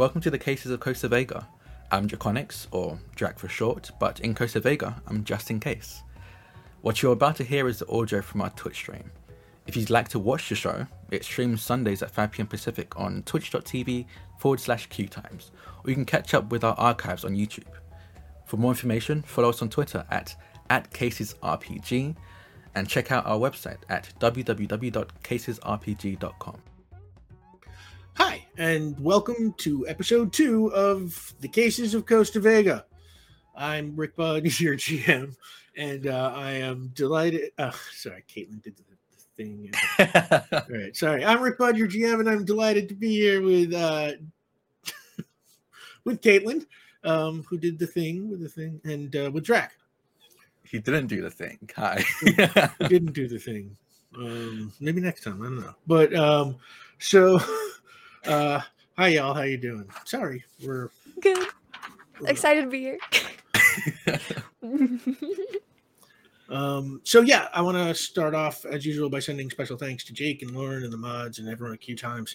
Welcome 0.00 0.22
to 0.22 0.30
the 0.30 0.38
Cases 0.38 0.72
of 0.72 0.80
Costa 0.80 1.08
Vega. 1.08 1.46
I'm 1.90 2.08
Drakoniques, 2.08 2.68
or 2.70 2.98
Drac 3.16 3.38
for 3.38 3.50
short, 3.50 3.90
but 4.00 4.18
in 4.20 4.34
Costa 4.34 4.58
Vega, 4.58 5.02
I'm 5.06 5.24
Justin 5.24 5.60
Case. 5.60 6.02
What 6.80 7.02
you're 7.02 7.12
about 7.12 7.36
to 7.36 7.44
hear 7.44 7.68
is 7.68 7.80
the 7.80 7.90
audio 7.90 8.22
from 8.22 8.40
our 8.40 8.48
Twitch 8.48 8.76
stream. 8.76 9.10
If 9.66 9.76
you'd 9.76 9.90
like 9.90 10.08
to 10.08 10.18
watch 10.18 10.48
the 10.48 10.54
show, 10.54 10.86
it 11.10 11.22
streams 11.22 11.60
Sundays 11.60 12.02
at 12.02 12.14
5pm 12.14 12.48
Pacific 12.48 12.98
on 12.98 13.24
twitch.tv 13.24 14.06
forward 14.38 14.60
slash 14.60 14.88
queuetimes, 14.88 15.50
or 15.84 15.90
you 15.90 15.94
can 15.94 16.06
catch 16.06 16.32
up 16.32 16.50
with 16.50 16.64
our 16.64 16.74
archives 16.78 17.26
on 17.26 17.36
YouTube. 17.36 17.68
For 18.46 18.56
more 18.56 18.72
information, 18.72 19.20
follow 19.20 19.50
us 19.50 19.60
on 19.60 19.68
Twitter 19.68 20.06
at, 20.10 20.34
at 20.70 20.90
CasesRPG 20.92 22.16
and 22.74 22.88
check 22.88 23.12
out 23.12 23.26
our 23.26 23.38
website 23.38 23.80
at 23.90 24.08
www.casesrpg.com. 24.18 26.62
Hi, 28.14 28.46
and 28.56 28.98
welcome 29.00 29.54
to 29.58 29.86
episode 29.88 30.32
two 30.32 30.72
of 30.72 31.34
The 31.40 31.48
Cases 31.48 31.94
of 31.94 32.06
Costa 32.06 32.40
Vega. 32.40 32.84
I'm 33.56 33.96
Rick 33.96 34.16
Budd, 34.16 34.44
your 34.60 34.76
GM, 34.76 35.36
and 35.76 36.06
uh, 36.06 36.32
I 36.34 36.52
am 36.52 36.90
delighted. 36.94 37.52
Uh, 37.58 37.72
sorry, 37.92 38.24
Kaitlin 38.28 38.62
did 38.62 38.76
the, 38.76 38.82
thing. 39.36 39.72
All 40.52 40.62
right, 40.68 40.94
sorry. 40.94 41.24
I'm 41.24 41.40
Rick 41.40 41.58
Budd, 41.58 41.76
your 41.76 41.88
GM, 41.88 42.20
and 42.20 42.28
I'm 42.28 42.44
delighted 42.44 42.88
to 42.90 42.94
be 42.94 43.10
here 43.10 43.40
with 43.40 43.72
uh, 43.72 44.12
with 46.04 46.20
Kaitlin, 46.20 46.66
um, 47.04 47.44
who 47.48 47.58
did 47.58 47.78
the 47.78 47.86
thing 47.86 48.28
with 48.30 48.40
the 48.40 48.48
thing, 48.48 48.80
and 48.84 49.14
uh, 49.16 49.30
with 49.32 49.44
Drac. 49.44 49.72
He 50.62 50.78
didn't 50.78 51.08
do 51.08 51.22
the 51.22 51.30
thing. 51.30 51.58
Hi. 51.76 52.04
Who 52.20 52.88
didn't 52.88 53.12
do 53.12 53.26
the 53.26 53.38
thing. 53.38 53.76
Um, 54.16 54.72
maybe 54.80 55.00
next 55.00 55.24
time. 55.24 55.42
I 55.42 55.44
don't 55.46 55.60
know. 55.60 55.74
But 55.86 56.14
um, 56.14 56.56
so, 56.98 57.40
uh, 58.26 58.60
hi 58.96 59.08
y'all. 59.08 59.34
How 59.34 59.42
you 59.42 59.56
doing? 59.56 59.88
Sorry, 60.04 60.44
we're 60.64 60.90
Good. 61.20 61.38
we're- 62.20 62.30
Excited 62.30 62.62
to 62.62 62.70
be 62.70 62.80
here. 62.80 62.98
Um, 66.50 67.00
so 67.04 67.20
yeah, 67.20 67.46
I 67.54 67.62
want 67.62 67.76
to 67.76 67.94
start 67.94 68.34
off 68.34 68.64
as 68.64 68.84
usual 68.84 69.08
by 69.08 69.20
sending 69.20 69.48
special 69.50 69.76
thanks 69.76 70.02
to 70.04 70.12
Jake 70.12 70.42
and 70.42 70.50
Lauren 70.50 70.82
and 70.82 70.92
the 70.92 70.96
mods 70.96 71.38
and 71.38 71.48
everyone 71.48 71.74
at 71.74 71.80
QueueTimes. 71.80 72.34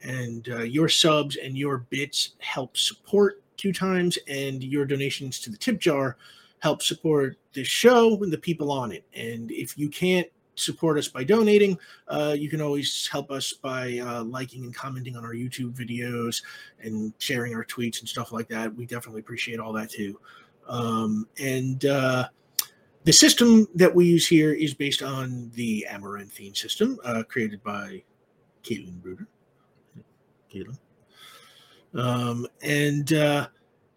And 0.00 0.48
uh, 0.48 0.58
your 0.62 0.88
subs 0.88 1.36
and 1.36 1.58
your 1.58 1.78
bits 1.78 2.36
help 2.38 2.76
support 2.76 3.42
QueueTimes, 3.56 4.16
and 4.28 4.62
your 4.62 4.84
donations 4.84 5.40
to 5.40 5.50
the 5.50 5.56
tip 5.56 5.80
jar 5.80 6.16
help 6.60 6.82
support 6.84 7.36
this 7.52 7.66
show 7.66 8.22
and 8.22 8.32
the 8.32 8.38
people 8.38 8.70
on 8.70 8.92
it. 8.92 9.04
And 9.14 9.50
if 9.50 9.76
you 9.76 9.88
can't 9.88 10.28
support 10.58 10.98
us 10.98 11.08
by 11.08 11.24
donating, 11.24 11.78
uh, 12.08 12.34
you 12.38 12.48
can 12.48 12.60
always 12.60 13.06
help 13.06 13.30
us 13.30 13.52
by 13.52 13.98
uh, 13.98 14.24
liking 14.24 14.64
and 14.64 14.74
commenting 14.74 15.16
on 15.16 15.24
our 15.24 15.34
YouTube 15.34 15.72
videos 15.74 16.42
and 16.80 17.12
sharing 17.18 17.54
our 17.54 17.64
tweets 17.64 18.00
and 18.00 18.08
stuff 18.08 18.32
like 18.32 18.48
that. 18.48 18.74
We 18.74 18.86
definitely 18.86 19.20
appreciate 19.20 19.60
all 19.60 19.72
that 19.74 19.90
too. 19.90 20.18
Um, 20.68 21.26
and 21.40 21.84
uh, 21.86 22.28
the 23.04 23.12
system 23.12 23.66
that 23.74 23.94
we 23.94 24.06
use 24.06 24.26
here 24.26 24.52
is 24.52 24.74
based 24.74 25.02
on 25.02 25.50
the 25.54 25.86
Amaranthine 25.88 26.54
system, 26.54 26.98
uh, 27.04 27.22
created 27.26 27.62
by 27.62 28.02
Kaitlin 28.62 29.00
Bruder. 29.00 29.26
Kaitlin. 30.52 30.78
Um, 31.94 32.46
and 32.62 33.12
uh, 33.12 33.48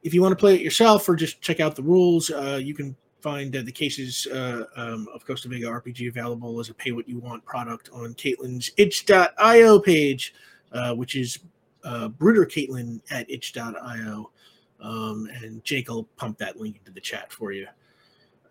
if 0.04 0.14
you 0.14 0.22
want 0.22 0.32
to 0.32 0.38
play 0.38 0.56
it 0.56 0.62
yourself 0.62 1.08
or 1.10 1.16
just 1.16 1.42
check 1.42 1.60
out 1.60 1.76
the 1.76 1.84
rules, 1.84 2.30
uh, 2.32 2.60
you 2.62 2.74
can 2.74 2.96
find 3.22 3.56
uh, 3.56 3.62
the 3.62 3.72
cases 3.72 4.28
uh, 4.28 4.66
um, 4.76 5.08
of 5.14 5.26
Costa 5.26 5.48
Vega 5.48 5.68
RPG 5.68 6.10
available 6.10 6.60
as 6.60 6.70
a 6.70 6.74
pay 6.74 6.92
what 6.92 7.08
you 7.08 7.20
want 7.20 7.44
product 7.46 7.90
on 7.94 8.14
Kaitlin's 8.16 8.72
itch.io 8.78 9.80
page, 9.80 10.34
uh, 10.72 10.94
which 10.94 11.16
is 11.16 11.40
uh, 11.84 12.08
Bruder 12.08 12.46
Caitlin 12.46 13.02
at 13.12 13.30
itch.io. 13.30 14.32
Um, 14.80 15.30
and 15.42 15.64
Jake 15.64 15.90
will 15.90 16.06
pump 16.18 16.38
that 16.40 16.60
link 16.60 16.78
into 16.78 16.92
the 16.92 17.02
chat 17.02 17.32
for 17.32 17.52
you. 17.52 17.68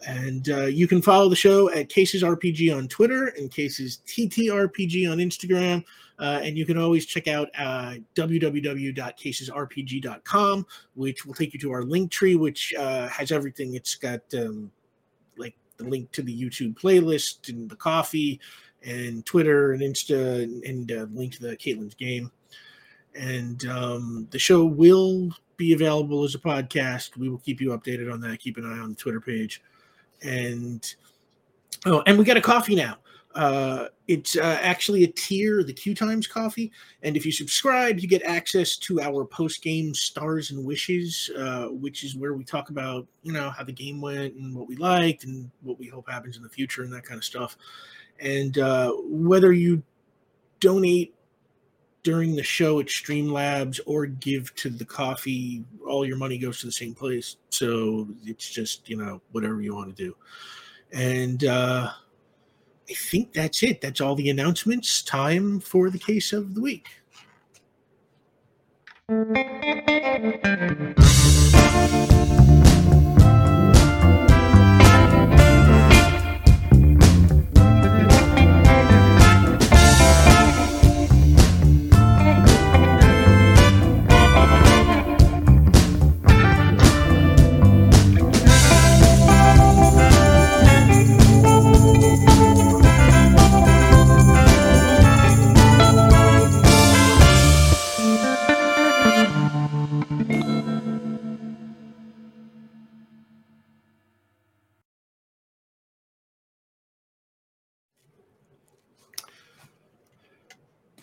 And 0.06 0.48
uh, 0.48 0.66
you 0.66 0.88
can 0.88 1.02
follow 1.02 1.28
the 1.28 1.36
show 1.36 1.70
at 1.72 1.88
Cases 1.88 2.22
RPG 2.22 2.74
on 2.74 2.88
Twitter 2.88 3.34
and 3.36 3.50
Cases 3.50 4.00
TTRPG 4.06 5.10
on 5.10 5.18
Instagram. 5.18 5.84
Uh, 6.20 6.40
and 6.42 6.56
you 6.56 6.64
can 6.66 6.78
always 6.78 7.06
check 7.06 7.26
out 7.26 7.48
uh, 7.58 7.94
www.casesrpg.com, 8.14 10.66
which 10.94 11.24
will 11.24 11.34
take 11.34 11.54
you 11.54 11.58
to 11.58 11.72
our 11.72 11.82
Linktree, 11.82 12.38
which 12.38 12.74
uh, 12.78 13.08
has 13.08 13.32
everything. 13.32 13.74
It's 13.74 13.94
got 13.94 14.20
um, 14.34 14.70
like 15.36 15.56
the 15.78 15.84
link 15.84 16.12
to 16.12 16.20
the 16.22 16.32
YouTube 16.32 16.78
playlist 16.78 17.48
and 17.48 17.68
the 17.70 17.76
Ko-fi 17.76 18.38
and 18.84 19.24
Twitter 19.24 19.72
and 19.72 19.82
Insta 19.82 20.42
and, 20.42 20.62
and 20.64 20.92
uh, 20.92 21.06
link 21.12 21.36
to 21.36 21.42
the 21.42 21.56
Kaitlin's 21.56 21.94
game. 21.94 22.30
And 23.14 23.64
um, 23.66 24.28
the 24.30 24.38
show 24.38 24.64
will 24.64 25.30
be 25.56 25.72
available 25.72 26.22
as 26.22 26.34
a 26.34 26.38
podcast. 26.38 27.16
We 27.16 27.30
will 27.30 27.38
keep 27.38 27.60
you 27.60 27.70
updated 27.70 28.12
on 28.12 28.20
that. 28.20 28.38
Keep 28.38 28.58
an 28.58 28.66
eye 28.66 28.78
on 28.78 28.90
the 28.90 28.96
Twitter 28.96 29.20
page 29.20 29.62
and 30.22 30.94
oh, 31.86 32.02
and 32.06 32.18
we 32.18 32.24
got 32.24 32.36
a 32.36 32.40
Ko-fi 32.40 32.74
now. 32.74 32.96
Uh, 33.34 33.86
it's 34.08 34.36
uh, 34.36 34.58
actually 34.60 35.04
a 35.04 35.06
tier, 35.06 35.62
the 35.62 35.72
Q 35.72 35.94
Times 35.94 36.26
Ko-fi, 36.26 36.70
and 37.02 37.16
if 37.16 37.24
you 37.24 37.30
subscribe, 37.30 38.00
you 38.00 38.08
get 38.08 38.22
access 38.24 38.76
to 38.78 39.00
our 39.00 39.24
post 39.24 39.62
game 39.62 39.94
stars 39.94 40.50
and 40.50 40.64
wishes, 40.64 41.30
uh, 41.38 41.66
which 41.66 42.02
is 42.02 42.16
where 42.16 42.34
we 42.34 42.42
talk 42.42 42.70
about 42.70 43.06
you 43.22 43.32
know 43.32 43.50
how 43.50 43.62
the 43.62 43.72
game 43.72 44.00
went 44.00 44.34
and 44.34 44.54
what 44.56 44.66
we 44.66 44.74
liked 44.74 45.24
and 45.24 45.48
what 45.62 45.78
we 45.78 45.86
hope 45.86 46.10
happens 46.10 46.36
in 46.36 46.42
the 46.42 46.48
future 46.48 46.82
and 46.82 46.92
that 46.92 47.04
kind 47.04 47.18
of 47.18 47.24
stuff. 47.24 47.56
And 48.18 48.58
uh, 48.58 48.92
whether 49.04 49.52
you 49.52 49.82
donate 50.58 51.14
during 52.02 52.34
the 52.34 52.42
show 52.42 52.80
at 52.80 52.86
Streamlabs 52.86 53.80
or 53.86 54.06
give 54.06 54.54
to 54.56 54.70
the 54.70 54.84
Ko-fi, 54.84 55.62
all 55.86 56.06
your 56.06 56.16
money 56.16 56.38
goes 56.38 56.60
to 56.60 56.66
the 56.66 56.72
same 56.72 56.94
place. 56.94 57.36
So 57.50 58.08
it's 58.24 58.48
just, 58.48 58.88
you 58.88 58.96
know, 58.96 59.20
whatever 59.32 59.60
you 59.60 59.74
want 59.74 59.94
to 59.94 60.04
do. 60.04 60.16
And 60.92 61.44
uh, 61.44 61.90
I 62.90 62.94
think 62.94 63.32
that's 63.32 63.62
it. 63.62 63.80
That's 63.80 64.00
all 64.00 64.16
the 64.16 64.28
announcements. 64.30 65.02
Time 65.02 65.60
for 65.60 65.90
the 65.90 65.98
case 65.98 66.32
of 66.32 66.54
the 66.54 66.60
week. 66.60 66.88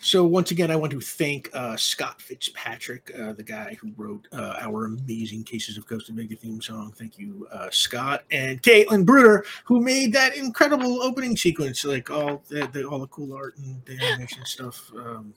So 0.08 0.24
once 0.24 0.52
again, 0.52 0.70
I 0.70 0.76
want 0.76 0.90
to 0.92 1.02
thank 1.02 1.50
uh, 1.52 1.76
Scott 1.76 2.22
Fitzpatrick, 2.22 3.12
uh, 3.20 3.34
the 3.34 3.42
guy 3.42 3.76
who 3.78 3.92
wrote 3.94 4.26
uh, 4.32 4.54
our 4.58 4.86
amazing 4.86 5.44
Cases 5.44 5.76
of 5.76 5.86
Costa 5.86 6.14
Vega 6.14 6.34
theme 6.34 6.62
song. 6.62 6.94
Thank 6.96 7.18
you, 7.18 7.46
uh, 7.52 7.68
Scott, 7.70 8.24
and 8.30 8.62
Kaitlin 8.62 9.04
Bruder, 9.04 9.44
who 9.66 9.82
made 9.82 10.14
that 10.14 10.34
incredible 10.34 11.02
opening 11.02 11.36
sequence, 11.36 11.84
like 11.84 12.10
all 12.10 12.42
the, 12.48 12.66
the 12.72 12.84
all 12.84 13.00
the 13.00 13.06
cool 13.08 13.34
art 13.34 13.58
and 13.58 13.84
the 13.84 14.02
animation 14.02 14.46
stuff. 14.46 14.90
Um, 14.96 15.34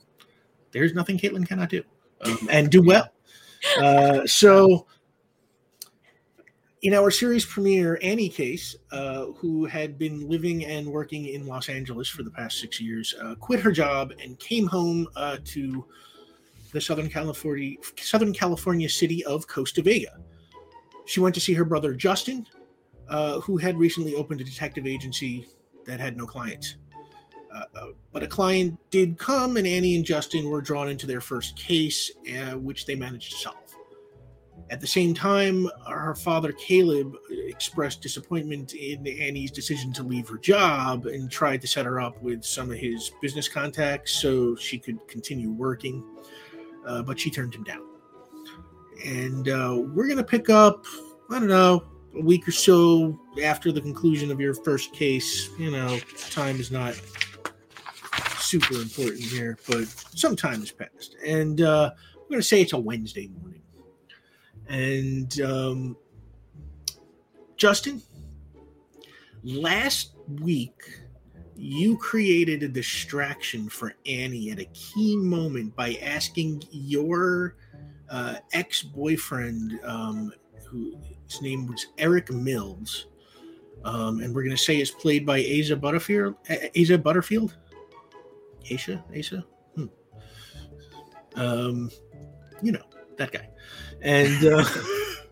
there's 0.70 0.94
nothing 0.94 1.18
Kaitlin 1.18 1.46
cannot 1.46 1.68
do, 1.68 1.82
um, 2.22 2.48
and 2.50 2.70
do 2.70 2.82
well. 2.82 3.12
Uh, 3.78 4.26
so 4.26 4.86
in 6.82 6.94
our 6.94 7.12
series 7.12 7.44
premiere, 7.44 7.98
Annie 8.02 8.28
Case, 8.28 8.74
uh, 8.90 9.26
who 9.36 9.64
had 9.64 9.98
been 9.98 10.28
living 10.28 10.64
and 10.64 10.86
working 10.86 11.28
in 11.28 11.46
Los 11.46 11.68
Angeles 11.68 12.08
for 12.08 12.24
the 12.24 12.30
past 12.30 12.58
six 12.58 12.80
years, 12.80 13.14
uh, 13.22 13.36
quit 13.36 13.60
her 13.60 13.70
job 13.70 14.12
and 14.20 14.38
came 14.40 14.66
home 14.66 15.06
uh, 15.14 15.36
to 15.44 15.84
the 16.72 16.80
Southern 16.80 17.08
California 17.08 17.76
Southern 17.98 18.32
California 18.32 18.88
city 18.88 19.24
of 19.24 19.46
Costa 19.46 19.80
Vega. 19.80 20.18
She 21.06 21.20
went 21.20 21.34
to 21.36 21.40
see 21.40 21.52
her 21.54 21.64
brother 21.64 21.94
Justin, 21.94 22.46
uh, 23.08 23.38
who 23.40 23.58
had 23.58 23.78
recently 23.78 24.14
opened 24.16 24.40
a 24.40 24.44
detective 24.44 24.86
agency 24.86 25.46
that 25.86 26.00
had 26.00 26.16
no 26.16 26.26
clients. 26.26 26.76
Uh, 27.54 27.64
uh, 27.76 27.86
but 28.12 28.22
a 28.22 28.26
client 28.26 28.76
did 28.90 29.18
come, 29.18 29.56
and 29.56 29.66
Annie 29.66 29.94
and 29.94 30.04
Justin 30.04 30.48
were 30.48 30.62
drawn 30.62 30.88
into 30.88 31.06
their 31.06 31.20
first 31.20 31.54
case, 31.56 32.10
which 32.54 32.86
they 32.86 32.94
managed 32.94 33.32
to 33.32 33.38
solve. 33.38 33.61
At 34.70 34.80
the 34.80 34.86
same 34.86 35.12
time, 35.12 35.68
her 35.86 36.14
father 36.14 36.52
Caleb 36.52 37.14
expressed 37.30 38.00
disappointment 38.00 38.72
in 38.74 39.06
Annie's 39.06 39.50
decision 39.50 39.92
to 39.92 40.02
leave 40.02 40.28
her 40.28 40.38
job 40.38 41.04
and 41.06 41.30
tried 41.30 41.60
to 41.60 41.66
set 41.66 41.84
her 41.84 42.00
up 42.00 42.20
with 42.22 42.42
some 42.44 42.70
of 42.70 42.78
his 42.78 43.10
business 43.20 43.48
contacts 43.48 44.12
so 44.12 44.56
she 44.56 44.78
could 44.78 45.06
continue 45.08 45.50
working, 45.50 46.02
uh, 46.86 47.02
but 47.02 47.20
she 47.20 47.30
turned 47.30 47.54
him 47.54 47.64
down. 47.64 47.82
and 49.04 49.48
uh, 49.48 49.76
we're 49.94 50.08
gonna 50.08 50.22
pick 50.24 50.48
up. 50.48 50.84
I 51.30 51.38
don't 51.38 51.48
know 51.48 51.84
a 52.14 52.20
week 52.20 52.46
or 52.46 52.52
so 52.52 53.18
after 53.42 53.72
the 53.72 53.80
conclusion 53.80 54.30
of 54.30 54.40
your 54.40 54.54
first 54.54 54.92
case. 54.92 55.50
You 55.58 55.70
know, 55.70 55.98
time 56.30 56.60
is 56.60 56.70
not 56.70 56.94
super 58.38 58.74
important 58.74 59.20
here, 59.20 59.58
but 59.68 59.86
some 60.14 60.36
time 60.36 60.60
has 60.60 60.70
passed, 60.70 61.16
and 61.26 61.60
uh, 61.60 61.90
I'm 62.14 62.30
gonna 62.30 62.42
say 62.42 62.62
it's 62.62 62.72
a 62.74 62.78
Wednesday 62.78 63.28
morning. 63.40 63.61
And 64.72 65.38
um, 65.42 65.96
Justin, 67.58 68.02
last 69.44 70.14
week 70.40 70.80
you 71.54 71.98
created 71.98 72.62
a 72.62 72.68
distraction 72.68 73.68
for 73.68 73.94
Annie 74.06 74.50
at 74.50 74.58
a 74.58 74.64
key 74.72 75.14
moment 75.16 75.76
by 75.76 75.98
asking 76.02 76.64
your 76.70 77.56
uh, 78.08 78.36
ex-boyfriend, 78.54 79.78
um, 79.84 80.32
who 80.66 80.98
his 81.28 81.42
name 81.42 81.66
was 81.66 81.88
Eric 81.98 82.30
Mills, 82.30 83.08
um, 83.84 84.20
and 84.20 84.34
we're 84.34 84.42
going 84.42 84.56
to 84.56 84.62
say 84.62 84.78
it's 84.78 84.90
played 84.90 85.26
by 85.26 85.38
Asa 85.38 85.76
Butterfield. 85.76 86.34
Asa 86.80 86.96
Butterfield, 86.96 87.56
Asa, 88.72 89.04
Asa, 89.16 89.44
hmm. 89.76 89.86
um, 91.36 91.90
you 92.62 92.72
know 92.72 92.82
that 93.18 93.32
guy, 93.32 93.48
and. 94.00 94.44
Uh, 94.44 94.64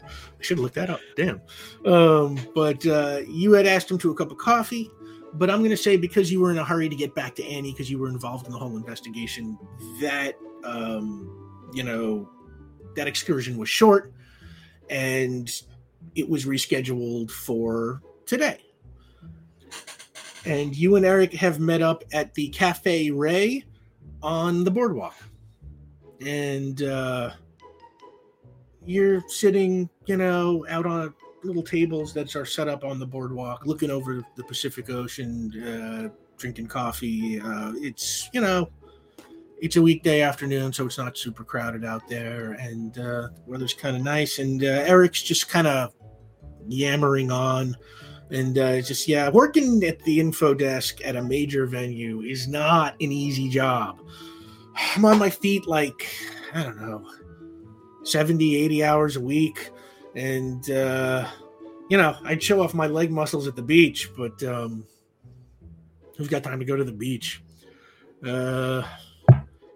I 0.03 0.43
should 0.43 0.57
have 0.57 0.63
looked 0.63 0.77
that 0.77 0.89
up. 0.89 1.01
Damn. 1.17 1.43
Um, 1.85 2.39
but 2.55 2.87
uh, 2.87 3.21
you 3.29 3.53
had 3.53 3.67
asked 3.67 3.91
him 3.91 3.99
to 3.99 4.11
a 4.11 4.15
cup 4.15 4.31
of 4.31 4.39
coffee 4.39 4.91
but 5.35 5.51
I'm 5.51 5.59
going 5.59 5.71
to 5.71 5.77
say 5.77 5.97
because 5.97 6.31
you 6.31 6.41
were 6.41 6.51
in 6.51 6.59
a 6.59 6.65
hurry 6.65 6.89
to 6.89 6.97
get 6.97 7.15
back 7.15 7.35
to 7.37 7.45
Annie 7.45 7.73
because 7.73 7.91
you 7.91 7.99
were 7.99 8.09
involved 8.09 8.47
in 8.47 8.53
the 8.53 8.59
whole 8.59 8.77
investigation, 8.77 9.59
that 10.01 10.35
um, 10.65 11.69
you 11.73 11.83
know 11.83 12.29
that 12.97 13.07
excursion 13.07 13.57
was 13.57 13.69
short, 13.69 14.13
and 14.89 15.51
it 16.15 16.29
was 16.29 16.47
rescheduled 16.47 17.31
for 17.31 18.03
today. 18.27 18.59
And 20.45 20.75
you 20.75 20.97
and 20.97 21.05
Eric 21.05 21.33
have 21.35 21.61
met 21.61 21.83
up 21.83 22.03
at 22.13 22.35
the 22.35 22.49
Cafe 22.49 23.11
Ray 23.11 23.65
on 24.23 24.65
the 24.65 24.71
boardwalk, 24.71 25.15
and 26.25 26.83
uh, 26.83 27.31
you're 28.85 29.23
sitting, 29.29 29.89
you 30.07 30.17
know, 30.17 30.65
out 30.69 30.87
on 30.87 31.15
little 31.43 31.63
tables 31.63 32.13
that 32.15 32.35
are 32.37 32.47
set 32.47 32.69
up 32.69 32.85
on 32.85 32.99
the 32.99 33.07
boardwalk, 33.07 33.67
looking 33.67 33.91
over 33.91 34.25
the 34.37 34.45
Pacific 34.45 34.91
Ocean, 34.91 35.53
uh, 35.63 36.09
drinking 36.37 36.67
coffee. 36.67 37.41
Uh, 37.41 37.73
it's 37.77 38.29
you 38.33 38.41
know, 38.41 38.71
it's 39.61 39.77
a 39.77 39.83
weekday 39.83 40.23
afternoon, 40.23 40.73
so 40.73 40.87
it's 40.87 40.99
not 40.99 41.17
super 41.17 41.45
crowded 41.45 41.85
out 41.85 42.09
there, 42.09 42.53
and 42.53 42.97
uh, 42.99 43.29
the 43.29 43.43
weather's 43.47 43.75
kind 43.75 43.97
of 43.97 44.03
nice. 44.03 44.39
And 44.39 44.63
uh, 44.63 44.67
Eric's 44.67 45.23
just 45.23 45.49
kind 45.49 45.67
of 45.67 45.93
yammering 46.67 47.31
on, 47.31 47.77
and 48.31 48.59
uh, 48.59 48.81
just 48.81 49.09
yeah, 49.09 49.29
working 49.29 49.83
at 49.85 50.01
the 50.01 50.21
info 50.21 50.55
desk 50.55 51.01
at 51.05 51.17
a 51.17 51.23
major 51.23 51.67
venue 51.67 52.23
is 52.23 52.49
not 52.49 52.95
an 53.01 53.13
easy 53.13 53.49
job. 53.49 54.01
I'm 54.97 55.05
on 55.05 55.19
my 55.19 55.31
feet 55.31 55.67
like 55.67 56.09
I 56.55 56.63
don't 56.63 56.81
know, 56.81 57.07
70, 58.05 58.57
80 58.57 58.85
hours 58.85 59.17
a 59.17 59.21
week 59.21 59.71
and 60.15 60.69
uh, 60.71 61.29
you 61.91 61.97
know, 61.97 62.17
I'd 62.25 62.43
show 62.43 62.63
off 62.63 62.73
my 62.73 62.87
leg 62.87 63.11
muscles 63.11 63.49
at 63.49 63.57
the 63.57 63.63
beach, 63.63 64.11
but 64.17 64.41
um, 64.45 64.87
who's 66.17 66.29
got 66.29 66.45
time 66.45 66.61
to 66.61 66.65
go 66.65 66.77
to 66.77 66.85
the 66.85 66.93
beach? 66.93 67.43
Uh, 68.25 68.83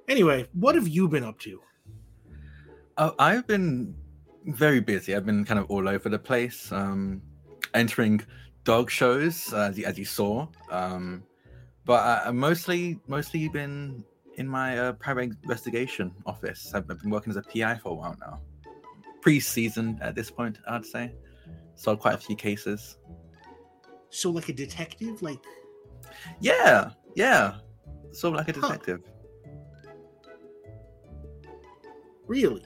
anyway, 0.09 0.47
what 0.53 0.77
have 0.77 0.87
you 0.87 1.09
been 1.09 1.25
up 1.25 1.41
to? 1.41 1.61
Uh, 2.97 3.11
I've 3.19 3.47
been 3.49 3.97
very 4.47 4.79
busy. 4.81 5.17
I've 5.17 5.27
been 5.27 5.45
kind 5.45 5.59
of 5.59 5.69
all 5.69 5.89
over 5.89 6.09
the 6.09 6.19
place, 6.19 6.71
um, 6.71 7.21
entering 7.75 8.21
dog 8.63 8.91
shows 8.91 9.53
uh, 9.53 9.71
as, 9.71 9.79
you, 9.79 9.85
as 9.85 9.99
you 9.99 10.05
saw, 10.05 10.47
um, 10.71 11.25
but 11.85 12.27
I, 12.27 12.31
mostly 12.31 13.01
mostly 13.09 13.49
been 13.49 14.05
in 14.37 14.49
my 14.49 14.79
uh, 14.79 14.93
private 14.95 15.33
investigation 15.43 16.13
office. 16.27 16.73
I've, 16.75 16.91
I've 16.91 17.01
been 17.01 17.11
working 17.11 17.31
as 17.31 17.37
a 17.37 17.43
PI 17.43 17.79
for 17.79 17.91
a 17.91 17.95
while 17.95 18.17
now 18.21 18.41
pre-season 19.25 19.99
at 20.03 20.15
this 20.15 20.31
point. 20.31 20.59
I'd 20.69 20.85
say 20.85 21.11
saw 21.77 21.97
quite 21.97 22.15
a 22.15 22.19
few 22.19 22.37
cases. 22.37 22.99
So, 24.11 24.31
like 24.31 24.51
a 24.51 24.53
detective, 24.53 25.23
like 25.23 25.43
yeah, 26.41 26.91
yeah, 27.17 27.55
so 28.13 28.31
like 28.31 28.49
a 28.49 28.53
detective. 28.53 29.01
Huh. 29.03 29.11
Really? 32.27 32.65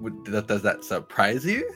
Would, 0.00 0.24
does 0.24 0.62
that 0.62 0.84
surprise 0.84 1.44
you? 1.44 1.72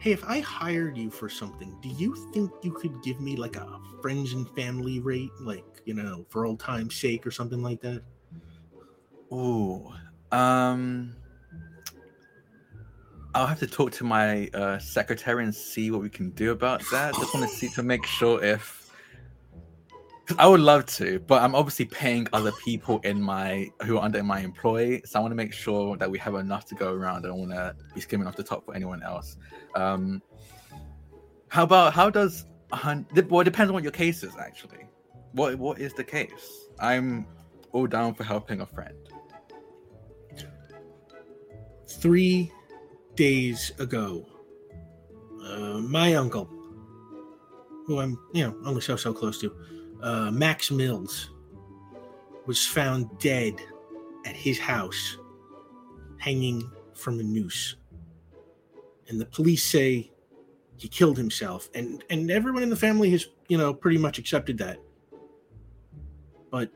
Hey, 0.00 0.12
if 0.12 0.24
I 0.24 0.40
hired 0.40 0.96
you 0.96 1.10
for 1.10 1.28
something, 1.28 1.76
do 1.82 1.90
you 1.90 2.14
think 2.32 2.50
you 2.62 2.72
could 2.72 3.02
give 3.02 3.20
me 3.20 3.36
like 3.36 3.56
a 3.56 3.78
friends 4.00 4.32
and 4.32 4.48
family 4.56 4.98
rate, 4.98 5.30
like 5.40 5.64
you 5.84 5.92
know, 5.92 6.24
for 6.30 6.46
old 6.46 6.58
time's 6.58 6.96
sake, 6.96 7.26
or 7.26 7.30
something 7.30 7.62
like 7.62 7.82
that? 7.82 8.02
Oh, 9.30 9.94
um, 10.32 11.14
I'll 13.34 13.46
have 13.46 13.58
to 13.58 13.66
talk 13.66 13.92
to 13.92 14.04
my 14.04 14.48
uh, 14.54 14.78
secretary 14.78 15.44
and 15.44 15.54
see 15.54 15.90
what 15.90 16.00
we 16.00 16.08
can 16.08 16.30
do 16.30 16.52
about 16.52 16.82
that. 16.90 17.14
Just 17.14 17.34
want 17.34 17.48
to 17.48 17.54
see 17.54 17.68
to 17.68 17.82
make 17.82 18.06
sure 18.06 18.42
if 18.42 18.79
I 20.38 20.46
would 20.46 20.60
love 20.60 20.86
to, 20.86 21.18
but 21.20 21.42
I'm 21.42 21.54
obviously 21.54 21.84
paying 21.84 22.26
other 22.32 22.52
people 22.52 23.00
in 23.00 23.20
my 23.20 23.70
who 23.82 23.98
are 23.98 24.04
under 24.04 24.22
my 24.22 24.40
employ, 24.40 25.00
so 25.04 25.18
I 25.18 25.22
want 25.22 25.32
to 25.32 25.36
make 25.36 25.52
sure 25.52 25.96
that 25.96 26.10
we 26.10 26.18
have 26.18 26.34
enough 26.34 26.66
to 26.66 26.74
go 26.74 26.92
around. 26.92 27.24
I 27.24 27.28
don't 27.28 27.38
want 27.38 27.52
to 27.52 27.74
be 27.94 28.00
skimming 28.00 28.26
off 28.26 28.36
the 28.36 28.42
top 28.42 28.64
for 28.64 28.74
anyone 28.74 29.02
else. 29.02 29.36
Um, 29.74 30.22
how 31.48 31.64
about 31.64 31.92
how 31.92 32.10
does 32.10 32.46
well? 32.70 33.40
It 33.40 33.44
depends 33.44 33.70
on 33.70 33.74
what 33.74 33.82
your 33.82 33.92
case 33.92 34.22
is 34.22 34.36
actually. 34.38 34.86
What 35.32 35.56
what 35.56 35.78
is 35.78 35.94
the 35.94 36.04
case? 36.04 36.68
I'm 36.78 37.26
all 37.72 37.86
down 37.86 38.14
for 38.14 38.24
helping 38.24 38.60
a 38.60 38.66
friend 38.66 38.94
three 42.00 42.50
days 43.14 43.72
ago, 43.78 44.26
uh, 45.44 45.78
my 45.80 46.14
uncle, 46.14 46.48
who 47.86 48.00
I'm, 48.00 48.18
you 48.32 48.46
know, 48.46 48.56
only 48.64 48.80
so 48.80 48.96
so 48.96 49.12
close 49.12 49.40
to, 49.40 49.54
uh, 50.02 50.30
Max 50.30 50.70
Mills, 50.70 51.30
was 52.46 52.66
found 52.66 53.18
dead 53.18 53.54
at 54.26 54.34
his 54.34 54.58
house, 54.58 55.18
hanging 56.18 56.70
from 56.94 57.20
a 57.20 57.22
noose. 57.22 57.76
And 59.08 59.20
the 59.20 59.26
police 59.26 59.64
say 59.64 60.10
he 60.76 60.88
killed 60.88 61.18
himself, 61.18 61.68
and 61.74 62.02
and 62.10 62.30
everyone 62.30 62.62
in 62.62 62.70
the 62.70 62.76
family 62.76 63.10
has, 63.10 63.26
you 63.48 63.58
know, 63.58 63.74
pretty 63.74 63.98
much 63.98 64.18
accepted 64.18 64.56
that. 64.58 64.78
But 66.50 66.70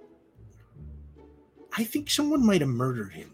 I 1.77 1.85
think 1.85 2.11
someone 2.11 2.45
might 2.45 2.61
have 2.61 2.71
murdered 2.71 3.13
him. 3.13 3.33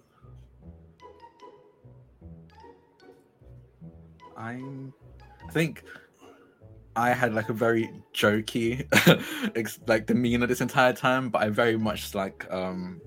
I'm. 4.37 4.93
I 5.47 5.53
think 5.53 5.85
I 7.01 7.15
had 7.15 7.35
like 7.35 7.49
a 7.49 7.53
very 7.53 7.91
jokey, 8.15 8.85
like 9.89 10.07
demeanor 10.07 10.47
this 10.47 10.61
entire 10.61 10.93
time, 10.93 11.31
but 11.31 11.43
I 11.43 11.49
very 11.49 11.79
much 11.79 12.15
like 12.15 12.47
um 12.51 13.01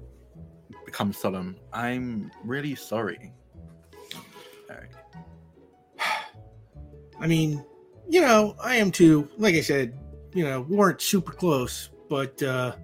become 0.86 1.14
solemn. 1.14 1.58
I'm 1.72 2.32
really 2.44 2.76
sorry, 2.76 3.32
Eric. 4.70 4.92
I 7.20 7.28
mean, 7.28 7.64
you 8.10 8.22
know, 8.22 8.56
I 8.60 8.76
am 8.78 8.92
too. 8.92 9.30
Like 9.38 9.56
I 9.56 9.62
said, 9.62 9.94
you 10.34 10.44
know, 10.44 10.62
we 10.62 10.76
weren't 10.76 11.02
super 11.02 11.32
close, 11.32 11.90
but 12.10 12.42
uh 12.42 12.76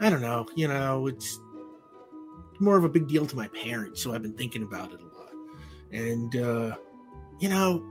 I 0.00 0.08
don't 0.08 0.22
know. 0.22 0.46
You 0.56 0.68
know, 0.68 1.06
it's 1.08 1.38
more 2.58 2.76
of 2.78 2.84
a 2.84 2.88
big 2.88 3.06
deal 3.06 3.26
to 3.26 3.36
my 3.36 3.48
parents, 3.48 4.02
so 4.02 4.14
I've 4.14 4.22
been 4.22 4.34
thinking 4.34 4.62
about 4.62 4.92
it 4.92 5.00
a 5.00 5.04
lot, 5.18 5.34
and. 5.92 6.36
uh 6.36 6.76
you 7.42 7.48
know, 7.48 7.82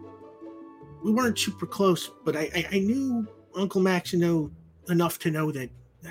we 1.03 1.11
weren't 1.11 1.37
super 1.37 1.65
close, 1.65 2.11
but 2.23 2.35
I, 2.35 2.49
I, 2.55 2.67
I 2.73 2.79
knew 2.79 3.27
Uncle 3.55 3.81
Max 3.81 4.13
know 4.13 4.51
enough 4.89 5.19
to 5.19 5.31
know 5.31 5.51
that 5.51 5.69
uh, 6.05 6.09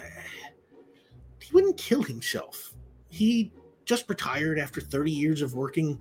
he 1.41 1.53
wouldn't 1.53 1.77
kill 1.77 2.03
himself. 2.03 2.75
He 3.09 3.53
just 3.85 4.09
retired 4.09 4.59
after 4.59 4.81
30 4.81 5.11
years 5.11 5.43
of 5.43 5.55
working 5.55 6.01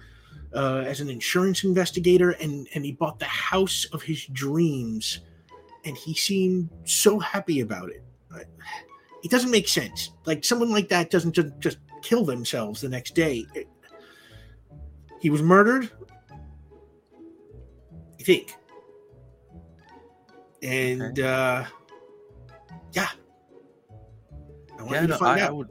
uh, 0.53 0.83
as 0.85 1.01
an 1.01 1.09
insurance 1.09 1.63
investigator, 1.63 2.31
and, 2.31 2.67
and 2.73 2.85
he 2.85 2.91
bought 2.91 3.19
the 3.19 3.25
house 3.25 3.85
of 3.93 4.01
his 4.01 4.25
dreams, 4.27 5.19
and 5.85 5.95
he 5.97 6.13
seemed 6.13 6.69
so 6.85 7.19
happy 7.19 7.61
about 7.61 7.89
it. 7.89 8.03
It 9.21 9.31
doesn't 9.31 9.51
make 9.51 9.67
sense. 9.67 10.11
Like 10.25 10.45
someone 10.45 10.71
like 10.71 10.87
that 10.89 11.09
doesn't 11.09 11.33
just, 11.33 11.59
just 11.59 11.77
kill 12.01 12.23
themselves 12.23 12.79
the 12.81 12.89
next 12.89 13.15
day. 13.15 13.45
It, 13.53 13.67
he 15.19 15.29
was 15.29 15.41
murdered 15.41 15.91
I 18.19 18.23
think. 18.23 18.55
And 20.61 21.01
okay. 21.01 21.23
uh 21.23 21.65
yeah. 22.93 23.09
I 24.79 24.91
yeah, 24.91 25.05
no, 25.05 25.17
I, 25.21 25.39
I, 25.41 25.51
would 25.51 25.69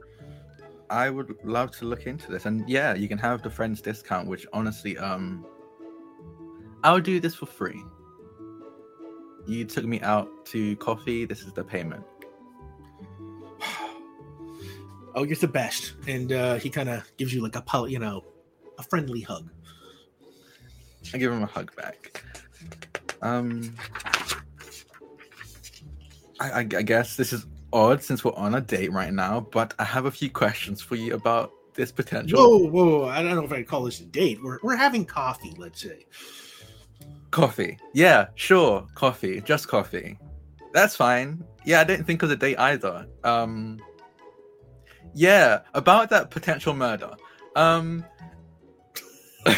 I 0.89 1.09
would 1.09 1.35
love 1.43 1.71
to 1.77 1.85
look 1.85 2.05
into 2.05 2.31
this. 2.31 2.45
And 2.45 2.67
yeah, 2.69 2.93
you 2.93 3.07
can 3.07 3.17
have 3.17 3.41
the 3.41 3.49
friends 3.49 3.81
discount, 3.81 4.27
which 4.27 4.45
honestly, 4.53 4.97
um, 4.97 5.45
I'll 6.83 6.99
do 6.99 7.19
this 7.19 7.35
for 7.35 7.45
free. 7.45 7.81
You 9.47 9.65
took 9.65 9.85
me 9.85 9.99
out 10.01 10.45
to 10.47 10.75
coffee. 10.77 11.25
This 11.25 11.41
is 11.41 11.53
the 11.53 11.63
payment. 11.63 12.03
Oh, 15.15 15.23
you're 15.23 15.35
the 15.35 15.47
best. 15.47 15.95
And 16.07 16.31
uh, 16.31 16.55
he 16.55 16.69
kind 16.69 16.87
of 16.87 17.03
gives 17.17 17.33
you 17.33 17.41
like 17.41 17.55
a, 17.55 17.61
pol- 17.63 17.89
you 17.89 17.97
know, 17.97 18.23
a 18.77 18.83
friendly 18.83 19.21
hug. 19.21 19.49
I 21.13 21.17
give 21.17 21.31
him 21.31 21.41
a 21.41 21.47
hug 21.47 21.75
back. 21.75 22.23
Um, 23.23 23.75
I, 26.39 26.49
I, 26.51 26.59
I 26.59 26.63
guess 26.63 27.15
this 27.15 27.33
is 27.33 27.45
odd 27.71 28.01
since 28.03 28.23
we're 28.23 28.33
on 28.33 28.55
a 28.55 28.61
date 28.61 28.91
right 28.91 29.13
now, 29.13 29.41
but 29.51 29.73
I 29.79 29.83
have 29.83 30.05
a 30.05 30.11
few 30.11 30.29
questions 30.29 30.81
for 30.81 30.95
you 30.95 31.13
about 31.13 31.51
this 31.75 31.91
potential. 31.91 32.39
Whoa, 32.39 32.69
whoa, 32.69 32.99
whoa. 32.99 33.07
I 33.07 33.21
don't 33.21 33.35
know 33.35 33.43
if 33.43 33.51
I'd 33.51 33.67
call 33.67 33.83
this 33.83 33.99
a 33.99 34.05
date. 34.05 34.39
We're, 34.43 34.59
we're 34.63 34.75
having 34.75 35.05
coffee, 35.05 35.53
let's 35.57 35.81
say. 35.81 36.05
Coffee. 37.31 37.77
Yeah, 37.93 38.27
sure. 38.35 38.87
Coffee. 38.95 39.41
Just 39.41 39.67
coffee. 39.67 40.17
That's 40.73 40.95
fine. 40.95 41.43
Yeah, 41.65 41.81
I 41.81 41.83
didn't 41.83 42.05
think 42.05 42.23
of 42.23 42.29
the 42.29 42.35
date 42.35 42.57
either. 42.57 43.07
Um 43.23 43.79
Yeah, 45.13 45.61
about 45.73 46.09
that 46.09 46.31
potential 46.31 46.73
murder. 46.73 47.11
Um 47.55 48.03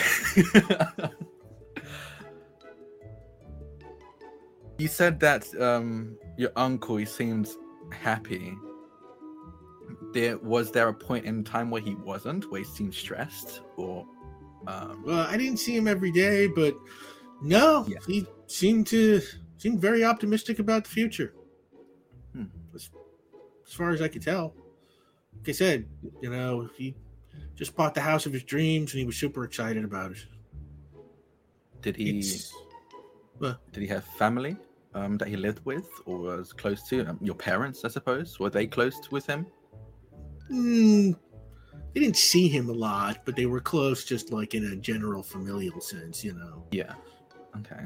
You 4.77 4.87
said 4.87 5.19
that 5.19 5.47
um 5.61 6.17
your 6.41 6.51
uncle 6.55 6.97
he 6.97 7.05
seems 7.05 7.57
happy. 7.91 8.53
There 10.13 10.37
was 10.39 10.71
there 10.71 10.87
a 10.87 10.93
point 10.93 11.25
in 11.25 11.43
time 11.43 11.69
where 11.69 11.81
he 11.81 11.95
wasn't, 11.95 12.49
where 12.51 12.61
he 12.61 12.65
seemed 12.67 12.93
stressed 12.93 13.61
or 13.77 14.05
um 14.67 15.03
Well, 15.05 15.19
I 15.27 15.37
didn't 15.37 15.57
see 15.57 15.75
him 15.75 15.87
every 15.87 16.11
day, 16.11 16.47
but 16.47 16.75
no, 17.41 17.85
Yeah. 17.87 17.99
he 18.07 18.25
seemed 18.47 18.87
to 18.87 19.21
seemed 19.57 19.79
very 19.79 20.03
optimistic 20.03 20.57
about 20.59 20.83
the 20.85 20.89
future. 20.89 21.33
Hmm. 22.33 22.45
As, 22.73 22.89
as 23.67 23.73
far 23.73 23.91
as 23.91 24.01
I 24.01 24.07
could 24.07 24.23
tell. 24.23 24.55
Like 25.37 25.49
I 25.49 25.51
said, 25.53 25.85
you 26.21 26.29
know, 26.31 26.69
he 26.75 26.95
just 27.55 27.75
bought 27.75 27.93
the 27.93 28.01
house 28.01 28.25
of 28.25 28.33
his 28.33 28.43
dreams 28.43 28.93
and 28.93 28.99
he 28.99 29.05
was 29.05 29.15
super 29.15 29.43
excited 29.43 29.83
about 29.83 30.11
it. 30.11 30.25
did 31.81 31.95
he 31.95 32.19
It's, 32.19 32.51
Did 33.71 33.81
he 33.81 33.87
have 33.87 34.03
family 34.03 34.55
um, 34.93 35.17
that 35.17 35.27
he 35.27 35.35
lived 35.35 35.63
with 35.65 35.87
or 36.05 36.17
was 36.19 36.53
close 36.53 36.87
to? 36.89 37.05
Um, 37.05 37.19
your 37.21 37.35
parents, 37.35 37.85
I 37.85 37.89
suppose. 37.89 38.39
Were 38.39 38.49
they 38.49 38.67
close 38.67 38.99
with 39.11 39.25
him? 39.25 39.47
mm, 40.51 41.15
they 41.93 41.99
didn't 41.99 42.17
see 42.17 42.47
him 42.47 42.69
a 42.69 42.73
lot, 42.73 43.19
but 43.25 43.35
they 43.35 43.45
were 43.45 43.61
close 43.61 44.03
just 44.03 44.31
like 44.31 44.53
in 44.53 44.65
a 44.65 44.75
general 44.75 45.23
familial 45.23 45.79
sense, 45.81 46.23
you 46.23 46.33
know. 46.33 46.65
Yeah. 46.71 46.93
Okay. 47.57 47.85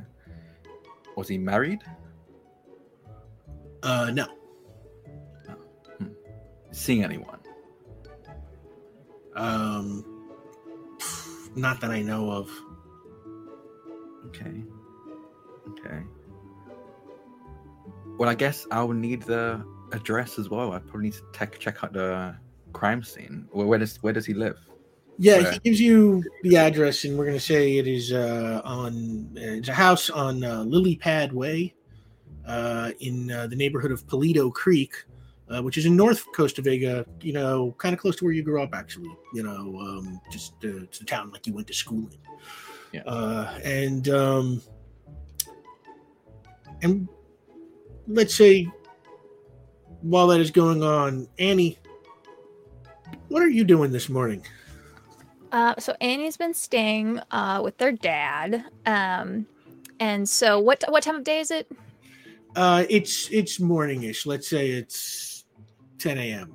Was 1.16 1.28
he 1.28 1.38
married? 1.38 1.82
Uh 3.84 4.12
no. 4.14 4.28
Seeing 6.72 7.04
anyone? 7.04 7.40
Um 9.36 10.04
not 11.56 11.80
that 11.82 11.92
I 11.92 12.02
know 12.02 12.30
of. 12.32 12.50
Okay. 14.28 14.64
Okay. 15.70 16.04
Well, 18.17 18.29
I 18.29 18.36
guess 18.36 18.65
I 18.72 18.84
will 18.84 18.93
need 18.93 19.24
the 19.24 19.65
address 19.91 20.39
as 20.39 20.50
well. 20.50 20.72
I 20.72 20.79
probably 20.79 21.03
need 21.03 21.13
to 21.13 21.24
tech 21.34 21.60
check 21.60 21.84
out 21.84 21.93
the 21.93 22.36
crime 22.74 23.03
scene. 23.03 23.48
Where, 23.51 23.67
where 23.67 23.79
does 23.79 23.98
where 23.98 24.13
does 24.13 24.25
he 24.25 24.34
live? 24.34 24.57
Yeah, 25.17 25.38
Where? 25.38 25.51
he 25.53 25.60
gives 25.60 25.79
you 25.79 26.24
the 26.43 26.57
address, 26.57 27.05
and 27.05 27.17
we're 27.17 27.25
going 27.25 27.38
to 27.38 27.43
say 27.43 27.77
it 27.77 27.88
is 27.88 28.12
uh, 28.12 28.62
on. 28.65 29.29
It's 29.36 29.69
a 29.69 29.74
house 29.74 30.10
on 30.10 30.43
uh, 30.43 30.63
Lilypad 30.63 31.31
Way, 31.31 31.74
uh, 32.45 32.91
in 33.00 33.31
uh, 33.31 33.48
the 33.48 33.55
neighborhood 33.55 33.91
of 33.91 34.05
Polito 34.07 34.53
Creek, 34.53 34.93
uh, 35.50 35.62
which 35.62 35.77
is 35.77 35.86
in 35.86 35.95
North 35.95 36.25
Costa 36.34 36.62
Vega. 36.62 37.05
You 37.22 37.31
know, 37.31 37.74
kind 37.77 37.93
of 37.93 38.00
close 38.00 38.17
to 38.17 38.25
where 38.25 38.34
you 38.34 38.43
grew 38.43 38.62
up, 38.62 38.74
actually. 38.74 39.15
You 39.34 39.43
know, 39.43 39.79
um, 39.79 40.19
just 40.29 40.53
uh, 40.65 40.84
it's 40.84 41.00
the 41.00 41.05
town 41.05 41.31
like 41.31 41.48
you 41.48 41.53
went 41.53 41.67
to 41.67 41.74
school 41.74 42.10
in. 42.12 42.17
Yeah. 42.91 43.03
Uh, 43.03 43.57
and 43.63 44.10
um, 44.10 44.62
and 46.81 47.07
let's 48.08 48.36
say 48.36 48.68
while 50.02 50.28
that 50.28 50.40
is 50.40 50.52
going 50.52 50.84
on, 50.84 51.28
Annie, 51.40 51.78
what 53.30 53.42
are 53.42 53.50
you 53.50 53.64
doing 53.64 53.92
this 53.92 54.10
morning? 54.10 54.46
Uh, 55.52 55.74
so 55.80 55.96
Annie's 56.02 56.38
been 56.38 56.54
staying 56.54 57.20
uh, 57.32 57.62
with 57.64 57.78
their 57.78 57.92
dad. 57.92 58.66
Um, 58.86 59.48
and 60.00 60.28
so 60.28 60.60
what 60.60 60.84
what 60.90 61.04
time 61.04 61.16
of 61.16 61.24
day 61.24 61.40
is 61.40 61.52
it? 61.52 61.72
Uh, 62.56 62.86
it's 62.90 63.30
it's 63.32 63.60
morningish. 63.60 64.26
Let's 64.26 64.48
say 64.48 64.70
it's 64.70 65.46
10 66.00 66.18
a.m. 66.18 66.54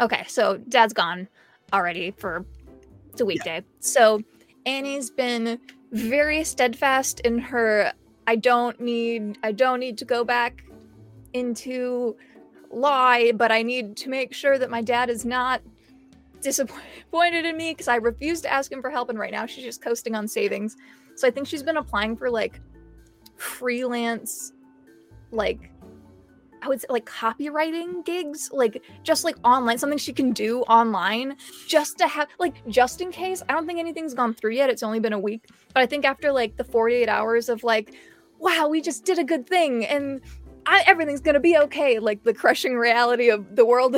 Okay, 0.00 0.24
so 0.26 0.58
dad's 0.68 0.92
gone 0.92 1.28
already 1.72 2.12
for 2.12 2.44
it's 3.10 3.20
a 3.20 3.24
weekday. 3.24 3.62
So 3.80 4.22
Annie's 4.66 5.10
been 5.10 5.58
very 5.92 6.44
steadfast 6.44 7.20
in 7.20 7.38
her 7.38 7.92
I 8.26 8.36
don't 8.36 8.80
need 8.80 9.38
I 9.42 9.52
don't 9.52 9.80
need 9.80 9.98
to 9.98 10.04
go 10.04 10.24
back 10.24 10.64
into 11.32 12.16
lie, 12.70 13.32
but 13.32 13.50
I 13.50 13.62
need 13.62 13.96
to 13.98 14.08
make 14.08 14.32
sure 14.32 14.58
that 14.58 14.70
my 14.70 14.82
dad 14.82 15.10
is 15.10 15.24
not 15.24 15.60
disappointed 16.40 17.44
in 17.44 17.56
me 17.56 17.72
because 17.72 17.88
I 17.88 17.96
refuse 17.96 18.40
to 18.42 18.52
ask 18.52 18.72
him 18.72 18.80
for 18.80 18.90
help 18.90 19.10
and 19.10 19.18
right 19.18 19.32
now 19.32 19.46
she's 19.46 19.64
just 19.64 19.82
coasting 19.82 20.14
on 20.14 20.26
savings. 20.26 20.76
So 21.16 21.28
I 21.28 21.30
think 21.30 21.46
she's 21.46 21.62
been 21.62 21.76
applying 21.76 22.16
for 22.16 22.30
like 22.30 22.60
freelance 23.36 24.52
like 25.32 25.70
I 26.62 26.68
would 26.68 26.80
say 26.80 26.86
like 26.90 27.06
copywriting 27.06 28.04
gigs, 28.04 28.50
like 28.52 28.82
just 29.02 29.24
like 29.24 29.36
online, 29.44 29.78
something 29.78 29.98
she 29.98 30.12
can 30.12 30.32
do 30.32 30.60
online 30.62 31.36
just 31.66 31.96
to 31.98 32.06
have 32.06 32.28
like 32.38 32.66
just 32.68 33.00
in 33.00 33.10
case. 33.10 33.42
I 33.48 33.54
don't 33.54 33.66
think 33.66 33.78
anything's 33.78 34.12
gone 34.12 34.34
through 34.34 34.52
yet. 34.52 34.68
It's 34.68 34.82
only 34.82 35.00
been 35.00 35.12
a 35.12 35.18
week. 35.18 35.46
But 35.72 35.82
I 35.82 35.86
think 35.86 36.04
after 36.04 36.32
like 36.32 36.56
the 36.56 36.64
48 36.64 37.08
hours 37.08 37.48
of 37.48 37.64
like, 37.64 37.94
wow, 38.38 38.68
we 38.68 38.82
just 38.82 39.04
did 39.04 39.18
a 39.18 39.24
good 39.24 39.46
thing 39.46 39.86
and 39.86 40.20
I, 40.66 40.82
everything's 40.86 41.20
gonna 41.20 41.40
be 41.40 41.56
okay, 41.58 41.98
like 41.98 42.22
the 42.24 42.34
crushing 42.34 42.76
reality 42.76 43.30
of 43.30 43.56
the 43.56 43.64
world. 43.64 43.96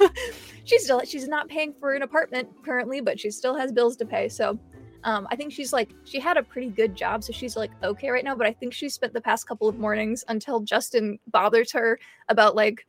she's 0.64 0.84
still 0.84 1.02
she's 1.04 1.28
not 1.28 1.48
paying 1.48 1.74
for 1.78 1.94
an 1.94 2.02
apartment 2.02 2.48
currently, 2.64 3.00
but 3.00 3.20
she 3.20 3.30
still 3.30 3.54
has 3.56 3.72
bills 3.72 3.96
to 3.96 4.06
pay. 4.06 4.28
So 4.28 4.58
um, 5.04 5.28
I 5.30 5.36
think 5.36 5.52
she's 5.52 5.72
like 5.72 5.90
she 6.04 6.18
had 6.18 6.36
a 6.36 6.42
pretty 6.42 6.68
good 6.68 6.94
job, 6.96 7.22
so 7.22 7.32
she's 7.32 7.56
like 7.56 7.70
okay 7.82 8.10
right 8.10 8.24
now. 8.24 8.34
But 8.34 8.46
I 8.46 8.52
think 8.52 8.72
she 8.72 8.88
spent 8.88 9.12
the 9.12 9.20
past 9.20 9.46
couple 9.46 9.68
of 9.68 9.78
mornings 9.78 10.24
until 10.28 10.60
Justin 10.60 11.18
bothers 11.28 11.72
her 11.72 11.98
about 12.28 12.56
like 12.56 12.86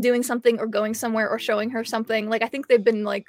doing 0.00 0.22
something 0.22 0.58
or 0.58 0.66
going 0.66 0.94
somewhere 0.94 1.28
or 1.28 1.38
showing 1.38 1.70
her 1.70 1.84
something. 1.84 2.28
Like 2.28 2.42
I 2.42 2.48
think 2.48 2.68
they've 2.68 2.82
been 2.82 3.04
like 3.04 3.26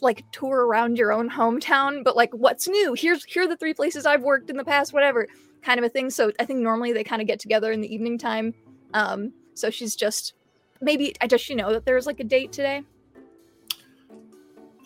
like 0.00 0.24
tour 0.32 0.66
around 0.66 0.98
your 0.98 1.12
own 1.12 1.30
hometown, 1.30 2.02
but 2.02 2.16
like 2.16 2.32
what's 2.32 2.66
new? 2.66 2.94
Here's 2.94 3.24
here 3.24 3.44
are 3.44 3.48
the 3.48 3.56
three 3.56 3.74
places 3.74 4.06
I've 4.06 4.22
worked 4.22 4.50
in 4.50 4.56
the 4.56 4.64
past, 4.64 4.92
whatever 4.92 5.28
kind 5.62 5.78
of 5.78 5.84
a 5.84 5.88
thing. 5.88 6.10
So 6.10 6.32
I 6.38 6.44
think 6.44 6.60
normally 6.60 6.92
they 6.92 7.04
kind 7.04 7.22
of 7.22 7.28
get 7.28 7.38
together 7.38 7.72
in 7.72 7.80
the 7.80 7.92
evening 7.92 8.18
time. 8.18 8.54
Um, 8.94 9.32
so 9.54 9.70
she's 9.70 9.96
just 9.96 10.34
maybe 10.80 11.14
I 11.20 11.26
does 11.26 11.40
she 11.40 11.54
know 11.54 11.72
that 11.72 11.84
there's 11.84 12.06
like 12.06 12.20
a 12.20 12.24
date 12.24 12.52
today? 12.52 12.82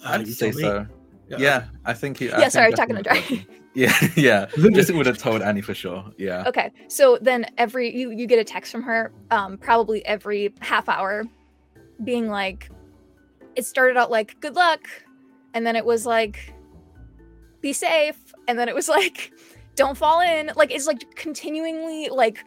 Uh, 0.04 0.10
I'd 0.10 0.26
you 0.26 0.32
say 0.32 0.50
me. 0.52 0.62
so. 0.62 0.86
Yeah, 1.28 1.64
I 1.84 1.92
think 1.92 2.18
he. 2.18 2.30
I 2.30 2.32
yeah, 2.32 2.38
think 2.42 2.52
sorry, 2.52 2.70
that's 2.70 2.80
talking 2.80 2.96
to 2.96 3.02
Dry. 3.02 3.46
Yeah, 3.76 3.92
yeah. 4.16 4.46
Just 4.56 4.90
would 4.94 5.04
have 5.04 5.18
told 5.18 5.42
Annie 5.42 5.60
for 5.60 5.74
sure. 5.74 6.02
Yeah. 6.16 6.44
Okay, 6.46 6.72
so 6.88 7.18
then 7.20 7.44
every 7.58 7.94
you 7.94 8.10
you 8.10 8.26
get 8.26 8.38
a 8.38 8.44
text 8.44 8.72
from 8.72 8.82
her, 8.84 9.12
um, 9.30 9.58
probably 9.58 10.02
every 10.06 10.54
half 10.60 10.88
hour, 10.88 11.24
being 12.02 12.26
like, 12.26 12.70
it 13.54 13.66
started 13.66 13.98
out 13.98 14.10
like 14.10 14.40
good 14.40 14.56
luck, 14.56 14.88
and 15.52 15.66
then 15.66 15.76
it 15.76 15.84
was 15.84 16.06
like, 16.06 16.54
be 17.60 17.74
safe, 17.74 18.16
and 18.48 18.58
then 18.58 18.66
it 18.66 18.74
was 18.74 18.88
like, 18.98 19.30
don't 19.76 19.96
fall 19.96 20.20
in. 20.20 20.50
Like 20.56 20.72
it's 20.72 20.86
like 20.86 21.14
continuingly 21.14 22.08
like 22.08 22.44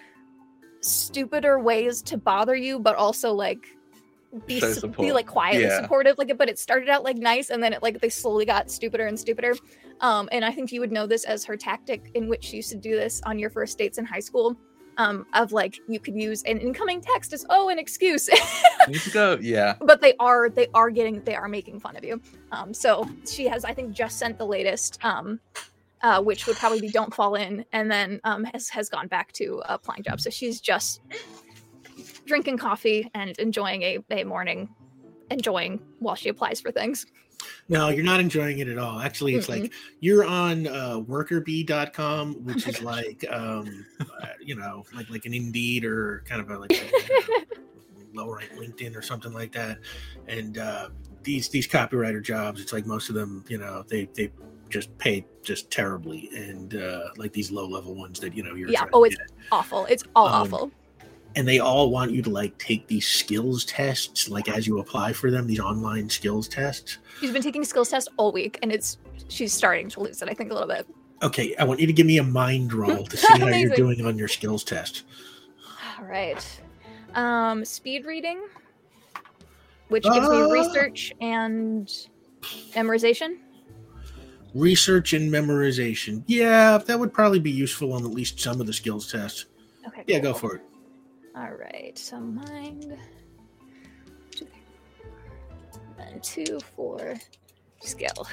stupider 0.81 1.59
ways 1.59 2.01
to 2.03 2.17
bother 2.17 2.55
you, 2.55 2.79
but 2.79 2.95
also 2.95 3.31
like 3.33 3.65
be 4.45 4.59
su- 4.59 4.87
be 4.89 5.11
like 5.11 5.25
quietly 5.27 5.63
Yeah. 5.63 5.81
supportive. 5.81 6.17
Like 6.17 6.37
but 6.37 6.49
it 6.49 6.59
started 6.59 6.89
out 6.89 7.03
like 7.03 7.17
nice, 7.17 7.49
and 7.49 7.61
then 7.63 7.73
it 7.73 7.81
like 7.81 7.99
they 8.01 8.09
slowly 8.09 8.45
got 8.45 8.69
stupider 8.69 9.07
and 9.07 9.19
stupider. 9.19 9.53
Um, 10.01 10.29
and 10.31 10.45
I 10.45 10.51
think 10.51 10.71
you 10.71 10.79
would 10.79 10.91
know 10.91 11.07
this 11.07 11.25
as 11.25 11.43
her 11.45 11.57
tactic 11.57 12.11
in 12.15 12.29
which 12.29 12.45
she 12.45 12.57
used 12.57 12.69
to 12.69 12.77
do 12.77 12.95
this 12.95 13.21
on 13.25 13.37
your 13.39 13.49
first 13.49 13.77
dates 13.77 13.97
in 13.97 14.05
high 14.05 14.19
school. 14.21 14.55
Um, 14.97 15.25
of 15.33 15.53
like 15.53 15.79
you 15.87 15.97
could 15.97 16.15
use 16.15 16.43
an 16.43 16.57
incoming 16.57 16.99
text 16.99 17.31
as 17.31 17.45
oh 17.49 17.69
an 17.69 17.79
excuse, 17.79 18.25
to 18.91 19.09
go. 19.11 19.37
Yeah. 19.41 19.75
but 19.79 20.01
they 20.01 20.13
are 20.19 20.49
they 20.49 20.67
are 20.73 20.89
getting 20.89 21.21
they 21.23 21.35
are 21.35 21.47
making 21.47 21.79
fun 21.79 21.95
of 21.95 22.03
you. 22.03 22.21
Um, 22.51 22.73
so 22.73 23.07
she 23.25 23.47
has 23.47 23.63
I 23.63 23.73
think 23.73 23.93
just 23.93 24.17
sent 24.19 24.37
the 24.37 24.45
latest, 24.45 24.99
um, 25.05 25.39
uh, 26.01 26.21
which 26.21 26.47
would 26.47 26.57
probably 26.57 26.81
be 26.81 26.89
don't 26.89 27.13
fall 27.13 27.35
in, 27.35 27.65
and 27.71 27.91
then 27.91 28.19
um, 28.23 28.43
has 28.45 28.69
has 28.69 28.89
gone 28.89 29.07
back 29.07 29.31
to 29.33 29.61
applying 29.65 30.03
jobs. 30.03 30.23
So 30.23 30.29
she's 30.29 30.59
just 30.59 31.01
drinking 32.25 32.57
coffee 32.57 33.09
and 33.13 33.37
enjoying 33.39 33.81
a, 33.81 33.99
a 34.11 34.23
morning 34.23 34.69
enjoying 35.31 35.79
while 35.99 36.15
she 36.15 36.29
applies 36.29 36.61
for 36.61 36.71
things. 36.71 37.05
No, 37.69 37.89
you're 37.89 38.03
not 38.03 38.19
enjoying 38.19 38.59
it 38.59 38.67
at 38.67 38.77
all. 38.77 38.99
Actually, 38.99 39.35
it's 39.35 39.47
like 39.47 39.71
you're 39.99 40.25
on 40.25 40.67
uh, 40.67 40.99
workerbee.com, 40.99 42.43
which 42.43 42.67
Oh 42.67 42.69
is 42.69 42.75
gosh. 42.79 42.81
like, 42.83 43.25
um, 43.31 43.85
uh, 43.99 44.27
you 44.41 44.55
know, 44.55 44.83
like 44.93 45.09
like 45.09 45.25
an 45.25 45.33
Indeed 45.33 45.85
or 45.85 46.23
kind 46.27 46.41
of 46.41 46.49
a, 46.49 46.57
like 46.57 46.71
a, 46.73 46.91
low 48.13 48.29
rank 48.31 48.51
LinkedIn 48.57 48.95
or 48.95 49.01
something 49.01 49.31
like 49.33 49.51
that. 49.53 49.77
And 50.27 50.57
uh, 50.57 50.89
these 51.23 51.49
these 51.49 51.67
copywriter 51.67 52.21
jobs, 52.21 52.59
it's 52.61 52.73
like 52.73 52.85
most 52.85 53.09
of 53.09 53.15
them, 53.15 53.45
you 53.47 53.57
know, 53.57 53.83
they 53.87 54.09
they 54.15 54.31
just 54.69 54.95
pay 54.97 55.25
just 55.43 55.71
terribly, 55.71 56.29
and 56.35 56.75
uh, 56.75 57.09
like 57.17 57.33
these 57.33 57.51
low 57.51 57.67
level 57.67 57.95
ones 57.95 58.19
that 58.19 58.35
you 58.35 58.43
know 58.43 58.53
you're 58.55 58.69
Yeah, 58.69 58.85
oh, 58.93 59.03
it's-. 59.03 59.17
Awful. 59.51 59.85
It's 59.85 60.03
all 60.15 60.27
Um, 60.27 60.33
awful. 60.53 60.71
and 61.35 61.47
they 61.47 61.59
all 61.59 61.89
want 61.89 62.11
you 62.11 62.21
to 62.21 62.29
like 62.29 62.57
take 62.57 62.87
these 62.87 63.07
skills 63.07 63.65
tests, 63.65 64.29
like 64.29 64.47
as 64.49 64.67
you 64.67 64.79
apply 64.79 65.13
for 65.13 65.31
them, 65.31 65.47
these 65.47 65.59
online 65.59 66.09
skills 66.09 66.47
tests. 66.47 66.99
She's 67.19 67.31
been 67.31 67.41
taking 67.41 67.63
skills 67.63 67.89
tests 67.89 68.09
all 68.17 68.31
week, 68.31 68.59
and 68.61 68.71
it's 68.71 68.97
she's 69.27 69.53
starting 69.53 69.89
to 69.89 69.99
lose 70.01 70.21
it. 70.21 70.29
I 70.29 70.33
think 70.33 70.51
a 70.51 70.53
little 70.53 70.67
bit. 70.69 70.85
Okay, 71.21 71.55
I 71.57 71.63
want 71.65 71.79
you 71.81 71.87
to 71.87 71.93
give 71.93 72.05
me 72.05 72.17
a 72.19 72.23
mind 72.23 72.71
roll 72.73 73.03
to 73.05 73.17
see 73.17 73.39
how 73.39 73.47
you're 73.47 73.75
doing 73.75 74.05
on 74.05 74.17
your 74.17 74.27
skills 74.29 74.63
test. 74.63 75.03
All 75.99 76.05
right. 76.05 76.45
Um, 77.15 77.65
speed 77.65 78.05
reading, 78.05 78.39
which 79.89 80.03
gives 80.03 80.29
me 80.29 80.37
Ah. 80.41 80.49
research 80.49 81.11
and 81.19 81.91
memorization. 82.73 83.37
Research 84.53 85.13
and 85.13 85.31
memorization. 85.31 86.23
Yeah, 86.27 86.77
that 86.79 86.99
would 86.99 87.13
probably 87.13 87.39
be 87.39 87.51
useful 87.51 87.93
on 87.93 88.03
at 88.03 88.11
least 88.11 88.39
some 88.39 88.59
of 88.59 88.67
the 88.67 88.73
skills 88.73 89.11
tests. 89.11 89.45
Okay. 89.87 90.03
Yeah, 90.07 90.19
go 90.19 90.33
for 90.33 90.55
it. 90.55 90.61
All 91.35 91.51
right. 91.51 91.97
So 91.97 92.19
mind. 92.19 92.97
two, 94.31 94.47
And 95.99 96.23
two 96.23 96.59
for 96.75 97.15
skill. 97.81 98.27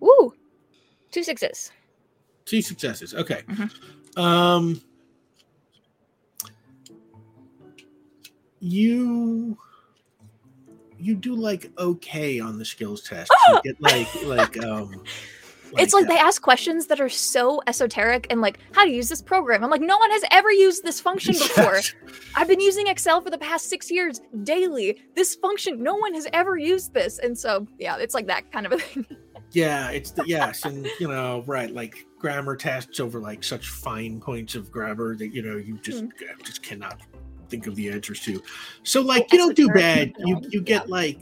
Woo! 0.00 0.34
Two 1.10 1.22
sixes. 1.22 1.70
Two 2.44 2.60
successes. 2.62 3.14
Okay. 3.14 3.42
Mhm. 3.48 4.18
Um, 4.18 4.80
you 8.60 9.56
you 11.04 11.14
do 11.14 11.34
like 11.34 11.70
okay 11.78 12.40
on 12.40 12.58
the 12.58 12.64
skills 12.64 13.02
test. 13.02 13.30
You 13.48 13.60
get 13.62 13.80
like 13.80 14.08
like 14.24 14.64
um. 14.64 15.02
it's 15.76 15.92
like 15.92 16.06
uh, 16.06 16.08
they 16.08 16.18
ask 16.18 16.40
questions 16.40 16.86
that 16.86 17.00
are 17.00 17.08
so 17.08 17.62
esoteric 17.66 18.26
and 18.30 18.40
like 18.40 18.58
how 18.72 18.84
to 18.84 18.90
use 18.90 19.08
this 19.08 19.20
program. 19.20 19.62
I'm 19.62 19.70
like, 19.70 19.80
no 19.80 19.98
one 19.98 20.10
has 20.10 20.24
ever 20.30 20.50
used 20.50 20.82
this 20.82 21.00
function 21.00 21.32
before. 21.46 21.74
Yes. 21.74 21.94
I've 22.34 22.48
been 22.48 22.60
using 22.60 22.86
Excel 22.86 23.20
for 23.20 23.30
the 23.30 23.38
past 23.38 23.68
six 23.68 23.90
years 23.90 24.20
daily. 24.44 24.98
This 25.14 25.34
function, 25.34 25.82
no 25.82 25.96
one 25.96 26.14
has 26.14 26.26
ever 26.32 26.56
used 26.56 26.94
this. 26.94 27.18
And 27.18 27.36
so, 27.36 27.66
yeah, 27.78 27.96
it's 27.98 28.14
like 28.14 28.26
that 28.28 28.50
kind 28.50 28.66
of 28.66 28.72
a 28.72 28.78
thing. 28.78 29.06
Yeah, 29.50 29.90
it's 29.90 30.10
the 30.10 30.24
yes, 30.26 30.64
and 30.64 30.88
you 30.98 31.06
know, 31.06 31.44
right, 31.46 31.70
like 31.70 32.06
grammar 32.18 32.56
tests 32.56 32.98
over 32.98 33.20
like 33.20 33.44
such 33.44 33.68
fine 33.68 34.20
points 34.20 34.56
of 34.56 34.68
grammar 34.72 35.14
that 35.16 35.28
you 35.28 35.42
know 35.42 35.56
you 35.56 35.78
just 35.78 36.00
Hmm. 36.00 36.08
just 36.44 36.62
cannot 36.62 37.00
think 37.54 37.66
of 37.66 37.74
the 37.76 37.90
answers 37.90 38.20
to. 38.20 38.42
So 38.82 39.00
like 39.00 39.32
you 39.32 39.38
don't 39.38 39.56
do 39.56 39.68
bad. 39.68 40.12
You 40.18 40.40
you 40.48 40.60
get 40.60 40.86
yeah. 40.86 40.92
like 40.98 41.18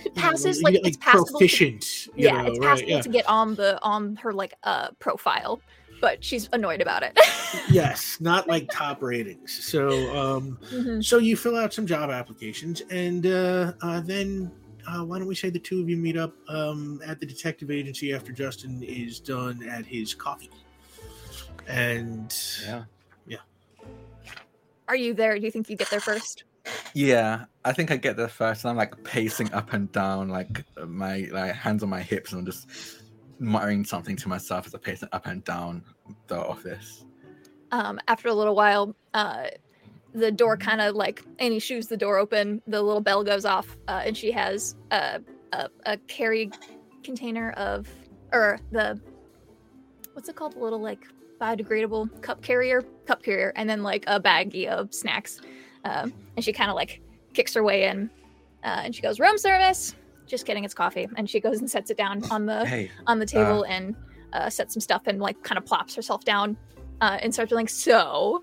It 0.00 0.04
you 0.06 0.10
know, 0.14 0.22
passes, 0.22 0.58
you 0.58 0.64
like, 0.64 0.74
it's 0.84 0.96
passable 0.96 1.24
to- 1.26 1.32
proficient. 1.32 2.06
you 2.06 2.12
yeah, 2.16 2.42
know, 2.42 2.48
it's 2.50 2.58
right, 2.58 2.68
possible 2.70 2.90
yeah. 2.90 3.00
to 3.02 3.08
get 3.08 3.26
on 3.28 3.54
the 3.54 3.78
on 3.82 4.16
her 4.16 4.32
like 4.32 4.54
uh 4.64 4.88
profile, 4.98 5.60
but 6.00 6.22
she's 6.24 6.48
annoyed 6.52 6.80
about 6.80 7.02
it. 7.02 7.18
yes, 7.70 8.18
not 8.20 8.48
like 8.48 8.68
top 8.70 9.02
ratings. 9.02 9.52
So 9.64 9.88
um 10.16 10.58
Mhm. 10.72 11.04
so 11.04 11.18
you 11.18 11.36
fill 11.36 11.56
out 11.56 11.72
some 11.74 11.86
job 11.86 12.10
applications 12.10 12.82
and 12.90 13.26
uh, 13.26 13.72
uh 13.82 14.00
then 14.00 14.50
uh, 14.86 15.02
why 15.02 15.18
don't 15.18 15.26
we 15.28 15.34
say 15.34 15.48
the 15.48 15.58
two 15.58 15.80
of 15.80 15.88
you 15.88 15.96
meet 15.96 16.14
up 16.14 16.34
um, 16.50 17.00
at 17.06 17.18
the 17.18 17.24
detective 17.24 17.70
agency 17.70 18.12
after 18.12 18.32
Justin 18.32 18.82
is 18.82 19.18
done 19.18 19.66
at 19.66 19.86
his 19.86 20.12
coffee? 20.12 20.50
And 21.66 22.30
Yeah. 22.66 22.84
Are 24.88 24.96
you 24.96 25.14
there? 25.14 25.38
Do 25.38 25.44
you 25.44 25.50
think 25.50 25.70
you 25.70 25.76
get 25.76 25.90
there 25.90 26.00
first? 26.00 26.44
Yeah, 26.94 27.44
I 27.64 27.72
think 27.72 27.90
I 27.90 27.96
get 27.96 28.16
there 28.16 28.28
first, 28.28 28.64
and 28.64 28.70
I'm 28.70 28.76
like 28.76 29.02
pacing 29.04 29.52
up 29.52 29.72
and 29.72 29.90
down, 29.92 30.28
like 30.28 30.64
my 30.86 31.28
like 31.30 31.54
hands 31.54 31.82
on 31.82 31.88
my 31.88 32.02
hips, 32.02 32.32
and 32.32 32.40
I'm 32.40 32.46
just 32.46 32.68
muttering 33.38 33.84
something 33.84 34.16
to 34.16 34.28
myself 34.28 34.66
as 34.66 34.74
I 34.74 34.78
pace 34.78 35.02
up 35.12 35.26
and 35.26 35.44
down 35.44 35.84
the 36.28 36.38
office. 36.38 37.04
Um, 37.70 37.98
after 38.08 38.28
a 38.28 38.34
little 38.34 38.54
while, 38.54 38.94
uh, 39.14 39.48
the 40.14 40.30
door 40.30 40.56
kind 40.56 40.80
of 40.80 40.94
like 40.94 41.22
Annie 41.38 41.58
shoos 41.58 41.88
the 41.88 41.96
door 41.96 42.18
open. 42.18 42.62
The 42.66 42.80
little 42.80 43.00
bell 43.00 43.24
goes 43.24 43.44
off, 43.44 43.76
uh, 43.88 44.02
and 44.04 44.16
she 44.16 44.30
has 44.32 44.76
a, 44.90 45.20
a 45.52 45.68
a 45.86 45.96
carry 46.06 46.50
container 47.02 47.50
of 47.52 47.88
or 48.32 48.60
the 48.70 48.98
what's 50.12 50.28
it 50.28 50.36
called? 50.36 50.54
The 50.54 50.60
little 50.60 50.80
like 50.80 51.06
biodegradable 51.40 52.22
cup 52.22 52.42
carrier, 52.42 52.82
cup 53.06 53.22
carrier, 53.22 53.52
and 53.56 53.68
then 53.68 53.82
like 53.82 54.04
a 54.06 54.20
baggie 54.20 54.66
of 54.66 54.92
snacks. 54.94 55.40
Um, 55.84 56.12
and 56.36 56.44
she 56.44 56.52
kind 56.52 56.70
of 56.70 56.76
like 56.76 57.00
kicks 57.34 57.54
her 57.54 57.62
way 57.62 57.84
in, 57.84 58.10
uh, 58.64 58.82
and 58.84 58.94
she 58.94 59.02
goes, 59.02 59.20
"Room 59.20 59.38
service." 59.38 59.94
Just 60.26 60.46
kidding, 60.46 60.64
it's 60.64 60.72
coffee. 60.72 61.06
And 61.16 61.28
she 61.28 61.38
goes 61.38 61.58
and 61.60 61.70
sets 61.70 61.90
it 61.90 61.98
down 61.98 62.24
on 62.30 62.46
the 62.46 62.64
Hey, 62.66 62.90
on 63.06 63.18
the 63.18 63.26
table 63.26 63.64
and 63.64 63.94
uh, 64.32 64.48
sets 64.48 64.72
some 64.72 64.80
stuff 64.80 65.02
and 65.06 65.20
like 65.20 65.42
kind 65.42 65.58
of 65.58 65.66
plops 65.66 65.94
herself 65.94 66.24
down 66.24 66.56
uh, 67.02 67.18
and 67.20 67.32
starts 67.32 67.52
like, 67.52 67.68
so 67.68 68.42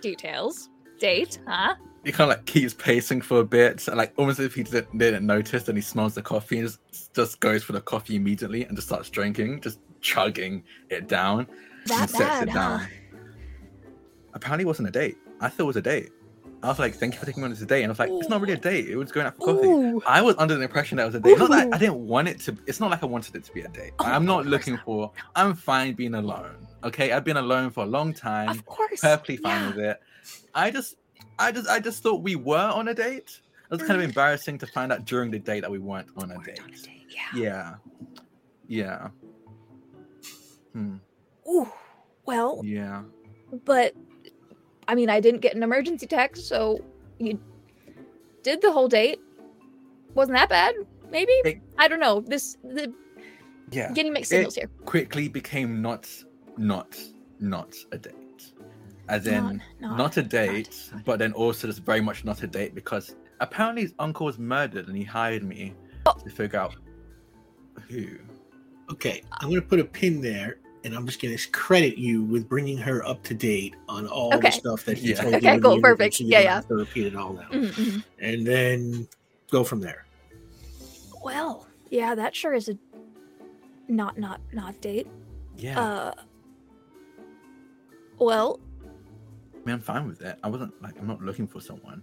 details, 0.00 0.70
date, 1.00 1.40
huh? 1.46 1.74
he 2.04 2.10
kind 2.10 2.30
of 2.30 2.36
like 2.36 2.46
keeps 2.46 2.74
pacing 2.74 3.20
for 3.20 3.40
a 3.40 3.44
bit, 3.44 3.86
like 3.94 4.12
almost 4.16 4.38
as 4.40 4.46
if 4.46 4.54
he 4.54 4.62
didn't, 4.62 4.96
didn't 4.98 5.24
notice, 5.26 5.68
and 5.68 5.76
he 5.78 5.82
smells 5.82 6.14
the 6.14 6.22
coffee 6.22 6.58
and 6.58 6.68
just, 6.68 7.14
just 7.14 7.40
goes 7.40 7.62
for 7.62 7.72
the 7.72 7.80
coffee 7.80 8.16
immediately 8.16 8.64
and 8.64 8.76
just 8.76 8.88
starts 8.88 9.08
drinking, 9.10 9.60
just 9.60 9.78
chugging 10.00 10.64
it 10.90 11.08
down 11.08 11.46
That 11.86 12.00
and 12.00 12.10
sets 12.10 12.20
bad, 12.20 12.48
it 12.48 12.50
huh? 12.50 12.78
down. 12.78 12.88
Apparently, 14.34 14.62
it 14.64 14.66
wasn't 14.66 14.88
a 14.88 14.90
date. 14.92 15.16
I 15.40 15.48
thought 15.48 15.64
it 15.64 15.66
was 15.66 15.76
a 15.76 15.82
date. 15.82 16.10
I 16.62 16.68
was 16.68 16.78
like, 16.78 16.94
"Thank 16.94 17.14
you 17.14 17.20
for 17.20 17.26
taking 17.26 17.42
me 17.42 17.46
on 17.46 17.50
this 17.50 17.60
date," 17.60 17.82
and 17.82 17.90
I 17.90 17.92
was 17.92 17.98
like, 17.98 18.10
"It's 18.10 18.28
not 18.28 18.40
really 18.40 18.52
a 18.52 18.56
date. 18.56 18.88
It 18.88 18.96
was 18.96 19.10
going 19.10 19.26
out 19.26 19.36
for 19.36 19.46
coffee." 19.54 19.66
Ooh, 19.66 20.00
I 20.06 20.22
was 20.22 20.36
under 20.38 20.54
the 20.54 20.62
impression 20.62 20.96
that 20.96 21.02
it 21.02 21.06
was 21.06 21.14
a 21.16 21.20
date. 21.20 21.36
Not 21.38 21.50
that. 21.50 21.74
I 21.74 21.78
didn't 21.78 22.06
want 22.06 22.28
it 22.28 22.38
to. 22.40 22.56
It's 22.66 22.78
not 22.78 22.90
like 22.90 23.02
I 23.02 23.06
wanted 23.06 23.34
it 23.34 23.44
to 23.44 23.52
be 23.52 23.62
a 23.62 23.68
date. 23.68 23.92
Oh, 23.98 24.04
I'm 24.04 24.24
not 24.24 24.46
looking 24.46 24.74
not. 24.74 24.84
for. 24.84 25.12
I'm 25.34 25.54
fine 25.54 25.94
being 25.94 26.14
alone. 26.14 26.66
Okay, 26.84 27.12
I've 27.12 27.24
been 27.24 27.36
alone 27.36 27.70
for 27.70 27.82
a 27.82 27.86
long 27.86 28.12
time. 28.14 28.48
of 28.50 28.64
course. 28.64 29.00
Perfectly 29.00 29.36
fine 29.38 29.60
yeah. 29.62 29.68
with 29.68 29.78
it. 29.78 30.00
I 30.54 30.70
just, 30.70 30.96
I 31.38 31.50
just, 31.52 31.68
I 31.68 31.80
just 31.80 32.02
thought 32.02 32.22
we 32.22 32.36
were 32.36 32.56
on 32.58 32.88
a 32.88 32.94
date. 32.94 33.40
It 33.70 33.74
was 33.74 33.80
kind 33.80 33.92
of 33.92 34.00
Mhm. 34.02 34.10
embarrassing 34.10 34.58
to 34.58 34.66
find 34.66 34.92
out 34.92 35.04
during 35.04 35.30
the 35.30 35.38
date 35.38 35.60
that 35.60 35.70
we 35.70 35.78
weren't 35.78 36.08
on 36.16 36.30
a 36.30 36.34
Weren't 36.34 36.44
date. 36.46 36.60
on 36.60 36.68
a 36.70 36.76
date, 36.76 37.06
Yeah. 37.34 37.34
Yeah, 37.34 37.74
yeah, 38.68 39.08
hmm. 40.72 40.96
Ooh. 41.48 41.68
Well, 42.24 42.60
yeah. 42.64 43.02
but 43.64 43.94
I 44.92 44.94
mean, 44.94 45.08
I 45.08 45.20
didn't 45.20 45.40
get 45.40 45.56
an 45.56 45.62
emergency 45.62 46.06
text, 46.06 46.46
so 46.46 46.78
you 47.18 47.40
did 48.42 48.60
the 48.60 48.70
whole 48.70 48.88
date. 48.88 49.20
Wasn't 50.14 50.36
that 50.36 50.50
bad? 50.50 50.74
Maybe. 51.10 51.32
It- 51.46 51.62
I 51.78 51.88
don't 51.88 51.98
know. 51.98 52.20
This 52.20 52.58
the 52.62 52.92
Yeah. 53.70 53.90
getting 53.94 54.12
mixed 54.12 54.30
It- 54.30 54.36
signals 54.36 54.54
here. 54.56 54.68
Quickly 54.84 55.28
became 55.28 55.80
not, 55.80 56.06
not, 56.58 56.94
not 57.40 57.74
a 57.92 57.96
date. 57.96 58.52
As 59.08 59.26
in, 59.26 59.62
Not- 59.80 59.96
not, 59.96 60.16
a 60.18 60.22
date, 60.22 60.90
not- 60.92 61.04
but 61.06 61.18
then 61.18 61.32
also 61.32 61.66
just 61.68 61.80
very 61.84 62.02
much 62.02 62.26
not 62.26 62.42
a 62.42 62.46
date 62.46 62.74
because 62.74 63.16
apparently 63.40 63.82
his 63.82 63.94
uncle 63.98 64.26
was 64.26 64.38
murdered 64.38 64.88
and 64.88 64.96
he 64.96 65.04
hired 65.04 65.42
me 65.42 65.74
Oh. 66.04 66.12
to 66.22 66.28
figure 66.28 66.58
out 66.58 66.76
who. 67.88 68.18
Okay, 68.90 69.22
I'm 69.40 69.48
going 69.48 69.60
to 69.62 69.66
put 69.66 69.80
a 69.80 69.84
pin 69.86 70.20
there, 70.20 70.58
and 70.84 70.94
I'm 70.94 71.06
just 71.06 71.20
going 71.20 71.36
to 71.36 71.50
credit 71.50 71.96
you 71.98 72.22
with 72.24 72.48
bringing 72.48 72.76
her 72.78 73.04
up 73.06 73.22
to 73.24 73.34
date 73.34 73.74
on 73.88 74.06
all 74.06 74.34
Okay. 74.34 74.48
the 74.48 74.52
stuff 74.52 74.84
that 74.84 74.98
he 74.98 75.10
Yeah. 75.10 75.22
told 75.22 75.34
Okay, 75.36 75.46
you. 75.48 75.54
in 75.54 75.60
the 75.60 75.68
cool, 75.68 75.80
perfect. 75.80 76.14
So 76.16 76.24
Yeah, 76.24 76.40
yeah. 76.40 76.60
to 76.62 76.74
repeat 76.74 77.06
it 77.06 77.16
all 77.16 77.32
now, 77.34 77.48
Mhm, 77.50 77.74
mhm. 77.74 78.04
and 78.18 78.46
then 78.46 79.08
go 79.50 79.64
from 79.64 79.80
there. 79.80 80.06
Well, 81.22 81.66
yeah, 81.90 82.14
that 82.14 82.34
sure 82.34 82.54
is 82.54 82.68
a 82.68 82.76
not 83.88 84.18
not 84.18 84.40
not 84.52 84.80
date. 84.80 85.06
Yeah, 85.56 85.80
Uh 85.80 86.12
well, 88.18 88.58
I 89.54 89.66
mean, 89.66 89.74
I'm 89.74 89.80
fine 89.80 90.06
with 90.08 90.18
that. 90.20 90.38
I 90.42 90.48
wasn't 90.48 90.80
like 90.82 90.98
I'm 90.98 91.06
not 91.06 91.20
looking 91.20 91.46
for 91.46 91.60
someone. 91.60 92.02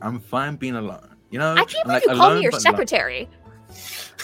I'm 0.00 0.20
fine 0.20 0.56
being 0.56 0.76
alone. 0.76 1.16
You 1.30 1.38
know, 1.38 1.52
I 1.54 1.64
can't 1.64 1.86
I'm, 1.86 1.88
believe 1.88 1.94
like, 1.94 2.02
you 2.16 2.16
called 2.20 2.34
me 2.34 2.42
your 2.42 2.50
but 2.52 2.64
alone. 2.64 2.72
secretary. 2.74 3.28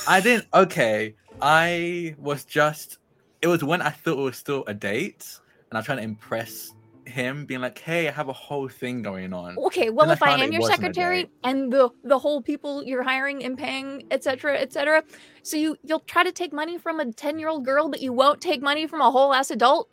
I 0.07 0.21
didn't. 0.21 0.47
Okay, 0.53 1.15
I 1.41 2.15
was 2.19 2.45
just. 2.45 2.99
It 3.41 3.47
was 3.47 3.63
when 3.63 3.83
I 3.83 3.91
thought 3.91 4.19
it 4.19 4.23
was 4.23 4.37
still 4.37 4.65
a 4.67 4.75
date, 4.75 5.39
and 5.71 5.79
I'm 5.79 5.85
trying 5.85 5.99
to 5.99 6.05
impress 6.05 6.73
him, 7.07 7.47
being 7.47 7.61
like, 7.61 7.79
"Hey, 7.79 8.09
I 8.09 8.11
have 8.11 8.29
a 8.29 8.33
whole 8.33 8.69
thing 8.69 9.03
going 9.03 9.33
on." 9.33 9.57
Okay, 9.59 9.91
well 9.91 10.07
Then 10.07 10.17
if 10.17 10.23
I 10.23 10.27
found 10.27 10.43
am 10.43 10.53
your 10.53 10.63
secretary 10.63 11.31
and 11.45 11.73
the 11.73 11.91
the 12.05 12.19
whole 12.19 12.43
people 12.43 12.85
you're 12.85 13.03
hiring 13.03 13.45
and 13.45 13.57
paying, 13.57 14.05
etc., 14.11 14.59
etc., 14.59 15.03
so 15.43 15.57
you 15.57 15.77
you'll 15.85 16.01
try 16.01 16.23
to 16.25 16.33
take 16.33 16.53
money 16.53 16.79
from 16.79 17.01
a 17.01 17.07
10-year-old 17.07 17.65
girl 17.65 17.89
but 17.89 18.01
you 18.03 18.13
won't 18.13 18.41
take 18.41 18.61
money 18.61 18.87
from 18.87 19.01
a 19.01 19.11
whole 19.11 19.33
ass 19.33 19.51
adult? 19.51 19.89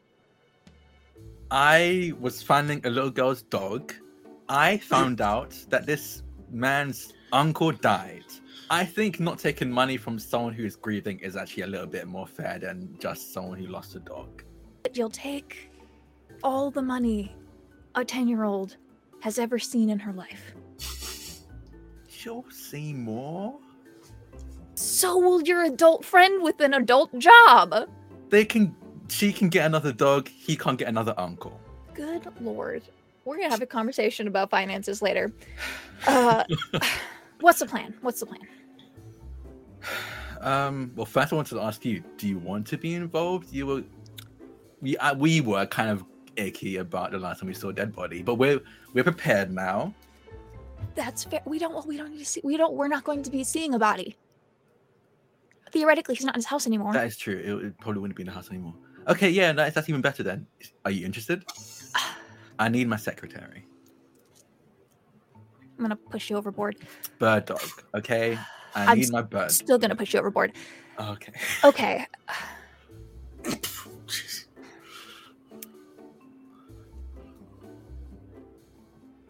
I 1.51 2.13
was 2.19 2.41
finding 2.41 2.85
a 2.85 2.89
little 2.89 3.11
girl's 3.11 3.43
dog. 3.43 3.93
I 4.49 4.77
found 4.77 5.21
out 5.33 5.53
that 5.69 5.85
this 5.85 6.23
man's 6.51 7.13
uncle 7.31 7.71
died. 7.71 8.25
I 8.69 8.83
think 8.83 9.19
not 9.19 9.37
taking 9.37 9.69
money 9.71 9.97
from 9.97 10.17
someone 10.17 10.53
who 10.53 10.65
is 10.65 10.75
grieving 10.75 11.19
is 11.19 11.35
actually 11.35 11.63
a 11.63 11.67
little 11.67 11.87
bit 11.87 12.07
more 12.07 12.25
fair 12.25 12.57
than 12.59 12.95
just 12.99 13.31
someone 13.31 13.59
who 13.59 13.67
lost 13.67 13.95
a 13.95 13.99
dog. 13.99 14.43
But 14.83 14.97
you'll 14.97 15.09
take 15.09 15.69
all 16.43 16.71
the 16.71 16.81
money 16.81 17.35
a 17.93 18.03
10 18.03 18.27
year 18.27 18.43
old 18.43 18.77
has 19.21 19.37
ever 19.37 19.59
seen 19.59 19.89
in 19.89 19.99
her 19.99 20.13
life. 20.13 20.53
She'll 22.09 22.45
see 22.49 22.93
more. 22.93 23.55
So 24.73 25.17
will 25.17 25.41
your 25.43 25.63
adult 25.63 26.03
friend 26.03 26.41
with 26.41 26.59
an 26.59 26.73
adult 26.73 27.17
job. 27.19 27.87
They 28.29 28.45
can. 28.45 28.75
She 29.07 29.31
can 29.31 29.49
get 29.49 29.67
another 29.67 29.93
dog. 29.93 30.27
He 30.27 30.57
can't 30.57 30.77
get 30.77 30.87
another 30.87 31.13
uncle. 31.17 31.59
Good 31.93 32.27
lord. 32.41 32.81
We're 33.23 33.37
gonna 33.37 33.49
have 33.49 33.61
a 33.61 33.67
conversation 33.67 34.27
about 34.27 34.49
finances 34.49 35.01
later. 35.01 35.31
Uh, 36.07 36.43
what's 37.45 37.59
the 37.59 37.65
plan? 37.67 37.93
What's 38.01 38.19
the 38.19 38.25
plan? 38.25 38.41
Um. 40.41 40.91
Well, 40.95 41.05
first 41.05 41.31
I 41.31 41.35
wanted 41.35 41.55
to 41.55 41.61
ask 41.61 41.85
you: 41.85 42.03
Do 42.17 42.27
you 42.27 42.39
want 42.39 42.65
to 42.67 42.77
be 42.77 42.95
involved? 42.95 43.53
You 43.53 43.67
were. 43.67 43.83
We 44.81 44.97
uh, 44.97 45.13
we 45.15 45.41
were 45.41 45.65
kind 45.67 45.89
of 45.89 46.03
icky 46.35 46.77
about 46.77 47.11
the 47.11 47.19
last 47.19 47.39
time 47.39 47.47
we 47.47 47.53
saw 47.53 47.69
a 47.69 47.73
dead 47.73 47.95
body, 47.95 48.23
but 48.23 48.35
we're 48.35 48.59
we're 48.93 49.03
prepared 49.03 49.51
now. 49.51 49.93
That's 50.95 51.23
fair. 51.23 51.41
We 51.45 51.59
don't. 51.59 51.85
We 51.85 51.97
don't 51.97 52.11
need 52.11 52.19
to 52.19 52.25
see. 52.25 52.41
We 52.43 52.57
don't. 52.57 52.73
We're 52.73 52.87
not 52.87 53.03
going 53.03 53.21
to 53.23 53.31
be 53.31 53.43
seeing 53.43 53.75
a 53.75 53.79
body. 53.79 54.17
Theoretically, 55.71 56.15
he's 56.15 56.25
not 56.25 56.35
in 56.35 56.39
his 56.39 56.45
house 56.45 56.65
anymore. 56.65 56.93
That 56.93 57.05
is 57.05 57.17
true. 57.17 57.37
It, 57.37 57.65
it 57.65 57.77
probably 57.79 58.01
wouldn't 58.01 58.17
be 58.17 58.23
in 58.23 58.27
the 58.27 58.33
house 58.33 58.49
anymore. 58.49 58.73
Okay, 59.07 59.29
yeah, 59.29 59.51
that's, 59.51 59.75
that's 59.75 59.89
even 59.89 60.01
better 60.01 60.23
then. 60.23 60.47
Are 60.83 60.91
you 60.91 61.05
interested? 61.05 61.43
I 62.59 62.69
need 62.69 62.87
my 62.87 62.95
secretary. 62.97 63.65
I'm 65.77 65.83
gonna 65.83 65.95
push 65.95 66.29
you 66.29 66.37
overboard. 66.37 66.77
Bird 67.19 67.45
dog. 67.45 67.61
Okay, 67.93 68.37
I 68.75 68.85
I'm 68.85 68.99
need 68.99 69.11
my 69.11 69.21
bird. 69.21 69.51
Still 69.51 69.77
gonna 69.77 69.95
push 69.95 70.13
you 70.13 70.19
overboard. 70.19 70.53
Okay. 70.99 71.31
Okay. 71.63 72.05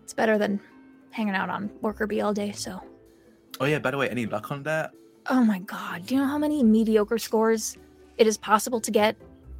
It's 0.04 0.14
better 0.14 0.38
than 0.38 0.60
hanging 1.10 1.34
out 1.34 1.50
on 1.50 1.72
worker 1.82 2.06
bee 2.06 2.22
all 2.22 2.34
day. 2.34 2.52
So. 2.52 2.80
Oh 3.60 3.66
yeah. 3.66 3.80
By 3.80 3.92
the 3.92 3.98
way, 3.98 4.08
any 4.10 4.28
luck 4.28 4.52
on 4.52 4.62
that? 4.64 4.92
Oh 5.28 5.44
my 5.44 5.60
god. 5.60 6.06
Do 6.06 6.14
you 6.16 6.22
know 6.22 6.28
how 6.28 6.38
many 6.38 6.64
mediocre 6.64 7.18
scores 7.18 7.76
it 8.18 8.28
is 8.28 8.38
possible 8.38 8.80
to 8.82 8.92
get 8.92 9.16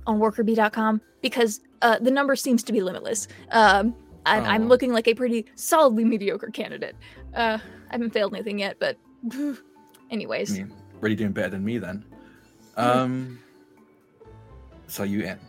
on 0.06 0.20
workerbee.com? 0.20 1.02
Because 1.22 1.62
uh, 1.82 1.98
the 2.00 2.12
number 2.12 2.36
seems 2.36 2.62
to 2.64 2.74
be 2.74 2.82
limitless. 2.82 3.28
Um, 3.52 3.96
I'm 4.26 4.64
Oh. 4.64 4.68
looking 4.68 4.92
like 4.92 5.08
a 5.08 5.14
pretty 5.14 5.46
solidly 5.56 6.04
mediocre 6.04 6.50
candidate. 6.50 6.96
Uh, 7.34 7.58
I 7.90 7.92
haven't 7.94 8.12
failed 8.12 8.34
anything 8.34 8.60
yet, 8.60 8.78
but 8.80 8.98
I 9.32 9.56
anyways. 10.12 10.58
mean, 10.58 10.74
really 11.02 11.16
doing 11.16 11.32
better 11.32 11.50
than 11.50 11.64
me 11.64 11.78
then. 11.78 12.04
Hmm. 12.76 12.82
Um. 12.82 13.40
So 14.88 15.04
you 15.04 15.22
in? 15.22 15.40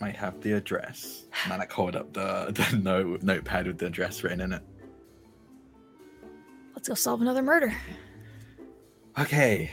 Might 0.00 0.16
have 0.16 0.40
the 0.40 0.52
address. 0.52 1.24
I 1.50 1.56
like 1.56 1.70
hold 1.72 1.96
up 1.96 2.12
the 2.12 2.52
the 2.70 2.76
note 2.78 3.22
notepad 3.22 3.66
with 3.66 3.78
the 3.78 3.86
address 3.86 4.22
written 4.22 4.40
in 4.40 4.52
it. 4.54 4.62
Let's 6.74 6.88
go 6.88 6.94
solve 6.94 7.20
another 7.20 7.42
murder. 7.42 7.74
Okay. 9.18 9.70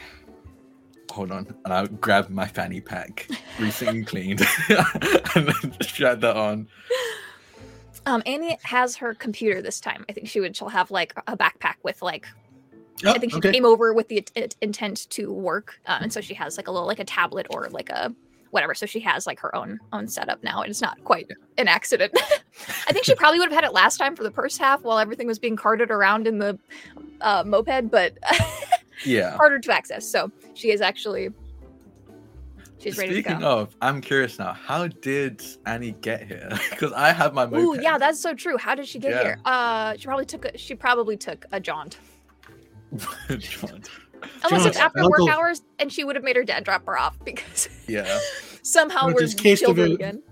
Hold 1.18 1.32
on. 1.32 1.48
And 1.66 1.74
I'll 1.74 1.88
grab 1.88 2.30
my 2.30 2.46
fanny 2.46 2.80
pack, 2.80 3.28
recently 3.60 4.04
cleaned, 4.04 4.40
and 5.36 5.48
then 5.48 5.76
strap 5.82 6.20
that 6.20 6.38
on. 6.38 6.68
Um, 8.06 8.22
Annie 8.28 8.60
has 8.62 8.96
her 8.98 9.16
computer 9.16 9.60
this 9.60 9.82
time. 9.82 10.06
I 10.08 10.14
think 10.14 10.28
she 10.28 10.40
would. 10.40 10.56
She'll 10.56 10.70
have 10.70 10.92
like 10.92 11.14
a 11.26 11.36
backpack 11.36 11.78
with 11.82 12.04
like. 12.04 12.28
Oh, 13.04 13.14
I 13.14 13.18
think 13.18 13.32
she 13.32 13.40
okay. 13.40 13.52
came 13.52 13.66
over 13.66 13.96
with 13.96 14.10
the 14.10 14.28
int- 14.36 14.56
intent 14.62 15.10
to 15.10 15.34
work, 15.34 15.80
um, 15.88 16.04
and 16.04 16.14
so 16.14 16.22
she 16.22 16.36
has 16.36 16.56
like 16.56 16.68
a 16.68 16.72
little 16.72 16.88
like 16.88 17.00
a 17.00 17.04
tablet 17.04 17.48
or 17.50 17.68
like 17.70 17.90
a 17.90 18.14
whatever. 18.52 18.76
So 18.76 18.86
she 18.86 19.00
has 19.00 19.26
like 19.26 19.40
her 19.40 19.56
own 19.56 19.80
own 19.94 20.08
setup 20.08 20.44
now, 20.44 20.62
and 20.62 20.70
it's 20.70 20.84
not 20.84 21.04
quite 21.04 21.32
an 21.58 21.68
accident. 21.68 22.14
I 22.88 22.94
think 22.94 23.06
she 23.06 23.16
probably 23.16 23.40
would 23.40 23.50
have 23.52 23.64
had 23.64 23.68
it 23.68 23.74
last 23.74 23.98
time 23.98 24.16
for 24.16 24.22
the 24.22 24.32
first 24.32 24.60
half 24.60 24.84
while 24.84 25.00
everything 25.00 25.26
was 25.26 25.40
being 25.40 25.56
carted 25.56 25.90
around 25.90 26.28
in 26.28 26.38
the 26.38 26.60
uh, 27.22 27.44
moped, 27.44 27.90
but 27.90 28.14
Yeah. 29.06 29.32
harder 29.38 29.60
to 29.60 29.72
access. 29.74 30.10
So 30.10 30.32
she 30.54 30.72
is 30.72 30.82
actually 30.82 31.30
she's 32.80 32.98
ready 32.98 33.14
Speaking 33.14 33.44
of, 33.44 33.76
I'm 33.82 34.02
curious 34.02 34.38
now. 34.40 34.54
How 34.54 34.88
did 34.88 35.44
Annie 35.66 35.94
get 36.02 36.28
here? 36.28 36.50
Because 36.70 36.94
I 36.94 37.12
have 37.12 37.34
my 37.34 37.46
moped. 37.46 37.58
Ooh, 37.80 37.82
yeah, 37.82 37.98
that's 37.98 38.20
so 38.20 38.34
true. 38.34 38.58
How 38.58 38.76
did 38.76 38.88
she 38.88 39.00
get 39.00 39.12
Yeah. 39.12 39.24
here? 39.24 39.40
Uh, 39.46 39.96
she 39.98 40.06
probably 40.06 40.26
took 40.26 40.46
a, 40.46 40.58
she 40.58 40.76
probably 40.76 41.18
took 41.18 41.46
a 41.52 41.60
jaunt. 41.60 41.98
John. 43.38 43.84
Unless 44.44 44.66
it's 44.66 44.78
Jaunt, 44.78 44.78
after 44.78 45.00
Uncle- 45.00 45.26
work 45.28 45.36
hours, 45.36 45.62
and 45.80 45.92
she 45.92 46.04
would 46.04 46.16
have 46.16 46.24
made 46.24 46.36
her 46.36 46.44
dad 46.44 46.64
drop 46.64 46.86
her 46.86 46.98
off 46.98 47.18
because 47.24 47.70
Yeah. 47.88 48.20
somehow 48.64 49.08
Which 49.08 49.16
we're 49.16 49.28
case 49.28 49.60
to 49.60 49.66
children 49.66 49.90
the- 49.90 49.96
again. 49.96 50.24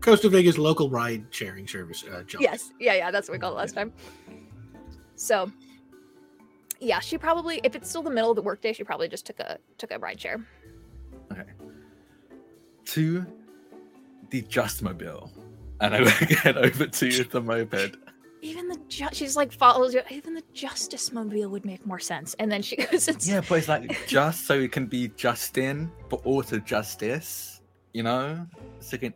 Costa 0.00 0.28
Vegas 0.28 0.58
local 0.58 0.90
ride 0.90 1.24
sharing 1.30 1.66
service. 1.66 2.04
Uh, 2.04 2.22
John. 2.24 2.42
Yes, 2.42 2.72
yeah, 2.78 2.92
yeah, 2.94 3.10
that's 3.10 3.26
what 3.28 3.32
we 3.32 3.38
called 3.38 3.54
it 3.54 3.56
last 3.56 3.74
time. 3.74 3.90
So, 5.16 5.50
yeah, 6.84 7.00
she 7.00 7.18
probably, 7.18 7.60
if 7.64 7.74
it's 7.74 7.88
still 7.88 8.02
the 8.02 8.10
middle 8.10 8.30
of 8.30 8.36
the 8.36 8.42
workday, 8.42 8.72
she 8.72 8.84
probably 8.84 9.08
just 9.08 9.26
took 9.26 9.40
a 9.40 9.58
took 9.78 9.90
a 9.92 9.98
ride 9.98 10.20
share. 10.20 10.44
Okay. 11.32 11.42
To 12.86 13.26
the 14.30 14.42
Justmobile. 14.42 15.30
And 15.80 15.94
I 15.94 16.04
get 16.44 16.56
over 16.56 16.86
to 16.86 17.24
the 17.24 17.40
moped. 17.40 17.96
Even 18.42 18.68
the 18.68 18.78
ju- 18.88 19.08
she's 19.12 19.36
like 19.36 19.52
follows. 19.52 19.94
you. 19.94 20.02
Even 20.10 20.34
the 20.34 20.42
Justice 20.52 21.12
Mobile 21.12 21.48
would 21.48 21.64
make 21.64 21.86
more 21.86 21.98
sense. 21.98 22.34
And 22.38 22.52
then 22.52 22.60
she 22.60 22.76
goes, 22.90 23.08
it's, 23.08 23.26
Yeah, 23.26 23.40
but 23.48 23.56
it's 23.58 23.68
like 23.68 24.06
just 24.06 24.46
so 24.46 24.60
it 24.60 24.70
can 24.70 24.86
be 24.86 25.08
Justin, 25.16 25.90
but 26.10 26.16
also 26.26 26.58
justice. 26.58 27.62
You 27.94 28.02
know? 28.02 28.46
So 28.80 28.96
it 28.96 29.00
can 29.00 29.14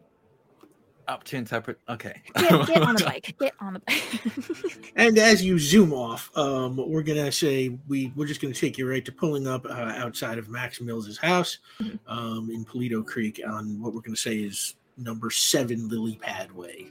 up 1.08 1.24
to 1.24 1.36
interpret. 1.36 1.78
Okay. 1.88 2.20
get, 2.36 2.66
get 2.66 2.82
on 2.82 2.94
the 2.94 3.04
bike. 3.06 3.34
Get 3.38 3.54
on 3.60 3.72
the 3.74 3.80
bike. 3.80 4.82
And 4.96 5.16
as 5.16 5.44
you 5.44 5.58
zoom 5.60 5.92
off, 5.92 6.28
um, 6.36 6.76
we're 6.76 7.02
gonna 7.04 7.30
say 7.30 7.78
we 7.86 8.12
we're 8.16 8.26
just 8.26 8.40
gonna 8.40 8.52
take 8.54 8.76
you 8.78 8.88
right 8.90 9.04
to 9.04 9.12
pulling 9.12 9.46
up 9.46 9.64
uh, 9.64 9.68
outside 9.96 10.38
of 10.38 10.48
Max 10.48 10.80
Mills's 10.80 11.16
house, 11.18 11.58
Mhm. 11.80 11.98
um, 12.08 12.50
in 12.50 12.64
Polito 12.64 13.06
Creek 13.06 13.40
on 13.48 13.80
what 13.80 13.94
we're 13.94 14.00
gonna 14.00 14.16
say 14.16 14.38
is 14.38 14.74
number 14.96 15.30
seven 15.30 15.88
Lilypad 15.88 16.50
Way, 16.50 16.88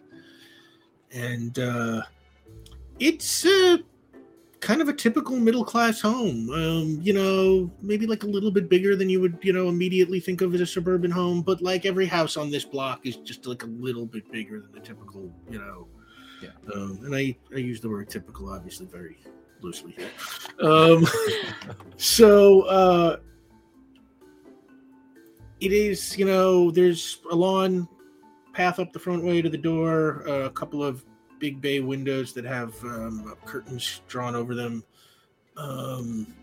and 1.11 1.59
uh, 1.59 2.01
it's 2.99 3.45
uh, 3.45 3.77
kind 4.59 4.81
of 4.81 4.89
a 4.89 4.93
typical 4.93 5.37
middle 5.37 5.63
class 5.63 6.01
home. 6.01 6.49
Um, 6.49 6.99
you 7.01 7.13
know, 7.13 7.71
maybe 7.81 8.07
like 8.07 8.23
a 8.23 8.27
little 8.27 8.51
bit 8.51 8.69
bigger 8.69 8.95
than 8.95 9.09
you 9.09 9.21
would 9.21 9.37
you 9.41 9.53
know 9.53 9.69
immediately 9.69 10.19
think 10.19 10.41
of 10.41 10.53
as 10.53 10.61
a 10.61 10.65
suburban 10.65 11.11
home, 11.11 11.41
but 11.41 11.61
like 11.61 11.85
every 11.85 12.05
house 12.05 12.37
on 12.37 12.49
this 12.49 12.65
block 12.65 13.05
is 13.05 13.17
just 13.17 13.45
like 13.45 13.63
a 13.63 13.67
little 13.67 14.05
bit 14.05 14.31
bigger 14.31 14.59
than 14.59 14.71
the 14.71 14.79
typical 14.79 15.31
you 15.49 15.59
know 15.59 15.87
um, 16.73 16.99
and 17.03 17.15
I, 17.15 17.35
I 17.53 17.59
use 17.59 17.81
the 17.81 17.89
word 17.89 18.09
typical 18.09 18.49
obviously 18.49 18.85
very 18.85 19.17
loosely 19.61 19.95
here. 19.97 20.09
Um, 20.61 21.07
so 21.97 22.61
uh, 22.63 23.17
it 25.59 25.71
is, 25.71 26.17
you 26.17 26.25
know, 26.25 26.71
there's 26.71 27.19
a 27.31 27.35
lawn 27.35 27.87
path 28.53 28.79
up 28.79 28.91
the 28.91 28.99
front 28.99 29.23
way 29.23 29.41
to 29.41 29.49
the 29.49 29.57
door, 29.57 30.21
a 30.27 30.49
couple 30.49 30.83
of 30.83 31.05
big 31.39 31.61
bay 31.61 31.79
windows 31.79 32.33
that 32.33 32.45
have 32.45 32.73
um, 32.83 33.35
curtains 33.45 34.01
drawn 34.07 34.35
over 34.35 34.55
them, 34.55 34.83
um, 35.55 36.33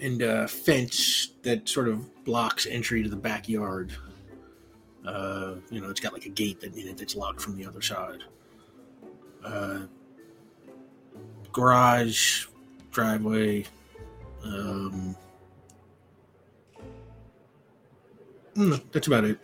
and 0.00 0.22
a 0.22 0.48
fence 0.48 1.30
that 1.42 1.68
sort 1.68 1.88
of 1.88 2.24
blocks 2.24 2.66
entry 2.66 3.02
to 3.02 3.08
the 3.08 3.16
backyard. 3.16 3.92
Uh, 5.06 5.56
you 5.70 5.80
know, 5.80 5.90
it's 5.90 6.00
got 6.00 6.12
like 6.12 6.26
a 6.26 6.30
gate 6.30 6.60
that 6.60 6.74
in 6.74 6.88
it 6.88 6.96
that's 6.96 7.14
locked 7.14 7.40
from 7.40 7.56
the 7.56 7.66
other 7.66 7.82
side 7.82 8.24
uh, 9.44 9.80
garage, 11.52 12.46
driveway. 12.90 13.64
Um, 14.42 15.16
mm, 18.56 18.82
that's 18.92 19.06
about 19.06 19.24
it. 19.24 19.38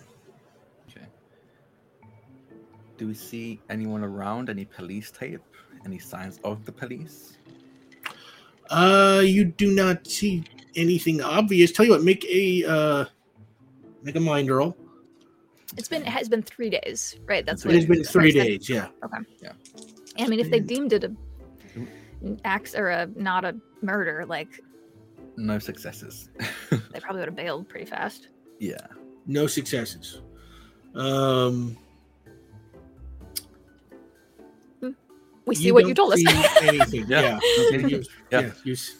Okay. 3.00 3.04
Do 3.04 3.08
we 3.08 3.14
see 3.14 3.60
anyone 3.70 4.04
around? 4.04 4.50
Any 4.50 4.64
police 4.66 5.10
tape? 5.10 5.40
Any 5.86 5.98
signs 5.98 6.38
of 6.44 6.64
the 6.66 6.72
police? 6.72 7.38
Uh, 8.68 9.22
you 9.24 9.44
do 9.46 9.74
not 9.74 10.06
see 10.06 10.44
anything 10.76 11.20
obvious. 11.22 11.72
Tell 11.72 11.84
you 11.86 11.92
what, 11.92 12.02
make 12.02 12.24
a 12.26 12.64
uh, 12.68 13.04
make 14.02 14.16
a 14.16 14.20
mind 14.20 14.50
roll. 14.50 14.76
it's 15.76 15.88
been 15.88 16.02
it 16.02 16.08
has 16.08 16.28
been 16.28 16.42
three 16.42 16.70
days, 16.70 17.16
right? 17.26 17.44
That's 17.46 17.64
It 17.64 17.68
what 17.68 17.74
It 17.74 17.78
has 17.78 17.86
been 17.86 18.04
three 18.04 18.32
what 18.34 18.42
I 18.42 18.44
said. 18.44 18.46
days. 18.46 18.68
Yeah. 18.68 18.88
Okay. 19.04 19.18
Yeah. 19.42 19.52
I 20.18 20.28
mean, 20.28 20.40
if 20.40 20.50
they 20.50 20.60
deemed 20.60 20.92
it 20.92 21.04
a 21.04 21.12
an 22.22 22.38
ax 22.44 22.74
or 22.74 22.88
a 22.88 23.06
not 23.16 23.44
a 23.46 23.56
murder, 23.80 24.26
like 24.26 24.60
No 25.36 25.58
successes. 25.58 26.28
they 26.70 27.00
probably 27.00 27.20
would 27.20 27.28
have 27.28 27.36
bailed 27.36 27.68
pretty 27.68 27.86
fast. 27.86 28.28
yeah. 28.58 28.86
No 29.26 29.46
successes. 29.46 30.22
Um, 30.94 31.76
We 35.46 35.54
see 35.54 35.72
what 35.72 35.86
you 35.86 35.94
told 35.94 36.12
us. 36.12 36.22
anything. 36.62 37.06
Yeah. 37.08 37.20
Yeah. 37.20 37.38
Okay. 37.66 37.88
You- 37.88 38.02
Yeah. 38.30 38.40
yeah, 38.42 38.50
you 38.64 38.72
s- 38.74 38.94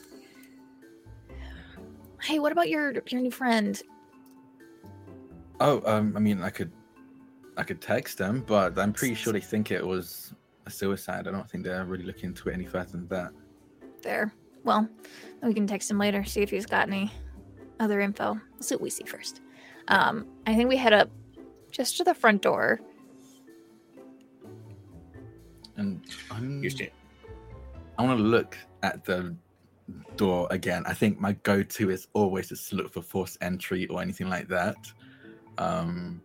hey, 2.22 2.38
what 2.38 2.52
about 2.52 2.68
your 2.68 2.92
your 3.08 3.20
new 3.20 3.30
friend? 3.30 3.80
Oh, 5.60 5.82
um, 5.84 6.16
I 6.16 6.20
mean, 6.20 6.42
I 6.42 6.48
could, 6.50 6.72
I 7.58 7.62
could 7.64 7.80
text 7.82 8.16
them, 8.18 8.42
but 8.46 8.78
I'm 8.78 8.92
pretty 8.94 9.14
sure 9.14 9.32
they 9.32 9.40
think 9.40 9.70
it 9.70 9.86
was 9.86 10.32
a 10.66 10.70
suicide. 10.70 11.28
I 11.28 11.30
don't 11.32 11.48
think 11.48 11.64
they're 11.64 11.84
really 11.84 12.04
looking 12.04 12.30
into 12.30 12.48
it 12.48 12.54
any 12.54 12.64
further 12.64 12.92
than 12.92 13.06
that. 13.08 13.30
There. 14.02 14.32
Well, 14.64 14.88
we 15.42 15.52
can 15.54 15.66
text 15.66 15.90
him 15.90 15.98
later, 15.98 16.24
see 16.24 16.40
if 16.40 16.50
he's 16.50 16.64
got 16.66 16.88
any 16.88 17.12
other 17.78 18.00
info. 18.00 18.40
We'll 18.54 18.62
see 18.62 18.74
what 18.74 18.82
we 18.82 18.90
see 18.90 19.04
first. 19.04 19.42
Um, 19.88 20.26
I 20.46 20.54
think 20.54 20.68
we 20.70 20.76
head 20.76 20.92
up 20.94 21.10
just 21.70 21.96
to 21.98 22.04
the 22.04 22.14
front 22.14 22.40
door. 22.42 22.80
And 25.80 26.02
I'm, 26.30 26.62
you 26.62 26.68
stand. 26.70 26.90
I 27.98 28.04
want 28.04 28.18
to 28.18 28.22
look 28.24 28.56
at 28.82 29.02
the 29.04 29.34
door 30.16 30.46
again. 30.50 30.82
I 30.86 30.92
think 30.92 31.18
my 31.18 31.32
go-to 31.42 31.88
is 31.90 32.06
always 32.12 32.50
just 32.50 32.68
to 32.68 32.76
look 32.76 32.92
for 32.92 33.00
forced 33.02 33.38
entry 33.40 33.86
or 33.88 34.02
anything 34.02 34.28
like 34.28 34.46
that. 34.48 34.76
Um, 35.58 36.20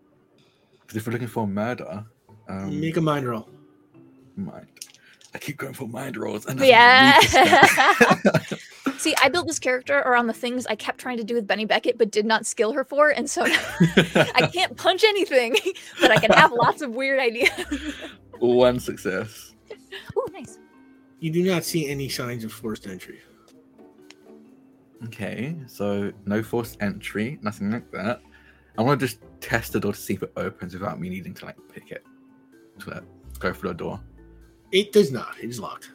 because 0.81 0.97
if 0.97 1.07
we're 1.07 1.13
looking 1.13 1.27
for 1.29 1.47
murder, 1.47 2.05
um, 2.49 2.79
Make 2.79 2.97
a 2.97 3.01
mind 3.01 3.25
roll. 3.27 3.49
mind. 4.35 4.67
I 5.33 5.37
keep 5.37 5.57
going 5.57 5.73
for 5.73 5.87
mind 5.87 6.15
rolls. 6.17 6.45
And 6.45 6.59
Yeah. 6.59 7.19
yeah. 7.33 7.59
See, 8.97 9.13
I 9.21 9.29
built 9.29 9.47
this 9.47 9.59
character 9.59 9.99
around 9.99 10.27
the 10.27 10.33
things 10.33 10.65
I 10.67 10.75
kept 10.75 10.99
trying 10.99 11.17
to 11.17 11.23
do 11.23 11.33
with 11.35 11.45
Benny 11.47 11.65
Beckett, 11.65 11.97
but 11.97 12.11
did 12.11 12.25
not 12.25 12.45
skill 12.45 12.71
her 12.73 12.83
for, 12.83 13.09
and 13.09 13.29
so 13.29 13.43
I 13.45 14.49
can't 14.53 14.75
punch 14.77 15.03
anything, 15.03 15.55
but 15.99 16.11
I 16.11 16.17
can 16.17 16.31
have 16.31 16.51
lots 16.53 16.81
of 16.81 16.91
weird 16.95 17.19
ideas. 17.19 17.49
One 18.39 18.79
success. 18.79 19.53
Ooh, 20.17 20.25
nice. 20.31 20.59
You 21.19 21.31
do 21.31 21.43
not 21.43 21.63
see 21.63 21.89
any 21.89 22.09
signs 22.09 22.43
of 22.43 22.51
forced 22.51 22.87
entry. 22.87 23.19
Okay, 25.05 25.55
so 25.67 26.11
no 26.25 26.41
forced 26.41 26.77
entry, 26.81 27.39
nothing 27.41 27.71
like 27.71 27.91
that. 27.91 28.21
I 28.77 28.81
want 28.81 28.99
to 28.99 29.05
just 29.05 29.19
test 29.39 29.73
the 29.73 29.79
door 29.79 29.93
to 29.93 29.99
see 29.99 30.15
if 30.15 30.23
it 30.23 30.31
opens 30.35 30.73
without 30.73 30.99
me 30.99 31.09
needing 31.09 31.33
to 31.35 31.45
like 31.45 31.57
pick 31.73 31.91
it 31.91 32.03
to 32.79 32.89
like, 32.89 33.03
go 33.39 33.53
through 33.53 33.69
the 33.69 33.75
door. 33.75 34.01
It 34.71 34.91
does 34.91 35.11
not. 35.11 35.35
It 35.41 35.49
is 35.49 35.59
locked. 35.59 35.91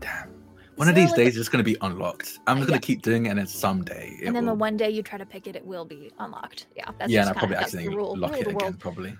Damn. 0.00 0.30
One 0.76 0.88
Is 0.88 0.90
of 0.90 0.94
these 0.96 1.10
like, 1.10 1.16
days 1.16 1.36
it's 1.36 1.48
going 1.48 1.64
to 1.64 1.70
be 1.70 1.76
unlocked. 1.80 2.40
I'm 2.46 2.56
uh, 2.56 2.60
just 2.60 2.68
going 2.68 2.80
to 2.80 2.86
keep 2.86 3.02
doing 3.02 3.26
it, 3.26 3.30
and 3.30 3.38
then 3.38 3.46
someday 3.46 4.16
it 4.20 4.26
and 4.26 4.36
then 4.36 4.44
will. 4.44 4.54
the 4.54 4.58
one 4.58 4.76
day 4.76 4.90
you 4.90 5.02
try 5.02 5.18
to 5.18 5.26
pick 5.26 5.46
it, 5.46 5.54
it 5.54 5.64
will 5.64 5.84
be 5.84 6.10
unlocked. 6.18 6.66
Yeah, 6.76 6.90
that's 6.98 7.10
yeah, 7.10 7.22
and 7.22 7.30
I 7.30 7.32
probably 7.32 7.56
that's 7.56 7.72
the 7.72 7.78
accidentally 7.78 7.96
rule, 7.96 8.16
lock 8.16 8.36
it 8.36 8.46
again. 8.48 8.74
Probably. 8.74 9.16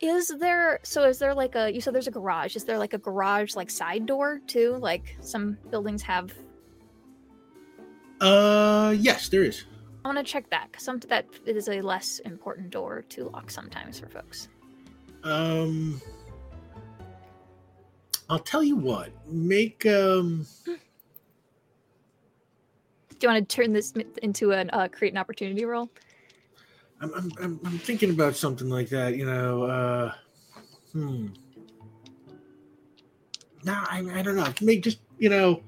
Is 0.00 0.28
there 0.28 0.80
so 0.82 1.04
is 1.04 1.18
there 1.18 1.34
like 1.34 1.54
a 1.54 1.72
you 1.72 1.80
said 1.80 1.94
there's 1.94 2.08
a 2.08 2.10
garage. 2.10 2.56
Is 2.56 2.64
there 2.64 2.78
like 2.78 2.94
a 2.94 2.98
garage 2.98 3.54
like 3.54 3.70
side 3.70 4.06
door 4.06 4.40
too? 4.46 4.76
Like 4.80 5.16
some 5.20 5.56
buildings 5.70 6.02
have 6.02 6.32
Uh, 8.20 8.94
yes, 8.98 9.28
there 9.28 9.44
is. 9.44 9.64
I 10.04 10.08
want 10.08 10.18
to 10.18 10.24
check 10.24 10.50
that 10.50 10.70
because 10.70 10.84
some 10.84 10.98
that 11.08 11.26
is 11.46 11.68
a 11.68 11.80
less 11.80 12.18
important 12.20 12.70
door 12.70 13.04
to 13.10 13.30
lock 13.30 13.50
sometimes 13.50 13.98
for 14.00 14.08
folks. 14.08 14.48
Um, 15.22 16.00
I'll 18.28 18.38
tell 18.38 18.62
you 18.62 18.76
what. 18.76 19.10
Make 19.26 19.86
um. 19.86 20.46
Do 20.66 20.76
you 23.20 23.28
want 23.28 23.48
to 23.48 23.56
turn 23.56 23.72
this 23.72 23.94
into 24.22 24.52
an 24.52 24.68
uh, 24.72 24.88
create 24.88 25.14
an 25.14 25.18
opportunity 25.18 25.64
roll? 25.64 25.88
I'm, 27.14 27.32
I'm, 27.40 27.60
I'm, 27.64 27.78
thinking 27.78 28.10
about 28.10 28.36
something 28.36 28.68
like 28.68 28.88
that. 28.90 29.16
You 29.16 29.26
know. 29.26 29.64
Uh, 29.64 30.12
hmm. 30.92 31.26
No, 33.64 33.72
I, 33.72 34.04
I 34.12 34.22
don't 34.22 34.36
know. 34.36 34.52
Make 34.60 34.82
just 34.82 34.98
you 35.18 35.28
know, 35.28 35.62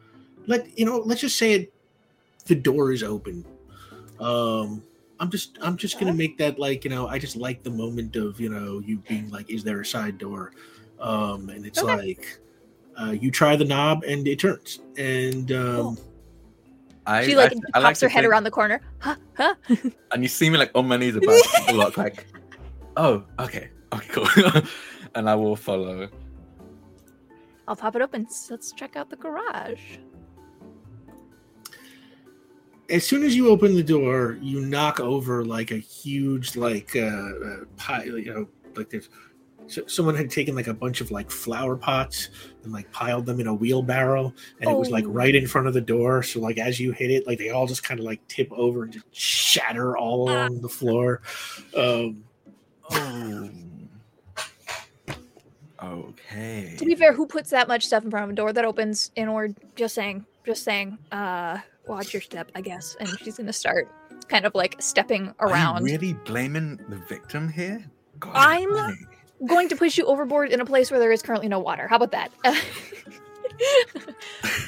let 0.47 0.79
you 0.79 0.85
know. 0.85 0.99
Let's 0.99 1.21
just 1.21 1.39
say 1.39 1.53
it. 1.53 1.73
The 2.47 2.55
door 2.55 2.93
is 2.93 3.03
open. 3.03 3.45
Um, 4.21 4.83
I'm 5.19 5.31
just 5.31 5.59
I'm 5.61 5.77
just 5.77 5.99
gonna 5.99 6.15
make 6.15 6.39
that 6.39 6.59
like 6.59 6.85
you 6.85 6.91
know. 6.91 7.09
I 7.09 7.19
just 7.19 7.37
like 7.37 7.63
the 7.63 7.71
moment 7.71 8.17
of 8.17 8.41
you 8.41 8.49
know 8.49 8.81
you 8.81 8.99
being 9.09 9.31
like, 9.31 9.51
is 9.51 9.65
there 9.65 9.81
a 9.81 9.87
side 9.87 10.19
door? 10.19 10.53
Um, 11.01 11.49
and 11.51 11.67
it's 11.67 11.83
Okay. 11.83 11.97
like. 11.97 12.39
Uh, 12.99 13.11
you 13.11 13.31
try 13.31 13.55
the 13.57 13.65
knob 13.65 14.05
and 14.05 14.27
it 14.27 14.39
turns, 14.39 14.81
and 14.97 15.53
um, 15.53 15.77
Cool. 15.77 15.99
I, 17.07 17.25
she 17.25 17.37
like 17.37 17.53
I, 17.53 17.79
I 17.79 17.83
pops 17.83 17.85
like 17.85 18.01
her 18.01 18.09
head 18.09 18.21
think- 18.23 18.31
around 18.31 18.45
the 18.45 18.51
corner. 18.51 18.81
Huh? 18.99 19.17
Huh? 19.37 19.55
and 20.13 20.23
you 20.23 20.29
see 20.29 20.51
me 20.51 20.59
like 20.59 20.71
on 20.75 20.89
my 20.89 20.97
knees 20.97 21.17
about 21.17 21.43
to 21.69 21.75
lock, 21.75 21.97
like, 21.97 22.27
oh, 22.97 23.25
okay, 23.39 23.71
okay, 23.93 24.09
cool, 24.11 24.29
and 25.15 25.29
I 25.29 25.35
will 25.35 25.57
follow. 25.57 26.09
I'll 27.69 27.77
pop 27.77 27.97
it 27.97 28.03
open. 28.03 28.29
So 28.29 28.55
let's 28.55 28.73
check 28.73 28.97
out 28.97 29.11
the 29.11 29.17
garage. 29.17 29.99
as 32.91 33.07
soon 33.07 33.25
as 33.25 33.35
you 33.35 33.49
open 33.49 33.75
the 33.75 33.83
door, 33.83 34.39
you 34.41 34.61
knock 34.61 35.01
over 35.01 35.45
like 35.45 35.71
a 35.71 35.79
huge 35.79 36.57
like 36.57 36.95
uh, 36.95 37.01
uh 37.01 37.57
pile. 37.77 38.19
You 38.19 38.35
know, 38.35 38.49
like 38.77 38.91
there's 38.91 39.09
so, 39.69 39.87
someone 39.87 40.15
had 40.15 40.31
taken 40.31 40.55
like 40.55 40.67
a 40.67 40.75
bunch 40.75 41.01
of 41.01 41.11
like 41.11 41.31
flower 41.31 41.77
pots 41.77 42.29
and 42.65 42.73
like 42.73 42.91
piled 42.93 43.27
them 43.27 43.41
in 43.41 43.47
a 43.47 43.55
wheelbarrow, 43.55 44.33
and 44.61 44.71
it 44.71 44.77
was 44.77 44.91
like 44.91 45.05
Oh. 45.05 45.09
right 45.11 45.35
in 45.35 45.47
front 45.47 45.67
of 45.67 45.75
the 45.75 45.81
door. 45.81 46.23
So 46.23 46.41
like 46.41 46.59
as 46.59 46.79
you 46.81 46.93
hit 46.93 47.11
it, 47.11 47.27
like 47.27 47.39
they 47.39 47.51
all 47.51 47.67
just 47.67 47.83
kind 47.85 48.01
of 48.01 48.07
like 48.07 48.27
tip 48.29 48.51
over 48.53 48.85
and 48.85 48.93
just 48.93 49.07
shatter 49.15 49.97
all 49.97 50.29
along 50.29 50.61
the 50.61 50.69
floor. 50.69 51.23
Um, 51.77 52.23
Oh. 52.91 53.51
Okay. 55.83 56.75
To 56.79 56.85
be 56.85 56.95
fair, 56.95 57.13
who 57.13 57.27
puts 57.27 57.51
that 57.51 57.69
much 57.69 57.87
stuff 57.87 58.03
in 58.05 58.11
front 58.11 58.25
of 58.25 58.31
a 58.31 58.35
door 58.35 58.53
that 58.53 58.65
opens 58.65 59.11
in 59.17 59.29
or 59.29 59.49
just 59.77 59.95
saying, 59.95 60.25
just 60.45 60.65
saying, 60.65 60.97
uh, 61.13 61.59
watch 61.87 62.13
your 62.15 62.23
step, 62.23 62.51
I 62.55 62.61
guess. 62.63 62.97
And 62.99 63.09
she's 63.21 63.37
gonna 63.37 63.53
start 63.53 63.93
kind 64.29 64.47
of 64.47 64.55
like 64.55 64.77
stepping 64.81 65.35
Are 65.39 65.49
around. 65.49 65.81
you 65.87 65.93
really 65.93 66.13
blaming 66.15 66.77
the 66.89 66.97
victim 67.09 67.49
here? 67.51 67.85
God, 68.19 68.33
I'm- 68.35 68.71
almighty. 68.71 69.07
Going 69.45 69.69
to 69.69 69.77
push 69.77 69.99
you 69.99 70.07
overboard 70.07 70.51
in 70.51 70.61
a 70.61 70.65
place 70.65 70.91
where 70.91 71.01
there 71.01 71.13
is 71.13 71.23
currently 71.23 71.49
no 71.49 71.59
water. 71.59 71.87
How 71.89 71.97
about 71.97 72.13
that? 72.13 72.33
uh, 72.45 72.55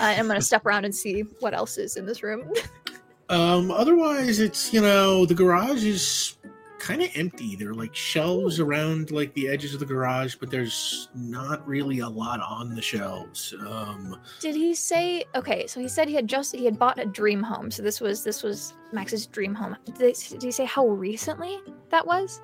I'm 0.01 0.27
going 0.27 0.39
to 0.39 0.45
step 0.45 0.67
around 0.67 0.85
and 0.85 0.95
see 0.95 1.23
what 1.41 1.55
else 1.55 1.79
is 1.79 1.97
in 1.97 2.07
this 2.07 2.23
room. 2.23 2.53
um, 3.29 3.71
otherwise, 3.71 4.41
it's 4.41 4.73
you 4.73 4.81
know 4.81 5.25
the 5.25 5.35
garage 5.35 5.85
is 5.85 6.37
kind 6.79 7.03
of 7.03 7.11
empty. 7.15 7.57
There 7.57 7.71
are 7.71 7.75
like 7.75 7.95
shelves 7.95 8.61
around 8.61 9.11
like 9.11 9.35
the 9.35 9.49
edges 9.49 9.75
of 9.75 9.81
the 9.81 9.87
garage, 9.87 10.37
but 10.37 10.51
there's 10.51 11.09
not 11.15 11.67
really 11.67 11.99
a 12.01 12.09
lot 12.09 12.41
on 12.41 12.75
the 12.75 12.83
shelves. 12.83 13.55
Um, 13.67 14.19
Did 14.41 14.55
he 14.55 14.75
say? 14.75 15.25
Okay, 15.35 15.67
so 15.67 15.81
he 15.81 15.89
said 15.89 16.09
he 16.09 16.15
had 16.15 16.27
just 16.27 16.55
he 16.55 16.65
had 16.65 16.79
bought 16.79 16.99
a 16.99 17.05
dream 17.05 17.43
home. 17.43 17.71
So 17.71 17.83
this 17.83 18.01
was 18.01 18.23
this 18.25 18.43
was 18.43 18.75
Max's 18.93 19.27
dream 19.27 19.55
home. 19.55 19.77
Did, 19.85 19.97
they, 19.97 20.13
did 20.13 20.43
he 20.43 20.51
say 20.51 20.65
how 20.65 20.87
recently 20.89 21.59
that 21.91 22.07
was? 22.07 22.41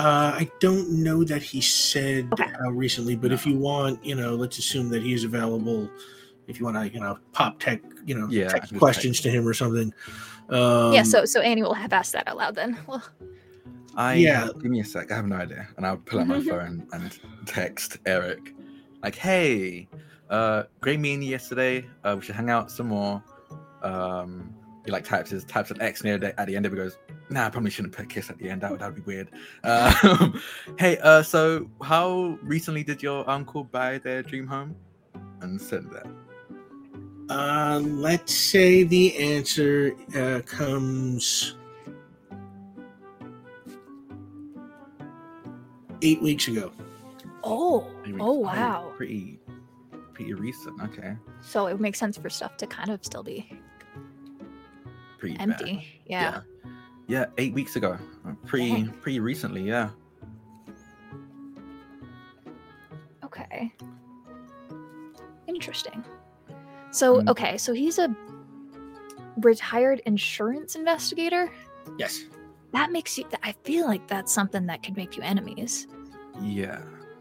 Uh, 0.00 0.32
I 0.34 0.50
don't 0.60 0.88
know 0.90 1.24
that 1.24 1.42
he 1.42 1.60
said 1.60 2.28
Okay. 2.32 2.50
uh, 2.64 2.70
recently, 2.72 3.16
but 3.16 3.32
if 3.32 3.44
you 3.46 3.56
want, 3.58 4.02
you 4.02 4.14
know, 4.14 4.34
let's 4.34 4.56
assume 4.58 4.88
that 4.90 5.02
he's 5.02 5.24
available. 5.24 5.90
If 6.46 6.58
you 6.58 6.64
want 6.64 6.78
to, 6.78 6.88
you 6.88 7.00
know, 7.00 7.18
pop 7.32 7.58
tech, 7.60 7.82
you 8.06 8.14
know, 8.18 8.26
Yeah, 8.30 8.46
I 8.48 8.60
tech 8.60 8.78
questions 8.78 9.18
text 9.18 9.24
to 9.24 9.30
him 9.30 9.46
or 9.46 9.52
something. 9.52 9.92
Um, 10.48 10.94
yeah. 10.94 11.02
So 11.02 11.26
so 11.26 11.40
Annie 11.40 11.62
will 11.62 11.74
have 11.74 11.92
asked 11.92 12.12
that 12.14 12.26
out 12.28 12.38
loud 12.38 12.54
then. 12.54 12.78
Well, 12.86 13.04
I 13.94 14.14
Yeah. 14.14 14.48
Give 14.62 14.70
me 14.70 14.80
a 14.80 14.84
sec. 14.84 15.12
I 15.12 15.16
have 15.16 15.26
no 15.26 15.36
idea, 15.36 15.68
and 15.76 15.84
I'll 15.86 15.98
pull 15.98 16.20
out 16.20 16.26
my 16.28 16.40
phone 16.50 16.86
and 16.92 17.18
text 17.44 17.98
Eric, 18.06 18.54
like, 19.02 19.16
"Hey, 19.16 19.86
uh, 20.30 20.62
great 20.80 20.98
meeting 20.98 21.22
yesterday. 21.22 21.84
Uh, 22.04 22.14
we 22.18 22.24
should 22.24 22.36
hang 22.36 22.48
out 22.48 22.70
some 22.70 22.88
more." 22.88 23.22
Um, 23.82 24.54
he 24.90 24.92
like 24.92 25.04
types 25.04 25.30
his 25.30 25.44
types 25.44 25.70
an 25.70 25.80
X 25.80 26.02
near 26.02 26.18
the, 26.18 26.38
at 26.40 26.46
the 26.48 26.56
end 26.56 26.66
of 26.66 26.72
it. 26.72 26.76
Goes, 26.76 26.98
"Nah, 27.30 27.46
I 27.46 27.50
probably 27.50 27.70
shouldn't 27.70 27.94
put 27.94 28.04
a 28.06 28.08
kiss 28.08 28.28
at 28.28 28.38
the 28.38 28.50
end. 28.50 28.60
That 28.62 28.72
would 28.72 28.80
that 28.80 28.92
would 28.92 29.04
be 29.04 29.12
weird." 29.12 29.28
Um, 29.64 30.40
hey, 30.78 30.98
uh, 30.98 31.22
so 31.22 31.70
how 31.82 32.38
recently 32.42 32.82
did 32.82 33.02
your 33.02 33.28
uncle 33.30 33.64
buy 33.64 33.98
their 33.98 34.22
dream 34.22 34.46
home? 34.46 34.74
And 35.40 35.60
said 35.60 35.84
that. 35.92 36.06
Uh, 37.32 37.78
let's 37.80 38.34
say 38.34 38.82
the 38.82 39.16
answer 39.16 39.94
uh, 40.16 40.40
comes 40.44 41.54
eight 46.02 46.20
weeks 46.22 46.48
ago. 46.48 46.72
oh 47.44 47.86
Maybe- 48.04 48.18
oh 48.20 48.32
wow. 48.32 48.92
pretty, 48.96 49.38
pretty 50.12 50.34
recent. 50.34 50.80
Okay, 50.82 51.16
So 51.40 51.66
it 51.68 51.80
makes 51.80 51.98
sense 51.98 52.16
for 52.18 52.28
stuff 52.30 52.56
to 52.58 52.66
kind 52.66 52.90
of 52.90 53.04
still 53.04 53.22
be 53.22 53.50
pretty 55.20 55.36
bad. 55.36 55.50
empty. 55.50 56.00
Yeah. 56.06 56.40
yeah, 56.66 56.70
Yeah, 57.06 57.24
eight 57.38 57.52
weeks 57.54 57.76
ago. 57.76 57.96
Uh, 58.26 58.32
Pretty, 58.46 58.70
Dang. 58.70 58.88
pretty 59.00 59.20
recently. 59.20 59.62
Yeah. 59.62 59.90
Okay. 63.24 63.72
Interesting. 65.46 66.04
So, 66.90 67.20
Mm. 67.22 67.28
okay, 67.30 67.58
so 67.58 67.72
he's 67.72 67.98
a 67.98 68.14
retired 69.38 70.00
insurance 70.06 70.74
investigator. 70.74 71.50
Yes. 71.98 72.24
that 72.72 72.92
makes 72.92 73.18
you. 73.18 73.24
I 73.42 73.52
feel 73.64 73.86
like 73.86 74.06
that's 74.06 74.32
something 74.32 74.66
that 74.66 74.82
could 74.82 74.96
make 74.96 75.16
you 75.16 75.22
enemies. 75.24 75.88
Yeah, 76.40 76.80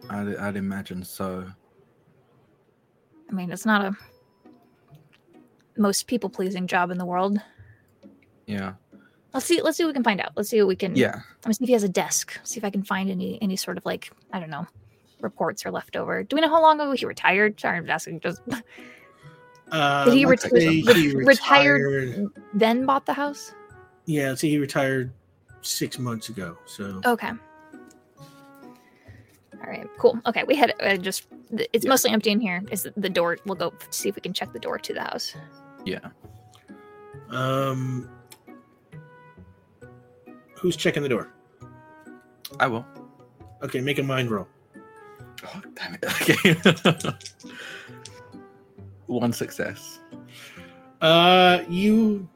I'd, 0.09 0.35
I'd 0.35 0.55
imagine 0.55 1.03
so. 1.03 1.43
I 3.29 3.33
mean, 3.33 3.51
it's 3.51 3.65
not 3.65 3.83
a 3.83 3.97
most 5.77 6.05
people 6.07 6.29
pleasing 6.29 6.67
job 6.67 6.91
in 6.91 6.97
the 6.99 7.05
world. 7.05 7.39
Yeah. 8.49 8.73
Let's 9.33 9.45
see. 9.45 9.61
Let's 9.61 9.77
see 9.77 9.83
what 9.83 9.89
we 9.89 9.93
can 9.93 10.03
find 10.03 10.19
out. 10.19 10.31
Let's 10.35 10.49
see 10.49 10.59
what 10.59 10.67
we 10.67 10.75
can. 10.75 10.95
Yeah. 10.95 11.21
Let 11.43 11.47
me 11.47 11.53
see 11.53 11.63
if 11.63 11.67
he 11.67 11.73
has 11.73 11.83
a 11.83 11.89
desk. 11.89 12.39
See 12.43 12.57
if 12.57 12.63
I 12.63 12.69
can 12.71 12.81
find 12.83 13.09
any 13.11 13.39
any 13.41 13.55
sort 13.55 13.77
of 13.77 13.85
like 13.85 14.11
I 14.33 14.39
don't 14.39 14.49
know 14.49 14.65
reports 15.21 15.65
or 15.65 15.71
leftover. 15.71 16.23
Do 16.23 16.35
we 16.35 16.41
know 16.41 16.49
how 16.49 16.61
long 16.61 16.79
ago 16.81 16.91
he 16.93 17.05
retired? 17.05 17.59
Sorry, 17.59 17.77
I'm 17.77 17.89
asking. 17.89 18.19
Just 18.21 18.41
Uh, 19.71 20.05
Did 20.05 20.13
he 20.15 20.25
let's 20.25 20.43
retire- 20.51 20.61
re- 20.67 20.81
he 20.81 21.15
retired- 21.15 21.81
retired? 21.83 22.27
then 22.55 22.87
bought 22.87 23.05
the 23.05 23.13
house. 23.13 23.53
Yeah, 24.05 24.29
let's 24.29 24.41
say 24.41 24.49
he 24.49 24.57
retired 24.57 25.11
six 25.61 25.99
months 25.99 26.29
ago. 26.29 26.57
So 26.65 26.99
Okay. 27.05 27.29
All 29.53 29.67
right. 29.67 29.87
Cool. 29.99 30.19
Okay. 30.25 30.43
We 30.45 30.55
had 30.55 30.73
uh, 30.81 30.97
just. 30.97 31.27
It's 31.51 31.85
Yeah. 31.85 31.89
mostly 31.89 32.09
empty 32.11 32.31
in 32.31 32.39
here. 32.39 32.63
Is 32.71 32.81
the- 32.83 32.93
the 32.97 33.09
door? 33.09 33.37
We'll 33.45 33.55
go 33.55 33.73
see 33.91 34.09
if 34.09 34.15
we 34.15 34.21
can 34.21 34.33
check 34.33 34.53
the 34.53 34.59
door 34.59 34.79
to 34.79 34.93
the 34.93 35.01
house. 35.01 35.35
Yeah. 35.85 35.99
Um, 37.29 38.09
who's 40.59 40.75
checking 40.75 41.03
the 41.03 41.09
door? 41.09 41.33
I 42.59 42.67
will. 42.67 42.85
Okay, 43.63 43.81
make 43.81 43.99
a 43.99 44.03
mind 44.03 44.31
roll. 44.31 44.47
Oh, 45.45 45.61
damn 45.75 45.95
it. 45.95 46.05
Okay. 47.05 47.15
One 49.07 49.33
success. 49.33 49.99
Uh, 51.01 51.63
you 51.67 52.29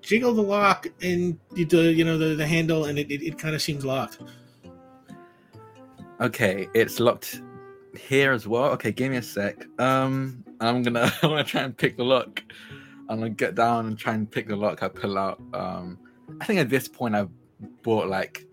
jiggle 0.00 0.32
the 0.32 0.42
lock 0.42 0.86
and 1.02 1.38
you 1.54 1.66
do, 1.66 1.90
you 1.90 2.04
know 2.04 2.16
the, 2.16 2.34
the 2.36 2.46
handle, 2.46 2.86
and 2.86 2.98
it, 2.98 3.10
it, 3.10 3.22
it 3.22 3.38
kind 3.38 3.54
of 3.54 3.60
seems 3.60 3.84
locked. 3.84 4.18
Okay, 6.20 6.68
it's 6.74 7.00
locked 7.00 7.42
here 7.98 8.32
as 8.32 8.46
well. 8.46 8.70
Okay, 8.72 8.92
give 8.92 9.10
me 9.10 9.18
a 9.18 9.22
sec. 9.22 9.66
Um, 9.78 10.42
I'm 10.60 10.82
gonna 10.82 11.12
I'm 11.22 11.30
gonna 11.30 11.44
try 11.44 11.62
and 11.62 11.76
pick 11.76 11.96
the 11.96 12.04
lock. 12.04 12.42
I'm 13.08 13.18
gonna 13.18 13.30
get 13.30 13.54
down 13.54 13.86
and 13.86 13.98
try 13.98 14.14
and 14.14 14.30
pick 14.30 14.48
the 14.48 14.56
lock. 14.56 14.82
I 14.82 14.88
pull 14.88 15.18
out. 15.18 15.40
Um, 15.52 15.98
I 16.40 16.44
think 16.44 16.60
at 16.60 16.70
this 16.70 16.88
point 16.88 17.14
I've 17.14 17.30
bought 17.82 18.08
like 18.08 18.46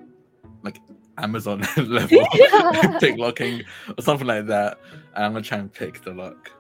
like 0.64 0.80
Amazon 1.18 1.66
level 1.78 2.26
pick 3.00 3.18
locking 3.18 3.64
or 3.98 4.02
something 4.02 4.28
like 4.28 4.48
that. 4.48 4.80
And 5.16 5.26
I'm 5.26 5.34
gonna 5.34 5.44
try 5.44 5.58
and 5.58 5.72
pick 5.72 6.04
the 6.04 6.14
lock. 6.14 6.52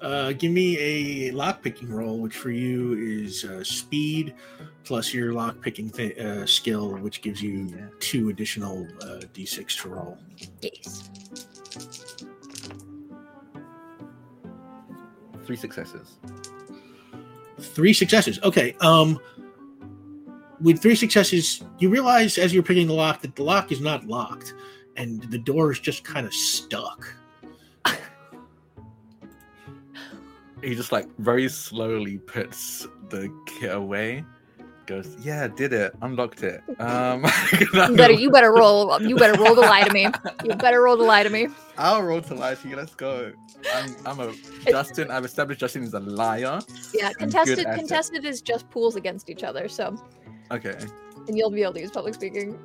Uh, 0.00 0.32
give 0.32 0.52
me 0.52 0.78
a 0.78 1.32
lock 1.32 1.60
picking 1.60 1.88
roll, 1.88 2.20
which 2.20 2.36
for 2.36 2.52
you 2.52 2.94
is 2.94 3.44
uh, 3.44 3.64
speed 3.64 4.34
plus 4.84 5.12
your 5.12 5.32
lock 5.32 5.60
picking 5.60 5.90
th- 5.90 6.16
uh, 6.18 6.46
skill, 6.46 6.96
which 6.98 7.20
gives 7.20 7.42
you 7.42 7.90
two 7.98 8.28
additional 8.28 8.86
uh, 9.02 9.20
d6 9.34 9.82
to 9.82 9.88
roll. 9.88 10.18
Yes. 10.62 11.10
Three 15.44 15.56
successes. 15.56 16.18
Three 17.58 17.92
successes. 17.92 18.38
Okay. 18.44 18.76
Um, 18.80 19.18
with 20.60 20.80
three 20.80 20.94
successes, 20.94 21.62
you 21.78 21.90
realize 21.90 22.38
as 22.38 22.52
you're 22.52 22.62
picking 22.62 22.86
the 22.86 22.94
lock 22.94 23.22
that 23.22 23.36
the 23.36 23.42
lock 23.42 23.72
is 23.72 23.80
not 23.80 24.06
locked, 24.06 24.54
and 24.96 25.22
the 25.30 25.38
door 25.38 25.70
is 25.70 25.78
just 25.78 26.04
kind 26.04 26.26
of 26.26 26.34
stuck. 26.34 27.14
He 30.60 30.74
just 30.74 30.90
like 30.90 31.06
very 31.18 31.48
slowly 31.48 32.18
puts 32.18 32.88
the 33.10 33.32
kit 33.46 33.72
away. 33.72 34.24
Goes, 34.86 35.16
yeah, 35.20 35.46
did 35.48 35.74
it, 35.74 35.94
unlocked 36.00 36.42
it. 36.42 36.62
Um, 36.80 37.22
You 37.60 37.94
better. 37.94 38.14
You 38.14 38.30
better 38.30 38.52
roll. 38.52 39.00
You 39.02 39.16
better 39.16 39.38
roll 39.38 39.54
the 39.54 39.60
lie 39.60 39.82
to 39.82 39.92
me. 39.92 40.08
You 40.44 40.54
better 40.54 40.80
roll 40.82 40.96
the 40.96 41.04
lie 41.04 41.22
to 41.22 41.28
me. 41.28 41.48
I'll 41.76 42.02
roll 42.02 42.22
to 42.22 42.34
lie 42.34 42.54
to 42.54 42.68
you. 42.68 42.74
Let's 42.74 42.94
go. 42.94 43.32
I'm, 43.74 43.94
I'm 44.06 44.18
a 44.18 44.32
Justin. 44.66 45.10
I've 45.10 45.26
established 45.26 45.60
Justin 45.60 45.82
is 45.82 45.92
a 45.92 46.00
liar. 46.00 46.60
Yeah. 46.94 47.12
Contested. 47.12 47.66
Contested 47.74 48.24
is 48.24 48.40
just 48.40 48.70
pools 48.70 48.96
against 48.96 49.28
each 49.28 49.44
other. 49.44 49.68
So, 49.68 49.94
Okay, 50.50 50.78
and 51.28 51.36
you'll 51.36 51.50
be 51.50 51.62
able 51.62 51.74
to 51.74 51.80
use 51.80 51.90
public 51.90 52.14
speaking. 52.14 52.58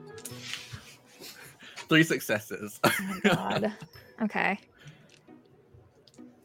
three 1.90 2.04
successes. 2.04 2.80
Oh 2.84 2.92
my 3.02 3.20
god. 3.30 3.74
okay. 4.22 4.60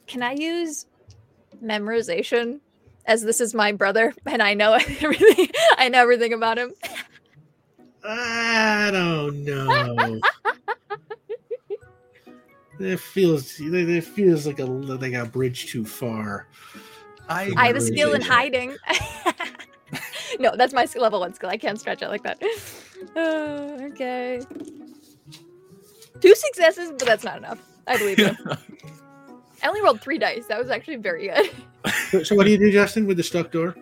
Can 0.07 0.22
I 0.22 0.33
use 0.33 0.87
memorization 1.62 2.61
as 3.07 3.22
this 3.22 3.40
is 3.40 3.55
my 3.55 3.72
brother 3.72 4.12
and 4.27 4.42
I 4.42 4.55
know 4.55 4.72
everything 5.01 5.48
I 5.77 5.88
know 5.88 6.03
everything 6.03 6.33
about 6.33 6.59
him? 6.59 6.74
I 8.05 8.90
don't 8.92 9.44
know. 9.44 10.20
it 12.81 13.01
feels 13.01 13.61
it 13.61 14.05
feels 14.05 14.46
like 14.46 14.59
a 14.59 14.66
like 14.66 15.14
a 15.14 15.24
bridge 15.24 15.70
too 15.70 15.85
far. 15.85 16.46
I, 17.29 17.53
I 17.57 17.66
have 17.66 17.77
a 17.77 17.81
skill 17.81 18.14
in 18.14 18.22
hiding. 18.22 18.77
no, 20.41 20.55
that's 20.57 20.73
my 20.73 20.87
level 20.97 21.21
one 21.21 21.35
skill. 21.35 21.51
I 21.51 21.57
can't 21.57 21.79
stretch 21.79 22.03
it 22.03 22.09
like 22.09 22.23
that. 22.23 22.43
Oh, 23.17 23.79
okay. 23.93 24.43
Two 26.21 26.35
successes, 26.35 26.91
but 26.91 27.07
that's 27.07 27.25
not 27.25 27.38
enough. 27.38 27.61
I 27.87 27.97
believe 27.97 28.19
you. 28.19 28.31
I 29.62 29.69
only 29.69 29.81
rolled 29.81 30.01
three 30.01 30.19
dice. 30.19 30.47
That 30.47 30.59
was 30.59 30.71
actually 30.71 30.97
very 30.97 31.29
good. 31.29 31.51
So, 32.11 32.23
so 32.23 32.35
what 32.35 32.45
do 32.45 32.51
you 32.53 32.59
do, 32.59 32.71
Justin, 32.71 33.07
with 33.07 33.17
the 33.17 33.23
stuck 33.23 33.51
door? 33.51 33.75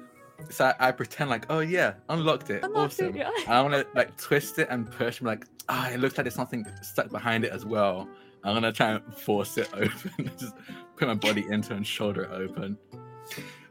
so 0.50 0.66
I, 0.66 0.88
I 0.88 0.92
pretend 0.92 1.30
like, 1.30 1.46
oh 1.50 1.60
yeah, 1.60 1.94
unlocked 2.08 2.50
it. 2.50 2.62
Unlocked 2.62 2.98
it, 3.00 3.08
awesome. 3.08 3.16
yeah. 3.16 3.30
I 3.48 3.60
want 3.62 3.74
to 3.74 3.86
like 3.94 4.16
twist 4.16 4.58
it 4.58 4.68
and 4.70 4.90
push. 4.90 5.20
I'm 5.20 5.26
like, 5.26 5.46
ah, 5.68 5.90
it 5.90 6.00
looks 6.00 6.16
like 6.16 6.24
there's 6.24 6.34
something 6.34 6.64
stuck 6.82 7.10
behind 7.10 7.44
it 7.44 7.52
as 7.52 7.64
well. 7.64 8.08
I'm 8.44 8.54
gonna 8.54 8.72
try 8.72 8.92
and 8.92 9.14
force 9.14 9.58
it 9.58 9.68
open. 9.74 10.30
Just 10.38 10.54
put 10.96 11.08
my 11.08 11.14
body 11.14 11.44
into 11.50 11.74
and 11.74 11.86
shoulder 11.86 12.22
it 12.22 12.30
open. 12.30 12.78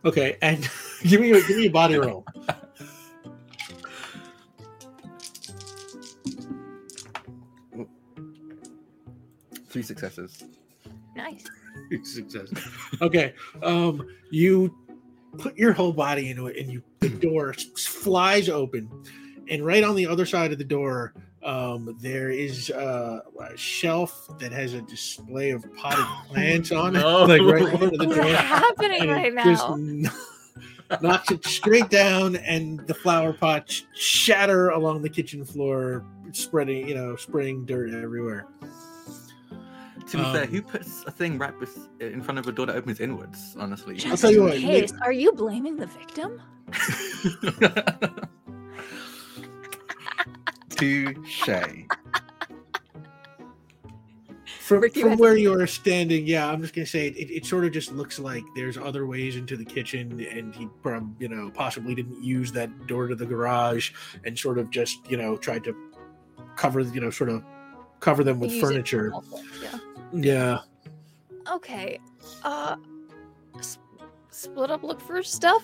Okay, 0.03 0.37
and 0.41 0.69
give 1.03 1.21
me 1.21 1.31
a, 1.31 1.41
give 1.47 1.57
me 1.57 1.67
a 1.67 1.71
body 1.71 1.97
roll. 1.97 2.25
Three 9.75 9.83
successes. 9.83 10.41
Nice. 11.17 11.43
Success. 12.03 12.47
Okay, 13.01 13.33
um, 13.61 14.07
you 14.31 14.73
put 15.37 15.57
your 15.57 15.73
whole 15.73 15.91
body 15.91 16.29
into 16.29 16.47
it, 16.47 16.55
and 16.55 16.71
you 16.71 16.81
the 17.01 17.09
door 17.09 17.53
flies 17.53 18.47
open, 18.47 18.89
and 19.49 19.65
right 19.65 19.83
on 19.83 19.95
the 19.97 20.07
other 20.07 20.25
side 20.25 20.53
of 20.53 20.57
the 20.59 20.63
door, 20.63 21.13
um, 21.43 21.97
there 21.99 22.29
is 22.29 22.69
uh, 22.71 23.19
a 23.41 23.57
shelf 23.57 24.29
that 24.39 24.53
has 24.53 24.73
a 24.75 24.81
display 24.83 25.49
of 25.51 25.65
potted 25.75 26.05
plants 26.29 26.71
on 26.71 26.95
it, 26.95 26.99
No. 26.99 27.25
like 27.25 27.41
right 27.41 27.63
in 27.63 27.77
front 27.77 27.83
of 27.93 27.99
the 27.99 28.07
What's 28.07 28.31
happening 28.39 29.01
and 29.01 29.11
right 29.11 29.25
it 29.25 29.33
now? 29.35 29.75
kn- 29.75 30.09
knocks 31.01 31.31
it 31.31 31.45
straight 31.45 31.89
down, 31.89 32.37
and 32.37 32.79
the 32.87 32.93
flower 32.93 33.33
pots 33.33 33.83
shatter 33.93 34.69
along 34.69 35.01
the 35.01 35.09
kitchen 35.09 35.43
floor, 35.43 36.05
spreading, 36.31 36.87
you 36.87 36.95
know, 36.95 37.17
spraying 37.17 37.65
dirt 37.65 37.93
everywhere. 37.93 38.47
To 40.11 40.17
be 40.17 40.23
fair, 40.23 40.43
Um, 40.43 40.47
who 40.49 40.61
puts 40.61 41.03
a 41.05 41.11
thing 41.11 41.37
right 41.39 41.57
bes- 41.59 41.89
in 41.99 42.21
front 42.21 42.37
of 42.37 42.47
a 42.47 42.51
door 42.51 42.67
that 42.67 42.75
opens 42.75 42.99
inwards? 42.99 43.55
Honestly. 43.59 43.99
I'll 44.05 44.15
tell 44.17 44.31
you 44.31 44.43
what, 44.43 44.53
Just 44.53 44.63
in 44.63 44.69
case, 44.69 44.93
are 45.01 45.11
you 45.11 45.31
blaming 45.31 45.77
the 45.77 45.87
victim? 45.87 46.41
Touche. 50.69 51.49
From, 54.61 54.79
Rick, 54.81 54.95
you 54.95 55.03
from 55.03 55.17
where 55.19 55.37
you 55.37 55.53
are 55.53 55.67
standing, 55.67 56.25
yeah, 56.25 56.47
I'm 56.49 56.59
just 56.61 56.73
gonna 56.73 56.87
say 56.87 57.07
it, 57.07 57.15
it, 57.17 57.31
it. 57.31 57.45
sort 57.45 57.65
of 57.65 57.71
just 57.71 57.91
looks 57.91 58.17
like 58.17 58.43
there's 58.55 58.77
other 58.79 59.05
ways 59.05 59.35
into 59.35 59.55
the 59.57 59.65
kitchen, 59.65 60.19
and 60.31 60.55
he, 60.55 60.67
prob- 60.81 61.21
you 61.21 61.27
know, 61.29 61.51
possibly 61.51 61.93
didn't 61.93 62.23
use 62.23 62.51
that 62.53 62.87
door 62.87 63.07
to 63.07 63.13
the 63.15 63.27
garage, 63.27 63.91
and 64.25 64.37
sort 64.37 64.57
of 64.57 64.71
just, 64.71 64.99
you 65.09 65.17
know, 65.17 65.37
tried 65.37 65.63
to 65.65 65.75
cover, 66.55 66.81
you 66.81 66.99
know, 66.99 67.11
sort 67.11 67.29
of 67.29 67.43
cover 68.05 68.23
them 68.23 68.39
with 68.39 68.51
Use 68.51 68.61
furniture. 68.61 69.11
Yeah. 69.61 69.79
Yeah. 70.13 70.57
Okay. 71.51 71.99
Uh, 72.43 72.75
s- 73.57 73.79
split 74.29 74.69
up, 74.71 74.83
look 74.83 75.01
for 75.01 75.21
stuff. 75.23 75.63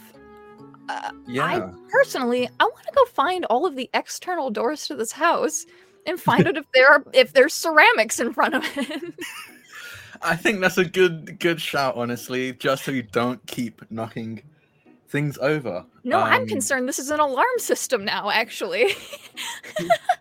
Uh, 0.89 1.11
Yeah. 1.27 1.69
personally, 1.89 2.49
I 2.59 2.63
want 2.63 2.83
to 2.87 2.91
go 2.95 3.05
find 3.05 3.45
all 3.45 3.65
of 3.67 3.75
the 3.75 3.89
external 3.93 4.49
doors 4.49 4.87
to 4.87 4.95
this 4.95 5.11
house 5.11 5.65
and 6.07 6.19
find 6.29 6.47
out 6.47 6.57
if 6.57 6.65
there 6.73 6.89
are 6.91 7.03
if 7.13 7.33
there's 7.33 7.53
ceramics 7.53 8.19
in 8.19 8.33
front 8.33 8.55
of 8.55 8.63
it. 8.75 9.13
I 10.23 10.35
think 10.35 10.59
that's 10.61 10.77
a 10.77 10.85
good 10.85 11.39
good 11.39 11.61
shout, 11.61 11.95
honestly, 11.95 12.53
just 12.53 12.83
so 12.83 12.91
you 12.91 13.03
don't 13.03 13.45
keep 13.47 13.81
knocking 13.91 14.41
things 15.09 15.37
over. 15.39 15.85
no, 16.03 16.19
I'm 16.19 16.43
Um, 16.43 16.47
concerned 16.47 16.87
this 16.87 16.97
is 16.99 17.11
an 17.11 17.19
alarm 17.19 17.57
system 17.59 18.05
now. 18.05 18.29
Actually, 18.29 18.93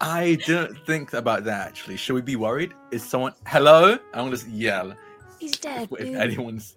I 0.00 0.34
didn't 0.46 0.84
think 0.86 1.12
about 1.12 1.44
that 1.44 1.66
actually. 1.66 1.96
Should 1.96 2.14
we 2.14 2.22
be 2.22 2.36
worried? 2.36 2.74
Is 2.90 3.02
someone 3.02 3.32
hello? 3.46 3.98
I'm 4.12 4.24
gonna 4.24 4.30
just 4.30 4.48
yell. 4.48 4.94
he's 5.38 5.52
dead. 5.52 5.88
if 5.92 5.98
dude. 5.98 6.16
anyone's 6.16 6.76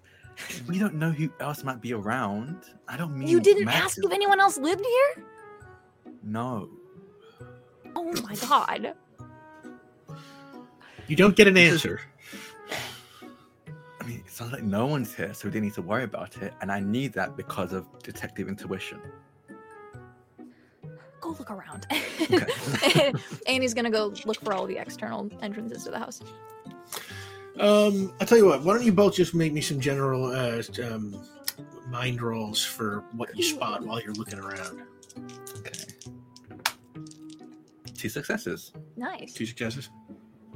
we 0.66 0.78
don't 0.78 0.94
know 0.94 1.10
who 1.10 1.30
else 1.40 1.64
might 1.64 1.80
be 1.80 1.92
around. 1.92 2.56
I 2.88 2.96
don't 2.96 3.16
mean 3.16 3.28
You 3.28 3.40
didn't 3.40 3.68
ask 3.68 3.98
if 3.98 4.10
anyone 4.10 4.40
else 4.40 4.58
lived 4.58 4.84
here. 4.84 5.24
No. 6.22 6.68
Oh 7.94 8.12
my 8.22 8.34
god. 8.36 8.94
You 11.06 11.16
don't 11.16 11.36
get 11.36 11.48
an 11.48 11.56
answer. 11.56 12.00
I 14.00 14.06
mean, 14.06 14.22
it 14.24 14.30
sounds 14.30 14.52
like 14.52 14.62
no 14.62 14.86
one's 14.86 15.14
here, 15.14 15.34
so 15.34 15.48
we 15.48 15.52
didn't 15.52 15.64
need 15.66 15.74
to 15.74 15.82
worry 15.82 16.04
about 16.04 16.40
it. 16.40 16.54
And 16.60 16.72
I 16.72 16.80
need 16.80 17.12
that 17.14 17.36
because 17.36 17.72
of 17.72 17.86
detective 18.02 18.48
intuition. 18.48 19.00
Go 21.32 21.36
look 21.38 21.50
around. 21.50 21.86
Okay. 21.90 23.12
Annie's 23.46 23.74
gonna 23.74 23.90
go 23.90 24.12
look 24.24 24.40
for 24.40 24.52
all 24.52 24.66
the 24.66 24.76
external 24.78 25.30
entrances 25.42 25.84
to 25.84 25.90
the 25.90 25.98
house. 25.98 26.22
Um, 27.58 28.12
I'll 28.20 28.26
tell 28.26 28.38
you 28.38 28.46
what. 28.46 28.62
Why 28.62 28.74
don't 28.74 28.84
you 28.84 28.92
both 28.92 29.14
just 29.14 29.34
make 29.34 29.52
me 29.52 29.60
some 29.60 29.80
general 29.80 30.26
uh, 30.26 30.62
um, 30.84 31.20
mind 31.88 32.22
rolls 32.22 32.64
for 32.64 33.04
what 33.12 33.36
you 33.36 33.42
spot 33.42 33.84
while 33.84 34.00
you're 34.00 34.14
looking 34.14 34.38
around. 34.38 34.82
okay. 35.58 35.72
Two 37.94 38.08
successes. 38.08 38.72
Nice. 38.96 39.34
Two 39.34 39.44
successes. 39.44 39.90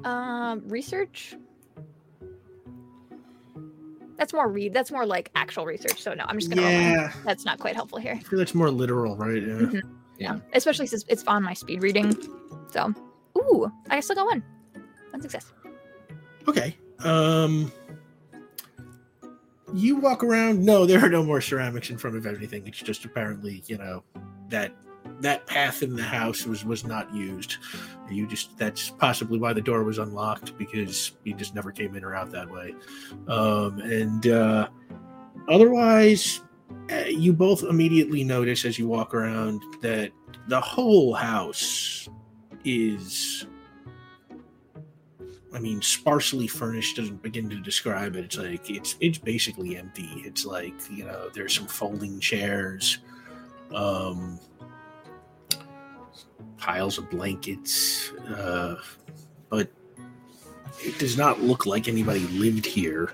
Um, 0.04 0.62
research. 0.66 1.36
That's 4.16 4.32
more 4.32 4.48
read. 4.48 4.72
That's 4.72 4.90
more 4.90 5.04
like 5.04 5.30
actual 5.34 5.66
research. 5.66 6.00
So 6.00 6.14
no, 6.14 6.24
I'm 6.26 6.38
just 6.38 6.48
gonna. 6.50 6.62
Yeah, 6.62 7.12
That's 7.24 7.44
not 7.44 7.58
quite 7.58 7.74
helpful 7.74 7.98
here. 7.98 8.14
I 8.14 8.20
feel 8.20 8.38
that's 8.38 8.54
more 8.54 8.70
literal, 8.70 9.16
right? 9.16 9.42
Yeah. 9.42 9.48
Mhm. 9.54 9.82
Yeah. 10.18 10.38
Especially 10.52 10.86
since 10.86 11.04
it's 11.08 11.24
on 11.24 11.42
my 11.42 11.54
speed 11.54 11.82
reading. 11.82 12.16
So, 12.70 12.92
ooh, 13.38 13.70
I 13.90 14.00
still 14.00 14.16
got 14.16 14.26
one. 14.26 14.42
One 15.10 15.20
success. 15.20 15.52
Okay. 16.48 16.76
Um, 17.00 17.72
you 19.72 19.96
walk 19.96 20.22
around. 20.22 20.64
No, 20.64 20.86
there 20.86 21.04
are 21.04 21.08
no 21.08 21.22
more 21.22 21.40
ceramics 21.40 21.90
in 21.90 21.98
front 21.98 22.16
of 22.16 22.26
everything. 22.26 22.66
It's 22.66 22.78
just 22.78 23.04
apparently, 23.04 23.62
you 23.66 23.78
know, 23.78 24.04
that 24.48 24.72
that 25.20 25.46
path 25.46 25.82
in 25.82 25.94
the 25.94 26.02
house 26.02 26.46
was 26.46 26.64
was 26.64 26.84
not 26.84 27.12
used. 27.14 27.56
You 28.10 28.26
just 28.26 28.56
that's 28.58 28.90
possibly 28.90 29.38
why 29.38 29.52
the 29.52 29.60
door 29.60 29.82
was 29.82 29.98
unlocked 29.98 30.56
because 30.58 31.12
you 31.24 31.34
just 31.34 31.54
never 31.54 31.72
came 31.72 31.94
in 31.94 32.04
or 32.04 32.14
out 32.14 32.30
that 32.30 32.50
way. 32.50 32.74
Um, 33.28 33.80
and 33.80 34.26
uh, 34.26 34.68
otherwise, 35.48 36.42
you 37.08 37.32
both 37.32 37.62
immediately 37.62 38.24
notice 38.24 38.64
as 38.64 38.78
you 38.78 38.86
walk 38.88 39.14
around 39.14 39.62
that 39.80 40.12
the 40.48 40.60
whole 40.60 41.14
house 41.14 42.08
is 42.64 43.46
I 45.54 45.60
mean, 45.60 45.80
sparsely 45.80 46.48
furnished 46.48 46.96
doesn't 46.96 47.22
begin 47.22 47.48
to 47.50 47.56
describe 47.60 48.16
it. 48.16 48.24
It's 48.24 48.36
like 48.36 48.68
it's 48.68 48.96
it's 48.98 49.18
basically 49.18 49.76
empty. 49.76 50.10
It's 50.24 50.44
like 50.44 50.74
you 50.90 51.04
know, 51.04 51.28
there's 51.32 51.54
some 51.54 51.68
folding 51.68 52.18
chairs, 52.18 52.98
um, 53.72 54.40
piles 56.58 56.98
of 56.98 57.08
blankets, 57.08 58.10
uh, 58.36 58.74
but 59.48 59.70
it 60.80 60.98
does 60.98 61.16
not 61.16 61.40
look 61.40 61.66
like 61.66 61.86
anybody 61.86 62.26
lived 62.28 62.66
here, 62.66 63.12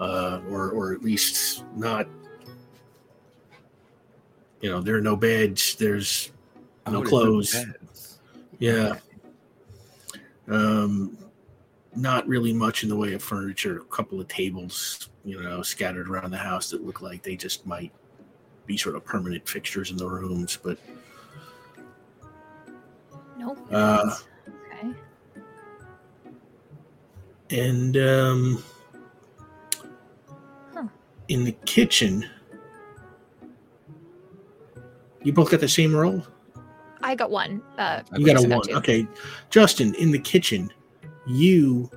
uh, 0.00 0.40
or 0.48 0.70
or 0.70 0.94
at 0.94 1.02
least 1.02 1.62
not. 1.76 2.08
You 4.66 4.72
know, 4.72 4.80
there 4.80 4.96
are 4.96 5.00
no 5.00 5.14
beds. 5.14 5.76
There's 5.76 6.32
No 6.90 7.00
clothes. 7.00 7.54
yeah. 8.58 8.96
Um, 10.48 11.16
not 11.94 12.26
really 12.26 12.52
much 12.52 12.82
in 12.82 12.88
the 12.88 12.96
way 12.96 13.12
of 13.14 13.22
furniture. 13.22 13.76
A 13.78 13.84
couple 13.84 14.20
of 14.20 14.26
tables, 14.26 15.08
you 15.24 15.40
know, 15.40 15.62
scattered 15.62 16.08
around 16.08 16.32
the 16.32 16.36
house 16.36 16.68
that 16.70 16.84
look 16.84 17.00
like 17.00 17.22
they 17.22 17.36
just 17.36 17.64
might 17.64 17.92
be 18.66 18.76
sort 18.76 18.96
of 18.96 19.04
permanent 19.04 19.48
fixtures 19.48 19.92
in 19.92 19.96
the 19.98 20.08
rooms. 20.08 20.58
But 20.60 20.78
Nope. 23.38 23.64
Uh, 23.70 24.16
okay. 24.48 24.90
and 27.50 27.96
um, 27.98 28.64
Huh. 30.74 30.88
in 31.28 31.44
the 31.44 31.52
kitchen, 31.52 32.28
you 35.26 35.32
both 35.32 35.50
got 35.50 35.58
the 35.60 35.68
same 35.68 35.94
roll. 35.94 36.24
I 37.02 37.14
got 37.16 37.30
one. 37.32 37.60
Uh, 37.76 38.02
You 38.16 38.24
got 38.24 38.42
a 38.42 38.48
one. 38.48 38.62
two. 38.62 38.74
Okay, 38.76 39.06
Justin, 39.50 39.94
in 39.96 40.12
the 40.12 40.18
kitchen, 40.18 40.72
you 41.26 41.90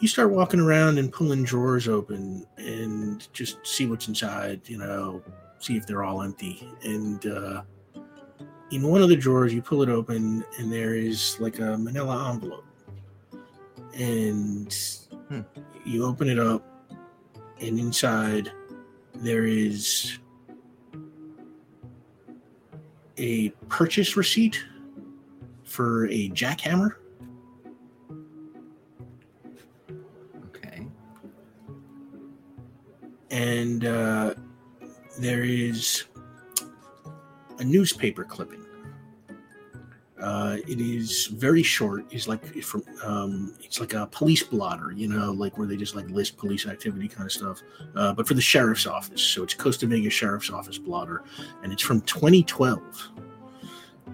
you 0.00 0.06
start 0.06 0.30
walking 0.30 0.60
around 0.60 0.98
and 0.98 1.10
pulling 1.12 1.42
drawers 1.42 1.88
open 1.88 2.46
and 2.58 3.26
just 3.32 3.66
see 3.66 3.86
what's 3.86 4.06
inside. 4.06 4.60
You 4.66 4.78
know, 4.78 5.22
see 5.58 5.76
if 5.76 5.86
they're 5.86 6.04
all 6.04 6.22
empty. 6.22 6.68
And 6.84 7.24
uh, 7.26 7.62
in 8.70 8.82
one 8.82 9.00
of 9.02 9.08
the 9.08 9.16
drawers, 9.16 9.52
you 9.54 9.62
pull 9.62 9.82
it 9.82 9.88
open, 9.88 10.44
and 10.58 10.70
there 10.70 10.94
is 10.94 11.40
like 11.40 11.58
a 11.58 11.76
Manila 11.78 12.30
envelope. 12.32 12.64
And 13.94 14.76
Hmm. 15.28 15.40
you 15.84 16.04
open 16.04 16.28
it 16.28 16.38
up, 16.38 16.62
and 17.60 17.78
inside 17.78 18.52
there 19.14 19.44
is 19.46 20.18
a 23.18 23.50
purchase 23.68 24.16
receipt 24.16 24.64
for 25.64 26.06
a 26.06 26.30
jackhammer. 26.30 26.94
Okay. 30.46 30.86
and 33.30 33.84
uh, 33.84 34.34
there 35.18 35.44
is 35.44 36.04
a 37.58 37.64
newspaper 37.64 38.24
clipping. 38.24 38.64
Uh, 40.28 40.58
it 40.68 40.78
is 40.78 41.28
very 41.28 41.62
short. 41.62 42.04
It's 42.10 42.28
like 42.28 42.44
from 42.62 42.82
um, 43.02 43.54
it's 43.64 43.80
like 43.80 43.94
a 43.94 44.06
police 44.08 44.42
blotter, 44.42 44.92
you 44.92 45.08
know, 45.08 45.32
like 45.32 45.56
where 45.56 45.66
they 45.66 45.74
just 45.74 45.94
like 45.94 46.06
list 46.10 46.36
police 46.36 46.66
activity 46.66 47.08
kind 47.08 47.24
of 47.24 47.32
stuff. 47.32 47.62
Uh, 47.96 48.12
but 48.12 48.28
for 48.28 48.34
the 48.34 48.42
sheriff's 48.42 48.86
office, 48.86 49.22
so 49.22 49.42
it's 49.42 49.54
Costa 49.54 49.86
Mesa 49.86 50.10
Sheriff's 50.10 50.50
Office 50.50 50.76
blotter, 50.76 51.24
and 51.62 51.72
it's 51.72 51.80
from 51.80 52.02
2012, 52.02 53.08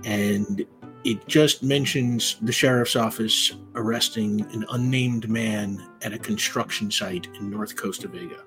and 0.04 0.64
it 1.02 1.26
just 1.26 1.64
mentions 1.64 2.36
the 2.42 2.52
sheriff's 2.52 2.94
office 2.94 3.56
arresting 3.74 4.42
an 4.52 4.64
unnamed 4.70 5.28
man 5.28 5.84
at 6.02 6.12
a 6.12 6.18
construction 6.18 6.92
site 6.92 7.26
in 7.40 7.50
North 7.50 7.74
Costa 7.74 8.06
Vega. 8.06 8.44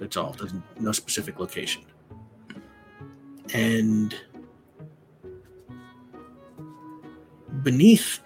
That's 0.00 0.16
all. 0.16 0.34
No 0.80 0.90
specific 0.90 1.38
location. 1.38 1.84
And 3.54 4.16
beneath 7.62 8.20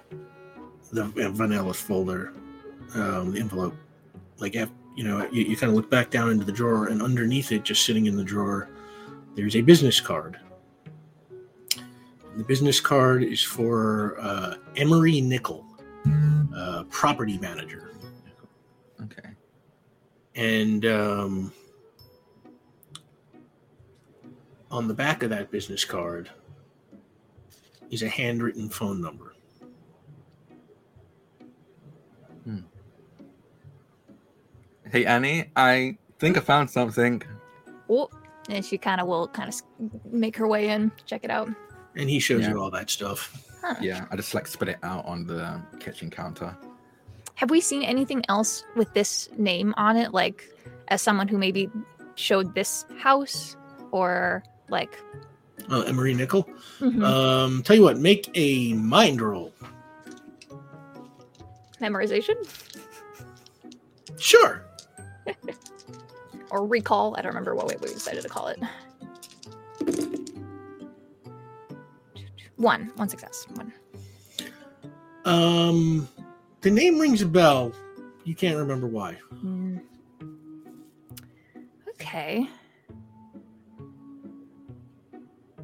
the 0.93 1.05
vanilla 1.05 1.75
folder, 1.75 2.33
um, 2.95 3.33
the 3.33 3.41
envelope, 3.41 3.75
like 4.39 4.55
you 4.55 5.05
know, 5.05 5.27
you, 5.33 5.45
you 5.45 5.57
kind 5.57 5.71
of 5.71 5.77
look 5.77 5.91
back 5.91 6.11
down 6.11 6.31
into 6.31 6.45
the 6.45 6.53
drawer, 6.53 6.89
and 6.89 7.01
underneath 7.03 7.53
it, 7.53 7.63
just 7.63 7.85
sitting 7.85 8.07
in 8.07 8.17
the 8.17 8.25
drawer, 8.25 8.69
there's 9.35 9.57
a 9.57 9.61
business 9.63 10.01
card. 10.01 10.39
The 12.37 12.45
business 12.45 12.81
card 12.81 13.23
is 13.23 13.43
for 13.43 14.19
uh, 14.21 14.55
Emory 14.77 15.21
Nickel, 15.21 15.65
uh, 16.57 16.85
property 16.91 17.39
manager 17.39 17.95
Okay. 19.03 19.31
and 20.35 20.85
um, 20.87 21.53
on 24.71 24.89
the 24.89 24.95
back 24.95 25.23
of 25.23 25.31
that 25.31 25.51
business 25.51 25.85
card 25.85 26.31
is 27.93 28.03
a 28.03 28.09
handwritten 28.09 28.69
phone 28.69 29.01
number. 29.01 29.35
Hmm. 32.45 32.61
Hey 34.91 35.05
Annie, 35.05 35.51
I 35.55 35.97
think 36.19 36.37
I 36.37 36.41
found 36.41 36.71
something. 36.71 37.23
Oh, 37.89 38.09
and 38.49 38.65
she 38.65 38.79
kind 38.79 39.01
of 39.01 39.07
will 39.07 39.29
kind 39.29 39.49
of 39.49 39.61
make 40.13 40.37
her 40.37 40.49
way 40.49 40.71
in, 40.71 40.91
check 41.07 41.23
it 41.23 41.31
out. 41.31 41.49
And 41.95 42.09
he 42.11 42.19
shows 42.19 42.43
Yeah. 42.43 42.51
you 42.51 42.61
all 42.61 42.71
that 42.71 42.91
stuff. 42.91 43.47
Huh. 43.63 43.77
Yeah, 43.81 44.07
I 44.11 44.17
just 44.17 44.35
like 44.35 44.47
spit 44.49 44.71
it 44.71 44.79
out 44.83 45.05
on 45.05 45.27
the 45.27 45.61
kitchen 45.79 46.11
counter. 46.11 46.57
Have 47.35 47.51
we 47.51 47.61
seen 47.61 47.83
anything 47.83 48.25
else 48.29 48.65
with 48.75 48.93
this 48.95 49.29
name 49.37 49.75
on 49.77 49.97
it, 49.97 50.13
like 50.13 50.45
as 50.89 51.03
someone 51.03 51.29
who 51.29 51.39
maybe 51.39 51.71
showed 52.15 52.55
this 52.55 52.87
house 52.99 53.57
or 53.91 54.43
like? 54.71 54.99
Oh, 55.71 55.83
Emory 55.83 56.15
Nickel. 56.15 56.49
Mhm. 56.81 57.05
Um, 57.05 57.63
tell 57.63 57.77
you 57.77 57.83
what, 57.83 57.99
make 57.99 58.31
a 58.35 58.73
mind 58.75 59.21
roll. 59.21 59.53
memorization 61.81 62.35
Sure. 64.19 64.65
or 66.51 66.65
recall. 66.67 67.17
I 67.19 67.23
don't 67.23 67.31
remember 67.31 67.57
what 67.57 67.67
we 67.67 67.89
decided 67.89 68.23
to 68.23 68.29
call 68.29 68.47
it. 68.49 68.61
One, 72.57 72.93
one 72.95 73.09
success. 73.09 73.47
One. 73.55 73.73
Um, 75.25 76.09
the 76.61 76.71
name 76.71 77.01
rings 77.01 77.23
a 77.23 77.27
bell. 77.27 77.73
You 78.25 78.37
can't 78.37 78.57
remember 78.57 78.87
why. 78.87 79.15
Hmm. 79.41 79.79
Okay. 81.91 82.49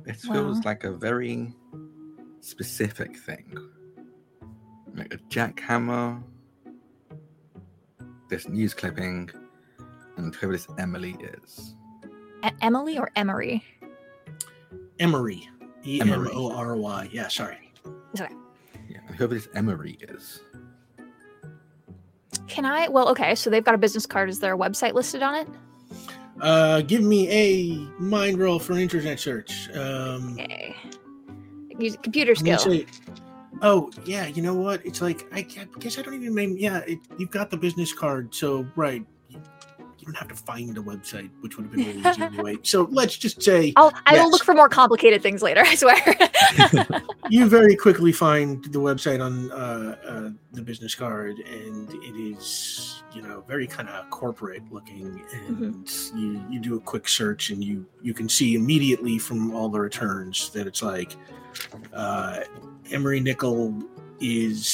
It 0.09 0.17
feels 0.17 0.65
like 0.65 0.85
a 0.85 0.91
very 0.91 1.53
specific 2.41 3.15
thing. 3.17 3.59
Like 4.95 5.13
a 5.13 5.19
jackhammer, 5.29 6.23
this 8.31 8.49
news 8.49 8.73
clipping, 8.73 9.31
and 10.17 10.35
whoever 10.35 10.55
this 10.55 10.67
Emily 10.79 11.15
is. 11.45 11.75
E- 12.45 12.49
Emily 12.63 12.99
or 12.99 13.11
Emory? 13.17 13.63
Emory. 14.99 15.49
E 15.87 16.01
M 16.01 16.29
O 16.33 16.53
R 16.53 16.75
Y. 16.75 17.09
Yeah, 17.13 17.29
sorry. 17.29 17.71
Yeah, 18.15 18.29
and 19.07 19.15
whoever 19.17 19.35
this 19.35 19.49
Emory 19.55 19.99
is. 20.01 20.41
Can 22.47 22.65
I? 22.65 22.89
Well, 22.89 23.09
okay. 23.11 23.35
So 23.35 23.51
they've 23.51 23.63
got 23.63 23.75
a 23.75 23.79
business 23.79 24.07
card. 24.07 24.31
Is 24.31 24.41
there 24.41 24.55
a 24.55 24.59
website 24.59 24.95
listed 24.95 25.23
on 25.23 25.35
it? 25.35 25.49
Uh, 26.41 26.81
give 26.83 27.03
me 27.03 27.29
a 27.31 28.01
mind 28.01 28.39
roll 28.39 28.59
for 28.59 28.73
an 28.75 28.79
internet 28.81 29.19
search. 29.21 29.69
Um, 29.75 30.37
Okay. 30.39 30.75
Use 31.79 31.97
computer 32.03 32.35
skill. 32.35 32.59
say- 32.59 32.87
oh 33.63 33.91
yeah, 34.05 34.27
you 34.27 34.43
know 34.43 34.55
what? 34.55 34.85
It's 34.85 35.01
like 35.01 35.27
I, 35.33 35.39
I 35.61 35.67
guess 35.79 35.99
I 35.99 36.03
don't 36.03 36.15
even 36.15 36.35
name. 36.35 36.57
Yeah, 36.59 36.79
it, 36.87 36.99
you've 37.19 37.31
got 37.31 37.51
the 37.51 37.57
business 37.57 37.93
card, 37.93 38.35
so 38.35 38.67
right. 38.77 39.05
You, 40.09 40.13
you 40.13 40.13
don't 40.13 40.17
have 40.17 40.29
to 40.29 40.35
find 40.35 40.77
a 40.77 40.81
website, 40.81 41.31
which 41.41 41.57
would 41.57 41.67
have 41.67 41.73
been 41.73 41.87
really 41.87 41.99
easy 42.11 42.23
anyway. 42.23 42.57
So 42.63 42.89
let's 42.91 43.17
just 43.17 43.43
say 43.43 43.73
I'll 43.77 43.93
I 44.07 44.23
will 44.23 44.31
look 44.31 44.45
for 44.45 44.55
more 44.55 44.69
complicated 44.69 45.23
things 45.23 45.43
later. 45.43 45.63
I 45.65 45.75
swear. 45.75 47.03
you 47.29 47.49
very 47.49 47.77
quickly 47.77 48.13
find 48.13 48.65
the 48.65 48.79
website 48.79 49.25
on 49.25 49.51
uh, 49.53 49.97
uh, 50.07 50.31
the 50.53 50.63
business 50.63 50.95
card, 50.95 51.39
and 51.39 51.91
it 51.93 52.17
is 52.17 53.03
you 53.15 53.23
know 53.23 53.43
very 53.47 53.67
kind 53.67 53.89
of 53.89 54.09
corporate 54.11 54.63
looking, 54.71 55.25
and 55.33 55.91
you 56.15 56.45
you 56.51 56.61
do 56.61 56.77
a 56.77 56.81
quick 56.81 57.09
search, 57.09 57.51
and 57.51 57.63
you 57.63 57.87
you 58.03 58.15
can 58.15 58.29
see 58.29 58.55
immediately 58.55 59.19
from 59.19 59.55
all 59.55 59.69
the 59.69 59.81
returns 59.81 60.51
that 60.51 60.67
it's 60.67 60.83
like 60.83 61.17
uh, 61.93 62.41
Emory 62.91 63.21
Nickel 63.21 63.83
is 64.21 64.67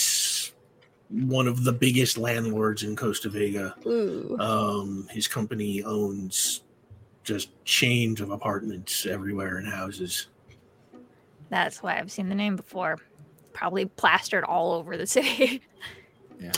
one 1.10 1.46
of 1.46 1.64
the 1.64 1.72
biggest 1.72 2.18
landlords 2.18 2.82
in 2.82 2.96
Costa 2.96 3.28
Vega. 3.28 3.74
Um, 4.40 5.06
his 5.10 5.28
company 5.28 5.82
owns 5.82 6.62
just 7.22 7.48
chains 7.64 8.20
of 8.20 8.30
apartments 8.30 9.06
everywhere 9.06 9.58
and 9.58 9.66
houses. 9.66 10.28
That's 11.50 11.82
why 11.82 11.98
I've 11.98 12.10
seen 12.10 12.28
the 12.28 12.34
name 12.34 12.56
before. 12.56 12.98
Probably 13.52 13.86
plastered 13.86 14.44
all 14.44 14.72
over 14.72 14.96
the 14.96 15.06
city. 15.06 15.62
Yeah. 16.40 16.52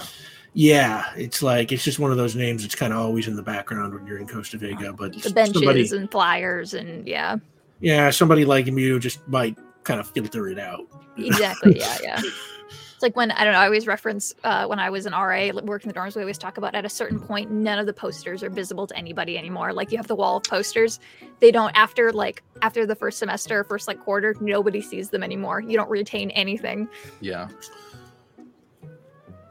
Yeah, 0.59 1.05
it's 1.18 1.42
like 1.42 1.70
it's 1.70 1.84
just 1.84 1.99
one 1.99 2.11
of 2.11 2.16
those 2.16 2.34
names 2.34 2.62
that's 2.62 2.74
kind 2.74 2.94
of 2.94 2.99
always 2.99 3.28
in 3.28 3.36
the 3.36 3.42
background 3.42 3.92
when 3.92 4.07
you're 4.07 4.16
in 4.16 4.26
Costa 4.26 4.57
Vega. 4.57 4.90
But 4.90 5.12
the 5.12 5.28
benches 5.28 5.57
somebody, 5.57 5.86
and 5.90 6.11
flyers 6.11 6.72
and 6.72 7.07
yeah. 7.07 7.36
yeah, 7.80 8.09
somebody 8.09 8.47
like 8.47 8.66
you 8.66 8.99
just 8.99 9.26
might 9.28 9.59
kind 9.84 10.01
of 10.01 10.09
filter 10.09 10.49
it 10.49 10.59
out. 10.59 10.86
Exactly. 11.18 11.78
Yeah, 11.78 11.99
yeah. 12.03 12.22
It's 12.97 13.03
like 13.03 13.14
when 13.14 13.30
I 13.30 13.44
don't 13.44 13.53
know. 13.53 13.59
I 13.59 13.66
always 13.66 13.86
reference 13.86 14.34
uh, 14.42 14.66
when 14.66 14.78
I 14.78 14.88
was 14.88 15.05
an 15.05 15.12
RA 15.12 15.51
like, 15.53 15.64
working 15.64 15.92
the 15.92 15.94
dorms. 15.94 16.16
We 16.16 16.22
always 16.22 16.38
talk 16.38 16.57
about 16.57 16.74
at 16.74 16.86
a 16.86 16.88
certain 16.88 17.20
point, 17.20 17.51
none 17.51 17.78
of 17.78 17.84
the 17.84 17.92
posters 17.92 18.42
are 18.42 18.49
visible 18.49 18.86
to 18.86 18.97
anybody 18.97 19.36
anymore. 19.36 19.74
Like 19.74 19.92
you 19.92 19.99
have 19.99 20.07
the 20.07 20.14
wall 20.14 20.38
of 20.38 20.44
posters. 20.44 20.99
They 21.40 21.51
don't 21.51 21.76
after 21.76 22.11
like 22.11 22.42
after 22.62 22.86
the 22.86 22.94
first 22.94 23.18
semester, 23.18 23.64
first 23.64 23.86
like 23.86 24.01
quarter, 24.01 24.34
nobody 24.40 24.80
sees 24.80 25.11
them 25.11 25.22
anymore. 25.22 25.61
You 25.61 25.76
don't 25.76 25.90
retain 25.90 26.30
anything. 26.30 26.88
Yeah. 27.20 27.49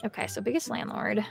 Okay, 0.04 0.26
so 0.26 0.42
biggest 0.42 0.68
landlord. 0.68 1.24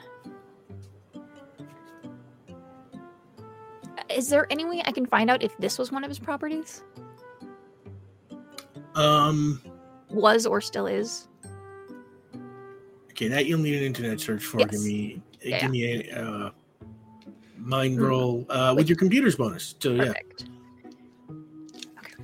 Is 4.08 4.28
there 4.28 4.46
any 4.52 4.64
way 4.64 4.84
I 4.86 4.92
can 4.92 5.06
find 5.06 5.30
out 5.30 5.42
if 5.42 5.56
this 5.58 5.78
was 5.80 5.90
one 5.90 6.04
of 6.04 6.10
his 6.10 6.20
properties? 6.20 6.84
Um, 8.94 9.60
Was 10.10 10.46
or 10.46 10.60
still 10.60 10.86
is? 10.86 11.26
Okay, 13.14 13.28
that 13.28 13.46
you'll 13.46 13.60
need 13.60 13.76
an 13.76 13.84
internet 13.84 14.20
search 14.20 14.44
for. 14.44 14.58
Yes. 14.60 14.70
Give 14.70 14.82
me, 14.82 15.22
Yeah, 15.42 15.60
give 15.60 15.70
me 15.70 15.84
a 16.10 16.22
uh, 16.24 16.50
mind 17.56 17.98
Mm. 17.98 18.08
roll 18.08 18.46
uh, 18.50 18.74
with 18.76 18.88
your 18.88 18.96
computer's 18.98 19.36
bonus. 19.36 19.74
So 19.80 19.92
yeah, 19.92 20.04
Perfect. 20.06 20.44
Okay. 21.98 22.14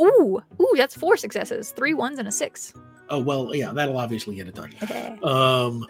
Ooh, 0.00 0.42
ooh, 0.60 0.72
that's 0.76 0.96
four 0.96 1.16
successes, 1.16 1.70
three 1.70 1.94
ones 1.94 2.18
and 2.18 2.28
a 2.28 2.32
six. 2.32 2.72
oh 3.10 3.18
well, 3.20 3.54
yeah, 3.54 3.72
that'll 3.72 3.98
obviously 3.98 4.34
get 4.34 4.48
it 4.48 4.54
done. 4.54 4.72
Okay. 4.82 5.16
Um, 5.22 5.86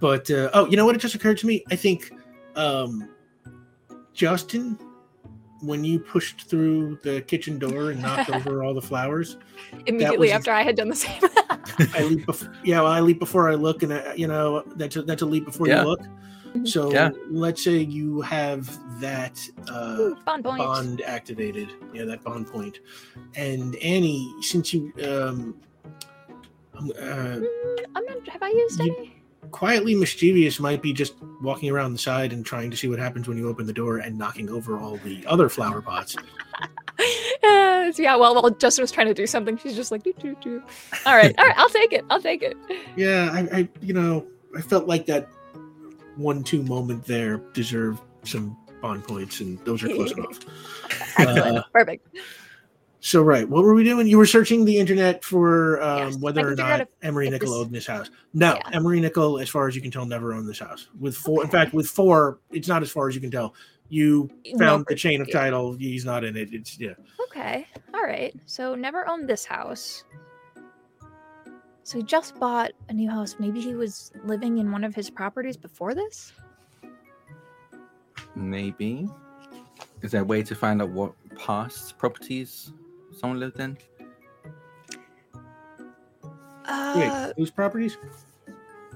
but 0.00 0.30
uh, 0.30 0.50
oh, 0.54 0.66
you 0.66 0.76
know 0.76 0.84
what? 0.86 0.94
It 0.94 0.98
just 1.00 1.14
occurred 1.14 1.38
to 1.38 1.46
me. 1.46 1.64
I 1.70 1.76
think 1.76 2.12
um, 2.56 3.08
Justin, 4.12 4.78
when 5.60 5.84
you 5.84 5.98
pushed 5.98 6.42
through 6.48 6.98
the 7.02 7.20
kitchen 7.22 7.58
door 7.58 7.90
and 7.90 8.00
knocked 8.02 8.30
over 8.30 8.62
all 8.62 8.74
the 8.74 8.82
flowers, 8.82 9.36
Immediately 9.86 10.28
was- 10.28 10.30
after 10.32 10.52
I 10.52 10.62
had 10.62 10.76
done 10.76 10.88
the 10.88 10.96
same. 10.96 11.20
I 11.94 12.02
leap. 12.04 12.26
Bef- 12.26 12.54
yeah, 12.64 12.80
well, 12.82 12.90
I 12.92 13.00
leap 13.00 13.18
before 13.18 13.48
I 13.50 13.54
look, 13.54 13.82
and 13.82 13.92
uh, 13.92 14.12
you 14.16 14.26
know 14.26 14.62
that's 14.76 14.96
a, 14.96 15.02
that's 15.02 15.22
a 15.22 15.26
leap 15.26 15.44
before 15.44 15.68
Yeah. 15.68 15.82
you 15.82 15.88
look. 15.88 16.00
Mhm. 16.54 16.66
So 16.66 16.90
Yeah. 16.92 17.10
let's 17.30 17.62
say 17.62 17.76
you 17.78 18.20
have 18.22 18.70
that 19.00 19.38
uh, 19.70 19.96
Ooh, 20.00 20.16
bond 20.24 20.44
point. 20.44 20.58
bond 20.58 21.02
activated. 21.02 21.68
Yeah, 21.92 22.04
that 22.06 22.22
bond 22.24 22.46
point. 22.46 22.80
And 23.34 23.76
Annie, 23.76 24.32
since 24.40 24.72
you 24.72 24.92
um, 25.04 25.56
um, 26.74 26.90
uh, 26.98 27.02
Mm, 27.02 27.46
I'm 27.96 28.04
not. 28.04 28.28
Have 28.28 28.42
I 28.42 28.48
used 28.50 28.80
You- 28.80 28.94
any? 28.98 29.14
Quietly 29.50 29.94
mischievous 29.94 30.60
might 30.60 30.82
be 30.82 30.92
just 30.92 31.14
walking 31.42 31.70
around 31.70 31.92
the 31.92 31.98
side 31.98 32.32
and 32.32 32.44
trying 32.44 32.70
to 32.70 32.76
see 32.76 32.88
what 32.88 32.98
happens 32.98 33.28
when 33.28 33.36
you 33.36 33.48
open 33.48 33.66
the 33.66 33.72
door 33.72 33.98
and 33.98 34.16
knocking 34.18 34.48
over 34.50 34.78
all 34.78 34.96
the 34.98 35.24
other 35.26 35.48
flower 35.48 35.80
pots. 35.80 36.16
Uh, 36.16 37.92
yeah. 37.96 38.16
Well, 38.16 38.34
while 38.34 38.50
Justin 38.50 38.82
was 38.82 38.90
trying 38.90 39.06
to 39.08 39.14
do 39.14 39.26
something, 39.26 39.56
she's 39.56 39.76
just 39.76 39.90
like, 39.90 40.02
doo, 40.02 40.14
doo, 40.18 40.36
doo. 40.40 40.62
all 41.06 41.16
right, 41.16 41.34
all 41.38 41.46
right. 41.46 41.58
I'll 41.58 41.68
take 41.68 41.92
it. 41.92 42.04
I'll 42.10 42.22
take 42.22 42.42
it. 42.42 42.56
Yeah, 42.96 43.30
I, 43.32 43.58
I 43.58 43.68
you 43.80 43.94
know, 43.94 44.26
I 44.56 44.60
felt 44.60 44.86
like 44.86 45.06
that 45.06 45.28
one-two 46.16 46.62
moment 46.64 47.04
there 47.04 47.38
deserved 47.52 48.02
some 48.24 48.56
bond 48.80 49.04
points, 49.04 49.40
and 49.40 49.58
those 49.64 49.82
are 49.82 49.88
close 49.88 50.12
enough. 50.16 50.40
Excellent. 51.18 51.58
Uh, 51.58 51.62
Perfect. 51.72 52.08
So 53.08 53.22
right, 53.22 53.48
what 53.48 53.64
were 53.64 53.72
we 53.72 53.84
doing? 53.84 54.06
You 54.06 54.18
were 54.18 54.26
searching 54.26 54.66
the 54.66 54.76
internet 54.78 55.24
for 55.24 55.80
um, 55.82 55.98
Yes, 56.10 56.16
whether 56.18 56.40
or 56.40 56.44
can 56.44 56.50
figure 56.58 56.64
out 56.64 56.68
not 56.68 56.80
if- 56.82 56.88
Emory 57.00 57.26
if 57.28 57.32
Nickel 57.32 57.48
this- 57.48 57.56
owned 57.56 57.74
this 57.74 57.86
house. 57.86 58.10
No, 58.34 58.56
Yeah. 58.56 58.70
Emory 58.74 59.00
Nickel, 59.00 59.38
as 59.38 59.48
far 59.48 59.66
as 59.66 59.74
you 59.74 59.80
can 59.80 59.90
tell, 59.90 60.04
never 60.04 60.34
owned 60.34 60.46
this 60.46 60.58
house. 60.58 60.88
With 61.00 61.16
four, 61.16 61.42
in 61.42 61.48
fact, 61.48 61.72
with 61.72 61.88
four, 61.88 62.38
it's 62.50 62.68
not 62.68 62.82
as 62.82 62.90
far 62.90 63.08
as 63.08 63.14
you 63.14 63.22
can 63.22 63.30
tell. 63.30 63.54
You 63.88 64.28
No 64.52 64.58
found 64.58 64.84
the 64.90 64.94
chain 64.94 65.22
of 65.22 65.28
yeah. 65.28 65.40
title. 65.40 65.72
He's 65.72 66.04
not 66.04 66.22
in 66.22 66.36
it. 66.36 66.52
It's 66.52 66.78
yeah. 66.78 66.92
Okay. 67.30 67.66
All 67.94 68.02
right. 68.02 68.34
So 68.44 68.74
never 68.74 69.08
owned 69.08 69.26
this 69.26 69.46
house. 69.46 70.04
So 71.84 71.96
he 71.96 72.04
just 72.04 72.38
bought 72.38 72.72
a 72.90 72.92
new 72.92 73.08
house. 73.08 73.36
Maybe 73.38 73.62
he 73.62 73.74
was 73.74 74.12
living 74.26 74.58
in 74.58 74.70
one 74.70 74.84
of 74.84 74.94
his 74.94 75.08
properties 75.08 75.56
before 75.56 75.94
this. 75.94 76.34
Maybe. 78.36 79.08
Is 80.02 80.10
there 80.10 80.20
a 80.20 80.24
way 80.26 80.42
to 80.42 80.54
find 80.54 80.82
out 80.82 80.90
what 80.90 81.12
past 81.38 81.96
properties 81.96 82.72
someone 83.18 83.40
lived 83.40 83.60
in? 83.60 83.76
Wait, 86.94 87.08
Uh, 87.08 87.32
whose 87.36 87.50
properties? 87.50 87.96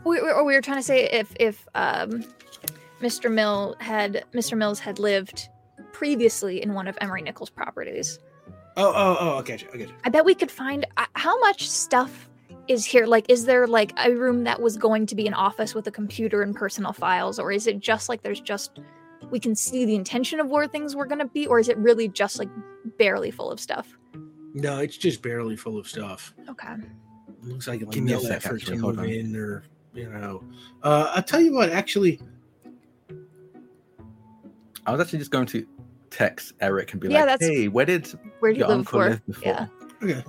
we, 0.04 0.20
we, 0.20 0.30
or 0.30 0.44
we 0.44 0.54
were 0.54 0.60
trying 0.60 0.78
to 0.78 0.82
say 0.82 1.04
if 1.04 1.32
if 1.40 1.66
um, 1.74 2.24
Mr. 3.00 3.32
Mill 3.32 3.76
had 3.78 4.24
Mr. 4.34 4.56
Mills 4.56 4.78
had 4.78 4.98
lived 4.98 5.48
previously 5.92 6.62
in 6.62 6.74
one 6.74 6.86
of 6.88 6.96
Emory 7.00 7.22
Nichols' 7.22 7.50
properties. 7.50 8.18
Oh, 8.76 8.92
oh, 8.94 9.16
oh. 9.20 9.38
I 9.38 9.42
get 9.42 9.62
you. 9.62 9.68
I 9.72 9.76
get 9.76 9.88
you. 9.88 9.94
I 10.04 10.08
bet 10.08 10.24
we 10.24 10.34
could 10.34 10.50
find 10.50 10.86
uh, 10.96 11.04
how 11.14 11.38
much 11.40 11.68
stuff 11.68 12.28
is 12.68 12.84
here. 12.84 13.06
Like, 13.06 13.26
is 13.28 13.44
there 13.44 13.66
like 13.66 13.92
a 13.98 14.12
room 14.14 14.44
that 14.44 14.60
was 14.60 14.76
going 14.76 15.06
to 15.06 15.14
be 15.14 15.26
an 15.26 15.34
office 15.34 15.74
with 15.74 15.86
a 15.86 15.90
computer 15.90 16.42
and 16.42 16.54
personal 16.54 16.92
files, 16.92 17.38
or 17.38 17.52
is 17.52 17.66
it 17.66 17.80
just 17.80 18.08
like 18.08 18.22
there's 18.22 18.40
just 18.40 18.80
we 19.30 19.38
can 19.38 19.54
see 19.54 19.84
the 19.84 19.94
intention 19.94 20.40
of 20.40 20.48
where 20.48 20.66
things 20.66 20.96
were 20.96 21.06
going 21.06 21.18
to 21.18 21.26
be, 21.26 21.46
or 21.46 21.58
is 21.58 21.68
it 21.68 21.76
really 21.78 22.08
just 22.08 22.38
like 22.38 22.48
barely 22.98 23.30
full 23.30 23.50
of 23.50 23.60
stuff? 23.60 23.96
No, 24.54 24.78
it's 24.80 24.96
just 24.96 25.22
barely 25.22 25.56
full 25.56 25.78
of 25.78 25.86
stuff. 25.88 26.34
Okay. 26.48 26.74
It 26.74 27.44
looks 27.48 27.66
like, 27.66 27.80
like 27.80 27.90
Give 27.90 28.04
me 28.04 28.12
a 28.12 28.16
no 28.16 28.22
sec, 28.22 28.36
effort 28.44 28.54
actually, 28.56 28.76
to 28.76 28.82
hold 28.82 28.96
move 28.96 29.04
on. 29.06 29.10
in, 29.10 29.36
or 29.36 29.64
you 29.94 30.08
know. 30.10 30.44
Uh, 30.82 31.12
I'll 31.14 31.22
tell 31.22 31.40
you 31.40 31.52
what. 31.52 31.70
Actually, 31.70 32.20
I 34.86 34.92
was 34.92 35.00
actually 35.00 35.18
just 35.20 35.30
going 35.30 35.46
to 35.46 35.66
text 36.10 36.52
Eric 36.60 36.92
and 36.92 37.00
be 37.00 37.08
Yeah, 37.08 37.20
like, 37.24 37.26
that's- 37.40 37.48
"Hey, 37.48 37.68
where 37.68 37.86
did 37.86 38.06
Where 38.40 38.52
do 38.52 38.58
you 38.58 38.60
your 38.64 38.68
live 38.68 38.78
uncle 38.78 38.98
before? 38.98 39.08
live 39.10 39.26
before? 39.26 39.44
Yeah. 39.44 39.66
okay. 40.02 40.24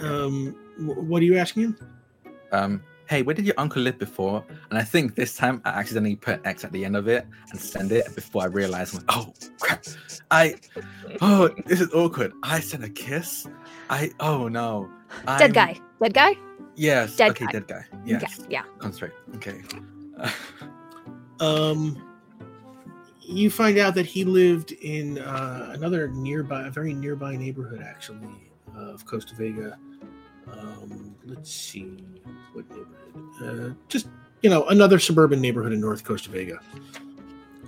Um, 0.00 0.52
wh- 0.78 1.08
what 1.08 1.22
are 1.22 1.24
you 1.24 1.36
asking 1.36 1.62
him? 1.64 1.78
Um, 2.52 2.82
hey, 3.08 3.22
where 3.22 3.34
did 3.34 3.44
your 3.46 3.54
uncle 3.58 3.82
live 3.82 3.98
before?" 3.98 4.44
And 4.70 4.78
I 4.78 4.82
think 4.82 5.14
this 5.14 5.36
time 5.36 5.60
I 5.64 5.70
accidentally 5.70 6.16
put 6.16 6.44
X 6.46 6.64
at 6.64 6.72
the 6.72 6.84
end 6.84 6.96
of 6.96 7.08
it 7.08 7.26
and 7.50 7.60
send 7.60 7.92
it 7.92 8.14
before 8.14 8.42
I 8.42 8.46
realized, 8.46 8.94
like, 8.94 9.04
"Oh 9.08 9.32
crap! 9.60 9.84
I 10.30 10.54
oh 11.20 11.48
this 11.66 11.80
is 11.80 11.92
awkward. 11.92 12.32
I 12.42 12.60
sent 12.60 12.84
a 12.84 12.88
kiss. 12.88 13.46
I 13.90 14.10
oh 14.20 14.48
no. 14.48 14.88
Dead 15.26 15.42
I'm- 15.42 15.52
guy. 15.52 15.80
Dead 16.02 16.14
guy. 16.14 16.34
Yes. 16.76 17.16
Dead 17.16 17.30
okay, 17.30 17.46
guy. 17.46 17.52
dead 17.52 17.66
guy. 17.66 17.84
Yes. 18.04 18.38
Okay. 18.38 18.48
Yeah. 18.50 18.62
Concentrate. 18.78 19.12
Okay. 19.36 19.62
Uh, 20.18 20.30
Um, 21.40 22.02
you 23.20 23.50
find 23.50 23.78
out 23.78 23.94
that 23.94 24.06
he 24.06 24.24
lived 24.24 24.72
in 24.72 25.18
uh, 25.18 25.70
another 25.74 26.08
nearby, 26.08 26.66
a 26.66 26.70
very 26.70 26.94
nearby 26.94 27.36
neighborhood, 27.36 27.80
actually, 27.80 28.50
of 28.74 29.04
Costa 29.04 29.34
Vega. 29.34 29.78
Um, 30.52 31.14
let's 31.24 31.52
see, 31.52 31.96
what 32.52 32.64
neighborhood? 32.70 33.70
Uh, 33.70 33.74
just 33.88 34.08
you 34.42 34.50
know, 34.50 34.64
another 34.68 34.98
suburban 34.98 35.40
neighborhood 35.40 35.72
in 35.72 35.80
North 35.80 36.04
Costa 36.04 36.30
Vega. 36.30 36.60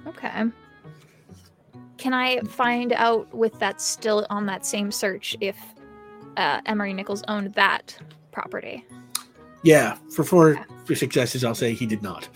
Okay. 0.07 0.45
Can 1.99 2.15
I 2.15 2.41
find 2.43 2.93
out 2.93 3.33
with 3.35 3.59
that 3.59 3.81
still 3.81 4.27
on 4.31 4.47
that 4.47 4.65
same 4.65 4.91
search 4.91 5.37
if 5.41 5.59
uh, 6.37 6.61
Emory 6.67 6.93
Nichols 6.95 7.23
owned 7.29 7.53
that 7.55 7.99
property? 8.33 8.85
Yeah, 9.63 9.97
for 10.11 10.25
four 10.25 10.59
Okay. 10.85 10.95
successes, 10.95 11.45
I'll 11.45 11.55
say 11.55 11.75
he 11.75 11.87
did 11.87 12.03
not. 12.03 12.29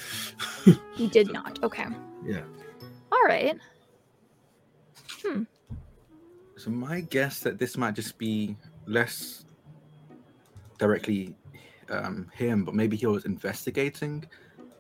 He 0.95 1.09
did 1.09 1.33
not. 1.33 1.63
Okay. 1.63 1.87
Yeah. 2.25 2.43
All 3.11 3.23
right. 3.27 3.59
Hmm. 5.23 5.43
So 6.57 6.71
my 6.71 7.01
guess 7.01 7.41
that 7.41 7.59
this 7.59 7.77
might 7.77 7.95
just 7.95 8.17
be 8.17 8.57
less 8.87 9.44
directly 10.79 11.35
um, 11.91 12.31
him, 12.35 12.65
but 12.65 12.75
maybe 12.75 12.97
he 12.97 13.07
was 13.07 13.25
investigating 13.25 14.25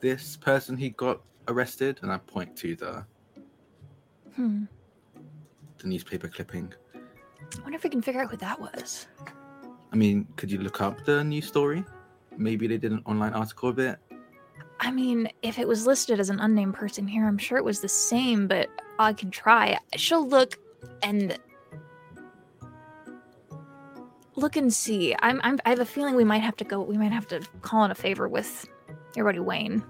this 0.00 0.36
person 0.36 0.76
he 0.76 0.90
got 0.90 1.22
arrested, 1.48 2.00
and 2.02 2.12
I 2.12 2.18
point 2.18 2.56
to 2.58 2.76
the 2.76 3.04
Hmm. 4.34 4.64
the 5.78 5.86
newspaper 5.88 6.28
clipping. 6.28 6.72
I 6.94 7.62
wonder 7.62 7.76
if 7.76 7.84
we 7.84 7.90
can 7.90 8.02
figure 8.02 8.22
out 8.22 8.30
who 8.30 8.36
that 8.38 8.60
was. 8.60 9.06
I 9.92 9.96
mean, 9.96 10.26
could 10.36 10.50
you 10.50 10.58
look 10.58 10.80
up 10.80 11.04
the 11.04 11.22
news 11.22 11.46
story? 11.46 11.84
Maybe 12.36 12.66
they 12.66 12.78
did 12.78 12.90
an 12.90 13.02
online 13.06 13.32
article 13.32 13.68
of 13.68 13.78
it. 13.78 13.98
I 14.80 14.90
mean, 14.90 15.28
if 15.42 15.60
it 15.60 15.68
was 15.68 15.86
listed 15.86 16.18
as 16.18 16.30
an 16.30 16.40
unnamed 16.40 16.74
person 16.74 17.06
here, 17.06 17.26
I'm 17.26 17.38
sure 17.38 17.58
it 17.58 17.64
was 17.64 17.80
the 17.80 17.88
same, 17.88 18.48
but 18.48 18.68
I 18.98 19.12
can 19.12 19.30
try. 19.30 19.78
She'll 19.94 20.26
look 20.26 20.58
and 21.02 21.38
look 24.36 24.56
and 24.56 24.72
see. 24.72 25.14
I'm, 25.20 25.40
I'm 25.42 25.58
I 25.64 25.70
have 25.70 25.80
a 25.80 25.84
feeling 25.84 26.14
we 26.14 26.24
might 26.24 26.42
have 26.42 26.56
to 26.56 26.64
go. 26.64 26.80
We 26.82 26.96
might 26.96 27.12
have 27.12 27.26
to 27.28 27.40
call 27.62 27.84
in 27.84 27.90
a 27.90 27.94
favor 27.94 28.28
with 28.28 28.66
your 29.16 29.24
buddy 29.24 29.40
Wayne. 29.40 29.82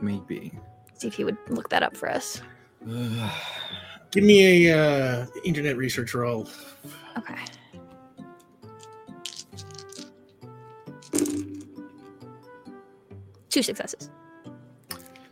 Maybe. 0.00 0.52
See 0.94 1.08
if 1.08 1.14
he 1.14 1.24
would 1.24 1.36
look 1.48 1.68
that 1.70 1.82
up 1.82 1.96
for 1.96 2.10
us. 2.10 2.40
Give 4.10 4.22
me 4.22 4.68
a 4.68 4.78
uh, 4.78 5.26
internet 5.44 5.76
research 5.76 6.14
roll. 6.14 6.48
Okay. 7.18 7.34
Two 13.50 13.62
successes. 13.62 14.10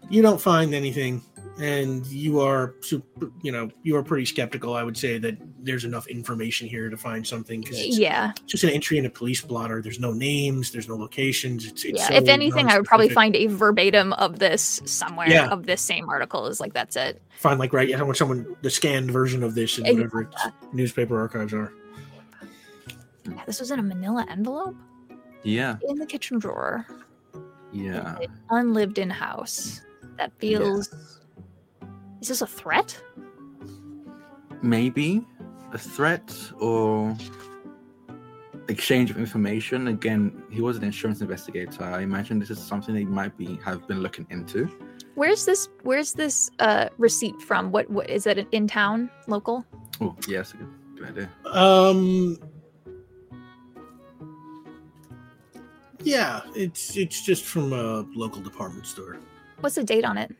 You 0.09 0.23
don't 0.23 0.41
find 0.41 0.75
anything, 0.75 1.23
and 1.59 2.07
you 2.07 2.41
are, 2.41 2.75
super, 2.81 3.31
you 3.43 3.53
know, 3.53 3.71
you 3.83 3.97
are 3.97 4.03
pretty 4.03 4.25
skeptical. 4.25 4.75
I 4.75 4.83
would 4.83 4.97
say 4.97 5.19
that 5.19 5.37
there's 5.59 5.85
enough 5.85 6.07
information 6.07 6.67
here 6.67 6.89
to 6.89 6.97
find 6.97 7.27
something 7.27 7.61
because 7.61 7.79
it's 7.79 7.99
Yeah, 7.99 8.33
just 8.47 8.65
an 8.65 8.71
entry 8.71 8.99
in 8.99 9.07
a 9.07 9.11
police 9.11 9.41
blotter. 9.43 9.83
There's 9.83 10.01
no 10.01 10.13
names, 10.13 10.73
there's 10.73 10.89
no 10.89 10.97
locations. 10.97 11.67
It's, 11.67 11.85
it's 11.85 11.99
yeah. 12.01 12.09
so 12.09 12.15
if 12.15 12.29
anything, 12.29 12.69
I 12.69 12.77
would 12.77 12.87
probably 12.87 13.11
find 13.11 13.37
a 13.37 13.47
verbatim 13.47 14.13
of 14.15 14.39
this 14.39 14.81
somewhere 14.87 15.29
Yeah. 15.29 15.49
of 15.49 15.67
this 15.67 15.81
same 15.83 16.09
article. 16.09 16.47
Is 16.47 16.61
like 16.61 16.73
that's 16.73 16.97
it. 16.97 17.21
find 17.39 17.59
like 17.61 17.73
right. 17.73 17.95
I 17.95 18.03
want 18.03 18.17
someone 18.17 18.57
the 18.63 18.71
scanned 18.71 19.11
version 19.11 19.43
of 19.43 19.55
this 19.55 19.79
in 19.79 19.85
Yeah. 19.85 19.93
whatever 19.93 20.23
its 20.23 20.37
newspaper 20.73 21.21
archives 21.21 21.53
are. 21.53 21.73
Yeah, 23.29 23.45
this 23.47 23.61
was 23.61 23.71
in 23.71 23.79
a 23.79 23.83
Manila 23.83 24.27
envelope 24.29 24.75
Yeah, 25.45 25.77
in 25.89 25.97
the 25.97 26.07
kitchen 26.07 26.39
drawer. 26.39 26.87
yeah. 27.73 28.19
An 28.19 28.29
unlived 28.51 28.99
in 28.99 29.11
house. 29.11 29.81
That 30.19 30.33
feels. 30.39 31.21
Is 32.23 32.29
this 32.29 32.41
a 32.41 32.47
threat? 32.47 32.97
Maybe 34.63 35.27
a 35.73 35.79
threat 35.79 36.33
or 36.61 37.17
exchange 38.69 39.11
of 39.11 39.19
information. 39.19 39.89
Again, 39.89 40.45
he 40.49 40.61
was 40.61 40.77
an 40.77 40.85
insurance 40.85 41.21
investigator. 41.21 41.83
I 41.83 42.03
imagine 42.03 42.39
this 42.39 42.51
is 42.51 42.61
something 42.61 42.95
they 42.95 43.05
might 43.05 43.37
be 43.37 43.59
have 43.65 43.89
been 43.89 44.03
looking 44.03 44.25
into. 44.31 44.71
Where's 45.17 45.45
this? 45.45 45.69
Where's 45.83 46.13
this 46.13 46.49
uh, 46.61 46.91
receipt 46.97 47.43
from? 47.43 47.73
What? 47.73 47.91
What 47.91 48.09
is 48.09 48.29
it? 48.29 48.47
In 48.53 48.69
town, 48.69 49.11
local? 49.27 49.67
Oh, 50.01 50.15
yes, 50.29 50.53
good, 50.53 50.69
good 50.95 51.09
idea. 51.09 51.31
Um. 51.47 52.39
Yeah, 56.05 56.43
it's 56.55 56.97
it's 56.97 57.27
just 57.27 57.45
from 57.45 57.73
a 57.73 58.07
local 58.15 58.41
department 58.41 58.87
store. 58.87 59.19
What's 59.59 59.75
the 59.75 59.83
date 59.83 60.05
on 60.05 60.19
it? 60.19 60.31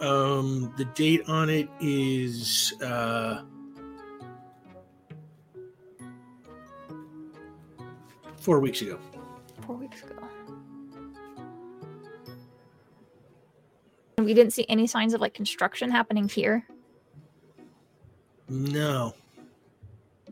Um, 0.00 0.72
the 0.76 0.84
date 0.84 1.28
on 1.28 1.50
it 1.50 1.68
is 1.80 2.72
uh, 2.82 3.42
four 8.36 8.60
weeks 8.60 8.80
ago. 8.82 8.98
Four 9.66 9.76
weeks 9.76 10.02
ago. 10.02 10.14
And 14.16 14.26
we 14.26 14.34
didn't 14.34 14.52
see 14.52 14.66
any 14.68 14.86
signs 14.86 15.14
of 15.14 15.20
like 15.20 15.34
construction 15.34 15.90
happening 15.90 16.28
here. 16.28 16.66
No, 18.50 19.14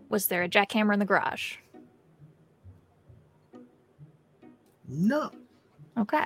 Was 0.09 0.27
there 0.27 0.43
a 0.43 0.49
jackhammer 0.49 0.95
in 0.95 0.99
the 0.99 1.05
garage? 1.05 1.57
no. 4.89 5.31
Okay. 5.99 6.25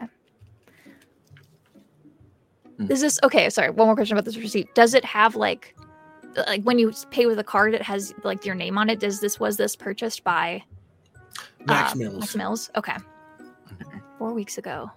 Hmm. 2.80 2.90
Is 2.90 3.00
this 3.02 3.18
okay? 3.22 3.50
Sorry, 3.50 3.68
one 3.70 3.86
more 3.88 3.94
question 3.94 4.16
about 4.16 4.24
this 4.24 4.36
receipt. 4.38 4.74
Does 4.74 4.94
it 4.94 5.04
have 5.04 5.36
like, 5.36 5.76
like 6.46 6.62
when 6.62 6.78
you 6.78 6.92
pay 7.10 7.26
with 7.26 7.38
a 7.38 7.44
card, 7.44 7.74
it 7.74 7.82
has 7.82 8.14
like 8.24 8.46
your 8.46 8.54
name 8.54 8.78
on 8.78 8.88
it? 8.88 8.98
Does 9.00 9.20
this 9.20 9.38
was 9.38 9.56
this 9.58 9.76
purchased 9.76 10.24
by 10.24 10.62
Max 11.66 11.92
uh, 11.92 11.96
Mills. 11.96 12.20
Max 12.20 12.36
Mills. 12.36 12.70
Okay, 12.76 12.96
Okay. 13.72 13.98
four 14.18 14.32
weeks 14.32 14.56
ago. 14.58 14.90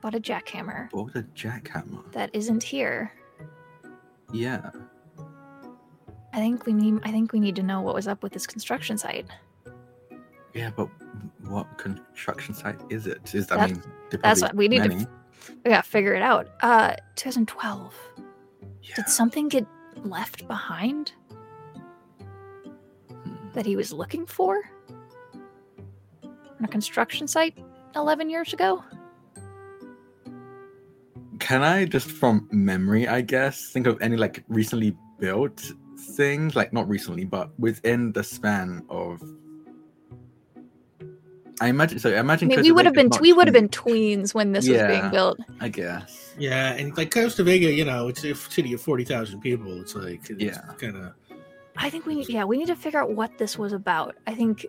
Bought 0.00 0.14
a 0.14 0.20
jackhammer 0.20 0.88
Bought 0.90 1.16
a 1.16 1.22
jackhammer? 1.34 2.10
that 2.12 2.30
isn't 2.32 2.62
here. 2.62 3.12
Yeah. 4.32 4.70
I 6.32 6.36
think 6.36 6.66
we 6.66 6.72
need. 6.72 7.00
I 7.04 7.10
think 7.10 7.32
we 7.32 7.40
need 7.40 7.56
to 7.56 7.62
know 7.62 7.80
what 7.80 7.94
was 7.94 8.06
up 8.08 8.22
with 8.22 8.32
this 8.32 8.46
construction 8.46 8.98
site. 8.98 9.26
Yeah, 10.54 10.70
but 10.74 10.88
what 11.46 11.78
construction 11.78 12.54
site 12.54 12.78
is 12.90 13.06
it? 13.06 13.34
Is 13.34 13.50
I 13.50 13.56
That- 13.56 13.70
mean, 13.70 13.82
that's 14.22 14.40
what- 14.42 14.54
we 14.54 14.66
need 14.68 14.82
to 14.82 14.88
many. 14.88 15.00
We 15.00 15.06
gotta 15.64 15.82
figure 15.82 16.14
it 16.14 16.22
out. 16.22 16.48
Uh, 16.62 16.94
2012. 17.16 17.94
Yeah. 18.82 18.94
Did 18.96 19.08
something 19.08 19.48
get 19.48 19.66
left 19.96 20.46
behind 20.46 21.12
that 23.54 23.66
he 23.66 23.76
was 23.76 23.92
looking 23.92 24.26
for 24.26 24.62
on 26.22 26.64
a 26.64 26.68
construction 26.68 27.26
site 27.26 27.58
11 27.96 28.30
years 28.30 28.52
ago? 28.52 28.82
Can 31.38 31.62
I 31.62 31.84
just 31.84 32.10
from 32.10 32.48
memory, 32.50 33.08
I 33.08 33.20
guess, 33.20 33.70
think 33.70 33.86
of 33.86 34.00
any 34.00 34.16
like 34.16 34.44
recently 34.48 34.96
built 35.18 35.72
things, 35.98 36.56
like 36.56 36.72
not 36.72 36.88
recently, 36.88 37.24
but 37.24 37.50
within 37.58 38.12
the 38.12 38.22
span 38.22 38.84
of. 38.88 39.22
I 41.60 41.68
imagine 41.68 41.98
so. 41.98 42.10
I 42.14 42.20
imagine 42.20 42.50
I 42.52 42.56
mean, 42.56 42.62
we 42.64 42.72
would 42.72 42.84
have 42.84 42.94
been 42.94 43.10
we 43.20 43.32
would 43.32 43.46
have 43.46 43.54
been 43.54 43.68
tweens 43.68 44.34
when 44.34 44.52
this 44.52 44.68
was 44.68 44.82
being 44.82 45.10
built. 45.10 45.38
I 45.60 45.68
guess. 45.68 46.34
Yeah, 46.38 46.72
and 46.74 46.96
like 46.96 47.10
Costa 47.12 47.42
Vega, 47.42 47.72
you 47.72 47.84
know, 47.84 48.08
it's 48.08 48.24
a 48.24 48.34
city 48.34 48.72
of 48.72 48.80
forty 48.80 49.04
thousand 49.04 49.40
people. 49.40 49.80
It's 49.80 49.94
like 49.94 50.28
it's 50.30 50.42
Yeah. 50.42 50.58
kind 50.78 50.96
of 50.96 51.12
I 51.76 51.90
think 51.90 52.06
we 52.06 52.14
need 52.16 52.28
yeah, 52.28 52.44
we 52.44 52.58
need 52.58 52.66
to 52.68 52.76
figure 52.76 53.00
out 53.00 53.10
what 53.12 53.38
this 53.38 53.58
was 53.58 53.72
about. 53.72 54.16
I 54.26 54.34
think 54.34 54.66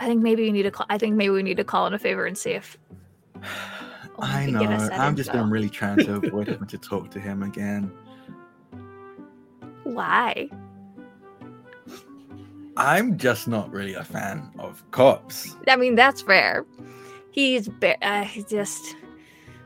I 0.00 0.06
think 0.06 0.22
maybe 0.22 0.42
we 0.42 0.52
need 0.52 0.62
to 0.64 0.70
call 0.70 0.86
I 0.88 0.98
think 0.98 1.16
maybe 1.16 1.30
we 1.30 1.42
need 1.42 1.56
to 1.58 1.64
call 1.64 1.86
in 1.86 1.94
a 1.94 1.98
favor 1.98 2.24
and 2.26 2.36
see 2.36 2.50
if 2.52 2.76
I 4.18 4.44
could 4.44 4.54
know. 4.54 4.60
get 4.60 4.72
us 4.72 4.88
that 4.88 5.00
I'm 5.00 5.16
just 5.16 5.32
been 5.32 5.50
really 5.50 5.70
trying 5.70 5.96
to 6.04 6.14
avoid 6.16 6.48
having 6.48 6.68
to 6.68 6.78
talk 6.78 7.10
to 7.12 7.20
him 7.20 7.42
again. 7.42 7.90
why. 9.84 10.48
I'm 12.76 13.18
just 13.18 13.48
not 13.48 13.70
really 13.70 13.94
a 13.94 14.04
fan 14.04 14.50
of 14.58 14.82
cops. 14.92 15.54
I 15.68 15.76
mean, 15.76 15.94
that's 15.94 16.22
fair. 16.22 16.64
He's 17.30 17.68
uh, 18.02 18.26
just 18.48 18.96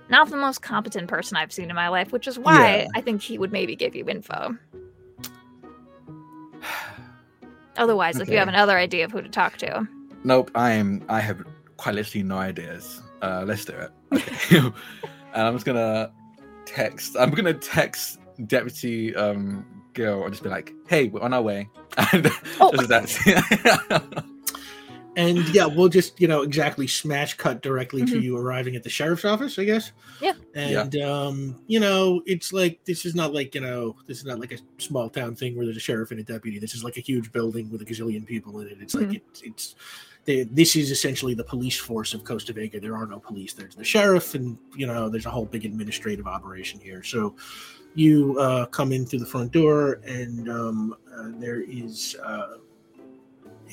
not 0.08 0.28
the 0.30 0.36
most 0.36 0.62
competent 0.62 1.08
person 1.08 1.36
I've 1.36 1.52
seen 1.52 1.68
in 1.70 1.76
my 1.76 1.88
life, 1.88 2.12
which 2.12 2.26
is 2.26 2.38
why 2.38 2.78
Yeah. 2.78 2.86
I 2.94 3.00
think 3.00 3.22
he 3.22 3.38
would 3.38 3.52
maybe 3.52 3.76
give 3.76 3.94
you 3.96 4.08
info. 4.08 4.56
Otherwise, 7.76 8.18
if 8.20 8.28
you 8.28 8.38
have 8.38 8.48
another 8.48 8.78
idea 8.78 9.04
of 9.04 9.12
who 9.12 9.20
to 9.22 9.28
talk 9.28 9.56
to, 9.58 9.86
Nope, 10.24 10.50
I 10.54 10.72
am. 10.72 11.04
I 11.08 11.20
have 11.20 11.44
quite 11.76 11.94
literally 11.94 12.24
no 12.24 12.36
ideas. 12.38 13.00
Uh, 13.22 13.44
let's 13.46 13.64
do 13.64 13.72
it. 13.74 13.90
Okay. 14.12 14.58
and 15.34 15.46
I'm 15.46 15.54
just 15.54 15.66
gonna 15.66 16.10
text. 16.64 17.16
I'm 17.18 17.30
gonna 17.30 17.52
text 17.54 18.18
Deputy 18.46 19.14
um 19.14 19.64
Gill 19.96 20.22
and 20.22 20.32
just 20.32 20.44
be 20.44 20.48
like, 20.50 20.72
"Hey, 20.86 21.08
we're 21.08 21.20
on 21.22 21.32
our 21.34 21.42
way." 21.42 21.68
And 22.12 22.30
Oh. 22.60 22.70
just 22.72 22.88
that. 22.88 24.24
And 25.18 25.38
yeah, 25.54 25.64
we'll 25.64 25.88
just 25.88 26.20
you 26.20 26.28
know 26.28 26.42
exactly 26.42 26.86
smash 26.86 27.38
cut 27.38 27.62
directly 27.62 28.04
to 28.04 28.16
Mhm. 28.16 28.22
you 28.22 28.36
arriving 28.36 28.76
at 28.76 28.82
the 28.82 28.90
sheriff's 28.90 29.24
office, 29.24 29.58
I 29.58 29.64
guess. 29.64 29.92
Yeah. 30.20 30.34
And 30.54 30.94
um, 31.00 31.56
you 31.68 31.80
know, 31.80 32.22
it's 32.26 32.52
like 32.52 32.84
this 32.84 33.06
is 33.06 33.14
not 33.14 33.32
like 33.32 33.54
you 33.54 33.62
know, 33.62 33.96
this 34.06 34.18
is 34.18 34.26
not 34.26 34.38
like 34.40 34.52
a 34.52 34.58
small 34.76 35.08
town 35.08 35.34
thing 35.34 35.56
where 35.56 35.64
there's 35.64 35.78
a 35.78 35.80
sheriff 35.80 36.10
and 36.10 36.20
a 36.20 36.22
deputy. 36.22 36.58
This 36.58 36.74
is 36.74 36.84
like 36.84 36.98
a 36.98 37.00
huge 37.00 37.32
building 37.32 37.70
with 37.70 37.80
a 37.80 37.86
gazillion 37.86 38.26
people 38.26 38.60
in 38.60 38.68
it. 38.68 38.76
It's 38.82 38.94
like 38.94 39.08
Mhm. 39.08 39.14
it's 39.30 39.40
it's 39.42 39.74
they, 40.26 40.42
this 40.42 40.76
is 40.76 40.90
essentially 40.90 41.32
the 41.32 41.44
police 41.44 41.78
force 41.78 42.12
of 42.12 42.22
Costa 42.24 42.52
Rica. 42.52 42.78
There 42.78 42.96
are 42.96 43.06
no 43.06 43.18
police. 43.20 43.54
There's 43.54 43.74
the 43.76 43.84
sheriff, 43.84 44.34
and 44.34 44.58
you 44.76 44.86
know, 44.86 45.08
there's 45.08 45.24
a 45.24 45.30
whole 45.30 45.46
big 45.46 45.64
administrative 45.64 46.26
operation 46.26 46.78
here. 46.78 47.02
So 47.02 47.36
you 47.96 48.38
uh, 48.38 48.66
come 48.66 48.92
in 48.92 49.06
through 49.06 49.20
the 49.20 49.26
front 49.26 49.52
door, 49.52 50.00
and 50.06 50.48
um, 50.50 50.94
uh, 51.12 51.30
there 51.38 51.62
is 51.62 52.14
uh, 52.22 52.58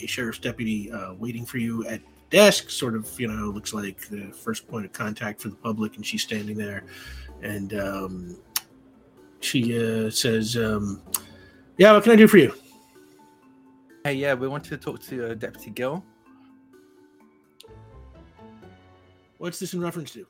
a 0.02 0.08
sheriff's 0.08 0.40
deputy 0.40 0.90
uh, 0.92 1.14
waiting 1.16 1.46
for 1.46 1.58
you 1.58 1.86
at 1.88 2.02
the 2.02 2.38
desk. 2.38 2.70
Sort 2.70 2.96
of, 2.96 3.20
you 3.20 3.28
know, 3.28 3.50
looks 3.50 3.74
like 3.74 4.08
the 4.08 4.32
first 4.32 4.66
point 4.68 4.86
of 4.86 4.94
contact 4.94 5.42
for 5.42 5.50
the 5.50 5.58
public, 5.58 5.98
and 5.98 6.06
she's 6.06 6.24
standing 6.24 6.58
there, 6.58 6.86
and 7.42 7.74
um, 7.74 8.38
she 9.42 9.78
uh, 9.78 10.10
says, 10.10 10.56
um, 10.56 11.02
"Yeah, 11.78 11.92
what 11.92 12.04
can 12.04 12.14
I 12.14 12.16
do 12.16 12.28
for 12.28 12.38
you?" 12.38 12.54
Hey, 14.06 14.14
yeah, 14.14 14.34
we 14.36 14.48
wanted 14.48 14.70
to 14.70 14.78
talk 14.78 15.02
to 15.04 15.32
uh, 15.32 15.34
Deputy 15.34 15.70
Gill. 15.72 16.04
What's 19.38 19.60
this 19.60 19.74
in 19.74 19.82
reference 19.82 20.14
to? 20.14 20.26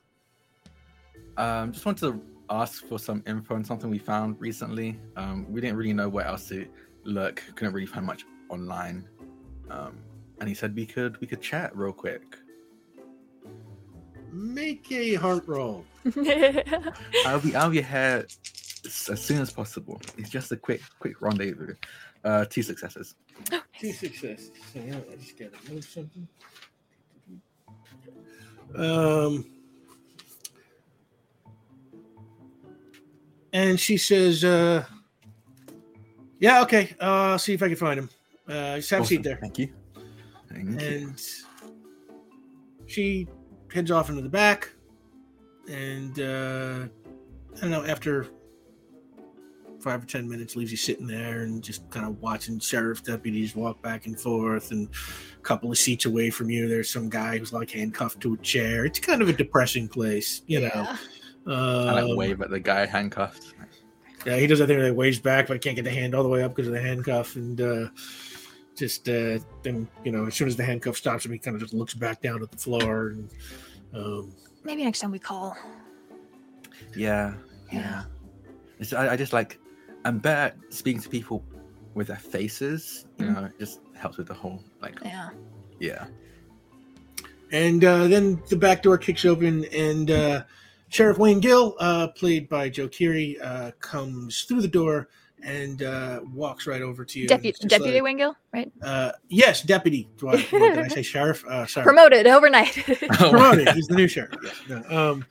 Um, 1.36 1.72
just 1.72 1.86
wanted 1.86 2.00
to 2.00 2.33
ask 2.50 2.86
for 2.86 2.98
some 2.98 3.22
info 3.26 3.54
on 3.54 3.64
something 3.64 3.90
we 3.90 3.98
found 3.98 4.40
recently. 4.40 4.98
Um, 5.16 5.46
we 5.50 5.60
didn't 5.60 5.76
really 5.76 5.92
know 5.92 6.08
where 6.08 6.26
else 6.26 6.48
to 6.48 6.66
look. 7.04 7.42
Couldn't 7.54 7.74
really 7.74 7.86
find 7.86 8.06
much 8.06 8.24
online. 8.48 9.08
Um, 9.70 9.98
and 10.40 10.48
he 10.48 10.54
said 10.54 10.74
we 10.74 10.86
could 10.86 11.20
we 11.20 11.26
could 11.26 11.40
chat 11.40 11.74
real 11.76 11.92
quick. 11.92 12.36
Make 14.30 14.90
a 14.90 15.14
heart 15.14 15.46
roll. 15.46 15.84
I'll 17.24 17.40
be 17.40 17.54
out 17.54 17.68
of 17.68 17.74
your 17.74 17.84
hair 17.84 18.26
as, 18.84 19.08
as 19.10 19.22
soon 19.22 19.40
as 19.40 19.52
possible. 19.52 20.00
It's 20.18 20.28
just 20.28 20.52
a 20.52 20.56
quick 20.56 20.82
quick 20.98 21.20
rendezvous. 21.20 21.74
Uh, 22.24 22.44
two 22.46 22.62
successes. 22.62 23.14
Two 23.78 23.92
successes. 23.92 24.50
Hang 24.74 24.94
on, 24.94 25.02
I 25.12 25.16
just 25.16 25.38
gotta 25.38 25.72
move 25.72 25.84
something. 25.84 26.28
Um, 28.74 29.44
and 33.54 33.80
she 33.80 33.96
says, 33.96 34.44
uh, 34.44 34.84
"Yeah, 36.40 36.60
okay. 36.62 36.94
Uh, 37.00 37.32
I'll 37.32 37.38
see 37.38 37.54
if 37.54 37.62
I 37.62 37.68
can 37.68 37.76
find 37.76 38.00
him. 38.00 38.10
Uh, 38.46 38.76
just 38.76 38.90
have 38.90 39.02
a 39.02 39.06
seat 39.06 39.22
there." 39.22 39.38
Thank 39.40 39.58
you. 39.58 39.72
Thank 40.52 40.80
you. 40.80 40.86
And 40.86 41.22
she 42.86 43.28
heads 43.72 43.90
off 43.90 44.10
into 44.10 44.20
the 44.20 44.28
back, 44.28 44.70
and 45.68 46.20
uh, 46.20 46.86
I 47.56 47.60
don't 47.60 47.70
know. 47.70 47.84
After 47.86 48.26
five 49.80 50.02
or 50.02 50.06
ten 50.06 50.28
minutes, 50.28 50.56
leaves 50.56 50.72
you 50.72 50.76
sitting 50.76 51.06
there 51.06 51.42
and 51.42 51.62
just 51.62 51.88
kind 51.90 52.06
of 52.06 52.20
watching 52.20 52.58
sheriff 52.58 53.04
deputies 53.04 53.54
walk 53.54 53.80
back 53.82 54.06
and 54.06 54.20
forth, 54.20 54.72
and 54.72 54.88
a 55.38 55.42
couple 55.42 55.70
of 55.70 55.78
seats 55.78 56.06
away 56.06 56.28
from 56.28 56.50
you, 56.50 56.68
there's 56.68 56.92
some 56.92 57.08
guy 57.08 57.38
who's 57.38 57.52
like 57.52 57.70
handcuffed 57.70 58.20
to 58.22 58.34
a 58.34 58.36
chair. 58.38 58.84
It's 58.84 58.98
kind 58.98 59.22
of 59.22 59.28
a 59.28 59.32
depressing 59.32 59.86
place, 59.86 60.42
you 60.48 60.60
know. 60.60 60.96
Yeah. 61.46 61.54
I 61.54 61.92
like 61.92 62.04
Um, 62.04 62.16
wave 62.16 62.40
at 62.40 62.50
the 62.50 62.60
guy 62.60 62.86
handcuffed. 62.86 63.54
yeah, 64.26 64.36
he 64.36 64.46
does 64.46 64.58
that 64.60 64.66
thing 64.66 64.76
where 64.78 64.86
he 64.86 64.92
waves 64.92 65.18
back, 65.18 65.46
but 65.48 65.60
can't 65.60 65.76
get 65.76 65.84
the 65.84 65.90
hand 65.90 66.14
all 66.14 66.22
the 66.22 66.28
way 66.28 66.42
up 66.42 66.54
because 66.54 66.68
of 66.68 66.72
the 66.74 66.80
handcuff, 66.80 67.36
and 67.36 67.60
uh, 67.60 67.88
just 68.76 69.08
uh, 69.08 69.38
then 69.62 69.86
you 70.04 70.10
know, 70.12 70.26
as 70.26 70.34
soon 70.34 70.48
as 70.48 70.56
the 70.56 70.64
handcuff 70.64 70.96
stops 70.96 71.24
him, 71.26 71.32
he 71.32 71.38
kind 71.38 71.54
of 71.54 71.60
just 71.60 71.74
looks 71.74 71.94
back 71.94 72.20
down 72.22 72.42
at 72.42 72.50
the 72.50 72.56
floor, 72.58 73.08
and 73.08 73.28
um, 73.94 74.32
Maybe 74.64 74.82
next 74.84 75.00
time 75.00 75.10
we 75.10 75.18
call. 75.18 75.56
Yeah, 76.96 77.34
Yeah. 77.70 77.78
yeah. 77.80 78.02
It's, 78.78 78.92
I, 78.92 79.12
I 79.12 79.16
just 79.16 79.32
like 79.32 79.58
I'm 80.06 80.18
better 80.18 80.54
at 80.56 80.74
speaking 80.74 81.02
to 81.02 81.08
people 81.08 81.44
with 81.94 82.06
their 82.08 82.16
faces. 82.16 83.04
You 83.18 83.26
Mm. 83.26 83.34
know, 83.34 83.44
it 83.46 83.52
just 83.58 83.80
helps 83.94 84.16
with 84.16 84.26
the 84.28 84.34
whole 84.34 84.64
like 84.80 84.98
Yeah. 85.04 85.28
yeah. 85.78 86.06
and 87.52 87.84
uh, 87.84 88.08
then 88.08 88.42
the 88.48 88.56
back 88.56 88.82
door 88.82 88.98
kicks 88.98 89.24
open, 89.24 89.64
and 89.66 90.10
uh, 90.10 90.42
Sheriff 90.94 91.18
Wayne 91.18 91.40
Gill, 91.40 91.74
uh, 91.80 92.06
played 92.06 92.48
by 92.48 92.68
Joe 92.68 92.86
Keery, 92.86 93.36
uh, 93.42 93.72
comes 93.80 94.42
through 94.42 94.62
the 94.62 94.68
door 94.68 95.08
and 95.42 95.82
uh, 95.82 96.20
walks 96.32 96.68
right 96.68 96.82
over 96.82 97.04
to 97.04 97.18
you. 97.18 97.24
and 97.24 97.30
Deputy 97.30 97.48
it's 97.48 97.58
just 97.58 97.68
Deputy 97.68 97.94
like, 97.94 98.04
Wayne 98.04 98.16
Gill, 98.16 98.36
right? 98.52 98.70
uh, 98.80 99.10
yes, 99.28 99.62
deputy. 99.62 100.08
Do 100.18 100.28
I, 100.28 100.36
what, 100.36 100.50
did 100.50 100.78
I 100.78 100.86
say 100.86 101.02
sheriff? 101.14 101.44
Uh, 101.46 101.66
sorry. 101.66 101.82
Promoted 101.82 102.28
overnight. 102.28 102.74
promoted. 103.18 103.70
He's 103.70 103.88
the 103.88 103.96
new 103.96 104.06
sheriff. 104.06 104.36
Yeah, 104.68 104.82
no, 104.88 105.10
um, 105.12 105.24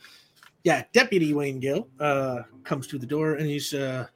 yeah, 0.66 0.84
Deputy 0.92 1.34
Wayne 1.34 1.62
Gill 1.62 1.88
uh, 1.98 2.42
comes 2.66 2.88
through 2.88 3.00
the 3.00 3.08
door 3.08 3.36
and 3.36 3.46
he's, 3.46 3.74
uh, 3.74 4.08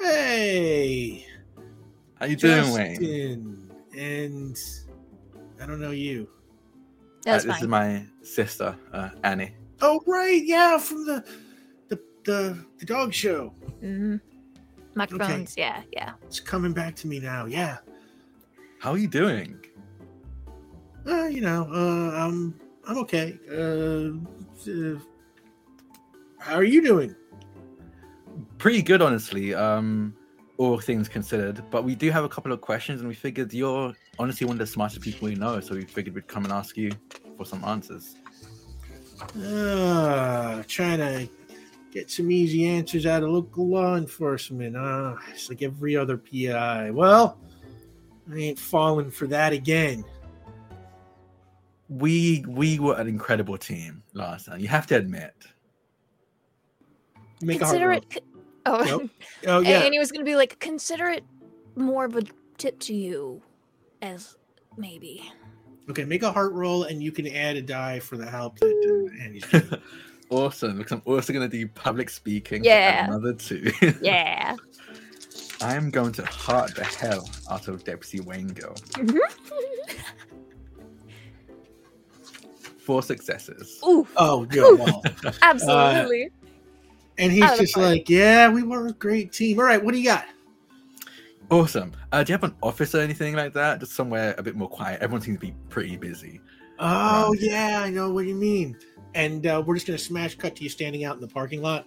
hey, 0.00 1.24
How 2.18 2.26
you 2.26 2.34
doing, 2.34 2.72
Wayne? 2.72 3.70
And 3.96 4.58
I 5.62 5.66
don't 5.66 5.80
know 5.80 5.92
you. 5.92 6.28
That's 7.22 7.44
Uh, 7.44 7.52
this 7.52 7.62
is 7.62 7.68
my 7.68 8.04
sister, 8.24 8.76
uh, 8.92 9.10
Annie. 9.22 9.54
Oh, 9.82 10.00
right, 10.06 10.42
yeah, 10.44 10.78
from 10.78 11.06
the 11.06 11.24
the 11.88 11.98
the, 12.24 12.66
the 12.78 12.86
dog 12.86 13.12
show. 13.14 13.48
hmm 13.80 14.16
Microphones. 14.94 15.54
Yeah, 15.56 15.82
yeah. 15.92 16.12
It's 16.24 16.40
coming 16.40 16.72
back 16.72 16.96
to 16.96 17.06
me 17.06 17.20
now. 17.20 17.46
Yeah, 17.46 17.78
How 18.80 18.90
are 18.92 18.98
you 18.98 19.08
doing? 19.08 19.58
uh, 21.06 21.26
you 21.26 21.40
know, 21.40 21.66
uh, 21.72 22.10
I'm 22.16 22.58
I'm 22.86 22.98
okay. 22.98 23.38
Uh, 23.50 24.18
uh, 24.70 24.98
how 26.38 26.56
are 26.56 26.64
you 26.64 26.82
doing? 26.82 27.14
Pretty 28.58 28.82
good, 28.82 29.00
honestly. 29.00 29.54
Um, 29.54 30.14
all 30.58 30.78
things 30.78 31.08
considered, 31.08 31.62
but 31.70 31.84
we 31.84 31.94
do 31.94 32.10
have 32.10 32.24
a 32.24 32.28
couple 32.28 32.52
of 32.52 32.60
questions, 32.60 33.00
and 33.00 33.08
we 33.08 33.14
figured 33.14 33.52
you're 33.54 33.94
honestly 34.18 34.46
one 34.46 34.56
of 34.56 34.58
the 34.58 34.66
smartest 34.66 35.00
people 35.00 35.28
we 35.28 35.34
know, 35.34 35.60
so 35.60 35.74
we 35.74 35.84
figured 35.84 36.14
we'd 36.14 36.28
come 36.28 36.44
and 36.44 36.52
ask 36.52 36.76
you 36.76 36.90
for 37.38 37.46
some 37.46 37.64
answers. 37.64 38.16
Uh, 39.36 40.62
trying 40.66 40.98
to 40.98 41.28
get 41.92 42.10
some 42.10 42.30
easy 42.30 42.66
answers 42.66 43.06
out 43.06 43.22
of 43.22 43.30
local 43.30 43.68
law 43.68 43.96
enforcement. 43.96 44.76
Uh, 44.76 45.16
it's 45.30 45.48
like 45.48 45.62
every 45.62 45.96
other 45.96 46.16
PI. 46.16 46.90
Well, 46.90 47.38
I 48.32 48.36
ain't 48.36 48.58
falling 48.58 49.10
for 49.10 49.26
that 49.28 49.52
again. 49.52 50.04
We 51.88 52.44
we 52.46 52.78
were 52.78 52.94
an 52.94 53.08
incredible 53.08 53.58
team 53.58 54.02
last 54.14 54.46
time. 54.46 54.60
You 54.60 54.68
have 54.68 54.86
to 54.88 54.96
admit. 54.96 55.34
Make 57.42 57.58
consider 57.60 57.92
hard 57.92 58.06
it. 58.14 58.24
Oh, 58.66 58.84
Nope. 58.84 59.10
Oh 59.46 59.58
and- 59.58 59.66
yeah. 59.66 59.82
and 59.82 59.92
he 59.92 59.98
was 59.98 60.12
going 60.12 60.24
to 60.24 60.30
be 60.30 60.36
like, 60.36 60.58
consider 60.60 61.08
it 61.08 61.24
more 61.74 62.04
of 62.04 62.14
a 62.16 62.22
tip 62.58 62.78
to 62.80 62.94
you, 62.94 63.42
as 64.02 64.36
maybe. 64.76 65.30
Okay, 65.90 66.04
make 66.04 66.22
a 66.22 66.30
heart 66.30 66.52
roll, 66.52 66.84
and 66.84 67.02
you 67.02 67.10
can 67.10 67.26
add 67.26 67.56
a 67.56 67.62
die 67.62 67.98
for 67.98 68.16
the 68.16 68.24
help 68.26 68.60
that 68.60 69.10
uh, 69.18 69.22
Andy's 69.24 69.44
giving. 69.46 69.80
awesome. 70.30 70.78
Because 70.78 70.92
I'm 70.92 71.02
also 71.04 71.32
going 71.32 71.50
to 71.50 71.56
do 71.56 71.66
public 71.66 72.08
speaking. 72.10 72.62
Yeah. 72.62 73.06
Another 73.06 73.34
two. 73.34 73.72
Yeah. 74.00 74.54
I 75.62 75.74
am 75.74 75.90
going 75.90 76.12
to 76.12 76.24
heart 76.24 76.74
the 76.74 76.84
hell 76.84 77.28
out 77.50 77.68
of 77.68 77.84
Deputy 77.84 78.20
Wayne 78.20 78.46
Gill. 78.48 78.74
Four 82.78 83.02
successes. 83.02 83.78
Ooh, 83.86 84.06
Oh, 84.16 84.46
yeah, 84.52 84.70
well. 84.70 85.02
absolutely. 85.42 86.30
And 87.18 87.30
he's 87.30 87.42
Out 87.42 87.52
of 87.52 87.58
the 87.58 87.64
just 87.64 87.76
like, 87.76 88.08
yeah, 88.08 88.48
we 88.48 88.62
were 88.62 88.86
a 88.86 88.92
great 88.92 89.32
team. 89.32 89.58
All 89.58 89.66
right, 89.66 89.84
what 89.84 89.92
do 89.92 89.98
you 89.98 90.06
got? 90.06 90.24
Awesome. 91.50 91.92
Uh, 92.12 92.22
do 92.22 92.32
you 92.32 92.34
have 92.34 92.44
an 92.44 92.54
office 92.62 92.94
or 92.94 93.00
anything 93.00 93.34
like 93.34 93.52
that? 93.54 93.80
Just 93.80 93.92
somewhere 93.92 94.34
a 94.38 94.42
bit 94.42 94.54
more 94.54 94.68
quiet. 94.68 95.00
Everyone 95.02 95.20
seems 95.20 95.36
to 95.36 95.46
be 95.46 95.54
pretty 95.68 95.96
busy. 95.96 96.40
Oh, 96.78 97.28
Um, 97.28 97.36
yeah, 97.40 97.80
I 97.82 97.90
know 97.90 98.10
what 98.10 98.26
you 98.26 98.36
mean. 98.36 98.76
And 99.14 99.46
uh, 99.46 99.62
we're 99.66 99.74
just 99.74 99.86
going 99.86 99.96
to 99.96 100.04
smash 100.04 100.36
cut 100.36 100.54
to 100.56 100.62
you 100.62 100.68
standing 100.68 101.04
out 101.04 101.16
in 101.16 101.20
the 101.20 101.28
parking 101.28 101.60
lot. 101.60 101.86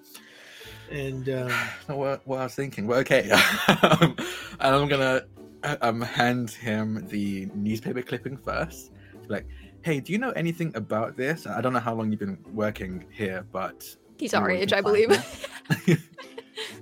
And 0.91 1.27
um, 1.29 1.47
Not 1.87 1.97
what, 1.97 2.27
what 2.27 2.39
I 2.41 2.43
was 2.43 2.55
thinking. 2.55 2.87
Well, 2.87 2.99
okay. 2.99 3.29
um, 3.81 4.15
and 4.59 4.75
I'm 4.75 4.87
gonna 4.87 5.23
uh, 5.63 5.77
um 5.81 6.01
hand 6.01 6.51
him 6.51 7.07
the 7.07 7.49
newspaper 7.55 8.01
clipping 8.01 8.37
first. 8.37 8.91
Like, 9.27 9.47
hey, 9.81 9.99
do 10.01 10.11
you 10.11 10.19
know 10.19 10.31
anything 10.31 10.75
about 10.75 11.15
this? 11.15 11.47
I 11.47 11.61
don't 11.61 11.73
know 11.73 11.79
how 11.79 11.93
long 11.93 12.11
you've 12.11 12.19
been 12.19 12.37
working 12.53 13.05
here, 13.11 13.45
but 13.51 13.95
He's 14.17 14.33
our 14.33 14.49
age, 14.49 14.73
I 14.73 14.81
believe. 14.81 15.09
it's 15.87 15.97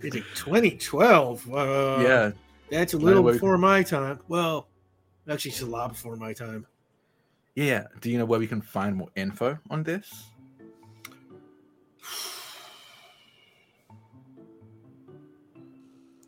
like 0.04 0.26
2012. 0.36 1.50
Uh, 1.50 2.04
yeah, 2.04 2.32
That's 2.72 2.94
a 2.94 2.98
little 2.98 3.20
away. 3.20 3.34
before 3.34 3.58
my 3.58 3.84
time. 3.84 4.20
Well, 4.30 4.70
actually, 5.30 5.52
it's 5.52 5.62
a 5.62 5.66
lot 5.66 5.90
before 5.90 6.16
my 6.16 6.32
time. 6.32 6.66
yeah. 7.54 7.88
Do 8.00 8.10
you 8.10 8.18
know 8.18 8.26
where 8.26 8.40
we 8.40 8.48
can 8.48 8.62
find 8.62 8.96
more 8.96 9.10
info 9.16 9.60
on 9.70 9.84
this? 9.84 10.10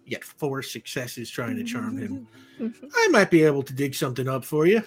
You 0.05 0.17
got 0.17 0.25
four 0.25 0.61
successes 0.61 1.29
trying 1.29 1.55
to 1.55 1.63
charm 1.63 1.97
him. 1.97 2.27
I 2.93 3.07
might 3.07 3.31
be 3.31 3.43
able 3.43 3.63
to 3.63 3.71
dig 3.73 3.95
something 3.95 4.27
up 4.27 4.43
for 4.43 4.67
you. 4.67 4.83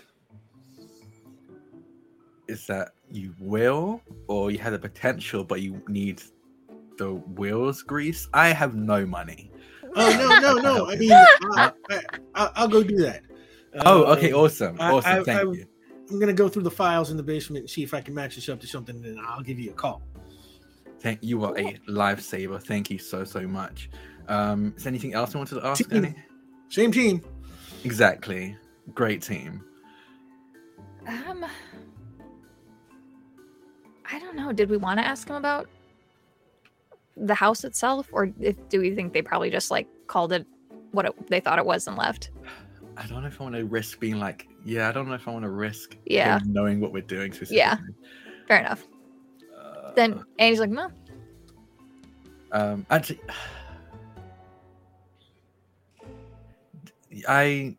is 2.49 2.67
that 2.67 2.91
you 3.11 3.35
will, 3.41 4.03
or 4.29 4.51
you 4.51 4.59
have 4.59 4.73
the 4.73 4.79
potential, 4.79 5.43
but 5.43 5.63
you 5.63 5.83
need 5.89 6.23
the 6.99 7.15
wheels 7.15 7.83
grease. 7.83 8.29
I 8.35 8.49
have 8.49 8.75
no 8.75 9.07
money. 9.07 9.51
Oh 9.97 10.11
no, 10.41 10.55
no, 10.55 10.61
no! 10.61 10.87
I 10.91 10.97
mean, 10.97 11.11
I, 11.13 11.73
I, 12.35 12.51
I'll 12.55 12.69
go 12.69 12.83
do 12.83 12.97
that. 12.99 13.23
Oh, 13.85 14.05
okay, 14.15 14.33
Uh, 14.33 14.39
awesome, 14.39 14.77
I- 14.81 14.93
awesome. 14.93 15.11
I- 15.21 15.23
Thank 15.25 15.41
I- 15.41 15.43
you. 15.43 15.65
I'm 16.11 16.21
gonna 16.21 16.33
go 16.33 16.49
through 16.49 16.63
the 16.63 16.71
files 16.71 17.11
in 17.11 17.17
the 17.17 17.23
basement 17.23 17.63
and 17.63 17.71
see 17.71 17.83
if 17.83 17.93
I 17.93 18.01
can 18.01 18.15
match 18.15 18.37
this 18.37 18.49
up 18.49 18.61
to 18.61 18.67
something, 18.67 19.05
and 19.05 19.19
I'll 19.21 19.43
give 19.43 19.59
you 19.59 19.71
a 19.71 19.75
call. 19.75 20.03
Thank 21.01 21.19
you 21.23 21.43
are 21.45 21.57
a 21.59 21.75
lifesaver. 21.89 22.63
Thank 22.63 22.91
you 22.91 22.99
so 22.99 23.25
so 23.25 23.47
much. 23.47 23.91
Um, 24.29 24.73
is 24.77 24.85
there 24.85 24.91
anything 24.91 25.15
else 25.15 25.35
I 25.35 25.39
wanted 25.39 25.61
to 25.61 25.67
ask? 25.67 25.89
Team. 25.91 26.15
Same 26.69 26.93
team. 26.93 27.23
Exactly. 27.85 28.57
Great 28.95 29.23
team. 29.23 29.63
Um, 31.07 31.45
I 34.11 34.19
don't 34.19 34.37
know. 34.37 34.53
Did 34.53 34.71
we 34.71 34.77
want 34.77 34.99
to 35.01 35.07
ask 35.07 35.29
him 35.29 35.37
about 35.37 35.69
the 37.17 37.35
house 37.35 37.65
itself, 37.65 38.09
or 38.13 38.31
if, 38.41 38.57
do 38.69 38.81
we 38.81 38.95
think 38.95 39.13
they 39.13 39.23
probably 39.23 39.51
just 39.51 39.71
like 39.71 39.89
called 40.07 40.33
it 40.33 40.47
what 40.93 41.07
it, 41.07 41.29
they 41.29 41.41
thought 41.41 41.59
it 41.59 41.67
was 41.67 41.87
and 41.87 41.97
left? 41.97 42.31
I 42.97 43.07
don't 43.07 43.23
know 43.23 43.29
if 43.29 43.41
I 43.41 43.45
want 43.45 43.57
to 43.57 43.65
risk 43.65 44.01
being 44.01 44.19
like, 44.19 44.49
yeah, 44.65 44.89
I 44.89 44.93
don't 44.93 45.09
know 45.09 45.15
if 45.15 45.29
I 45.29 45.31
want 45.31 45.45
to 45.45 45.51
risk 45.51 45.97
Yeah. 46.07 46.41
knowing 46.47 46.81
what 46.81 46.93
we're 46.93 47.03
doing. 47.03 47.33
Yeah. 47.51 47.77
Fair 48.49 48.61
enough. 48.61 48.87
Uh, 49.59 49.93
Then 49.95 50.25
Annie's 50.39 50.61
like, 50.61 50.71
no. 50.71 50.89
Um, 52.53 52.87
actually, 52.89 53.21
I, 57.29 57.77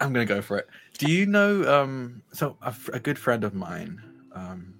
I'm 0.00 0.12
gonna 0.12 0.26
go 0.26 0.42
for 0.42 0.58
it. 0.58 0.68
Do 0.98 1.10
you 1.10 1.26
know? 1.26 1.82
Um, 1.82 2.22
so 2.32 2.58
a 2.92 3.00
good 3.00 3.18
friend 3.18 3.44
of 3.44 3.54
mine, 3.54 4.02
um, 4.34 4.74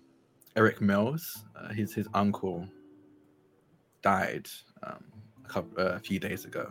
Eric 0.57 0.80
Mills, 0.80 1.44
uh, 1.57 1.68
his 1.72 1.94
his 1.94 2.09
uncle 2.14 2.66
died 4.03 4.48
um, 4.82 5.05
a 5.44 5.48
couple 5.48 5.80
uh, 5.80 5.90
a 5.90 5.98
few 5.98 6.18
days 6.18 6.44
ago. 6.44 6.70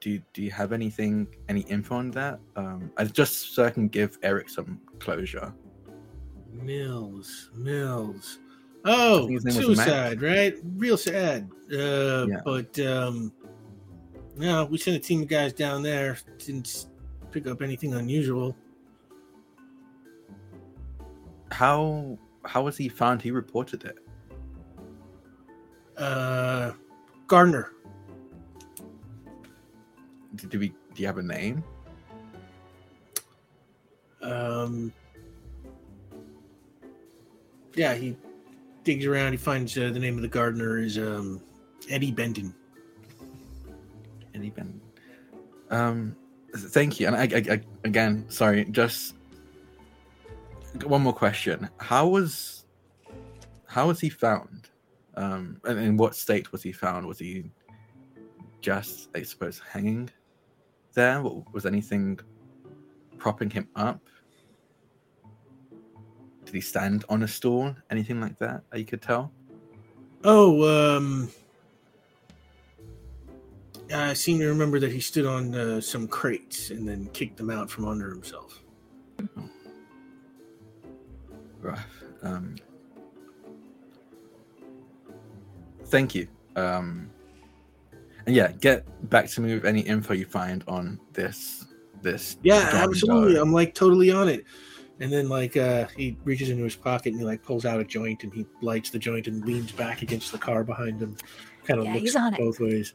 Do 0.00 0.10
you, 0.10 0.22
do 0.34 0.42
you 0.42 0.50
have 0.50 0.72
anything, 0.72 1.26
any 1.48 1.62
info 1.62 1.96
on 1.96 2.10
that? 2.12 2.38
Um, 2.54 2.92
I 2.96 3.04
just 3.04 3.54
so 3.54 3.64
I 3.64 3.70
can 3.70 3.88
give 3.88 4.18
Eric 4.22 4.50
some 4.50 4.80
closure. 4.98 5.52
Mills, 6.52 7.50
Mills. 7.54 8.38
Oh, 8.84 9.26
think 9.26 9.42
his 9.42 9.44
name 9.56 9.68
was 9.68 9.78
Matt. 9.78 9.86
suicide, 9.88 10.22
right? 10.22 10.54
Real 10.76 10.96
sad. 10.96 11.50
Uh, 11.72 12.26
Yeah. 12.28 12.40
But 12.44 12.78
um, 12.80 13.32
no, 14.36 14.66
we 14.66 14.78
sent 14.78 14.96
a 14.96 15.00
team 15.00 15.22
of 15.22 15.28
guys 15.28 15.52
down 15.52 15.82
there. 15.82 16.18
Didn't 16.38 16.86
pick 17.32 17.46
up 17.46 17.62
anything 17.62 17.94
unusual. 17.94 18.54
How 21.50 22.18
how 22.46 22.62
was 22.62 22.76
he 22.76 22.88
found? 22.88 23.22
He 23.22 23.30
reported 23.30 23.84
it. 23.84 23.98
Uh, 25.96 26.72
Gardner. 27.26 27.72
Did, 30.34 30.50
did 30.50 30.60
we? 30.60 30.68
Do 30.68 31.02
you 31.02 31.06
have 31.06 31.18
a 31.18 31.22
name? 31.22 31.64
Um, 34.22 34.92
yeah, 37.74 37.94
he 37.94 38.16
digs 38.84 39.04
around. 39.06 39.32
He 39.32 39.38
finds 39.38 39.76
uh, 39.76 39.90
the 39.90 39.98
name 39.98 40.16
of 40.16 40.22
the 40.22 40.28
gardener 40.28 40.78
is 40.78 40.98
um, 40.98 41.40
Eddie 41.88 42.12
Benton. 42.12 42.54
Eddie 44.34 44.50
been? 44.50 44.80
Um, 45.70 46.16
thank 46.54 47.00
you. 47.00 47.06
And 47.06 47.16
I, 47.16 47.22
I, 47.22 47.54
I, 47.54 47.60
again, 47.84 48.26
sorry, 48.28 48.64
just 48.66 49.15
one 50.84 51.02
more 51.02 51.12
question. 51.12 51.68
How 51.78 52.06
was 52.08 52.64
how 53.66 53.88
was 53.88 54.00
he 54.00 54.08
found? 54.08 54.68
Um, 55.14 55.60
and 55.64 55.78
in 55.78 55.96
what 55.96 56.14
state 56.14 56.52
was 56.52 56.62
he 56.62 56.72
found? 56.72 57.06
Was 57.06 57.18
he 57.18 57.50
just, 58.60 59.08
I 59.14 59.22
suppose, 59.22 59.60
hanging 59.70 60.10
there? 60.94 61.22
Wa- 61.22 61.42
Was 61.52 61.66
anything 61.66 62.18
propping 63.18 63.50
him 63.50 63.68
up? 63.76 64.00
Did 66.44 66.54
he 66.54 66.60
stand 66.60 67.04
on 67.08 67.22
a 67.22 67.28
stool? 67.28 67.74
Anything 67.90 68.20
like 68.20 68.38
that 68.38 68.62
that 68.70 68.78
you 68.78 68.84
could 68.84 69.02
tell? 69.02 69.32
Oh, 70.24 70.96
um, 70.96 71.28
I 73.94 74.14
seem 74.14 74.38
to 74.40 74.46
remember 74.48 74.80
that 74.80 74.92
he 74.92 75.00
stood 75.00 75.26
on 75.26 75.54
uh, 75.54 75.80
some 75.80 76.08
crates 76.08 76.70
and 76.70 76.88
then 76.88 77.08
kicked 77.12 77.36
them 77.36 77.50
out 77.50 77.70
from 77.70 77.86
under 77.86 78.10
himself. 78.10 78.62
Rough. 81.66 81.86
Um, 82.22 82.56
thank 85.86 86.14
you. 86.14 86.28
Um, 86.56 87.10
and 88.26 88.34
yeah, 88.34 88.52
get 88.52 88.84
back 89.10 89.28
to 89.30 89.40
me 89.40 89.54
with 89.54 89.64
any 89.64 89.80
info 89.80 90.14
you 90.14 90.26
find 90.26 90.64
on 90.66 90.98
this. 91.12 91.66
This. 92.02 92.36
Yeah, 92.42 92.70
John 92.70 92.90
absolutely. 92.90 93.34
Doe. 93.34 93.42
I'm 93.42 93.52
like 93.52 93.74
totally 93.74 94.10
on 94.10 94.28
it. 94.28 94.44
And 95.00 95.12
then 95.12 95.28
like 95.28 95.56
uh 95.56 95.86
he 95.96 96.16
reaches 96.24 96.48
into 96.50 96.64
his 96.64 96.74
pocket 96.76 97.10
and 97.12 97.18
he 97.20 97.24
like 97.26 97.42
pulls 97.42 97.64
out 97.66 97.80
a 97.80 97.84
joint 97.84 98.24
and 98.24 98.32
he 98.32 98.46
lights 98.62 98.90
the 98.90 98.98
joint 98.98 99.26
and 99.26 99.44
leans 99.44 99.70
back 99.72 100.02
against 100.02 100.32
the 100.32 100.38
car 100.38 100.64
behind 100.64 101.00
him. 101.02 101.16
Kind 101.64 101.80
of 101.80 101.86
Yeah, 101.86 101.92
looks 101.94 102.02
he's 102.02 102.16
on 102.16 102.34
it. 102.34 102.38
both 102.38 102.60
ways. 102.60 102.94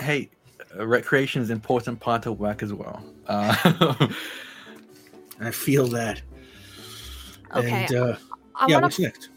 Hey, 0.00 0.30
uh, 0.78 0.86
recreation 0.86 1.40
is 1.42 1.50
an 1.50 1.56
important 1.56 2.00
part 2.00 2.26
of 2.26 2.38
work 2.38 2.62
as 2.62 2.72
well. 2.72 3.02
Uh, 3.26 4.08
I 5.40 5.50
feel 5.50 5.86
that. 5.88 6.20
Okay. 7.54 7.86
And 7.86 7.94
uh 7.94 8.16
I 8.54 8.66
yeah, 8.68 8.76
want 8.76 8.84
what's 8.84 8.98
next? 8.98 9.28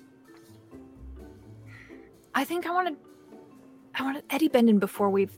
I 2.36 2.44
think 2.44 2.66
I 2.66 2.72
want 2.72 2.88
to. 2.90 2.96
I 3.96 4.04
want 4.04 4.24
Eddie 4.30 4.48
Benton 4.48 4.80
before 4.80 5.10
we 5.10 5.30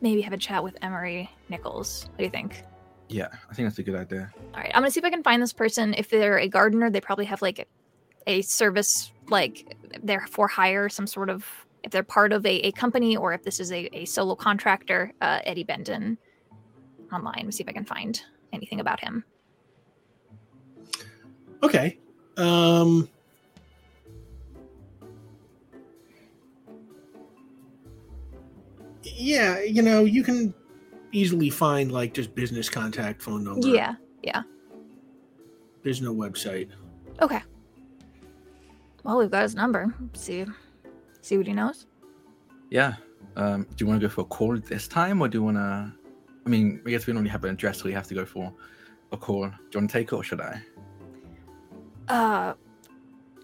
maybe 0.00 0.22
have 0.22 0.32
a 0.32 0.38
chat 0.38 0.64
with 0.64 0.76
Emory 0.80 1.30
Nichols. 1.48 2.06
What 2.08 2.18
do 2.18 2.24
you 2.24 2.30
think? 2.30 2.62
yeah, 3.08 3.28
I 3.50 3.54
think 3.54 3.66
that's 3.66 3.78
a 3.78 3.82
good 3.82 3.94
idea. 3.94 4.30
All 4.54 4.60
right, 4.60 4.70
I'm 4.74 4.82
gonna 4.82 4.90
see 4.90 5.00
if 5.00 5.04
I 5.04 5.10
can 5.10 5.22
find 5.22 5.42
this 5.42 5.52
person. 5.52 5.94
If 5.94 6.10
they're 6.10 6.38
a 6.38 6.48
gardener, 6.48 6.90
they 6.90 7.00
probably 7.00 7.24
have 7.26 7.42
like 7.42 7.58
a, 7.58 7.66
a 8.38 8.42
service, 8.42 9.12
like 9.28 9.76
they're 10.02 10.26
for 10.28 10.48
hire, 10.48 10.88
some 10.88 11.06
sort 11.06 11.30
of. 11.30 11.46
If 11.84 11.92
they're 11.92 12.02
part 12.02 12.32
of 12.32 12.44
a, 12.44 12.66
a 12.66 12.72
company 12.72 13.16
or 13.16 13.32
if 13.32 13.44
this 13.44 13.60
is 13.60 13.70
a, 13.70 13.88
a 13.96 14.04
solo 14.04 14.34
contractor, 14.34 15.12
uh, 15.20 15.38
Eddie 15.44 15.62
Benton 15.62 16.18
online. 17.12 17.50
See 17.52 17.62
if 17.62 17.68
I 17.68 17.72
can 17.72 17.84
find 17.84 18.20
anything 18.52 18.80
about 18.80 19.00
him. 19.00 19.24
Okay. 21.62 21.98
Um 22.36 23.08
Yeah, 29.02 29.62
you 29.62 29.82
know, 29.82 30.04
you 30.04 30.22
can 30.22 30.54
easily 31.12 31.50
find 31.50 31.90
like 31.90 32.14
just 32.14 32.34
business 32.34 32.68
contact 32.68 33.22
phone 33.22 33.44
number. 33.44 33.68
Yeah. 33.68 33.94
Yeah. 34.22 34.42
There's 35.82 36.00
no 36.00 36.14
website. 36.14 36.68
Okay. 37.20 37.40
Well, 39.04 39.18
we've 39.18 39.30
got 39.30 39.42
his 39.42 39.54
number. 39.54 39.94
See, 40.14 40.44
see 41.22 41.36
what 41.36 41.46
he 41.46 41.52
knows. 41.52 41.86
Yeah. 42.70 42.94
Um, 43.36 43.66
do 43.76 43.84
you 43.84 43.86
want 43.86 44.00
to 44.00 44.06
go 44.06 44.12
for 44.12 44.22
a 44.22 44.24
call 44.24 44.58
this 44.58 44.88
time, 44.88 45.20
or 45.22 45.28
do 45.28 45.38
you 45.38 45.44
want 45.44 45.56
to? 45.56 45.92
I 46.46 46.48
mean, 46.48 46.80
I 46.86 46.90
guess 46.90 47.06
we 47.06 47.12
normally 47.12 47.30
have 47.30 47.44
an 47.44 47.50
address, 47.50 47.78
so 47.78 47.84
we 47.84 47.92
have 47.92 48.06
to 48.08 48.14
go 48.14 48.24
for 48.24 48.52
a 49.12 49.16
call. 49.16 49.46
Do 49.46 49.54
you 49.72 49.80
want 49.80 49.90
to 49.90 49.98
take 49.98 50.08
it, 50.08 50.12
or 50.12 50.24
should 50.24 50.40
I? 50.40 50.60
Uh, 52.08 52.54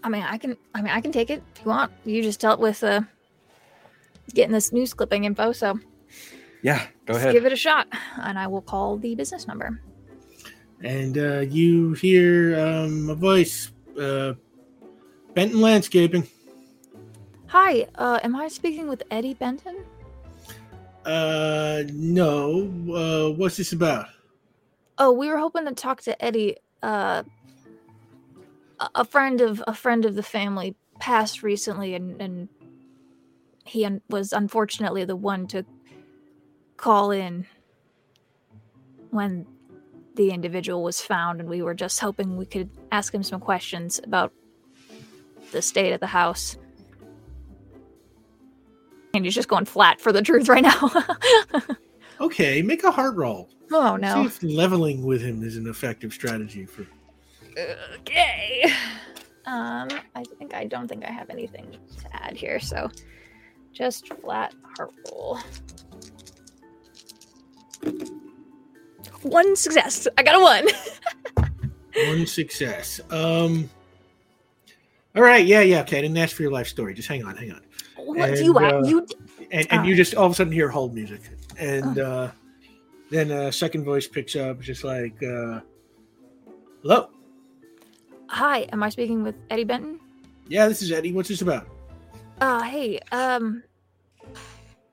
I 0.03 0.09
mean, 0.09 0.23
I 0.23 0.37
can. 0.37 0.57
I 0.73 0.81
mean, 0.81 0.91
I 0.93 1.01
can 1.01 1.11
take 1.11 1.29
it 1.29 1.41
if 1.55 1.63
you 1.65 1.69
want. 1.69 1.91
You 2.05 2.21
just 2.21 2.39
dealt 2.39 2.59
with 2.59 2.83
uh 2.83 3.01
getting 4.33 4.51
this 4.53 4.71
news 4.71 4.93
clipping 4.93 5.23
info, 5.25 5.51
so 5.51 5.79
Yeah, 6.61 6.81
go 7.05 7.13
let's 7.13 7.17
ahead. 7.23 7.33
give 7.33 7.45
it 7.45 7.53
a 7.53 7.55
shot, 7.55 7.87
and 8.21 8.37
I 8.37 8.47
will 8.47 8.61
call 8.61 8.97
the 8.97 9.15
business 9.15 9.47
number. 9.47 9.81
And 10.83 11.17
uh 11.17 11.39
you 11.39 11.93
hear 11.93 12.59
um 12.59 13.09
a 13.09 13.15
voice, 13.15 13.71
uh 13.99 14.33
Benton 15.33 15.61
Landscaping. 15.61 16.27
Hi, 17.47 17.87
uh, 17.95 18.19
am 18.23 18.35
I 18.35 18.47
speaking 18.49 18.87
with 18.87 19.03
Eddie 19.11 19.33
Benton? 19.35 19.85
Uh 21.05 21.83
no. 21.93 22.69
Uh 22.93 23.29
what's 23.37 23.57
this 23.57 23.71
about? 23.73 24.07
Oh, 24.97 25.11
we 25.11 25.29
were 25.29 25.37
hoping 25.37 25.65
to 25.65 25.73
talk 25.73 26.01
to 26.03 26.23
Eddie. 26.23 26.57
Uh, 26.81 27.23
a- 28.95 29.05
friend 29.05 29.41
of 29.41 29.63
a 29.67 29.73
friend 29.73 30.05
of 30.05 30.15
the 30.15 30.23
family 30.23 30.75
passed 30.99 31.43
recently, 31.43 31.95
and 31.95 32.21
and 32.21 32.49
he 33.65 33.85
un- 33.85 34.01
was 34.09 34.31
unfortunately 34.33 35.05
the 35.05 35.15
one 35.15 35.47
to 35.47 35.65
call 36.77 37.11
in 37.11 37.45
when 39.09 39.45
the 40.15 40.31
individual 40.31 40.83
was 40.83 41.01
found, 41.01 41.39
and 41.39 41.49
we 41.49 41.61
were 41.61 41.73
just 41.73 41.99
hoping 41.99 42.37
we 42.37 42.45
could 42.45 42.69
ask 42.91 43.13
him 43.13 43.23
some 43.23 43.39
questions 43.39 43.99
about 44.03 44.31
the 45.51 45.61
state 45.61 45.93
of 45.93 45.99
the 45.99 46.07
house. 46.07 46.57
And 49.13 49.23
he's 49.23 49.35
just 49.35 49.47
going 49.47 49.65
flat 49.65 50.01
for 50.01 50.11
the 50.11 50.21
truth 50.21 50.49
right 50.49 50.63
now. 50.63 50.91
Okay, 52.21 52.61
make 52.61 52.83
a 52.85 52.91
heart 52.91 53.15
roll. 53.15 53.49
Oh 53.73 53.97
See 53.97 54.01
no. 54.01 54.25
if 54.25 54.41
leveling 54.41 55.03
with 55.03 55.21
him 55.21 55.43
is 55.43 55.57
an 55.57 55.67
effective 55.67 56.13
strategy 56.13 56.65
for. 56.65 56.85
Okay. 57.57 58.71
Um, 59.45 59.87
I 60.15 60.23
think 60.39 60.53
I 60.53 60.65
don't 60.65 60.87
think 60.87 61.05
I 61.05 61.11
have 61.11 61.29
anything 61.29 61.77
to 61.99 62.23
add 62.23 62.35
here, 62.35 62.59
so 62.59 62.89
just 63.71 64.11
flat 64.15 64.53
heart 64.75 64.91
roll. 65.11 65.39
One 69.21 69.55
success. 69.55 70.07
I 70.17 70.23
got 70.23 70.35
a 70.35 70.39
one. 70.39 70.67
One 72.07 72.25
success. 72.27 72.99
Um. 73.09 73.69
All 75.15 75.21
right. 75.23 75.45
Yeah. 75.45 75.61
Yeah. 75.61 75.79
Okay. 75.81 75.99
I 75.99 76.01
didn't 76.01 76.17
ask 76.17 76.35
for 76.35 76.41
your 76.41 76.51
life 76.51 76.67
story. 76.67 76.93
Just 76.93 77.07
hang 77.07 77.23
on. 77.23 77.37
Hang 77.37 77.53
on. 77.53 77.61
what 77.95 78.35
do 78.35 78.43
you 78.43 78.57
And, 78.57 78.73
uh, 78.75 78.81
You 78.85 79.07
And, 79.49 79.67
and 79.71 79.81
Oh. 79.81 79.83
you 79.85 79.95
just 79.95 80.13
all 80.13 80.25
of 80.25 80.33
a 80.33 80.35
sudden 80.35 80.51
hear 80.51 80.67
hold 80.67 80.93
music, 80.93 81.21
and 81.57 81.97
uh, 81.97 82.31
then 83.11 83.31
a 83.31 83.49
second 83.49 83.85
voice 83.85 84.07
picks 84.09 84.35
up, 84.35 84.59
just 84.59 84.83
like, 84.83 85.15
uh, 85.23 85.61
"Hello. 86.81 87.09
Hi? 88.27 88.61
Am 88.71 88.83
I 88.83 88.89
speaking 88.89 89.23
with 89.23 89.35
Eddie 89.49 89.63
Benton? 89.63 89.99
Yeah, 90.47 90.67
this 90.67 90.81
is 90.81 90.91
Eddie. 90.91 91.13
What's 91.13 91.29
this 91.29 91.41
about?" 91.41 91.67
Uh, 92.41 92.61
hey. 92.63 92.99
Um, 93.11 93.63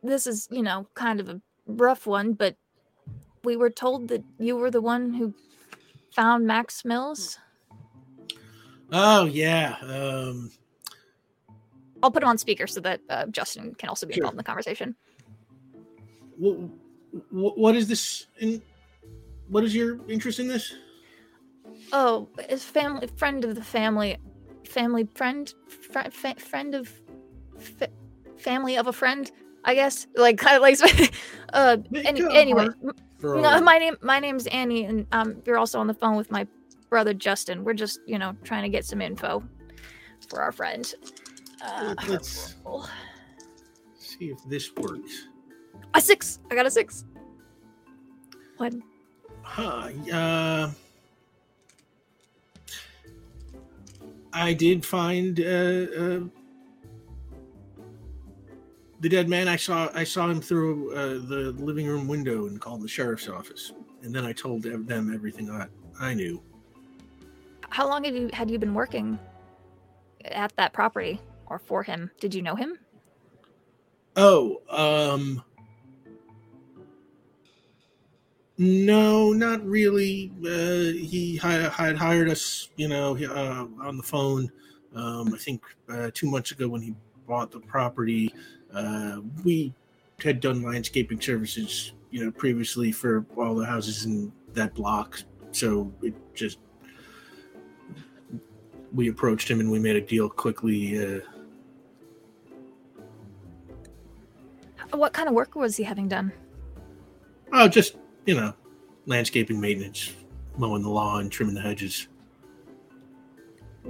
this 0.03 0.26
is 0.26 0.49
you 0.51 0.62
know 0.62 0.87
kind 0.95 1.20
of 1.20 1.28
a 1.28 1.41
rough 1.66 2.07
one, 2.07 2.33
but 2.33 2.57
we 3.45 3.57
were 3.57 3.70
told 3.70 4.09
that 4.09 4.22
you 4.39 4.57
were 4.57 4.70
the 4.70 4.80
one 4.80 5.12
who 5.12 5.35
found 6.14 6.47
Max 6.47 6.85
Mills. 6.85 7.39
Oh 8.93 9.24
yeah. 9.24 9.76
Um. 9.83 10.51
I'll 12.03 12.11
put 12.11 12.22
him 12.22 12.28
on 12.28 12.37
speaker 12.39 12.66
so 12.66 12.80
that 12.80 13.01
uh, 13.09 13.26
Justin 13.26 13.74
can 13.76 13.89
also 13.89 14.07
be 14.07 14.14
Sure. 14.14 14.22
involved 14.22 14.35
in 14.35 14.39
the 14.39 14.43
conversation. 14.43 14.97
What, 16.37 16.59
what 17.30 17.76
is 17.76 17.87
this? 17.87 18.26
In, 18.41 18.61
what 19.49 19.62
is 19.62 19.72
your 19.74 20.01
interest 20.09 20.41
in 20.41 20.49
this? 20.49 20.74
Oh, 21.93 22.28
his 22.49 22.64
family 22.64 23.07
friend 23.16 23.45
of 23.45 23.55
the 23.55 23.62
family, 23.62 24.16
family 24.66 25.07
friend, 25.14 25.53
fr- 25.68 26.11
fa- 26.11 26.36
friend 26.38 26.74
of, 26.74 26.90
fa- 27.59 27.90
family 28.38 28.76
of 28.76 28.86
a 28.86 28.93
friend. 28.93 29.30
I 29.64 29.74
guess 29.74 30.07
like 30.16 30.38
kind 30.45 30.57
of 30.57 30.62
like. 30.62 30.78
uh, 31.53 31.76
any, 31.95 32.22
anyway, 32.34 32.64
heart 32.64 32.76
m- 32.82 32.93
no, 33.22 33.61
my 33.61 33.78
name 33.78 33.97
my 34.03 34.18
name's 34.18 34.47
Annie, 34.49 34.84
and 34.84 35.07
um, 35.12 35.43
you're 35.47 35.59
also 35.59 35.78
on 35.78 35.86
the 35.86 35.95
phone 35.95 36.16
with 36.16 36.30
my 36.30 36.47
brother 36.90 37.14
Justin. 37.14 37.62
We're 37.62 37.74
just 37.74 38.01
you 38.07 38.18
know 38.18 38.34
trying 38.43 38.62
to 38.62 38.68
get 38.68 38.84
some 38.84 39.01
info 39.01 39.43
for 40.28 40.40
our 40.40 40.51
friend. 40.51 40.93
Uh, 41.64 41.95
Let- 41.99 42.09
Let's 42.09 42.55
roll. 42.64 42.86
see 43.97 44.30
if 44.30 44.38
this 44.49 44.72
works. 44.76 45.28
a 45.95 46.01
six. 46.01 46.40
I 46.51 46.55
got 46.57 46.66
a 46.66 46.70
six. 46.70 47.05
One. 48.57 48.82
Huh. 49.43 49.90
Uh, 50.12 50.70
I 54.33 54.55
did 54.55 54.85
find 54.85 55.39
uh, 55.41 55.43
uh, 55.45 56.20
the 59.01 59.09
dead 59.09 59.28
man. 59.28 59.49
I 59.49 59.57
saw 59.57 59.91
I 59.95 60.05
saw 60.05 60.28
him 60.28 60.41
through 60.41 60.95
uh, 60.95 61.26
the 61.28 61.55
living 61.59 61.87
room 61.87 62.09
window 62.09 62.47
and 62.47 62.61
called 62.61 62.83
the 62.83 62.89
sheriff's 62.89 63.28
office. 63.28 63.72
And 64.03 64.14
then 64.14 64.24
I 64.24 64.33
told 64.33 64.62
them 64.62 65.12
everything 65.14 65.51
I, 65.51 65.66
I 66.01 66.14
knew. 66.14 66.43
How 67.68 67.89
long 67.89 68.05
had 68.05 68.14
you 68.14 68.30
had 68.33 68.51
you 68.51 68.59
been 68.59 68.74
working 68.74 69.18
at 70.24 70.55
that 70.57 70.72
property 70.72 71.20
or 71.47 71.59
for 71.59 71.83
him? 71.83 72.11
Did 72.20 72.35
you 72.35 72.43
know 72.43 72.55
him? 72.55 72.78
Oh, 74.16 74.61
um, 74.68 75.43
no, 78.63 79.33
not 79.33 79.65
really. 79.67 80.31
Uh, 80.45 80.93
he 80.97 81.37
hi- 81.37 81.69
had 81.69 81.97
hired 81.97 82.29
us, 82.29 82.69
you 82.77 82.89
know, 82.89 83.17
uh, 83.17 83.67
on 83.85 83.97
the 83.97 84.03
phone. 84.03 84.51
Um, 84.95 85.35
I 85.35 85.39
think 85.39 85.63
uh, 85.89 86.11
two 86.15 86.31
months 86.31 86.53
ago 86.53 86.69
when 86.69 86.81
he 86.81 86.95
bought 87.27 87.51
the 87.51 87.61
property, 87.61 88.33
uh, 88.73 89.21
we 89.45 89.75
had 90.23 90.39
done 90.41 90.63
landscaping 90.63 91.21
services, 91.21 91.93
you 92.11 92.25
know, 92.25 92.31
previously 92.31 92.93
for 92.93 93.27
all 93.37 93.55
the 93.57 93.67
houses 93.67 94.05
in 94.05 94.33
that 94.55 94.75
block. 94.75 95.21
So 95.51 95.93
it 96.03 96.15
just 96.35 96.59
we 98.95 99.09
approached 99.09 99.51
him 99.51 99.59
and 99.61 99.71
we 99.71 99.79
made 99.79 99.97
a 99.97 100.01
deal 100.01 100.29
quickly. 100.29 100.99
Uh, 101.05 101.21
What 104.93 105.15
kind 105.15 105.27
of 105.27 105.35
work 105.35 105.55
was 105.57 105.79
he 105.79 105.85
having 105.85 106.07
done? 106.07 106.33
Oh, 107.51 107.67
just 107.67 107.97
you 108.27 108.35
know, 108.35 108.55
landscaping 109.07 109.61
maintenance, 109.61 110.12
mowing 110.57 110.83
the 110.83 110.89
lawn, 110.89 111.29
trimming 111.29 111.55
the 111.55 111.61
hedges. 111.61 112.09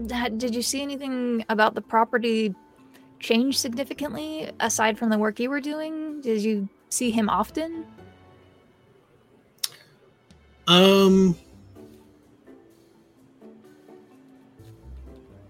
Did 0.07 0.55
you 0.55 0.63
see 0.63 0.83
anything 0.83 1.45
about 1.49 1.75
the 1.75 1.83
property 1.83 2.55
change 3.21 3.59
significantly 3.59 4.51
aside 4.61 4.99
from 4.99 5.11
the 5.11 5.19
work 5.19 5.39
you 5.39 5.51
were 5.51 5.61
doing? 5.61 6.21
Did 6.23 6.43
you 6.43 6.69
see 6.89 7.11
him 7.11 7.29
often? 7.29 7.87
Um, 10.67 11.37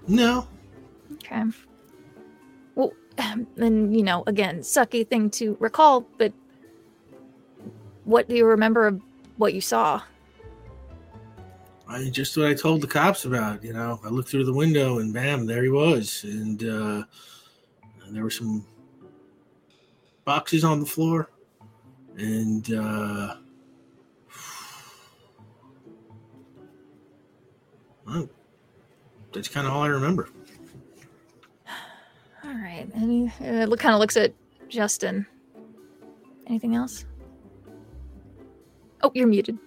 no, 0.08 0.48
Okay. 1.14 1.44
Well, 2.74 2.92
and 3.18 3.96
you 3.96 4.02
know, 4.02 4.24
again, 4.26 4.60
sucky 4.60 5.06
thing 5.06 5.30
to 5.30 5.56
recall, 5.60 6.06
but 6.18 6.32
what 8.04 8.28
do 8.28 8.34
you 8.34 8.46
remember 8.46 8.86
of 8.86 9.00
what 9.36 9.54
you 9.54 9.60
saw? 9.60 10.02
I 11.88 12.08
just 12.08 12.36
what 12.36 12.46
I 12.46 12.54
told 12.54 12.80
the 12.80 12.86
cops 12.86 13.24
about. 13.24 13.62
You 13.62 13.72
know, 13.72 14.00
I 14.04 14.08
looked 14.08 14.30
through 14.30 14.44
the 14.44 14.52
window 14.52 14.98
and 14.98 15.12
bam, 15.12 15.46
there 15.46 15.62
he 15.62 15.68
was, 15.68 16.24
and 16.24 16.62
uh, 16.62 17.02
there 18.10 18.22
were 18.22 18.30
some 18.30 18.64
boxes 20.24 20.64
on 20.64 20.80
the 20.80 20.86
floor, 20.86 21.30
and 22.16 22.72
uh, 22.72 23.36
well, 28.06 28.28
that's 29.32 29.48
kind 29.48 29.66
of 29.66 29.72
all 29.72 29.82
I 29.82 29.88
remember. 29.88 30.28
All 32.44 32.54
right. 32.54 32.86
And 32.94 33.10
he 33.10 33.46
uh, 33.46 33.66
kind 33.76 33.94
of 33.94 34.00
looks 34.00 34.16
at 34.16 34.32
Justin. 34.68 35.26
Anything 36.46 36.74
else? 36.74 37.04
Oh, 39.02 39.10
you're 39.14 39.26
muted. 39.26 39.58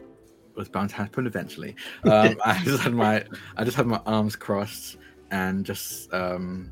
It 0.00 0.56
was 0.56 0.68
bound 0.68 0.90
to 0.90 0.96
happen 0.96 1.26
eventually. 1.26 1.76
Um, 2.04 2.36
I 2.44 2.62
just 2.64 2.82
had 2.82 2.94
my 2.94 3.24
I 3.56 3.64
just 3.64 3.76
had 3.76 3.86
my 3.86 4.00
arms 4.06 4.36
crossed 4.36 4.96
and 5.30 5.66
just 5.66 6.12
um, 6.14 6.70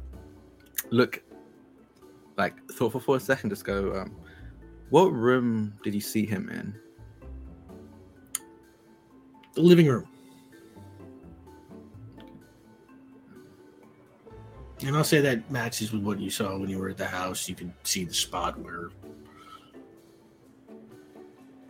look 0.90 1.22
like 2.36 2.54
thoughtful 2.72 3.00
for 3.00 3.16
a 3.16 3.20
second. 3.20 3.50
Just 3.50 3.64
go. 3.64 3.94
Um, 3.94 4.16
what 4.90 5.12
room 5.12 5.74
did 5.82 5.94
you 5.94 6.00
see 6.00 6.24
him 6.24 6.48
in? 6.48 6.74
The 9.54 9.60
living 9.60 9.86
room. 9.86 10.08
And 14.84 14.96
I'll 14.96 15.04
say 15.04 15.20
that 15.20 15.50
matches 15.50 15.92
with 15.92 16.02
what 16.02 16.20
you 16.20 16.30
saw 16.30 16.58
when 16.58 16.68
you 16.68 16.78
were 16.78 16.90
at 16.90 16.98
the 16.98 17.06
house. 17.06 17.48
You 17.48 17.54
could 17.54 17.72
see 17.84 18.04
the 18.04 18.12
spot 18.12 18.58
where 18.58 18.90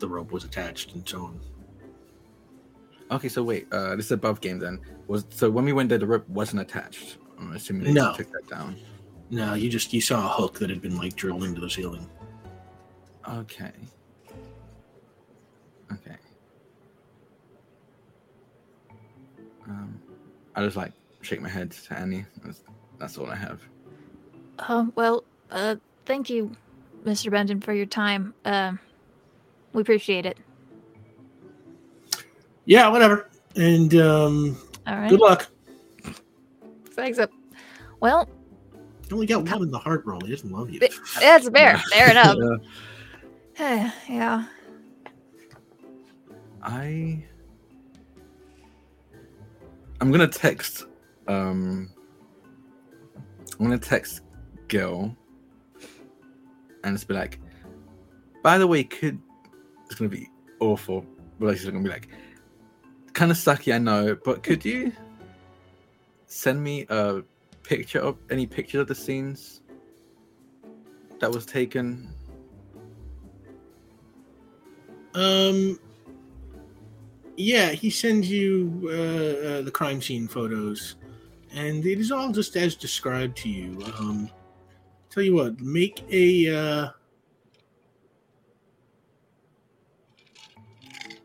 the 0.05 0.09
rope 0.14 0.32
was 0.32 0.44
attached 0.44 0.92
and 0.94 1.09
so 1.09 1.22
on. 1.24 1.40
Okay, 3.11 3.28
so 3.28 3.42
wait, 3.42 3.66
uh, 3.72 3.96
this 3.96 4.07
is 4.07 4.12
above 4.12 4.42
game 4.42 4.59
then. 4.59 4.80
Was 5.07 5.24
so 5.30 5.50
when 5.50 5.64
we 5.64 5.72
went 5.72 5.88
there, 5.88 5.96
the 5.98 6.07
rope 6.07 6.28
wasn't 6.28 6.61
attached. 6.61 7.16
I'm 7.38 7.52
assuming 7.52 7.84
they 7.84 7.92
No. 7.92 8.14
took 8.14 8.30
that 8.32 8.46
down. 8.48 8.76
No, 9.30 9.55
you 9.55 9.70
just 9.70 9.92
you 9.94 10.02
saw 10.02 10.26
a 10.26 10.28
hook 10.28 10.59
that 10.59 10.68
had 10.68 10.82
been 10.82 10.96
like 10.98 11.16
drilled 11.16 11.44
into 11.44 11.61
the 11.62 11.70
ceiling. 11.70 12.07
Okay. 13.26 13.72
Okay. 15.90 16.16
Um, 19.66 19.98
I 20.55 20.62
just 20.62 20.76
like 20.76 20.92
shake 21.22 21.40
my 21.40 21.48
head 21.48 21.70
to 21.70 21.98
Annie. 21.98 22.26
That's, 22.44 22.61
that's 22.98 23.16
all 23.16 23.30
I 23.30 23.36
have. 23.36 23.62
Uh, 24.59 24.86
well, 24.94 25.24
uh, 25.50 25.76
thank 26.05 26.28
you, 26.28 26.55
Mr. 27.05 27.30
Benton, 27.30 27.61
for 27.62 27.72
your 27.72 27.86
time. 27.86 28.34
Um, 28.44 28.78
we 29.75 29.83
appreciate 29.83 30.25
it. 30.25 30.39
Yeah, 32.64 32.89
whatever. 32.89 33.29
And 33.57 33.95
um, 33.97 34.57
All 34.87 34.97
right. 34.97 35.11
good 35.11 35.20
luck. 35.20 35.49
Thanks. 36.93 37.18
Up. 37.18 37.31
Well, 38.01 38.29
You 39.11 39.16
only 39.16 39.27
got 39.27 39.45
one 39.45 39.62
in 39.62 39.70
the 39.70 39.79
heart 39.79 40.05
roll. 40.07 40.20
He 40.20 40.31
doesn't 40.31 40.51
love 40.51 40.70
you. 40.70 40.81
Bi- 40.81 40.89
that's 41.20 41.49
fair. 41.51 41.77
Fair 41.91 42.11
enough. 42.11 42.37
Yeah. 43.59 43.93
yeah. 44.09 44.45
I 46.62 47.22
I'm 50.01 50.11
gonna 50.11 50.27
text 50.27 50.87
um 51.29 51.91
I'm 53.59 53.66
gonna 53.66 53.79
text 53.79 54.22
Gill 54.68 55.14
and 56.83 56.97
just 56.97 57.07
be 57.07 57.14
like, 57.14 57.39
by 58.43 58.59
the 58.59 58.66
way, 58.66 58.83
could 58.85 59.20
it's 59.95 60.01
gonna 60.01 60.11
be 60.11 60.28
awful. 60.59 61.07
But 61.38 61.57
she's 61.57 61.66
gonna 61.66 61.80
be 61.80 61.88
like, 61.88 62.09
kind 63.12 63.30
of 63.30 63.36
sucky, 63.36 63.72
I 63.72 63.78
know, 63.78 64.16
but 64.24 64.42
could 64.42 64.64
you 64.64 64.92
send 66.26 66.62
me 66.62 66.84
a 66.88 67.22
picture 67.62 68.01
of 68.01 68.18
any 68.28 68.47
picture 68.47 68.80
of 68.80 68.88
the 68.88 68.95
scenes 68.95 69.62
that 71.20 71.30
was 71.30 71.47
taken? 71.47 72.09
Um. 75.14 75.78
Yeah, 77.36 77.70
he 77.70 77.90
sends 77.90 78.30
you 78.30 78.80
uh, 78.84 79.49
uh, 79.49 79.62
the 79.62 79.70
crime 79.72 80.01
scene 80.01 80.28
photos, 80.28 80.97
and 81.53 81.84
it 81.84 81.99
is 81.99 82.12
all 82.12 82.30
just 82.32 82.57
as 82.57 82.74
described 82.76 83.36
to 83.38 83.49
you. 83.49 83.80
Um, 83.99 84.30
tell 85.11 85.22
you 85.22 85.34
what, 85.34 85.61
make 85.61 86.05
a. 86.11 86.55
Uh... 86.55 86.90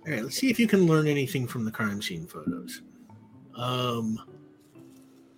All 0.09 0.15
right, 0.15 0.23
let's 0.23 0.37
see 0.37 0.49
if 0.49 0.59
you 0.59 0.65
can 0.65 0.87
learn 0.87 1.05
anything 1.05 1.45
from 1.45 1.65
the 1.65 1.69
crime 1.69 2.01
scene 2.01 2.25
photos. 2.25 2.81
Um, 3.55 4.19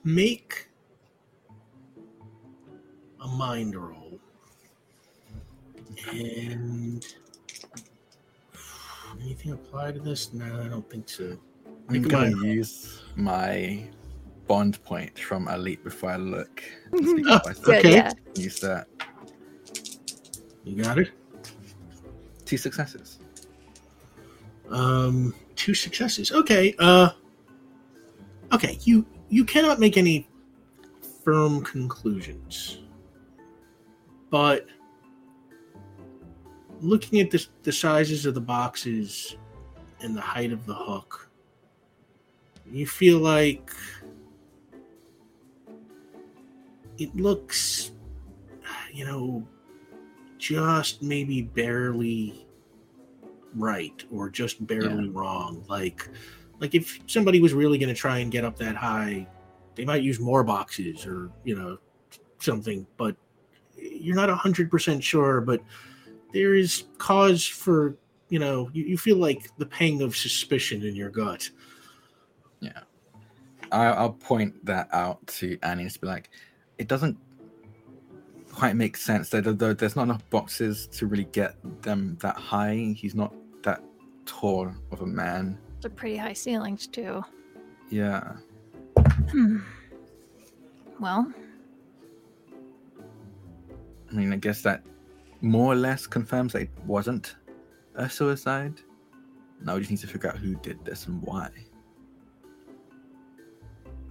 make 0.06 0.70
a 3.20 3.28
mind 3.28 3.76
roll, 3.76 4.18
and 6.10 7.06
anything 9.22 9.52
apply 9.52 9.92
to 9.92 10.00
this? 10.00 10.32
No, 10.32 10.62
I 10.62 10.70
don't 10.70 10.90
think 10.90 11.10
so. 11.10 11.38
I'm 11.90 12.04
gonna 12.04 12.30
use 12.48 13.04
my 13.18 13.90
bond 14.48 14.82
point 14.86 15.20
from 15.20 15.50
Elite 15.50 15.84
before 15.84 16.12
I 16.12 16.16
look. 16.16 16.64
Oh, 16.94 17.04
for 17.04 17.18
myself. 17.18 17.62
Good, 17.64 17.76
Okay. 17.80 17.94
yeah. 17.96 18.14
Use 18.36 18.62
that. 18.62 18.88
You 20.64 20.82
got 20.82 20.98
it. 20.98 21.12
Two 22.46 22.56
successes. 22.56 23.20
Um, 24.72 25.36
two 25.56 25.74
successes. 25.74 26.32
Okay. 26.32 26.74
Uh, 26.80 27.10
okay. 28.54 28.78
You 28.84 29.06
you 29.30 29.44
cannot 29.46 29.80
make 29.80 29.98
any 29.98 30.28
firm 31.24 31.64
conclusions, 31.64 32.80
but 34.30 34.66
looking 36.80 37.20
at 37.20 37.30
the 37.30 37.46
the 37.64 37.72
sizes 37.72 38.26
of 38.26 38.34
the 38.34 38.42
boxes 38.42 39.36
and 40.00 40.16
the 40.16 40.22
height 40.22 40.52
of 40.52 40.66
the 40.66 40.74
hook, 40.74 41.30
you 42.72 42.88
feel 42.88 43.20
like 43.20 43.72
it 46.98 47.16
looks, 47.16 47.92
you 48.94 49.06
know, 49.06 49.46
just 50.38 51.02
maybe 51.02 51.42
barely 51.42 52.46
right 53.56 54.04
or 54.12 54.30
just 54.30 54.66
barely 54.66 55.10
wrong 55.10 55.64
like 55.68 56.08
like 56.60 56.76
if 56.76 57.00
somebody 57.08 57.42
was 57.42 57.54
really 57.54 57.78
going 57.78 57.94
to 57.94 58.00
try 58.00 58.20
and 58.20 58.32
get 58.32 58.46
up 58.46 58.58
that 58.58 58.76
high 58.76 59.28
they 59.76 59.86
might 59.86 60.04
use 60.04 60.20
more 60.20 60.44
boxes 60.44 61.06
or 61.06 61.30
you 61.44 61.56
know 61.56 61.78
something 62.40 62.86
but 62.98 63.16
you're 63.76 64.16
not 64.16 64.30
100% 64.30 65.02
sure 65.02 65.42
but 65.42 65.62
there 66.34 66.56
is 66.56 66.86
cause 66.98 67.46
for 67.46 67.96
you 68.30 68.40
know 68.40 68.70
you, 68.74 68.84
you 68.86 68.98
feel 68.98 69.18
like 69.18 69.50
the 69.58 69.66
pang 69.66 70.02
of 70.02 70.16
suspicion 70.16 70.84
in 70.84 70.96
your 70.96 71.10
gut 71.10 71.50
Yeah, 72.62 72.82
I, 73.72 73.86
I'll 73.88 74.14
point 74.14 74.66
that 74.66 74.88
out 74.94 75.26
to 75.28 75.58
Annie 75.64 75.84
just 75.84 76.00
be 76.00 76.08
like, 76.08 76.30
it 76.78 76.88
doesn't 76.88 77.18
quite 78.52 78.76
make 78.76 78.98
sense. 78.98 79.30
There, 79.30 79.42
there, 79.42 79.74
there's 79.74 79.96
not 79.96 80.04
enough 80.04 80.28
boxes 80.30 80.88
to 80.88 81.08
really 81.08 81.26
get 81.26 81.56
them 81.82 82.18
that 82.22 82.38
high. 82.38 82.94
He's 82.96 83.16
not 83.16 83.34
tall 84.32 84.72
of 84.92 85.02
a 85.02 85.06
man. 85.06 85.58
They're 85.82 85.92
pretty 85.92 86.16
high 86.16 86.34
ceilings 86.34 86.88
too. 86.88 87.22
Yeah. 87.90 88.38
Hmm. 89.30 89.58
Well, 91.00 91.32
I 94.10 94.14
mean, 94.14 94.32
I 94.32 94.38
guess 94.38 94.62
that 94.62 94.84
more 95.42 95.74
or 95.74 95.76
less 95.76 96.08
confirms 96.08 96.54
that 96.54 96.62
it 96.64 96.70
wasn't 96.86 97.36
a 97.96 98.10
suicide. 98.10 98.80
Now 99.62 99.74
we 99.74 99.82
just 99.82 99.92
need 99.92 100.00
to 100.00 100.08
figure 100.08 100.30
out 100.30 100.38
who 100.38 100.56
did 100.56 100.84
this 100.86 101.08
and 101.08 101.22
why. 101.24 101.50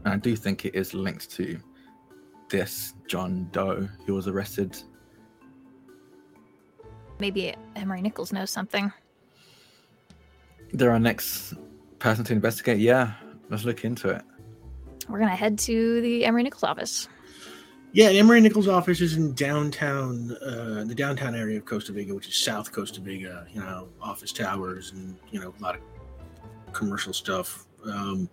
And 0.04 0.14
I 0.14 0.16
do 0.16 0.36
think 0.36 0.64
it 0.64 0.74
is 0.74 0.92
linked 0.92 1.30
to 1.32 1.58
this 2.48 2.94
John 3.08 3.48
Doe 3.52 3.88
who 4.06 4.14
was 4.14 4.28
arrested. 4.28 4.76
maybe 7.20 7.54
Emory 7.76 8.00
Nichols 8.02 8.32
knows 8.32 8.50
something. 8.50 8.92
They're 10.72 10.90
our 10.90 10.98
next 10.98 11.54
person 11.98 12.24
to 12.24 12.32
investigate. 12.32 12.78
Yeah, 12.78 13.12
let's 13.50 13.64
look 13.64 13.84
into 13.84 14.10
it. 14.10 14.22
We're 15.08 15.18
gonna 15.18 15.36
head 15.36 15.58
to 15.60 16.00
the 16.00 16.24
Emory 16.24 16.42
Nickel's 16.44 16.62
office. 16.62 17.08
yeah 17.92 18.08
Emory 18.10 18.40
Nickel's 18.40 18.68
office 18.68 19.00
is 19.00 19.16
in 19.16 19.34
downtown 19.34 20.36
uh 20.36 20.84
the 20.86 20.94
downtown 20.94 21.34
area 21.34 21.58
of 21.58 21.64
Costa 21.64 21.92
Vega, 21.92 22.14
which 22.14 22.28
is 22.28 22.36
south 22.36 22.70
Costa 22.70 23.00
Vega. 23.00 23.46
you 23.52 23.60
know 23.60 23.88
office 24.00 24.32
towers 24.32 24.92
and 24.92 25.16
you 25.32 25.40
know 25.40 25.52
a 25.58 25.62
lot 25.62 25.74
of 25.74 25.80
commercial 26.72 27.12
stuff 27.12 27.66
um 27.84 28.28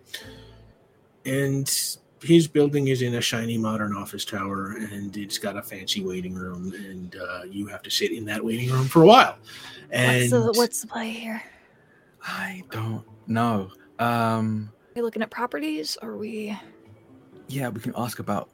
and 1.26 1.96
his 2.22 2.46
building 2.46 2.88
is 2.88 3.02
in 3.02 3.14
a 3.16 3.20
shiny 3.20 3.58
modern 3.58 3.92
office 3.96 4.24
tower 4.24 4.76
and 4.92 5.16
it's 5.16 5.38
got 5.38 5.56
a 5.56 5.62
fancy 5.62 6.04
waiting 6.04 6.34
room 6.34 6.72
and 6.74 7.16
uh, 7.16 7.42
you 7.44 7.66
have 7.66 7.82
to 7.82 7.90
sit 7.90 8.12
in 8.12 8.24
that 8.24 8.44
waiting 8.44 8.70
room 8.70 8.86
for 8.86 9.02
a 9.02 9.06
while 9.06 9.36
and 9.90 10.30
what's 10.30 10.30
the 10.30 10.60
what's 10.60 10.80
the 10.82 10.86
play 10.86 11.10
here? 11.10 11.42
I 12.22 12.62
don't 12.70 13.04
know. 13.26 13.70
Um, 13.98 14.70
Are 14.90 14.92
we 14.96 15.02
looking 15.02 15.22
at 15.22 15.30
properties? 15.30 15.96
Or 16.02 16.10
are 16.10 16.16
we? 16.16 16.56
yeah, 17.48 17.68
we 17.68 17.80
can 17.80 17.92
ask 17.96 18.18
about 18.18 18.50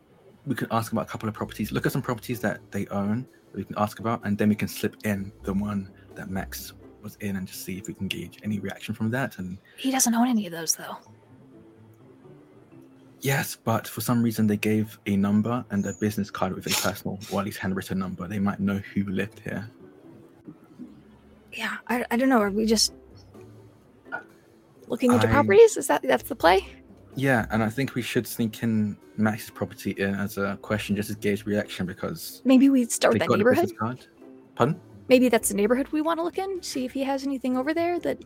we 0.47 0.55
can 0.55 0.69
ask 0.71 0.93
about 0.93 1.03
a 1.07 1.09
couple 1.11 1.29
of 1.29 1.35
properties. 1.35 1.73
Look 1.73 1.87
at 1.87 1.93
some 1.93 2.03
properties 2.03 2.41
that 2.41 2.61
they 2.71 2.87
own. 2.89 3.27
that 3.53 3.57
We 3.59 3.65
can 3.65 3.75
ask 3.79 3.99
about, 3.99 4.21
and 4.25 4.37
then 4.37 4.49
we 4.51 4.55
can 4.55 4.69
slip 4.69 4.97
in 5.05 5.33
the 5.43 5.55
one 5.55 5.91
that 6.15 6.29
Max 6.31 6.75
was 7.03 7.17
in, 7.21 7.37
and 7.37 7.47
just 7.49 7.65
see 7.65 7.79
if 7.79 7.87
we 7.89 7.95
can 7.95 8.09
gauge 8.09 8.39
any 8.45 8.59
reaction 8.61 8.95
from 8.95 9.11
that. 9.13 9.39
And 9.39 9.59
He 9.77 9.91
doesn't 9.91 10.15
own 10.15 10.29
any 10.29 10.47
of 10.47 10.53
those 10.53 10.77
though. 10.77 10.97
yes, 13.21 13.57
but 13.57 13.89
for 13.89 14.01
some 14.03 14.23
reason 14.23 14.47
they 14.47 14.57
gave 14.59 14.99
a 15.07 15.17
number 15.17 15.65
and 15.71 15.85
a 15.87 15.95
business 15.95 16.31
card 16.31 16.55
with 16.55 16.67
a 16.67 16.71
personal, 16.83 17.19
or 17.33 17.41
at 17.41 17.47
least 17.47 17.59
handwritten 17.59 17.99
number. 17.99 18.29
They 18.29 18.39
might 18.39 18.61
know 18.61 18.81
who 18.93 19.05
lived 19.05 19.41
here. 19.41 19.69
Yeah, 21.53 21.77
I, 21.89 22.05
I 22.11 22.17
don't 22.17 22.29
know. 22.29 22.41
Are 22.41 22.51
we 22.51 22.67
just 22.67 22.93
looking 24.89 25.13
into 25.13 25.29
I- 25.29 25.33
properties? 25.33 25.77
Is 25.77 25.87
that 25.89 26.03
that's 26.03 26.25
the 26.25 26.37
play? 26.37 26.67
Yeah, 27.17 27.47
and 27.51 27.63
I 27.63 27.71
think 27.71 27.95
we 27.95 28.03
should 28.03 28.27
sneak 28.27 28.63
in 28.63 28.97
Max's 29.17 29.51
property 29.51 29.93
in 29.93 30.15
as 30.15 30.37
a 30.37 30.59
question 30.63 30.97
just 30.97 31.11
to 31.11 31.15
gauge 31.15 31.47
reaction 31.47 31.87
because 31.87 32.43
Maybe 32.45 32.69
we 32.69 32.85
start 32.87 33.15
with 33.15 33.23
that 33.23 33.31
neighborhood. 33.31 33.73
Pardon? 34.57 34.81
Maybe 35.09 35.29
that's 35.29 35.49
the 35.49 35.55
neighborhood 35.55 35.89
we 35.89 36.01
want 36.01 36.19
to 36.19 36.25
look 36.25 36.39
in. 36.39 36.63
See 36.63 36.85
if 36.85 36.93
he 36.93 37.05
has 37.05 37.25
anything 37.25 37.57
over 37.57 37.73
there 37.75 38.01
that 38.01 38.23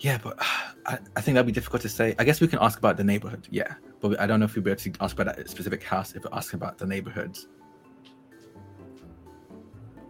Yeah, 0.00 0.18
but 0.22 0.36
I, 0.86 0.98
I 1.16 1.20
think 1.20 1.34
that'd 1.36 1.46
be 1.46 1.52
difficult 1.52 1.82
to 1.82 1.88
say. 1.88 2.14
I 2.18 2.24
guess 2.24 2.40
we 2.40 2.48
can 2.48 2.58
ask 2.60 2.78
about 2.78 2.96
the 2.96 3.04
neighborhood, 3.04 3.46
yeah. 3.50 3.74
But 4.00 4.20
I 4.20 4.26
don't 4.26 4.40
know 4.40 4.46
if 4.46 4.54
we'll 4.54 4.64
be 4.64 4.70
able 4.70 4.80
to 4.80 4.92
ask 5.00 5.18
about 5.18 5.36
that 5.36 5.48
specific 5.48 5.82
house 5.82 6.14
if 6.14 6.24
we're 6.24 6.36
asking 6.36 6.58
about 6.58 6.78
the 6.78 6.86
neighborhoods. 6.86 7.48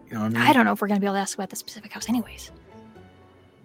You 0.07 0.15
know 0.15 0.23
what 0.23 0.25
I 0.25 0.29
mean? 0.29 0.41
I 0.41 0.51
don't 0.51 0.65
know 0.65 0.73
if 0.73 0.81
we're 0.81 0.89
gonna 0.89 0.99
be 0.99 1.05
able 1.05 1.15
to 1.15 1.21
ask 1.21 1.37
about 1.37 1.49
the 1.49 1.55
specific 1.55 1.93
house, 1.93 2.09
anyways. 2.09 2.51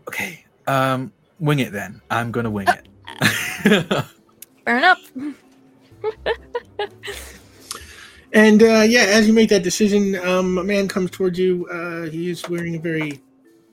Okay. 0.07 0.46
Um, 0.67 1.13
wing 1.39 1.61
it 1.61 1.73
then. 1.73 2.01
I'm 2.11 2.33
gonna 2.33 2.51
wing 2.51 2.67
it. 2.69 2.89
Fair 4.65 4.79
enough. 4.79 5.13
And 8.37 8.63
uh, 8.63 8.85
yeah, 8.87 9.07
as 9.09 9.27
you 9.27 9.33
make 9.33 9.49
that 9.49 9.63
decision, 9.63 10.15
um, 10.17 10.59
a 10.59 10.63
man 10.63 10.89
comes 10.89 11.11
towards 11.11 11.39
you. 11.39 11.67
Uh, 11.69 12.11
he 12.11 12.29
is 12.29 12.47
wearing 12.51 12.77
a 12.77 12.79
very, 12.79 13.23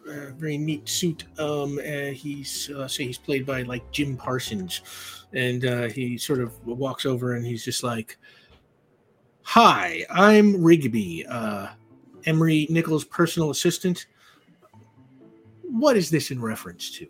uh, 0.08 0.32
very 0.38 0.58
neat 0.58 0.88
suit. 0.88 1.26
Um, 1.38 1.80
and 1.80 2.16
he's 2.16 2.72
uh, 2.72 2.88
say 2.88 3.06
he's 3.06 3.18
played 3.18 3.46
by 3.46 3.64
like 3.64 3.92
Jim 3.92 4.16
Parsons, 4.16 4.80
and 5.34 5.66
uh, 5.66 5.90
he 5.90 6.18
sort 6.18 6.40
of 6.40 6.66
walks 6.66 7.06
over 7.06 7.34
and 7.34 7.46
he's 7.46 7.66
just 7.66 7.84
like, 7.84 8.18
"Hi, 9.42 10.06
I'm 10.10 10.64
Rigby, 10.64 11.26
uh, 11.28 11.68
Emory 12.26 12.66
Nickel's 12.70 13.04
personal 13.04 13.50
assistant. 13.50 14.06
What 15.74 15.98
is 15.98 16.10
this 16.10 16.30
in 16.32 16.42
reference 16.42 16.92
to?" 16.98 17.08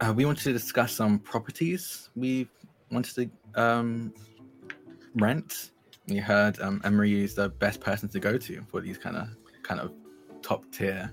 uh, 0.00 0.12
we 0.14 0.24
wanted 0.24 0.44
to 0.44 0.52
discuss 0.52 0.92
some 0.92 1.18
properties 1.18 2.08
we 2.14 2.48
wanted 2.90 3.14
to 3.14 3.60
um, 3.60 4.14
rent. 5.14 5.70
We 6.06 6.16
heard 6.16 6.58
um, 6.60 6.80
Emory 6.84 7.22
is 7.22 7.34
the 7.34 7.50
best 7.50 7.80
person 7.80 8.08
to 8.10 8.20
go 8.20 8.38
to 8.38 8.64
for 8.70 8.80
these 8.80 8.96
kind 8.96 9.16
of 9.16 9.28
kind 9.62 9.80
of 9.80 9.92
top 10.40 10.64
tier 10.72 11.12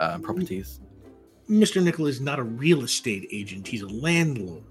uh, 0.00 0.18
properties. 0.18 0.80
Mr. 1.48 1.82
Nickel 1.82 2.06
is 2.06 2.20
not 2.20 2.38
a 2.38 2.42
real 2.42 2.82
estate 2.82 3.26
agent; 3.32 3.66
he's 3.66 3.82
a 3.82 3.88
landlord. 3.88 4.64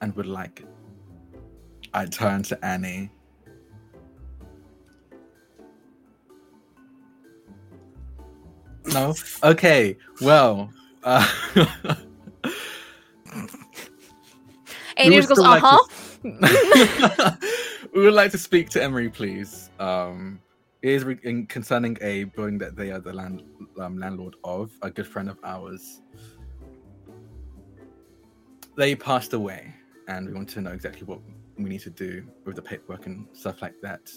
and 0.00 0.16
would 0.16 0.26
like 0.26 0.64
I 1.92 2.06
turn 2.06 2.42
to 2.44 2.64
Annie 2.64 3.10
No. 8.92 9.14
Okay. 9.42 9.96
Well. 10.20 10.70
Uh, 11.02 11.26
And 14.96 15.12
he 15.14 15.18
just 15.18 15.28
goes, 15.30 15.38
uh 15.38 15.58
huh. 15.62 17.36
we 17.94 18.02
would 18.02 18.12
like 18.12 18.30
to 18.32 18.38
speak 18.38 18.68
to 18.70 18.82
Emory, 18.82 19.08
please. 19.08 19.70
Um, 19.78 20.40
it 20.82 20.90
is 20.90 21.04
re- 21.04 21.18
in, 21.22 21.46
concerning 21.46 21.96
a 22.02 22.24
building 22.24 22.58
that 22.58 22.76
they 22.76 22.90
are 22.90 22.98
the 23.00 23.12
land 23.12 23.42
um, 23.78 23.98
landlord 23.98 24.36
of, 24.44 24.70
a 24.82 24.90
good 24.90 25.06
friend 25.06 25.30
of 25.30 25.38
ours. 25.42 26.02
They 28.76 28.94
passed 28.94 29.32
away, 29.32 29.72
and 30.08 30.26
we 30.26 30.34
want 30.34 30.50
to 30.50 30.60
know 30.60 30.72
exactly 30.72 31.04
what 31.04 31.20
we 31.56 31.70
need 31.70 31.80
to 31.80 31.90
do 31.90 32.22
with 32.44 32.56
the 32.56 32.62
paperwork 32.62 33.06
and 33.06 33.26
stuff 33.32 33.62
like 33.62 33.74
that. 33.82 34.10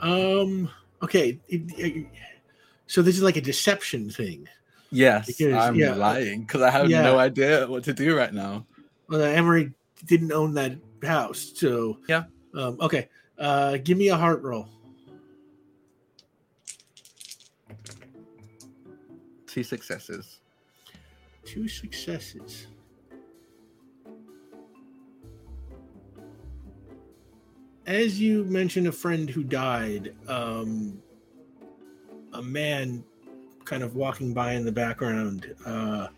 Um. 0.00 0.70
Okay. 1.02 1.38
so 2.86 3.02
this 3.02 3.16
is 3.16 3.22
like 3.22 3.36
a 3.36 3.40
deception 3.40 4.10
thing. 4.10 4.48
Yes, 4.90 5.26
Because, 5.26 5.52
I'm 5.52 5.74
yeah, 5.74 5.92
uh, 5.92 5.96
lying 5.96 6.42
because 6.42 6.62
I 6.62 6.70
have 6.70 6.88
yeah. 6.88 7.02
no 7.02 7.18
idea 7.18 7.66
what 7.66 7.84
to 7.84 7.92
do 7.92 8.16
right 8.16 8.32
now. 8.32 8.64
Well, 9.08 9.20
Emory 9.20 9.72
didn't 10.06 10.32
own 10.32 10.54
that 10.54 10.76
house, 11.02 11.52
so 11.54 11.98
Yeah. 12.08 12.24
Um, 12.54 12.78
okay. 12.80 13.08
Uh, 13.38 13.76
give 13.78 13.98
me 13.98 14.08
a 14.08 14.16
heart 14.16 14.42
roll. 14.42 14.68
Two 19.46 19.62
successes. 19.62 20.38
Two 21.44 21.68
successes. 21.68 22.66
As 27.86 28.20
you 28.20 28.44
mentioned, 28.44 28.88
a 28.88 28.92
friend 28.92 29.30
who 29.30 29.44
died, 29.44 30.12
um, 30.26 31.00
a 32.32 32.42
man 32.42 33.04
kind 33.64 33.82
of 33.82 33.94
walking 33.94 34.34
by 34.34 34.54
in 34.54 34.64
the 34.64 34.72
background, 34.72 35.54
uh, 35.64 36.08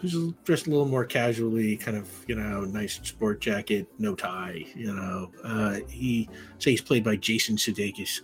who's 0.00 0.32
dressed 0.44 0.66
a 0.66 0.70
little 0.70 0.86
more 0.86 1.04
casually, 1.04 1.76
kind 1.76 1.96
of, 1.96 2.08
you 2.26 2.34
know, 2.34 2.62
nice 2.62 3.00
sport 3.02 3.40
jacket, 3.40 3.86
no 3.98 4.14
tie, 4.14 4.64
you 4.74 4.94
know. 4.94 5.30
Uh, 5.44 5.78
he 5.88 6.28
say 6.58 6.72
he's 6.72 6.80
played 6.80 7.04
by 7.04 7.16
Jason 7.16 7.56
Sudeikis, 7.56 8.22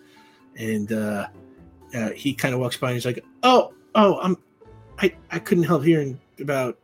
and 0.56 0.92
uh, 0.92 1.28
uh, 1.94 2.10
he 2.10 2.34
kind 2.34 2.54
of 2.54 2.60
walks 2.60 2.76
by 2.76 2.88
and 2.88 2.96
he's 2.96 3.06
like, 3.06 3.24
"Oh, 3.42 3.72
oh, 3.94 4.18
I'm, 4.20 4.36
I, 4.98 5.14
I 5.30 5.38
couldn't 5.38 5.64
help 5.64 5.84
hearing 5.84 6.20
about 6.40 6.78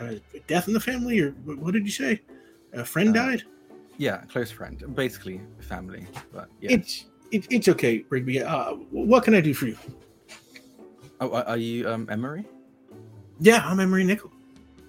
uh, 0.00 0.14
death 0.46 0.68
in 0.68 0.74
the 0.74 0.80
family, 0.80 1.20
or 1.20 1.32
wh- 1.32 1.60
what 1.60 1.74
did 1.74 1.84
you 1.84 1.92
say? 1.92 2.20
A 2.72 2.84
friend 2.84 3.10
Uh, 3.10 3.26
died. 3.26 3.42
Yeah, 3.98 4.18
close 4.32 4.50
friend, 4.50 4.82
basically 4.94 5.40
family. 5.60 6.06
But 6.32 6.48
yeah. 6.60 6.72
It's, 6.72 7.06
it, 7.30 7.46
it's 7.50 7.68
okay, 7.68 8.04
Rigby. 8.08 8.42
Uh, 8.42 8.72
what 8.90 9.24
can 9.24 9.34
I 9.34 9.40
do 9.40 9.54
for 9.54 9.66
you? 9.66 9.76
oh, 11.20 11.30
are 11.42 11.56
you 11.56 11.88
um 11.88 12.08
Emory? 12.10 12.44
Yeah, 13.38 13.62
I'm 13.64 13.80
Emory 13.80 14.04
Nickel. 14.04 14.32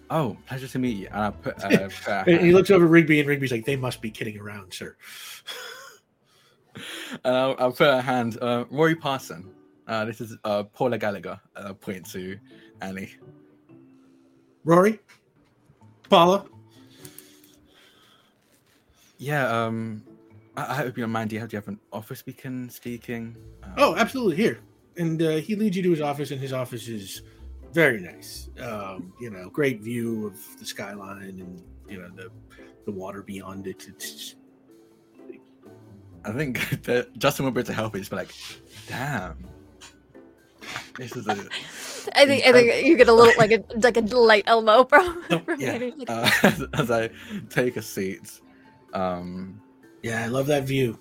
Oh, 0.10 0.38
pleasure 0.48 0.68
to 0.68 0.80
meet 0.80 0.98
you. 0.98 1.08
And 1.08 1.22
I 1.22 1.30
put, 1.32 1.64
uh, 1.64 1.90
put 2.06 2.28
And 2.28 2.42
he 2.42 2.52
looks 2.52 2.70
over 2.72 2.86
Rigby, 2.86 3.20
and 3.20 3.28
Rigby's 3.28 3.52
like, 3.52 3.66
"They 3.66 3.76
must 3.76 4.02
be 4.02 4.12
kidding 4.12 4.38
around, 4.40 4.74
sir." 4.74 4.96
I'll, 7.26 7.56
I'll 7.60 7.72
put 7.72 7.88
a 7.90 8.02
hand. 8.02 8.38
Uh, 8.42 8.66
Rory 8.70 8.96
Parson. 8.96 9.50
Uh, 9.88 10.06
this 10.06 10.22
is 10.22 10.38
uh, 10.44 10.64
Paula 10.64 10.98
Gallagher. 10.98 11.40
Uh, 11.56 11.74
point 11.74 12.10
to 12.12 12.38
Annie. 12.82 13.12
Rory, 14.64 15.00
Paula, 16.10 16.46
Yeah. 19.24 19.48
Um, 19.66 20.04
I, 20.58 20.62
I 20.72 20.76
hope 20.76 20.98
you 20.98 21.04
don't 21.04 21.12
mind. 21.12 21.30
Do 21.30 21.36
you 21.36 21.40
have, 21.40 21.50
do 21.50 21.56
you 21.56 21.62
have 21.62 21.68
an 21.70 21.80
office 21.92 22.26
we 22.26 22.34
can 22.34 22.70
speak 22.70 23.10
in? 23.10 23.38
Uh, 23.64 23.68
Oh, 23.78 23.96
absolutely. 23.96 24.36
Here. 24.36 24.60
And 24.98 25.22
uh, 25.22 25.38
he 25.38 25.56
leads 25.56 25.76
you 25.78 25.84
to 25.84 25.92
his 25.92 26.02
office, 26.02 26.32
and 26.32 26.40
his 26.40 26.54
office 26.54 26.88
is 26.88 27.22
very 27.72 28.00
nice. 28.00 28.50
Um, 28.60 29.14
you 29.20 29.32
know, 29.32 29.50
great 29.50 29.82
view 29.82 30.28
of 30.28 30.38
the 30.60 30.66
skyline 30.66 31.24
and, 31.24 31.64
you 31.90 32.00
know, 32.00 32.10
the 32.16 32.30
the 32.86 32.92
water 32.92 33.24
beyond 33.24 33.66
it. 33.66 33.88
It's 33.88 34.36
I 36.26 36.32
think 36.34 36.82
that 36.84 37.18
Justin 37.18 37.46
will 37.46 37.52
be 37.54 37.62
able 37.62 37.68
to 37.68 37.74
help 37.74 37.96
it. 37.96 38.00
Just 38.00 38.12
be 38.12 38.18
like, 38.18 38.34
damn. 38.88 39.38
This 40.98 41.16
is 41.16 41.28
a 41.28 41.32
I 42.16 42.26
think 42.26 42.46
I 42.46 42.52
think 42.52 42.86
you 42.86 42.96
get 42.98 43.08
a 43.08 43.14
little 43.14 43.34
like 43.38 43.52
a 43.52 43.64
like 43.82 43.98
a 43.98 44.02
light 44.02 44.44
elbow 44.48 44.84
from, 44.84 45.24
from 45.24 45.60
yeah. 45.60 45.78
Like, 45.78 45.94
Uh, 46.10 46.30
as, 46.44 46.64
as 46.74 46.92
I 46.92 47.10
take 47.50 47.78
a 47.78 47.82
seat. 47.82 48.42
Um, 48.94 49.62
yeah, 50.02 50.24
I 50.24 50.28
love 50.28 50.48
that 50.48 50.64
view. 50.64 50.98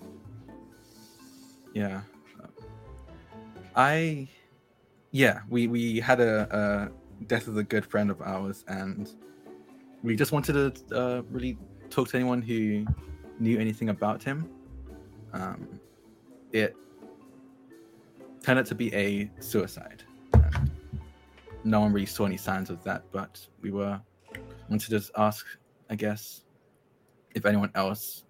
Yeah. 1.73 2.01
I 3.75 4.27
yeah, 5.11 5.41
we 5.49 5.67
we 5.67 5.99
had 5.99 6.19
a, 6.19 6.91
a 7.21 7.25
death 7.25 7.47
of 7.47 7.57
a 7.57 7.63
good 7.63 7.85
friend 7.85 8.11
of 8.11 8.21
ours 8.21 8.65
and 8.67 9.09
we 10.03 10.15
just 10.15 10.31
wanted 10.31 10.75
to 10.75 10.95
uh, 10.95 11.21
really 11.31 11.57
talk 11.89 12.09
to 12.09 12.17
anyone 12.17 12.41
who 12.41 12.85
knew 13.39 13.59
anything 13.59 13.89
about 13.89 14.21
him. 14.21 14.49
Um, 15.31 15.79
it 16.51 16.75
turned 18.43 18.59
out 18.59 18.65
to 18.67 18.75
be 18.75 18.93
a 18.93 19.31
suicide. 19.39 20.03
And 20.33 20.69
no 21.63 21.79
one 21.79 21.93
really 21.93 22.05
saw 22.05 22.25
any 22.25 22.37
signs 22.37 22.69
of 22.69 22.83
that, 22.83 23.05
but 23.11 23.45
we 23.61 23.71
were 23.71 23.99
wanted 24.69 24.85
to 24.85 24.89
just 24.89 25.11
ask, 25.17 25.45
I 25.89 25.95
guess, 25.95 26.42
if 27.35 27.45
anyone 27.45 27.71
else 27.75 28.23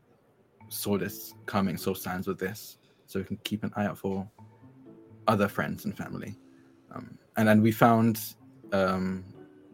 saw 0.69 0.97
this 0.97 1.33
coming, 1.45 1.77
saw 1.77 1.93
signs 1.93 2.27
of 2.27 2.37
this, 2.37 2.77
so 3.05 3.19
we 3.19 3.25
can 3.25 3.37
keep 3.43 3.63
an 3.63 3.71
eye 3.75 3.85
out 3.85 3.97
for 3.97 4.27
other 5.27 5.47
friends 5.47 5.85
and 5.85 5.95
family. 5.95 6.35
Um, 6.93 7.17
and 7.37 7.47
then 7.47 7.61
we 7.61 7.71
found 7.71 8.19
um, 8.71 9.23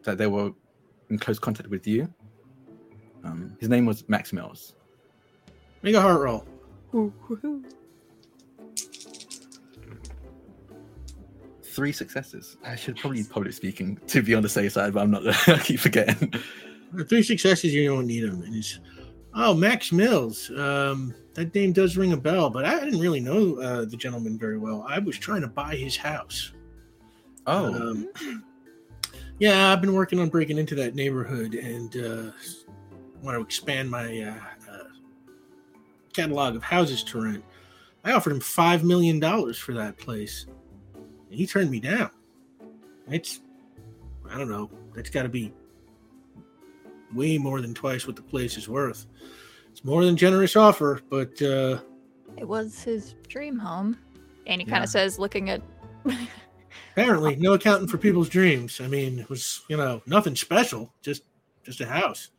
that 0.03 0.17
they 0.17 0.27
were 0.27 0.51
in 1.09 1.17
close 1.17 1.39
contact 1.39 1.69
with 1.69 1.87
you. 1.87 2.11
Um, 3.23 3.55
his 3.59 3.69
name 3.69 3.85
was 3.85 4.07
Max 4.07 4.31
Mills. 4.31 4.75
Make 5.81 5.95
a 5.95 6.01
heart 6.01 6.21
roll. 6.21 6.45
Three 11.63 11.91
successes. 11.91 12.57
I 12.65 12.75
should 12.75 12.97
probably 12.97 13.23
public 13.23 13.53
speaking 13.53 13.97
to 14.07 14.21
be 14.21 14.35
on 14.35 14.43
the 14.43 14.49
safe 14.49 14.73
side, 14.73 14.93
but 14.93 15.01
I'm 15.01 15.11
not. 15.11 15.23
I 15.47 15.59
keep 15.59 15.79
forgetting. 15.79 16.33
Three 17.07 17.23
successes, 17.23 17.73
you 17.73 17.87
don't 17.89 18.07
need 18.07 18.21
them. 18.21 18.41
And 18.41 18.55
it's, 18.55 18.79
oh, 19.35 19.53
Max 19.53 19.91
Mills. 19.91 20.49
Um, 20.51 21.13
that 21.33 21.53
name 21.55 21.73
does 21.73 21.97
ring 21.97 22.13
a 22.13 22.17
bell, 22.17 22.49
but 22.49 22.65
I 22.65 22.83
didn't 22.83 22.99
really 22.99 23.19
know 23.19 23.59
uh, 23.61 23.85
the 23.85 23.97
gentleman 23.97 24.37
very 24.37 24.57
well. 24.57 24.85
I 24.87 24.99
was 24.99 25.17
trying 25.17 25.41
to 25.41 25.47
buy 25.47 25.75
his 25.75 25.95
house. 25.95 26.51
Oh, 27.47 27.73
Um, 27.73 28.09
yeah, 29.39 29.71
I've 29.71 29.81
been 29.81 29.93
working 29.93 30.19
on 30.19 30.29
breaking 30.29 30.57
into 30.57 30.75
that 30.75 30.95
neighborhood 30.95 31.55
and 31.55 31.95
uh, 31.95 32.31
want 33.21 33.37
to 33.37 33.41
expand 33.41 33.89
my 33.89 34.21
uh, 34.21 34.71
uh, 34.71 34.83
catalog 36.13 36.55
of 36.55 36.63
houses 36.63 37.03
to 37.05 37.21
rent. 37.21 37.43
I 38.03 38.11
offered 38.11 38.33
him 38.33 38.39
five 38.39 38.83
million 38.83 39.19
dollars 39.19 39.57
for 39.57 39.73
that 39.73 39.97
place, 39.97 40.45
and 40.95 41.37
he 41.37 41.45
turned 41.45 41.71
me 41.71 41.79
down. 41.79 42.11
It's, 43.09 43.41
I 44.29 44.37
don't 44.37 44.49
know, 44.49 44.69
that's 44.93 45.09
got 45.09 45.23
to 45.23 45.29
be 45.29 45.53
way 47.13 47.37
more 47.37 47.61
than 47.61 47.73
twice 47.73 48.05
what 48.07 48.15
the 48.15 48.21
place 48.21 48.57
is 48.57 48.67
worth. 48.69 49.05
It's 49.71 49.83
more 49.83 50.03
than 50.03 50.17
generous 50.17 50.55
offer, 50.55 51.01
but 51.09 51.41
uh, 51.41 51.79
it 52.37 52.47
was 52.47 52.83
his 52.83 53.15
dream 53.27 53.57
home. 53.57 53.97
And 54.47 54.61
he 54.61 54.65
kind 54.67 54.83
of 54.83 54.89
says, 54.89 55.19
looking 55.19 55.49
at 55.49 55.61
apparently 56.91 57.35
no 57.35 57.53
accounting 57.53 57.87
for 57.87 57.97
people's 57.97 58.29
dreams. 58.29 58.81
I 58.81 58.87
mean, 58.87 59.19
it 59.19 59.29
was 59.29 59.61
you 59.69 59.77
know 59.77 60.01
nothing 60.05 60.35
special, 60.35 60.93
just 61.01 61.23
just 61.63 61.81
a 61.81 61.85
house. 61.85 62.29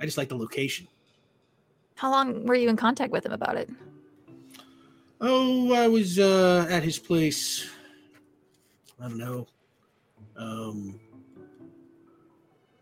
I 0.00 0.06
just 0.06 0.16
like 0.16 0.30
the 0.30 0.36
location. 0.36 0.88
how 1.96 2.10
long 2.10 2.46
were 2.46 2.54
you 2.54 2.70
in 2.70 2.76
contact 2.76 3.12
with 3.12 3.26
him 3.26 3.32
about 3.32 3.56
it? 3.56 3.68
Oh, 5.20 5.74
I 5.74 5.86
was 5.86 6.18
uh, 6.18 6.66
at 6.70 6.82
his 6.82 6.98
place. 6.98 7.68
I 8.98 9.08
don't 9.08 9.18
know, 9.18 9.46
um, 10.36 10.98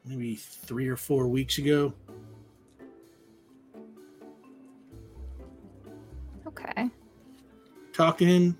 maybe 0.08 0.34
three 0.36 0.88
or 0.88 0.96
four 0.96 1.28
weeks 1.28 1.58
ago. 1.58 1.92
Okay. 6.46 6.88
Talked 7.92 8.18
to 8.20 8.24
him. 8.24 8.56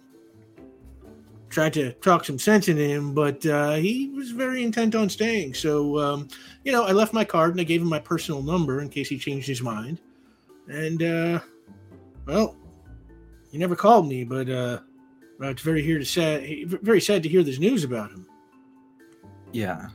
Tried 1.48 1.72
to 1.72 1.92
talk 1.94 2.26
some 2.26 2.38
sense 2.38 2.68
into 2.68 2.86
him, 2.86 3.14
but 3.14 3.44
uh, 3.46 3.74
he 3.74 4.10
was 4.10 4.32
very 4.32 4.62
intent 4.62 4.94
on 4.94 5.08
staying. 5.08 5.54
So, 5.54 5.98
um, 5.98 6.28
you 6.62 6.72
know, 6.72 6.84
I 6.84 6.92
left 6.92 7.14
my 7.14 7.24
card 7.24 7.52
and 7.52 7.60
I 7.60 7.64
gave 7.64 7.80
him 7.80 7.88
my 7.88 7.98
personal 7.98 8.42
number 8.42 8.82
in 8.82 8.90
case 8.90 9.08
he 9.08 9.18
changed 9.18 9.48
his 9.48 9.62
mind. 9.62 9.98
And, 10.68 11.02
uh, 11.02 11.40
well, 12.26 12.54
he 13.50 13.56
never 13.56 13.74
called 13.74 14.06
me, 14.06 14.24
but 14.24 14.50
uh, 14.50 14.80
well, 15.38 15.50
it's 15.50 15.62
very 15.62 15.82
here 15.82 15.98
to 15.98 16.04
sad, 16.04 16.68
very 16.82 17.00
sad 17.00 17.22
to 17.22 17.28
hear 17.28 17.42
this 17.42 17.58
news 17.58 17.84
about 17.84 18.10
him. 18.10 18.26
yeah. 19.52 19.88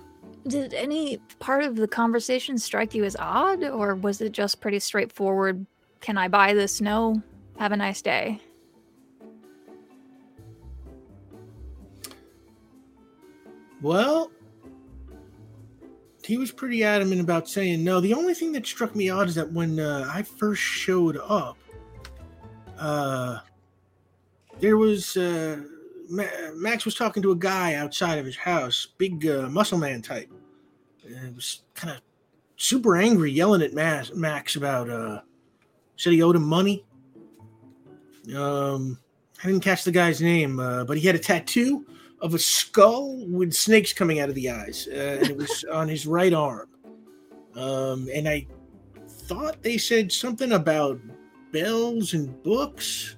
Did 0.47 0.73
any 0.73 1.19
part 1.39 1.63
of 1.63 1.75
the 1.75 1.87
conversation 1.87 2.57
strike 2.57 2.93
you 2.93 3.03
as 3.05 3.15
odd, 3.17 3.63
or 3.63 3.95
was 3.95 4.19
it 4.21 4.33
just 4.33 4.59
pretty 4.59 4.79
straightforward 4.79 5.65
can 6.03 6.17
I 6.17 6.27
buy 6.27 6.53
this? 6.53 6.81
No. 6.81 7.23
Have 7.57 7.71
a 7.71 7.77
nice 7.77 8.01
day. 8.01 8.41
Well, 13.81 14.29
he 16.25 16.37
was 16.37 16.51
pretty 16.51 16.83
adamant 16.83 17.21
about 17.21 17.47
saying 17.47 17.85
no. 17.85 18.01
The 18.01 18.13
only 18.13 18.33
thing 18.33 18.51
that 18.51 18.65
struck 18.65 18.95
me 18.95 19.09
odd 19.09 19.29
is 19.29 19.35
that 19.35 19.49
when 19.51 19.79
uh, 19.79 20.09
I 20.13 20.23
first 20.23 20.61
showed 20.61 21.17
up, 21.17 21.57
uh, 22.77 23.39
there 24.59 24.75
was 24.75 25.15
uh, 25.15 25.61
Max 26.55 26.85
was 26.85 26.95
talking 26.95 27.23
to 27.23 27.31
a 27.31 27.35
guy 27.35 27.75
outside 27.75 28.19
of 28.19 28.25
his 28.25 28.37
house, 28.37 28.87
big 28.97 29.27
uh, 29.27 29.49
muscle 29.49 29.77
man 29.77 30.01
type. 30.01 30.31
And 31.05 31.27
it 31.27 31.35
was 31.35 31.63
kind 31.73 31.93
of 31.95 32.01
super 32.55 32.95
angry, 32.95 33.31
yelling 33.31 33.61
at 33.61 33.73
Max, 33.73 34.13
Max 34.13 34.55
about 34.55 34.89
uh, 34.89 35.21
said 35.97 36.13
he 36.13 36.21
owed 36.21 36.35
him 36.35 36.47
money. 36.47 36.85
Um, 38.35 38.99
I 39.43 39.47
didn't 39.47 39.63
catch 39.63 39.83
the 39.83 39.91
guy's 39.91 40.21
name, 40.21 40.59
uh, 40.59 40.85
but 40.85 40.97
he 40.97 41.05
had 41.05 41.15
a 41.15 41.19
tattoo 41.19 41.85
of 42.21 42.33
a 42.33 42.39
skull 42.39 43.25
with 43.27 43.53
snakes 43.53 43.91
coming 43.91 44.19
out 44.19 44.29
of 44.29 44.35
the 44.35 44.49
eyes, 44.49 44.87
uh, 44.89 45.17
and 45.19 45.29
it 45.29 45.37
was 45.37 45.65
on 45.71 45.89
his 45.89 46.07
right 46.07 46.33
arm. 46.33 46.69
Um, 47.55 48.07
and 48.13 48.27
I 48.29 48.47
thought 49.07 49.61
they 49.61 49.77
said 49.77 50.11
something 50.11 50.53
about 50.53 50.99
bells 51.51 52.13
and 52.13 52.41
books, 52.43 53.17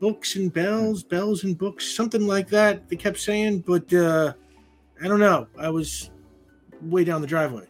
books 0.00 0.36
and 0.36 0.52
bells, 0.52 1.02
bells 1.02 1.44
and 1.44 1.56
books, 1.56 1.94
something 1.94 2.26
like 2.26 2.48
that. 2.48 2.88
They 2.88 2.96
kept 2.96 3.18
saying, 3.18 3.60
but 3.60 3.92
uh, 3.92 4.34
I 5.02 5.08
don't 5.08 5.20
know. 5.20 5.46
I 5.58 5.70
was 5.70 6.10
way 6.82 7.04
down 7.04 7.20
the 7.20 7.26
driveway. 7.26 7.66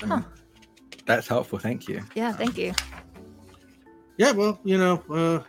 Huh. 0.00 0.22
That's 1.06 1.28
helpful. 1.28 1.58
Thank 1.58 1.88
you. 1.88 2.02
Yeah, 2.14 2.32
thank 2.32 2.56
you. 2.56 2.72
Yeah, 4.16 4.32
well, 4.32 4.58
you 4.64 4.78
know, 4.78 5.02
uh, 5.10 5.42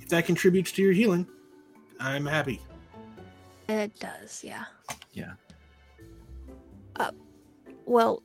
if 0.00 0.08
that 0.08 0.26
contributes 0.26 0.72
to 0.72 0.82
your 0.82 0.92
healing, 0.92 1.26
I'm 2.00 2.26
happy. 2.26 2.60
It 3.68 3.98
does, 3.98 4.42
yeah. 4.42 4.64
Yeah. 5.12 5.32
Uh, 6.96 7.10
well, 7.84 8.22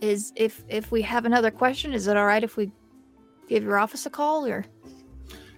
is 0.00 0.32
if 0.36 0.64
if 0.68 0.90
we 0.90 1.02
have 1.02 1.24
another 1.24 1.50
question, 1.50 1.92
is 1.92 2.06
it 2.06 2.16
all 2.16 2.26
right 2.26 2.42
if 2.42 2.56
we 2.56 2.70
give 3.48 3.62
your 3.62 3.78
office 3.78 4.06
a 4.06 4.10
call 4.10 4.46
or? 4.46 4.64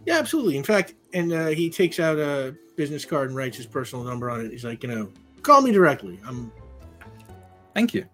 Yeah, 0.06 0.18
absolutely. 0.18 0.56
In 0.56 0.64
fact, 0.64 0.94
and 1.12 1.32
uh, 1.32 1.48
he 1.48 1.68
takes 1.68 2.00
out 2.00 2.18
a 2.18 2.54
business 2.76 3.04
card 3.04 3.28
and 3.28 3.36
writes 3.36 3.56
his 3.56 3.66
personal 3.66 4.04
number 4.04 4.30
on 4.30 4.44
it. 4.44 4.50
He's 4.50 4.64
like, 4.64 4.82
you 4.82 4.88
know, 4.88 5.10
call 5.42 5.60
me 5.60 5.72
directly. 5.72 6.18
I'm 6.26 6.50
Thank 7.74 7.94
you. 7.94 8.04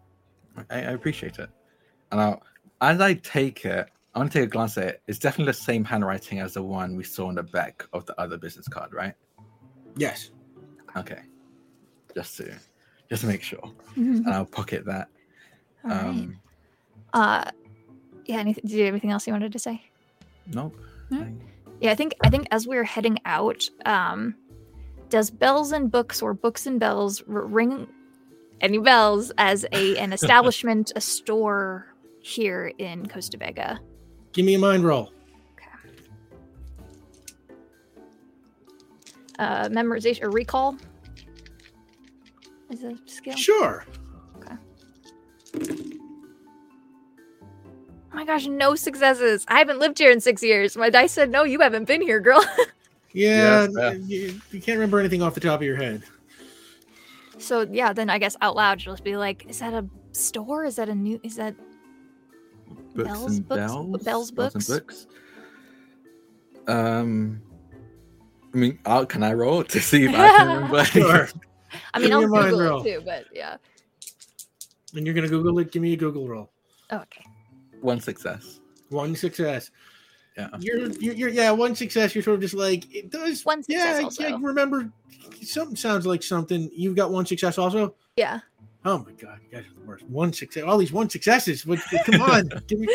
I, 0.70 0.76
I 0.76 0.92
appreciate 0.92 1.38
it. 1.38 1.48
And 2.12 2.20
I'll, 2.20 2.42
as 2.80 3.00
I 3.00 3.14
take 3.14 3.64
it, 3.64 3.88
I 4.14 4.18
want 4.18 4.32
to 4.32 4.38
take 4.38 4.48
a 4.48 4.50
glance 4.50 4.76
at 4.78 4.84
it. 4.84 5.02
It's 5.06 5.18
definitely 5.18 5.50
the 5.52 5.58
same 5.58 5.84
handwriting 5.84 6.40
as 6.40 6.54
the 6.54 6.62
one 6.62 6.96
we 6.96 7.04
saw 7.04 7.28
on 7.28 7.34
the 7.36 7.42
back 7.42 7.84
of 7.92 8.06
the 8.06 8.18
other 8.20 8.36
business 8.38 8.68
card, 8.68 8.92
right? 8.92 9.14
yes. 9.96 10.30
Okay. 10.96 11.20
Just 12.14 12.38
to 12.38 12.54
just 13.10 13.20
to 13.20 13.28
make 13.28 13.42
sure. 13.42 13.60
Mhm. 13.96 14.24
And 14.24 14.28
I'll 14.28 14.46
pocket 14.46 14.84
that. 14.86 15.08
All 15.86 15.90
right. 15.90 16.06
Um 16.06 16.38
Uh, 17.14 17.50
yeah. 18.26 18.38
Anything? 18.38 18.62
Did 18.66 18.72
you 18.72 18.84
have 18.84 18.92
anything 18.94 19.10
else 19.10 19.26
you 19.26 19.32
wanted 19.32 19.52
to 19.52 19.58
say? 19.58 19.82
nope. 20.46 20.76
No? 21.10 21.20
I- 21.22 21.32
Yeah, 21.80 21.92
I 21.92 21.94
think 21.94 22.14
I 22.22 22.30
think 22.30 22.46
as 22.50 22.66
we're 22.66 22.84
heading 22.84 23.18
out, 23.24 23.68
um, 23.84 24.34
does 25.10 25.30
bells 25.30 25.72
and 25.72 25.90
books 25.90 26.22
or 26.22 26.34
books 26.34 26.66
and 26.66 26.80
bells 26.80 27.22
r- 27.28 27.46
ring 27.46 27.86
any 28.60 28.78
bells 28.78 29.30
as 29.38 29.64
a 29.72 29.96
an 29.98 30.12
establishment, 30.18 30.92
a 30.96 31.00
store 31.00 31.86
here 32.20 32.72
in 32.78 33.06
Costa 33.06 33.36
Vega? 33.38 33.78
Give 34.32 34.44
me 34.46 34.54
a 34.54 34.58
mind 34.58 34.84
roll. 34.84 35.12
Uh, 39.38 39.68
memorization 39.68 40.22
or 40.24 40.30
recall 40.30 40.76
is 42.70 42.82
a 42.82 42.96
skill. 43.06 43.36
Sure. 43.36 43.84
My 48.16 48.24
gosh, 48.24 48.46
no 48.46 48.74
successes. 48.74 49.44
I 49.48 49.58
haven't 49.58 49.78
lived 49.78 49.98
here 49.98 50.10
in 50.10 50.20
six 50.20 50.42
years. 50.42 50.76
My 50.76 50.90
dice 50.90 51.12
said 51.12 51.30
no. 51.30 51.44
You 51.44 51.60
haven't 51.60 51.84
been 51.84 52.00
here, 52.02 52.20
girl. 52.20 52.44
Yeah, 53.12 53.66
Yeah, 53.74 53.92
yeah. 53.92 53.92
You, 53.92 54.40
you 54.50 54.60
can't 54.60 54.76
remember 54.76 54.98
anything 55.00 55.22
off 55.22 55.32
the 55.34 55.40
top 55.40 55.60
of 55.60 55.66
your 55.66 55.76
head. 55.76 56.02
so 57.38 57.66
yeah, 57.70 57.94
then 57.94 58.10
I 58.10 58.18
guess 58.18 58.36
out 58.42 58.54
loud, 58.56 58.84
you'll 58.84 58.92
just 58.94 59.04
be 59.04 59.16
like, 59.16 59.46
"Is 59.48 59.60
that 59.60 59.72
a 59.72 59.86
store? 60.12 60.66
Is 60.66 60.76
that 60.76 60.90
a 60.90 60.94
new? 60.94 61.18
Is 61.22 61.36
that 61.36 61.54
books 62.94 63.08
Bells, 63.08 63.36
and 63.36 63.48
books, 63.48 63.58
bells. 63.58 63.86
bells, 64.02 64.30
bells 64.32 64.52
books. 64.52 64.54
and 64.68 64.78
books. 64.86 65.06
Um, 66.66 67.40
I 68.52 68.56
mean, 68.58 68.78
i 68.84 69.04
can 69.06 69.22
I 69.22 69.32
roll 69.32 69.64
to 69.64 69.80
see 69.80 70.04
if 70.04 70.10
I 70.14 70.28
can 70.36 70.48
remember? 70.48 70.84
Sure. 70.84 71.28
I 71.94 71.98
mean, 71.98 72.08
Give 72.08 72.12
I'll 72.16 72.20
me 72.20 72.24
a 72.26 72.28
mind 72.28 72.50
Google 72.50 72.68
roll. 72.68 72.84
too, 72.84 73.02
but 73.04 73.24
yeah. 73.32 73.56
And 74.94 75.06
you're 75.06 75.14
gonna 75.14 75.28
Google 75.28 75.58
it. 75.60 75.72
Give 75.72 75.80
me 75.80 75.94
a 75.94 75.96
Google 75.96 76.28
roll. 76.28 76.50
Oh, 76.90 76.98
okay. 76.98 77.24
One 77.80 78.00
success. 78.00 78.60
One 78.88 79.14
success. 79.16 79.70
Yeah. 80.36 80.48
You're, 80.58 80.90
you're, 80.92 81.14
you're 81.14 81.28
yeah. 81.30 81.50
One 81.50 81.74
success. 81.74 82.14
You're 82.14 82.22
sort 82.22 82.36
of 82.36 82.40
just 82.42 82.54
like 82.54 82.94
it 82.94 83.10
does. 83.10 83.44
One 83.44 83.62
success 83.62 83.98
yeah, 83.98 84.04
also. 84.04 84.22
yeah. 84.22 84.38
Remember, 84.40 84.90
something 85.42 85.76
sounds 85.76 86.06
like 86.06 86.22
something. 86.22 86.70
You've 86.74 86.96
got 86.96 87.10
one 87.10 87.24
success 87.24 87.58
also. 87.58 87.94
Yeah. 88.16 88.40
Oh 88.84 88.98
my 88.98 89.12
god, 89.12 89.40
you 89.42 89.50
guys 89.50 89.66
are 89.66 89.80
the 89.80 89.86
worst. 89.86 90.04
One 90.04 90.32
success. 90.32 90.62
All 90.62 90.78
these 90.78 90.92
one 90.92 91.10
successes. 91.10 91.66
What, 91.66 91.80
come 92.04 92.22
on. 92.22 92.48
Give 92.68 92.78
me. 92.78 92.86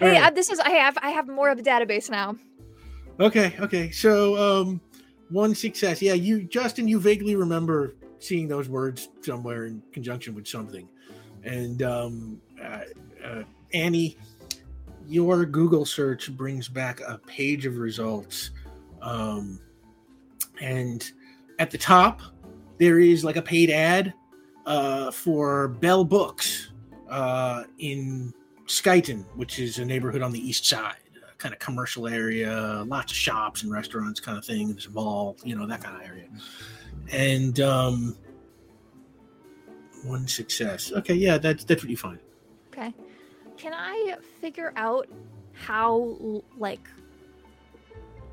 Hey, 0.00 0.16
Alright. 0.16 0.22
uh, 0.22 0.30
this 0.30 0.50
is 0.50 0.58
I 0.58 0.70
have 0.70 0.98
I 1.02 1.10
have 1.10 1.28
more 1.28 1.50
of 1.50 1.58
a 1.58 1.62
database 1.62 2.10
now. 2.10 2.36
Okay, 3.20 3.54
okay. 3.60 3.90
So 3.90 4.36
um 4.36 4.80
one 5.28 5.54
success. 5.54 6.02
Yeah, 6.02 6.14
you 6.14 6.42
Justin, 6.44 6.88
you 6.88 6.98
vaguely 6.98 7.36
remember 7.36 7.94
seeing 8.18 8.48
those 8.48 8.68
words 8.68 9.10
somewhere 9.20 9.66
in 9.66 9.82
conjunction 9.92 10.34
with 10.34 10.48
something. 10.48 10.88
And 11.44 11.82
um 11.82 12.40
uh, 12.60 12.80
uh, 13.24 13.42
Annie, 13.72 14.16
your 15.06 15.44
Google 15.44 15.84
search 15.84 16.34
brings 16.36 16.68
back 16.68 17.00
a 17.06 17.18
page 17.18 17.66
of 17.66 17.78
results. 17.78 18.50
Um 19.02 19.60
and 20.60 21.10
at 21.58 21.70
the 21.70 21.78
top 21.78 22.20
there 22.78 22.98
is 22.98 23.24
like 23.24 23.36
a 23.36 23.42
paid 23.42 23.70
ad 23.70 24.14
uh 24.66 25.10
for 25.10 25.68
Bell 25.68 26.04
Books 26.04 26.72
uh 27.08 27.64
in 27.78 28.32
Skyton, 28.66 29.24
which 29.34 29.58
is 29.58 29.78
a 29.78 29.84
neighborhood 29.84 30.22
on 30.22 30.32
the 30.32 30.40
east 30.40 30.66
side 30.66 30.96
kind 31.40 31.54
of 31.54 31.58
commercial 31.58 32.06
area, 32.06 32.84
lots 32.86 33.10
of 33.10 33.16
shops 33.16 33.62
and 33.62 33.72
restaurants, 33.72 34.20
kind 34.20 34.38
of 34.38 34.44
thing. 34.44 34.68
There's 34.68 34.86
a 34.86 34.90
mall, 34.90 35.36
you 35.42 35.56
know, 35.56 35.66
that 35.66 35.82
kind 35.82 35.96
of 35.96 36.02
area. 36.06 36.28
And 37.10 37.58
um, 37.60 38.16
one 40.04 40.28
success. 40.28 40.92
Okay, 40.92 41.14
yeah, 41.14 41.38
that's 41.38 41.64
that's 41.64 41.82
what 41.82 41.90
you 41.90 41.96
find. 41.96 42.20
Can 43.60 43.74
I 43.74 44.16
figure 44.40 44.72
out 44.76 45.06
how 45.52 46.16
like 46.56 46.80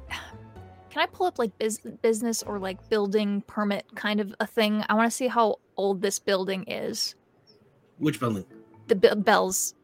can 0.09 1.01
I 1.03 1.05
pull 1.07 1.27
up 1.27 1.37
like 1.37 1.57
bus- 1.59 1.79
business 2.01 2.41
or 2.43 2.59
like 2.59 2.89
building 2.89 3.41
permit 3.45 3.85
kind 3.95 4.19
of 4.21 4.33
a 4.39 4.47
thing? 4.47 4.83
I 4.89 4.93
want 4.93 5.11
to 5.11 5.15
see 5.15 5.27
how 5.27 5.57
old 5.75 6.01
this 6.01 6.17
building 6.17 6.63
is. 6.63 7.15
Which 7.97 8.19
building? 8.19 8.45
The 8.87 8.95
be- 8.95 9.15
bells. 9.15 9.75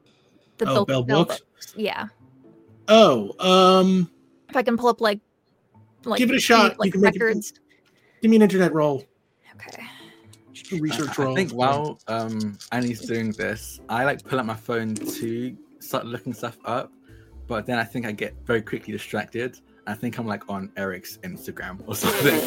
The 0.59 0.69
Oh, 0.69 0.85
Bell 0.85 1.03
Books? 1.03 1.41
Yeah. 1.75 2.07
Oh, 2.87 3.33
um, 3.45 4.09
If 4.49 4.55
I 4.55 4.63
can 4.63 4.77
pull 4.77 4.87
up 4.87 5.01
like 5.01 5.19
like 6.05 6.19
Give 6.19 6.29
it 6.31 6.35
a 6.35 6.39
shot. 6.39 6.79
Like 6.79 6.93
can 6.93 7.01
make 7.01 7.15
it- 7.15 7.21
records. 7.21 7.53
give 8.21 8.29
me 8.31 8.37
an 8.37 8.41
internet 8.43 8.73
roll, 8.73 9.03
Okay. 9.55 9.83
A 10.71 10.79
research 10.79 11.19
I, 11.19 11.31
I 11.31 11.35
think 11.35 11.51
while 11.51 11.99
um 12.07 12.57
Annie's 12.71 13.01
doing 13.01 13.31
this, 13.31 13.79
I 13.89 14.03
like 14.05 14.23
pull 14.23 14.39
up 14.39 14.45
my 14.45 14.55
phone 14.55 14.95
to 14.95 15.57
start 15.79 16.05
looking 16.05 16.33
stuff 16.33 16.57
up, 16.65 16.91
but 17.47 17.65
then 17.65 17.77
I 17.77 17.83
think 17.83 18.05
I 18.05 18.11
get 18.11 18.35
very 18.45 18.61
quickly 18.61 18.93
distracted. 18.93 19.59
I 19.85 19.93
think 19.93 20.17
I'm 20.17 20.25
like 20.25 20.49
on 20.49 20.71
Eric's 20.77 21.17
Instagram 21.23 21.79
or 21.85 21.95
something. 21.95 22.39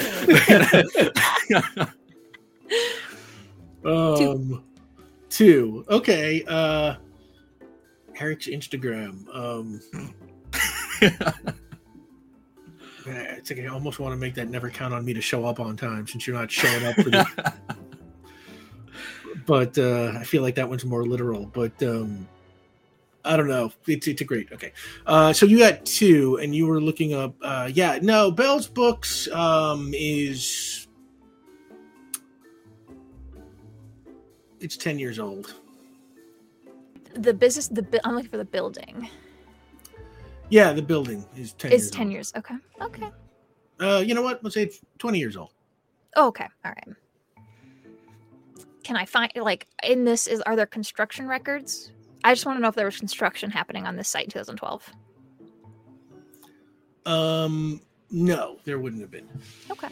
um, 3.85 4.65
two. 5.29 5.85
Okay. 5.91 6.43
Uh, 6.49 6.95
Eric's 8.19 8.49
Instagram. 8.49 9.27
Um, 9.35 9.81
it's 13.07 13.51
like 13.51 13.61
I 13.61 13.67
almost 13.67 13.99
want 14.01 14.13
to 14.13 14.17
make 14.17 14.35
that 14.35 14.49
never 14.49 14.71
count 14.71 14.95
on 14.95 15.05
me 15.05 15.13
to 15.15 15.21
show 15.21 15.45
up 15.45 15.61
on 15.61 15.77
time 15.77 16.07
since 16.07 16.27
you're 16.27 16.37
not 16.37 16.51
showing 16.51 16.87
up 16.87 16.95
for 16.97 17.11
the 17.11 17.55
but 19.47 19.79
uh, 19.79 20.13
I 20.19 20.25
feel 20.25 20.43
like 20.43 20.57
that 20.57 20.69
one's 20.69 20.85
more 20.85 21.07
literal. 21.07 21.47
But 21.47 21.81
um, 21.83 22.29
I 23.25 23.37
don't 23.37 23.49
know. 23.49 23.73
It's 23.87 24.07
it's 24.07 24.21
a 24.21 24.25
great. 24.25 24.53
Okay, 24.53 24.73
uh, 25.07 25.33
so 25.33 25.47
you 25.47 25.59
got 25.59 25.85
two, 25.87 26.37
and 26.37 26.55
you 26.55 26.67
were 26.67 26.81
looking 26.81 27.15
up. 27.15 27.35
Uh, 27.41 27.71
yeah, 27.73 27.99
no, 28.03 28.31
Bell's 28.31 28.67
books 28.67 29.29
um, 29.29 29.93
is 29.95 30.87
it's 34.61 34.77
ten 34.77 34.99
years 34.99 35.19
old. 35.19 35.55
the 37.15 37.33
business. 37.33 37.69
The 37.69 38.01
I'm 38.05 38.15
looking 38.15 38.31
for 38.31 38.37
the 38.39 38.45
building. 38.45 39.09
Yeah, 40.49 40.73
the 40.73 40.83
building 40.83 41.25
is 41.37 41.53
ten. 41.55 41.73
It's 41.73 41.85
years 41.85 41.91
ten 41.91 42.07
old. 42.07 42.13
years. 42.13 42.33
Okay. 42.37 42.55
Okay. 42.81 43.11
Uh, 43.81 44.03
you 44.05 44.15
know 44.15 44.23
what? 44.23 44.43
Let's 44.43 44.55
say 44.55 44.63
it's 44.63 44.81
twenty 44.99 45.19
years 45.19 45.37
old. 45.37 45.51
Oh, 46.15 46.29
okay. 46.29 46.47
All 46.65 46.73
right. 46.73 46.97
Can 48.87 48.95
I 48.95 49.05
find 49.05 49.33
like 49.35 49.67
in 49.83 50.05
this 50.05 50.29
is 50.29 50.41
are 50.43 50.55
there 50.55 50.65
construction 50.65 51.27
records? 51.27 51.91
I 52.23 52.33
just 52.33 52.47
want 52.47 52.57
to 52.59 52.63
know 52.63 52.69
if 52.69 52.77
there 52.77 52.85
was 52.85 52.97
construction 52.97 53.51
happening 53.51 53.85
on 53.85 53.97
this 53.97 54.07
site 54.07 54.27
in 54.27 54.31
2012. 54.31 54.93
Um, 57.05 57.81
no, 58.13 58.59
there 58.63 58.79
wouldn't 58.79 59.03
have 59.03 59.11
been. 59.11 59.29
Okay. 59.73 59.89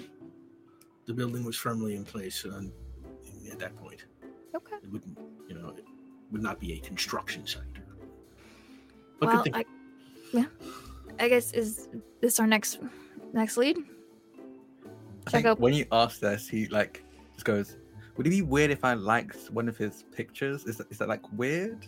The 1.06 1.12
building 1.12 1.42
was 1.44 1.56
firmly 1.56 1.96
in 1.96 2.04
place 2.04 2.44
on, 2.44 2.72
at 3.50 3.58
that 3.58 3.74
point. 3.74 4.04
Okay. 4.54 4.76
It 4.80 4.92
wouldn't, 4.92 5.18
you 5.48 5.56
know, 5.56 5.70
it 5.76 5.84
would 6.30 6.42
not 6.44 6.60
be 6.60 6.74
a 6.74 6.78
construction 6.78 7.48
site. 7.48 7.64
But 9.18 9.26
well. 9.26 9.44
I, 9.54 9.64
yeah. 10.32 10.44
I 11.18 11.28
guess 11.28 11.50
is 11.50 11.88
this 12.20 12.38
our 12.38 12.46
next 12.46 12.78
next 13.32 13.56
lead? 13.56 13.76
I 13.76 13.80
Check 13.80 15.32
think 15.32 15.46
out- 15.46 15.58
when 15.58 15.74
you 15.74 15.84
ask 15.90 16.20
this, 16.20 16.48
he 16.48 16.66
like 16.66 17.02
just 17.32 17.44
goes, 17.44 17.76
"Would 18.16 18.26
it 18.26 18.30
be 18.30 18.42
weird 18.42 18.70
if 18.70 18.84
I 18.84 18.94
liked 18.94 19.50
one 19.50 19.68
of 19.68 19.76
his 19.76 20.04
pictures? 20.12 20.64
Is 20.64 20.76
that, 20.78 20.90
is 20.90 20.98
that 20.98 21.08
like 21.08 21.22
weird? 21.32 21.86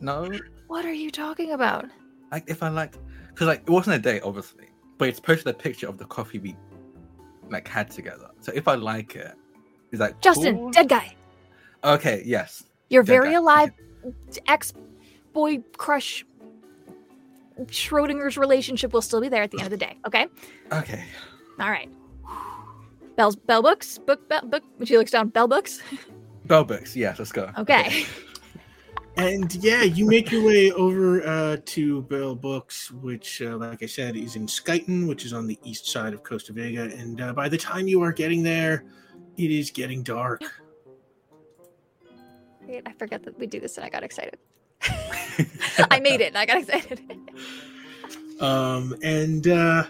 No, 0.00 0.30
What 0.68 0.84
are 0.84 0.92
you 0.92 1.10
talking 1.10 1.52
about? 1.52 1.86
like 2.32 2.44
if 2.48 2.62
I 2.62 2.68
liked, 2.68 2.98
because 3.28 3.46
like 3.46 3.62
it 3.62 3.70
wasn't 3.70 3.96
a 3.96 3.98
date, 3.98 4.22
obviously, 4.24 4.66
but 4.98 5.08
it's 5.08 5.20
posted 5.20 5.46
a 5.48 5.54
picture 5.54 5.88
of 5.88 5.96
the 5.98 6.04
coffee 6.06 6.38
we 6.38 6.56
like 7.50 7.66
had 7.68 7.90
together. 7.90 8.28
So 8.40 8.52
if 8.54 8.66
I 8.68 8.74
like 8.74 9.14
it, 9.16 9.34
is 9.92 9.98
that 10.00 10.20
Justin, 10.20 10.56
cool? 10.56 10.70
dead 10.70 10.88
guy. 10.88 11.14
Okay, 11.84 12.22
yes, 12.26 12.64
Your 12.90 13.02
Dead 13.02 13.12
very 13.12 13.30
guy. 13.30 13.36
alive 13.38 13.70
ex 14.48 14.72
boy 15.32 15.62
crush 15.76 16.24
Schrodinger's 17.66 18.36
relationship 18.36 18.92
will 18.92 19.02
still 19.02 19.20
be 19.20 19.28
there 19.28 19.42
at 19.42 19.50
the 19.50 19.58
end 19.58 19.66
of 19.66 19.70
the 19.70 19.76
day. 19.86 19.96
Okay. 20.06 20.26
okay. 20.72 21.04
All 21.58 21.70
right. 21.70 21.88
Bell's 23.16 23.36
bell 23.36 23.62
books 23.62 23.98
book 23.98 24.28
bell 24.28 24.42
book. 24.42 24.62
When 24.76 24.86
she 24.86 24.96
looks 24.98 25.10
down, 25.10 25.28
bell 25.28 25.48
books. 25.48 25.80
Bell 26.44 26.64
books, 26.64 26.94
yes, 26.94 27.18
let's 27.18 27.32
go. 27.32 27.50
Okay. 27.58 28.06
And 29.16 29.54
yeah, 29.56 29.82
you 29.82 30.06
make 30.06 30.30
your 30.30 30.44
way 30.44 30.70
over 30.72 31.26
uh, 31.26 31.56
to 31.64 32.02
Bell 32.02 32.34
Books, 32.34 32.90
which, 32.90 33.40
uh, 33.40 33.56
like 33.56 33.82
I 33.82 33.86
said, 33.86 34.14
is 34.14 34.36
in 34.36 34.46
Skyton, 34.46 35.08
which 35.08 35.24
is 35.24 35.32
on 35.32 35.46
the 35.46 35.58
east 35.64 35.86
side 35.88 36.12
of 36.12 36.22
Costa 36.22 36.52
Vega. 36.52 36.82
And 36.82 37.18
uh, 37.22 37.32
by 37.32 37.48
the 37.48 37.56
time 37.56 37.88
you 37.88 38.02
are 38.02 38.12
getting 38.12 38.42
there, 38.42 38.84
it 39.38 39.50
is 39.50 39.70
getting 39.70 40.02
dark. 40.02 40.42
Wait, 42.66 42.82
I 42.84 42.92
forgot 42.92 43.22
that 43.22 43.38
we 43.38 43.46
do 43.46 43.58
this, 43.58 43.78
and 43.78 43.86
I 43.86 43.88
got 43.88 44.02
excited. 44.02 44.38
I 45.90 45.98
made 46.00 46.20
it. 46.20 46.28
And 46.28 46.38
I 46.38 46.44
got 46.44 46.58
excited. 46.58 47.00
Um, 48.40 48.94
and 49.02 49.48
uh, 49.48 49.84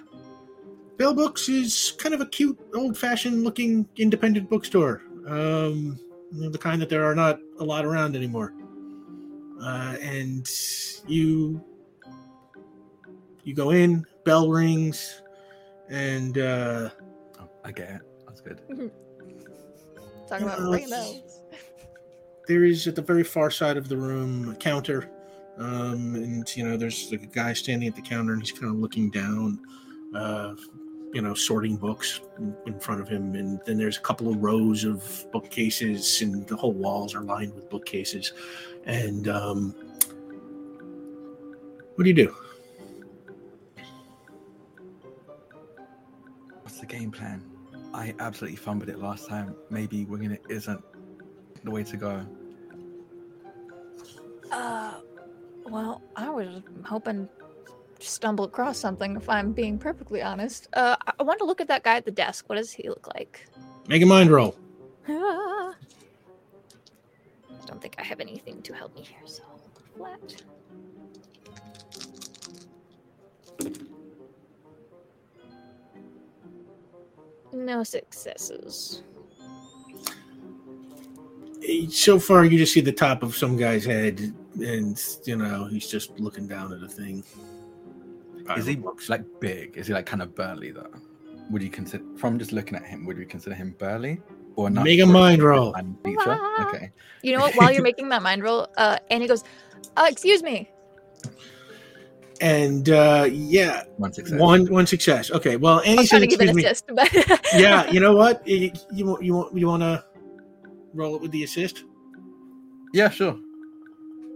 Bell 0.99 1.15
Books 1.15 1.49
is 1.49 1.93
kind 1.99 2.15
of 2.15 2.21
a 2.21 2.27
cute, 2.27 2.59
old-fashioned 2.75 3.45
looking 3.45 3.87
independent 3.97 4.49
bookstore. 4.49 5.03
Um, 5.27 5.99
you 6.33 6.43
know, 6.43 6.49
the 6.51 6.59
kind 6.59 6.81
that 6.81 6.89
there 6.89 7.05
are 7.05 7.15
not 7.15 7.39
a 7.59 7.65
lot 7.65 7.85
around 7.85 8.17
anymore. 8.17 8.55
Uh, 9.61 9.97
and 10.01 10.49
you 11.07 11.63
you 13.45 13.55
go 13.55 13.71
in, 13.71 14.05
bell 14.25 14.49
rings, 14.51 15.23
and 15.89 16.39
uh, 16.39 16.91
Oh, 17.39 17.49
I 17.65 17.73
get 17.73 17.91
it. 17.91 18.01
That's 18.27 18.41
good. 18.41 18.61
Talking 20.29 20.47
about 20.47 20.59
Yeah, 20.61 20.71
ringing 20.71 20.91
bells. 20.91 21.41
there 22.49 22.65
is 22.65 22.87
at 22.87 22.95
the 22.97 23.03
very 23.03 23.23
far 23.25 23.51
side 23.51 23.77
of 23.77 23.89
the 23.89 23.97
room 23.97 24.49
a 24.51 24.55
counter 24.57 25.09
um, 25.59 26.15
and 26.17 26.57
you 26.57 26.65
know 26.69 26.77
there's 26.77 27.11
like 27.13 27.23
a 27.23 27.27
guy 27.27 27.53
standing 27.53 27.89
at 27.89 27.95
the 27.95 28.03
counter 28.03 28.33
and 28.33 28.43
he's 28.43 28.51
kind 28.53 28.73
of 28.73 28.79
looking 28.81 29.09
down 29.11 29.61
uh, 30.15 30.55
you 31.17 31.23
know 31.23 31.33
sorting 31.33 31.77
books 31.79 32.21
in- 32.37 32.55
in 32.67 32.79
front 32.79 33.01
of 33.01 33.09
him 33.09 33.35
and 33.37 33.59
then 33.65 33.79
there's 33.79 33.97
a 33.97 34.01
couple 34.01 34.29
of 34.29 34.37
rows 34.43 34.85
of 34.85 35.27
bookcases 35.33 36.21
and 36.21 36.47
the 36.47 36.55
whole 36.55 36.75
walls 36.75 37.15
are 37.15 37.23
lined 37.23 37.55
with 37.55 37.71
bookcases 37.71 38.35
and 38.85 39.27
um, 39.27 39.75
what 41.95 42.05
do 42.05 42.11
you 42.11 42.15
do 42.15 42.37
What's 46.61 46.81
the 46.81 46.87
game 46.87 47.11
plan? 47.11 47.43
I 47.95 48.15
absolutely 48.19 48.59
fumbled 48.59 48.91
it 48.91 48.99
last 48.99 49.27
time. 49.27 49.57
Maybe 49.71 50.05
winging 50.05 50.33
it 50.33 50.43
isn't 50.51 50.85
the 51.65 51.71
way 51.71 51.83
to 51.85 51.97
go. 51.97 52.27
Uh, 54.53 54.95
well, 55.65 56.03
I 56.17 56.29
was 56.29 56.61
hoping 56.85 57.27
to 57.27 57.46
stumble 58.01 58.45
across 58.45 58.79
something. 58.79 59.17
If 59.17 59.29
I'm 59.29 59.53
being 59.53 59.79
perfectly 59.79 60.23
honest, 60.23 60.69
uh, 60.75 60.97
I- 61.19 61.23
want 61.23 61.39
to 61.41 61.45
look 61.45 61.61
at 61.61 61.69
that 61.69 61.83
guy 61.83 61.97
at 61.97 62.05
the 62.05 62.11
desk. 62.11 62.49
What 62.49 62.57
does 62.57 62.73
he 62.73 62.89
look 62.89 63.07
like? 63.15 63.47
make 63.89 64.03
a 64.03 64.07
mind 64.07 64.31
roll 64.31 64.57
Ah. 65.09 65.75
I 67.51 67.67
don't 67.67 67.81
think 67.81 67.95
I 67.99 68.03
have 68.03 68.19
anything 68.21 68.61
to 68.63 68.73
help 68.75 68.95
me 68.97 69.03
here, 69.03 69.25
so 69.27 69.43
flat. 69.97 70.43
No 77.53 77.83
successes. 77.85 79.03
so 81.91 82.19
far 82.19 82.45
you 82.45 82.59
just 82.59 82.73
see 82.73 82.81
the 82.81 82.93
top 82.93 83.23
of 83.25 83.35
some 83.37 83.57
guy's 83.57 83.85
head 83.85 84.33
and 84.61 85.03
you 85.25 85.35
know 85.37 85.65
he's 85.65 85.89
just 85.89 86.11
looking 86.21 86.47
down 86.47 86.73
at 86.73 86.81
a 86.83 86.89
thing 86.89 87.25
Pile 88.47 88.59
Is 88.59 88.67
he 88.67 88.75
of 88.85 89.09
like 89.09 89.25
big? 89.41 89.77
Is 89.77 89.87
he 89.87 89.93
like 89.95 90.07
kind 90.07 90.23
of 90.23 90.35
burly 90.35 90.71
though? 90.71 90.91
Would 91.51 91.63
you 91.63 91.71
consider 91.71 92.05
from 92.17 92.39
just 92.39 92.53
looking 92.53 92.77
at 92.77 92.85
him? 92.85 93.05
Would 93.07 93.17
you 93.19 93.27
consider 93.27 93.55
him 93.55 93.75
burly 93.79 94.21
or 94.57 94.69
not? 94.71 94.85
Make 94.85 95.01
a 95.01 95.07
mind 95.07 95.43
roll. 95.43 95.75
Feature? 96.05 96.39
Okay. 96.61 96.91
You 97.23 97.33
know 97.33 97.41
what? 97.41 97.55
While 97.55 97.73
you're 97.73 97.83
making 97.91 98.09
that 98.09 98.23
mind 98.23 98.43
roll, 98.43 98.67
uh, 98.77 98.99
Annie 99.11 99.29
goes, 99.29 99.45
uh, 99.97 100.07
"Excuse 100.09 100.43
me." 100.43 100.71
and 102.43 102.91
uh 102.91 103.27
yeah 103.31 103.85
One 103.97 104.13
success. 104.13 104.39
one 104.39 104.67
one 104.71 104.87
success 104.87 105.31
okay 105.31 105.57
well 105.57 105.79
I 105.81 105.85
annie 105.85 105.97
was 106.01 106.11
said 106.11 106.19
trying 106.19 106.29
to 106.29 106.37
give 106.37 106.41
an 106.41 106.49
excuse 106.51 106.65
me 106.65 106.71
assist, 106.71 107.31
but 107.33 107.41
yeah 107.59 107.91
you 107.91 107.99
know 107.99 108.15
what 108.15 108.47
you, 108.47 108.71
you 108.93 109.07
want 109.07 109.25
you 109.25 109.35
want 109.35 109.57
you 109.57 109.67
want 109.67 109.83
to 109.83 110.05
roll 110.93 111.17
it 111.17 111.23
with 111.23 111.31
the 111.31 111.45
assist 111.45 111.85
Yeah, 112.93 113.09
sure. 113.09 113.39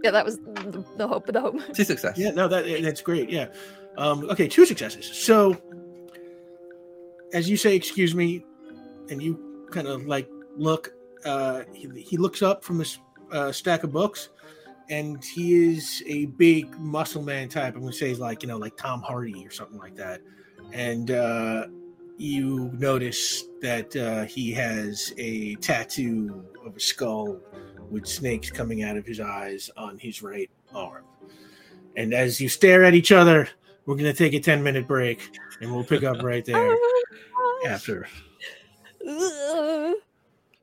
yeah, 0.03 0.09
that 0.11 0.25
was 0.25 0.37
the, 0.37 0.83
the 0.97 1.07
hope 1.07 1.27
of 1.27 1.33
the 1.35 1.41
hope. 1.41 1.59
Two 1.75 1.83
success. 1.83 2.17
yeah 2.17 2.31
no 2.31 2.47
that 2.47 2.65
that's 2.81 3.01
great 3.01 3.29
yeah 3.29 3.47
um 3.97 4.29
okay 4.29 4.47
two 4.47 4.65
successes. 4.65 5.05
So 5.05 5.61
as 7.33 7.49
you 7.49 7.57
say 7.57 7.75
excuse 7.75 8.13
me 8.13 8.45
and 9.09 9.21
you 9.21 9.67
kind 9.71 9.87
of 9.87 10.05
like 10.05 10.29
look 10.57 10.93
uh 11.25 11.63
he, 11.73 11.89
he 12.01 12.17
looks 12.17 12.41
up 12.41 12.63
from 12.63 12.79
his 12.79 12.99
uh, 13.31 13.51
stack 13.51 13.83
of 13.83 13.91
books 13.91 14.29
and 14.89 15.23
he 15.23 15.71
is 15.71 16.03
a 16.07 16.25
big 16.25 16.77
muscle 16.77 17.21
man 17.21 17.47
type. 17.47 17.75
I'm 17.75 17.81
gonna 17.81 17.93
say 17.93 18.09
he's 18.09 18.19
like 18.19 18.43
you 18.43 18.49
know 18.49 18.57
like 18.57 18.75
tom 18.77 19.01
hardy 19.01 19.45
or 19.45 19.51
something 19.51 19.77
like 19.77 19.95
that. 19.95 20.21
And 20.73 21.11
uh 21.11 21.67
you 22.17 22.69
notice 22.73 23.45
that 23.61 23.95
uh, 23.95 24.25
he 24.25 24.51
has 24.51 25.11
a 25.17 25.55
tattoo 25.55 26.45
of 26.63 26.75
a 26.75 26.79
skull 26.79 27.39
with 27.89 28.05
snakes 28.05 28.51
coming 28.51 28.83
out 28.83 28.95
of 28.95 29.05
his 29.07 29.19
eyes 29.19 29.71
on 29.75 29.97
his 29.97 30.21
right 30.21 30.49
arm. 30.73 31.03
And 31.97 32.13
as 32.13 32.39
you 32.39 32.47
stare 32.47 32.83
at 32.83 32.93
each 32.93 33.11
other, 33.11 33.49
we're 33.91 33.97
going 33.97 34.09
to 34.09 34.17
take 34.17 34.33
a 34.33 34.39
10 34.39 34.63
minute 34.63 34.87
break 34.87 35.37
and 35.59 35.69
we'll 35.69 35.83
pick 35.83 36.03
up 36.03 36.23
right 36.23 36.45
there 36.45 36.77
after. 37.67 38.07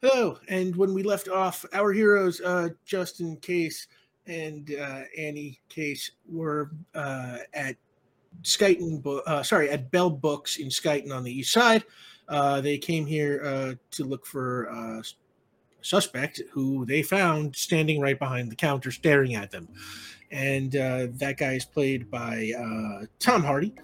Oh, 0.03 0.39
and 0.49 0.75
when 0.75 0.95
we 0.95 1.03
left 1.03 1.29
off, 1.29 1.67
our 1.75 1.93
heroes, 1.93 2.41
uh, 2.41 2.71
Justin 2.87 3.37
Case 3.37 3.87
and 4.27 4.75
uh, 4.81 5.03
Annie 5.19 5.61
Case, 5.69 6.13
were 6.27 6.71
uh, 6.95 7.37
at 7.53 7.77
Skyton, 8.45 9.05
uh, 9.27 9.43
sorry, 9.43 9.69
at 9.69 9.91
Bell 9.91 10.09
Books 10.09 10.57
in 10.57 10.69
Skyton 10.69 11.13
on 11.15 11.23
the 11.23 11.31
east 11.31 11.53
side. 11.53 11.85
Uh, 12.29 12.63
they 12.63 12.79
came 12.79 13.05
here 13.05 13.43
uh, 13.45 13.75
to 13.91 14.05
look 14.05 14.25
for 14.25 14.71
uh, 14.71 15.01
a 15.01 15.05
suspect 15.83 16.41
who 16.51 16.87
they 16.87 17.03
found 17.03 17.55
standing 17.55 18.01
right 18.01 18.19
behind 18.19 18.51
the 18.51 18.57
counter 18.57 18.91
staring 18.91 19.35
at 19.35 19.51
them. 19.51 19.69
And 20.31 20.77
uh, 20.77 21.07
that 21.13 21.37
guy 21.39 21.55
is 21.55 21.65
played 21.65 22.11
by 22.11 22.53
uh, 22.59 23.07
Tom 23.19 23.43
Hardy, 23.43 23.75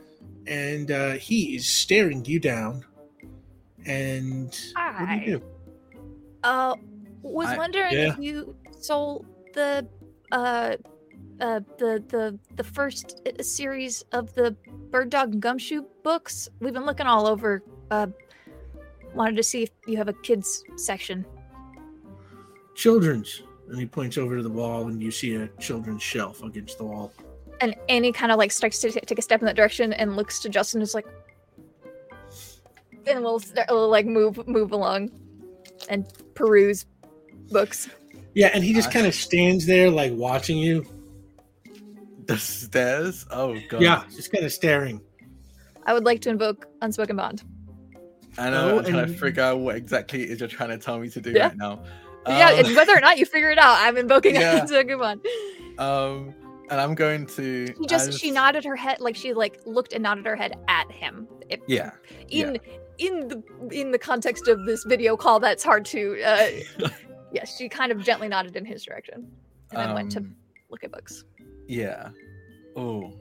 and 0.46 0.90
uh, 0.90 1.12
he 1.12 1.56
is 1.56 1.66
staring 1.66 2.24
you 2.26 2.38
down. 2.38 2.84
And 3.86 4.46
what 4.74 4.98
do 4.98 5.04
you 5.04 5.06
Hi. 5.06 5.22
do? 5.26 5.42
Uh, 6.42 6.74
was 7.22 7.48
I- 7.48 7.56
wondering 7.56 7.92
Yeah. 7.92 8.12
if 8.12 8.18
you 8.18 8.54
sold 8.78 9.24
the 9.54 9.86
uh 10.32 10.76
uh 11.40 11.60
the 11.78 12.02
the 12.08 12.38
the 12.56 12.64
first 12.64 13.22
uh, 13.26 13.42
series 13.42 14.02
of 14.12 14.34
the 14.34 14.54
Bird 14.90 15.08
Dog 15.10 15.32
and 15.32 15.40
Gumshoe 15.40 15.82
books. 16.02 16.48
We've 16.60 16.72
been 16.74 16.84
looking 16.84 17.06
all 17.06 17.26
over. 17.26 17.62
Uh, 17.90 18.08
wanted 19.14 19.36
to 19.36 19.42
see 19.42 19.62
if 19.62 19.70
you 19.86 19.96
have 19.96 20.08
a 20.08 20.12
kids 20.12 20.62
section. 20.76 21.24
children's 22.74 23.42
And 23.68 23.78
he 23.78 23.86
points 23.86 24.18
over 24.18 24.36
to 24.36 24.42
the 24.42 24.50
wall, 24.50 24.88
and 24.88 25.02
you 25.02 25.10
see 25.10 25.34
a 25.36 25.48
children's 25.58 26.02
shelf 26.02 26.42
against 26.42 26.78
the 26.78 26.84
wall. 26.84 27.12
And 27.60 27.74
Annie 27.88 28.12
kind 28.12 28.30
of 28.32 28.38
like 28.38 28.52
starts 28.52 28.80
to 28.80 28.90
t- 28.90 29.00
take 29.00 29.18
a 29.18 29.22
step 29.22 29.40
in 29.40 29.46
that 29.46 29.56
direction 29.56 29.92
and 29.92 30.16
looks 30.16 30.40
to 30.40 30.48
Justin, 30.48 30.82
is 30.82 30.94
like, 30.94 31.06
and 33.06 33.22
we'll, 33.22 33.38
start, 33.40 33.70
uh, 33.70 33.74
we'll 33.74 33.88
like 33.88 34.06
move 34.06 34.46
move 34.48 34.72
along 34.72 35.10
and 35.88 36.06
peruse 36.34 36.86
books. 37.50 37.88
Yeah, 38.34 38.50
and 38.52 38.64
he 38.64 38.72
just 38.74 38.90
kind 38.90 39.06
of 39.06 39.14
stands 39.14 39.66
there, 39.66 39.90
like 39.90 40.12
watching 40.14 40.58
you. 40.58 40.84
The 42.26 42.38
stairs? 42.38 43.26
Oh 43.30 43.56
god. 43.68 43.82
Yeah, 43.82 44.04
just 44.14 44.32
kind 44.32 44.44
of 44.44 44.52
staring. 44.52 45.00
I 45.84 45.92
would 45.92 46.04
like 46.04 46.20
to 46.22 46.30
invoke 46.30 46.66
unspoken 46.80 47.16
bond. 47.16 47.44
I 48.38 48.50
know. 48.50 48.70
Oh, 48.70 48.78
I'm 48.78 48.84
trying 48.84 48.96
and- 49.00 49.12
to 49.12 49.18
figure 49.18 49.42
out 49.42 49.58
what 49.60 49.76
exactly 49.76 50.22
it 50.22 50.30
is 50.30 50.40
you're 50.40 50.48
trying 50.48 50.70
to 50.70 50.78
tell 50.78 50.98
me 50.98 51.08
to 51.10 51.20
do 51.20 51.30
Yeah. 51.30 51.48
right 51.48 51.56
now. 51.56 51.84
Yeah, 52.26 52.62
Um, 52.64 52.74
whether 52.74 52.92
or 52.96 53.00
not 53.00 53.18
you 53.18 53.26
figure 53.26 53.50
it 53.50 53.58
out, 53.58 53.76
I'm 53.80 53.96
invoking 53.96 54.34
Yeah. 54.34 54.60
unspoken 54.62 54.98
bond. 54.98 55.20
um, 55.78 56.34
and 56.70 56.80
I'm 56.80 56.94
going 56.94 57.26
to. 57.26 57.66
She 57.66 57.86
just 57.86 58.08
as- 58.08 58.18
she 58.18 58.30
nodded 58.30 58.64
her 58.64 58.76
head 58.76 59.00
like 59.00 59.16
she 59.16 59.32
like 59.34 59.60
looked 59.66 59.92
and 59.92 60.02
nodded 60.02 60.24
her 60.26 60.36
head 60.36 60.58
at 60.68 60.90
him. 60.90 61.28
If, 61.50 61.60
Yeah. 61.66 61.90
in 62.30 62.58
in 62.98 63.28
the 63.28 63.42
in 63.70 63.90
the 63.90 63.98
context 63.98 64.48
of 64.48 64.64
this 64.66 64.84
video 64.84 65.16
call, 65.16 65.40
that's 65.40 65.62
hard 65.62 65.84
to. 65.86 66.22
Uh, 66.22 66.88
yes, 67.32 67.56
she 67.56 67.68
kind 67.68 67.92
of 67.92 68.02
gently 68.02 68.28
nodded 68.28 68.56
in 68.56 68.64
his 68.64 68.82
direction, 68.84 69.26
and 69.72 69.78
then 69.80 69.94
went 69.94 70.12
to 70.12 70.20
Um, 70.20 70.34
look 70.70 70.84
at 70.84 70.92
books. 70.92 71.24
Yeah. 71.66 72.08
Oh. 72.76 73.12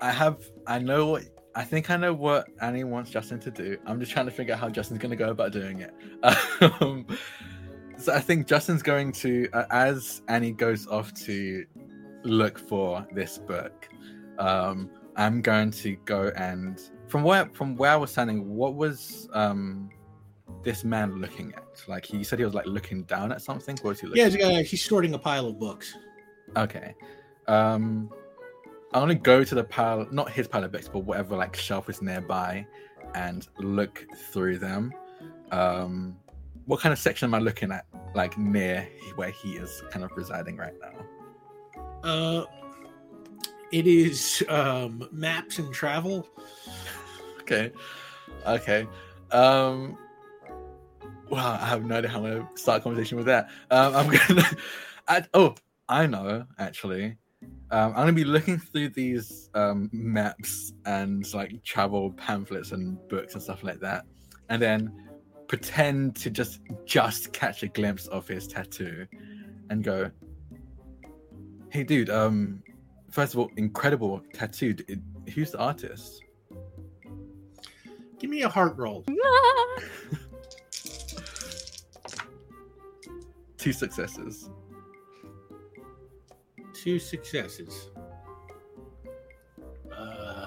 I 0.00 0.10
have. 0.10 0.38
I 0.66 0.78
know 0.80 1.06
what. 1.06 1.22
I 1.54 1.64
think 1.64 1.90
I 1.90 1.96
know 1.96 2.14
what 2.14 2.48
Annie 2.60 2.84
wants 2.84 3.10
Justin 3.10 3.38
to 3.40 3.50
do. 3.50 3.76
I'm 3.86 4.00
just 4.00 4.12
trying 4.12 4.26
to 4.26 4.32
figure 4.32 4.54
out 4.54 4.60
how 4.60 4.68
Justin's 4.70 5.00
going 5.00 5.10
to 5.10 5.16
go 5.16 5.30
about 5.30 5.52
doing 5.52 5.80
it. 5.80 5.94
Um, 6.80 7.06
so 7.98 8.12
I 8.12 8.20
think 8.20 8.46
Justin's 8.46 8.82
going 8.82 9.12
to, 9.12 9.48
uh, 9.52 9.64
as 9.70 10.22
Annie 10.28 10.52
goes 10.52 10.86
off 10.88 11.12
to 11.26 11.64
look 12.24 12.58
for 12.58 13.06
this 13.12 13.38
book, 13.38 13.88
um, 14.38 14.90
I'm 15.16 15.42
going 15.42 15.70
to 15.72 15.96
go 16.04 16.32
and 16.36 16.80
from 17.08 17.22
where 17.22 17.46
from 17.52 17.76
where 17.76 17.90
I 17.90 17.96
was 17.96 18.10
standing, 18.10 18.56
what 18.56 18.74
was 18.74 19.28
um 19.34 19.90
this 20.62 20.82
man 20.84 21.20
looking 21.20 21.52
at? 21.54 21.82
Like 21.86 22.06
he 22.06 22.24
said 22.24 22.38
he 22.38 22.44
was 22.44 22.54
like 22.54 22.66
looking 22.66 23.02
down 23.02 23.30
at 23.32 23.42
something. 23.42 23.76
What 23.82 23.90
was 23.90 24.00
he 24.00 24.06
looking? 24.06 24.20
Yeah, 24.20 24.26
at? 24.26 24.32
he's, 24.32 24.40
got- 24.42 24.64
he's 24.64 24.84
sorting 24.84 25.12
a 25.14 25.18
pile 25.18 25.46
of 25.46 25.58
books. 25.58 25.94
Okay. 26.56 26.94
Um 27.46 28.10
I'm 28.94 29.00
gonna 29.00 29.14
go 29.14 29.42
to 29.42 29.54
the 29.54 29.64
pile 29.64 30.06
not 30.10 30.30
his 30.30 30.46
pile 30.46 30.64
of 30.64 30.72
books, 30.72 30.88
but 30.88 31.00
whatever 31.00 31.36
like 31.36 31.56
shelf 31.56 31.88
is 31.88 32.02
nearby 32.02 32.66
and 33.14 33.48
look 33.58 34.04
through 34.30 34.58
them. 34.58 34.92
Um 35.50 36.16
what 36.66 36.80
kind 36.80 36.92
of 36.92 36.98
section 36.98 37.26
am 37.26 37.34
I 37.34 37.38
looking 37.38 37.72
at? 37.72 37.86
Like 38.14 38.36
near 38.36 38.86
where 39.16 39.30
he 39.30 39.54
is 39.56 39.82
kind 39.90 40.04
of 40.04 40.12
residing 40.14 40.56
right 40.56 40.74
now. 40.80 42.08
Uh, 42.08 42.44
it 43.72 43.86
is 43.86 44.44
um, 44.48 45.08
maps 45.12 45.58
and 45.58 45.72
travel. 45.72 46.28
Okay. 47.40 47.72
Okay. 48.46 48.86
Um 49.32 49.98
Wow, 51.28 51.58
I 51.60 51.66
have 51.66 51.84
no 51.84 51.96
idea 51.96 52.08
how 52.08 52.18
I'm 52.18 52.24
gonna 52.24 52.48
start 52.54 52.80
a 52.80 52.82
conversation 52.84 53.16
with 53.16 53.26
that. 53.26 53.48
Um 53.70 53.96
I'm 53.96 54.10
gonna 54.10 54.48
I, 55.08 55.24
oh, 55.34 55.56
I 55.88 56.06
know 56.06 56.46
actually. 56.58 57.16
Um, 57.70 57.92
I'm 57.92 58.02
gonna 58.02 58.12
be 58.12 58.24
looking 58.24 58.58
through 58.58 58.90
these 58.90 59.48
um, 59.54 59.88
maps 59.92 60.72
and 60.84 61.32
like 61.32 61.62
travel 61.64 62.10
pamphlets 62.12 62.72
and 62.72 62.98
books 63.08 63.32
and 63.34 63.42
stuff 63.42 63.62
like 63.64 63.80
that, 63.80 64.04
and 64.50 64.60
then 64.60 64.92
pretend 65.48 66.16
to 66.16 66.28
just 66.30 66.60
just 66.84 67.32
catch 67.32 67.62
a 67.62 67.68
glimpse 67.68 68.08
of 68.08 68.28
his 68.28 68.46
tattoo, 68.46 69.06
and 69.70 69.82
go, 69.82 70.10
"Hey, 71.70 71.82
dude. 71.82 72.10
Um, 72.10 72.62
first 73.10 73.32
of 73.32 73.40
all, 73.40 73.50
incredible 73.56 74.20
tattoo. 74.34 74.74
D- 74.74 74.96
Who's 75.34 75.52
the 75.52 75.58
artist?" 75.58 76.22
Give 78.18 78.28
me 78.30 78.42
a 78.42 78.48
heart 78.48 78.76
roll. 78.76 79.04
Two 83.56 83.72
successes. 83.72 84.50
Two 86.82 86.98
successes. 86.98 87.90
Uh, 89.96 90.46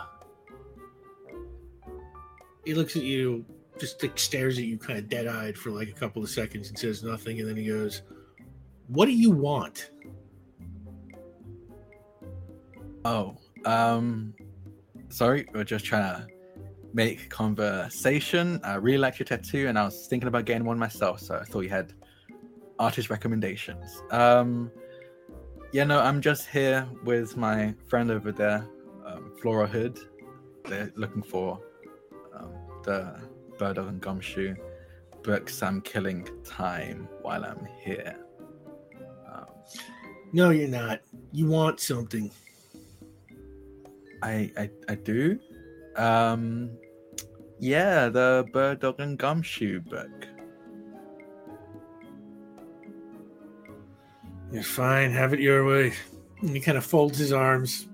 he 2.65 2.73
looks 2.73 2.97
at 2.97 3.03
you, 3.03 3.45
just 3.79 4.03
like, 4.03 4.19
stares 4.19 4.57
at 4.57 4.65
you, 4.65 4.77
kind 4.77 4.99
of 4.99 5.07
dead 5.07 5.27
eyed 5.27 5.57
for 5.57 5.69
like 5.69 5.87
a 5.87 5.93
couple 5.93 6.21
of 6.21 6.29
seconds 6.29 6.67
and 6.67 6.77
says 6.77 7.03
nothing. 7.03 7.39
And 7.39 7.47
then 7.47 7.55
he 7.55 7.67
goes, 7.67 8.01
What 8.89 9.05
do 9.05 9.13
you 9.13 9.31
want? 9.31 9.91
Oh, 13.05 13.37
um, 13.63 14.33
sorry, 15.07 15.47
we're 15.53 15.63
just 15.63 15.85
trying 15.85 16.03
to 16.03 16.27
make 16.93 17.29
conversation. 17.29 18.59
I 18.61 18.75
really 18.75 18.97
like 18.97 19.19
your 19.19 19.25
tattoo, 19.25 19.67
and 19.69 19.79
I 19.79 19.85
was 19.85 20.07
thinking 20.07 20.27
about 20.27 20.43
getting 20.43 20.65
one 20.65 20.77
myself, 20.77 21.21
so 21.21 21.35
I 21.35 21.45
thought 21.45 21.61
you 21.61 21.69
had 21.69 21.93
artist 22.77 23.09
recommendations. 23.09 24.01
Um, 24.11 24.69
yeah, 25.71 25.83
no, 25.83 25.99
I'm 25.99 26.21
just 26.21 26.47
here 26.47 26.87
with 27.03 27.35
my 27.37 27.73
friend 27.87 28.11
over 28.11 28.31
there, 28.31 28.67
um, 29.05 29.31
Flora 29.41 29.67
Hood. 29.67 29.99
They're 30.67 30.91
looking 30.95 31.21
for 31.21 31.59
um, 32.35 32.51
the 32.83 33.19
Bird 33.57 33.77
and 33.77 34.01
Gumshoe 34.01 34.55
books. 35.23 35.61
I'm 35.63 35.81
killing 35.81 36.27
time 36.43 37.07
while 37.21 37.43
I'm 37.45 37.67
here. 37.81 38.15
Um, 39.31 39.45
No, 40.33 40.49
you're 40.49 40.67
not. 40.67 41.01
You 41.31 41.47
want 41.47 41.79
something. 41.79 42.31
I, 44.23 44.51
I 44.57 44.69
I 44.89 44.95
do. 44.95 45.39
Um 45.97 46.71
yeah, 47.59 48.09
the 48.09 48.45
Bird 48.51 48.79
Dog 48.79 48.99
and 48.99 49.17
Gumshoe 49.17 49.81
book. 49.81 50.27
You're 54.55 54.63
fine. 54.63 55.11
Have 55.11 55.33
it 55.33 55.41
your 55.41 55.65
way. 55.65 55.91
And 56.39 56.51
he 56.51 56.61
kind 56.61 56.77
of 56.77 56.85
folds 56.85 57.17
his 57.17 57.33
arms. 57.33 57.89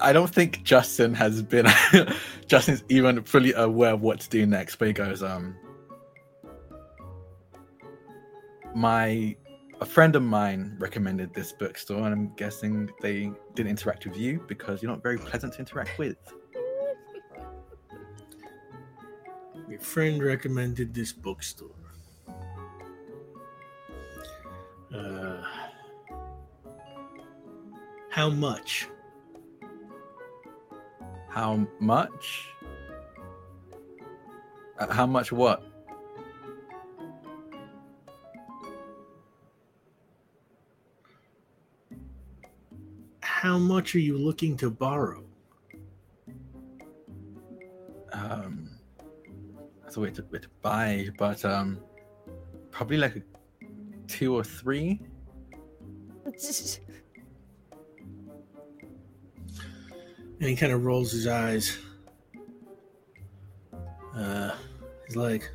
I 0.00 0.12
don't 0.12 0.32
think 0.32 0.62
Justin 0.62 1.14
has 1.14 1.42
been 1.42 1.66
Justin's 2.46 2.84
even 2.88 3.24
fully 3.24 3.54
aware 3.54 3.94
of 3.94 4.02
what 4.02 4.20
to 4.20 4.28
do 4.28 4.46
next, 4.46 4.76
but 4.76 4.86
he 4.86 4.94
goes, 4.94 5.20
um 5.20 5.56
my 8.72 9.34
a 9.80 9.84
friend 9.84 10.14
of 10.14 10.22
mine 10.22 10.76
recommended 10.78 11.34
this 11.34 11.50
bookstore 11.50 12.04
and 12.04 12.14
I'm 12.14 12.34
guessing 12.36 12.88
they 13.02 13.32
didn't 13.56 13.70
interact 13.70 14.06
with 14.06 14.16
you 14.16 14.44
because 14.46 14.80
you're 14.80 14.92
not 14.92 15.02
very 15.02 15.18
pleasant 15.18 15.54
to 15.54 15.58
interact 15.58 15.98
with. 15.98 16.18
Your 19.68 19.80
friend 19.80 20.22
recommended 20.22 20.94
this 20.94 21.12
bookstore. 21.12 21.85
Uh, 24.94 25.42
how 28.10 28.30
much? 28.30 28.88
How 31.28 31.66
much? 31.80 32.48
Uh, 34.78 34.92
how 34.92 35.06
much 35.06 35.32
what? 35.32 35.62
How 43.20 43.58
much 43.58 43.94
are 43.94 44.00
you 44.00 44.16
looking 44.18 44.56
to 44.58 44.70
borrow? 44.70 45.26
um 48.16 48.70
that's 49.82 49.96
a 49.96 50.00
way 50.00 50.10
to, 50.10 50.24
way 50.30 50.38
to 50.38 50.48
buy 50.62 51.08
but 51.18 51.44
um 51.44 51.78
probably 52.70 52.96
like 52.96 53.16
a 53.16 53.22
two 54.06 54.34
or 54.34 54.44
three 54.44 55.00
And 60.38 60.50
he 60.50 60.54
kind 60.54 60.70
of 60.70 60.84
rolls 60.84 61.12
his 61.12 61.26
eyes. 61.26 61.78
Uh, 64.14 64.50
he's 65.06 65.16
like, 65.16 65.50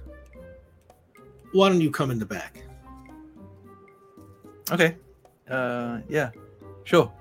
"Why 1.51 1.69
don't 1.69 1.81
you 1.81 1.91
come 1.91 2.09
in 2.09 2.17
the 2.17 2.25
back?" 2.25 2.63
okay 4.71 4.95
uh 5.49 5.99
yeah 6.07 6.31
sure 6.85 7.11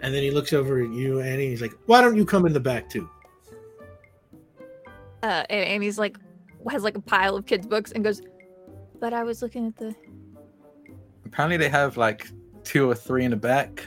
And 0.00 0.14
then 0.14 0.22
he 0.22 0.30
looks 0.30 0.52
over 0.52 0.82
at 0.82 0.90
you, 0.90 1.20
Annie. 1.20 1.48
He's 1.48 1.62
like, 1.62 1.74
"Why 1.86 2.00
don't 2.00 2.16
you 2.16 2.24
come 2.24 2.46
in 2.46 2.52
the 2.52 2.60
back 2.60 2.88
too?" 2.88 3.08
uh, 5.22 5.44
and 5.48 5.66
Annie's 5.66 5.98
like 5.98 6.18
has 6.70 6.84
like 6.84 6.96
a 6.96 7.00
pile 7.00 7.36
of 7.36 7.46
kids' 7.46 7.66
books 7.66 7.92
and 7.92 8.04
goes, 8.04 8.20
"But 9.04 9.12
I 9.12 9.22
was 9.22 9.42
looking 9.42 9.66
at 9.66 9.76
the." 9.76 9.94
apparently 11.26 11.58
they 11.58 11.68
have 11.68 11.98
like 11.98 12.26
two 12.62 12.88
or 12.88 12.94
three 12.94 13.26
in 13.26 13.32
the 13.32 13.36
back 13.36 13.86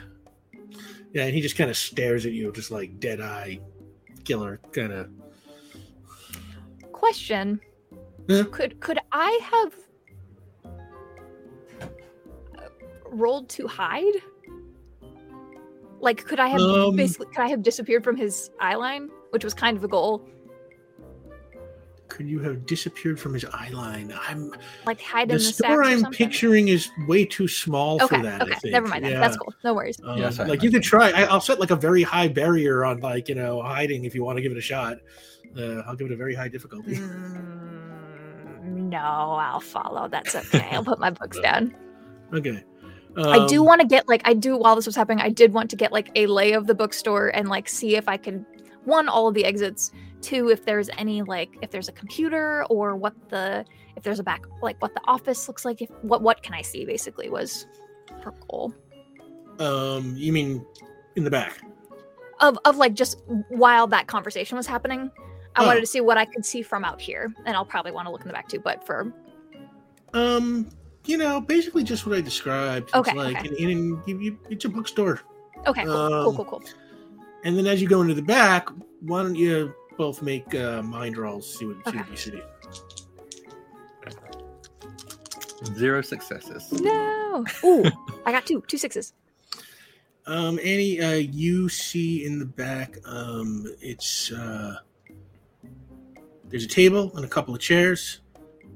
Yeah, 1.12 1.24
and 1.24 1.34
he 1.34 1.42
just 1.42 1.58
kind 1.58 1.72
of 1.72 1.76
stares 1.76 2.28
at 2.28 2.34
you, 2.34 2.52
just 2.52 2.70
like 2.70 3.00
dead 3.00 3.20
eye 3.20 3.60
killer 4.26 4.60
kind 4.74 4.94
of. 4.94 5.10
question. 6.92 7.60
Yeah. 8.28 8.44
Could 8.52 8.80
could 8.80 9.00
I 9.12 9.40
have 9.54 9.74
uh, 12.60 12.70
rolled 13.10 13.50
to 13.50 13.68
hide? 13.68 14.18
Like, 16.00 16.24
could 16.26 16.40
I 16.40 16.50
have 16.50 16.62
Um, 16.62 16.96
basically 16.96 17.26
could 17.34 17.40
I 17.40 17.50
have 17.50 17.64
disappeared 17.64 18.04
from 18.04 18.18
his 18.18 18.52
eye 18.60 18.76
line, 18.76 19.10
which 19.32 19.44
was 19.44 19.56
kind 19.56 19.78
of 19.78 19.84
a 19.84 19.88
goal? 19.88 20.30
Could 22.18 22.28
you 22.28 22.40
have 22.40 22.66
disappeared 22.66 23.20
from 23.20 23.34
his 23.36 23.46
eye 23.46 23.70
line? 23.72 24.12
I'm 24.28 24.52
Like 24.88 25.00
hide 25.00 25.30
the 25.30 25.34
in 25.36 25.38
the 25.38 25.44
store 25.44 25.84
I'm 25.84 26.00
something? 26.00 26.18
picturing 26.18 26.68
is 26.68 26.90
way 27.08 27.26
too 27.26 27.48
small 27.48 28.02
Okay, 28.04 28.18
for 28.18 28.24
that. 28.24 28.42
I 28.42 28.46
okay, 28.46 28.56
think. 28.56 28.72
never 28.74 28.88
mind. 28.88 29.06
Then. 29.06 29.12
Yeah. 29.12 29.20
That's 29.20 29.38
cool. 29.38 29.54
No 29.64 29.76
worries. 29.76 30.00
Um, 30.04 30.18
Yeah, 30.18 30.32
sorry, 30.32 30.50
like 30.50 30.64
you 30.64 30.72
could 30.72 30.82
try. 30.82 31.12
I, 31.12 31.26
I'll 31.26 31.40
set 31.42 31.60
like 31.60 31.70
a 31.70 31.76
very 31.76 32.02
high 32.02 32.28
barrier 32.28 32.84
on 32.84 33.00
like 33.02 33.30
you 33.30 33.36
know 33.36 33.62
hiding 33.62 34.04
if 34.06 34.16
you 34.16 34.24
want 34.24 34.38
to 34.38 34.42
give 34.42 34.52
it 34.52 34.58
a 34.58 34.62
shot. 34.62 34.98
Uh, 35.56 35.84
I'll 35.86 35.96
give 35.96 36.08
it 36.08 36.14
a 36.14 36.16
very 36.18 36.34
high 36.34 36.48
difficulty. 36.48 36.96
Mm, 36.96 38.90
no, 38.90 38.98
I'll 38.98 39.60
follow. 39.60 40.08
That's 40.08 40.36
okay. 40.36 40.70
I'll 40.72 40.84
put 40.84 41.00
my 41.00 41.12
books 41.12 41.40
down. 41.42 41.76
Okay. 42.34 42.64
I 43.16 43.48
do 43.48 43.62
Um, 43.62 43.66
want 43.68 43.82
to 43.82 43.88
get 43.88 44.08
like 44.08 44.22
I 44.26 44.34
do 44.34 44.58
while 44.58 44.76
this 44.76 44.86
was 44.86 44.96
happening. 44.96 45.22
I 45.22 45.30
did 45.30 45.54
want 45.54 45.70
to 45.72 45.76
get 45.76 45.92
like 45.92 46.10
a 46.16 46.28
lay 46.28 46.54
of 46.54 46.68
the 46.68 46.76
bookstore 46.76 47.30
and 47.30 47.48
like 47.50 47.68
see 47.70 47.96
if 47.96 48.08
I 48.08 48.18
could 48.18 48.46
one 48.88 49.10
all 49.10 49.28
of 49.28 49.34
the 49.34 49.44
exits, 49.46 49.92
two 50.22 50.50
if 50.50 50.64
there's 50.66 50.90
any 50.98 51.22
like 51.22 51.50
if 51.62 51.70
there's 51.72 51.90
a 51.90 51.92
computer 51.92 52.66
or 52.70 52.96
what 52.96 53.14
the 53.30 53.66
if 53.98 54.04
there's 54.04 54.20
a 54.20 54.24
back 54.24 54.44
like 54.62 54.82
what 54.82 54.94
the 54.96 55.02
office 55.06 55.48
looks 55.48 55.66
like. 55.66 55.82
If 55.82 55.90
what 56.02 56.22
what 56.22 56.42
can 56.42 56.54
I 56.54 56.62
see 56.62 56.86
basically 56.86 57.30
was 57.30 57.68
her 58.24 58.34
goal 58.50 58.74
Um, 59.60 60.16
you 60.16 60.32
mean 60.34 60.66
in 61.16 61.24
the 61.24 61.30
back? 61.32 61.62
of 62.40 62.58
of 62.66 62.78
like 62.78 62.94
just 62.94 63.20
while 63.50 63.88
that 63.88 64.08
conversation 64.08 64.56
was 64.58 64.66
happening. 64.68 65.12
I 65.56 65.64
Oh. 65.64 65.68
wanted 65.68 65.82
to 65.82 65.88
see 65.88 66.02
what 66.02 66.18
I 66.18 66.26
could 66.26 66.46
see 66.46 66.62
from 66.62 66.86
out 66.86 67.02
here, 67.02 67.34
and 67.46 67.56
I'll 67.58 67.66
probably 67.66 67.92
want 67.92 68.06
to 68.08 68.12
look 68.12 68.22
in 68.22 68.28
the 68.28 68.34
back 68.34 68.48
too. 68.48 68.60
But 68.60 68.86
for 68.86 69.12
Um, 70.14 70.70
you 71.06 71.18
know, 71.18 71.42
basically 71.42 71.84
just 71.84 72.06
what 72.06 72.16
I 72.18 72.22
described. 72.22 72.94
Okay, 72.94 73.12
It's 73.12 73.18
like 73.18 73.38
okay. 73.46 73.56
in, 73.64 73.70
in, 73.70 74.02
you, 74.06 74.20
you, 74.20 74.40
it's 74.50 74.66
a 74.66 74.70
bookstore, 74.70 75.22
okay, 75.66 75.84
cool, 75.84 75.94
cool, 75.94 76.14
Um, 76.30 76.36
cool, 76.36 76.46
cool. 76.46 76.64
And 77.48 77.58
then 77.58 77.66
as 77.66 77.82
you 77.82 77.88
go 77.88 78.02
into 78.02 78.14
the 78.14 78.22
back, 78.22 78.68
why 79.00 79.24
don't 79.24 79.36
you 79.36 79.74
both 79.98 80.22
make 80.22 80.54
uh, 80.54 80.82
mind 80.84 81.18
rolls? 81.18 81.58
See 81.58 81.66
what, 81.66 81.78
see 81.78 81.96
what 81.98 82.02
Okay. 82.02 82.12
you 82.12 82.18
see. 82.18 82.42
Zero 85.76 86.02
successes. 86.02 86.70
No. 86.74 87.46
Ooh, 87.64 87.86
I 88.26 88.34
got 88.34 88.46
two, 88.46 88.62
two 88.68 88.78
sixes. 88.78 89.14
Um, 90.26 90.60
Annie, 90.60 91.00
uh, 91.00 91.14
you 91.14 91.70
see 91.70 92.26
in 92.26 92.38
the 92.38 92.46
back, 92.46 92.98
um, 93.06 93.66
it's 93.82 94.30
uh, 94.34 94.76
there's 96.50 96.66
a 96.66 96.68
table 96.68 97.14
and 97.16 97.24
a 97.24 97.30
couple 97.30 97.56
of 97.56 97.62
chairs, 97.62 98.20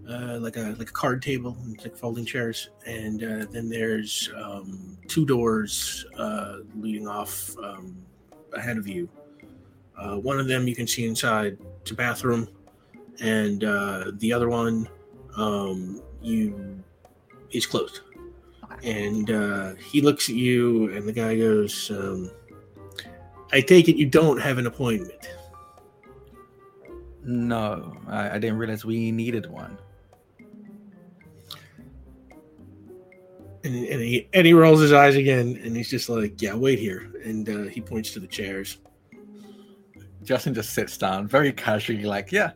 uh, 0.10 0.38
like 0.39 0.56
a 0.56 0.76
like 0.80 0.89
a 0.89 0.93
card 0.93 1.22
table, 1.22 1.57
and 1.64 1.77
like 1.84 1.98
folding 1.98 2.26
chairs, 2.26 2.69
and 2.88 3.22
uh, 3.23 3.45
then 3.52 3.68
there's 3.68 4.30
um, 4.41 4.98
two 5.10 5.26
doors 5.26 6.06
uh, 6.18 6.60
leading 6.77 7.06
off 7.07 7.53
um, 7.60 7.98
ahead 8.53 8.78
of 8.78 8.88
you. 8.88 9.10
Uh, 9.98 10.18
one 10.18 10.40
of 10.40 10.48
them 10.48 10.68
you 10.68 10.76
can 10.76 10.88
see 10.88 11.06
inside; 11.06 11.57
it's 11.82 11.91
a 11.91 11.95
bathroom, 11.95 12.48
and 13.19 13.64
uh, 13.64 14.11
the 14.15 14.34
other 14.34 14.49
one 14.49 14.90
um, 15.38 16.02
you 16.22 16.84
is 17.52 17.65
closed 17.65 18.02
and 18.84 19.30
uh, 19.30 19.73
he 19.76 20.02
looks 20.02 20.30
at 20.30 20.36
you, 20.36 20.91
and 20.94 21.07
the 21.07 21.14
guy 21.14 21.38
goes, 21.38 21.91
um, 21.91 22.32
"I 23.52 23.61
take 23.61 23.88
it 23.88 23.95
you 23.95 24.06
don't 24.06 24.40
have 24.40 24.57
an 24.57 24.68
appointment." 24.68 25.30
No, 27.23 27.98
I, 28.07 28.32
I 28.32 28.40
didn't 28.40 28.57
realize 28.57 28.84
we 28.84 29.11
needed 29.11 29.45
one. 29.49 29.78
And, 33.63 33.75
and 33.75 34.01
he 34.01 34.27
and 34.33 34.47
he 34.47 34.53
rolls 34.53 34.81
his 34.81 34.91
eyes 34.91 35.15
again, 35.15 35.59
and 35.63 35.75
he's 35.75 35.89
just 35.89 36.09
like, 36.09 36.41
"Yeah, 36.41 36.55
wait 36.55 36.79
here." 36.79 37.11
And 37.23 37.47
uh, 37.47 37.69
he 37.69 37.79
points 37.79 38.11
to 38.13 38.19
the 38.19 38.27
chairs. 38.27 38.77
Justin 40.23 40.53
just 40.53 40.73
sits 40.73 40.97
down 40.97 41.27
very 41.27 41.51
casually, 41.51 42.03
like, 42.03 42.31
yeah, 42.31 42.51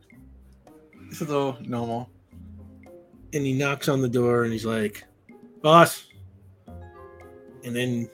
this 1.10 1.22
is 1.22 1.32
all 1.32 1.57
normal. 1.61 2.10
And 3.34 3.45
he 3.45 3.53
knocks 3.53 3.90
on 3.90 4.02
the 4.02 4.10
door, 4.10 4.44
and 4.44 4.52
he's 4.52 4.65
like, 4.65 5.03
"Boss." 5.61 6.07
And 7.64 7.76
then 7.76 8.10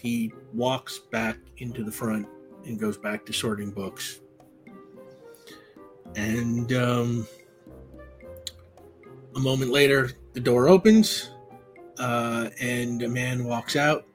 he 0.00 0.32
walks 0.54 0.98
back 0.98 1.36
into 1.58 1.84
the 1.84 1.92
front 1.92 2.26
and 2.64 2.78
goes 2.78 2.96
back 2.96 3.26
to 3.26 3.32
sorting 3.32 3.70
books. 3.70 4.20
And 6.16 6.72
um, 6.72 7.26
a 9.36 9.38
moment 9.40 9.70
later, 9.70 10.12
the 10.32 10.40
door 10.40 10.68
opens, 10.68 11.30
uh, 12.00 12.48
and 12.60 13.02
a 13.02 13.08
man 13.08 13.44
walks 13.44 13.76
out. 13.76 14.06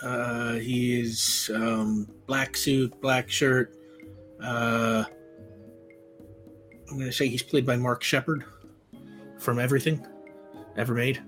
Uh, 0.00 0.54
he 0.54 1.00
is 1.00 1.50
um, 1.54 2.08
black 2.26 2.56
suit, 2.56 2.98
black 3.00 3.28
shirt. 3.28 3.74
Uh, 4.42 5.04
I'm 6.88 6.94
going 6.98 7.06
to 7.06 7.12
say 7.12 7.28
he's 7.28 7.42
played 7.42 7.66
by 7.66 7.76
Mark 7.76 8.02
Sheppard 8.02 8.44
from 9.38 9.58
Everything 9.58 10.04
Ever 10.76 10.94
Made. 10.94 11.22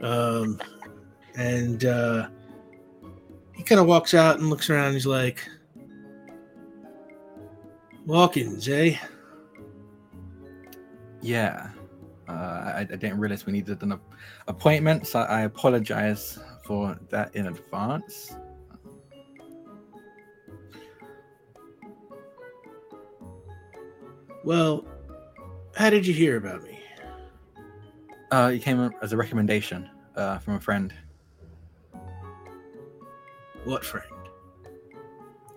Um, 0.00 0.60
and 1.36 1.84
uh, 1.84 2.28
he 3.54 3.62
kind 3.62 3.80
of 3.80 3.86
walks 3.86 4.14
out 4.14 4.38
and 4.38 4.48
looks 4.48 4.70
around. 4.70 4.94
he's 4.94 5.06
like, 5.06 5.46
Walkins, 8.06 8.68
eh? 8.68 8.96
Yeah, 11.20 11.70
uh, 12.32 12.72
I, 12.76 12.80
I 12.80 12.84
didn't 12.84 13.18
realize 13.18 13.44
we 13.46 13.52
needed 13.52 13.82
an 13.82 14.00
appointment, 14.48 15.06
so 15.06 15.20
I 15.20 15.42
apologize 15.42 16.38
for 16.64 16.98
that 17.10 17.34
in 17.34 17.46
advance. 17.46 18.34
Well, 24.44 24.84
how 25.76 25.90
did 25.90 26.06
you 26.06 26.14
hear 26.14 26.36
about 26.36 26.62
me? 26.64 26.78
Uh, 28.30 28.52
it 28.54 28.62
came 28.62 28.90
as 29.02 29.12
a 29.12 29.16
recommendation 29.16 29.88
uh, 30.16 30.38
from 30.38 30.54
a 30.54 30.60
friend. 30.60 30.92
What 33.64 33.84
friend? 33.84 34.06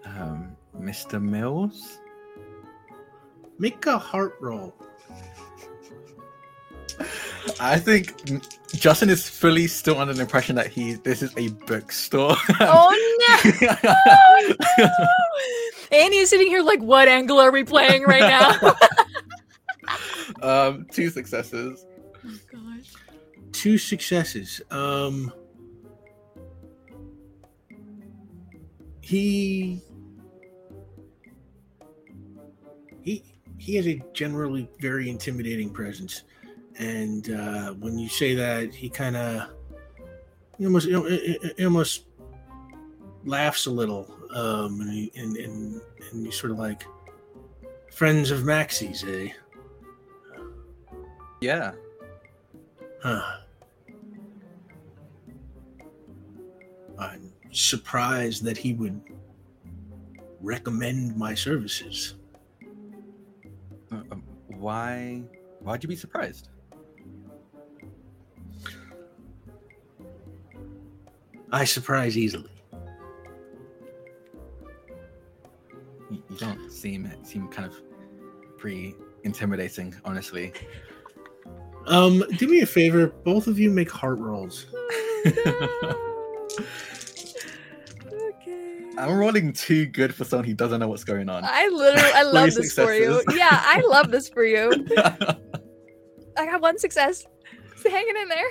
Um, 0.05 0.55
Mr. 0.77 1.21
Mills? 1.21 1.99
Make 3.57 3.85
a 3.85 3.97
heart 3.97 4.35
roll. 4.41 4.75
I 7.59 7.79
think 7.79 8.13
Justin 8.73 9.09
is 9.09 9.29
fully 9.29 9.67
still 9.67 9.99
under 9.99 10.13
the 10.13 10.21
impression 10.21 10.55
that 10.55 10.67
he 10.67 10.93
this 10.93 11.21
is 11.21 11.33
a 11.37 11.49
bookstore. 11.65 12.35
Oh 12.59 13.17
no! 13.19 13.51
Oh, 13.97 14.53
no! 14.79 14.89
Annie 15.91 16.17
is 16.17 16.29
sitting 16.29 16.47
here 16.47 16.61
like, 16.61 16.81
what 16.81 17.07
angle 17.07 17.39
are 17.39 17.51
we 17.51 17.63
playing 17.63 18.03
right 18.03 18.21
now? 18.21 18.75
um, 20.67 20.85
two 20.91 21.09
successes. 21.09 21.85
oh 22.25 22.37
gosh. 22.51 22.91
Two 23.51 23.77
successes. 23.77 24.61
Um, 24.71 25.31
he 29.01 29.81
he 33.01 33.23
he 33.57 33.75
has 33.75 33.87
a 33.87 34.01
generally 34.13 34.67
very 34.79 35.09
intimidating 35.09 35.69
presence, 35.69 36.23
and 36.77 37.29
uh, 37.29 37.73
when 37.73 37.97
you 37.97 38.09
say 38.09 38.35
that, 38.35 38.73
he 38.73 38.89
kind 38.89 39.15
of 39.15 39.49
he 40.57 40.65
almost 40.65 40.87
he- 40.87 41.63
almost 41.63 42.05
laughs 43.25 43.65
a 43.65 43.71
little, 43.71 44.13
um, 44.33 44.81
and, 44.81 44.91
he, 44.91 45.11
and 45.15 45.37
and 45.37 45.81
and 46.11 46.25
he's 46.25 46.39
sort 46.39 46.51
of 46.51 46.59
like 46.59 46.85
friends 47.91 48.31
of 48.31 48.43
Maxie's, 48.43 49.03
eh? 49.03 49.29
Yeah. 51.41 51.73
Huh. 53.01 53.37
I'm 56.97 57.31
surprised 57.51 58.43
that 58.43 58.57
he 58.57 58.73
would 58.73 59.01
recommend 60.41 61.15
my 61.15 61.33
services. 61.33 62.15
Uh, 63.91 64.01
um, 64.11 64.23
why? 64.47 65.23
Why'd 65.59 65.83
you 65.83 65.89
be 65.89 65.95
surprised? 65.95 66.49
I 71.51 71.65
surprise 71.65 72.17
easily. 72.17 72.49
You, 76.09 76.23
you 76.29 76.37
don't 76.37 76.71
seem 76.71 77.11
seem 77.23 77.47
kind 77.47 77.67
of 77.67 77.81
pretty 78.57 78.95
intimidating, 79.23 79.95
honestly. 80.05 80.53
Um, 81.87 82.23
do 82.37 82.47
me 82.47 82.61
a 82.61 82.65
favor, 82.65 83.07
both 83.07 83.47
of 83.47 83.59
you 83.59 83.69
make 83.69 83.91
heart 83.91 84.17
rolls. 84.17 84.65
okay. 85.27 85.65
I'm 88.97 89.17
rolling 89.17 89.53
too 89.53 89.85
good 89.85 90.15
for 90.15 90.23
someone 90.23 90.45
who 90.45 90.55
doesn't 90.55 90.79
know 90.79 90.87
what's 90.87 91.03
going 91.03 91.29
on. 91.29 91.43
I 91.45 91.67
literally, 91.67 92.11
I 92.13 92.23
love 92.31 92.53
Three 92.53 92.63
this 92.63 92.73
for 92.73 92.93
you. 92.93 93.21
Yeah, 93.33 93.49
I 93.51 93.81
love 93.87 94.09
this 94.09 94.29
for 94.29 94.43
you. 94.43 94.85
I 96.37 96.45
got 96.45 96.61
one 96.61 96.79
success. 96.79 97.25
It's 97.71 97.83
hanging 97.83 98.15
in 98.19 98.29
there. 98.29 98.49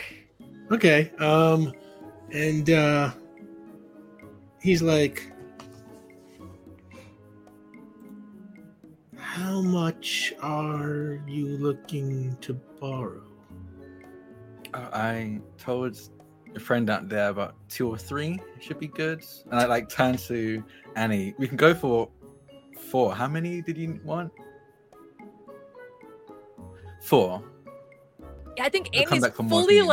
Okay. 0.70 1.10
Um, 1.18 1.72
and 2.34 2.68
uh, 2.68 3.12
he's 4.60 4.82
like, 4.82 5.32
"How 9.16 9.60
much 9.62 10.34
are 10.42 11.22
you 11.26 11.46
looking 11.58 12.36
to 12.42 12.54
borrow?" 12.80 13.22
Uh, 14.74 14.88
I 14.92 15.40
told 15.56 15.98
a 16.56 16.60
friend 16.60 16.90
out 16.90 17.08
there 17.08 17.28
about 17.28 17.54
two 17.68 17.88
or 17.88 17.96
three 17.96 18.40
should 18.60 18.78
be 18.78 18.88
good. 18.88 19.24
And 19.50 19.60
I 19.60 19.66
like 19.66 19.88
turn 19.88 20.16
to 20.16 20.62
Annie. 20.96 21.34
We 21.38 21.46
can 21.48 21.56
go 21.56 21.74
for 21.74 22.10
four. 22.90 23.14
How 23.14 23.28
many 23.28 23.62
did 23.62 23.78
you 23.78 24.00
want? 24.04 24.32
Four. 27.02 27.44
Yeah, 28.56 28.64
I 28.64 28.68
think 28.68 28.90
We'll 28.92 29.02
Amy's 29.02 29.22
back 29.22 29.34
for 29.34 29.42
more 29.42 29.60
if 29.60 29.64
fully 29.64 29.76
you 29.76 29.86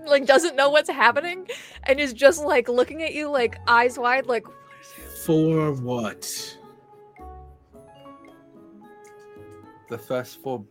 need 0.00 0.10
like, 0.10 0.20
like 0.20 0.26
doesn't 0.28 0.56
know 0.56 0.70
what's 0.70 0.90
happening, 0.90 1.48
and 1.84 2.00
is 2.00 2.12
just 2.12 2.44
like 2.44 2.68
looking 2.68 3.02
at 3.02 3.14
you 3.14 3.28
like 3.28 3.58
eyes 3.66 3.98
wide, 3.98 4.26
like 4.26 4.46
For 5.24 5.72
what? 5.72 6.56
The 9.88 9.98
first 9.98 10.42
four. 10.42 10.64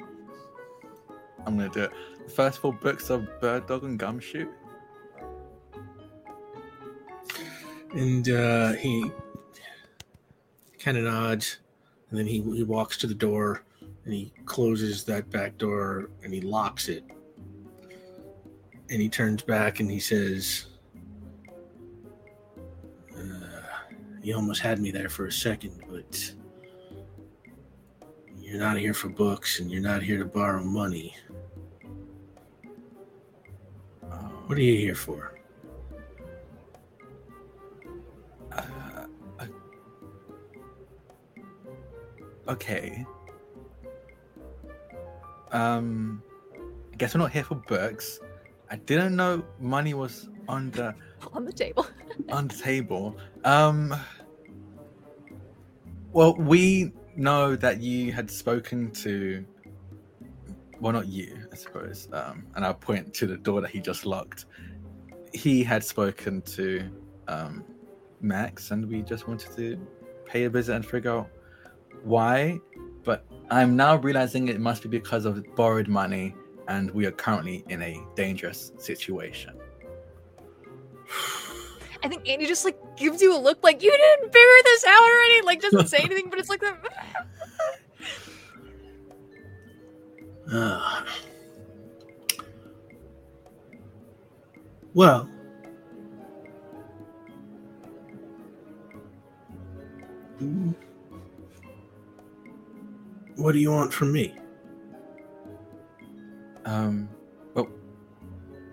I'm 1.45 1.57
gonna 1.57 1.69
do 1.69 1.83
it. 1.83 1.91
The 2.25 2.31
first 2.31 2.59
four 2.59 2.73
books 2.73 3.09
of 3.09 3.27
Bird 3.41 3.67
Dog 3.67 3.83
and 3.83 3.97
Gumshoe. 3.97 4.47
And 7.91 8.29
uh, 8.29 8.73
he 8.73 9.11
kind 10.79 10.97
of 10.97 11.03
nods, 11.05 11.57
and 12.09 12.19
then 12.19 12.27
he 12.27 12.41
he 12.41 12.63
walks 12.63 12.97
to 12.97 13.07
the 13.07 13.15
door, 13.15 13.63
and 14.05 14.13
he 14.13 14.31
closes 14.45 15.03
that 15.05 15.29
back 15.31 15.57
door, 15.57 16.09
and 16.23 16.33
he 16.33 16.41
locks 16.41 16.87
it. 16.87 17.03
And 18.91 18.99
he 18.99 19.07
turns 19.07 19.43
back 19.43 19.79
and 19.79 19.89
he 19.89 19.99
says, 19.99 20.65
uh, 23.15 23.85
"You 24.23 24.35
almost 24.35 24.61
had 24.61 24.79
me 24.79 24.89
there 24.89 25.09
for 25.09 25.27
a 25.27 25.31
second, 25.31 25.83
but 25.87 26.33
you're 28.35 28.57
not 28.57 28.77
here 28.77 28.95
for 28.95 29.09
books, 29.09 29.59
and 29.59 29.69
you're 29.69 29.79
not 29.81 30.01
here 30.01 30.17
to 30.17 30.25
borrow 30.25 30.63
money. 30.63 31.15
What 34.47 34.57
are 34.57 34.61
you 34.61 34.75
here 34.75 34.95
for?" 34.95 35.39
Uh, 38.51 39.05
okay. 42.47 43.05
Um, 45.51 46.23
I 46.91 46.95
guess 46.95 47.13
we're 47.13 47.21
not 47.21 47.31
here 47.31 47.43
for 47.43 47.55
books. 47.55 48.19
I 48.69 48.75
didn't 48.75 49.15
know 49.15 49.43
money 49.59 49.93
was 49.93 50.29
on 50.47 50.71
the 50.71 50.93
on 51.33 51.45
the 51.45 51.53
table. 51.53 51.87
on 52.29 52.47
the 52.47 52.55
table. 52.55 53.17
Um, 53.43 53.95
well, 56.11 56.35
we 56.35 56.91
know 57.15 57.55
that 57.55 57.81
you 57.81 58.11
had 58.11 58.29
spoken 58.29 58.91
to. 58.91 59.45
Well, 60.79 60.93
not 60.93 61.07
you, 61.07 61.37
I 61.51 61.55
suppose. 61.55 62.07
Um, 62.13 62.45
and 62.55 62.65
I'll 62.65 62.73
point 62.73 63.13
to 63.15 63.27
the 63.27 63.37
door 63.37 63.61
that 63.61 63.69
he 63.69 63.79
just 63.79 64.05
locked. 64.05 64.45
He 65.33 65.63
had 65.63 65.83
spoken 65.83 66.41
to 66.43 66.89
um, 67.27 67.65
Max, 68.21 68.71
and 68.71 68.87
we 68.89 69.01
just 69.01 69.27
wanted 69.27 69.55
to 69.57 69.87
pay 70.25 70.45
a 70.45 70.49
visit 70.49 70.75
and 70.75 70.85
figure 70.85 71.11
out 71.11 71.29
why. 72.03 72.59
But 73.03 73.25
I'm 73.49 73.75
now 73.75 73.97
realizing 73.97 74.47
it 74.47 74.59
must 74.59 74.83
be 74.83 74.89
because 74.89 75.25
of 75.25 75.43
borrowed 75.55 75.87
money, 75.87 76.35
and 76.69 76.89
we 76.91 77.05
are 77.07 77.11
currently 77.11 77.65
in 77.67 77.81
a 77.81 77.99
dangerous 78.15 78.71
situation. 78.77 79.53
I 82.01 82.07
think 82.07 82.29
Annie 82.29 82.45
just 82.45 82.63
like 82.63 82.77
gives 82.95 83.21
you 83.21 83.35
a 83.35 83.39
look 83.39 83.61
like 83.61 83.83
you 83.83 83.91
didn't 83.91 84.31
figure 84.31 84.63
this 84.63 84.85
out 84.85 85.01
already. 85.01 85.41
Like 85.41 85.59
doesn't 85.61 85.87
say 85.89 85.97
anything, 85.97 86.29
but 86.29 86.39
it's 86.39 86.47
like 86.49 86.61
the 86.61 86.77
well, 94.93 95.29
what 103.35 103.51
do 103.51 103.59
you 103.59 103.71
want 103.71 103.93
from 103.93 104.11
me? 104.13 104.39
Um, 106.69 107.09
well, 107.55 107.67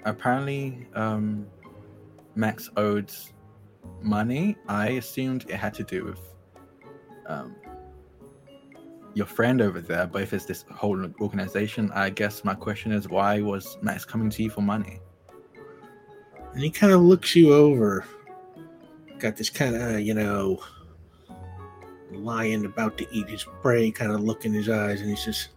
apparently, 0.04 0.86
um, 0.94 1.46
Max 2.34 2.68
owed 2.76 3.10
money. 4.02 4.58
I 4.68 4.88
assumed 4.90 5.46
it 5.48 5.56
had 5.56 5.72
to 5.74 5.82
do 5.82 6.04
with 6.04 6.20
um, 7.26 7.56
your 9.14 9.24
friend 9.24 9.62
over 9.62 9.80
there, 9.80 10.06
but 10.06 10.20
if 10.20 10.34
it's 10.34 10.44
this 10.44 10.66
whole 10.70 11.10
organization, 11.22 11.90
I 11.94 12.10
guess 12.10 12.44
my 12.44 12.54
question 12.54 12.92
is 12.92 13.08
why 13.08 13.40
was 13.40 13.78
Max 13.80 14.04
coming 14.04 14.28
to 14.28 14.42
you 14.42 14.50
for 14.50 14.60
money? 14.60 15.00
And 16.52 16.62
he 16.62 16.68
kind 16.68 16.92
of 16.92 17.00
looks 17.00 17.34
you 17.34 17.54
over. 17.54 18.04
Got 19.18 19.36
this 19.36 19.48
kind 19.48 19.74
of, 19.74 20.00
you 20.00 20.12
know, 20.12 20.62
lion 22.12 22.66
about 22.66 22.98
to 22.98 23.06
eat 23.10 23.30
his 23.30 23.44
prey 23.62 23.90
kind 23.90 24.12
of 24.12 24.20
look 24.20 24.44
in 24.44 24.52
his 24.52 24.68
eyes, 24.68 25.00
and 25.00 25.08
he 25.08 25.16
says, 25.16 25.48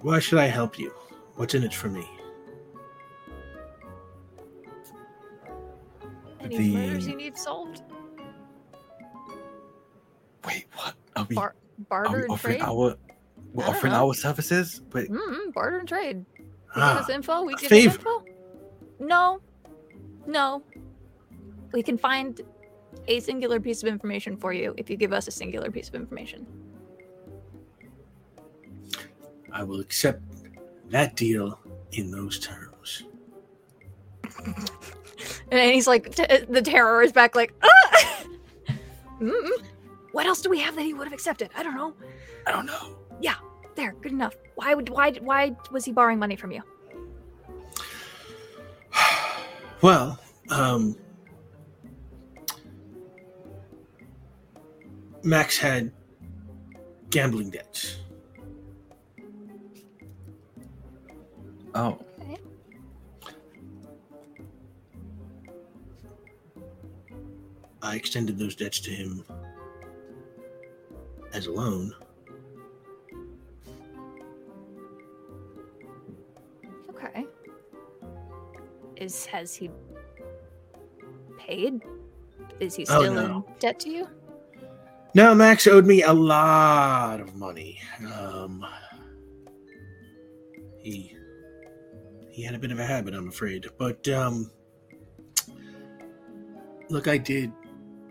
Why 0.00 0.18
should 0.18 0.38
I 0.38 0.46
help 0.46 0.78
you? 0.78 0.92
What's 1.36 1.54
in 1.54 1.62
it 1.62 1.74
for 1.74 1.88
me? 1.88 2.06
any 6.42 6.56
The- 6.56 6.74
murders 6.74 7.06
you 7.06 7.16
need 7.16 7.36
solved. 7.36 7.82
Wait, 10.46 10.66
what? 10.74 10.94
Are 11.16 11.26
we, 11.28 11.34
Bar- 11.36 11.48
are 11.48 11.54
barter 11.88 12.16
we 12.16 12.22
and 12.22 12.30
offering 12.30 12.58
trade. 12.58 12.66
our 12.68 12.96
we're 13.52 13.64
offering 13.64 13.92
know. 13.92 14.06
our 14.08 14.14
services? 14.14 14.80
Wait, 14.92 15.10
Mm, 15.10 15.52
barter 15.52 15.78
and 15.78 15.88
trade. 15.88 16.24
You 16.38 16.44
give 16.44 16.48
Ah, 16.76 17.00
us 17.00 17.10
info. 17.10 17.42
We 17.42 17.52
a 17.52 17.56
give 17.56 17.68
favor. 17.68 17.82
you 17.82 17.90
info. 17.90 18.24
No, 19.00 19.40
no. 20.26 20.62
We 21.72 21.82
can 21.82 21.98
find 21.98 22.40
a 23.06 23.20
singular 23.20 23.60
piece 23.60 23.82
of 23.82 23.88
information 23.88 24.36
for 24.36 24.52
you 24.52 24.74
if 24.78 24.88
you 24.88 24.96
give 24.96 25.12
us 25.12 25.28
a 25.28 25.30
singular 25.30 25.70
piece 25.70 25.88
of 25.88 25.94
information. 25.94 26.46
I 29.52 29.62
will 29.62 29.80
accept 29.80 30.22
that 30.88 31.16
deal 31.16 31.58
in 31.92 32.10
those 32.10 32.38
terms. 32.38 33.04
And 35.50 35.72
he's 35.72 35.86
like, 35.86 36.14
t- 36.14 36.24
the 36.48 36.62
terror 36.62 37.02
is 37.02 37.12
back, 37.12 37.34
like, 37.34 37.52
ah! 37.62 38.24
What 40.12 40.26
else 40.26 40.40
do 40.42 40.50
we 40.50 40.58
have 40.60 40.74
that 40.76 40.82
he 40.82 40.92
would 40.92 41.06
have 41.06 41.12
accepted? 41.12 41.50
I 41.56 41.62
don't 41.62 41.74
know. 41.74 41.94
I 42.46 42.52
don't 42.52 42.66
know. 42.66 42.96
Yeah, 43.20 43.36
there, 43.76 43.94
good 44.00 44.12
enough. 44.12 44.34
Why 44.54 44.74
would 44.74 44.88
why 44.88 45.12
why 45.12 45.56
was 45.70 45.84
he 45.84 45.92
borrowing 45.92 46.18
money 46.18 46.36
from 46.36 46.52
you? 46.52 46.62
Well, 49.82 50.18
um, 50.50 50.94
Max 55.22 55.56
had 55.56 55.90
gambling 57.08 57.48
debts. 57.48 57.99
Oh, 61.74 61.98
I 67.82 67.96
extended 67.96 68.38
those 68.38 68.54
debts 68.54 68.80
to 68.80 68.90
him 68.90 69.24
as 71.32 71.46
a 71.46 71.52
loan. 71.52 71.94
Okay. 76.90 77.26
Is 78.96 79.24
has 79.26 79.54
he 79.54 79.70
paid? 81.38 81.80
Is 82.58 82.74
he 82.74 82.82
Oh, 82.90 83.00
still 83.00 83.14
no. 83.14 83.44
in 83.48 83.54
debt 83.58 83.80
to 83.80 83.90
you? 83.90 84.08
No, 85.14 85.34
Max 85.34 85.66
owed 85.66 85.86
me 85.86 86.02
a 86.02 86.12
lot 86.12 87.20
of 87.20 87.34
money. 87.34 87.80
Um, 88.14 88.64
he 90.78 91.16
he 92.30 92.42
had 92.42 92.54
a 92.54 92.58
bit 92.58 92.72
of 92.72 92.78
a 92.78 92.84
habit, 92.86 93.14
I'm 93.14 93.28
afraid. 93.28 93.66
But 93.78 94.06
um, 94.08 94.50
look, 96.88 97.08
I 97.08 97.18
did 97.18 97.52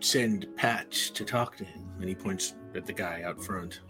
send 0.00 0.46
Patch 0.56 1.12
to 1.12 1.24
talk 1.24 1.56
to 1.56 1.64
him, 1.64 1.88
and 1.98 2.08
he 2.08 2.14
points 2.14 2.54
at 2.74 2.86
the 2.86 2.92
guy 2.92 3.22
out 3.22 3.42
front. 3.42 3.80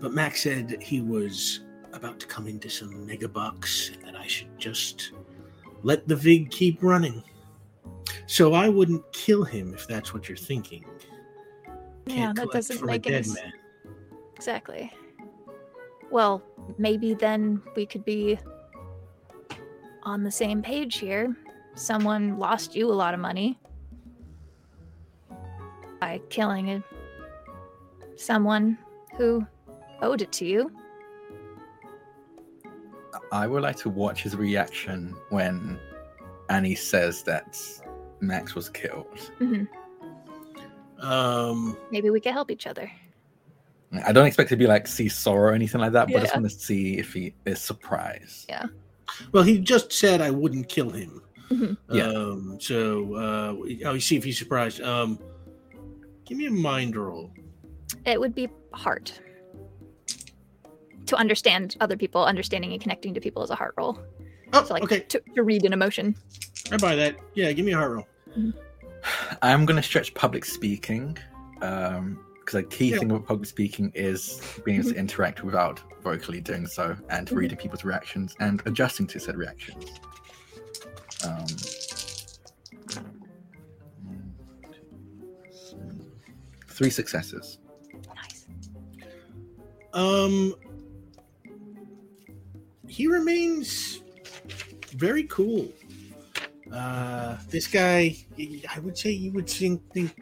But 0.00 0.12
Max 0.12 0.42
said 0.42 0.82
he 0.82 1.00
was 1.00 1.60
about 1.92 2.18
to 2.20 2.26
come 2.26 2.46
into 2.48 2.68
some 2.68 3.06
mega 3.06 3.28
bucks, 3.28 3.90
and 3.94 4.02
that 4.04 4.16
I 4.16 4.26
should 4.26 4.58
just 4.58 5.12
let 5.82 6.08
the 6.08 6.16
Vig 6.16 6.50
keep 6.50 6.82
running. 6.82 7.22
So 8.26 8.52
I 8.54 8.68
wouldn't 8.68 9.04
kill 9.12 9.44
him 9.44 9.74
if 9.74 9.86
that's 9.86 10.12
what 10.14 10.28
you're 10.28 10.36
thinking. 10.36 10.84
yeah, 12.06 12.16
Can't 12.26 12.36
that 12.36 12.50
doesn't 12.52 12.84
make 12.84 13.06
any 13.06 13.16
dead 13.16 13.26
s- 13.26 13.34
man. 13.34 13.52
Exactly. 14.36 14.92
Well, 16.12 16.42
maybe 16.76 17.14
then 17.14 17.62
we 17.74 17.86
could 17.86 18.04
be 18.04 18.38
on 20.02 20.22
the 20.22 20.30
same 20.30 20.60
page 20.60 20.98
here. 20.98 21.34
Someone 21.74 22.38
lost 22.38 22.76
you 22.76 22.90
a 22.90 22.92
lot 22.92 23.14
of 23.14 23.20
money 23.20 23.58
by 26.02 26.20
killing 26.28 26.68
a, 26.68 26.84
someone 28.16 28.76
who 29.16 29.46
owed 30.02 30.20
it 30.20 30.30
to 30.32 30.44
you. 30.44 30.70
I 33.32 33.46
would 33.46 33.62
like 33.62 33.76
to 33.76 33.88
watch 33.88 34.22
his 34.22 34.36
reaction 34.36 35.16
when 35.30 35.80
Annie 36.50 36.74
says 36.74 37.22
that 37.22 37.58
Max 38.20 38.54
was 38.54 38.68
killed. 38.68 39.30
Um, 40.98 41.78
Maybe 41.90 42.10
we 42.10 42.20
could 42.20 42.32
help 42.32 42.50
each 42.50 42.66
other. 42.66 42.92
I 44.06 44.12
don't 44.12 44.26
expect 44.26 44.48
to 44.50 44.56
be 44.56 44.66
like 44.66 44.86
see 44.86 45.08
sorrow 45.08 45.50
or 45.50 45.54
anything 45.54 45.80
like 45.80 45.92
that, 45.92 46.08
but 46.08 46.16
I 46.16 46.20
just 46.20 46.34
want 46.34 46.48
to 46.48 46.50
see 46.50 46.98
if 46.98 47.12
he 47.12 47.34
is 47.44 47.60
surprised. 47.60 48.46
Yeah. 48.48 48.66
well, 49.32 49.42
he 49.42 49.58
just 49.58 49.92
said 49.92 50.20
I 50.20 50.30
wouldn't 50.30 50.68
kill 50.68 50.90
him. 50.90 51.20
Mhm. 51.50 51.76
Yeah. 51.90 52.04
Um, 52.06 52.58
so, 52.60 53.14
uh, 53.14 53.54
oh, 53.84 53.92
you 53.94 54.00
see 54.00 54.16
if 54.16 54.24
he's 54.24 54.38
surprised. 54.38 54.80
Um, 54.80 55.18
give 56.24 56.38
me 56.38 56.46
a 56.46 56.50
mind 56.50 56.96
roll. 56.96 57.30
It 58.06 58.18
would 58.18 58.34
be 58.34 58.48
heart. 58.72 59.20
To 61.06 61.16
understand 61.16 61.76
other 61.80 61.96
people, 61.96 62.24
understanding 62.24 62.72
and 62.72 62.80
connecting 62.80 63.12
to 63.12 63.20
people 63.20 63.42
is 63.42 63.50
a 63.50 63.54
heart 63.54 63.74
roll. 63.76 63.98
Oh, 64.54 64.64
So 64.64 64.72
like 64.72 64.84
okay. 64.84 65.00
to, 65.00 65.22
to 65.34 65.42
read 65.42 65.64
an 65.64 65.72
emotion. 65.74 66.16
I 66.70 66.78
buy 66.78 66.94
that. 66.96 67.16
Yeah, 67.34 67.52
give 67.52 67.66
me 67.66 67.72
a 67.72 67.76
heart 67.76 67.92
roll. 67.92 68.06
I'm 69.42 69.66
gonna 69.66 69.82
stretch 69.82 70.14
public 70.14 70.44
speaking, 70.46 71.18
um, 71.60 72.24
because 72.44 72.60
a 72.60 72.62
key 72.64 72.90
Yeah. 72.90 72.98
thing 72.98 73.10
about 73.10 73.26
public 73.26 73.48
speaking 73.48 73.92
is 73.94 74.40
being 74.64 74.80
able 74.80 74.90
to 74.90 74.96
interact 74.96 75.44
without 75.44 75.80
vocally 76.02 76.40
doing 76.40 76.66
so, 76.66 76.96
and 77.08 77.28
Mhm. 77.28 77.36
reading 77.36 77.56
people's 77.56 77.84
reactions 77.84 78.34
and 78.40 78.62
adjusting 78.66 79.06
to 79.08 79.20
said 79.20 79.36
reactions. 79.36 79.84
Um, 81.24 81.46
one, 84.02 84.34
two, 84.72 85.50
three- 85.70 86.06
three 86.68 86.90
successes. 86.90 87.58
Nice. 88.14 88.46
Um, 89.92 90.54
he 92.88 93.06
remains 93.06 94.02
very 94.96 95.24
cool. 95.24 95.72
Uh, 96.72 97.38
this 97.50 97.68
guy, 97.68 98.16
I 98.68 98.78
would 98.80 98.96
say, 98.98 99.10
you 99.12 99.30
would 99.32 99.48
think, 99.48 99.82
think 99.92 100.12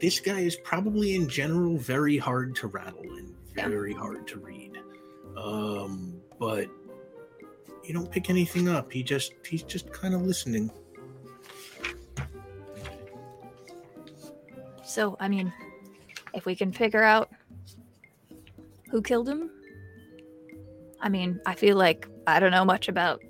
this 0.00 0.18
guy 0.20 0.40
is 0.40 0.56
probably 0.56 1.14
in 1.14 1.28
general 1.28 1.76
very 1.78 2.16
hard 2.16 2.54
to 2.56 2.66
rattle 2.68 3.02
and 3.02 3.34
Yeah. 3.56 3.68
very 3.68 3.92
hard 3.92 4.26
to 4.28 4.38
read. 4.38 4.78
Um, 5.36 6.20
but 6.38 6.68
you 7.84 7.92
don't 7.94 8.10
pick 8.10 8.30
anything 8.30 8.68
up. 8.68 8.92
He 8.92 9.02
just 9.02 9.32
he's 9.44 9.62
just 9.62 9.92
kind 9.92 10.14
of 10.14 10.22
listening. 10.22 10.70
So, 14.84 15.16
I 15.20 15.28
mean, 15.28 15.52
if 16.34 16.46
we 16.46 16.56
can 16.56 16.72
figure 16.72 17.02
out 17.02 17.30
who 18.90 19.00
killed 19.02 19.28
him, 19.28 19.50
I 21.00 21.08
mean, 21.08 21.40
I 21.46 21.54
feel 21.54 21.76
like 21.76 22.08
I 22.26 22.40
don't 22.40 22.50
know 22.50 22.64
much 22.64 22.88
about 22.88 23.22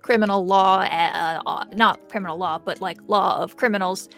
criminal 0.00 0.46
law, 0.46 0.78
uh, 0.80 1.42
uh, 1.46 1.64
not 1.74 2.08
criminal 2.08 2.38
law, 2.38 2.58
but 2.58 2.80
like 2.80 2.98
law 3.06 3.42
of 3.42 3.56
criminals. 3.56 4.08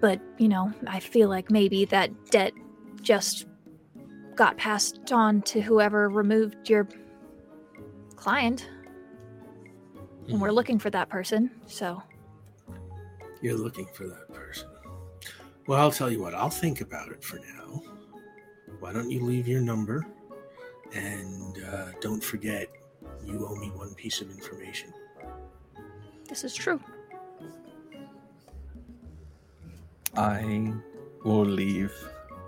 But, 0.00 0.20
you 0.38 0.48
know, 0.48 0.72
I 0.86 1.00
feel 1.00 1.28
like 1.28 1.50
maybe 1.50 1.84
that 1.86 2.10
debt 2.30 2.52
just 3.02 3.46
got 4.34 4.56
passed 4.56 5.12
on 5.12 5.42
to 5.42 5.60
whoever 5.60 6.08
removed 6.08 6.68
your 6.68 6.88
client. 8.16 8.68
And 10.28 10.40
we're 10.40 10.52
looking 10.52 10.78
for 10.78 10.90
that 10.90 11.08
person, 11.08 11.50
so. 11.66 12.02
You're 13.42 13.58
looking 13.58 13.86
for 13.92 14.06
that 14.06 14.32
person. 14.32 14.68
Well, 15.66 15.80
I'll 15.80 15.90
tell 15.90 16.10
you 16.10 16.20
what, 16.20 16.34
I'll 16.34 16.50
think 16.50 16.80
about 16.80 17.10
it 17.10 17.22
for 17.22 17.36
now. 17.36 17.82
Why 18.78 18.92
don't 18.92 19.10
you 19.10 19.20
leave 19.20 19.46
your 19.46 19.60
number? 19.60 20.06
And 20.94 21.62
uh, 21.64 21.92
don't 22.00 22.22
forget, 22.22 22.68
you 23.24 23.46
owe 23.46 23.56
me 23.56 23.68
one 23.70 23.94
piece 23.94 24.20
of 24.20 24.30
information. 24.30 24.92
This 26.28 26.44
is 26.44 26.54
true. 26.54 26.80
I 30.16 30.72
will 31.24 31.44
leave. 31.44 31.92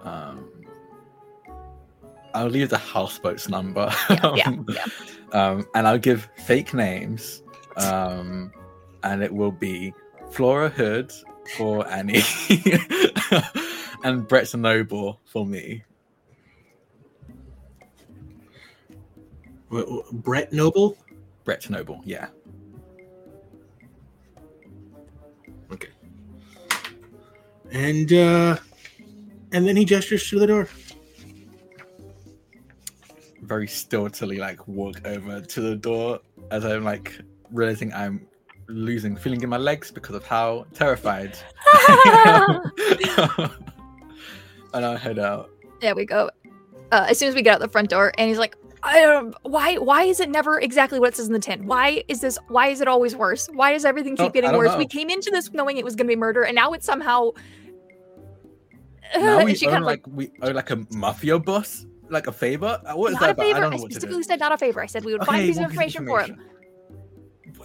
Um, 0.02 0.48
I'll 2.34 2.48
leave 2.48 2.70
the 2.70 2.78
houseboat's 2.78 3.48
number. 3.48 3.92
Yeah, 4.10 4.34
yeah, 4.36 4.56
yeah. 4.68 4.86
Um, 5.32 5.66
and 5.74 5.86
I'll 5.86 5.98
give 5.98 6.28
fake 6.36 6.72
names. 6.74 7.42
Um, 7.76 8.52
and 9.02 9.22
it 9.22 9.32
will 9.32 9.52
be 9.52 9.92
Flora 10.30 10.68
Hood 10.68 11.12
for 11.56 11.86
Annie 11.88 12.22
and 14.04 14.26
Brett 14.28 14.54
Noble 14.54 15.20
for 15.24 15.44
me. 15.44 15.82
Wh- 19.70 19.80
wh- 19.88 20.12
Brett 20.12 20.52
Noble? 20.52 20.96
Brett 21.44 21.68
Noble, 21.70 22.00
yeah. 22.04 22.28
And 27.72 28.12
uh 28.12 28.56
and 29.52 29.66
then 29.66 29.76
he 29.76 29.84
gestures 29.84 30.28
to 30.30 30.38
the 30.38 30.46
door. 30.46 30.68
Very 33.42 33.66
stiltily, 33.66 34.38
like 34.38 34.66
walk 34.68 35.00
over 35.06 35.40
to 35.40 35.60
the 35.60 35.74
door 35.76 36.20
as 36.50 36.64
I'm 36.64 36.84
like 36.84 37.18
realizing 37.50 37.92
I'm 37.92 38.26
losing 38.68 39.16
feeling 39.16 39.42
in 39.42 39.48
my 39.48 39.56
legs 39.58 39.90
because 39.90 40.14
of 40.16 40.24
how 40.24 40.66
terrified. 40.72 41.36
and 44.74 44.84
I'll 44.86 44.96
head 44.96 45.18
out. 45.18 45.50
There 45.80 45.94
we 45.94 46.04
go. 46.06 46.30
Uh, 46.92 47.06
as 47.08 47.18
soon 47.18 47.28
as 47.28 47.34
we 47.34 47.42
get 47.42 47.54
out 47.54 47.60
the 47.60 47.68
front 47.68 47.90
door, 47.90 48.12
and 48.16 48.28
he's 48.28 48.38
like, 48.38 48.54
I 48.82 49.00
don't. 49.00 49.34
Why? 49.42 49.76
Why 49.76 50.04
is 50.04 50.20
it 50.20 50.28
never 50.30 50.60
exactly 50.60 51.00
what 51.00 51.10
it 51.10 51.16
says 51.16 51.26
in 51.26 51.32
the 51.32 51.38
tin? 51.38 51.66
Why 51.66 52.04
is 52.08 52.20
this? 52.20 52.38
Why 52.48 52.68
is 52.68 52.80
it 52.80 52.88
always 52.88 53.16
worse? 53.16 53.48
Why 53.52 53.72
does 53.72 53.84
everything 53.84 54.16
keep 54.16 54.26
Oh, 54.26 54.30
getting 54.30 54.52
worse? 54.52 54.72
know. 54.72 54.78
We 54.78 54.86
came 54.86 55.08
into 55.10 55.30
this 55.30 55.52
knowing 55.52 55.78
it 55.78 55.84
was 55.84 55.96
going 55.96 56.06
to 56.06 56.10
be 56.10 56.16
murder, 56.16 56.42
and 56.44 56.54
now 56.54 56.72
it's 56.72 56.86
somehow. 56.86 57.30
Now 59.16 59.44
we 59.44 59.54
she 59.54 59.66
own 59.66 59.72
kind 59.72 59.84
of 59.84 59.86
like, 59.86 60.06
we 60.06 60.30
owe 60.42 60.50
like 60.50 60.70
a 60.70 60.84
mafia 60.90 61.38
boss, 61.38 61.86
like 62.08 62.26
a 62.26 62.32
favor. 62.32 62.80
Uh, 62.86 62.94
What 62.94 63.08
is 63.12 63.14
not 63.14 63.20
that 63.20 63.28
a 63.28 63.32
about? 63.32 63.42
favor. 63.46 63.56
I 63.56 63.58
I, 63.58 63.60
don't 63.62 63.70
know 63.70 63.82
what 63.82 63.90
to 63.90 63.94
do. 63.94 64.00
specifically 64.00 64.22
said 64.24 64.40
not 64.40 64.52
a 64.52 64.58
favor. 64.58 64.80
I 64.82 64.86
said 64.86 65.04
we 65.04 65.12
would 65.12 65.24
find 65.24 65.42
a 65.42 65.46
piece 65.46 65.56
of 65.56 65.62
one 65.62 65.70
information 65.70 66.06
for 66.06 66.22
him. 66.22 66.40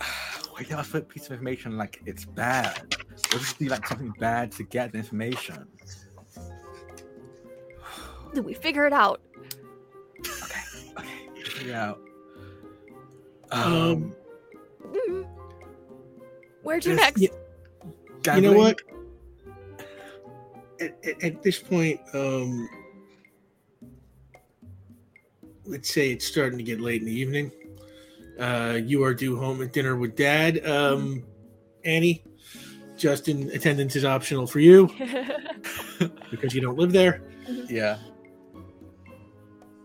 Why 0.52 0.64
did 0.64 0.74
I 0.74 0.84
put 0.84 1.04
a 1.04 1.06
piece 1.06 1.26
of 1.28 1.34
information 1.34 1.78
like 1.78 2.02
it's 2.06 2.26
bad? 2.26 2.96
What 3.32 3.36
if 3.42 3.58
be 3.60 3.70
like 3.70 3.86
something 3.88 4.12
bad 4.20 4.52
to 4.54 4.64
get 4.64 4.92
the 4.92 4.98
information? 5.00 5.68
Did 8.34 8.44
we 8.46 8.54
figure 8.54 8.86
it 8.86 8.94
out? 8.94 9.22
Okay, 10.20 10.62
okay, 10.98 11.44
figure 11.44 11.72
it 11.72 11.76
out. 11.76 12.00
Um, 13.52 13.74
Um, 13.74 14.16
Mhm. 14.84 15.28
Where 16.64 16.80
to 16.80 16.90
Yes, 16.90 16.98
next? 17.00 17.22
yeah. 17.22 18.36
You 18.36 18.42
know 18.42 18.54
what? 18.54 18.82
At, 20.80 20.98
at, 21.06 21.24
at 21.24 21.44
this 21.44 21.60
point, 21.60 22.00
um 22.14 22.70
let's 25.66 25.94
say 25.94 26.12
it's 26.12 26.26
starting 26.26 26.58
to 26.58 26.64
get 26.64 26.80
late 26.80 27.02
in 27.02 27.08
the 27.08 27.14
evening. 27.14 27.52
Uh 28.40 28.80
you 28.84 29.04
are 29.04 29.14
due 29.14 29.38
home 29.38 29.62
at 29.62 29.74
dinner 29.74 29.96
with 29.96 30.16
dad. 30.16 30.66
Um 30.66 31.24
Annie, 31.84 32.24
Justin, 32.98 33.50
attendance 33.52 33.96
is 33.96 34.04
optional 34.06 34.48
for 34.48 34.60
you 34.60 34.88
because 36.32 36.54
you 36.54 36.62
don't 36.62 36.78
live 36.78 36.92
there. 36.92 37.22
Yeah. 37.70 37.98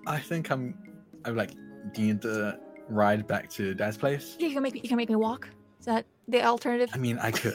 I 0.07 0.19
think 0.19 0.51
I'm. 0.51 0.75
I'm 1.25 1.37
like 1.37 1.53
need 1.97 2.23
to 2.23 2.59
ride 2.89 3.27
back 3.27 3.49
to 3.51 3.75
Dad's 3.75 3.97
place. 3.97 4.37
you 4.39 4.51
can 4.51 4.63
make 4.63 4.75
me, 4.75 4.81
you 4.83 4.89
can 4.89 4.97
make 4.97 5.09
me 5.09 5.17
walk. 5.17 5.49
Is 5.79 5.87
that 5.87 6.05
the 6.29 6.43
alternative? 6.43 6.91
I 6.93 6.99
mean, 6.99 7.19
I 7.19 7.31
could. 7.31 7.55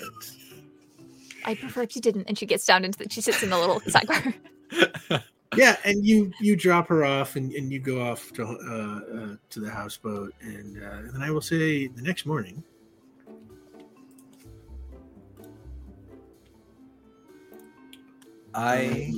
I 1.48 1.56
prefer 1.56 1.82
if 1.82 1.96
you 1.96 2.02
didn't. 2.02 2.26
And 2.28 2.38
she 2.38 2.46
gets 2.46 2.66
down 2.66 2.86
into 2.86 3.00
the. 3.00 3.10
She 3.10 3.22
sits 3.22 3.42
in 3.42 3.50
the 3.50 3.58
little 3.58 3.80
sidecar. 3.82 4.34
Yeah, 5.56 5.78
and 5.86 6.06
you 6.06 6.32
you 6.42 6.56
drop 6.56 6.88
her 6.90 7.06
off 7.06 7.36
and, 7.36 7.52
and 7.54 7.72
you 7.72 7.80
go 7.80 8.02
off 8.02 8.32
to 8.34 8.46
uh, 8.46 8.52
uh, 9.18 9.36
to 9.50 9.60
the 9.60 9.70
houseboat, 9.70 10.34
and, 10.42 10.84
uh, 10.84 10.98
and 10.98 11.14
then 11.14 11.22
I 11.22 11.32
will 11.32 11.42
say 11.42 11.88
the 11.88 12.02
next 12.02 12.26
morning. 12.26 12.64
I 18.54 19.14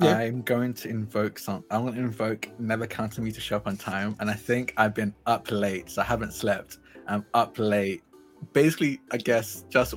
Yeah. 0.00 0.16
I'm 0.16 0.42
going 0.42 0.74
to 0.74 0.88
invoke 0.88 1.38
some. 1.38 1.64
I'm 1.70 1.82
going 1.82 1.94
to 1.94 2.00
invoke 2.00 2.48
never 2.58 2.86
count 2.86 3.18
on 3.18 3.24
me 3.24 3.32
to 3.32 3.40
show 3.40 3.56
up 3.56 3.66
on 3.66 3.76
time, 3.76 4.16
and 4.20 4.30
I 4.30 4.34
think 4.34 4.74
I've 4.76 4.94
been 4.94 5.14
up 5.26 5.50
late, 5.50 5.90
so 5.90 6.02
I 6.02 6.04
haven't 6.04 6.32
slept. 6.32 6.78
I'm 7.06 7.24
up 7.34 7.58
late, 7.58 8.02
basically. 8.52 9.00
I 9.10 9.16
guess 9.16 9.64
just 9.70 9.94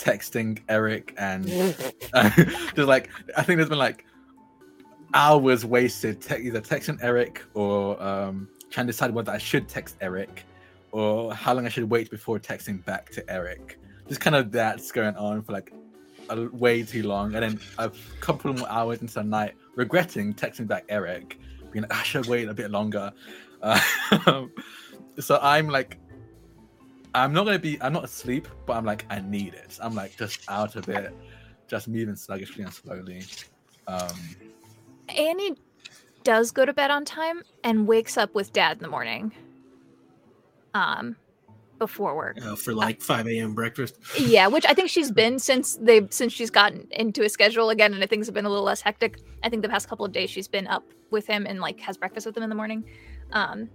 texting 0.00 0.60
Eric 0.68 1.14
and 1.18 1.46
just 2.74 2.88
like 2.88 3.10
I 3.36 3.42
think 3.42 3.58
there's 3.58 3.68
been 3.68 3.78
like 3.78 4.06
hours 5.12 5.64
wasted 5.64 6.20
te- 6.20 6.36
either 6.36 6.60
texting 6.60 6.98
Eric 7.02 7.44
or 7.54 8.00
um, 8.02 8.48
trying 8.70 8.86
to 8.86 8.92
decide 8.92 9.12
whether 9.12 9.32
I 9.32 9.38
should 9.38 9.68
text 9.68 9.96
Eric 10.00 10.44
or 10.92 11.34
how 11.34 11.54
long 11.54 11.66
I 11.66 11.68
should 11.68 11.88
wait 11.90 12.10
before 12.10 12.38
texting 12.38 12.84
back 12.84 13.10
to 13.10 13.30
Eric. 13.30 13.78
Just 14.08 14.20
kind 14.20 14.34
of 14.34 14.50
that's 14.50 14.90
going 14.90 15.14
on 15.16 15.42
for 15.42 15.52
like 15.52 15.72
a, 16.30 16.48
way 16.50 16.82
too 16.82 17.04
long, 17.04 17.34
and 17.34 17.42
then 17.42 17.60
a 17.78 17.90
couple 18.20 18.52
more 18.54 18.68
hours 18.68 19.00
into 19.00 19.14
the 19.14 19.22
night, 19.22 19.54
regretting 19.74 20.34
texting 20.34 20.66
back 20.66 20.84
Eric, 20.88 21.38
being 21.70 21.82
like, 21.82 21.94
I 21.94 22.02
should 22.02 22.26
wait 22.26 22.48
a 22.48 22.54
bit 22.54 22.70
longer. 22.70 23.12
Uh, 23.62 23.80
so 25.18 25.38
I'm 25.42 25.68
like, 25.68 25.98
I'm 27.14 27.32
not 27.32 27.44
gonna 27.44 27.58
be, 27.58 27.80
I'm 27.82 27.92
not 27.92 28.04
asleep, 28.04 28.48
but 28.66 28.76
I'm 28.76 28.84
like, 28.84 29.04
I 29.10 29.20
need 29.20 29.54
it. 29.54 29.78
I'm 29.82 29.94
like 29.94 30.16
just 30.16 30.40
out 30.48 30.76
of 30.76 30.88
it, 30.88 31.14
just 31.68 31.88
moving 31.88 32.16
sluggishly 32.16 32.64
and 32.64 32.72
slowly. 32.72 33.24
Um, 33.86 34.16
Annie 35.08 35.56
does 36.22 36.50
go 36.52 36.64
to 36.64 36.72
bed 36.72 36.90
on 36.90 37.04
time 37.04 37.42
and 37.64 37.86
wakes 37.86 38.16
up 38.16 38.34
with 38.34 38.52
dad 38.52 38.76
in 38.76 38.82
the 38.82 38.88
morning. 38.88 39.32
Um, 40.74 41.16
before 41.80 42.14
work. 42.14 42.38
Uh, 42.44 42.54
for 42.54 42.72
like 42.72 43.02
5 43.02 43.26
a.m. 43.26 43.54
breakfast. 43.54 43.98
Yeah, 44.16 44.46
which 44.46 44.64
I 44.66 44.74
think 44.74 44.88
she's 44.88 45.10
been 45.10 45.40
since 45.40 45.76
they 45.80 46.06
since 46.10 46.32
she's 46.32 46.50
gotten 46.50 46.86
into 46.92 47.24
a 47.24 47.28
schedule 47.28 47.70
again, 47.70 47.92
and 47.92 48.08
things 48.08 48.28
have 48.28 48.34
been 48.34 48.44
a 48.44 48.48
little 48.48 48.64
less 48.64 48.80
hectic. 48.80 49.18
I 49.42 49.48
think 49.48 49.62
the 49.62 49.68
past 49.68 49.88
couple 49.88 50.06
of 50.06 50.12
days 50.12 50.30
she's 50.30 50.46
been 50.46 50.68
up 50.68 50.84
with 51.10 51.26
him 51.26 51.46
and 51.46 51.58
like 51.58 51.80
has 51.80 51.96
breakfast 51.96 52.26
with 52.26 52.36
him 52.36 52.44
in 52.44 52.50
the 52.50 52.54
morning. 52.54 52.84
Um, 53.32 53.68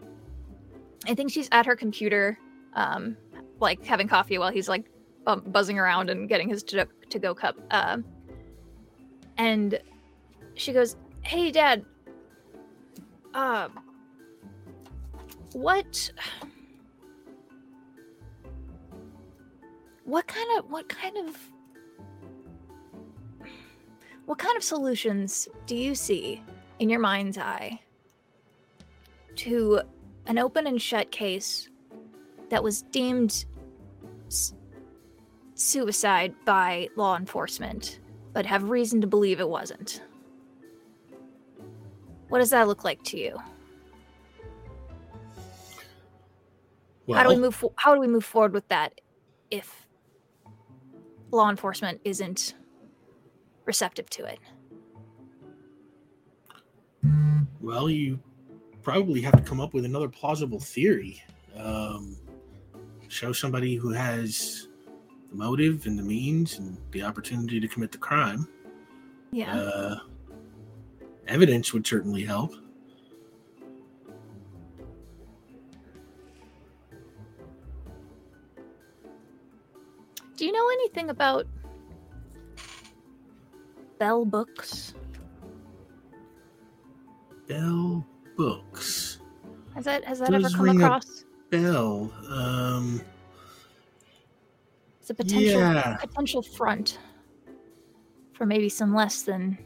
I 1.07 1.15
think 1.15 1.31
she's 1.31 1.49
at 1.51 1.65
her 1.65 1.75
computer, 1.75 2.39
um, 2.73 3.17
like 3.59 3.83
having 3.85 4.07
coffee 4.07 4.37
while 4.37 4.51
he's 4.51 4.69
like 4.69 4.85
um, 5.27 5.41
buzzing 5.47 5.79
around 5.79 6.09
and 6.09 6.29
getting 6.29 6.49
his 6.49 6.63
to 6.63 7.19
go 7.19 7.33
cup. 7.33 7.55
Um, 7.71 8.05
and 9.37 9.79
she 10.55 10.73
goes, 10.73 10.95
"Hey, 11.21 11.51
Dad. 11.51 11.85
Uh, 13.33 13.69
what?" 15.53 16.11
what 20.05 20.27
kind 20.27 20.59
of 20.59 20.69
what 20.69 20.87
kind 20.87 21.17
of 21.17 21.35
what 24.25 24.37
kind 24.37 24.55
of 24.55 24.63
solutions 24.63 25.47
do 25.65 25.75
you 25.75 25.93
see 25.93 26.41
in 26.79 26.89
your 26.89 26.99
mind's 26.99 27.37
eye 27.37 27.79
to 29.35 29.81
an 30.27 30.37
open 30.37 30.67
and 30.67 30.81
shut 30.81 31.11
case 31.11 31.69
that 32.49 32.63
was 32.63 32.83
deemed 32.83 33.45
s- 34.27 34.53
suicide 35.55 36.33
by 36.45 36.89
law 36.95 37.17
enforcement 37.17 37.99
but 38.35 38.45
have 38.45 38.69
reason 38.69 38.99
to 38.99 39.07
believe 39.07 39.39
it 39.39 39.47
wasn't. 39.47 40.03
What 42.27 42.39
does 42.39 42.49
that 42.49 42.67
look 42.67 42.83
like 42.83 43.01
to 43.03 43.17
you? 43.17 43.37
Well, 47.07 47.17
how 47.17 47.23
do 47.23 47.29
we 47.29 47.37
move 47.41 47.55
fo- 47.55 47.73
how 47.77 47.93
do 47.93 48.01
we 48.01 48.07
move 48.07 48.25
forward 48.25 48.51
with 48.51 48.67
that 48.67 48.99
if 49.51 49.87
law 51.31 51.49
enforcement 51.49 52.01
isn't 52.03 52.55
receptive 53.63 54.09
to 54.09 54.25
it? 54.25 54.39
Well, 57.61 57.89
you 57.89 58.19
probably 58.81 59.21
have 59.21 59.37
to 59.37 59.41
come 59.41 59.61
up 59.61 59.73
with 59.73 59.85
another 59.85 60.09
plausible 60.09 60.59
theory. 60.59 61.23
Um, 61.55 62.17
show 63.15 63.31
somebody 63.31 63.75
who 63.75 63.91
has 63.91 64.67
the 65.29 65.35
motive 65.35 65.85
and 65.85 65.97
the 65.97 66.03
means 66.03 66.59
and 66.59 66.77
the 66.91 67.01
opportunity 67.01 67.59
to 67.61 67.67
commit 67.67 67.91
the 67.91 67.97
crime. 67.97 68.47
yeah 69.31 69.55
Uh, 69.57 69.99
evidence 71.27 71.73
would 71.73 71.87
certainly 71.87 72.23
help. 72.23 72.53
do 80.37 80.45
you 80.45 80.51
know 80.51 80.67
anything 80.73 81.09
about 81.09 81.47
bell 83.99 84.25
books 84.25 84.93
Bell 87.47 88.03
Books. 88.35 89.19
has 89.75 89.85
that 89.85 90.03
has 90.03 90.17
that 90.19 90.33
ever 90.33 90.49
come 90.49 90.69
across 90.81 91.24
Bell. 91.49 92.11
Um, 92.29 93.01
it's 94.99 95.09
a 95.09 95.13
potential 95.13 95.61
Yeah. 95.61 95.97
potential 95.97 96.41
front 96.41 96.99
for 98.33 98.45
maybe 98.45 98.69
some 98.69 98.93
less 98.93 99.21
than 99.21 99.57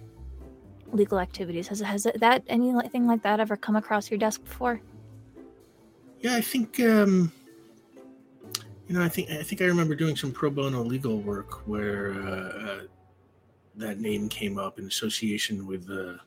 legal 0.91 1.19
activities 1.19 1.67
has 1.67 1.79
has 1.79 2.07
that 2.15 2.43
anything 2.47 3.05
like 3.07 3.21
that 3.21 3.39
ever 3.39 3.55
come 3.55 3.75
across 3.75 4.09
your 4.09 4.17
desk 4.17 4.43
before 4.43 4.81
yeah, 6.21 6.35
I 6.35 6.41
think. 6.41 6.79
Um, 6.81 7.31
you 8.87 8.95
know, 8.95 9.03
I 9.03 9.09
think 9.09 9.29
I 9.29 9.43
think 9.43 9.61
I 9.61 9.65
remember 9.65 9.95
doing 9.95 10.15
some 10.15 10.31
pro 10.31 10.49
bono 10.49 10.83
legal 10.83 11.21
work 11.21 11.65
where 11.67 12.11
uh, 12.13 12.27
uh, 12.27 12.79
that 13.75 13.99
name 13.99 14.27
came 14.29 14.57
up 14.57 14.79
in 14.79 14.85
association 14.85 15.65
with 15.65 15.89
uh, 15.89 16.17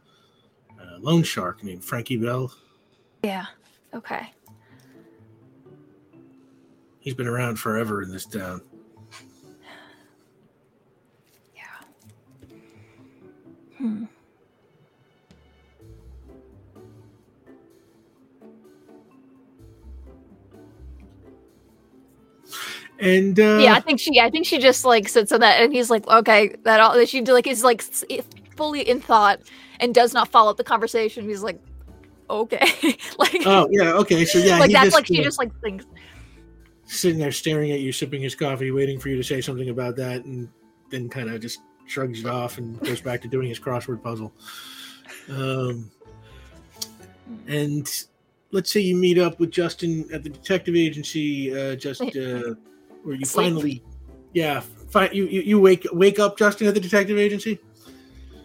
a 0.81 0.99
loan 0.99 1.23
shark 1.25 1.63
named 1.63 1.85
Frankie 1.85 2.17
Bell. 2.17 2.53
yeah 3.25 3.47
okay 3.95 4.33
He's 7.03 7.15
been 7.15 7.27
around 7.27 7.57
forever 7.57 8.01
in 8.01 8.13
this 8.13 8.25
town. 8.25 8.63
yeah 11.55 11.63
hmm. 13.77 14.05
And 23.01 23.41
uh, 23.41 23.59
yeah, 23.61 23.75
I 23.75 23.81
think 23.81 23.99
she. 23.99 24.21
I 24.21 24.31
think 24.31 24.47
she 24.47 24.59
just 24.59 24.85
like 24.85 25.09
sits 25.09 25.33
on 25.33 25.41
that, 25.41 25.61
and 25.61 25.73
he's 25.73 25.91
like, 25.91 26.07
"Okay, 26.07 26.55
that 26.63 26.79
all." 26.79 27.05
She 27.05 27.21
like 27.23 27.49
is 27.49 27.65
like 27.65 27.83
fully 28.57 28.89
in 28.89 29.01
thought 29.01 29.41
and 29.81 29.93
does 29.93 30.15
not 30.15 30.29
follow 30.29 30.53
up 30.53 30.57
the 30.57 30.63
conversation. 30.63 31.29
He's 31.29 31.43
like, 31.43 31.59
"Okay," 32.31 32.61
like, 33.19 33.43
Oh 33.45 33.67
yeah, 33.73 33.95
okay. 33.95 34.25
So 34.25 34.39
yeah, 34.39 34.61
like 34.61 34.71
that's 34.71 34.85
just, 34.85 34.95
like 34.95 35.07
she 35.09 35.21
just 35.21 35.37
like 35.37 35.51
thinks. 35.61 35.85
Sitting 36.93 37.19
there 37.19 37.33
staring 37.33 37.71
at 37.73 37.81
you, 37.81 37.93
sipping 37.93 38.23
his 38.23 38.35
coffee, 38.35 38.71
waiting 38.71 38.99
for 39.01 39.09
you 39.09 39.17
to 39.17 39.23
say 39.25 39.41
something 39.41 39.71
about 39.71 39.97
that, 39.97 40.25
and 40.25 40.49
then 40.91 41.09
kind 41.09 41.29
of 41.31 41.41
just 41.41 41.61
shrugs 41.87 42.21
it 42.21 42.27
off 42.27 42.59
and 42.59 42.79
goes 42.81 43.01
back 43.01 43.21
to 43.23 43.29
doing 43.29 43.49
his 43.49 43.59
crossword 43.59 44.03
puzzle. 44.03 44.33
Um, 45.29 45.91
and 47.47 47.89
let's 48.51 48.71
say 48.71 48.81
you 48.81 48.97
meet 48.97 49.19
up 49.19 49.41
with 49.41 49.51
Justin 49.51 50.09
at 50.13 50.23
the 50.23 50.29
detective 50.31 50.77
agency, 50.77 51.57
uh, 51.57 51.77
just 51.77 52.03
uh, 52.03 52.55
where 53.03 53.15
you 53.17 53.25
Sleep. 53.25 53.29
finally, 53.47 53.83
yeah, 54.33 54.61
fi- 54.61 55.11
you, 55.13 55.27
you 55.27 55.41
you 55.43 55.61
wake 55.61 55.87
wake 55.93 56.19
up 56.19 56.37
Justin 56.39 56.67
at 56.69 56.75
the 56.75 56.81
detective 56.81 57.19
agency. 57.19 57.59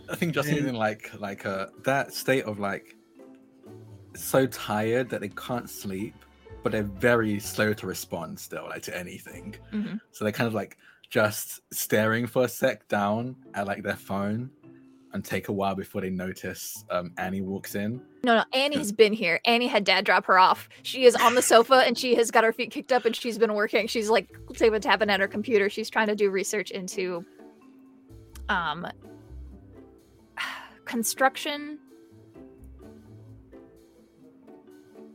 I 0.10 0.16
think 0.16 0.34
Justin's 0.34 0.60
And- 0.60 0.70
in 0.70 0.76
like 0.76 1.12
like 1.20 1.46
uh, 1.46 1.68
that 1.84 2.14
state 2.14 2.46
of 2.46 2.60
like 2.60 2.96
so 4.16 4.48
tired 4.48 5.10
that 5.10 5.22
they 5.22 5.30
can't 5.30 5.70
sleep, 5.70 6.16
but 6.64 6.72
they're 6.72 6.84
very 6.84 7.40
slow 7.40 7.74
to 7.74 7.88
respond 7.88 8.40
still, 8.40 8.66
like 8.66 8.84
to 8.84 8.98
anything. 8.98 9.56
Mhm. 9.74 10.00
So 10.12 10.24
they're 10.26 10.32
kind 10.34 10.48
of 10.48 10.54
like 10.54 10.78
just 11.10 11.62
staring 11.72 12.28
for 12.28 12.44
a 12.46 12.50
sec 12.50 12.88
down 12.88 13.36
at 13.54 13.68
like 13.68 13.84
their 13.84 13.96
phone 13.96 14.50
and 15.14 15.24
take 15.24 15.48
a 15.48 15.54
while 15.54 15.74
before 15.74 16.02
they 16.02 16.10
notice 16.10 16.84
um, 16.92 17.14
Annie 17.18 17.42
walks 17.42 17.76
in. 17.76 18.02
No, 18.24 18.36
no, 18.36 18.44
Annie's 18.54 18.92
been 18.92 19.14
here. 19.14 19.40
Annie 19.46 19.68
had 19.68 19.86
dad 19.86 20.04
drop 20.06 20.26
her 20.26 20.38
off. 20.38 20.68
She 20.84 21.06
is 21.06 21.16
on 21.16 21.34
the 21.36 21.42
sofa 21.42 21.84
and 21.88 21.98
she 21.98 22.14
has 22.16 22.30
got 22.30 22.44
her 22.44 22.52
feet 22.52 22.72
kicked 22.72 22.92
up 22.92 23.06
and 23.06 23.16
she's 23.16 23.38
been 23.38 23.54
working. 23.54 23.88
She's 23.88 24.10
like 24.10 24.28
tapping 24.54 24.82
tapping 24.82 25.10
at 25.10 25.20
her 25.20 25.28
computer. 25.28 25.70
She's 25.70 25.90
trying 25.90 26.08
to 26.08 26.16
do 26.16 26.30
research 26.30 26.72
into 26.72 27.26
um 28.50 28.86
construction 30.86 31.80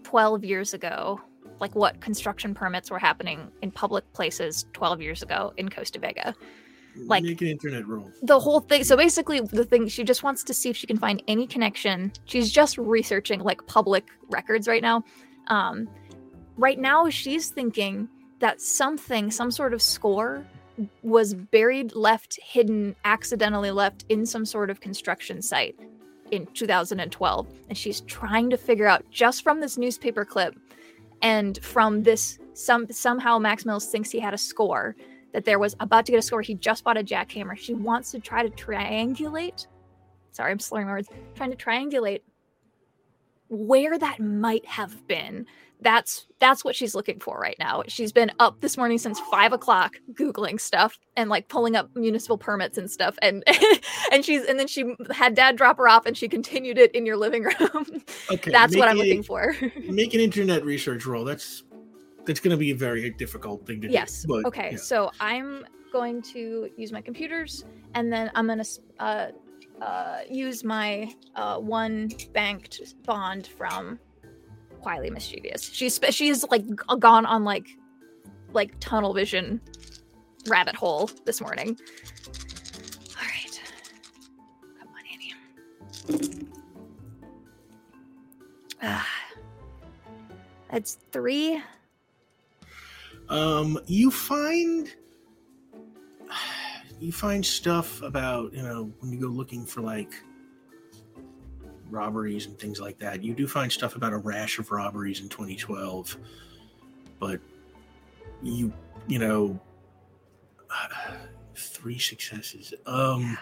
12 0.04 0.44
years 0.44 0.74
ago. 0.74 1.20
Like 1.62 1.74
what 1.76 2.00
construction 2.00 2.54
permits 2.54 2.90
were 2.90 2.98
happening 2.98 3.50
in 3.62 3.70
public 3.70 4.04
places 4.12 4.66
12 4.72 5.00
years 5.00 5.22
ago 5.22 5.54
in 5.56 5.68
Costa 5.70 6.00
Vega 6.00 6.34
Like- 7.06 7.22
make 7.22 7.40
an 7.40 7.46
internet 7.46 7.86
roll. 7.86 8.10
the 8.20 8.38
whole 8.40 8.58
thing 8.60 8.82
so 8.82 8.96
basically 8.96 9.38
the 9.40 9.64
thing 9.64 9.86
she 9.86 10.02
just 10.02 10.24
wants 10.24 10.42
to 10.44 10.52
see 10.52 10.70
if 10.70 10.76
she 10.76 10.88
can 10.88 10.98
find 10.98 11.22
any 11.28 11.46
connection 11.46 12.12
she's 12.24 12.50
just 12.50 12.76
researching 12.78 13.40
like 13.40 13.64
public 13.66 14.04
records 14.28 14.66
right 14.66 14.82
now 14.82 15.04
um 15.46 15.88
right 16.56 16.80
now 16.80 17.08
she's 17.08 17.48
thinking 17.50 18.08
that 18.40 18.60
something 18.60 19.30
some 19.30 19.52
sort 19.52 19.72
of 19.72 19.80
score 19.80 20.44
was 21.02 21.32
buried, 21.34 21.94
left, 21.94 22.38
hidden, 22.42 22.96
accidentally 23.04 23.70
left 23.70 24.04
in 24.08 24.26
some 24.26 24.44
sort 24.44 24.68
of 24.68 24.80
construction 24.80 25.40
site 25.42 25.78
in 26.32 26.46
2012. 26.54 27.46
And 27.68 27.76
she's 27.76 28.00
trying 28.00 28.48
to 28.50 28.56
figure 28.56 28.86
out 28.86 29.04
just 29.10 29.42
from 29.44 29.60
this 29.60 29.76
newspaper 29.76 30.24
clip 30.24 30.56
and 31.22 31.62
from 31.64 32.02
this 32.02 32.38
some 32.54 32.86
somehow 32.90 33.38
Max 33.38 33.64
Mills 33.64 33.86
thinks 33.86 34.10
he 34.10 34.20
had 34.20 34.34
a 34.34 34.38
score 34.38 34.94
that 35.32 35.44
there 35.44 35.58
was 35.58 35.74
about 35.80 36.04
to 36.06 36.12
get 36.12 36.18
a 36.18 36.22
score. 36.22 36.42
He 36.42 36.54
just 36.54 36.84
bought 36.84 36.98
a 36.98 37.02
jackhammer. 37.02 37.56
She 37.56 37.72
wants 37.72 38.10
to 38.10 38.20
try 38.20 38.46
to 38.46 38.50
triangulate. 38.50 39.66
Sorry, 40.32 40.50
I'm 40.50 40.58
slurring 40.58 40.86
my 40.86 40.92
words. 40.92 41.08
Trying 41.34 41.50
to 41.50 41.56
triangulate 41.56 42.20
where 43.48 43.98
that 43.98 44.18
might 44.20 44.64
have 44.66 45.06
been 45.06 45.46
that's 45.82 46.26
that's 46.38 46.64
what 46.64 46.74
she's 46.74 46.94
looking 46.94 47.20
for 47.20 47.38
right 47.38 47.56
now. 47.58 47.82
She's 47.86 48.12
been 48.12 48.30
up 48.38 48.60
this 48.60 48.76
morning 48.76 48.98
since 48.98 49.20
five 49.20 49.52
o'clock 49.52 49.96
googling 50.12 50.60
stuff 50.60 50.98
and 51.16 51.30
like 51.30 51.48
pulling 51.48 51.76
up 51.76 51.90
municipal 51.94 52.38
permits 52.38 52.78
and 52.78 52.90
stuff, 52.90 53.16
and 53.22 53.44
and 54.12 54.24
she's 54.24 54.44
and 54.44 54.58
then 54.58 54.66
she 54.66 54.94
had 55.10 55.34
dad 55.34 55.56
drop 55.56 55.78
her 55.78 55.88
off 55.88 56.06
and 56.06 56.16
she 56.16 56.28
continued 56.28 56.78
it 56.78 56.94
in 56.94 57.06
your 57.06 57.16
living 57.16 57.44
room. 57.44 58.02
Okay, 58.30 58.50
that's 58.52 58.76
what 58.76 58.88
I'm 58.88 58.96
looking 58.96 59.22
for. 59.22 59.54
make 59.88 60.14
an 60.14 60.20
internet 60.20 60.64
research 60.64 61.06
roll. 61.06 61.24
That's 61.24 61.64
that's 62.24 62.40
going 62.40 62.52
to 62.52 62.56
be 62.56 62.70
a 62.70 62.76
very 62.76 63.10
difficult 63.10 63.66
thing 63.66 63.80
to 63.80 63.90
yes. 63.90 64.22
do. 64.22 64.36
Yes. 64.36 64.44
Okay, 64.46 64.70
yeah. 64.72 64.78
so 64.78 65.10
I'm 65.20 65.66
going 65.92 66.22
to 66.22 66.70
use 66.76 66.92
my 66.92 67.00
computers 67.00 67.64
and 67.94 68.12
then 68.12 68.30
I'm 68.34 68.46
going 68.46 68.62
to 68.62 68.80
uh, 68.98 69.30
uh, 69.82 70.20
use 70.30 70.64
my 70.64 71.12
uh, 71.34 71.58
one 71.58 72.10
banked 72.32 72.94
bond 73.04 73.48
from 73.48 73.98
quietly 74.82 75.10
mischievous. 75.10 75.62
She's 75.72 76.00
she's 76.10 76.44
like 76.50 76.64
gone 76.98 77.24
on 77.26 77.44
like 77.44 77.68
like 78.52 78.78
tunnel 78.80 79.14
vision 79.14 79.60
rabbit 80.46 80.74
hole 80.74 81.08
this 81.24 81.40
morning. 81.40 81.78
All 83.16 83.26
right, 83.26 83.60
come 84.78 84.88
on, 84.88 85.02
Annie. 85.12 86.48
Ah, 88.82 89.08
that's 90.70 90.98
three. 91.12 91.62
Um, 93.28 93.78
you 93.86 94.10
find 94.10 94.92
you 97.00 97.12
find 97.12 97.44
stuff 97.44 98.02
about 98.02 98.52
you 98.52 98.62
know 98.62 98.92
when 99.00 99.12
you 99.12 99.20
go 99.20 99.28
looking 99.28 99.64
for 99.64 99.80
like 99.80 100.12
robberies 101.92 102.46
and 102.46 102.58
things 102.58 102.80
like 102.80 102.98
that. 102.98 103.22
You 103.22 103.34
do 103.34 103.46
find 103.46 103.70
stuff 103.70 103.94
about 103.96 104.12
a 104.12 104.18
rash 104.18 104.58
of 104.58 104.70
robberies 104.70 105.20
in 105.20 105.28
2012, 105.28 106.16
but 107.18 107.40
you, 108.42 108.72
you 109.06 109.18
know, 109.18 109.60
three 111.56 111.98
successes. 111.98 112.74
Um, 112.86 113.38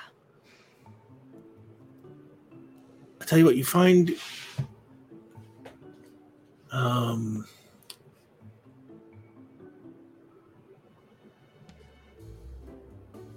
I 3.20 3.24
tell 3.24 3.38
you 3.38 3.44
what, 3.44 3.56
you 3.56 3.64
find, 3.64 4.14
um, 6.72 7.46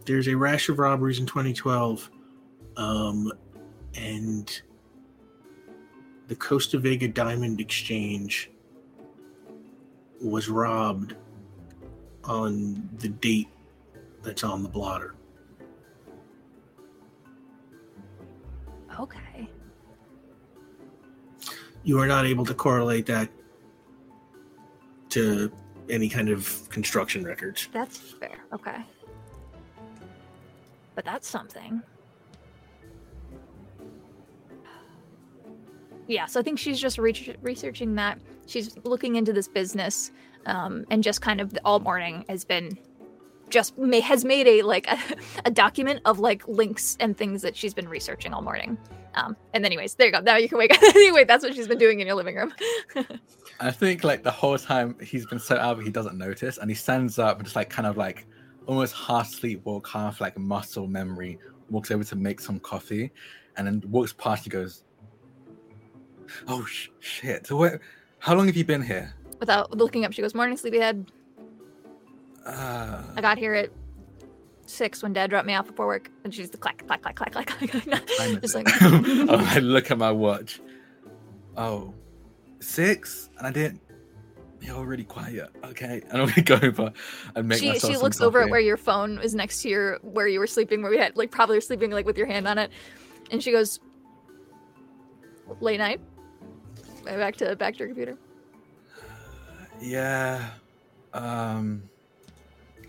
there's 0.05 0.27
a 0.27 0.35
rash 0.35 0.69
of 0.69 0.79
robberies 0.79 1.19
in 1.19 1.25
2012, 1.25 2.09
um, 2.77 3.31
and 3.95 4.61
the 6.33 6.39
Costa 6.39 6.79
Vega 6.79 7.07
Diamond 7.07 7.61
Exchange 7.61 8.49
was 10.19 10.49
robbed 10.49 11.13
on 12.23 12.89
the 12.97 13.09
date 13.09 13.49
that's 14.23 14.43
on 14.43 14.63
the 14.63 14.69
blotter. 14.69 15.13
Okay. 18.99 19.47
You 21.83 21.99
are 21.99 22.07
not 22.07 22.25
able 22.25 22.47
to 22.47 22.55
correlate 22.55 23.05
that 23.05 23.29
to 25.09 25.51
any 25.87 26.09
kind 26.09 26.29
of 26.29 26.67
construction 26.71 27.23
records. 27.23 27.69
That's 27.71 27.99
fair. 27.99 28.39
Okay. 28.51 28.83
But 30.95 31.05
that's 31.05 31.27
something. 31.27 31.83
Yeah, 36.07 36.25
so 36.25 36.39
I 36.39 36.43
think 36.43 36.59
she's 36.59 36.79
just 36.79 36.97
re- 36.97 37.35
researching 37.41 37.95
that. 37.95 38.19
She's 38.45 38.75
looking 38.83 39.15
into 39.15 39.33
this 39.33 39.47
business, 39.47 40.11
um, 40.45 40.85
and 40.89 41.03
just 41.03 41.21
kind 41.21 41.39
of 41.39 41.57
all 41.63 41.79
morning 41.79 42.25
has 42.27 42.43
been 42.43 42.77
just 43.49 43.77
may, 43.77 43.99
has 43.99 44.25
made 44.25 44.47
a 44.47 44.61
like 44.63 44.87
a, 44.87 44.97
a, 45.45 45.51
document 45.51 46.01
of 46.05 46.19
like 46.19 46.45
links 46.47 46.97
and 46.99 47.15
things 47.15 47.41
that 47.43 47.55
she's 47.55 47.73
been 47.73 47.87
researching 47.87 48.33
all 48.33 48.41
morning. 48.41 48.77
Um, 49.15 49.37
and 49.53 49.63
anyways, 49.63 49.93
there 49.93 50.07
you 50.07 50.13
go. 50.13 50.21
Now 50.21 50.37
you 50.37 50.49
can 50.49 50.57
wake 50.57 50.73
up. 50.73 50.81
anyway, 50.95 51.23
that's 51.23 51.43
what 51.43 51.53
she's 51.53 51.67
been 51.67 51.77
doing 51.77 51.99
in 51.99 52.07
your 52.07 52.15
living 52.15 52.35
room. 52.35 52.53
I 53.59 53.71
think 53.71 54.03
like 54.03 54.23
the 54.23 54.31
whole 54.31 54.57
time 54.57 54.97
he's 54.99 55.25
been 55.27 55.39
so 55.39 55.55
out, 55.55 55.81
he 55.83 55.91
doesn't 55.91 56.17
notice, 56.17 56.57
and 56.57 56.69
he 56.69 56.75
stands 56.75 57.19
up 57.19 57.37
and 57.37 57.45
just 57.45 57.55
like 57.55 57.69
kind 57.69 57.87
of 57.87 57.95
like 57.95 58.25
almost 58.65 58.95
half 58.95 59.29
sleep 59.29 59.63
walk, 59.65 59.87
half 59.87 60.19
like 60.19 60.37
muscle 60.37 60.87
memory, 60.87 61.37
walks 61.69 61.91
over 61.91 62.03
to 62.03 62.15
make 62.15 62.39
some 62.39 62.59
coffee, 62.59 63.11
and 63.55 63.67
then 63.67 63.83
walks 63.89 64.13
past. 64.13 64.43
He 64.43 64.49
goes, 64.49 64.83
Oh 66.47 66.65
sh- 66.65 66.89
shit! 66.99 67.47
So 67.47 67.55
what? 67.55 67.79
How 68.19 68.35
long 68.35 68.47
have 68.47 68.55
you 68.55 68.65
been 68.65 68.81
here? 68.81 69.13
Without 69.39 69.75
looking 69.75 70.05
up, 70.05 70.13
she 70.13 70.21
goes, 70.21 70.33
"Morning, 70.33 70.57
sleepyhead." 70.57 71.11
Uh, 72.45 73.01
I 73.15 73.21
got 73.21 73.37
here 73.37 73.53
at 73.53 73.69
six 74.65 75.01
when 75.03 75.13
Dad 75.13 75.29
dropped 75.29 75.47
me 75.47 75.55
off 75.55 75.67
before 75.67 75.87
work, 75.87 76.09
and 76.23 76.33
she's 76.33 76.49
the 76.49 76.57
clack, 76.57 76.85
clack, 76.87 77.01
clack, 77.01 77.15
clack, 77.15 77.31
clack, 77.31 77.47
clack. 77.47 78.41
Just 78.41 78.55
like. 78.55 78.67
oh, 78.81 79.45
I 79.49 79.59
look 79.59 79.91
at 79.91 79.97
my 79.97 80.11
watch. 80.11 80.61
Oh, 81.55 81.93
six, 82.59 83.29
and 83.37 83.47
I 83.47 83.51
didn't. 83.51 83.81
You're 84.61 84.85
really 84.85 85.03
quiet. 85.03 85.49
Okay, 85.65 86.01
and 86.09 86.21
I'm 86.21 86.27
gonna 86.29 86.41
go 86.41 86.59
over 86.63 86.93
and 87.35 87.47
make 87.47 87.59
she, 87.59 87.69
myself. 87.69 87.91
She 87.91 87.97
looks 87.97 88.21
over 88.21 88.41
at 88.41 88.49
where 88.49 88.61
your 88.61 88.77
phone 88.77 89.19
is 89.19 89.35
next 89.35 89.61
to 89.63 89.69
your 89.69 89.99
where 90.01 90.27
you 90.27 90.39
were 90.39 90.47
sleeping, 90.47 90.81
where 90.81 90.91
we 90.91 90.97
had 90.97 91.17
like 91.17 91.31
probably 91.31 91.59
sleeping 91.59 91.91
like 91.91 92.05
with 92.05 92.17
your 92.17 92.27
hand 92.27 92.47
on 92.47 92.57
it, 92.57 92.71
and 93.29 93.43
she 93.43 93.51
goes, 93.51 93.81
"Late 95.59 95.79
night." 95.79 95.99
Back 97.03 97.35
to 97.37 97.55
back 97.55 97.73
to 97.73 97.79
your 97.79 97.87
computer. 97.87 98.17
Yeah. 99.81 100.49
Um 101.13 101.89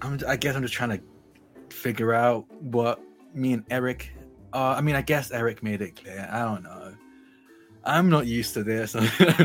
I'm 0.02 0.20
I 0.26 0.36
guess 0.36 0.56
I'm 0.56 0.62
just 0.62 0.74
trying 0.74 0.98
to 0.98 1.00
figure 1.74 2.12
out 2.12 2.50
what 2.62 3.00
me 3.32 3.52
and 3.52 3.64
Eric 3.70 4.12
uh 4.52 4.74
I 4.76 4.80
mean 4.80 4.96
I 4.96 5.02
guess 5.02 5.30
Eric 5.30 5.62
made 5.62 5.82
it 5.82 5.96
clear. 5.96 6.28
I 6.30 6.40
don't 6.40 6.62
know. 6.62 6.94
I'm 7.84 8.08
not 8.08 8.26
used 8.26 8.54
to 8.54 8.64
this. 8.64 8.96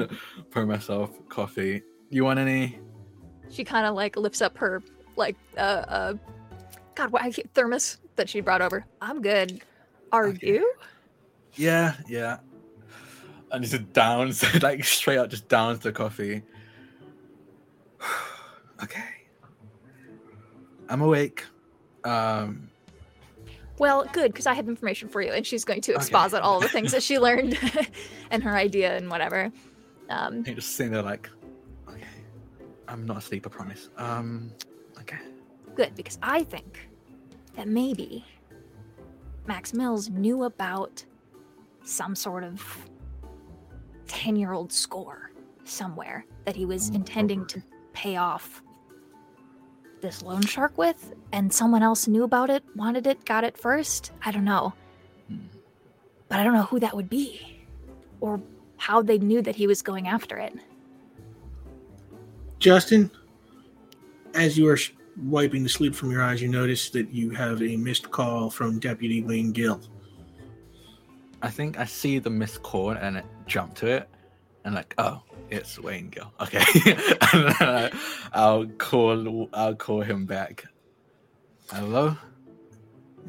Pour 0.52 0.66
myself 0.66 1.12
coffee. 1.28 1.82
You 2.10 2.24
want 2.24 2.40
any? 2.40 2.80
She 3.50 3.64
kind 3.64 3.86
of 3.86 3.96
like 3.96 4.16
lifts 4.16 4.42
up 4.42 4.58
her 4.58 4.82
like 5.16 5.36
uh 5.58 5.84
uh 5.88 6.14
God, 6.96 7.12
what 7.12 7.40
thermos 7.54 7.98
that 8.18 8.28
she 8.30 8.42
brought 8.42 8.62
over. 8.62 8.86
I'm 9.02 9.22
good. 9.22 9.62
Are 10.12 10.28
okay. 10.28 10.48
you? 10.48 10.74
Yeah, 11.56 11.96
yeah 12.08 12.40
and 13.52 13.64
just 13.64 13.94
downs, 13.94 14.44
like 14.62 14.84
straight 14.84 15.18
up, 15.18 15.30
just 15.30 15.48
downs 15.48 15.80
the 15.80 15.92
coffee. 15.92 16.44
okay, 18.84 19.04
I'm 20.88 21.02
awake. 21.02 21.46
Um, 22.04 22.70
well, 23.78 24.06
good 24.12 24.32
because 24.32 24.46
I 24.46 24.54
have 24.54 24.68
information 24.68 25.08
for 25.10 25.22
you, 25.22 25.32
and 25.32 25.46
she's 25.46 25.64
going 25.64 25.82
to 25.82 25.94
exposit 25.94 26.38
okay. 26.38 26.46
all 26.46 26.60
the 26.60 26.68
things 26.76 26.92
that 26.92 27.02
she 27.02 27.18
learned 27.18 27.58
and 28.32 28.44
her 28.44 28.56
idea 28.56 28.96
and 28.96 29.10
whatever. 29.10 29.52
Um, 30.10 30.44
You're 30.46 30.56
just 30.56 30.76
sitting 30.76 30.92
there 30.92 31.02
like, 31.02 31.30
okay, 31.88 32.04
I'm 32.88 33.06
not 33.06 33.18
asleep, 33.18 33.46
I 33.46 33.50
promise. 33.50 33.90
Um, 33.98 34.52
okay. 35.00 35.20
Good 35.76 35.96
because 35.96 36.18
I 36.22 36.44
think 36.44 36.90
that 37.56 37.68
maybe 37.68 38.26
Max 39.48 39.74
Mills 39.74 40.10
knew 40.10 40.44
about 40.44 41.04
some 41.84 42.16
sort 42.16 42.44
of 42.44 42.90
10 44.10 44.36
year 44.36 44.52
old 44.52 44.74
score 44.74 45.32
somewhere 45.64 46.26
that 46.46 46.56
he 46.56 46.66
was 46.66 46.90
oh, 46.92 46.96
intending 46.96 47.46
to 47.46 47.62
pay 47.94 48.18
off 48.18 48.62
this 50.02 50.22
loan 50.22 50.42
shark 50.42 50.78
with, 50.78 51.14
and 51.32 51.52
someone 51.54 51.84
else 51.84 52.08
knew 52.08 52.24
about 52.24 52.50
it, 52.50 52.64
wanted 52.76 53.06
it, 53.06 53.24
got 53.26 53.44
it 53.44 53.58
first. 53.58 54.12
I 54.24 54.32
don't 54.32 54.46
know. 54.46 54.74
Hmm. 55.28 55.38
But 56.28 56.40
I 56.40 56.44
don't 56.44 56.54
know 56.54 56.64
who 56.64 56.80
that 56.80 56.96
would 56.96 57.10
be 57.10 57.66
or 58.22 58.42
how 58.78 59.02
they 59.02 59.18
knew 59.18 59.42
that 59.42 59.56
he 59.56 59.68
was 59.68 59.82
going 59.82 60.08
after 60.08 60.38
it. 60.38 60.54
Justin, 62.60 63.12
as 64.34 64.58
you 64.58 64.68
are 64.68 64.78
wiping 65.24 65.64
the 65.64 65.70
sleep 65.70 65.96
from 65.96 66.12
your 66.12 66.24
eyes, 66.24 66.42
you 66.42 66.48
notice 66.48 66.90
that 66.92 67.12
you 67.12 67.30
have 67.32 67.62
a 67.62 67.76
missed 67.78 68.10
call 68.12 68.50
from 68.50 68.80
Deputy 68.80 69.22
Wayne 69.22 69.52
Gill. 69.52 69.82
I 71.42 71.50
think 71.50 71.80
I 71.80 71.86
see 71.86 72.20
the 72.20 72.30
missed 72.30 72.64
call 72.64 72.92
and 72.92 73.18
it 73.18 73.26
jump 73.48 73.76
to 73.76 73.88
it, 73.88 74.10
and 74.66 74.76
like, 74.76 74.94
oh, 74.98 75.22
it's 75.50 75.80
Wayne 75.80 76.10
Gill. 76.10 76.32
Okay, 76.42 76.60
and 76.86 77.56
I, 77.60 77.92
I'll 78.34 78.66
call. 78.66 79.50
I'll 79.54 79.76
call 79.76 80.02
him 80.02 80.26
back. 80.26 80.66
Hello. 81.72 82.18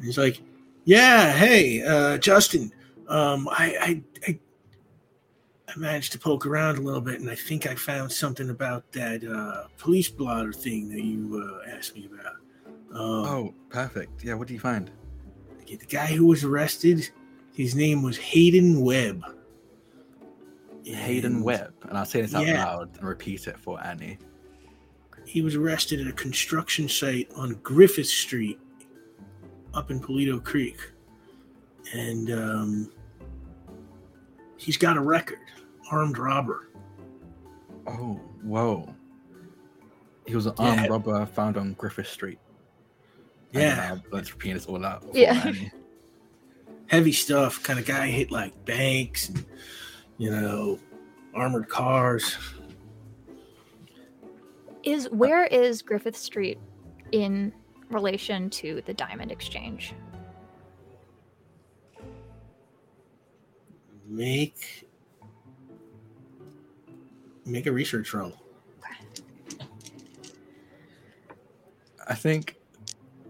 He's 0.01 0.17
like, 0.17 0.41
"Yeah, 0.85 1.31
hey, 1.31 1.83
uh, 1.83 2.17
Justin. 2.17 2.71
Um, 3.07 3.47
I, 3.49 3.75
I, 3.81 4.03
I, 4.27 4.39
I 5.67 5.77
managed 5.77 6.11
to 6.13 6.19
poke 6.19 6.45
around 6.45 6.77
a 6.77 6.81
little 6.81 7.01
bit, 7.01 7.19
and 7.19 7.29
I 7.29 7.35
think 7.35 7.67
I 7.67 7.75
found 7.75 8.11
something 8.11 8.49
about 8.49 8.89
that 8.93 9.23
uh, 9.23 9.67
police 9.77 10.07
blotter 10.09 10.53
thing 10.53 10.89
that 10.89 11.03
you 11.03 11.61
uh, 11.65 11.69
asked 11.75 11.95
me 11.95 12.09
about. 12.11 12.35
Um, 12.93 13.25
Oh, 13.25 13.53
perfect. 13.69 14.23
Yeah. 14.23 14.33
What 14.35 14.47
do 14.47 14.53
you 14.53 14.59
find? 14.59 14.89
the 15.67 15.77
guy 15.85 16.07
who 16.07 16.25
was 16.25 16.43
arrested, 16.43 17.09
his 17.53 17.75
name 17.75 18.01
was 18.03 18.17
Hayden 18.17 18.81
Webb. 18.81 19.23
Hayden 20.83 21.35
And 21.35 21.43
Webb, 21.43 21.73
and 21.87 21.97
I'll 21.97 22.05
say 22.05 22.21
this 22.21 22.33
out 22.33 22.45
Yeah. 22.47 22.63
loud 22.65 22.97
and 22.97 23.07
repeat 23.07 23.47
it 23.47 23.57
for 23.59 23.81
Annie. 23.85 24.17
He 25.25 25.41
was 25.41 25.55
arrested 25.55 26.01
at 26.01 26.07
a 26.07 26.11
construction 26.13 26.89
site 26.89 27.29
on 27.35 27.53
Griffith 27.63 28.07
Street, 28.07 28.59
up 29.73 29.91
in 29.91 29.99
Polito 29.99 30.43
Creek, 30.43 30.77
and 31.93 32.31
um, 32.31 32.91
he's 34.57 34.77
got 34.77 34.97
a 34.97 35.01
record, 35.01 35.37
armed 35.91 36.17
robber. 36.17 36.69
Oh, 37.87 38.19
whoa. 38.43 38.93
He 40.25 40.35
was 40.35 40.47
an 40.47 40.53
Yeah. 40.57 40.65
armed 40.77 40.89
robber 40.89 41.25
found 41.27 41.57
on 41.57 41.73
Griffith 41.73 42.07
Street. 42.07 42.39
And 43.53 43.61
Yeah, 43.63 43.97
let's 44.11 44.31
repeat 44.31 44.53
this 44.53 44.65
all 44.65 44.83
out. 44.85 45.03
Yeah. 45.13 45.41
Annie. 45.45 45.71
Heavy 46.91 47.13
stuff. 47.13 47.63
Kind 47.63 47.79
of 47.79 47.85
guy 47.85 48.07
hit 48.07 48.31
like 48.31 48.65
banks 48.65 49.29
and 49.29 49.45
you 50.17 50.29
know 50.29 50.77
armored 51.33 51.69
cars. 51.69 52.37
Is 54.83 55.09
where 55.09 55.45
is 55.45 55.81
Griffith 55.81 56.17
Street 56.17 56.59
in 57.13 57.53
relation 57.89 58.49
to 58.49 58.81
the 58.85 58.93
Diamond 58.93 59.31
Exchange? 59.31 59.93
Make 64.07 64.89
make 67.45 67.67
a 67.67 67.71
research 67.71 68.13
roll. 68.13 68.33
I 72.07 72.15
think 72.15 72.57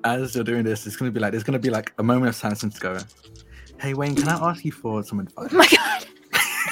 as 0.03 0.33
you're 0.33 0.43
doing 0.43 0.63
this, 0.63 0.87
it's 0.87 0.95
gonna 0.95 1.11
be 1.11 1.19
like 1.19 1.31
there's 1.31 1.43
gonna 1.43 1.59
be 1.59 1.69
like 1.69 1.93
a 1.99 2.03
moment 2.03 2.29
of 2.29 2.35
silence 2.35 2.63
and 2.63 2.73
to 2.73 2.79
go. 2.79 2.97
Hey 3.81 3.93
Wayne, 3.95 4.15
can 4.15 4.27
I 4.29 4.33
ask 4.49 4.63
you 4.63 4.71
for 4.71 5.03
some 5.03 5.27
Oh 5.37 5.43
advice? 5.43 5.73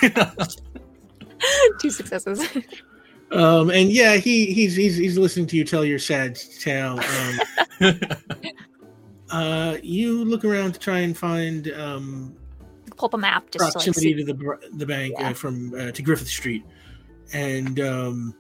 my 0.02 0.14
god! 0.32 0.48
Two 1.80 1.90
successes. 1.90 2.48
Um, 3.32 3.70
and 3.72 3.92
yeah, 3.92 4.18
he 4.18 4.54
he's 4.54 4.76
he's 4.76 4.96
he's 4.98 5.18
listening 5.18 5.48
to 5.48 5.58
you 5.58 5.64
tell 5.64 5.84
your 5.84 6.00
sad 6.00 6.36
tale. 6.60 7.00
Um, 7.82 8.00
uh, 9.32 9.78
you 9.82 10.24
look 10.26 10.46
around 10.46 10.74
to 10.74 10.80
try 10.80 11.00
and 11.00 11.18
find 11.18 11.72
um, 11.74 12.36
Pull 12.96 13.08
up 13.08 13.14
a 13.14 13.18
map 13.18 13.50
just 13.52 13.60
to 13.60 13.66
like 13.66 13.74
proximity 13.74 14.14
to 14.16 14.24
the 14.26 14.60
the 14.74 14.86
bank 14.86 15.16
Yeah. 15.18 15.30
uh, 15.30 15.34
from 15.34 15.74
uh, 15.74 15.92
to 15.92 16.02
Griffith 16.02 16.28
Street, 16.28 16.64
and 17.34 17.80
um, 17.80 18.36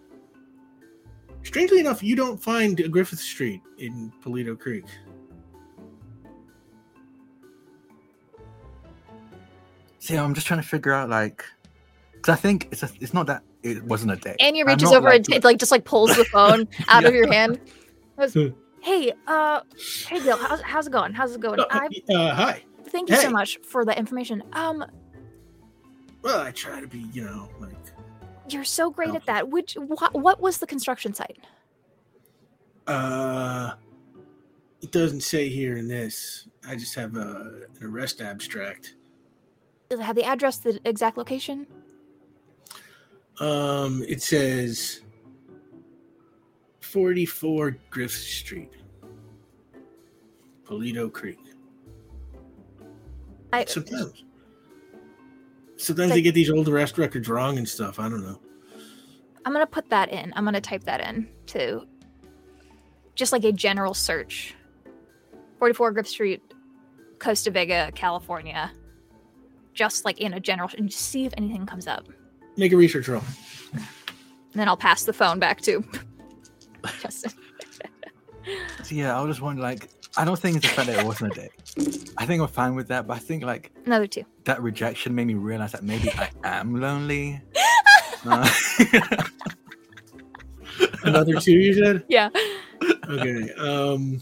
strangely 1.43 1.79
enough, 1.79 2.03
you 2.03 2.15
don't 2.15 2.41
find 2.41 2.91
Griffith 2.91 3.19
Street 3.19 3.61
in 3.77 4.11
Polito 4.23 4.57
Creek. 4.59 4.85
See, 9.99 10.15
I'm 10.15 10.33
just 10.33 10.47
trying 10.47 10.61
to 10.61 10.67
figure 10.67 10.93
out 10.93 11.09
like, 11.09 11.43
because 12.13 12.33
I 12.33 12.35
think 12.41 12.69
it's 12.71 12.83
a, 12.83 12.89
it's 12.99 13.13
not 13.13 13.27
that 13.27 13.43
it 13.63 13.83
wasn't 13.83 14.11
a 14.13 14.15
date. 14.15 14.37
Annie 14.39 14.61
I'm 14.61 14.67
reaches 14.67 14.91
not, 14.91 14.97
over 14.99 15.09
and 15.09 15.27
like, 15.29 15.41
t- 15.41 15.47
like 15.47 15.57
just 15.57 15.71
like 15.71 15.83
pulls 15.85 16.15
the 16.15 16.25
phone 16.25 16.67
out 16.87 17.03
of 17.05 17.13
your 17.13 17.31
hand. 17.31 17.59
Goes, 18.17 18.33
Hmm. 18.33 18.47
hey, 18.81 19.11
uh, 19.27 19.61
hey 20.07 20.19
Bill, 20.21 20.37
how's 20.37 20.61
how's 20.61 20.87
it 20.87 20.91
going? 20.91 21.13
How's 21.13 21.35
it 21.35 21.41
going? 21.41 21.59
Uh, 21.59 21.65
I 21.69 21.87
uh, 22.13 22.33
hi. 22.33 22.63
thank 22.85 23.09
you 23.09 23.17
so 23.17 23.29
much 23.29 23.57
for 23.63 23.83
the 23.85 23.97
information. 23.97 24.41
Um, 24.53 24.85
Well, 26.21 26.39
I 26.39 26.51
try 26.51 26.79
to 26.81 26.87
be, 26.87 26.99
you 27.13 27.23
know, 27.23 27.49
like 27.59 27.75
you're 28.49 28.63
so 28.63 28.89
great 28.89 29.13
at 29.15 29.25
that. 29.27 29.49
Which 29.49 29.73
what, 29.75 30.13
what 30.13 30.39
was 30.41 30.57
the 30.57 30.67
construction 30.67 31.13
site? 31.13 31.37
uh, 32.87 33.73
it 34.81 34.91
doesn't 34.91 35.21
say 35.21 35.49
here 35.49 35.77
in 35.77 35.87
this. 35.87 36.47
I 36.67 36.75
just 36.75 36.95
have 36.95 37.15
a, 37.15 37.65
an 37.79 37.83
arrest 37.85 38.21
abstract. 38.21 38.95
Does 39.89 39.99
it 39.99 40.03
have 40.03 40.15
the 40.15 40.23
address, 40.23 40.57
the 40.57 40.79
exact 40.85 41.17
location? 41.17 41.65
Um, 43.39 44.03
it 44.07 44.21
says 44.21 45.01
44 46.81 47.77
Griffith 47.89 48.21
Street, 48.21 48.71
Polito 50.67 51.11
Creek. 51.11 51.39
I 53.51 53.65
Sometimes. 53.65 54.23
Sometimes 55.77 56.09
Like- 56.11 56.17
they 56.17 56.21
get 56.21 56.35
these 56.35 56.51
old 56.51 56.67
arrest 56.67 56.97
records 56.97 57.27
wrong 57.29 57.57
and 57.57 57.67
stuff. 57.67 57.99
I 57.99 58.09
don't 58.09 58.21
know. 58.21 58.39
I'm 59.45 59.53
gonna 59.53 59.65
put 59.65 59.89
that 59.89 60.09
in. 60.09 60.31
I'm 60.35 60.43
gonna 60.45 60.61
type 60.61 60.83
that 60.83 61.01
in 61.01 61.27
to 61.47 61.87
just 63.15 63.31
like 63.31 63.43
a 63.45 63.51
general 63.51 63.93
search. 63.95 64.53
44 65.57 65.93
Griffith 65.93 66.11
Street, 66.11 66.41
Costa 67.17 67.49
Vega, 67.49 67.91
California. 67.95 68.71
Just 69.79 70.03
like 70.03 70.19
in 70.19 70.33
a 70.33 70.41
general, 70.41 70.69
and 70.77 70.89
just 70.89 71.05
see 71.05 71.23
if 71.25 71.33
anything 71.37 71.65
comes 71.65 71.87
up. 71.87 72.05
Make 72.57 72.73
a 72.73 72.75
research 72.75 73.07
roll. 73.07 73.23
And 73.71 73.81
then 74.53 74.67
I'll 74.67 74.75
pass 74.75 75.03
the 75.05 75.13
phone 75.13 75.39
back 75.39 75.61
to 75.61 75.81
Justin. 77.01 77.31
So 78.83 78.93
yeah, 78.95 79.17
I 79.17 79.21
was 79.21 79.29
just 79.35 79.41
wondering 79.41 79.63
like, 79.63 79.89
I 80.17 80.25
don't 80.25 80.37
think 80.37 80.57
it's 80.57 80.67
the 80.67 80.73
fact 80.73 80.87
that 80.89 80.99
it 80.99 81.05
wasn't 81.05 81.31
a 81.37 81.41
date. 81.41 82.09
I 82.17 82.25
think 82.25 82.41
I'm 82.41 82.49
fine 82.49 82.75
with 82.75 82.89
that, 82.89 83.07
but 83.07 83.13
I 83.15 83.19
think 83.19 83.45
like 83.45 83.71
Another 83.85 84.05
two. 84.05 84.25
that 84.43 84.61
rejection 84.61 85.15
made 85.15 85.27
me 85.27 85.35
realize 85.35 85.71
that 85.71 85.83
maybe 85.83 86.09
I 86.11 86.29
am 86.43 86.75
lonely. 86.81 87.41
Uh, 88.25 88.49
Another 91.03 91.39
two, 91.39 91.53
you 91.53 91.73
said? 91.73 92.03
Yeah. 92.09 92.29
Okay. 93.07 93.53
Um, 93.53 94.19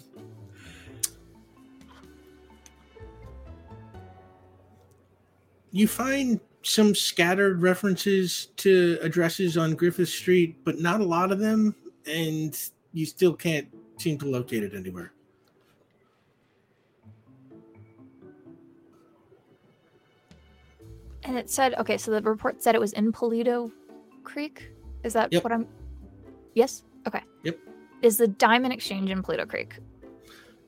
you 5.78 5.88
find 5.88 6.40
some 6.64 6.96
scattered 6.96 7.62
references 7.62 8.48
to 8.58 8.98
addresses 9.02 9.58
on 9.58 9.76
Griffith 9.76 10.10
Street, 10.10 10.58
but 10.64 10.80
not 10.80 11.02
a 11.02 11.04
lot 11.04 11.32
of 11.32 11.38
them, 11.40 11.76
and 12.08 12.60
you 12.94 13.06
still 13.06 13.34
can't 13.34 13.68
seem 13.98 14.18
to 14.18 14.26
locate 14.26 14.64
it 14.64 14.74
anywhere. 14.74 15.14
And 21.24 21.38
it 21.38 21.50
said, 21.50 21.76
okay, 21.76 21.98
so 21.98 22.10
the 22.10 22.22
report 22.22 22.64
said 22.64 22.74
it 22.74 22.82
was 22.82 22.94
in 22.94 23.12
Polito 23.12 23.72
Creek. 24.24 24.72
Is 25.04 25.14
that 25.14 25.32
Yep. 25.32 25.44
what 25.44 25.54
I'm? 25.54 25.68
Yes. 26.56 26.84
Okay. 27.06 27.22
Yep. 27.44 27.60
Is 28.02 28.18
the 28.18 28.28
Diamond 28.28 28.74
Exchange 28.74 29.10
in 29.12 29.22
Polito 29.22 29.48
Creek? 29.48 29.78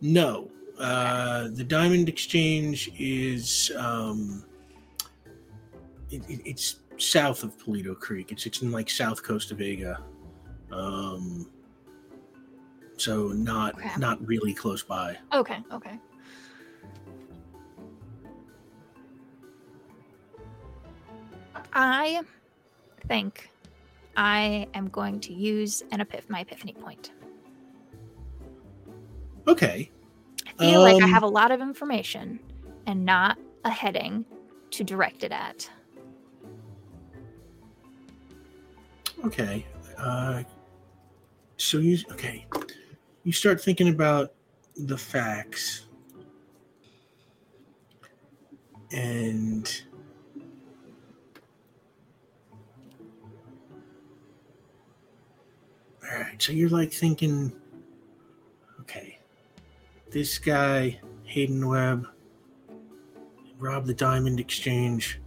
No. 0.02 0.52
Uh, 0.77 1.48
the 1.52 1.64
Diamond 1.64 2.10
Exchange 2.10 2.91
is 2.98 3.72
um, 3.77 4.44
it, 6.10 6.22
it, 6.30 6.41
it's 6.45 6.77
south 6.98 7.44
of 7.44 7.57
Polito 7.57 7.98
Creek. 7.98 8.31
It's 8.31 8.45
it's 8.45 8.61
in 8.61 8.72
like 8.72 8.90
South 8.90 9.23
Costa 9.23 9.56
Vega, 9.56 10.03
um, 10.72 11.49
so 12.98 13.30
not 13.30 13.76
Okay. 13.76 13.91
not 13.98 14.26
really 14.27 14.53
close 14.53 14.84
by. 14.84 15.18
Okay. 15.34 15.60
Okay. 15.72 15.99
I 21.73 22.22
think 23.07 23.52
I 24.18 24.68
am 24.73 24.90
going 24.90 25.19
to 25.22 25.34
use 25.34 25.84
an 25.91 25.99
epiph- 25.99 26.30
my 26.30 26.41
epiphany 26.41 26.73
point. 26.73 27.11
Okay. 29.48 29.91
I 30.48 30.52
feel 30.64 30.81
like 30.81 31.02
I 31.02 31.06
Um, 31.06 31.10
have 31.11 31.23
a 31.23 31.27
lot 31.27 31.52
of 31.52 31.61
information 31.61 32.40
and 32.86 33.06
not 33.06 33.38
a 33.65 33.69
heading 33.69 34.26
to 34.72 34.84
direct 34.84 35.23
it 35.23 35.31
at. 35.31 35.69
Okay. 39.25 39.65
Uh, 39.97 40.43
so 41.57 41.77
you 41.77 41.97
okay? 42.11 42.45
You 43.23 43.33
start 43.33 43.61
thinking 43.61 43.89
about 43.89 44.33
the 44.75 44.97
facts, 44.97 45.87
and 48.91 49.83
all 56.03 56.19
right. 56.19 56.41
So 56.41 56.53
you're 56.53 56.69
like 56.69 56.93
thinking, 56.93 57.51
okay, 58.79 59.19
this 60.11 60.37
guy 60.37 60.99
Hayden 61.23 61.67
Webb 61.67 62.07
robbed 63.57 63.87
the 63.87 63.93
Diamond 63.93 64.39
Exchange, 64.39 65.19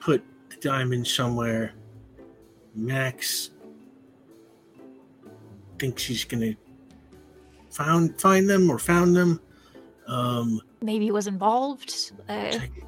put 0.00 0.24
the 0.48 0.56
diamond 0.56 1.06
somewhere. 1.06 1.74
Max 2.74 3.50
thinks 5.78 6.04
he's 6.04 6.24
gonna 6.24 6.54
found 7.70 8.20
find 8.20 8.48
them 8.48 8.68
or 8.70 8.78
found 8.78 9.14
them. 9.16 9.40
Um, 10.06 10.60
Maybe 10.80 11.04
he 11.06 11.10
was 11.12 11.26
involved. 11.26 12.12
Uh, 12.28 12.32
it's 12.46 12.56
like 12.58 12.84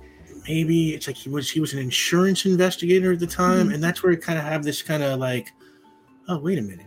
maybe 0.49 0.95
it's 0.95 1.07
like 1.07 1.17
he 1.17 1.29
was 1.29 1.51
he 1.51 1.61
was 1.61 1.73
an 1.73 1.79
insurance 1.81 2.47
investigator 2.47 3.13
at 3.13 3.19
the 3.21 3.27
time, 3.27 3.69
Mhm. 3.69 3.75
and 3.75 3.83
that's 3.85 4.03
where 4.03 4.13
it 4.13 4.23
kind 4.23 4.39
of 4.39 4.45
have 4.45 4.65
this 4.65 4.83
kind 4.83 5.03
of 5.03 5.19
like, 5.21 5.49
oh 6.29 6.39
wait 6.39 6.59
a 6.59 6.63
minute, 6.63 6.87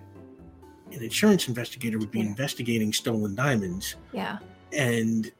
an 0.91 1.03
insurance 1.03 1.48
investigator 1.48 1.98
would 1.99 2.11
be 2.11 2.20
Yeah. 2.20 2.26
investigating 2.28 2.91
stolen 2.94 3.36
diamonds, 3.36 3.95
yeah. 4.11 4.40
and 4.72 5.32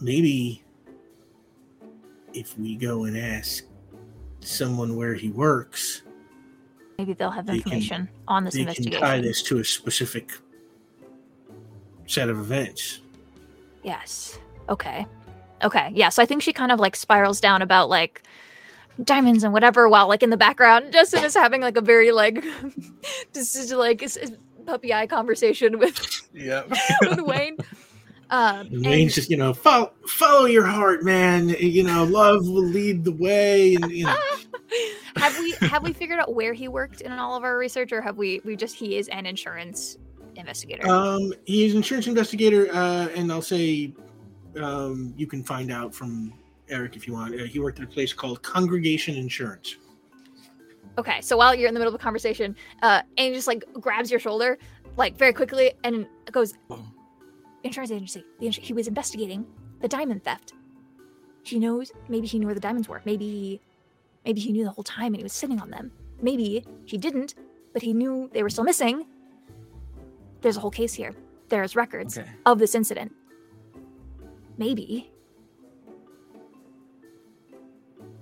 maybe 0.00 0.62
if 2.32 2.56
we 2.58 2.76
go 2.76 3.04
and 3.04 3.16
ask 3.18 3.64
someone 4.40 4.96
where 4.96 5.14
he 5.14 5.28
works, 5.30 6.02
Maybe 6.98 7.14
they'll 7.14 7.30
have 7.30 7.46
They 7.46 7.52
can- 7.60 7.72
information 7.72 8.08
on 8.28 8.44
this 8.44 8.52
they 8.54 8.64
can 8.66 8.84
tie 8.90 9.20
this 9.22 9.42
to 9.44 9.58
a 9.58 9.64
specific 9.64 10.32
set 12.06 12.28
of 12.28 12.38
events. 12.38 13.00
Yes. 13.82 14.38
Okay. 14.68 15.06
Okay. 15.62 15.90
Yeah. 15.94 16.10
So 16.10 16.22
I 16.22 16.26
think 16.26 16.42
she 16.42 16.52
kind 16.52 16.70
of 16.72 16.78
like 16.78 16.94
spirals 16.96 17.40
down 17.40 17.62
about 17.62 17.88
like 17.88 18.22
diamonds 19.02 19.44
and 19.44 19.52
whatever, 19.54 19.88
while 19.88 20.08
like 20.08 20.22
in 20.22 20.28
the 20.30 20.36
background, 20.36 20.92
Justin 20.92 21.24
is 21.24 21.34
having 21.34 21.62
like 21.62 21.76
a 21.78 21.80
very 21.80 22.12
like 22.12 22.44
this 23.32 23.56
is 23.56 23.72
like 23.72 24.02
s- 24.02 24.18
s- 24.20 24.32
puppy 24.66 24.92
eye 24.92 25.06
conversation 25.06 25.78
with 25.78 25.98
Yeah. 26.34 26.64
with 27.02 27.20
Wayne. 27.20 27.56
Um, 28.30 28.60
And 28.60 28.72
and- 28.72 28.86
Wayne's 28.86 29.14
just, 29.14 29.28
you 29.30 29.36
know, 29.36 29.52
follow, 29.52 29.92
follow 30.06 30.46
your 30.46 30.64
heart, 30.64 31.02
man. 31.04 31.48
You 31.48 31.82
know, 31.82 32.04
love 32.04 32.46
will 32.46 32.64
lead 32.64 33.04
the 33.04 33.12
way, 33.12 33.74
and 33.74 33.90
you 33.90 34.04
know, 34.04 34.16
have 35.16 35.36
we 35.38 35.52
have 35.68 35.82
we 35.82 35.92
figured 35.92 36.20
out 36.20 36.32
where 36.34 36.52
he 36.52 36.68
worked 36.68 37.00
in 37.00 37.10
all 37.12 37.36
of 37.36 37.42
our 37.42 37.58
research, 37.58 37.92
or 37.92 38.00
have 38.00 38.16
we 38.16 38.40
we 38.44 38.54
just 38.56 38.76
he 38.76 38.96
is 38.96 39.08
an 39.08 39.26
insurance 39.26 39.98
investigator? 40.36 40.88
um, 40.88 41.32
he's 41.44 41.72
an 41.72 41.78
insurance 41.78 42.06
investigator, 42.06 42.72
uh, 42.72 43.08
and 43.16 43.32
I'll 43.32 43.42
say, 43.42 43.92
um, 44.56 45.12
you 45.16 45.26
can 45.26 45.42
find 45.42 45.72
out 45.72 45.92
from 45.92 46.32
Eric 46.68 46.94
if 46.94 47.08
you 47.08 47.14
want. 47.14 47.34
Uh, 47.34 47.44
he 47.44 47.58
worked 47.58 47.80
at 47.80 47.84
a 47.84 47.88
place 47.88 48.12
called 48.12 48.42
Congregation 48.42 49.16
Insurance. 49.16 49.76
Okay, 50.98 51.20
so 51.20 51.36
while 51.36 51.54
you're 51.54 51.68
in 51.68 51.74
the 51.74 51.80
middle 51.80 51.94
of 51.94 52.00
a 52.00 52.02
conversation, 52.02 52.54
uh, 52.82 53.02
Amy 53.16 53.34
just 53.34 53.46
like 53.48 53.64
grabs 53.74 54.10
your 54.10 54.20
shoulder, 54.20 54.56
like 54.96 55.16
very 55.16 55.32
quickly, 55.32 55.72
and 55.82 56.06
goes. 56.30 56.54
"Insurance 57.64 57.90
agency. 57.90 58.24
The 58.38 58.46
ins- 58.46 58.56
he 58.56 58.72
was 58.72 58.88
investigating 58.88 59.46
the 59.80 59.88
diamond 59.88 60.24
theft. 60.24 60.54
He 61.42 61.58
knows. 61.58 61.92
Maybe 62.08 62.26
he 62.26 62.38
knew 62.38 62.46
where 62.46 62.54
the 62.54 62.60
diamonds 62.60 62.88
were. 62.88 63.00
Maybe, 63.04 63.60
maybe 64.24 64.40
he 64.40 64.52
knew 64.52 64.64
the 64.64 64.70
whole 64.70 64.84
time 64.84 65.06
and 65.08 65.16
he 65.16 65.22
was 65.22 65.32
sitting 65.32 65.60
on 65.60 65.70
them. 65.70 65.90
Maybe 66.22 66.64
he 66.84 66.98
didn't, 66.98 67.34
but 67.72 67.82
he 67.82 67.92
knew 67.94 68.28
they 68.32 68.42
were 68.42 68.50
still 68.50 68.64
missing. 68.64 69.06
There's 70.42 70.56
a 70.56 70.60
whole 70.60 70.70
case 70.70 70.92
here. 70.94 71.14
There's 71.48 71.74
records 71.76 72.18
Okay. 72.18 72.28
of 72.46 72.58
this 72.58 72.74
incident. 72.74 73.12
Maybe. 74.58 75.10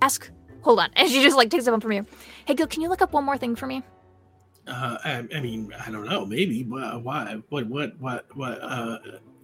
Ask. 0.01 0.31
Hold 0.61 0.79
on. 0.79 0.89
And 0.95 1.09
she 1.09 1.21
just 1.21 1.37
like 1.37 1.49
takes 1.49 1.67
it 1.67 1.73
up 1.73 1.81
from 1.81 1.91
you. 1.91 2.05
Hey, 2.45 2.53
Gill, 2.55 2.67
can 2.67 2.81
you 2.81 2.89
look 2.89 3.01
up 3.01 3.13
one 3.13 3.23
more 3.25 3.37
thing 3.37 3.55
for 3.55 3.67
me? 3.67 3.83
Uh, 4.67 4.97
I, 5.03 5.27
I 5.35 5.39
mean, 5.41 5.73
I 5.85 5.89
don't 5.91 6.05
know, 6.07 6.25
maybe. 6.25 6.63
Why? 6.63 6.95
Why? 6.95 7.41
What? 7.49 7.67
What? 7.67 7.99
What? 7.99 8.25
What? 8.35 8.61
Uh, 8.61 8.65
uh, 8.65 8.97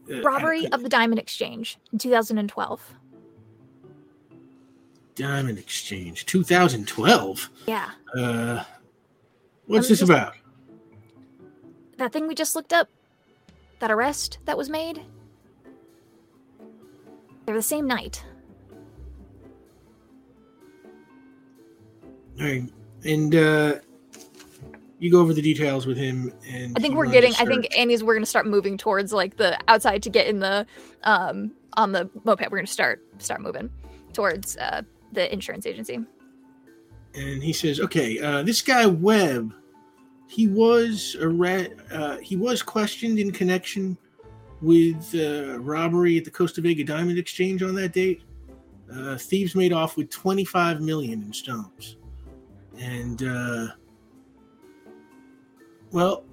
Robbery 0.08 0.66
uh, 0.68 0.76
of 0.76 0.84
the 0.84 0.90
Diamond 0.90 1.20
Exchange 1.20 1.78
in 1.92 2.00
2012. 2.00 2.94
Diamond 5.16 5.58
Exchange, 5.58 6.26
2012. 6.26 7.50
Yeah, 7.68 7.90
Uh, 8.18 8.64
what's 9.66 9.88
this 9.88 10.00
just- 10.00 10.10
about? 10.12 10.34
that 11.98 12.12
thing 12.12 12.28
we 12.28 12.36
just 12.36 12.56
looked 12.56 12.74
up, 12.74 12.90
that 13.80 13.90
arrest 13.90 14.40
that 14.46 14.58
was 14.58 14.70
made. 14.70 15.02
They're 17.46 17.56
the 17.56 17.62
same 17.62 17.88
night. 17.88 18.24
All 22.40 22.46
right, 22.46 22.70
and 23.06 23.34
uh, 23.36 23.76
you 25.00 25.12
go 25.12 25.20
over 25.20 25.34
the 25.34 25.42
details 25.42 25.86
with 25.86 25.98
him, 25.98 26.32
and 26.50 26.76
I 26.78 26.80
think 26.80 26.96
we're 26.96 27.08
getting. 27.12 27.34
I 27.40 27.46
think. 27.46 27.68
Annie's. 27.78 28.04
We're 28.04 28.14
gonna 28.14 28.26
start 28.26 28.48
moving 28.48 28.78
towards 28.78 29.12
like 29.12 29.38
the 29.38 29.58
outside 29.68 30.02
to 30.04 30.10
get 30.10 30.28
in 30.28 30.40
the 30.40 30.66
um 31.04 31.52
on 31.74 31.92
the 31.92 32.10
moped. 32.24 32.50
We're 32.50 32.58
gonna 32.58 32.68
start 32.68 33.04
start 33.20 33.42
moving 33.42 33.70
towards 34.14 34.58
uh 34.58 34.82
the 35.12 35.32
insurance 35.32 35.66
agency. 35.66 36.00
and 37.16 37.44
he 37.44 37.54
says, 37.54 37.80
"Okay, 37.80 38.20
uh, 38.20 38.44
this 38.44 38.62
guy 38.62 38.86
Webb, 38.86 39.54
he 40.28 40.48
was 40.48 41.16
arre- 41.22 41.76
uh, 41.92 42.18
he 42.18 42.36
was 42.36 42.62
questioned 42.62 43.20
in 43.20 43.32
connection 43.32 43.98
with 44.62 45.14
uh, 45.16 45.60
robbery 45.60 46.18
at 46.18 46.24
the 46.26 46.32
Costa 46.32 46.62
Vega 46.62 46.84
Diamond 46.84 47.18
Exchange 47.18 47.62
on 47.64 47.76
that 47.76 47.94
date. 47.94 48.22
Uh, 48.92 49.18
thieves 49.18 49.56
made 49.56 49.74
off 49.74 49.98
with 49.98 50.10
25 50.10 50.80
million 50.82 51.22
in 51.24 51.34
stones, 51.34 51.98
and 52.80 53.24
uh, 53.24 53.68
well, 55.96 56.24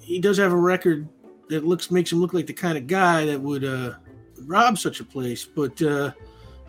he 0.00 0.20
does 0.20 0.38
have 0.38 0.52
a 0.52 0.56
record 0.56 1.08
that 1.48 1.64
looks 1.64 1.90
makes 1.90 2.10
him 2.10 2.20
look 2.20 2.32
like 2.32 2.46
the 2.46 2.52
kind 2.52 2.78
of 2.78 2.86
guy 2.86 3.26
that 3.26 3.40
would 3.40 3.64
uh, 3.64 3.94
rob 4.46 4.78
such 4.78 5.00
a 5.00 5.04
place, 5.04 5.44
but." 5.44 5.80
Uh, 5.82 6.12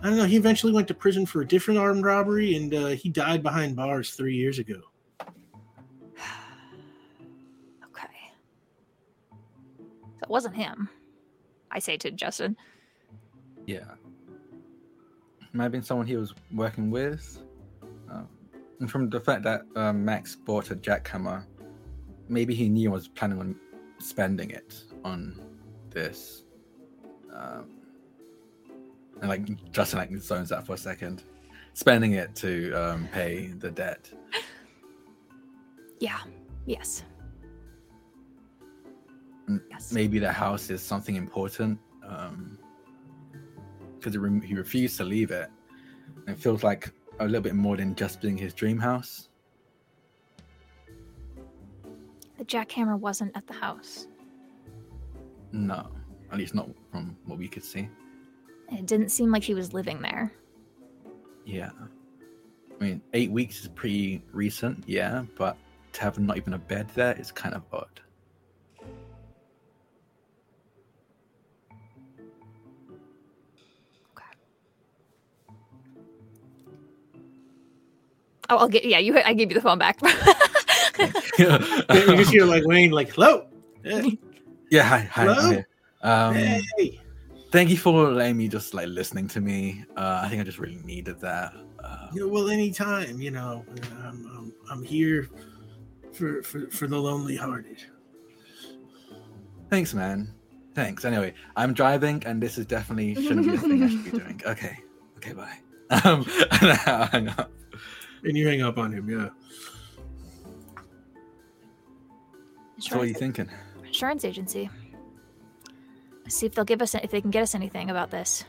I 0.03 0.07
don't 0.07 0.17
know. 0.17 0.25
He 0.25 0.35
eventually 0.35 0.73
went 0.73 0.89
to 0.89 0.93
prison 0.93 1.25
for 1.25 1.43
a 1.43 1.47
different 1.47 1.79
armed 1.79 2.03
robbery, 2.03 2.57
and 2.57 2.73
uh, 2.73 2.87
he 2.87 3.07
died 3.07 3.41
behind 3.41 3.77
bars 3.77 4.11
three 4.11 4.35
years 4.35 4.59
ago. 4.59 4.81
Okay. 7.85 8.31
So 10.19 10.25
wasn't 10.27 10.57
him. 10.57 10.89
I 11.71 11.79
say 11.79 11.95
to 11.95 12.11
Justin. 12.11 12.57
Yeah. 13.65 13.85
Might 15.53 15.63
have 15.63 15.71
been 15.71 15.83
someone 15.83 16.05
he 16.05 16.17
was 16.17 16.33
working 16.53 16.91
with. 16.91 17.41
Um, 18.11 18.27
and 18.81 18.91
from 18.91 19.09
the 19.09 19.21
fact 19.21 19.43
that 19.43 19.61
um, 19.77 20.03
Max 20.03 20.35
bought 20.35 20.71
a 20.71 20.75
jackhammer, 20.75 21.45
maybe 22.29 22.53
he 22.55 22.69
knew 22.69 22.89
I 22.89 22.93
was 22.93 23.07
planning 23.07 23.39
on 23.39 23.55
spending 23.99 24.51
it 24.51 24.83
on 25.03 25.39
this. 25.89 26.43
Um, 27.33 27.65
and 29.21 29.29
like 29.29 29.71
Justin 29.71 29.99
like 29.99 30.15
zones 30.17 30.51
out 30.51 30.65
for 30.65 30.73
a 30.73 30.77
second, 30.77 31.23
spending 31.73 32.13
it 32.13 32.35
to 32.35 32.73
um, 32.73 33.07
pay 33.11 33.47
the 33.47 33.71
debt. 33.71 34.09
Yeah. 35.99 36.19
Yes. 36.65 37.03
Mm, 39.49 39.61
Yes. 39.69 39.91
Maybe 39.93 40.19
the 40.19 40.31
house 40.31 40.69
is 40.69 40.81
something 40.81 41.15
important 41.15 41.79
because 43.99 44.13
he, 44.13 44.17
re- 44.17 44.45
he 44.45 44.55
refused 44.55 44.97
to 44.97 45.03
leave 45.03 45.31
it. 45.31 45.49
And 46.27 46.35
it 46.35 46.39
feels 46.41 46.63
like 46.63 46.91
a 47.19 47.25
little 47.25 47.41
bit 47.41 47.55
more 47.55 47.77
than 47.77 47.95
just 47.95 48.21
being 48.21 48.37
his 48.37 48.53
dream 48.53 48.77
house. 48.79 49.29
The 52.37 52.45
jackhammer 52.45 52.97
wasn't 52.99 53.35
at 53.35 53.47
the 53.47 53.53
house. 53.53 54.07
No, 55.51 55.87
at 56.31 56.37
least 56.37 56.55
not 56.55 56.69
from 56.91 57.15
what 57.25 57.37
we 57.37 57.47
could 57.47 57.63
see. 57.63 57.87
It 58.71 58.87
didn't 58.87 59.09
seem 59.09 59.31
like 59.31 59.43
he 59.43 59.53
was 59.53 59.73
living 59.73 60.01
there. 60.01 60.31
Yeah. 61.45 61.69
I 62.79 62.83
mean, 62.83 63.01
eight 63.13 63.31
weeks 63.31 63.61
is 63.61 63.67
pretty 63.67 64.23
recent, 64.31 64.83
yeah, 64.87 65.23
but 65.37 65.57
to 65.93 66.01
have 66.01 66.17
not 66.17 66.37
even 66.37 66.53
a 66.53 66.57
bed 66.57 66.89
there 66.95 67.13
is 67.19 67.31
kind 67.31 67.53
of 67.53 67.63
odd. 67.71 68.01
Oh, 78.49 78.57
I'll 78.57 78.67
get. 78.67 78.85
Yeah, 78.85 78.99
you. 78.99 79.17
I 79.19 79.33
gave 79.33 79.49
you 79.49 79.55
the 79.55 79.61
phone 79.61 79.79
back. 79.79 79.99
you 81.39 82.17
just 82.17 82.31
hear 82.31 82.45
like 82.45 82.65
Wayne, 82.65 82.91
like, 82.91 83.13
"Hello, 83.13 83.47
yeah, 83.83 84.83
hi, 84.83 84.99
hi. 84.99 85.23
Hello? 85.23 85.63
Um, 86.01 86.35
hey." 86.35 86.99
Thank 87.51 87.69
you 87.69 87.77
for 87.77 88.09
letting 88.09 88.37
me 88.37 88.47
just 88.47 88.73
like 88.73 88.87
listening 88.87 89.27
to 89.29 89.39
me. 89.41 89.85
Uh, 89.95 90.21
I 90.23 90.27
think 90.29 90.41
I 90.41 90.43
just 90.43 90.57
really 90.57 90.79
needed 90.83 91.19
that. 91.21 91.53
Uh, 91.83 92.07
You 92.11 92.21
know, 92.21 92.27
well, 92.27 92.49
anytime, 92.49 93.21
you 93.21 93.29
know, 93.29 93.63
I'm, 94.03 94.25
I'm, 94.35 94.53
I'm 94.71 94.83
here 94.83 95.29
for, 96.13 96.41
for 96.41 96.67
for 96.71 96.87
the 96.87 96.97
lonely 96.97 97.35
hearted. 97.35 97.77
Thanks, 99.69 99.93
man. 99.93 100.33
Thanks. 100.73 101.05
Anyway, 101.05 101.35
I'm 101.55 101.73
driving, 101.73 102.23
and 102.25 102.41
this 102.41 102.57
is 102.57 102.65
definitely 102.65 103.13
shouldn't 103.15 103.45
be 103.45 103.53
a 103.53 103.57
thing 103.59 103.83
I 103.83 103.89
should 103.89 104.03
be 104.05 104.11
doing. 104.19 104.41
Okay. 104.45 104.79
Okay. 105.17 105.33
Bye. 105.33 105.57
Um, 106.05 106.25
and 106.49 106.71
I 106.71 107.07
hung 107.11 107.27
up. 107.27 107.51
And 108.23 108.35
you 108.35 108.47
hang 108.47 108.63
up 108.63 108.79
on 108.79 108.91
him, 108.91 109.07
yeah. 109.07 109.29
So, 112.83 112.97
what 112.97 113.05
are 113.05 113.07
you 113.07 113.13
thinking? 113.13 113.49
insurance 113.85 114.25
agency. 114.25 114.69
See 116.27 116.45
if 116.45 116.55
they'll 116.55 116.65
give 116.65 116.81
us 116.81 116.95
if 116.95 117.11
they 117.11 117.21
can 117.21 117.29
get 117.31 117.43
us 117.43 117.53
anything 117.55 117.89
about 117.89 118.09
this. 118.11 118.43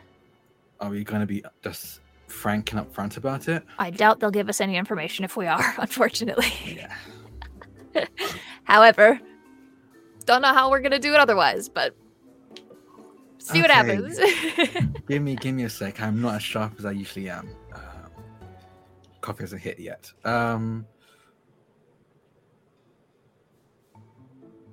Are 0.80 0.90
we 0.90 1.04
going 1.04 1.20
to 1.20 1.26
be 1.26 1.44
just 1.62 2.00
frank 2.26 2.72
and 2.72 2.80
upfront 2.80 3.16
about 3.16 3.46
it? 3.48 3.62
I 3.78 3.90
doubt 3.90 4.20
they'll 4.20 4.30
give 4.30 4.48
us 4.48 4.60
any 4.60 4.76
information 4.76 5.24
if 5.24 5.36
we 5.36 5.46
are, 5.46 5.74
unfortunately. 5.78 6.52
Yeah. 6.76 6.94
However, 8.64 9.20
don't 10.24 10.42
know 10.42 10.52
how 10.52 10.70
we're 10.70 10.80
gonna 10.80 10.98
do 10.98 11.12
it 11.12 11.20
otherwise, 11.20 11.68
but 11.68 11.94
see 13.38 13.60
what 13.60 13.70
happens. 13.70 14.18
Give 15.06 15.22
me, 15.22 15.36
give 15.36 15.54
me 15.54 15.64
a 15.64 15.68
sec. 15.70 16.00
I'm 16.00 16.22
not 16.22 16.36
as 16.36 16.42
sharp 16.42 16.72
as 16.78 16.86
I 16.86 16.92
usually 16.92 17.28
am. 17.28 17.46
Uh, 17.70 17.78
coffee 19.20 19.42
hasn't 19.42 19.60
hit 19.60 19.78
yet. 19.78 20.10
Um, 20.24 20.86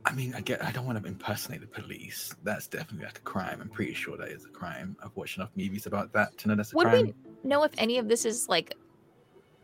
I 0.05 0.13
mean, 0.13 0.33
I 0.35 0.41
get. 0.41 0.63
I 0.63 0.71
don't 0.71 0.85
want 0.85 1.01
to 1.01 1.07
impersonate 1.07 1.61
the 1.61 1.67
police. 1.67 2.33
That's 2.43 2.67
definitely 2.67 3.05
like 3.05 3.19
a 3.19 3.21
crime. 3.21 3.59
I'm 3.61 3.69
pretty 3.69 3.93
sure 3.93 4.17
that 4.17 4.29
is 4.29 4.45
a 4.45 4.49
crime. 4.49 4.97
I've 5.03 5.15
watched 5.15 5.37
enough 5.37 5.51
movies 5.55 5.85
about 5.85 6.11
that 6.13 6.37
to 6.39 6.47
know 6.47 6.55
that's 6.55 6.73
a 6.73 6.75
Would 6.77 6.87
crime. 6.87 7.05
we 7.05 7.49
know 7.49 7.63
if 7.63 7.71
any 7.77 7.99
of 7.99 8.07
this 8.07 8.25
is 8.25 8.49
like, 8.49 8.75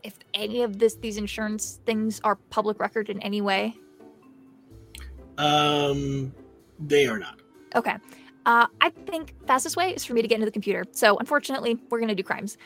if 0.04 0.16
any 0.34 0.62
of 0.62 0.78
this 0.78 0.94
these 0.94 1.16
insurance 1.16 1.80
things 1.86 2.20
are 2.22 2.36
public 2.50 2.78
record 2.78 3.10
in 3.10 3.20
any 3.22 3.40
way? 3.40 3.74
Um, 5.38 6.32
they 6.78 7.06
are 7.06 7.18
not. 7.18 7.40
Okay. 7.74 7.96
Uh, 8.46 8.66
I 8.80 8.90
think 8.90 9.34
fastest 9.46 9.76
way 9.76 9.92
is 9.92 10.04
for 10.04 10.14
me 10.14 10.22
to 10.22 10.28
get 10.28 10.36
into 10.36 10.46
the 10.46 10.52
computer. 10.52 10.84
So 10.92 11.18
unfortunately, 11.18 11.78
we're 11.90 12.00
gonna 12.00 12.14
do 12.14 12.22
crimes. 12.22 12.56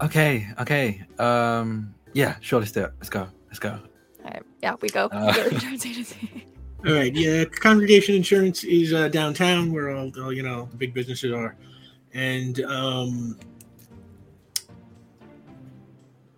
Okay, 0.00 0.48
okay. 0.58 1.04
Um, 1.18 1.94
yeah, 2.14 2.36
sure. 2.40 2.60
Let's 2.60 2.72
do 2.72 2.84
it. 2.84 2.92
Let's 2.98 3.10
go. 3.10 3.28
Let's 3.48 3.58
go. 3.58 3.78
All 4.62 4.70
right. 4.70 4.72
Yeah, 4.72 4.76
we 4.80 4.88
go. 4.88 5.06
Uh. 5.06 5.32
We 5.36 5.42
go 5.42 5.48
to 5.48 5.54
insurance 5.54 5.86
agency. 5.90 6.46
All 6.86 6.92
right. 6.94 7.14
Yeah. 7.14 7.44
Congregation 7.44 8.14
Insurance 8.14 8.64
is 8.64 8.92
uh, 8.92 9.08
downtown 9.08 9.72
where 9.72 9.90
all, 9.90 10.10
all 10.22 10.32
you 10.32 10.42
know 10.42 10.68
the 10.70 10.76
big 10.76 10.94
businesses 10.94 11.32
are, 11.32 11.56
and 12.14 12.60
um, 12.62 13.38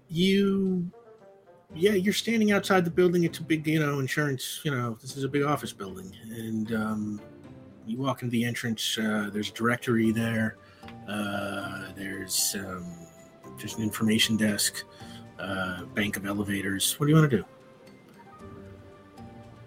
you, 0.09 0.90
yeah, 1.74 1.93
you're 1.93 2.12
standing 2.12 2.53
outside 2.53 2.85
the 2.85 2.90
building. 2.90 3.24
It's 3.24 3.39
a 3.39 3.43
big, 3.43 3.66
you 3.66 3.81
know, 3.81 3.99
insurance. 3.99 4.61
You 4.65 4.73
know, 4.73 4.99
this 5.01 5.16
is 5.16 5.24
a 5.24 5.28
big 5.28 5.43
office 5.43 5.73
building, 5.73 6.12
and 6.31 6.74
um, 6.74 7.20
you 7.86 7.99
walk 7.99 8.23
into 8.23 8.32
the 8.32 8.44
entrance. 8.44 8.99
Uh, 8.99 9.31
there's 9.32 9.49
a 9.51 9.53
directory 9.53 10.11
there. 10.11 10.57
Uh, 11.09 11.93
there's 11.97 12.57
um, 12.59 12.85
just 13.57 13.78
an 13.78 13.85
information 13.85 14.36
desk, 14.36 14.85
uh, 15.39 15.85
bank 15.94 16.16
of 16.16 16.27
elevators. 16.27 16.99
What 16.99 17.07
do 17.07 17.12
you 17.12 17.19
want 17.19 17.31
to 17.31 17.36
do? 17.39 17.44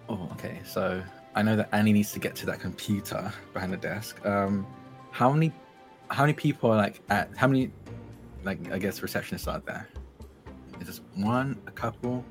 Oh, 0.08 0.28
okay. 0.32 0.60
So 0.64 1.02
I 1.34 1.42
know 1.42 1.56
that 1.56 1.68
Annie 1.72 1.92
needs 1.92 2.12
to 2.12 2.18
get 2.18 2.34
to 2.36 2.46
that 2.46 2.60
computer 2.60 3.32
behind 3.52 3.72
the 3.72 3.76
desk. 3.76 4.24
Um, 4.24 4.66
how 5.10 5.32
many, 5.32 5.52
how 6.10 6.22
many 6.22 6.32
people 6.32 6.70
are 6.70 6.76
like 6.76 7.00
at? 7.08 7.30
How 7.36 7.46
many, 7.46 7.70
like 8.44 8.58
I 8.72 8.78
guess 8.78 9.00
receptionists 9.00 9.50
are 9.52 9.60
there? 9.60 9.88
Is 10.80 10.86
this 10.86 11.00
one, 11.14 11.60
a 11.66 11.70
couple? 11.70 12.24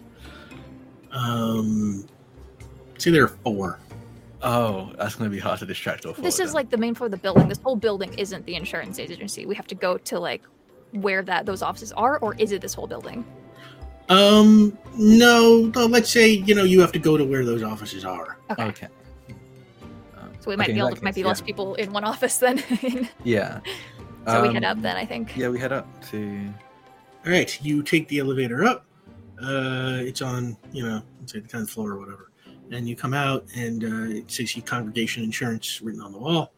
Um, 1.12 2.06
say 2.98 3.12
there 3.12 3.24
are 3.24 3.38
four. 3.44 3.80
Oh, 4.42 4.92
that's 4.98 5.16
gonna 5.16 5.30
be 5.30 5.40
hard 5.40 5.60
to 5.60 5.66
distract 5.66 6.06
all 6.06 6.14
four. 6.14 6.24
this 6.24 6.40
is 6.40 6.50
them. 6.50 6.56
like 6.56 6.70
the 6.70 6.78
main 6.78 6.94
floor 6.94 7.06
of 7.06 7.12
the 7.12 7.18
building. 7.18 7.48
This 7.48 7.60
whole 7.60 7.76
building 7.76 8.14
isn't 8.18 8.46
the 8.46 8.56
insurance 8.56 9.00
agency. 9.00 9.46
We 9.46 9.56
have 9.56 9.68
to 9.68 9.76
go 9.76 9.98
to 9.98 10.20
like 10.20 10.44
where 10.92 11.24
that 11.24 11.46
those 11.46 11.62
offices 11.62 11.92
are, 11.94 12.20
or 12.20 12.36
is 12.36 12.52
it 12.52 12.62
this 12.62 12.74
whole 12.74 12.88
building? 12.88 13.26
Um, 14.10 14.78
no, 14.98 15.72
no. 15.76 15.86
Let's 15.86 16.10
say 16.10 16.30
you 16.30 16.56
know 16.56 16.64
you 16.64 16.82
have 16.82 16.92
to 16.94 17.00
go 17.00 17.18
to 17.18 17.26
where 17.26 17.44
those 17.46 17.64
offices 17.64 18.06
are. 18.06 18.38
Okay. 18.52 18.64
okay. 18.64 18.88
Um, 20.18 20.32
So 20.40 20.50
we 20.50 20.56
might 20.56 20.66
okay, 20.66 20.74
be 20.74 20.80
able 20.80 20.90
that 20.90 20.98
to, 20.98 21.04
might 21.04 21.16
be 21.16 21.22
yeah. 21.22 21.28
less 21.28 21.42
people 21.42 21.76
in 21.76 21.92
one 21.92 22.04
office 22.14 22.38
then. 22.38 22.64
Yeah. 23.24 23.60
so 24.28 24.42
we 24.42 24.50
Um, 24.50 24.54
head 24.54 24.64
up 24.64 24.82
then, 24.82 24.96
I 24.96 25.06
think. 25.06 25.36
Yeah, 25.36 25.50
we 25.50 25.60
head 25.60 25.72
up 25.72 25.88
to. 26.12 26.54
All 27.26 27.32
right, 27.32 27.60
you 27.64 27.82
take 27.82 28.08
the 28.08 28.20
elevator 28.20 28.64
up. 28.64 28.86
Uh, 29.42 29.98
it's 30.02 30.22
on 30.22 30.56
you 30.72 30.88
know, 30.88 31.02
let's 31.20 31.34
say 31.34 31.40
the 31.40 31.48
tenth 31.48 31.70
floor 31.70 31.92
or 31.94 32.00
whatever, 32.00 32.32
and 32.72 32.88
you 32.88 32.96
come 32.96 33.14
out 33.14 33.46
and 33.56 33.84
uh, 33.84 34.18
it 34.18 34.32
says 34.32 34.56
Congregation 34.66 35.24
Insurance 35.24 35.82
written 35.82 36.02
on 36.02 36.12
the 36.12 36.18
wall, 36.18 36.54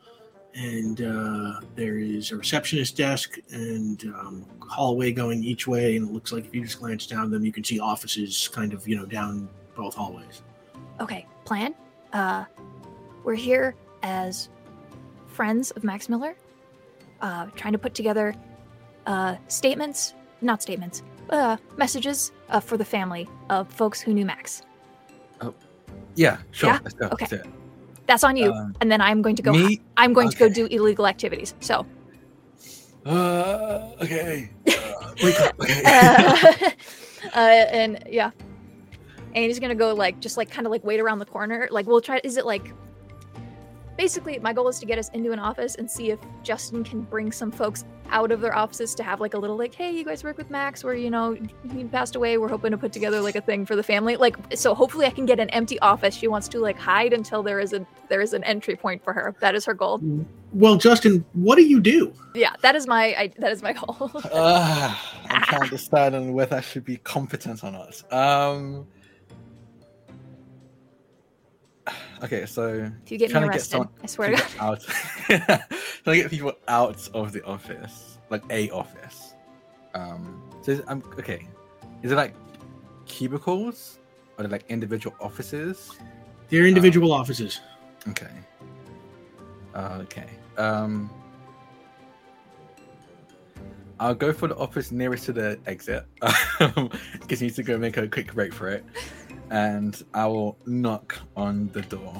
and 0.57 1.01
uh, 1.01 1.61
there 1.75 1.99
is 1.99 2.31
a 2.31 2.35
receptionist 2.35 2.97
desk 2.97 3.37
and 3.51 4.03
um, 4.05 4.45
hallway 4.59 5.11
going 5.11 5.43
each 5.43 5.67
way, 5.67 5.95
and 5.95 6.09
it 6.09 6.13
looks 6.13 6.31
like 6.31 6.45
if 6.45 6.55
you 6.55 6.63
just 6.63 6.79
glance 6.79 7.05
down 7.05 7.29
them, 7.29 7.45
you 7.45 7.51
can 7.51 7.63
see 7.63 7.79
offices 7.79 8.47
kind 8.47 8.73
of 8.73 8.87
you 8.87 8.95
know 8.95 9.05
down 9.05 9.47
both 9.75 9.93
hallways. 9.93 10.41
Okay, 10.99 11.27
plan. 11.45 11.75
Uh, 12.11 12.45
we're 13.23 13.35
here 13.35 13.75
as 14.01 14.49
friends 15.27 15.69
of 15.71 15.83
Max 15.83 16.09
Miller, 16.09 16.35
uh, 17.21 17.45
trying 17.55 17.73
to 17.73 17.79
put 17.79 17.93
together 17.93 18.33
uh, 19.05 19.35
statements, 19.47 20.15
not 20.41 20.63
statements, 20.63 21.03
uh, 21.29 21.57
messages 21.77 22.31
uh, 22.49 22.59
for 22.59 22.77
the 22.77 22.85
family 22.85 23.27
of 23.51 23.71
folks 23.71 24.01
who 24.01 24.13
knew 24.13 24.25
Max. 24.25 24.63
Oh, 25.39 25.53
Yeah, 26.15 26.37
sure. 26.51 26.71
Yeah? 26.71 26.79
Let's 26.83 26.95
go. 26.95 27.09
Okay. 27.11 27.41
Let's 28.07 28.21
do 28.21 28.23
it. 28.23 28.23
That's 28.23 28.23
on 28.23 28.37
you. 28.37 28.51
Um, 28.51 28.75
and 28.81 28.91
then 28.91 29.01
I'm 29.01 29.21
going 29.21 29.35
to 29.35 29.41
go. 29.41 29.53
Me? 29.53 29.81
I'm 29.97 30.13
going 30.13 30.29
to 30.29 30.37
go 30.37 30.49
do 30.49 30.65
illegal 30.67 31.07
activities. 31.07 31.53
So, 31.59 31.85
Uh, 33.05 33.91
okay. 34.01 34.49
Uh, 34.67 35.13
wake 35.23 35.39
up. 35.39 35.59
Okay. 35.59 35.81
uh, 35.85 36.69
uh, 37.35 37.39
and 37.39 38.03
yeah, 38.09 38.31
and 39.35 39.45
he's 39.45 39.59
gonna 39.59 39.75
go 39.75 39.93
like 39.93 40.19
just 40.19 40.35
like 40.35 40.49
kind 40.51 40.67
of 40.67 40.71
like 40.71 40.83
wait 40.83 40.99
around 40.99 41.19
the 41.19 41.25
corner. 41.25 41.67
Like 41.71 41.87
we'll 41.87 42.01
try. 42.01 42.19
Is 42.23 42.37
it 42.37 42.45
like? 42.45 42.73
Basically, 43.97 44.37
my 44.39 44.53
goal 44.53 44.67
is 44.67 44.79
to 44.79 44.85
get 44.85 44.99
us 44.99 45.09
into 45.09 45.31
an 45.31 45.39
office 45.39 45.75
and 45.75 45.89
see 45.89 46.11
if 46.11 46.19
Justin 46.43 46.83
can 46.83 47.01
bring 47.01 47.31
some 47.31 47.51
folks 47.51 47.83
out 48.09 48.31
of 48.31 48.41
their 48.41 48.55
offices 48.55 48.93
to 48.95 49.03
have 49.03 49.19
like 49.19 49.33
a 49.33 49.37
little 49.37 49.57
like, 49.57 49.73
hey, 49.73 49.91
you 49.91 50.05
guys 50.05 50.23
work 50.23 50.37
with 50.37 50.49
Max, 50.51 50.83
where 50.83 50.93
you 50.93 51.09
know 51.09 51.35
he 51.73 51.83
passed 51.85 52.15
away. 52.15 52.37
We're 52.37 52.47
hoping 52.47 52.71
to 52.71 52.77
put 52.77 52.93
together 52.93 53.21
like 53.21 53.35
a 53.35 53.41
thing 53.41 53.65
for 53.65 53.75
the 53.75 53.83
family. 53.83 54.15
Like, 54.15 54.37
so 54.55 54.75
hopefully 54.75 55.07
I 55.07 55.09
can 55.09 55.25
get 55.25 55.39
an 55.39 55.49
empty 55.49 55.79
office. 55.79 56.15
She 56.15 56.27
wants 56.27 56.47
to 56.49 56.59
like 56.59 56.77
hide 56.77 57.11
until 57.11 57.41
there 57.41 57.59
is 57.59 57.73
a 57.73 57.85
there 58.07 58.21
is 58.21 58.33
an 58.33 58.43
entry 58.43 58.75
point 58.75 59.03
for 59.03 59.13
her. 59.13 59.35
That 59.39 59.55
is 59.55 59.65
her 59.65 59.73
goal. 59.73 59.99
Well, 60.53 60.77
Justin, 60.77 61.25
what 61.33 61.55
do 61.55 61.63
you 61.63 61.79
do? 61.79 62.13
Yeah, 62.35 62.53
that 62.61 62.75
is 62.75 62.87
my 62.87 63.15
I, 63.17 63.31
that 63.39 63.51
is 63.51 63.63
my 63.63 63.73
goal. 63.73 64.11
Uh, 64.31 64.95
I'm 65.29 65.41
trying 65.43 65.63
to 65.63 65.69
decide 65.69 66.13
on 66.13 66.33
whether 66.33 66.57
I 66.57 66.61
should 66.61 66.85
be 66.85 66.97
competent 66.97 67.63
or 67.63 67.71
not. 67.71 68.13
Um. 68.13 68.87
Okay, 72.23 72.45
so 72.45 72.91
if 73.03 73.11
you 73.11 73.17
get 73.17 73.29
me 73.29 73.33
Trying 73.33 73.43
to 73.43 73.47
get 73.49 73.55
arrested, 73.55 73.71
someone 73.71 73.89
I 74.03 74.07
swear 74.07 74.31
to 74.31 74.37
God. 74.37 74.47
people 74.47 74.65
out, 74.65 74.81
trying 76.03 76.15
to 76.17 76.21
get 76.23 76.29
people 76.31 76.53
out 76.67 77.07
of 77.13 77.31
the 77.31 77.43
office, 77.45 78.17
like 78.29 78.43
a 78.49 78.69
office. 78.71 79.33
Um. 79.93 80.41
So 80.61 80.71
is, 80.71 80.81
I'm 80.87 81.03
okay. 81.19 81.47
Is 82.01 82.11
it 82.11 82.15
like 82.15 82.33
cubicles 83.05 83.99
or 84.37 84.43
are 84.43 84.47
they 84.47 84.51
like 84.51 84.65
individual 84.69 85.15
offices? 85.21 85.91
They're 86.49 86.65
individual 86.65 87.11
offices. 87.11 87.59
Okay. 88.07 88.31
Uh, 89.75 89.99
okay. 90.01 90.29
Um. 90.57 91.09
I'll 93.99 94.15
go 94.15 94.31
for 94.31 94.47
the 94.47 94.55
office 94.57 94.91
nearest 94.91 95.25
to 95.25 95.33
the 95.33 95.59
exit, 95.65 96.05
because 96.19 97.41
you 97.41 97.47
need 97.47 97.55
to 97.55 97.63
go 97.63 97.77
make 97.79 97.97
a 97.97 98.07
quick 98.07 98.31
break 98.33 98.53
for 98.53 98.69
it, 98.69 98.85
and 99.49 100.03
I 100.13 100.25
will 100.27 100.57
knock 100.65 101.17
on 101.35 101.69
the 101.73 101.81
door. 101.83 102.13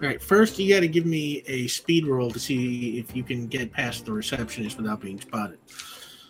All 0.00 0.06
right, 0.06 0.22
first 0.22 0.58
you 0.58 0.72
got 0.72 0.80
to 0.80 0.88
give 0.88 1.06
me 1.06 1.42
a 1.46 1.66
speed 1.66 2.06
roll 2.06 2.30
to 2.30 2.38
see 2.38 2.98
if 2.98 3.16
you 3.16 3.22
can 3.24 3.46
get 3.48 3.72
past 3.72 4.06
the 4.06 4.12
receptionist 4.12 4.76
without 4.76 5.00
being 5.00 5.20
spotted. 5.20 5.58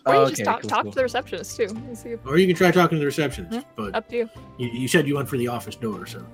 Or 0.05 0.15
you 0.15 0.19
Oh, 0.21 0.29
just 0.29 0.43
talk, 0.43 0.61
cool, 0.61 0.69
talk 0.69 0.83
cool. 0.83 0.91
to 0.91 0.95
the 0.95 1.03
receptionist 1.03 1.55
too. 1.55 1.67
see 1.93 2.09
if, 2.09 2.25
Or 2.25 2.37
you 2.37 2.47
can 2.47 2.55
try 2.55 2.71
talking 2.71 2.95
to 2.97 2.99
the 2.99 3.05
receptionist, 3.05 3.53
Yeah, 3.53 3.61
but 3.75 3.93
up 3.93 4.07
to 4.09 4.15
you. 4.17 4.29
you, 4.57 4.69
you 4.69 4.87
said 4.87 5.07
you 5.07 5.15
went 5.15 5.29
for 5.29 5.37
the 5.37 5.47
office 5.47 5.75
door, 5.75 6.05
so 6.07 6.25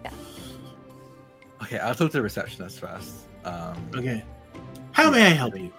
Okay, 1.63 1.79
I'll 1.79 1.95
talk 1.95 2.11
to 2.11 2.17
the 2.17 2.21
receptionist 2.21 2.79
first. 2.79 3.11
Um, 3.43 3.75
okay. 3.95 4.23
How 4.91 5.09
may 5.09 5.25
I 5.25 5.29
help 5.29 5.57
you? 5.57 5.73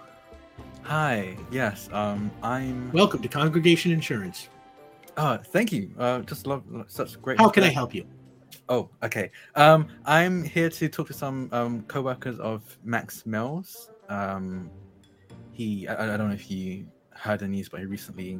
Hi. 0.83 1.35
Yes. 1.51 1.89
Um, 1.91 2.29
I'm. 2.43 2.91
Welcome 2.91 3.21
to 3.21 3.27
Congregation 3.27 3.91
Insurance. 3.91 4.49
Oh, 5.17 5.37
thank 5.37 5.71
you. 5.71 5.91
Uh, 5.97 6.19
just 6.19 6.45
love 6.45 6.63
such 6.87 7.19
great. 7.21 7.39
How 7.39 7.49
can 7.49 7.63
I 7.63 7.69
help 7.69 7.93
you? 7.93 8.05
Oh, 8.69 8.89
okay. 9.01 9.31
Um, 9.55 9.87
I'm 10.05 10.43
here 10.43 10.69
to 10.69 10.89
talk 10.89 11.07
to 11.07 11.13
some 11.13 11.49
um 11.51 11.81
co-workers 11.83 12.39
of 12.39 12.77
Max 12.83 13.25
Mills. 13.25 13.89
Um, 14.09 14.69
he, 15.51 15.87
I, 15.87 16.13
I 16.13 16.17
don't 16.17 16.29
know 16.29 16.35
if 16.35 16.51
you 16.51 16.85
heard 17.13 17.39
the 17.39 17.47
news, 17.47 17.67
but 17.67 17.79
he 17.79 17.87
recently 17.87 18.39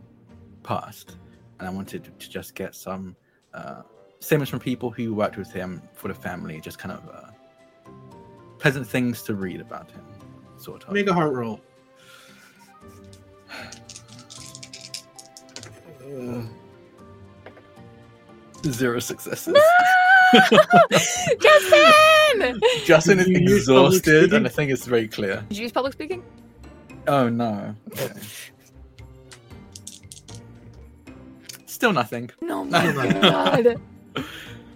passed, 0.61 1.17
and 1.59 1.67
I 1.67 1.71
wanted 1.71 2.03
to 2.19 2.27
just 2.27 2.53
get 2.53 2.75
some 2.75 3.15
uh, 3.55 3.81
statements 4.19 4.51
from 4.51 4.59
people 4.59 4.91
who 4.91 5.15
worked 5.15 5.35
with 5.35 5.51
him 5.51 5.81
for 5.93 6.09
the 6.09 6.13
family, 6.13 6.61
just 6.61 6.77
kind 6.77 6.91
of 6.91 7.09
uh, 7.09 7.91
pleasant 8.59 8.85
things 8.85 9.23
to 9.23 9.33
read 9.33 9.61
about 9.61 9.89
him, 9.89 10.05
sort 10.57 10.83
of. 10.83 10.93
Make 10.93 11.07
a 11.07 11.13
heart 11.13 11.33
roll. 11.33 11.59
Uh, 16.07 16.41
zero 18.65 18.99
successes. 18.99 19.53
No! 19.53 19.61
Justin! 21.39 22.61
Justin 22.85 23.19
is 23.19 23.25
Did 23.27 23.41
you 23.41 23.49
use 23.49 23.65
public 23.67 23.93
exhausted, 23.95 24.34
and 24.34 24.45
I 24.45 24.49
think 24.49 24.71
it's 24.71 24.85
very 24.85 25.07
clear. 25.07 25.43
Did 25.49 25.57
you 25.57 25.63
use 25.63 25.71
public 25.71 25.93
speaking? 25.93 26.23
Oh 27.07 27.29
no. 27.29 27.75
Okay. 27.93 28.13
Still 31.65 31.93
nothing. 31.93 32.29
No, 32.41 32.65
my 32.65 32.91
my 32.93 33.13
God. 33.13 33.81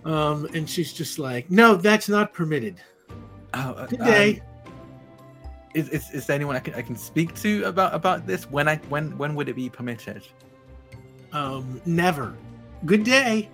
Um, 0.05 0.47
and 0.53 0.69
she's 0.69 0.93
just 0.93 1.19
like, 1.19 1.49
"No, 1.51 1.75
that's 1.75 2.07
not 2.07 2.33
permitted." 2.33 2.81
Oh, 3.53 3.59
uh, 3.59 3.87
Good 3.87 4.01
um, 4.39 4.41
is, 5.73 5.89
is, 5.89 6.09
is 6.11 6.25
there 6.25 6.35
anyone 6.35 6.55
I 6.55 6.59
can, 6.59 6.73
I 6.73 6.81
can 6.81 6.95
speak 6.95 7.33
to 7.35 7.63
about 7.63 7.93
about 7.93 8.25
this? 8.25 8.49
When 8.49 8.67
I 8.67 8.77
when 8.89 9.17
when 9.17 9.35
would 9.35 9.49
it 9.49 9.55
be 9.55 9.69
permitted? 9.69 10.27
Um, 11.33 11.81
never. 11.85 12.35
Good 12.85 13.03
day. 13.03 13.49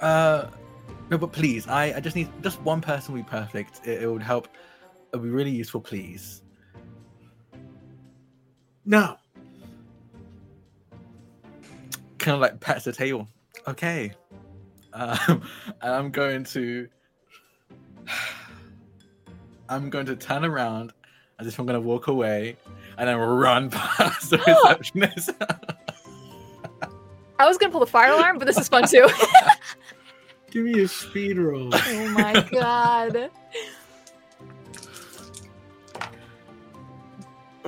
Uh, 0.00 0.50
no, 1.10 1.18
but 1.18 1.32
please, 1.32 1.66
I, 1.66 1.94
I 1.94 2.00
just 2.00 2.16
need 2.16 2.28
just 2.42 2.60
one 2.62 2.80
person 2.80 3.14
would 3.14 3.24
be 3.24 3.30
perfect. 3.30 3.86
It, 3.86 4.02
it 4.02 4.10
would 4.10 4.22
help. 4.22 4.48
It 5.12 5.16
would 5.16 5.24
be 5.24 5.30
really 5.30 5.50
useful, 5.50 5.80
please. 5.80 6.42
No. 8.84 9.16
Kind 12.18 12.34
of 12.34 12.40
like 12.40 12.60
pats 12.60 12.84
the 12.84 12.92
table. 12.92 13.28
Okay. 13.66 14.12
Um, 14.92 15.18
and 15.82 15.92
I'm 15.92 16.10
going 16.10 16.44
to. 16.44 16.88
I'm 19.70 19.90
going 19.90 20.06
to 20.06 20.16
turn 20.16 20.46
around 20.46 20.94
as 21.38 21.46
if 21.46 21.58
I'm 21.58 21.66
going 21.66 21.80
to 21.80 21.86
walk 21.86 22.06
away, 22.06 22.56
and 22.96 23.08
then 23.08 23.16
run 23.16 23.70
past 23.70 24.30
the 24.30 24.38
receptionist. 24.38 25.30
I 27.40 27.46
was 27.46 27.56
gonna 27.56 27.70
pull 27.70 27.80
the 27.80 27.86
fire 27.86 28.10
alarm, 28.10 28.38
but 28.38 28.46
this 28.46 28.58
is 28.58 28.68
fun 28.68 28.88
too. 28.88 29.08
Give 30.50 30.64
me 30.64 30.80
a 30.80 30.88
speed 30.88 31.38
roll. 31.38 31.70
oh 31.74 32.08
my 32.08 32.48
god. 32.50 33.30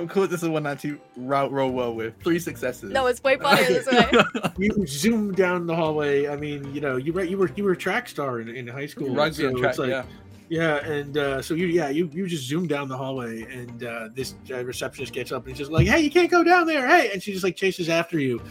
of 0.01 0.09
course, 0.09 0.29
this 0.29 0.41
is 0.43 0.49
one 0.49 0.63
that 0.63 0.83
you 0.83 0.99
roll, 1.15 1.49
roll 1.49 1.71
well 1.71 1.93
with. 1.93 2.15
Three 2.23 2.39
successes. 2.39 2.91
No, 2.91 3.07
it's 3.07 3.23
way 3.23 3.37
funnier 3.41 3.65
this 3.65 3.87
way. 3.87 4.09
you 4.57 4.85
zoom 4.87 5.33
down 5.33 5.67
the 5.67 5.75
hallway. 5.75 6.27
I 6.27 6.35
mean, 6.35 6.73
you 6.73 6.81
know, 6.81 6.97
you 6.97 7.13
were 7.13 7.23
you 7.23 7.37
were 7.37 7.51
you 7.55 7.63
were 7.63 7.73
a 7.73 7.77
track 7.77 8.09
star 8.09 8.39
in, 8.41 8.49
in 8.49 8.67
high 8.67 8.87
school. 8.87 9.13
Rugby 9.13 9.45
and 9.45 9.55
so 9.55 9.61
track, 9.61 9.69
it's 9.69 9.79
like- 9.79 9.89
yeah. 9.89 10.03
Yeah, 10.49 10.85
and 10.85 11.17
uh, 11.17 11.41
so 11.41 11.53
you, 11.53 11.67
yeah, 11.67 11.87
you 11.87 12.09
you 12.11 12.27
just 12.27 12.43
zoom 12.43 12.67
down 12.67 12.89
the 12.89 12.97
hallway, 12.97 13.43
and 13.43 13.85
uh, 13.85 14.09
this 14.13 14.35
uh, 14.51 14.65
receptionist 14.65 15.13
gets 15.13 15.31
up 15.31 15.47
and 15.47 15.55
she's 15.55 15.69
just 15.69 15.71
like, 15.71 15.87
"Hey, 15.87 16.01
you 16.01 16.11
can't 16.11 16.29
go 16.29 16.43
down 16.43 16.67
there!" 16.67 16.85
Hey, 16.85 17.09
and 17.13 17.23
she 17.23 17.31
just 17.31 17.45
like 17.45 17.55
chases 17.55 17.87
after 17.87 18.19
you, 18.19 18.41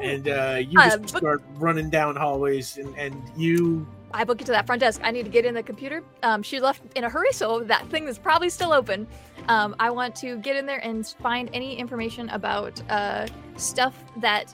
and 0.00 0.28
uh, 0.28 0.60
you 0.60 0.78
Uh, 0.80 0.96
just 0.96 1.12
but- 1.14 1.18
start 1.18 1.42
running 1.54 1.90
down 1.90 2.16
hallways, 2.16 2.76
and, 2.78 2.94
and 2.96 3.22
you 3.36 3.86
I 4.12 4.24
book 4.24 4.40
it 4.40 4.44
to 4.46 4.52
that 4.52 4.66
front 4.66 4.80
desk. 4.80 5.00
I 5.04 5.12
need 5.12 5.24
to 5.24 5.30
get 5.30 5.44
in 5.44 5.54
the 5.54 5.62
computer. 5.62 6.02
Um, 6.24 6.42
she 6.42 6.58
left 6.58 6.82
in 6.96 7.04
a 7.04 7.08
hurry, 7.08 7.32
so 7.32 7.60
that 7.64 7.88
thing 7.90 8.08
is 8.08 8.18
probably 8.18 8.50
still 8.50 8.72
open. 8.72 9.06
Um, 9.48 9.76
I 9.78 9.90
want 9.90 10.16
to 10.16 10.36
get 10.38 10.56
in 10.56 10.66
there 10.66 10.84
and 10.84 11.06
find 11.22 11.48
any 11.52 11.76
information 11.76 12.28
about 12.30 12.82
uh, 12.90 13.26
stuff 13.56 13.94
that 14.16 14.52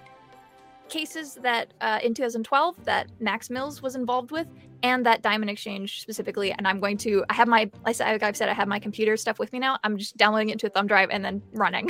cases 0.90 1.34
that 1.42 1.72
uh, 1.80 1.98
in 2.02 2.14
2012 2.14 2.84
that 2.84 3.08
Max 3.18 3.48
Mills 3.50 3.80
was 3.82 3.96
involved 3.96 4.30
with, 4.30 4.46
and 4.82 5.06
that 5.06 5.22
Diamond 5.22 5.50
Exchange 5.50 6.02
specifically. 6.02 6.52
And 6.52 6.68
I'm 6.68 6.78
going 6.78 6.98
to. 6.98 7.24
I 7.30 7.34
have 7.34 7.48
my. 7.48 7.60
Like 7.60 7.86
I 7.86 7.92
said, 7.92 8.12
like 8.12 8.22
I've 8.24 8.36
said, 8.36 8.50
I 8.50 8.52
have 8.52 8.68
my 8.68 8.78
computer 8.78 9.16
stuff 9.16 9.38
with 9.38 9.54
me 9.54 9.58
now. 9.58 9.78
I'm 9.84 9.96
just 9.96 10.18
downloading 10.18 10.50
it 10.50 10.52
into 10.52 10.66
a 10.66 10.70
thumb 10.70 10.86
drive 10.86 11.08
and 11.10 11.24
then 11.24 11.42
running. 11.52 11.88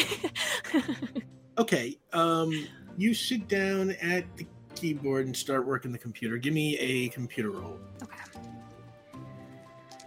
okay. 1.58 1.98
Um, 2.12 2.68
you 2.96 3.14
sit 3.14 3.48
down 3.48 3.90
at 4.02 4.24
the 4.36 4.46
keyboard 4.74 5.26
and 5.26 5.36
start 5.36 5.66
working 5.66 5.92
the 5.92 5.98
computer. 5.98 6.36
Give 6.36 6.52
me 6.54 6.76
a 6.78 7.08
computer 7.08 7.50
roll. 7.50 7.78
okay. 8.02 8.14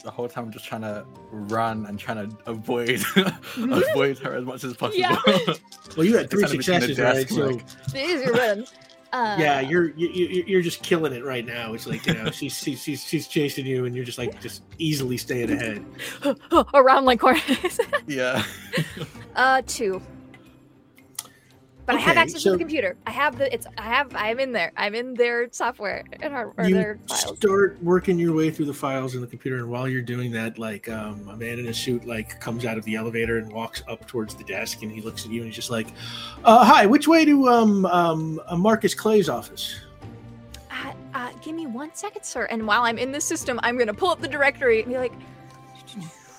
The 0.03 0.11
whole 0.11 0.29
time, 0.29 0.45
I'm 0.45 0.51
just 0.51 0.65
trying 0.65 0.81
to 0.81 1.05
run 1.29 1.85
and 1.85 1.99
trying 1.99 2.29
to 2.29 2.37
avoid 2.45 3.03
avoid 3.57 4.17
her 4.19 4.35
as 4.35 4.45
much 4.45 4.63
as 4.63 4.75
possible. 4.75 4.99
Yeah. 4.99 5.17
Well, 5.97 6.05
you 6.05 6.15
had 6.17 6.29
three 6.31 6.43
Kind 6.43 6.53
of 6.53 6.63
successes, 6.63 6.99
right? 6.99 7.13
desk, 7.15 7.29
So 7.29 7.45
like- 7.47 7.65
It 7.95 8.09
is 8.09 8.23
your 8.23 8.33
run. 8.35 8.65
Uh, 9.11 9.35
yeah, 9.39 9.59
you're 9.59 9.89
you, 9.95 10.07
you- 10.09 10.43
you're 10.47 10.61
just 10.61 10.83
killing 10.83 11.13
it 11.13 11.25
right 11.25 11.43
now. 11.43 11.73
It's 11.73 11.87
like 11.87 12.05
you 12.05 12.13
know 12.13 12.29
she's 12.29 12.55
she's 12.55 12.81
she's, 12.83 13.03
she's 13.03 13.27
chasing 13.27 13.65
you, 13.65 13.85
and 13.85 13.95
you're 13.95 14.05
just 14.05 14.19
like 14.19 14.39
just 14.39 14.61
easily 14.77 15.17
staying 15.17 15.51
ahead. 15.51 15.83
around 16.75 17.05
like 17.05 17.19
corners. 17.19 17.79
yeah. 18.07 18.43
Uh, 19.35 19.63
two. 19.65 19.99
But 21.89 21.95
I 21.95 22.01
have 22.01 22.17
access 22.17 22.43
so- 22.43 22.51
to 22.51 22.57
the 22.57 22.59
computer. 22.59 22.95
I 23.07 23.11
have 23.11 23.39
the. 23.39 23.51
It's. 23.51 23.65
I 23.79 23.81
have. 23.81 24.15
I'm 24.15 24.39
in 24.39 24.51
there. 24.51 24.71
I'm 24.77 24.93
in 24.93 25.15
their 25.15 25.51
software 25.51 26.03
and 26.21 26.35
our, 26.35 26.53
or 26.55 26.65
you 26.65 26.75
their 26.75 26.99
files. 27.07 27.37
start 27.37 27.81
working 27.81 28.19
your 28.19 28.35
way 28.35 28.51
through 28.51 28.67
the 28.67 28.73
files 28.75 29.15
in 29.15 29.21
the 29.21 29.27
computer, 29.27 29.57
and 29.57 29.69
while 29.69 29.89
you're 29.89 30.03
doing 30.03 30.31
that, 30.33 30.59
like 30.59 30.87
um, 30.87 31.27
a 31.29 31.35
man 31.35 31.57
in 31.57 31.65
a 31.65 31.73
suit 31.73 32.05
like 32.05 32.39
comes 32.39 32.63
out 32.63 32.77
of 32.77 32.85
the 32.85 32.95
elevator 32.95 33.39
and 33.39 33.51
walks 33.51 33.81
up 33.87 34.05
towards 34.05 34.35
the 34.35 34.43
desk, 34.43 34.83
and 34.83 34.91
he 34.91 35.01
looks 35.01 35.25
at 35.25 35.31
you 35.31 35.41
and 35.41 35.47
he's 35.47 35.55
just 35.55 35.71
like, 35.71 35.87
uh, 36.43 36.63
"Hi, 36.63 36.85
which 36.85 37.07
way 37.07 37.25
to 37.25 37.47
um 37.47 37.87
um 37.87 38.39
uh, 38.45 38.55
Marcus 38.55 38.93
Clay's 38.93 39.27
office?" 39.27 39.79
Uh, 40.69 40.93
uh, 41.15 41.31
give 41.41 41.55
me 41.55 41.65
one 41.65 41.89
second, 41.95 42.23
sir. 42.23 42.45
And 42.51 42.67
while 42.67 42.83
I'm 42.83 42.99
in 42.99 43.11
the 43.11 43.21
system, 43.21 43.59
I'm 43.63 43.79
gonna 43.79 43.95
pull 43.95 44.09
up 44.09 44.21
the 44.21 44.27
directory 44.27 44.83
and 44.83 44.91
be 44.91 44.97
like, 44.99 45.13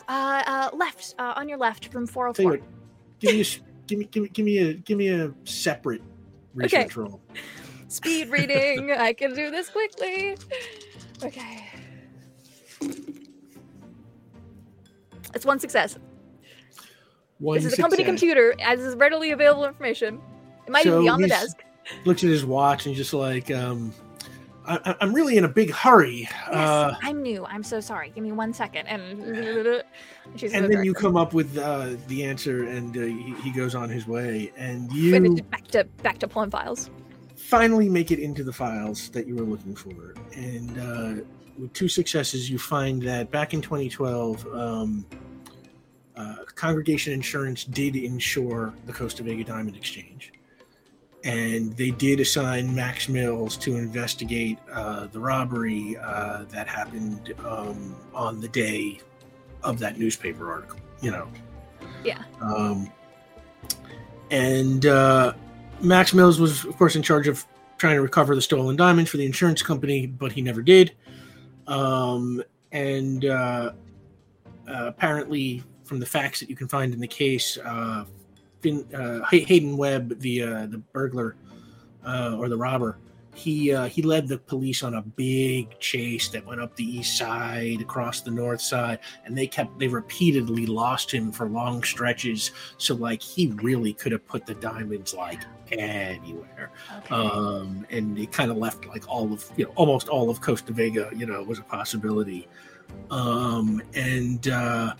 uh, 0.08 0.44
uh 0.46 0.70
left, 0.74 1.16
uh, 1.18 1.32
on 1.34 1.48
your 1.48 1.58
left, 1.58 1.92
room 1.92 2.06
Tell 2.06 2.22
you 2.22 2.52
404. 2.52 2.60
give 3.18 3.34
me 3.34 3.40
a, 3.40 3.69
give 3.90 3.98
me 3.98 4.04
give 4.06 4.22
me 4.22 4.28
give 4.28 4.44
me 4.44 4.58
a 4.58 4.74
give 4.74 4.98
me 4.98 5.08
a 5.08 5.32
separate 5.44 6.02
research 6.54 6.96
roll. 6.96 7.20
Speed 7.88 8.28
reading. 8.28 8.92
I 8.98 9.12
can 9.12 9.34
do 9.34 9.50
this 9.50 9.68
quickly. 9.68 10.36
Okay. 11.22 11.68
It's 15.34 15.44
one 15.44 15.58
success. 15.58 15.98
One 17.38 17.56
this 17.56 17.64
is 17.64 17.72
a 17.72 17.76
company 17.76 18.04
computer, 18.04 18.54
as 18.60 18.80
is 18.80 18.94
readily 18.96 19.32
available 19.32 19.64
information. 19.64 20.20
It 20.66 20.70
might 20.70 20.86
even 20.86 21.02
be 21.02 21.08
on 21.08 21.20
the 21.20 21.28
desk. 21.28 21.56
Looks 22.04 22.22
at 22.22 22.30
his 22.30 22.44
watch 22.44 22.86
and 22.86 22.94
just 22.94 23.12
like, 23.12 23.50
um, 23.50 23.92
I, 24.70 24.94
I'm 25.00 25.12
really 25.12 25.36
in 25.36 25.44
a 25.44 25.48
big 25.48 25.72
hurry. 25.72 26.20
Yes, 26.20 26.48
Uh, 26.48 26.94
I'm 27.02 27.22
new. 27.22 27.44
I'm 27.46 27.62
so 27.64 27.80
sorry. 27.80 28.10
Give 28.10 28.22
me 28.22 28.32
one 28.32 28.52
second. 28.54 28.86
And 28.86 29.82
she's 30.36 30.52
and 30.52 30.64
the 30.64 30.68
then 30.76 30.84
you 30.84 30.94
come 30.94 31.16
up 31.16 31.32
with 31.34 31.58
uh, 31.58 31.96
the 32.06 32.24
answer, 32.24 32.64
and 32.64 32.96
uh, 32.96 33.00
he, 33.00 33.34
he 33.42 33.50
goes 33.50 33.74
on 33.74 33.88
his 33.88 34.06
way. 34.06 34.52
And 34.56 34.92
you 34.92 35.42
back 35.42 35.66
to 35.68 35.84
back 36.02 36.18
to 36.18 36.28
pulling 36.28 36.50
files. 36.50 36.90
finally 37.36 37.88
make 37.88 38.10
it 38.12 38.20
into 38.20 38.44
the 38.44 38.52
files 38.52 39.10
that 39.10 39.26
you 39.26 39.34
were 39.34 39.42
looking 39.42 39.74
for. 39.74 40.14
And 40.34 40.78
uh, 40.78 41.24
with 41.58 41.72
two 41.72 41.88
successes, 41.88 42.48
you 42.48 42.58
find 42.58 43.02
that 43.02 43.30
back 43.30 43.54
in 43.54 43.60
2012, 43.60 44.46
um, 44.54 45.04
uh, 46.16 46.36
Congregation 46.54 47.12
Insurance 47.12 47.64
did 47.64 47.96
insure 47.96 48.72
the 48.86 48.92
Costa 48.92 49.22
Vega 49.22 49.42
Diamond 49.42 49.76
Exchange. 49.76 50.32
And 51.22 51.76
they 51.76 51.90
did 51.90 52.20
assign 52.20 52.74
Max 52.74 53.08
Mills 53.08 53.56
to 53.58 53.76
investigate 53.76 54.58
uh, 54.72 55.06
the 55.06 55.20
robbery 55.20 55.96
uh, 55.98 56.44
that 56.48 56.66
happened 56.66 57.34
um, 57.44 57.94
on 58.14 58.40
the 58.40 58.48
day 58.48 59.00
of 59.62 59.78
that 59.80 59.98
newspaper 59.98 60.50
article, 60.50 60.80
you 61.02 61.10
know. 61.10 61.28
Yeah. 62.02 62.22
Um, 62.40 62.90
and 64.30 64.86
uh, 64.86 65.34
Max 65.80 66.14
Mills 66.14 66.40
was, 66.40 66.64
of 66.64 66.76
course, 66.76 66.96
in 66.96 67.02
charge 67.02 67.28
of 67.28 67.44
trying 67.76 67.96
to 67.96 68.02
recover 68.02 68.34
the 68.34 68.42
stolen 68.42 68.76
diamonds 68.76 69.10
for 69.10 69.16
the 69.16 69.26
insurance 69.26 69.62
company, 69.62 70.06
but 70.06 70.32
he 70.32 70.42
never 70.42 70.62
did. 70.62 70.92
Um, 71.66 72.42
and 72.72 73.24
uh, 73.24 73.72
uh, 74.68 74.86
apparently, 74.86 75.62
from 75.84 75.98
the 75.98 76.06
facts 76.06 76.40
that 76.40 76.48
you 76.48 76.56
can 76.56 76.68
find 76.68 76.92
in 76.92 77.00
the 77.00 77.08
case, 77.08 77.58
uh, 77.58 78.04
Finn, 78.60 78.86
uh, 78.94 79.24
Hayden 79.30 79.76
Webb, 79.76 80.20
the 80.20 80.42
uh, 80.42 80.66
the 80.66 80.78
burglar 80.92 81.36
uh, 82.06 82.36
or 82.38 82.48
the 82.48 82.56
robber, 82.56 82.98
he 83.34 83.72
uh, 83.72 83.86
he 83.86 84.02
led 84.02 84.28
the 84.28 84.38
police 84.38 84.82
on 84.82 84.94
a 84.94 85.02
big 85.02 85.78
chase 85.78 86.28
that 86.28 86.44
went 86.44 86.60
up 86.60 86.74
the 86.76 86.84
east 86.84 87.16
side, 87.16 87.80
across 87.80 88.20
the 88.20 88.30
north 88.30 88.60
side, 88.60 88.98
and 89.24 89.36
they 89.36 89.46
kept 89.46 89.78
they 89.78 89.88
repeatedly 89.88 90.66
lost 90.66 91.10
him 91.10 91.32
for 91.32 91.48
long 91.48 91.82
stretches. 91.82 92.50
So 92.78 92.94
like 92.94 93.22
he 93.22 93.48
really 93.62 93.92
could 93.92 94.12
have 94.12 94.26
put 94.26 94.46
the 94.46 94.54
diamonds 94.54 95.14
like 95.14 95.40
anywhere 95.72 96.72
Okay. 96.98 97.14
um, 97.14 97.86
and 97.90 98.18
it 98.18 98.32
kind 98.32 98.50
of 98.50 98.56
left 98.56 98.86
like 98.86 99.08
all 99.08 99.32
of 99.32 99.48
you 99.56 99.64
know 99.66 99.72
almost 99.76 100.08
all 100.08 100.28
of 100.28 100.40
Costa 100.40 100.72
Vega 100.72 101.10
you 101.14 101.26
know 101.26 101.44
was 101.44 101.60
a 101.60 101.62
possibility 101.62 102.48
um, 103.10 103.80
and 103.94 104.48
uh, 104.48 104.94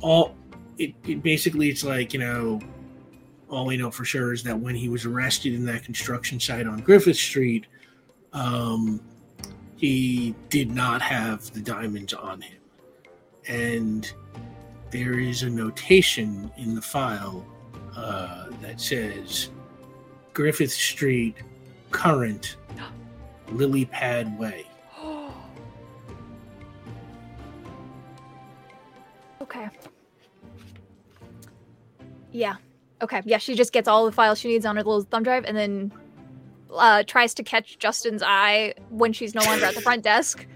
all 0.00 0.34
it, 0.78 0.94
it 1.06 1.22
basically 1.22 1.68
it's 1.68 1.84
like 1.84 2.12
you 2.12 2.20
know 2.20 2.60
all 3.48 3.66
we 3.66 3.76
know 3.76 3.90
for 3.90 4.04
sure 4.04 4.32
is 4.32 4.42
that 4.42 4.58
when 4.58 4.74
he 4.74 4.88
was 4.88 5.04
arrested 5.04 5.54
in 5.54 5.64
that 5.64 5.82
construction 5.84 6.38
site 6.38 6.66
on 6.66 6.80
Griffith 6.80 7.16
Street 7.16 7.66
um, 8.32 9.00
he 9.76 10.34
did 10.48 10.70
not 10.70 11.00
have 11.02 11.50
the 11.52 11.60
diamonds 11.60 12.12
on 12.12 12.40
him 12.40 12.58
and 13.48 14.12
there 14.90 15.18
is 15.18 15.42
a 15.42 15.50
notation 15.50 16.50
in 16.56 16.74
the 16.74 16.82
file 16.82 17.44
uh, 17.96 18.46
that 18.62 18.80
says 18.80 19.50
Griffith 20.32 20.72
Street, 20.72 21.34
current 21.90 22.56
Lilypad 23.48 24.38
Way. 24.38 24.66
okay. 29.42 29.68
Yeah. 32.32 32.56
Okay. 33.02 33.22
Yeah, 33.24 33.38
she 33.38 33.54
just 33.54 33.72
gets 33.72 33.88
all 33.88 34.06
the 34.06 34.12
files 34.12 34.38
she 34.38 34.48
needs 34.48 34.66
on 34.66 34.76
her 34.76 34.82
little 34.82 35.02
thumb 35.02 35.22
drive 35.22 35.44
and 35.44 35.56
then 35.56 35.92
uh, 36.74 37.02
tries 37.06 37.34
to 37.34 37.42
catch 37.42 37.78
Justin's 37.78 38.22
eye 38.24 38.74
when 38.90 39.12
she's 39.12 39.34
no 39.34 39.42
longer 39.44 39.64
at 39.64 39.74
the 39.74 39.80
front 39.80 40.02
desk, 40.02 40.46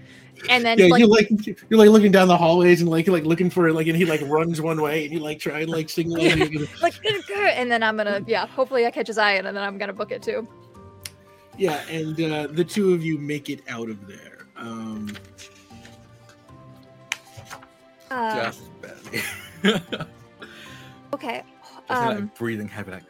and 0.49 0.63
then 0.63 0.77
Yeah, 0.77 0.87
like 0.87 0.99
you're 0.99 1.07
like 1.07 1.29
you're 1.69 1.79
like 1.79 1.89
looking 1.89 2.11
down 2.11 2.27
the 2.27 2.37
hallways 2.37 2.81
and 2.81 2.89
like 2.89 3.07
like 3.07 3.23
looking 3.23 3.49
for 3.49 3.71
like 3.71 3.87
and 3.87 3.95
he 3.95 4.05
like 4.05 4.21
runs 4.21 4.61
one 4.61 4.81
way 4.81 5.05
and 5.05 5.13
you 5.13 5.19
like 5.19 5.39
try 5.39 5.61
and 5.61 5.71
like 5.71 5.89
signal 5.89 6.21
him, 6.21 6.41
and 6.41 6.67
like 6.81 6.93
and 7.03 7.71
then 7.71 7.81
I'm 7.81 7.97
gonna 7.97 8.23
yeah 8.27 8.45
hopefully 8.45 8.85
I 8.85 8.91
catch 8.91 9.07
his 9.07 9.17
eye 9.17 9.33
and 9.33 9.47
then 9.47 9.57
I'm 9.57 9.77
gonna 9.77 9.93
book 9.93 10.11
it 10.11 10.21
too. 10.21 10.47
Yeah, 11.57 11.81
and 11.89 12.19
uh, 12.19 12.47
the 12.47 12.63
two 12.63 12.93
of 12.93 13.03
you 13.03 13.17
make 13.17 13.49
it 13.49 13.61
out 13.67 13.89
of 13.89 14.07
there. 14.07 14.47
Um, 14.55 15.15
Uh, 18.13 18.35
Just 18.35 18.61
barely. 18.81 20.05
Okay. 21.13 21.43
Um, 21.97 22.07
like 22.07 22.35
breathing 22.37 22.67
heavy, 22.67 22.91
like. 22.91 23.03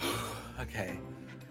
okay. 0.60 0.98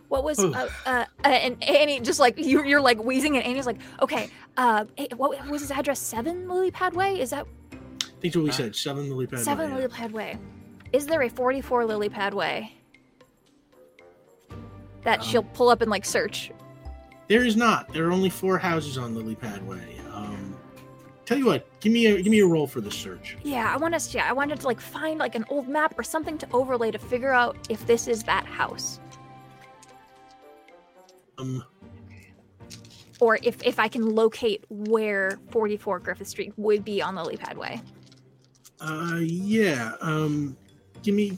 What 0.09 0.23
was 0.23 0.39
uh, 0.39 0.69
uh, 0.85 1.05
uh, 1.25 1.27
and 1.27 1.61
Annie 1.63 1.99
just 1.99 2.19
like 2.19 2.37
you, 2.37 2.63
you're 2.63 2.79
like 2.79 2.97
wheezing 3.03 3.35
and 3.35 3.45
Annie's 3.45 3.65
like, 3.65 3.77
okay, 4.01 4.29
uh, 4.55 4.85
eh, 4.97 5.07
what 5.17 5.45
was 5.49 5.61
his 5.61 5.71
address? 5.71 5.99
Seven 5.99 6.45
Lilypad 6.47 6.93
Way? 6.93 7.19
Is 7.19 7.31
that 7.31 7.45
I 7.73 8.05
think 8.21 8.35
what 8.35 8.43
we 8.45 8.49
Uh, 8.49 8.53
said. 8.53 8.75
Seven 8.75 9.09
lily 9.09 9.27
pad. 9.27 9.39
seven 9.39 9.69
yeah. 9.69 9.85
Lilypad 9.85 10.11
Way? 10.11 10.37
Is 10.93 11.05
there 11.07 11.23
a 11.23 11.29
44 11.29 11.83
Lilypad 11.83 12.33
Way 12.33 12.73
that 15.03 15.19
Um, 15.19 15.25
she'll 15.25 15.43
pull 15.43 15.67
up 15.69 15.81
and 15.81 15.91
like 15.91 16.05
search? 16.05 16.51
There 17.27 17.43
is 17.43 17.57
not. 17.57 17.91
There 17.93 18.07
are 18.07 18.11
only 18.11 18.29
four 18.29 18.57
houses 18.57 18.97
on 18.97 19.13
Lilypad 19.13 19.61
Way. 19.65 19.97
Um, 20.13 20.46
tell 21.27 21.37
you 21.37 21.45
what, 21.45 21.67
give 21.81 21.91
me 21.91 22.05
a 22.07 22.21
give 22.21 22.31
me 22.31 22.39
a 22.39 22.45
roll 22.47 22.65
for 22.65 22.81
the 22.81 22.89
search. 22.89 23.37
Yeah, 23.43 23.71
I 23.71 23.77
want 23.77 23.93
us. 23.93 24.15
Yeah, 24.15 24.27
I 24.27 24.33
wanted 24.33 24.59
to 24.61 24.65
like 24.65 24.79
find 24.79 25.19
like 25.19 25.35
an 25.35 25.45
old 25.49 25.67
map 25.67 25.93
or 25.99 26.03
something 26.03 26.37
to 26.39 26.47
overlay 26.53 26.89
to 26.89 26.97
figure 26.97 27.33
out 27.33 27.57
if 27.69 27.85
this 27.85 28.07
is 28.07 28.23
that 28.23 28.45
house 28.45 28.99
Um, 31.37 31.63
or 33.19 33.37
if 33.43 33.61
if 33.63 33.77
I 33.77 33.87
can 33.89 34.15
locate 34.15 34.63
where 34.69 35.37
44 35.51 35.99
Griffith 35.99 36.27
Street 36.29 36.53
would 36.57 36.83
be 36.85 37.01
on 37.01 37.15
Lilypad 37.15 37.55
Way. 37.57 37.81
uh, 38.81 39.19
yeah. 39.21 39.93
Um, 40.01 40.55
give 41.03 41.13
me 41.13 41.37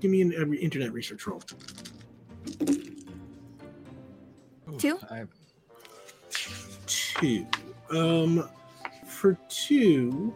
give 0.00 0.10
me 0.10 0.20
an 0.22 0.34
uh, 0.36 0.52
internet 0.54 0.92
research 0.92 1.26
roll. 1.28 1.40
Ooh, 4.68 4.78
Two? 4.78 4.98
I, 5.10 5.24
Two. 6.86 7.46
Um, 7.90 8.48
for 9.22 9.38
two, 9.48 10.34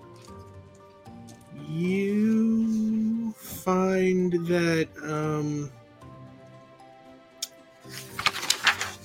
you 1.69 3.33
find 3.33 4.47
that 4.47 4.89
um. 5.03 5.73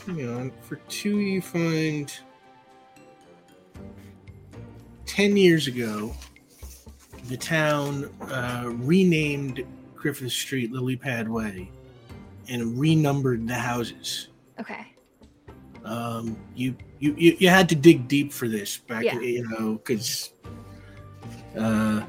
Hang 0.05 0.29
on. 0.29 0.51
For 0.61 0.75
two, 0.87 1.19
you 1.19 1.41
find. 1.41 2.15
10 5.07 5.35
years 5.35 5.65
ago, 5.67 6.13
the 7.27 7.35
town 7.35 8.05
uh, 8.29 8.69
renamed 8.75 9.65
Griffith 9.95 10.31
Street 10.31 10.71
Lilypad 10.71 11.27
Way 11.27 11.71
and 12.47 12.79
renumbered 12.79 13.47
the 13.47 13.55
houses. 13.55 14.27
Okay. 14.59 14.93
Um, 15.83 16.37
you, 16.55 16.75
you 16.99 17.13
you 17.13 17.49
had 17.49 17.67
to 17.69 17.75
dig 17.75 18.07
deep 18.07 18.31
for 18.31 18.47
this 18.47 18.77
back, 18.77 19.03
Yeah. 19.03 19.19
you 19.19 19.47
know, 19.49 19.73
because 19.73 20.33
uh, 21.57 22.03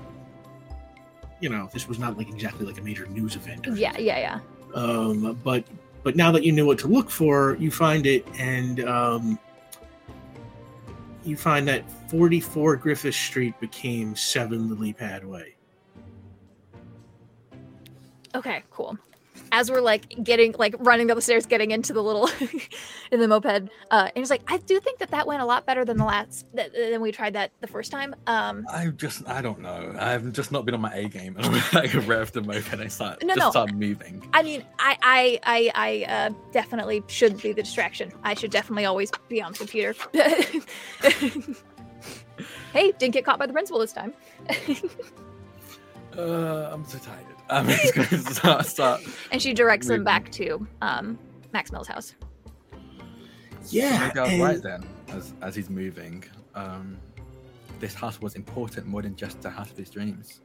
you 1.40 1.48
know 1.48 1.68
this 1.72 1.88
was 1.88 1.98
not 1.98 2.18
like 2.18 2.28
exactly 2.28 2.66
like 2.66 2.78
a 2.78 2.82
major 2.82 3.06
news 3.06 3.34
event. 3.34 3.66
Yeah, 3.72 3.96
yeah, 3.98 4.18
yeah. 4.18 4.40
um, 4.74 5.38
but 5.42 5.64
but 6.02 6.16
now 6.16 6.30
that 6.32 6.44
you 6.44 6.52
know 6.52 6.66
what 6.66 6.78
to 6.80 6.86
look 6.88 7.10
for, 7.10 7.56
you 7.58 7.70
find 7.70 8.06
it, 8.06 8.26
and 8.38 8.84
um, 8.84 9.38
you 11.24 11.36
find 11.36 11.66
that 11.68 11.90
44 12.10 12.76
Griffith 12.76 13.14
Street 13.14 13.58
became 13.60 14.16
7 14.16 14.68
Lilypad 14.68 15.24
Way. 15.24 15.54
Okay, 18.34 18.62
cool. 18.70 18.98
As 19.54 19.70
we're 19.70 19.82
like 19.82 20.08
getting 20.24 20.54
like 20.58 20.74
running 20.78 21.06
down 21.06 21.16
the 21.16 21.22
stairs, 21.22 21.44
getting 21.44 21.70
into 21.72 21.92
the 21.92 22.02
little 22.02 22.28
in 23.12 23.20
the 23.20 23.28
moped, 23.28 23.68
uh, 23.90 24.08
and 24.08 24.12
he's 24.16 24.30
like, 24.30 24.42
I 24.48 24.56
do 24.56 24.80
think 24.80 24.98
that 24.98 25.10
that 25.10 25.26
went 25.26 25.42
a 25.42 25.44
lot 25.44 25.66
better 25.66 25.84
than 25.84 25.98
the 25.98 26.04
last 26.06 26.46
th- 26.56 26.72
than 26.72 27.02
we 27.02 27.12
tried 27.12 27.34
that 27.34 27.50
the 27.60 27.66
first 27.66 27.92
time. 27.92 28.14
Um, 28.26 28.66
I 28.72 28.86
just, 28.86 29.28
I 29.28 29.42
don't 29.42 29.60
know. 29.60 29.94
I've 29.98 30.32
just 30.32 30.52
not 30.52 30.64
been 30.64 30.74
on 30.74 30.80
my 30.80 30.94
A 30.94 31.06
game, 31.08 31.36
and 31.36 31.44
I'm 31.54 31.62
like 31.74 31.92
rev 32.08 32.32
the 32.32 32.40
moped 32.40 32.72
and 32.72 32.80
I 32.82 32.86
start, 32.88 33.22
No, 33.22 33.34
just 33.34 33.38
no. 33.44 33.50
start 33.50 33.74
moving. 33.74 34.26
I 34.32 34.42
mean, 34.42 34.64
I 34.78 34.96
I 35.02 35.40
I, 35.44 35.70
I 36.08 36.12
uh, 36.12 36.30
definitely 36.50 37.02
should 37.08 37.40
be 37.42 37.52
the 37.52 37.62
distraction. 37.62 38.10
I 38.24 38.32
should 38.34 38.50
definitely 38.50 38.86
always 38.86 39.10
be 39.28 39.42
on 39.42 39.52
the 39.52 39.58
computer. 39.58 39.94
hey, 42.72 42.92
didn't 42.92 43.12
get 43.12 43.24
caught 43.26 43.38
by 43.38 43.46
the 43.46 43.52
principal 43.52 43.78
this 43.80 43.92
time. 43.92 44.14
Uh, 46.16 46.70
I'm 46.72 46.84
so 46.86 46.98
tired. 46.98 47.26
I'm 47.56 47.66
just 47.68 47.94
going 47.94 48.08
to 48.08 48.18
start, 48.18 48.66
start. 48.66 49.00
and 49.30 49.40
she 49.42 49.52
directs 49.52 49.86
them 49.88 50.04
back 50.04 50.30
to 50.32 50.66
um, 50.80 51.18
Max 51.52 51.70
Mill's 51.72 51.88
house. 51.88 52.14
Yeah, 53.68 54.08
Maybe 54.08 54.18
I 54.18 54.22
was 54.22 54.32
and- 54.32 54.42
right 54.42 54.62
then, 54.62 54.84
as 55.08 55.34
as 55.42 55.54
he's 55.54 55.70
moving. 55.70 56.24
Um, 56.54 56.98
this 57.80 57.94
house 57.94 58.20
was 58.20 58.34
important 58.36 58.86
more 58.86 59.02
than 59.02 59.16
just 59.16 59.40
the 59.42 59.50
house 59.50 59.70
of 59.70 59.76
his 59.76 59.90
dreams. 59.90 60.40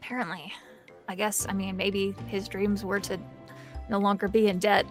Apparently, 0.00 0.52
I 1.08 1.14
guess. 1.14 1.46
I 1.48 1.52
mean, 1.52 1.76
maybe 1.76 2.14
his 2.26 2.48
dreams 2.48 2.84
were 2.84 3.00
to 3.00 3.18
no 3.88 3.98
longer 3.98 4.28
be 4.28 4.48
in 4.48 4.58
debt. 4.58 4.86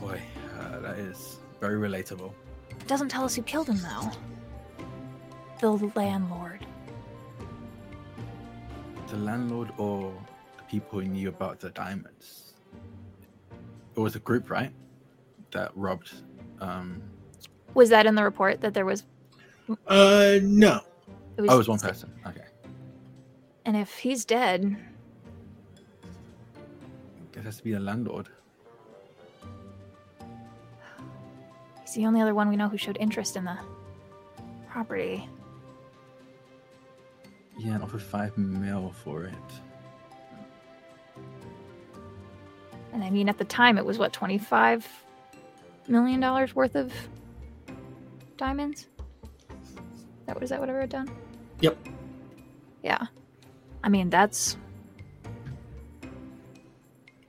Boy, 0.00 0.20
uh, 0.60 0.80
that 0.80 0.98
is 0.98 1.38
very 1.60 1.76
relatable. 1.76 2.32
It 2.70 2.86
doesn't 2.86 3.08
tell 3.08 3.24
us 3.24 3.34
who 3.34 3.42
killed 3.42 3.68
him, 3.68 3.78
though. 3.78 4.10
The 5.60 5.70
landlord. 5.94 6.66
The 9.08 9.16
landlord 9.16 9.70
or 9.78 10.12
the 10.58 10.62
people 10.64 11.00
who 11.00 11.06
knew 11.06 11.28
about 11.28 11.60
the 11.60 11.70
diamonds. 11.70 12.54
It 13.96 14.00
was 14.00 14.16
a 14.16 14.18
group, 14.18 14.50
right? 14.50 14.72
That 15.52 15.70
robbed. 15.74 16.12
Um, 16.60 17.02
Was 17.74 17.88
that 17.90 18.04
in 18.06 18.14
the 18.14 18.22
report 18.22 18.60
that 18.60 18.74
there 18.74 18.84
was? 18.84 19.04
Uh, 19.86 20.38
no. 20.42 20.80
It 21.36 21.40
was, 21.42 21.50
oh, 21.50 21.54
it 21.54 21.58
was 21.58 21.68
one 21.68 21.78
person. 21.78 22.12
Okay. 22.26 22.44
And 23.64 23.76
if 23.76 23.96
he's 23.98 24.24
dead, 24.24 24.76
It 27.34 27.42
has 27.42 27.58
to 27.58 27.64
be 27.64 27.72
the 27.72 27.80
landlord. 27.80 28.28
he's 31.82 31.94
the 31.94 32.06
only 32.06 32.20
other 32.20 32.34
one 32.34 32.48
we 32.48 32.56
know 32.56 32.68
who 32.68 32.76
showed 32.78 32.96
interest 32.98 33.36
in 33.36 33.44
the 33.44 33.56
property. 34.68 35.28
Yeah, 37.56 37.74
and 37.74 37.82
offered 37.82 38.02
five 38.02 38.36
mil 38.36 38.92
for 39.04 39.24
it. 39.24 39.34
And 42.92 43.02
I 43.02 43.10
mean, 43.10 43.28
at 43.28 43.38
the 43.38 43.44
time, 43.44 43.78
it 43.78 43.84
was 43.84 43.98
what 43.98 44.12
twenty-five 44.12 44.86
million 45.88 46.20
dollars 46.20 46.54
worth 46.54 46.74
of 46.74 46.92
diamonds. 48.36 48.88
That 50.26 50.40
was 50.40 50.50
that 50.50 50.60
what 50.60 50.68
I 50.68 50.72
wrote 50.72 50.90
down? 50.90 51.10
Yep. 51.60 51.78
Yeah. 52.82 53.06
I 53.84 53.88
mean, 53.88 54.10
that's 54.10 54.56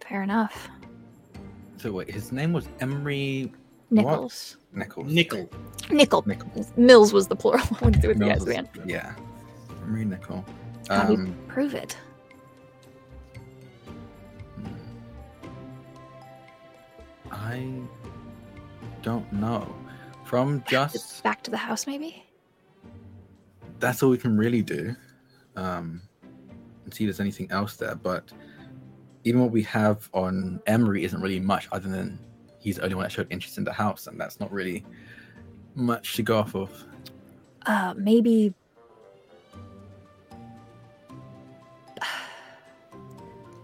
fair 0.01 0.23
enough. 0.23 0.69
So 1.77 1.91
wait, 1.91 2.09
his 2.09 2.31
name 2.31 2.53
was 2.53 2.67
Emory 2.79 3.51
Nichols. 3.91 4.57
Nichols. 4.73 5.07
Nickel. 5.07 5.49
Nickel. 5.91 6.23
Nichols. 6.25 6.73
Mills 6.75 7.13
was 7.13 7.27
the 7.27 7.35
plural 7.35 7.65
with 7.81 8.01
the, 8.01 8.07
with 8.07 8.19
the 8.19 8.25
Mills 8.25 8.47
S 8.47 8.57
at 8.57 9.17
was- 9.87 9.95
the 9.95 10.01
end. 10.01 10.11
Yeah. 10.11 10.23
Emory 10.27 10.43
Nickel. 10.43 10.45
How 10.89 11.03
do 11.05 11.13
Um, 11.15 11.35
prove 11.47 11.73
it? 11.73 11.97
I 17.31 17.71
don't 19.01 19.31
know. 19.33 19.73
From 20.25 20.63
just 20.67 21.23
Back 21.23 21.41
to 21.43 21.51
the 21.51 21.57
house, 21.57 21.87
maybe. 21.87 22.23
that's 23.79 24.01
all 24.03 24.09
we 24.09 24.17
can 24.17 24.37
really 24.37 24.61
do. 24.61 24.95
Um, 25.55 26.01
and 26.83 26.93
see 26.93 27.03
if 27.03 27.07
there's 27.07 27.19
anything 27.19 27.49
else 27.51 27.75
there. 27.77 27.95
But 27.95 28.31
even 29.23 29.41
what 29.41 29.51
we 29.51 29.63
have 29.63 30.09
on 30.13 30.59
Emory 30.67 31.03
isn't 31.03 31.21
really 31.21 31.39
much 31.39 31.67
other 31.71 31.89
than 31.89 32.19
he's 32.59 32.77
the 32.77 32.83
only 32.83 32.95
one 32.95 33.03
that 33.03 33.11
showed 33.11 33.27
interest 33.29 33.57
in 33.57 33.63
the 33.63 33.73
house, 33.73 34.07
and 34.07 34.19
that's 34.19 34.39
not 34.39 34.51
really 34.51 34.85
much 35.75 36.15
to 36.15 36.23
go 36.23 36.37
off 36.39 36.55
of. 36.55 36.83
Uh, 37.65 37.93
maybe. 37.97 38.53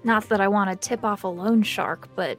Not 0.04 0.28
that 0.30 0.42
I 0.42 0.48
want 0.48 0.70
to 0.70 0.76
tip 0.76 1.04
off 1.04 1.24
a 1.24 1.28
loan 1.28 1.64
shark, 1.64 2.10
but 2.16 2.38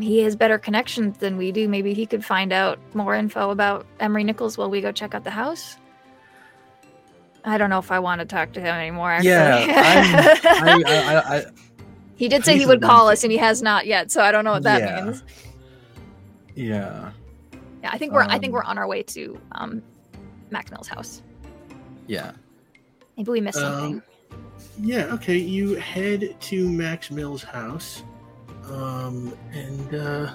he 0.00 0.20
has 0.20 0.36
better 0.36 0.58
connections 0.58 1.18
than 1.18 1.36
we 1.36 1.52
do. 1.52 1.68
Maybe 1.68 1.92
he 1.94 2.06
could 2.06 2.24
find 2.24 2.52
out 2.52 2.78
more 2.94 3.14
info 3.14 3.50
about 3.50 3.86
Emory 4.00 4.24
Nichols 4.24 4.56
while 4.56 4.70
we 4.70 4.80
go 4.80 4.92
check 4.92 5.14
out 5.14 5.24
the 5.24 5.30
house. 5.30 5.76
I 7.44 7.58
don't 7.58 7.70
know 7.70 7.78
if 7.78 7.92
I 7.92 7.98
want 8.00 8.20
to 8.20 8.24
talk 8.24 8.52
to 8.54 8.60
him 8.60 8.74
anymore. 8.74 9.10
Actually. 9.12 9.30
Yeah, 9.30 10.38
I'm- 10.44 10.82
I, 10.86 11.14
I, 11.14 11.36
I, 11.38 11.44
he 12.16 12.28
did 12.28 12.44
say 12.44 12.56
he 12.56 12.66
would 12.66 12.80
call 12.82 13.08
us, 13.08 13.22
and 13.24 13.30
he 13.30 13.38
has 13.38 13.62
not 13.62 13.86
yet. 13.86 14.10
So 14.10 14.22
I 14.22 14.32
don't 14.32 14.44
know 14.44 14.52
what 14.52 14.62
that 14.62 14.80
Yeah. 14.80 15.04
means. 15.04 15.22
yeah, 16.54 17.10
Yeah, 17.82 17.90
I 17.92 17.98
think 17.98 18.12
we're 18.12 18.22
I 18.22 18.38
think 18.38 18.46
Um, 18.46 18.52
we're 18.52 18.62
on 18.64 18.78
our 18.78 18.86
way 18.88 19.02
to 19.02 19.38
um, 19.52 19.82
Max 20.50 20.70
house. 20.88 21.22
yeah. 22.06 22.32
Maybe 23.16 23.30
we 23.30 23.40
missed 23.40 23.58
something. 23.58 24.02
Yeah, 24.78 25.06
okay. 25.14 25.36
You 25.36 25.74
head 25.76 26.36
to 26.38 26.68
Max 26.68 27.10
Mill's 27.10 27.42
house, 27.42 28.02
um, 28.70 29.36
and 29.52 29.94
uh, 29.94 30.34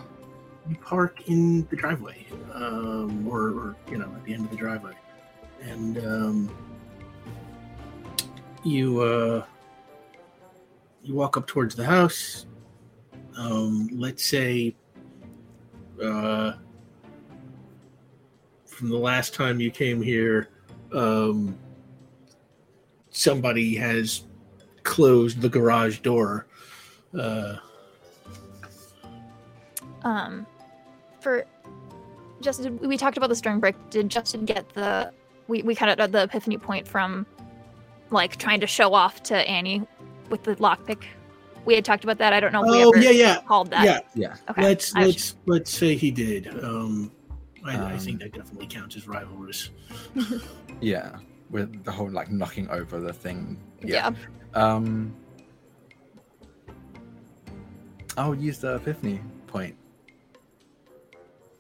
you 0.67 0.75
park 0.77 1.27
in 1.29 1.67
the 1.67 1.75
driveway, 1.75 2.25
um, 2.53 3.27
or, 3.27 3.49
or 3.49 3.75
you 3.89 3.97
know, 3.97 4.11
at 4.15 4.23
the 4.23 4.33
end 4.33 4.45
of 4.45 4.51
the 4.51 4.57
driveway, 4.57 4.93
and 5.61 5.97
um, 5.99 6.55
you 8.63 8.99
uh, 9.01 9.45
you 11.03 11.13
walk 11.13 11.37
up 11.37 11.45
towards 11.45 11.75
the 11.75 11.85
house. 11.85 12.47
Um, 13.37 13.89
let's 13.93 14.25
say, 14.25 14.75
uh, 16.03 16.53
from 18.65 18.89
the 18.89 18.97
last 18.97 19.35
time 19.35 19.61
you 19.61 19.69
came 19.69 20.01
here, 20.01 20.49
um, 20.93 21.57
somebody 23.11 23.75
has 23.75 24.23
closed 24.84 25.42
the 25.42 25.50
garage 25.50 26.00
door. 26.00 26.48
Uh, 27.18 27.56
Um, 30.03 30.48
for 31.19 31.45
Justin, 32.42 32.80
we 32.80 32.98
talked 32.98 33.18
about 33.18 33.30
the 33.30 33.35
string 33.35 33.60
break. 33.60 33.76
Did 33.92 34.10
Justin 34.10 34.45
get 34.45 34.68
the? 34.74 35.11
We 35.48 35.61
we 35.61 35.76
kind 35.76 35.92
of 35.92 35.98
got 35.98 36.11
the 36.11 36.24
epiphany 36.24 36.58
point 36.58 36.88
from, 36.88 37.26
like 38.10 38.38
trying 38.38 38.60
to 38.61 38.68
show 38.68 38.93
off 38.95 39.22
to 39.24 39.35
Annie 39.48 39.85
with 40.30 40.43
the 40.43 40.56
lockpick. 40.56 41.03
We 41.66 41.76
had 41.76 41.85
talked 41.85 42.03
about 42.03 42.18
that. 42.18 42.34
I 42.34 42.40
don't 42.40 42.51
know 42.51 42.64
if 42.66 42.72
we 42.72 42.84
oh 42.84 42.90
ever 42.90 43.00
yeah, 43.00 43.11
yeah, 43.11 43.42
called 43.48 43.69
that. 43.69 43.84
yeah. 43.84 44.00
Yeah. 44.16 44.35
Okay. 44.50 44.64
Let's 44.64 44.95
I 44.95 45.03
let's 45.06 45.35
let's 45.45 45.69
say 45.69 45.95
he 45.95 46.10
did. 46.10 46.48
Um, 46.64 47.11
I, 47.64 47.76
I 47.77 47.93
Um, 47.93 48.00
think 48.00 48.19
that 48.22 48.34
definitely 48.34 48.66
counts 48.68 48.95
as 48.95 49.03
rivalrous. 49.06 49.69
Yeah, 50.82 51.18
with 51.51 51.84
the 51.84 51.92
whole 51.92 52.10
like 52.10 52.32
knocking 52.32 52.68
over 52.72 53.00
the 53.00 53.14
thing. 53.14 53.60
yeah. 53.84 54.10
Um, 54.53 55.15
I'll 58.17 58.35
use 58.35 58.59
the 58.59 58.75
epiphany 58.75 59.21
point. 59.47 59.75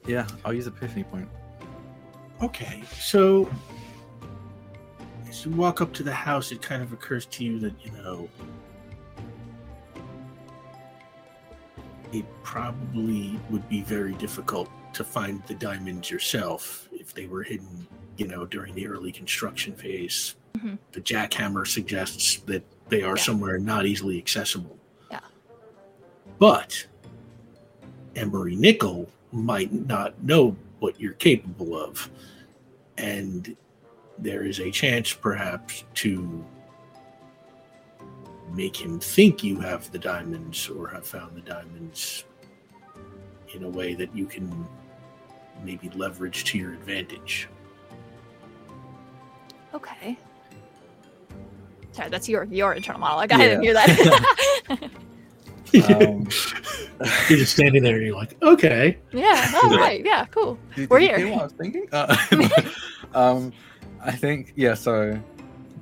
Yeah, 0.05 0.27
I'll 0.43 0.53
use 0.53 0.65
the 0.65 0.71
epiphany 0.71 1.03
point. 1.03 1.29
Okay, 2.41 2.83
so 2.99 3.49
as 5.29 5.45
you 5.45 5.51
walk 5.51 5.79
up 5.79 5.93
to 5.93 6.03
the 6.03 6.13
house, 6.13 6.51
it 6.51 6.61
kind 6.61 6.81
of 6.81 6.91
occurs 6.91 7.25
to 7.27 7.45
you 7.45 7.59
that 7.59 7.73
you 7.85 7.91
know 7.91 8.29
it 12.11 12.25
probably 12.43 13.39
would 13.49 13.67
be 13.69 13.81
very 13.81 14.13
difficult 14.13 14.69
to 14.93 15.03
find 15.03 15.41
the 15.43 15.53
diamonds 15.53 16.11
yourself 16.11 16.89
if 16.91 17.13
they 17.13 17.25
were 17.25 17.43
hidden, 17.43 17.87
you 18.17 18.27
know, 18.27 18.45
during 18.45 18.73
the 18.75 18.85
early 18.87 19.11
construction 19.11 19.73
phase. 19.73 20.35
Mhm. 20.57 20.77
The 20.91 20.99
jackhammer 20.99 21.65
suggests 21.65 22.37
that 22.47 22.63
they 22.91 23.03
are 23.03 23.15
Yeah. 23.15 23.23
somewhere 23.23 23.57
not 23.57 23.85
easily 23.85 24.17
accessible. 24.17 24.77
Yeah. 25.09 25.21
But 26.37 26.85
Emory 28.17 28.55
Nickel 28.55 29.09
might 29.31 29.71
not 29.71 30.21
know 30.21 30.57
what 30.79 30.99
you're 30.99 31.13
capable 31.13 31.73
of. 31.75 32.11
And 32.97 33.55
there 34.19 34.43
is 34.43 34.59
a 34.59 34.69
chance, 34.69 35.13
perhaps, 35.13 35.85
to 35.95 36.45
make 38.53 38.75
him 38.75 38.99
think 38.99 39.41
you 39.41 39.57
have 39.61 39.89
the 39.91 39.97
diamonds 39.97 40.67
or 40.69 40.89
have 40.89 41.07
found 41.07 41.37
the 41.37 41.41
diamonds 41.41 42.25
in 43.55 43.63
a 43.63 43.69
way 43.69 43.93
that 43.93 44.13
you 44.13 44.25
can 44.25 44.67
maybe 45.63 45.89
leverage 45.91 46.43
to 46.43 46.57
your 46.57 46.73
advantage. 46.73 47.47
Okay. 49.73 50.17
Sorry, 51.91 52.09
that's 52.09 52.29
your 52.29 52.45
your 52.45 52.73
internal 52.73 53.01
monologue. 53.01 53.31
I 53.31 53.37
didn't 53.37 53.63
hear 53.63 53.73
that. 53.73 54.89
Um, 55.73 56.27
You're 57.29 57.39
just 57.39 57.53
standing 57.53 57.83
there 57.83 57.95
and 57.95 58.05
you're 58.05 58.15
like, 58.15 58.35
okay. 58.43 58.97
yeah. 59.11 59.51
All 59.63 59.69
right. 59.77 60.03
Yeah. 60.03 60.25
Cool. 60.25 60.59
Did, 60.75 60.89
We're 60.89 60.99
did 60.99 61.11
you 61.11 61.25
here. 61.27 61.31
what 61.31 61.39
I 61.39 61.43
was 61.45 61.53
thinking? 61.53 61.87
Uh, 61.91 62.15
um, 63.15 63.53
I 64.03 64.11
think 64.11 64.53
yeah. 64.55 64.73
So 64.73 65.19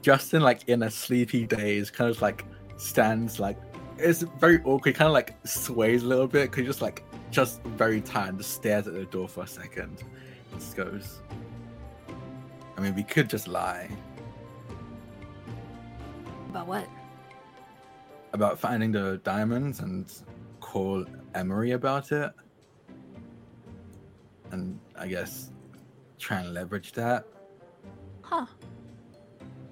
Justin, 0.02 0.42
like 0.42 0.68
in 0.68 0.84
a 0.84 0.92
sleepy 0.92 1.46
daze, 1.46 1.90
kind 1.90 2.10
of 2.10 2.22
like 2.22 2.46
stands 2.78 3.40
like 3.40 3.58
it's 3.98 4.22
very 4.22 4.62
awkward. 4.64 4.96
Kind 4.96 5.08
of 5.08 5.14
like 5.14 5.36
sways 5.46 6.04
a 6.04 6.08
little 6.08 6.28
bit 6.28 6.52
because 6.52 6.66
just 6.66 6.82
like 6.82 7.04
just 7.32 7.64
very 7.64 8.00
tired. 8.02 8.38
Just 8.38 8.54
stares 8.54 8.88
at 8.88 8.94
the 8.94 9.06
door 9.06 9.28
for 9.28 9.44
a 9.44 9.48
second. 9.48 10.04
Just 10.54 10.76
goes. 10.76 11.22
I 12.78 12.82
mean, 12.82 12.96
we 12.96 13.04
could 13.04 13.30
just 13.30 13.48
lie 13.48 13.90
About 16.50 16.68
what? 16.68 16.88
about 18.34 18.60
finding 18.60 18.92
the 18.92 19.20
diamonds 19.24 19.80
and 19.80 20.12
call 20.60 21.06
Emory 21.36 21.72
about 21.72 22.12
it, 22.12 22.32
and 24.52 24.80
I 24.98 25.08
guess 25.08 25.52
try 26.20 26.42
and 26.42 26.54
leverage 26.54 26.92
that. 26.94 27.26
Huh. 28.22 28.46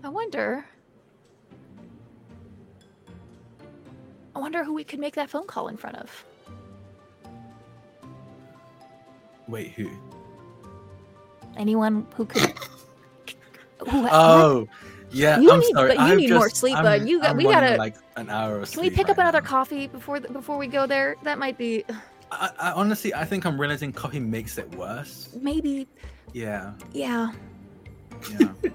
I 0.03 0.09
wonder. 0.09 0.65
I 4.35 4.39
wonder 4.39 4.63
who 4.63 4.73
we 4.73 4.83
could 4.83 4.99
make 4.99 5.15
that 5.15 5.29
phone 5.29 5.47
call 5.47 5.67
in 5.67 5.77
front 5.77 5.97
of. 5.97 6.25
Wait, 9.47 9.71
who? 9.71 9.89
Anyone 11.55 12.05
who 12.15 12.25
could. 12.25 12.41
who, 13.89 14.07
Oh, 14.11 14.67
yeah. 15.11 15.39
You 15.39 15.51
I'm 15.51 15.59
need- 15.59 15.73
sorry. 15.75 15.87
but 15.89 15.97
you 15.97 16.03
I'm 16.03 16.17
need 16.17 16.29
more 16.31 16.49
sleep, 16.49 16.75
I'm- 16.75 16.83
bud. 16.83 17.07
You 17.07 17.21
got- 17.21 17.29
I'm 17.31 17.37
we 17.37 17.43
gotta- 17.43 17.75
like 17.77 17.95
an 18.15 18.29
hour 18.29 18.59
of 18.61 18.71
Can 18.71 18.81
we 18.81 18.89
pick 18.89 19.09
up 19.09 19.17
right 19.17 19.23
another 19.23 19.41
coffee 19.41 19.87
before 19.87 20.19
th- 20.19 20.31
before 20.33 20.57
we 20.57 20.67
go 20.67 20.85
there? 20.87 21.15
That 21.23 21.37
might 21.39 21.57
be 21.57 21.83
I, 22.31 22.49
I 22.59 22.71
honestly, 22.73 23.13
I 23.13 23.23
think 23.23 23.45
I'm 23.45 23.59
realizing 23.59 23.93
coffee 23.93 24.19
makes 24.19 24.57
it 24.57 24.69
worse. 24.75 25.29
maybe. 25.41 25.87
Yeah, 26.33 26.73
Yeah. 26.91 27.31
yeah, 28.39 28.49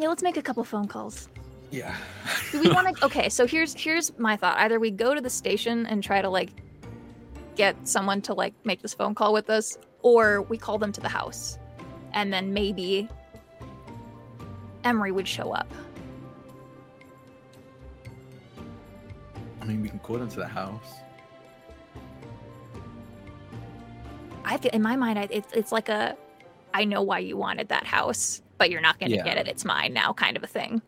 Yeah. 0.00 0.08
Let's 0.08 0.22
make 0.22 0.36
a 0.38 0.42
couple 0.42 0.64
phone 0.64 0.88
calls. 0.88 1.28
yeah. 1.70 1.94
Do 2.52 2.60
we 2.60 2.70
want 2.70 2.96
to? 2.96 3.04
Okay, 3.04 3.28
so 3.28 3.46
here's 3.46 3.74
here's 3.74 4.16
my 4.18 4.36
thought. 4.36 4.56
Either 4.58 4.80
we 4.80 4.90
go 4.90 5.14
to 5.14 5.20
the 5.20 5.28
station 5.30 5.84
and 5.86 6.02
try 6.02 6.22
to 6.22 6.28
like 6.30 6.50
get 7.54 7.76
someone 7.86 8.20
to 8.22 8.34
like 8.34 8.54
make 8.64 8.80
this 8.82 8.94
phone 8.94 9.14
call 9.14 9.32
with 9.32 9.50
us, 9.50 9.76
or 10.02 10.42
we 10.42 10.56
call 10.56 10.78
them 10.78 10.90
to 10.92 11.00
the 11.00 11.08
house, 11.08 11.58
and 12.14 12.32
then 12.32 12.52
maybe 12.54 13.08
Emory 14.84 15.12
would 15.12 15.26
show 15.26 15.52
up. 15.52 15.72
I 19.60 19.64
mean, 19.64 19.80
we 19.80 19.88
can 19.88 19.98
call 19.98 20.18
them 20.18 20.28
to 20.28 20.36
the 20.36 20.46
house. 20.46 20.92
I 24.44 24.58
feel 24.58 24.70
in 24.72 24.82
my 24.82 24.94
mind, 24.94 25.18
I, 25.18 25.26
it's 25.30 25.52
it's 25.54 25.72
like 25.72 25.88
a, 25.88 26.16
I 26.74 26.84
know 26.84 27.02
why 27.02 27.20
you 27.20 27.36
wanted 27.38 27.68
that 27.70 27.86
house, 27.86 28.42
but 28.58 28.70
you're 28.70 28.82
not 28.82 29.00
going 29.00 29.10
to 29.10 29.16
Yeah. 29.16 29.24
get 29.24 29.38
it. 29.38 29.48
It's 29.48 29.64
mine 29.64 29.94
now, 29.94 30.12
kind 30.12 30.36
of 30.36 30.42
a 30.44 30.46
thing. 30.46 30.82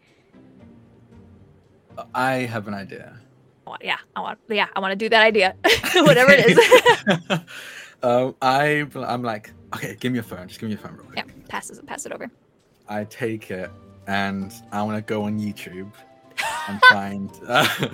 I 2.15 2.33
have 2.41 2.68
an 2.68 2.75
idea. 2.75 3.18
I 3.66 3.70
want, 3.70 3.83
yeah, 3.83 3.97
I 4.15 4.20
want, 4.20 4.39
yeah, 4.49 4.66
I 4.76 4.81
want 4.81 4.92
to 4.92 4.97
do 4.97 5.08
that 5.08 5.23
idea, 5.23 5.55
whatever 5.94 6.31
it 6.33 6.50
is. 6.50 7.41
um, 8.02 8.36
I, 8.42 8.86
I'm 8.94 9.23
like, 9.23 9.50
okay, 9.75 9.97
give 9.99 10.12
me 10.12 10.16
your 10.16 10.23
phone. 10.23 10.47
Just 10.49 10.60
give 10.60 10.68
me 10.68 10.75
your 10.75 10.83
phone 10.83 10.92
real 10.97 11.07
quick. 11.07 11.16
yeah, 11.16 11.33
pass 11.49 11.70
it, 11.70 11.84
pass 11.86 12.05
it 12.05 12.12
over. 12.12 12.31
I 12.89 13.05
take 13.05 13.50
it 13.50 13.70
and 14.07 14.52
I 14.73 14.83
want 14.83 14.97
to 14.97 15.02
go 15.02 15.25
on 15.25 15.39
YouTube 15.39 15.91
and 16.68 16.81
find 16.91 17.31
uh, 17.49 17.89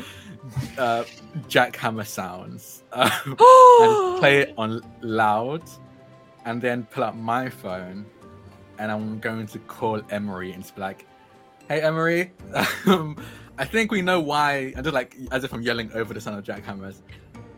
uh, 0.78 1.05
jackhammer 1.49 2.07
sounds 2.07 2.82
uh, 2.92 3.10
and 3.24 3.39
play 4.18 4.39
it 4.41 4.55
on 4.58 4.82
loud, 5.00 5.62
and 6.44 6.60
then 6.60 6.84
pull 6.91 7.05
up 7.05 7.15
my 7.15 7.49
phone, 7.49 8.07
and 8.78 8.91
I'm 8.91 9.18
going 9.20 9.47
to 9.47 9.58
call 9.60 10.00
Emory 10.10 10.52
and 10.52 10.65
be 10.74 10.81
like, 10.81 11.07
"Hey, 11.68 11.81
Emory, 11.81 12.32
um, 12.86 13.16
I 13.58 13.65
think 13.65 13.91
we 13.91 14.02
know 14.02 14.20
why." 14.20 14.73
I 14.76 14.82
just 14.82 14.94
like 14.94 15.16
as 15.31 15.44
if 15.44 15.52
I'm 15.52 15.62
yelling 15.62 15.92
over 15.92 16.15
the 16.15 16.20
sound 16.20 16.39
of 16.39 16.44
jackhammers. 16.44 16.97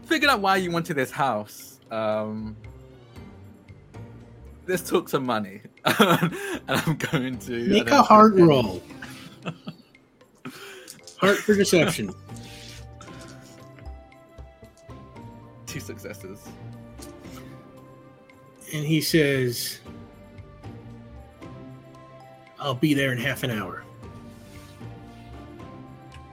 Figured 0.05 0.31
out 0.31 0.41
why 0.41 0.57
you 0.57 0.71
wanted 0.71 0.95
this 0.95 1.11
house. 1.11 1.81
Um, 1.91 2.57
let's 4.67 4.89
talk 4.89 5.09
some 5.09 5.25
money, 5.25 5.63
and 5.99 6.33
I'm 6.69 6.97
going 6.97 7.39
to 7.41 7.69
Make 7.69 7.83
a 7.89 7.91
then- 7.91 8.05
heart 8.05 8.35
roll. 8.37 8.83
Heart 11.19 11.37
for 11.39 11.55
deception. 11.55 12.15
Two 15.67 15.81
successes. 15.81 16.39
and 18.73 18.85
he 18.87 19.01
says, 19.01 19.81
I'll 22.61 22.75
be 22.75 22.95
there 22.95 23.13
in 23.13 23.19
half 23.19 23.43
an 23.43 23.51
hour. 23.51 23.83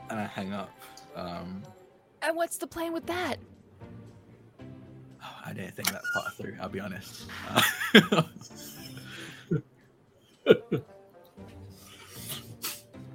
And 0.09 0.19
I 0.19 0.25
hang 0.25 0.53
up. 0.53 0.71
Um, 1.15 1.63
And 2.21 2.35
what's 2.35 2.57
the 2.57 2.67
plan 2.67 2.93
with 2.93 3.05
that? 3.07 3.38
oh, 4.61 5.25
I 5.45 5.53
didn't 5.53 5.75
think 5.75 5.89
that 5.91 6.01
part 6.13 6.33
through. 6.35 6.55
I'll 6.61 6.69
be 6.69 6.80
honest. 6.80 7.25
Uh, 7.49 7.61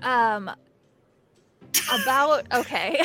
Um, 0.02 0.50
about 1.92 2.46
okay. 2.54 3.00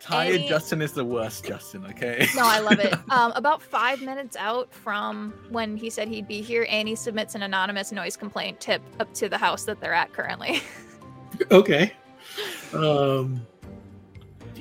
Tired 0.00 0.34
Any- 0.34 0.48
Justin 0.48 0.82
is 0.82 0.92
the 0.92 1.04
worst 1.04 1.44
Justin. 1.44 1.86
Okay. 1.86 2.26
no, 2.34 2.42
I 2.44 2.58
love 2.58 2.80
it. 2.80 2.92
Um, 3.12 3.30
about 3.32 3.60
five 3.62 4.00
minutes 4.00 4.36
out 4.36 4.72
from 4.72 5.34
when 5.50 5.76
he 5.76 5.90
said 5.90 6.08
he'd 6.08 6.26
be 6.26 6.40
here, 6.40 6.66
Annie 6.70 6.94
submits 6.94 7.34
an 7.34 7.42
anonymous 7.42 7.92
noise 7.92 8.16
complaint 8.16 8.58
tip 8.58 8.80
up 9.00 9.12
to 9.14 9.28
the 9.28 9.36
house 9.36 9.64
that 9.64 9.80
they're 9.80 9.92
at 9.94 10.12
currently. 10.12 10.60
Okay. 11.50 11.94
Um. 12.74 13.46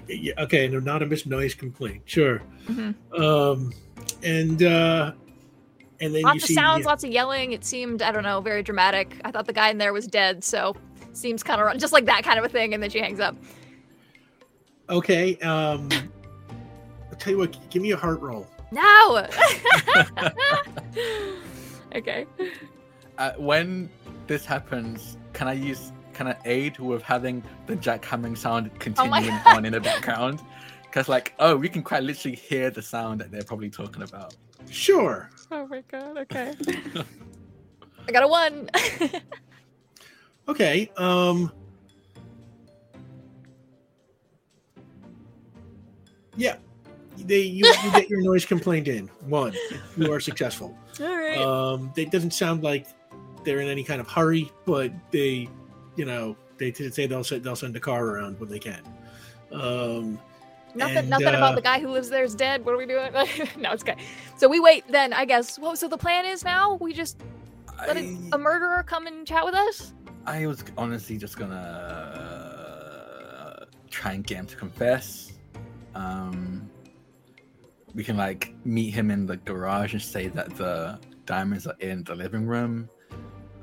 Yeah, 0.07 0.33
okay, 0.39 0.65
an 0.65 0.75
anonymous 0.75 1.25
noise 1.25 1.53
complaint. 1.53 2.03
Sure. 2.05 2.41
Mhm. 2.67 2.95
Um, 3.17 3.73
and 4.23 4.63
uh, 4.63 5.13
and 5.99 6.13
then 6.13 6.21
you 6.21 6.25
lots 6.25 6.43
of 6.43 6.47
see 6.47 6.53
sounds, 6.53 6.85
lots 6.85 7.03
of 7.03 7.11
yelling. 7.11 7.51
It 7.51 7.63
seemed, 7.63 8.01
I 8.01 8.11
don't 8.11 8.23
know, 8.23 8.41
very 8.41 8.63
dramatic. 8.63 9.21
I 9.23 9.31
thought 9.31 9.45
the 9.45 9.53
guy 9.53 9.69
in 9.69 9.77
there 9.77 9.93
was 9.93 10.07
dead, 10.07 10.43
so 10.43 10.75
seems 11.13 11.43
kind 11.43 11.61
of 11.61 11.77
just 11.77 11.93
like 11.93 12.05
that 12.05 12.23
kind 12.23 12.39
of 12.39 12.45
a 12.45 12.49
thing. 12.49 12.73
And 12.73 12.81
then 12.81 12.89
she 12.89 12.99
hangs 12.99 13.19
up. 13.19 13.35
Okay. 14.89 15.37
Um, 15.37 15.89
I'll 17.09 17.17
tell 17.17 17.31
you 17.31 17.39
what. 17.39 17.55
Give 17.69 17.81
me 17.81 17.91
a 17.91 17.97
heart 17.97 18.19
roll. 18.19 18.47
No. 18.71 19.27
okay. 21.95 22.25
Uh, 23.17 23.31
when 23.37 23.89
this 24.27 24.45
happens, 24.45 25.17
can 25.33 25.47
I 25.47 25.53
use 25.53 25.91
can 26.21 26.35
I 26.35 26.37
aid 26.45 26.77
with 26.77 27.01
having 27.01 27.43
the 27.65 27.75
jackhammering 27.75 28.37
sound 28.37 28.69
Oh 28.71 28.77
continuing 28.77 29.25
God. 29.25 29.57
on 29.57 29.65
in 29.65 29.73
the 29.73 29.81
background? 29.81 30.39
Because 30.83 31.09
like, 31.09 31.33
oh, 31.39 31.55
we 31.55 31.67
can 31.67 31.81
quite 31.81 32.03
literally 32.03 32.35
hear 32.35 32.69
the 32.69 32.81
sound 32.81 33.21
that 33.21 33.31
they're 33.31 33.43
probably 33.43 33.71
talking 33.71 34.03
about. 34.03 34.35
Sure. 34.69 35.31
Oh 35.49 35.65
my 35.65 35.81
god. 35.89 36.19
Okay. 36.19 36.53
I 38.07 38.11
got 38.11 38.23
a 38.23 38.27
one. 38.27 38.69
Okay. 40.47 40.91
Um. 40.97 41.51
Yeah. 46.35 46.57
They 47.17 47.41
you, 47.41 47.65
you 47.65 47.91
get 47.91 48.09
your 48.09 48.21
noise 48.21 48.43
complaint 48.43 48.87
in. 48.87 49.07
One. 49.27 49.53
You 49.95 50.11
are 50.11 50.19
successful. 50.19 50.75
All 50.99 51.15
right. 51.15 51.37
Um. 51.37 51.93
It 51.95 52.11
doesn't 52.11 52.31
sound 52.31 52.63
like 52.63 52.87
they're 53.45 53.59
in 53.59 53.69
any 53.69 53.83
kind 53.83 54.01
of 54.01 54.09
hurry, 54.09 54.51
but 54.65 54.91
they, 55.11 55.47
you 55.95 56.05
know, 56.05 56.35
they 56.57 56.71
t- 56.71 56.89
say 56.89 57.07
they'll 57.07 57.23
send 57.23 57.43
they'll 57.43 57.55
send 57.55 57.75
a 57.75 57.79
car 57.79 58.05
around 58.05 58.39
when 58.39 58.49
they 58.49 58.59
can. 58.59 58.81
Um. 59.51 60.19
Nothing, 60.73 60.97
and, 60.99 61.09
nothing 61.09 61.27
uh, 61.27 61.37
about 61.37 61.55
the 61.55 61.61
guy 61.61 61.81
who 61.81 61.89
lives 61.89 62.09
there 62.09 62.23
is 62.23 62.33
dead. 62.33 62.63
What 62.63 62.73
are 62.73 62.77
we 62.77 62.85
doing? 62.85 63.11
no, 63.57 63.73
it's 63.73 63.83
okay. 63.83 63.97
So 64.37 64.47
we 64.47 64.61
wait 64.61 64.85
then, 64.87 65.11
I 65.11 65.25
guess. 65.25 65.59
Well, 65.59 65.75
so 65.75 65.89
the 65.89 65.97
plan 65.97 66.25
is 66.25 66.45
now 66.45 66.75
we 66.75 66.93
just 66.93 67.21
let 67.87 67.97
a, 67.97 67.99
I, 67.99 68.17
a 68.31 68.37
murderer 68.37 68.81
come 68.83 69.05
and 69.05 69.27
chat 69.27 69.43
with 69.43 69.53
us. 69.53 69.91
I 70.25 70.45
was 70.45 70.63
honestly 70.77 71.17
just 71.17 71.37
gonna 71.37 71.57
uh, 73.61 73.65
try 73.89 74.13
and 74.13 74.25
get 74.25 74.37
him 74.37 74.45
to 74.45 74.55
confess. 74.55 75.33
Um, 75.95 76.69
we 77.93 78.03
can 78.03 78.17
like 78.17 78.53
meet 78.63 78.91
him 78.91 79.11
in 79.11 79.25
the 79.25 79.37
garage 79.37 79.93
and 79.93 80.01
say 80.01 80.27
that 80.27 80.55
the 80.55 80.99
diamonds 81.25 81.67
are 81.67 81.75
in 81.79 82.03
the 82.03 82.15
living 82.15 82.45
room. 82.45 82.89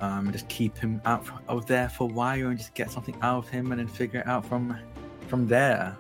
Um, 0.01 0.27
and 0.27 0.33
just 0.33 0.49
keep 0.49 0.77
him 0.79 1.01
out 1.05 1.21
f- 1.27 1.33
of 1.49 1.67
there 1.67 1.89
for 1.89 2.05
a 2.05 2.13
while 2.13 2.49
and 2.49 2.57
just 2.59 2.75
get 2.75 2.91
something 2.91 3.17
out 3.21 3.39
of 3.39 3.49
him 3.49 3.73
and 3.73 3.81
then 3.81 3.89
figure 3.89 4.21
it 4.21 4.27
out 4.27 4.45
from 4.47 4.77
from 5.27 5.47
there. 5.49 5.97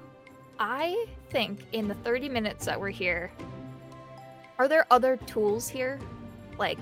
I 0.60 1.07
think 1.31 1.60
in 1.73 1.89
the 1.89 1.94
30 1.94 2.28
minutes 2.28 2.65
that 2.67 2.81
we're 2.81 2.91
here, 2.91 3.31
are 4.59 4.68
there 4.68 4.86
other 4.91 5.17
tools 5.18 5.68
here? 5.68 5.99
Like, 6.59 6.78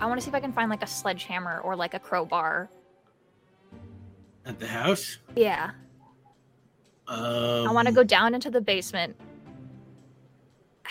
I 0.00 0.06
want 0.06 0.18
to 0.20 0.24
see 0.24 0.28
if 0.30 0.34
I 0.34 0.40
can 0.40 0.52
find 0.52 0.70
like 0.70 0.82
a 0.82 0.86
sledgehammer 0.86 1.60
or 1.60 1.76
like 1.76 1.94
a 1.94 1.98
crowbar. 1.98 2.68
At 4.46 4.58
the 4.58 4.66
house. 4.66 5.18
Yeah, 5.36 5.70
Um, 7.06 7.68
I 7.68 7.72
want 7.72 7.86
to 7.88 7.94
go 7.94 8.02
down 8.02 8.34
into 8.34 8.50
the 8.50 8.60
basement. 8.60 9.14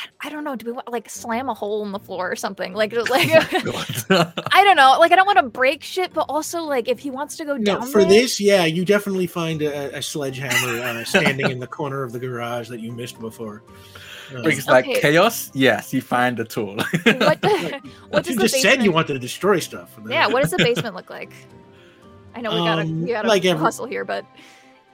I- 0.03 0.27
I 0.27 0.29
don't 0.29 0.43
know. 0.43 0.55
Do 0.55 0.65
we 0.67 0.71
want 0.71 0.91
like 0.91 1.09
slam 1.09 1.49
a 1.49 1.53
hole 1.53 1.83
in 1.85 1.91
the 1.91 1.99
floor 1.99 2.31
or 2.31 2.35
something? 2.35 2.73
Like, 2.73 2.91
just, 2.91 3.09
like 3.15 3.29
I 3.31 4.63
don't 4.63 4.75
know. 4.77 4.97
Like, 4.99 5.11
I 5.11 5.15
don't 5.15 5.25
want 5.25 5.37
to 5.39 5.43
break 5.49 5.83
shit, 5.83 6.13
but 6.13 6.25
also 6.29 6.63
like 6.63 6.87
if 6.87 6.99
he 6.99 7.09
wants 7.11 7.37
to 7.37 7.45
go 7.45 7.57
No, 7.57 7.63
down 7.79 7.87
for 7.87 7.99
there- 8.01 8.09
this, 8.09 8.39
yeah, 8.39 8.65
you 8.65 8.85
definitely 8.85 9.27
find 9.27 9.61
a, 9.61 9.97
a 9.97 10.01
sledgehammer 10.01 10.81
uh, 10.83 11.03
standing 11.03 11.49
in 11.49 11.59
the 11.59 11.67
corner 11.67 12.03
of 12.03 12.11
the 12.11 12.19
garage 12.19 12.69
that 12.69 12.79
you 12.79 12.91
missed 12.91 13.19
before. 13.19 13.63
Uh, 14.33 14.41
Because 14.43 14.65
like 14.67 14.85
Okay. 14.87 15.01
chaos, 15.01 15.51
yes, 15.53 15.93
you 15.93 16.01
find 16.01 16.39
a 16.39 16.45
tool. 16.45 16.75
what, 16.77 17.41
But 17.41 17.41
what 18.09 18.27
you 18.27 18.35
the 18.35 18.41
just 18.47 18.61
said 18.61 18.81
you 18.83 18.91
wanted 18.91 19.13
to 19.13 19.19
destroy 19.19 19.59
stuff. 19.59 19.97
Yeah, 20.07 20.27
what 20.27 20.41
does 20.41 20.51
the 20.51 20.57
basement 20.57 20.95
look 20.95 21.09
like? 21.09 21.33
I 22.33 22.39
know 22.41 22.51
we 22.51 22.57
gotta 22.59 22.81
Um, 22.83 23.01
we 23.01 23.11
gotta 23.11 23.27
like 23.27 23.43
every- 23.43 23.61
hustle 23.61 23.85
here, 23.87 24.05
but 24.05 24.25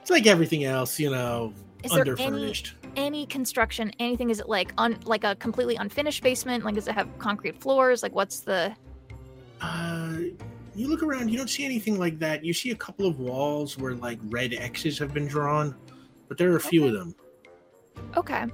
It's 0.00 0.10
like 0.10 0.26
everything 0.26 0.64
else, 0.64 0.98
you 0.98 1.10
know, 1.10 1.52
is 1.84 1.92
there 1.92 2.00
any 2.02 2.10
underfurnished. 2.10 2.74
Any 2.98 3.24
construction? 3.26 3.90
Anything? 3.98 4.28
Is 4.28 4.40
it 4.40 4.48
like 4.48 4.72
un 4.76 4.98
like 5.04 5.24
a 5.24 5.34
completely 5.36 5.76
unfinished 5.76 6.22
basement? 6.22 6.64
Like 6.64 6.74
does 6.74 6.88
it 6.88 6.94
have 6.94 7.08
concrete 7.18 7.58
floors? 7.60 8.02
Like 8.02 8.14
what's 8.14 8.40
the 8.40 8.74
Uh, 9.60 10.18
you 10.74 10.88
look 10.88 11.02
around, 11.02 11.28
you 11.30 11.38
don't 11.38 11.50
see 11.50 11.64
anything 11.64 11.98
like 11.98 12.18
that. 12.18 12.44
You 12.44 12.52
see 12.52 12.70
a 12.70 12.76
couple 12.76 13.06
of 13.06 13.18
walls 13.18 13.78
where 13.78 13.94
like 13.94 14.18
red 14.24 14.52
X's 14.54 14.98
have 14.98 15.14
been 15.14 15.26
drawn, 15.26 15.74
but 16.28 16.36
there 16.38 16.52
are 16.52 16.56
a 16.56 16.60
few 16.60 16.86
of 16.86 16.92
them. 16.92 17.14
okay? 18.16 18.44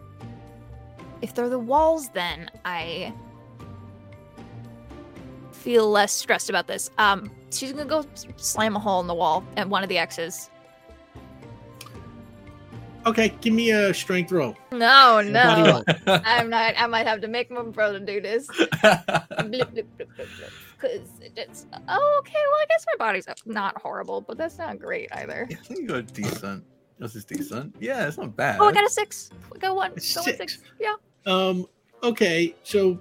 If 1.23 1.35
they're 1.35 1.49
the 1.49 1.59
walls, 1.59 2.09
then 2.11 2.51
I 2.65 3.13
feel 5.53 5.91
less 5.91 6.13
stressed 6.13 6.51
about 6.51 6.67
this. 6.67 6.91
Um, 6.99 7.31
she's 7.51 7.73
gonna 7.73 7.85
go 7.87 8.05
slam 8.37 8.77
a 8.77 8.79
hole 8.79 9.01
in 9.01 9.07
the 9.07 9.15
wall 9.15 9.43
at 9.57 9.69
one 9.69 9.83
of 9.83 9.89
the 9.89 9.99
X's. 9.99 10.51
Okay, 13.07 13.29
give 13.41 13.53
me 13.53 13.71
a 13.71 13.93
strength 13.93 14.33
roll. 14.33 14.57
No, 14.73 15.21
no, 15.21 15.85
roll. 15.85 15.85
I'm 16.25 16.49
not. 16.49 16.75
I 16.79 16.87
might 16.87 17.07
have 17.07 17.21
to 17.21 17.29
make 17.29 17.51
my 17.51 17.63
brother 17.63 18.01
do 18.01 18.21
this. 18.21 18.47
blip, 18.47 18.71
blip, 18.81 19.73
blip, 19.73 19.97
blip, 19.97 20.17
blip. 20.17 20.51
Cause 20.79 21.09
it's 21.37 21.67
oh, 21.89 22.17
okay. 22.21 22.33
Well, 22.35 22.61
I 22.61 22.67
guess 22.69 22.87
my 22.87 23.05
body's 23.05 23.27
not 23.45 23.81
horrible, 23.81 24.21
but 24.23 24.39
that's 24.39 24.59
not 24.59 24.79
great 24.79 25.09
either. 25.13 25.47
Yeah, 25.51 25.57
I 25.61 25.65
think 25.65 25.89
you're 25.89 26.03
decent. 26.03 26.65
This 26.99 27.15
is 27.17 27.25
decent. 27.25 27.75
Yeah, 27.81 28.07
it's 28.07 28.17
not 28.17 28.37
bad. 28.37 28.61
Oh, 28.61 28.69
I 28.69 28.73
got 28.73 28.85
a 28.85 28.91
six. 28.91 29.31
We 29.53 29.59
got 29.59 29.75
one. 29.77 29.93
A 29.93 29.95
Got 29.95 30.17
one 30.17 30.25
six. 30.25 30.37
six. 30.39 30.59
Yeah. 30.81 30.95
Um, 31.27 31.67
okay, 32.03 32.55
so 32.63 32.99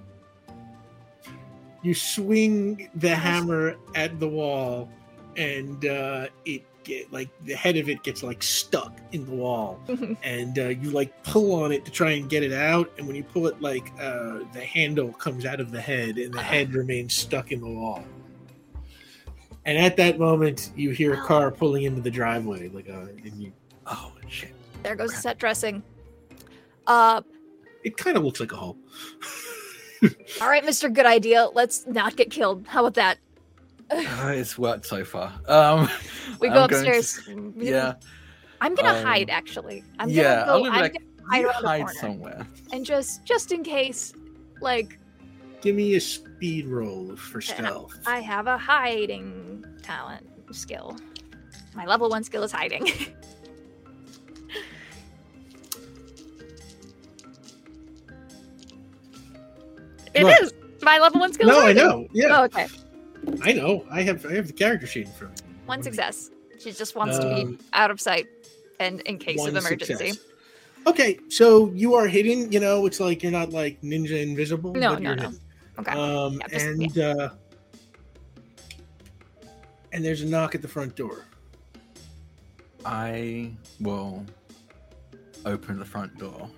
you 1.82 1.94
swing 1.94 2.90
the 2.94 3.14
hammer 3.14 3.76
at 3.94 4.18
the 4.18 4.28
wall, 4.28 4.90
and 5.36 5.84
uh, 5.86 6.26
it 6.44 6.64
get 6.84 7.12
like 7.12 7.28
the 7.44 7.54
head 7.54 7.76
of 7.76 7.88
it 7.88 8.02
gets 8.02 8.22
like 8.22 8.42
stuck 8.42 8.98
in 9.12 9.24
the 9.26 9.32
wall, 9.32 9.80
and 10.22 10.58
uh, 10.58 10.68
you 10.68 10.90
like 10.90 11.22
pull 11.24 11.54
on 11.62 11.72
it 11.72 11.84
to 11.84 11.90
try 11.90 12.12
and 12.12 12.28
get 12.30 12.42
it 12.42 12.52
out, 12.52 12.92
and 12.98 13.06
when 13.06 13.16
you 13.16 13.24
pull 13.24 13.46
it, 13.46 13.60
like 13.60 13.90
uh, 14.00 14.40
the 14.52 14.60
handle 14.60 15.12
comes 15.14 15.44
out 15.46 15.60
of 15.60 15.70
the 15.70 15.80
head, 15.80 16.18
and 16.18 16.32
the 16.32 16.42
head 16.42 16.74
remains 16.74 17.14
stuck 17.14 17.50
in 17.52 17.60
the 17.60 17.68
wall. 17.68 18.04
And 19.66 19.78
at 19.78 19.96
that 19.96 20.18
moment, 20.18 20.72
you 20.76 20.90
hear 20.90 21.14
a 21.14 21.20
car 21.22 21.50
pulling 21.50 21.84
into 21.84 22.02
the 22.02 22.10
driveway, 22.10 22.68
like 22.68 22.88
uh, 22.88 23.06
and 23.24 23.42
you, 23.42 23.52
Oh 23.86 24.12
shit. 24.28 24.52
there 24.82 24.94
goes 24.96 25.10
the 25.10 25.16
set 25.16 25.38
dressing. 25.38 25.82
Uh, 26.86 27.22
it 27.82 27.96
kind 27.96 28.16
of 28.16 28.24
looks 28.24 28.40
like 28.40 28.52
a 28.52 28.56
hole. 28.56 28.76
all 30.40 30.48
right, 30.48 30.64
Mister. 30.64 30.88
Good 30.88 31.06
idea. 31.06 31.48
Let's 31.54 31.86
not 31.86 32.16
get 32.16 32.30
killed. 32.30 32.66
How 32.66 32.80
about 32.80 32.94
that? 32.94 33.18
Uh, 33.94 34.28
it's 34.34 34.58
worked 34.58 34.86
so 34.86 35.04
far. 35.04 35.32
Um, 35.46 35.88
We 36.40 36.48
go 36.48 36.62
I'm 36.64 36.70
going 36.70 36.84
to- 36.84 36.98
upstairs. 36.98 37.28
yeah, 37.56 37.94
I'm 38.60 38.74
gonna 38.74 38.98
um, 38.98 39.04
hide. 39.04 39.30
Actually, 39.30 39.84
I'm 39.98 40.08
yeah. 40.08 40.44
gonna 40.46 40.46
go. 40.46 40.52
I'm 40.54 40.62
gonna 40.72 40.80
like, 40.82 40.92
gonna 40.94 41.30
hide 41.30 41.40
you 41.40 41.48
hide 41.84 41.88
somewhere. 41.96 42.46
and 42.72 42.84
just 42.84 43.24
just 43.24 43.52
in 43.52 43.62
case, 43.62 44.12
like 44.60 44.98
Give 45.60 45.74
me 45.76 45.94
a 45.94 46.00
speed 46.00 46.66
roll 46.66 47.16
for 47.16 47.40
stealth. 47.40 47.98
I 48.06 48.20
have 48.20 48.46
a 48.46 48.58
hiding 48.58 49.64
talent 49.82 50.26
skill. 50.52 50.98
My 51.74 51.86
level 51.86 52.08
one 52.10 52.22
skill 52.24 52.42
is 52.42 52.52
hiding. 52.52 52.86
It 60.14 60.24
is 60.42 60.52
What? 60.52 60.82
My 60.82 60.98
level 60.98 61.20
one 61.20 61.32
skill 61.32 61.48
is 61.50 61.56
No, 61.56 61.62
I 61.62 61.72
know. 61.72 62.06
Yeah, 62.12 62.40
Oh, 62.40 62.44
okay. 62.44 62.66
I 63.42 63.52
know. 63.52 63.84
I 63.90 64.02
have 64.02 64.24
I 64.26 64.34
have 64.34 64.46
the 64.46 64.52
character 64.52 64.86
sheet 64.86 65.06
in 65.06 65.12
front 65.12 65.40
of 65.40 65.46
me. 65.46 65.52
One 65.66 65.82
success. 65.82 66.30
She 66.58 66.72
just 66.72 66.94
wants 66.96 67.18
to 67.18 67.24
be 67.34 67.42
Um, 67.42 67.58
out 67.72 67.90
of 67.90 68.00
sight 68.00 68.26
and 68.80 69.00
in 69.02 69.18
case 69.18 69.40
of 69.44 69.54
emergency. 69.56 69.94
success. 69.94 70.18
Okay, 70.86 71.18
so 71.28 71.70
you 71.74 71.94
are 71.94 72.06
hidden. 72.06 72.52
You 72.52 72.60
know, 72.60 72.84
it's 72.86 73.00
like 73.00 73.22
you're 73.22 73.32
not 73.32 73.50
like 73.50 73.80
ninja 73.82 74.20
invisible. 74.22 74.72
No, 74.74 74.94
but 74.94 75.02
no, 75.02 75.08
you're 75.10 75.16
no. 75.16 75.22
hidden. 75.22 75.40
Okay. 75.78 75.92
Um, 75.92 76.34
Yeah, 76.40 76.48
just- 76.48 76.64
and 76.66 76.98
uh, 76.98 77.28
and 79.92 80.04
there's 80.04 80.22
a 80.22 80.26
knock 80.26 80.54
at 80.54 80.62
the 80.62 80.68
front 80.68 80.94
door. 80.96 81.24
I 82.84 83.50
will 83.80 84.24
open 85.46 85.78
the 85.78 85.84
front 85.84 86.16
door. 86.18 86.50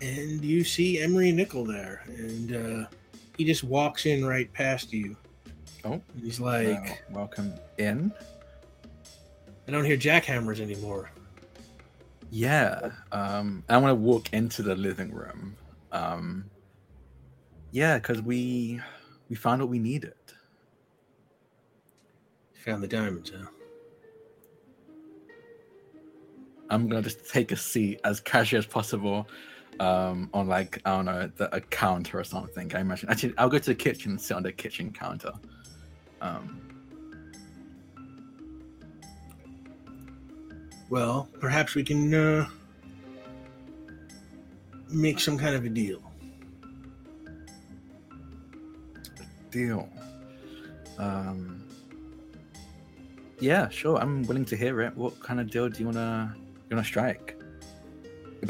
and 0.00 0.44
you 0.44 0.64
see 0.64 1.00
Emory 1.00 1.30
Nickel 1.30 1.64
there, 1.64 2.02
and 2.08 2.56
uh, 2.56 2.86
he 3.42 3.46
just 3.48 3.64
walks 3.64 4.06
in 4.06 4.24
right 4.24 4.52
past 4.52 4.92
you. 4.92 5.16
Oh. 5.84 6.00
He's 6.22 6.38
like, 6.38 7.02
welcome 7.10 7.52
in. 7.76 8.12
I 9.66 9.72
don't 9.72 9.84
hear 9.84 9.96
jackhammers 9.96 10.60
anymore. 10.60 11.10
Yeah. 12.30 12.90
Um, 13.10 13.64
I 13.68 13.78
want 13.78 13.90
to 13.90 13.96
walk 13.96 14.32
into 14.32 14.62
the 14.62 14.76
living 14.76 15.12
room. 15.12 15.56
Um, 15.90 16.44
yeah, 17.72 17.98
because 17.98 18.22
we 18.22 18.80
we 19.28 19.34
found 19.34 19.60
what 19.60 19.68
we 19.68 19.80
needed. 19.80 20.14
Found 22.64 22.80
the 22.80 22.86
diamonds, 22.86 23.32
huh? 23.36 23.48
I'm 26.70 26.86
gonna 26.86 27.02
just 27.02 27.28
take 27.28 27.50
a 27.50 27.56
seat 27.56 28.00
as 28.04 28.20
casual 28.20 28.58
as 28.58 28.66
possible, 28.66 29.26
um, 29.82 30.30
on 30.32 30.48
like 30.48 30.80
I 30.84 30.90
don't 30.90 31.04
know 31.06 31.30
the, 31.36 31.54
a 31.54 31.60
counter 31.60 32.18
or 32.18 32.24
something. 32.24 32.74
I 32.74 32.80
imagine. 32.80 33.08
Actually, 33.10 33.34
I'll 33.38 33.48
go 33.48 33.58
to 33.58 33.70
the 33.70 33.74
kitchen 33.74 34.12
and 34.12 34.20
sit 34.20 34.36
on 34.36 34.42
the 34.42 34.52
kitchen 34.52 34.92
counter. 34.92 35.32
Um, 36.20 36.62
Well, 40.92 41.26
perhaps 41.40 41.74
we 41.74 41.84
can 41.84 42.12
uh, 42.12 42.46
make 44.90 45.20
some 45.20 45.38
kind 45.38 45.54
of 45.54 45.64
a 45.64 45.70
deal. 45.70 46.02
deal. 49.50 49.88
Um, 50.98 51.64
yeah, 53.40 53.70
sure. 53.70 53.96
I'm 53.98 54.22
willing 54.24 54.44
to 54.44 54.54
hear 54.54 54.82
it. 54.82 54.94
What 54.94 55.18
kind 55.20 55.40
of 55.40 55.50
deal 55.50 55.70
do 55.70 55.80
you 55.80 55.86
wanna 55.86 56.36
you 56.36 56.76
wanna 56.76 56.84
strike? 56.84 57.31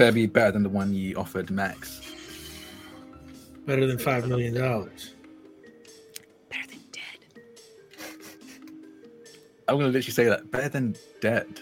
It 0.02 0.06
better 0.06 0.14
be 0.14 0.26
better 0.26 0.50
than 0.50 0.64
the 0.64 0.68
one 0.68 0.92
you 0.92 1.14
offered 1.14 1.48
Max. 1.48 2.00
Better 3.66 3.86
than 3.86 3.98
five 3.98 4.26
million 4.26 4.52
dollars. 4.52 5.14
Better 6.50 6.66
than 6.66 6.80
dead. 6.90 7.44
I'm 9.68 9.76
gonna 9.76 9.92
literally 9.92 10.10
say 10.10 10.24
that 10.24 10.50
better 10.50 10.68
than 10.70 10.96
dead. 11.20 11.60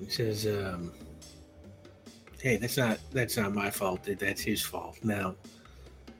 He 0.00 0.10
says, 0.10 0.44
um, 0.44 0.90
"Hey, 2.40 2.56
that's 2.56 2.76
not 2.76 2.98
that's 3.12 3.36
not 3.36 3.54
my 3.54 3.70
fault. 3.70 4.00
That's 4.18 4.40
his 4.40 4.60
fault." 4.60 4.98
Now, 5.04 5.36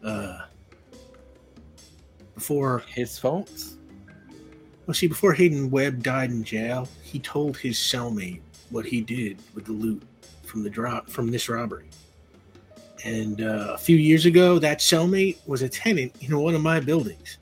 uh, 0.05 0.43
before 2.37 2.85
His 2.87 3.19
fault. 3.19 3.51
well, 4.87 4.95
see, 4.95 5.09
before 5.09 5.33
Hayden 5.33 5.73
Webb 5.73 6.05
died 6.05 6.31
in 6.31 6.45
jail, 6.45 6.89
he 7.03 7.19
told 7.19 7.57
his 7.57 7.77
cellmate 7.77 8.43
what 8.73 8.85
he 8.85 9.01
did 9.01 9.39
with 9.55 9.67
the 9.67 9.73
loot 9.73 10.03
from 10.43 10.65
the 10.65 10.71
drop 10.71 11.09
from 11.09 11.31
this 11.31 11.49
robbery. 11.49 11.89
And 13.05 13.41
uh, 13.43 13.75
a 13.75 13.79
few 13.79 13.97
years 13.97 14.27
ago, 14.27 14.59
that 14.59 14.79
cellmate 14.79 15.37
was 15.47 15.63
a 15.63 15.69
tenant 15.69 16.15
in 16.21 16.37
one 16.39 16.55
of 16.55 16.63
my 16.63 16.81
buildings. 16.81 17.39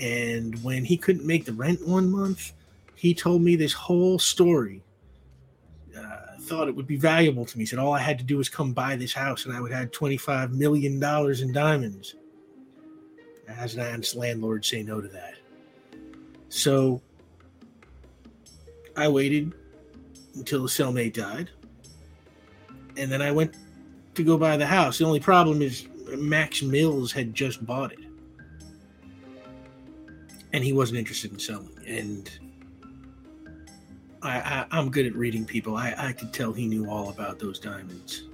And 0.00 0.62
when 0.64 0.84
he 0.84 0.96
couldn't 0.96 1.26
make 1.26 1.44
the 1.44 1.52
rent 1.52 1.86
one 1.86 2.10
month, 2.10 2.52
he 2.94 3.14
told 3.14 3.42
me 3.42 3.56
this 3.56 3.72
whole 3.72 4.18
story. 4.18 4.82
Uh, 5.96 6.16
thought 6.40 6.68
it 6.68 6.74
would 6.74 6.86
be 6.86 6.96
valuable 6.96 7.44
to 7.44 7.58
me. 7.58 7.64
Said 7.66 7.78
all 7.78 7.92
I 7.92 8.00
had 8.00 8.18
to 8.18 8.24
do 8.24 8.36
was 8.36 8.48
come 8.48 8.72
buy 8.72 8.96
this 8.96 9.12
house, 9.12 9.46
and 9.46 9.54
I 9.54 9.60
would 9.60 9.72
have 9.72 9.90
twenty-five 9.92 10.52
million 10.52 10.98
dollars 10.98 11.42
in 11.42 11.52
diamonds. 11.52 12.14
As 13.46 13.74
an 13.74 13.80
honest 13.80 14.16
landlord, 14.16 14.64
say 14.64 14.82
no 14.82 15.00
to 15.00 15.08
that. 15.08 15.34
So 16.48 17.00
I 18.96 19.08
waited 19.08 19.52
until 20.34 20.62
the 20.62 20.68
cellmate 20.68 21.14
died, 21.14 21.50
and 22.96 23.10
then 23.10 23.22
I 23.22 23.30
went 23.30 23.54
to 24.14 24.22
go 24.22 24.36
buy 24.36 24.56
the 24.56 24.66
house. 24.66 24.98
The 24.98 25.04
only 25.04 25.20
problem 25.20 25.62
is 25.62 25.86
Max 26.16 26.62
Mills 26.62 27.12
had 27.12 27.34
just 27.34 27.64
bought 27.64 27.92
it, 27.92 28.00
and 30.52 30.64
he 30.64 30.72
wasn't 30.72 30.98
interested 30.98 31.32
in 31.32 31.38
selling. 31.38 31.70
And 31.86 32.30
I, 34.22 34.38
I, 34.38 34.66
I'm 34.70 34.90
good 34.90 35.06
at 35.06 35.14
reading 35.14 35.44
people. 35.44 35.76
I, 35.76 35.94
I 35.96 36.12
could 36.12 36.32
tell 36.32 36.52
he 36.52 36.66
knew 36.66 36.90
all 36.90 37.10
about 37.10 37.38
those 37.38 37.58
diamonds, 37.58 38.24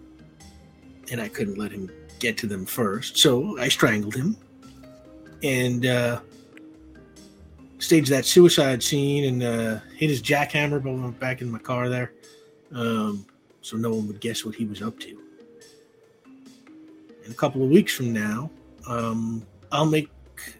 and 1.10 1.20
I 1.20 1.28
couldn't 1.28 1.58
let 1.58 1.70
him 1.70 1.90
get 2.18 2.36
to 2.38 2.46
them 2.46 2.64
first. 2.66 3.18
So 3.18 3.58
I 3.58 3.68
strangled 3.68 4.14
him, 4.14 4.36
and 5.42 5.86
uh, 5.86 6.20
staged 7.78 8.10
that 8.10 8.24
suicide 8.24 8.82
scene 8.82 9.24
and 9.24 9.42
uh, 9.42 9.80
hit 9.96 10.10
his 10.10 10.22
jackhammer 10.22 11.18
back 11.18 11.42
in 11.42 11.50
my 11.50 11.58
car 11.58 11.88
there, 11.88 12.12
um, 12.72 13.26
so 13.60 13.76
no 13.76 13.90
one 13.90 14.06
would 14.06 14.20
guess 14.20 14.44
what 14.44 14.54
he 14.54 14.64
was 14.64 14.82
up 14.82 14.98
to. 15.00 15.20
And 17.24 17.32
a 17.32 17.36
couple 17.36 17.62
of 17.62 17.70
weeks 17.70 17.94
from 17.94 18.12
now, 18.12 18.50
um, 18.86 19.44
I'll 19.72 19.86
make 19.86 20.10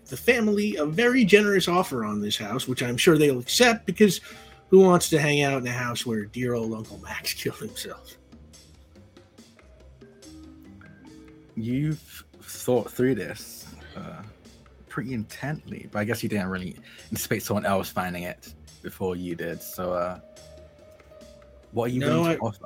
the 0.07 0.17
family 0.17 0.77
a 0.77 0.87
very 0.87 1.25
generous 1.25 1.69
offer 1.69 2.05
on 2.05 2.21
this 2.21 2.37
house, 2.37 2.67
which 2.67 2.83
I'm 2.83 2.97
sure 2.97 3.19
they'll 3.19 3.39
accept 3.39 3.87
because 3.87 4.21
who 4.69 4.81
wants 4.81 5.09
to 5.11 5.21
hang 5.21 5.43
out 5.43 5.61
in 5.61 5.67
a 5.67 5.73
house 5.73 6.05
where 6.05 6.25
dear 6.25 6.55
old 6.55 6.75
Uncle 6.75 6.99
Max 6.99 7.33
killed 7.35 7.59
himself? 7.59 8.17
You've 11.55 12.25
thought 12.43 12.91
through 12.91 13.15
this 13.15 13.67
uh, 13.97 14.23
pretty 14.97 15.13
intently, 15.13 15.91
but 15.93 15.99
I 15.99 16.05
guess 16.05 16.23
you 16.23 16.29
didn't 16.31 16.49
really 16.49 16.75
anticipate 17.11 17.43
someone 17.43 17.67
else 17.67 17.91
finding 17.91 18.23
it 18.23 18.55
before 18.81 19.15
you 19.15 19.35
did. 19.35 19.61
So, 19.61 19.93
uh, 19.93 20.21
what 21.73 21.91
are 21.91 21.93
you 21.93 22.01
No, 22.01 22.25
I- 22.25 22.37
to 22.37 22.41
offer? 22.41 22.65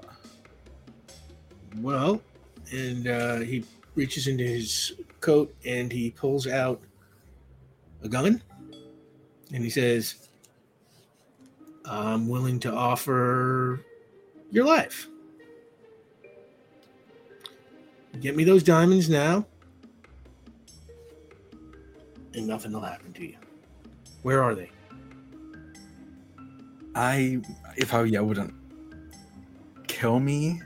Well, 1.78 2.22
and 2.70 3.08
uh, 3.08 3.38
he 3.38 3.64
reaches 3.96 4.28
into 4.28 4.44
his 4.44 4.92
coat 5.20 5.52
and 5.66 5.90
he 5.90 6.12
pulls 6.12 6.46
out 6.46 6.80
a 8.04 8.08
gun 8.08 8.40
and 9.52 9.64
he 9.64 9.70
says, 9.70 10.28
I'm 11.84 12.28
willing 12.28 12.60
to 12.60 12.72
offer 12.72 13.84
your 14.52 14.66
life. 14.66 15.08
Get 18.20 18.36
me 18.36 18.44
those 18.44 18.62
diamonds 18.62 19.10
now, 19.10 19.46
and 22.34 22.46
nothing 22.46 22.72
will 22.72 22.80
happen 22.80 23.12
to 23.14 23.26
you. 23.26 23.36
Where 24.22 24.42
are 24.42 24.54
they? 24.54 24.70
I, 26.94 27.40
if 27.76 27.94
I, 27.94 28.02
yeah, 28.04 28.20
wouldn't 28.20 28.54
kill 29.86 30.20
me. 30.20 30.60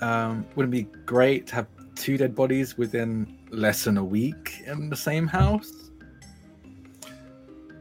Um, 0.00 0.46
wouldn't 0.54 0.74
it 0.74 0.90
be 0.92 0.98
great 1.06 1.46
to 1.48 1.54
have 1.56 1.66
two 1.94 2.16
dead 2.16 2.34
bodies 2.34 2.76
within 2.76 3.38
less 3.50 3.84
than 3.84 3.96
a 3.98 4.04
week 4.04 4.62
in 4.66 4.90
the 4.90 4.96
same 4.96 5.26
house? 5.26 5.90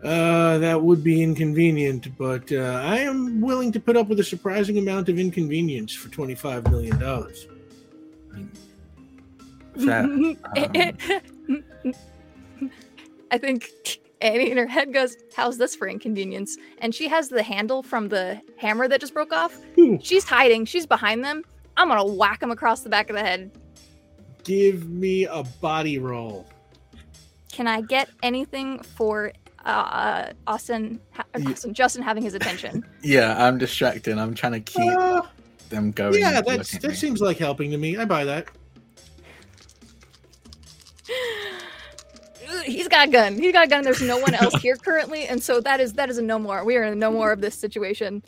Uh, 0.03 0.57
that 0.57 0.81
would 0.81 1.03
be 1.03 1.23
inconvenient, 1.23 2.15
but 2.17 2.51
uh, 2.51 2.81
I 2.83 2.97
am 2.97 3.39
willing 3.39 3.71
to 3.71 3.79
put 3.79 3.95
up 3.95 4.09
with 4.09 4.19
a 4.19 4.23
surprising 4.23 4.77
amount 4.77 5.07
of 5.07 5.17
inconvenience 5.17 5.93
for 5.93 6.09
$25 6.09 6.69
million. 6.69 7.01
I 7.01 8.35
mean, 8.35 8.51
fair. 9.85 11.21
Um, 11.85 11.93
I 13.33 13.37
think 13.39 13.71
Annie 14.21 14.51
in 14.51 14.57
her 14.57 14.67
head 14.67 14.93
goes, 14.93 15.17
How's 15.35 15.57
this 15.57 15.75
for 15.75 15.87
inconvenience? 15.87 16.55
And 16.77 16.93
she 16.95 17.07
has 17.09 17.27
the 17.29 17.43
handle 17.43 17.81
from 17.83 18.07
the 18.09 18.39
hammer 18.57 18.87
that 18.87 19.01
just 19.01 19.13
broke 19.13 19.33
off. 19.33 19.57
Ooh. 19.77 19.99
She's 20.01 20.23
hiding. 20.23 20.65
She's 20.65 20.85
behind 20.85 21.23
them. 21.25 21.43
I'm 21.75 21.87
going 21.89 21.99
to 21.99 22.13
whack 22.13 22.41
him 22.43 22.51
across 22.51 22.81
the 22.81 22.89
back 22.89 23.09
of 23.09 23.15
the 23.15 23.23
head. 23.23 23.51
Give 24.43 24.87
me 24.87 25.25
a 25.25 25.43
body 25.61 25.97
roll. 25.97 26.45
Can 27.51 27.65
I 27.67 27.81
get 27.81 28.09
anything 28.21 28.79
for 28.79 29.31
uh, 29.65 30.33
Austin, 30.45 30.99
ha- 31.11 31.25
Austin, 31.47 31.73
Justin 31.73 32.03
having 32.03 32.21
his 32.23 32.33
attention? 32.35 32.85
yeah, 33.01 33.43
I'm 33.47 33.57
distracted. 33.57 34.17
I'm 34.19 34.35
trying 34.35 34.51
to 34.53 34.59
keep 34.59 34.91
Uh, 34.95 35.21
them 35.69 35.91
going. 35.91 36.19
yeah, 36.19 36.41
that's, 36.41 36.77
that 36.77 36.89
me. 36.89 36.93
seems 36.95 37.19
like 37.21 37.37
helping 37.37 37.71
to 37.71 37.77
me. 37.77 37.97
I 37.97 38.05
buy 38.05 38.25
that. 38.25 38.47
He's 42.65 42.87
got 42.87 43.07
a 43.07 43.11
gun. 43.11 43.37
He's 43.37 43.51
got 43.53 43.65
a 43.65 43.69
gun. 43.69 43.83
There's 43.83 44.01
no 44.01 44.17
one 44.17 44.33
else 44.33 44.55
here 44.55 44.75
currently, 44.75 45.25
and 45.27 45.41
so 45.41 45.59
that 45.61 45.79
is 45.79 45.93
that 45.93 46.09
is 46.09 46.17
a 46.17 46.21
no 46.21 46.39
more. 46.39 46.63
We 46.63 46.77
are 46.77 46.83
in 46.83 46.99
no 46.99 47.11
more 47.11 47.31
of 47.31 47.41
this 47.41 47.55
situation. 47.55 48.23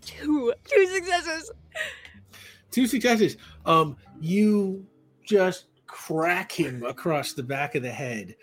Two 0.00 0.52
two 0.64 0.86
successes. 0.86 1.50
Two 2.70 2.86
successes. 2.86 3.36
Um, 3.64 3.96
you 4.20 4.86
just 5.24 5.66
crack 5.86 6.52
him 6.52 6.82
across 6.82 7.32
the 7.32 7.42
back 7.42 7.74
of 7.74 7.82
the 7.82 7.90
head, 7.90 8.34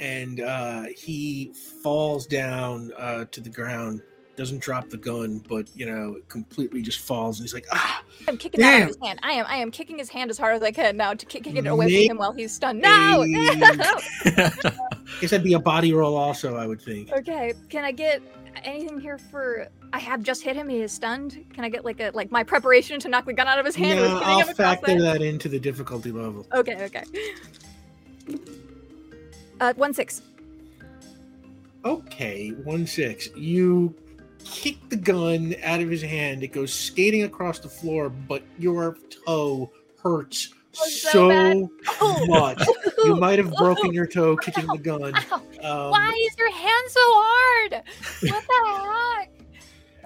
and 0.00 0.40
uh, 0.40 0.84
he 0.96 1.52
falls 1.82 2.26
down 2.26 2.92
uh, 2.98 3.26
to 3.26 3.40
the 3.40 3.50
ground 3.50 4.02
doesn't 4.36 4.60
drop 4.60 4.88
the 4.90 4.96
gun, 4.96 5.42
but 5.48 5.66
you 5.74 5.86
know, 5.86 6.16
it 6.16 6.28
completely 6.28 6.82
just 6.82 7.00
falls, 7.00 7.38
and 7.38 7.44
he's 7.44 7.54
like, 7.54 7.66
ah. 7.72 8.02
I'm 8.28 8.36
kicking 8.36 8.60
that 8.60 8.74
out 8.74 8.82
of 8.82 8.88
his 8.88 8.98
hand. 9.02 9.18
I 9.22 9.32
am. 9.32 9.46
I 9.48 9.56
am 9.56 9.70
kicking 9.70 9.98
his 9.98 10.08
hand 10.08 10.30
as 10.30 10.38
hard 10.38 10.56
as 10.56 10.62
I 10.62 10.72
can 10.72 10.96
now 10.96 11.14
to 11.14 11.26
kick, 11.26 11.44
kick 11.44 11.56
it 11.56 11.66
away 11.66 11.86
Make 11.86 12.08
from 12.08 12.16
him 12.16 12.18
while 12.18 12.32
he's 12.32 12.52
stunned. 12.52 12.80
No. 12.80 12.88
I 13.24 14.04
guess 15.20 15.30
that'd 15.30 15.42
be 15.44 15.54
a 15.54 15.58
body 15.58 15.92
roll, 15.92 16.16
also. 16.16 16.56
I 16.56 16.66
would 16.66 16.80
think. 16.80 17.10
okay. 17.12 17.54
Can 17.68 17.84
I 17.84 17.92
get 17.92 18.20
anything 18.64 19.00
here 19.00 19.18
for? 19.18 19.68
I 19.92 19.98
have 19.98 20.22
just 20.22 20.42
hit 20.42 20.56
him. 20.56 20.68
He 20.68 20.82
is 20.82 20.92
stunned. 20.92 21.44
Can 21.54 21.64
I 21.64 21.68
get 21.68 21.84
like 21.84 22.00
a 22.00 22.10
like 22.12 22.30
my 22.30 22.42
preparation 22.42 23.00
to 23.00 23.08
knock 23.08 23.24
the 23.24 23.32
gun 23.32 23.46
out 23.46 23.58
of 23.58 23.64
his 23.64 23.76
hand? 23.76 24.00
No, 24.00 24.20
I'll 24.22 24.42
factor 24.44 24.94
the- 24.96 25.02
that 25.02 25.22
into 25.22 25.48
the 25.48 25.58
difficulty 25.58 26.12
level. 26.12 26.46
Okay. 26.52 26.84
Okay. 26.84 27.04
Uh, 29.60 29.72
one 29.74 29.94
six. 29.94 30.22
Okay, 31.84 32.48
one 32.64 32.86
six. 32.86 33.28
You 33.36 33.94
kick 34.50 34.76
the 34.88 34.96
gun 34.96 35.54
out 35.62 35.80
of 35.80 35.90
his 35.90 36.02
hand. 36.02 36.42
It 36.42 36.48
goes 36.52 36.72
skating 36.72 37.24
across 37.24 37.58
the 37.58 37.68
floor, 37.68 38.08
but 38.08 38.42
your 38.58 38.96
toe 39.26 39.70
hurts 40.02 40.52
Oh, 40.78 40.88
so 40.88 41.70
so. 41.98 42.26
Much. 42.26 42.62
You 43.04 43.16
might 43.20 43.38
have 43.38 43.50
broken 43.54 43.94
your 43.94 44.06
toe 44.06 44.36
kicking 44.36 44.66
the 44.66 44.76
gun. 44.76 45.14
Um, 45.62 45.90
Why 45.90 46.12
is 46.26 46.36
your 46.36 46.50
hand 46.50 46.84
so 46.88 47.00
hard? 47.02 47.72
What 48.20 48.44
the 48.46 49.16
heck? 49.20 49.30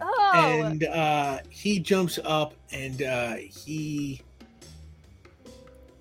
Oh. 0.03 0.31
and 0.33 0.85
uh, 0.85 1.41
he 1.51 1.79
jumps 1.79 2.19
up 2.25 2.55
and 2.73 3.03
uh, 3.03 3.35
he, 3.35 4.23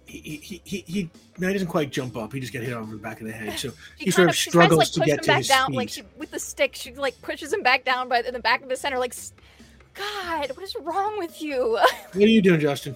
he, 0.10 0.38
he, 0.38 0.62
he, 0.64 0.84
he, 0.88 1.10
no, 1.38 1.48
he 1.48 1.54
doesn't 1.54 1.68
quite 1.68 1.92
jump 1.92 2.18
up. 2.18 2.34
He 2.34 2.40
just 2.40 2.52
got 2.52 2.64
hit 2.64 2.74
over 2.74 2.92
the 2.92 2.98
back 2.98 3.22
of 3.22 3.28
the 3.28 3.34
head. 3.34 3.60
So 3.60 3.70
She 3.98 4.06
he 4.06 4.12
sort 4.12 4.16
kind 4.16 4.30
of 4.30 4.36
she 4.36 4.50
tries 4.50 4.66
struggles 4.66 4.90
to, 4.92 5.00
to 5.00 5.06
get 5.06 5.18
push 5.20 5.26
to 5.26 5.32
him 5.32 5.36
back 5.36 5.38
his 5.38 5.48
down, 5.48 5.72
like 5.74 5.90
she, 5.90 6.04
with 6.18 6.32
the 6.32 6.40
stick. 6.40 6.76
She 6.76 6.94
like 6.96 7.22
pushes 7.22 7.54
him 7.54 7.62
back 7.62 7.86
down 7.86 8.10
by 8.10 8.22
in 8.22 8.34
the 8.34 8.40
back 8.40 8.64
of 8.64 8.70
the 8.70 8.76
center. 8.76 8.98
Like, 8.98 9.16
God, 9.94 10.50
what 10.56 10.64
is 10.64 10.76
wrong 10.82 11.20
with 11.20 11.42
you? 11.42 11.74
what 12.14 12.16
are 12.16 12.28
you 12.28 12.42
doing, 12.42 12.60
Justin? 12.60 12.96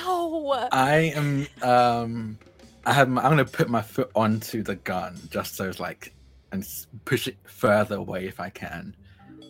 Ow! 0.00 0.68
I 0.72 1.12
am. 1.14 1.46
Um, 1.62 2.38
I 2.84 2.92
have. 2.92 3.08
My, 3.08 3.22
I'm 3.22 3.30
gonna 3.30 3.44
put 3.44 3.68
my 3.70 3.82
foot 3.82 4.10
onto 4.14 4.62
the 4.62 4.76
gun 4.76 5.18
just 5.30 5.56
so 5.56 5.68
it's 5.68 5.80
like, 5.80 6.12
and 6.52 6.66
push 7.06 7.28
it 7.28 7.36
further 7.44 7.96
away 7.96 8.26
if 8.26 8.40
I 8.40 8.50
can, 8.50 8.94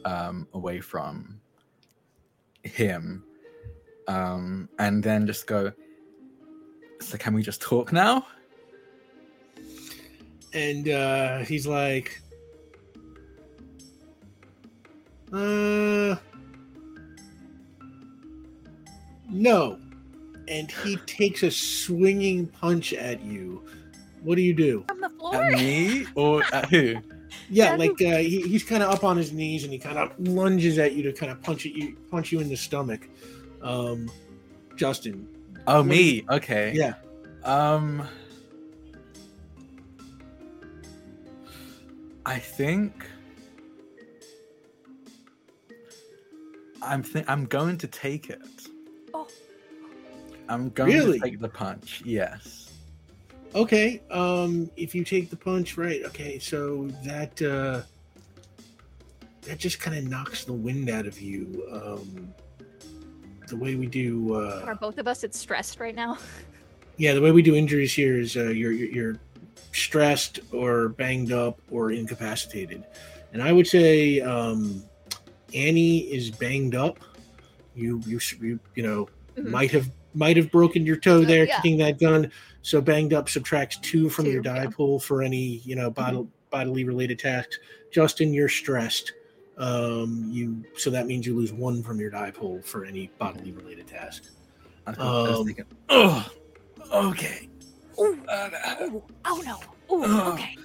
um, 0.05 0.47
away 0.55 0.81
from 0.81 1.41
him, 2.63 3.25
um, 4.07 4.69
and 4.79 5.03
then 5.03 5.27
just 5.27 5.47
go. 5.47 5.73
So 7.01 7.17
can 7.19 7.35
we 7.35 7.43
just 7.43 7.61
talk 7.61 7.93
now? 7.93 8.27
and 10.53 10.89
uh 10.89 11.39
he's 11.41 11.67
like 11.67 12.23
uh 15.33 16.17
no 19.29 19.79
and 20.49 20.71
he 20.71 20.97
takes 21.07 21.43
a 21.43 21.51
swinging 21.51 22.47
punch 22.47 22.95
at 22.95 23.21
you 23.23 23.63
what 24.23 24.37
do 24.37 24.43
you 24.43 24.55
do 24.55 24.85
From 24.89 25.01
the 25.01 25.11
floor. 25.11 25.35
At 25.35 25.53
me 25.53 26.07
or 26.15 26.43
at 26.55 26.71
who? 26.71 26.95
yeah 27.51 27.73
Yeah. 27.73 27.77
like 27.77 28.01
uh 28.01 28.19
he, 28.19 28.41
he's 28.43 28.63
kind 28.65 28.83
of 28.83 28.91
up 28.91 29.05
on 29.05 29.17
his 29.19 29.33
knees 29.33 29.65
and 29.65 29.73
he 29.73 29.79
kind 29.79 29.99
of 29.99 30.13
lunges 30.19 30.79
at 30.79 30.93
you 30.95 31.03
to 31.03 31.13
kind 31.13 31.31
of 31.31 31.43
punch 31.43 31.67
at 31.67 31.73
you 31.73 31.97
punch 32.11 32.33
you 32.33 32.41
in 32.41 32.49
the 32.49 32.57
stomach 32.57 33.09
um 33.63 34.11
justin 34.77 35.29
Oh, 35.67 35.79
What 35.79 35.87
me. 35.87 36.25
Okay. 36.31 36.73
yeah 36.75 36.95
Um, 37.45 38.07
I 42.25 42.39
think 42.39 43.07
I'm 46.83 47.03
think 47.03 47.29
I'm 47.29 47.47
going 47.47 47.79
to 47.79 47.87
take 47.87 48.31
it. 48.31 48.43
Oh. 49.13 49.27
I'm 50.49 50.71
going 50.71 50.93
Really? 50.93 51.19
to 51.19 51.25
take 51.25 51.41
the 51.41 51.49
punch. 51.49 52.03
Yes. 52.05 52.71
Okay, 53.55 54.03
um, 54.11 54.71
if 54.77 54.95
you 54.95 55.03
take 55.03 55.31
the 55.31 55.37
punch, 55.37 55.77
right? 55.79 56.05
Okay, 56.05 56.39
so 56.39 56.89
that 57.05 57.41
uh, 57.43 57.83
that 59.43 59.59
just 59.59 59.81
kind 59.81 59.97
of 59.97 60.05
knocks 60.09 60.45
the 60.45 60.53
wind 60.53 60.91
out 60.91 61.07
of 61.07 61.21
you. 61.21 61.67
Um, 61.73 62.35
the 63.49 63.57
way 63.57 63.75
we 63.75 63.87
do, 63.87 64.35
Are 64.35 64.71
uh, 64.73 64.75
both 64.75 64.99
of 64.99 65.07
us 65.07 65.25
it's 65.25 65.39
stressed 65.39 65.81
right 65.81 65.95
now? 65.95 66.19
yeah, 66.97 67.15
the 67.15 67.21
way 67.21 67.31
we 67.33 67.43
do 67.43 67.55
injuries 67.55 67.93
here 67.93 68.19
is 68.19 68.37
uh, 68.37 68.45
you're 68.45 68.73
you're 68.73 68.89
you're 68.91 69.17
stressed 69.73 70.41
or 70.53 70.91
banged 70.91 71.33
up 71.33 71.59
or 71.71 71.93
incapacitated, 71.93 72.85
and 73.33 73.43
I 73.43 73.53
would 73.53 73.67
say 73.67 74.21
um, 74.21 74.83
Annie 75.55 75.99
is 76.01 76.31
banged 76.31 76.75
up. 76.75 76.99
You 77.75 78.01
you 78.07 78.21
you, 78.41 78.59
you 78.75 78.83
know 78.83 79.09
Mhm. 79.37 79.51
might 79.51 79.71
have 79.71 79.91
might 80.15 80.37
have 80.39 80.51
broken 80.51 80.87
your 80.87 80.97
toe 80.97 81.23
there 81.25 81.45
yeah. 81.45 81.57
kicking 81.57 81.77
that 81.79 81.99
gun. 82.01 82.31
So 82.63 82.81
banged 82.81 83.13
up 83.13 83.29
subtracts 83.29 83.77
two 83.79 84.09
from 84.09 84.25
Two, 84.25 84.31
your 84.33 84.43
die 84.43 84.57
yeah. 84.57 84.63
Mm-hmm. 84.65 84.73
pool 84.73 84.99
for 84.99 85.23
any 85.23 85.61
you 85.65 85.77
know 85.77 85.91
bod- 85.91 86.29
bodily 86.51 86.85
related 86.85 87.19
tasks. 87.19 87.59
Justin, 87.93 88.33
you're 88.33 88.49
stressed. 88.49 89.13
Um, 89.59 90.29
you 90.31 90.65
so 90.77 90.91
that 90.91 91.07
means 91.07 91.27
you 91.27 91.35
lose 91.35 91.53
one 91.53 91.83
from 91.83 91.99
your 91.99 92.11
die 92.11 92.31
pool 92.31 92.61
for 92.63 92.85
any 92.85 93.11
bodily 93.19 93.53
related 93.53 93.87
task. 93.87 94.25
I 94.87 94.91
was, 94.91 94.99
I 94.99 95.05
was 95.05 95.39
Um, 95.41 95.55
oh, 95.89 96.31
okay. 97.11 97.49
Ooh. 97.99 98.19
Uh, 98.29 98.51
Ooh. 98.83 99.03
Oh 99.25 99.43
no. 99.47 99.95
Ooh, 99.97 100.05
Ugh. 100.05 100.35
okay. 100.35 100.57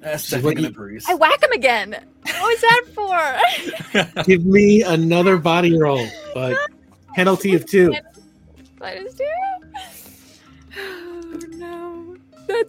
that's 0.00 0.24
So 0.24 0.36
definitely 0.38 0.64
what 0.64 0.70
you- 0.70 0.76
bruise. 0.76 1.04
I 1.08 1.14
whack 1.14 1.42
him 1.42 1.52
again. 1.52 1.90
What 2.24 2.42
was 2.42 2.60
that 2.60 4.12
for? 4.14 4.22
Give 4.24 4.44
me 4.44 4.82
another 4.82 5.36
body 5.36 5.78
roll, 5.78 6.06
but 6.34 6.56
penalty 7.14 7.54
of 7.54 7.64
two. 7.66 7.94
Minus 8.80 9.14
two. 9.14 9.24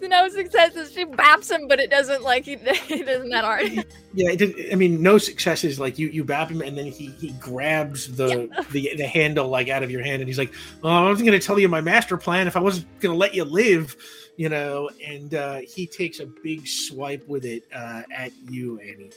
No. 0.02 0.18
No 0.18 0.30
successes. 0.30 0.92
She 0.92 1.06
baps 1.06 1.50
him, 1.52 1.68
but 1.68 1.80
it 1.80 1.90
doesn't 1.90 2.24
like 2.24 2.46
he 2.46 2.54
it 2.62 3.08
isn't 3.08 3.30
that 3.30 3.44
hard. 3.44 3.86
Yeah, 4.14 4.36
I 4.72 4.76
mean, 4.76 5.02
no 5.02 5.18
successes. 5.18 5.80
Like 5.80 6.00
you, 6.00 6.08
you 6.08 6.24
bap 6.24 6.50
him, 6.50 6.62
and 6.62 6.78
then 6.78 6.86
he 6.86 7.08
he 7.20 7.32
grabs 7.34 8.16
the 8.16 8.50
the 8.72 8.94
the 8.96 9.08
handle 9.08 9.48
like 9.48 9.70
out 9.70 9.84
of 9.84 9.92
your 9.92 10.04
hand, 10.04 10.22
and 10.22 10.28
he's 10.30 10.38
like, 10.38 10.54
"Oh, 10.84 10.90
I 10.90 11.04
wasn't 11.04 11.28
going 11.28 11.40
to 11.40 11.46
tell 11.46 11.60
you 11.60 11.70
my 11.70 11.82
master 11.82 12.18
plan 12.18 12.48
if 12.48 12.56
I 12.56 12.60
wasn't 12.60 12.88
going 13.00 13.14
to 13.14 13.18
let 13.18 13.36
you 13.36 13.44
live," 13.44 13.96
you 14.38 14.50
know. 14.50 14.90
And 15.06 15.34
uh, 15.36 15.58
he 15.58 15.86
takes 15.86 16.20
a 16.20 16.26
big 16.26 16.68
swipe 16.68 17.28
with 17.28 17.46
it 17.46 17.64
uh, 17.74 18.04
at 18.16 18.32
you, 18.50 18.80
Annie. 18.80 19.12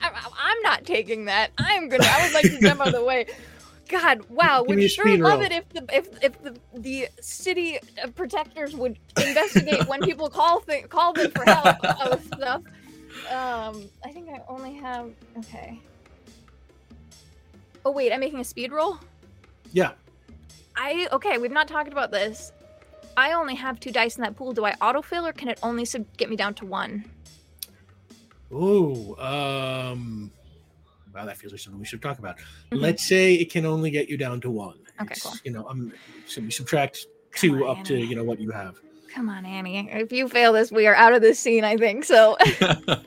I'm, 0.00 0.12
I'm 0.14 0.62
not 0.62 0.84
taking 0.84 1.24
that. 1.24 1.50
I'm 1.58 1.88
gonna. 1.88 2.06
I 2.06 2.24
would 2.24 2.34
like 2.34 2.44
to 2.44 2.60
jump 2.60 2.80
out 2.80 2.88
of 2.88 2.94
the 2.94 3.04
way. 3.04 3.26
God, 3.88 4.28
wow! 4.28 4.64
Give 4.64 4.76
would 4.76 4.90
sure 4.90 5.06
love 5.18 5.40
roll. 5.40 5.42
it 5.42 5.52
if 5.52 5.68
the 5.70 5.96
if 5.96 6.08
if 6.22 6.42
the 6.42 6.56
the 6.74 7.08
city 7.20 7.78
protectors 8.14 8.76
would 8.76 8.98
investigate 9.18 9.86
when 9.86 10.02
people 10.02 10.28
call 10.28 10.60
th- 10.60 10.88
call 10.88 11.14
them 11.14 11.30
for 11.30 11.44
help 11.44 11.76
with 12.10 12.26
stuff. 12.26 12.62
Um, 13.30 13.88
I 14.04 14.10
think 14.12 14.28
I 14.30 14.42
only 14.48 14.74
have 14.74 15.10
okay. 15.38 15.80
Oh 17.84 17.90
wait, 17.90 18.12
I'm 18.12 18.20
making 18.20 18.40
a 18.40 18.44
speed 18.44 18.72
roll. 18.72 18.98
Yeah, 19.72 19.92
I 20.76 21.08
okay. 21.12 21.38
We've 21.38 21.50
not 21.50 21.66
talked 21.68 21.92
about 21.92 22.10
this. 22.10 22.52
I 23.16 23.32
only 23.32 23.54
have 23.56 23.80
two 23.80 23.90
dice 23.90 24.16
in 24.16 24.22
that 24.22 24.36
pool. 24.36 24.52
Do 24.52 24.64
I 24.64 24.74
autofill 24.74 25.28
or 25.28 25.32
can 25.32 25.48
it 25.48 25.58
only 25.62 25.84
sub- 25.84 26.06
get 26.16 26.30
me 26.30 26.36
down 26.36 26.54
to 26.54 26.66
one? 26.66 27.04
Ooh, 28.52 29.16
um, 29.18 30.30
wow, 31.18 31.26
that 31.26 31.36
feels 31.36 31.52
like 31.52 31.60
something 31.60 31.80
we 31.80 31.86
should 31.86 32.02
talk 32.02 32.18
about. 32.18 32.36
Mhm. 32.70 32.80
Let's 32.80 33.06
say 33.06 33.34
it 33.34 33.50
can 33.50 33.66
only 33.66 33.90
get 33.90 34.08
you 34.08 34.16
down 34.16 34.40
to 34.42 34.50
one. 34.50 34.78
Okay, 35.00 35.12
It's, 35.12 35.22
cool. 35.22 35.32
You 35.44 35.52
know, 35.52 35.66
I'm 35.68 35.92
so 36.26 36.40
we 36.40 36.50
subtract 36.50 37.06
two 37.34 37.66
on, 37.66 37.78
up 37.78 37.84
to 37.86 37.96
you 37.98 38.14
know 38.14 38.24
what 38.24 38.40
you 38.40 38.50
have. 38.50 38.78
Come 39.12 39.28
on, 39.28 39.44
Annie. 39.44 39.88
If 39.90 40.12
you 40.12 40.28
fail 40.28 40.52
this, 40.52 40.70
we 40.70 40.86
are 40.86 40.94
out 40.94 41.12
of 41.12 41.22
this 41.22 41.38
scene. 41.40 41.64
I 41.64 41.76
think 41.76 42.04
so. 42.04 42.36
it's 42.40 43.04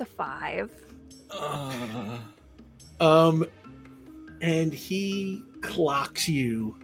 a 0.00 0.04
five. 0.04 0.70
Uh, 1.30 2.18
Um, 3.00 3.44
and 4.40 4.72
he 4.72 5.42
clocks 5.62 6.28
you, 6.28 6.76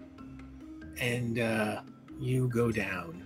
and 1.00 1.38
uh, 1.38 1.82
you 2.18 2.48
go 2.48 2.72
down. 2.72 3.22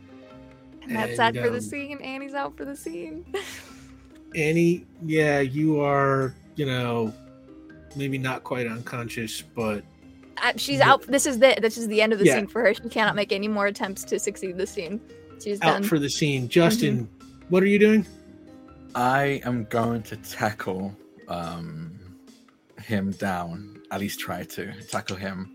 And 0.83 0.95
that's 0.95 1.19
And, 1.19 1.35
that 1.35 1.43
for 1.43 1.49
the 1.49 1.57
um, 1.57 1.63
scene. 1.63 1.99
Annie's 2.03 2.35
out 2.35 2.59
for 2.59 2.67
the 2.67 2.77
scene. 2.77 3.25
Annie, 4.35 4.87
yeah, 5.05 5.41
you 5.41 5.81
are, 5.81 6.35
you 6.57 6.67
know, 6.67 7.13
maybe 7.97 8.19
not 8.19 8.43
quite 8.45 8.67
unconscious, 8.67 9.43
but 9.43 9.85
Uh, 10.43 10.53
she's 10.57 10.79
Yeah. 10.81 10.91
out. 10.91 11.03
This 11.07 11.27
is 11.27 11.39
the 11.39 11.57
this 11.63 11.79
is 11.79 11.87
the 11.89 12.03
end 12.03 12.13
of 12.13 12.19
the 12.19 12.25
Yeah. 12.27 12.35
scene 12.37 12.49
for 12.49 12.61
her. 12.63 12.75
She 12.75 12.89
cannot 12.89 13.15
make 13.15 13.31
any 13.33 13.47
more 13.49 13.67
attempts 13.67 14.03
to 14.05 14.19
succeed 14.19 14.57
the 14.59 14.67
scene. 14.67 15.01
She's 15.43 15.61
out 15.63 15.75
done. 15.75 15.83
for 15.85 15.99
the 16.01 16.09
scene. 16.11 16.49
Justin, 16.49 17.09
what 17.51 17.63
are 17.63 17.67
you 17.67 17.79
doing? 17.79 18.05
I 18.97 19.41
am 19.45 19.65
going 19.71 20.03
to 20.05 20.17
tackle 20.17 20.95
um, 21.29 21.99
him 22.83 23.13
down. 23.13 23.81
At 23.91 24.01
least 24.01 24.19
try 24.21 24.43
to 24.45 24.73
tackle 24.91 25.17
him. 25.17 25.55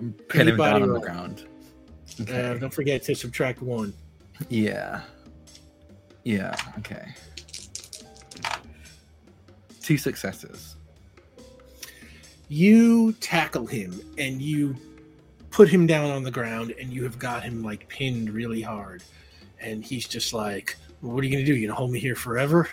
and 0.00 0.16
Pin 0.28 0.46
me 0.46 0.52
him 0.52 0.56
body 0.58 0.72
down 0.72 0.82
on 0.82 0.88
the 0.88 0.94
roll. 0.94 1.02
ground. 1.02 1.44
Uh, 2.28 2.54
don't 2.54 2.72
forget 2.72 3.02
to 3.04 3.14
subtract 3.14 3.60
one. 3.62 3.92
Yeah. 4.48 5.02
Yeah. 6.24 6.56
Okay. 6.78 7.14
Two 9.84 9.98
successes. 9.98 10.76
You 12.48 13.12
tackle 13.20 13.66
him 13.66 14.00
and 14.16 14.40
you 14.40 14.74
put 15.50 15.68
him 15.68 15.86
down 15.86 16.10
on 16.10 16.22
the 16.22 16.30
ground, 16.30 16.74
and 16.80 16.90
you 16.90 17.02
have 17.04 17.18
got 17.18 17.42
him 17.42 17.62
like 17.62 17.86
pinned 17.88 18.30
really 18.30 18.62
hard. 18.62 19.02
And 19.60 19.84
he's 19.84 20.08
just 20.08 20.32
like, 20.32 20.76
"What 21.02 21.22
are 21.22 21.26
you 21.26 21.32
gonna 21.32 21.44
do? 21.44 21.54
You 21.54 21.66
gonna 21.66 21.76
hold 21.76 21.90
me 21.90 22.00
here 22.00 22.14
forever?" 22.14 22.70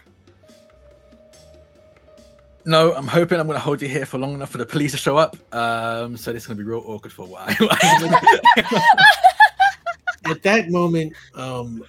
No, 2.64 2.94
I'm 2.94 3.08
hoping 3.08 3.42
I'm 3.42 3.48
going 3.48 3.58
to 3.58 3.64
hold 3.64 3.82
you 3.82 3.88
here 3.88 4.06
for 4.06 4.20
long 4.20 4.36
enough 4.36 4.52
for 4.52 4.60
the 4.60 4.66
police 4.66 4.92
to 4.92 4.98
show 4.98 5.18
up. 5.18 5.36
Um, 5.52 6.16
so 6.16 6.32
this 6.32 6.44
is 6.44 6.48
going 6.48 6.58
to 6.58 6.64
be 6.64 6.70
real 6.70 6.84
awkward 6.86 7.12
for 7.12 7.24
a 7.24 7.26
while. 7.26 7.48
At 10.26 10.44
that 10.44 10.70
moment, 10.70 11.14
um, 11.34 11.84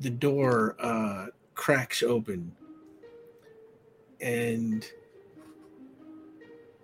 the 0.00 0.10
door 0.10 0.74
uh, 0.80 1.26
cracks 1.54 2.02
open, 2.02 2.50
and 4.20 4.86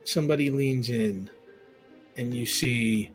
somebody 0.04 0.50
leans 0.50 0.90
in, 0.90 1.30
and 2.16 2.34
you 2.34 2.46
see 2.46 3.10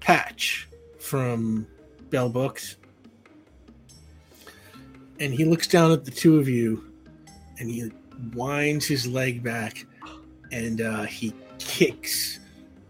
Patch 0.00 0.68
from 0.98 1.66
Bell 2.10 2.28
Books, 2.28 2.76
and 5.18 5.32
he 5.32 5.44
looks 5.44 5.66
down 5.66 5.92
at 5.92 6.04
the 6.04 6.10
two 6.10 6.38
of 6.38 6.48
you, 6.48 6.84
and 7.58 7.70
he 7.70 7.90
winds 8.34 8.86
his 8.86 9.06
leg 9.06 9.42
back, 9.42 9.86
and 10.52 10.80
uh, 10.80 11.02
he 11.02 11.32
kicks 11.58 12.40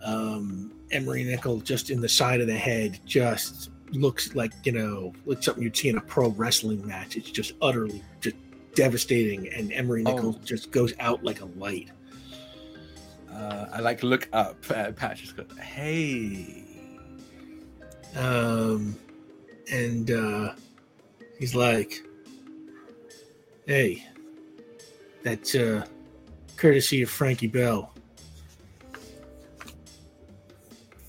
um, 0.05 0.73
Emory 0.91 1.25
Nickel 1.25 1.61
just 1.61 1.91
in 1.91 2.01
the 2.01 2.09
side 2.09 2.41
of 2.41 2.47
the 2.47 2.57
head. 2.57 2.99
Just 3.05 3.71
looks 3.93 4.35
like 4.35 4.53
you 4.65 4.73
know, 4.73 5.13
like 5.27 5.43
something 5.43 5.63
you'd 5.63 5.77
see 5.77 5.89
in 5.89 5.99
a 5.99 6.03
pro 6.03 6.29
wrestling 6.31 6.87
match. 6.87 7.17
It's 7.17 7.31
just 7.31 7.53
utterly 7.61 8.03
just 8.21 8.37
devastating, 8.75 9.49
and 9.49 9.73
Emory 9.73 10.03
Nickels 10.03 10.37
Oh. 10.39 10.45
just 10.45 10.71
goes 10.71 10.93
out 11.01 11.23
like 11.25 11.41
a 11.41 11.47
light. 11.57 11.91
uh, 13.33 13.67
I 13.73 13.81
like 13.81 14.03
look 14.03 14.29
up 14.33 14.57
at. 14.71 14.97
Just 15.17 15.37
go, 15.37 15.45
hey. 15.63 16.65
Um, 18.17 18.97
and 19.73 20.11
uh, 20.11 20.53
he's 21.39 21.55
like, 21.55 22.03
"Hey, 23.67 24.05
that's 25.23 25.55
uh, 25.55 25.87
courtesy 26.57 27.03
of 27.03 27.11
Frankie 27.11 27.47
Bell." 27.47 27.93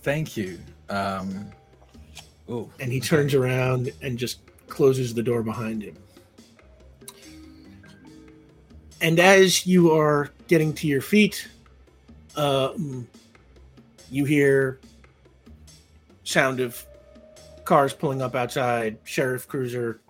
Thank 0.03 0.35
you. 0.37 0.59
Um, 0.89 1.51
oh, 2.49 2.69
and 2.79 2.91
he 2.91 2.99
turns 2.99 3.33
around 3.33 3.91
and 4.01 4.17
just 4.17 4.39
closes 4.67 5.13
the 5.13 5.23
door 5.23 5.43
behind 5.43 5.81
him. 5.83 5.95
And 9.01 9.19
as 9.19 9.65
you 9.65 9.91
are 9.91 10.29
getting 10.47 10.73
to 10.75 10.87
your 10.87 11.01
feet, 11.01 11.47
um, 12.35 13.07
you 14.09 14.25
hear 14.25 14.79
sound 16.23 16.59
of 16.59 16.85
cars 17.65 17.93
pulling 17.93 18.21
up 18.21 18.35
outside, 18.35 18.97
sheriff 19.03 19.47
cruiser, 19.47 20.01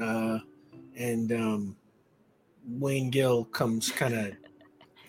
uh, 0.00 0.38
and 0.96 1.32
um, 1.32 1.76
Wayne 2.66 3.10
Gill 3.10 3.44
comes 3.44 3.90
kind 3.90 4.14
of 4.14 4.32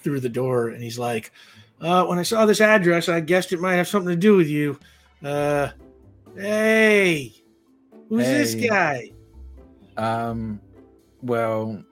through 0.03 0.20
the 0.20 0.30
door, 0.30 0.70
and 0.70 0.84
he's 0.84 1.00
like, 1.00 1.32
uh, 1.80 2.06
"When 2.06 2.20
I 2.20 2.24
saw 2.24 2.45
this 2.45 2.61
address, 2.61 3.08
I 3.08 3.20
guessed 3.22 3.53
it 3.53 3.61
might 3.61 3.76
have 3.76 3.88
something 3.88 4.10
to 4.10 4.16
do 4.16 4.36
with 4.36 4.48
you." 4.48 4.78
Uh, 5.24 5.70
Hey, 6.36 7.34
who's 8.08 8.26
this 8.26 8.56
guy? 8.56 9.11
Um, 9.98 10.61
well, 11.22 11.84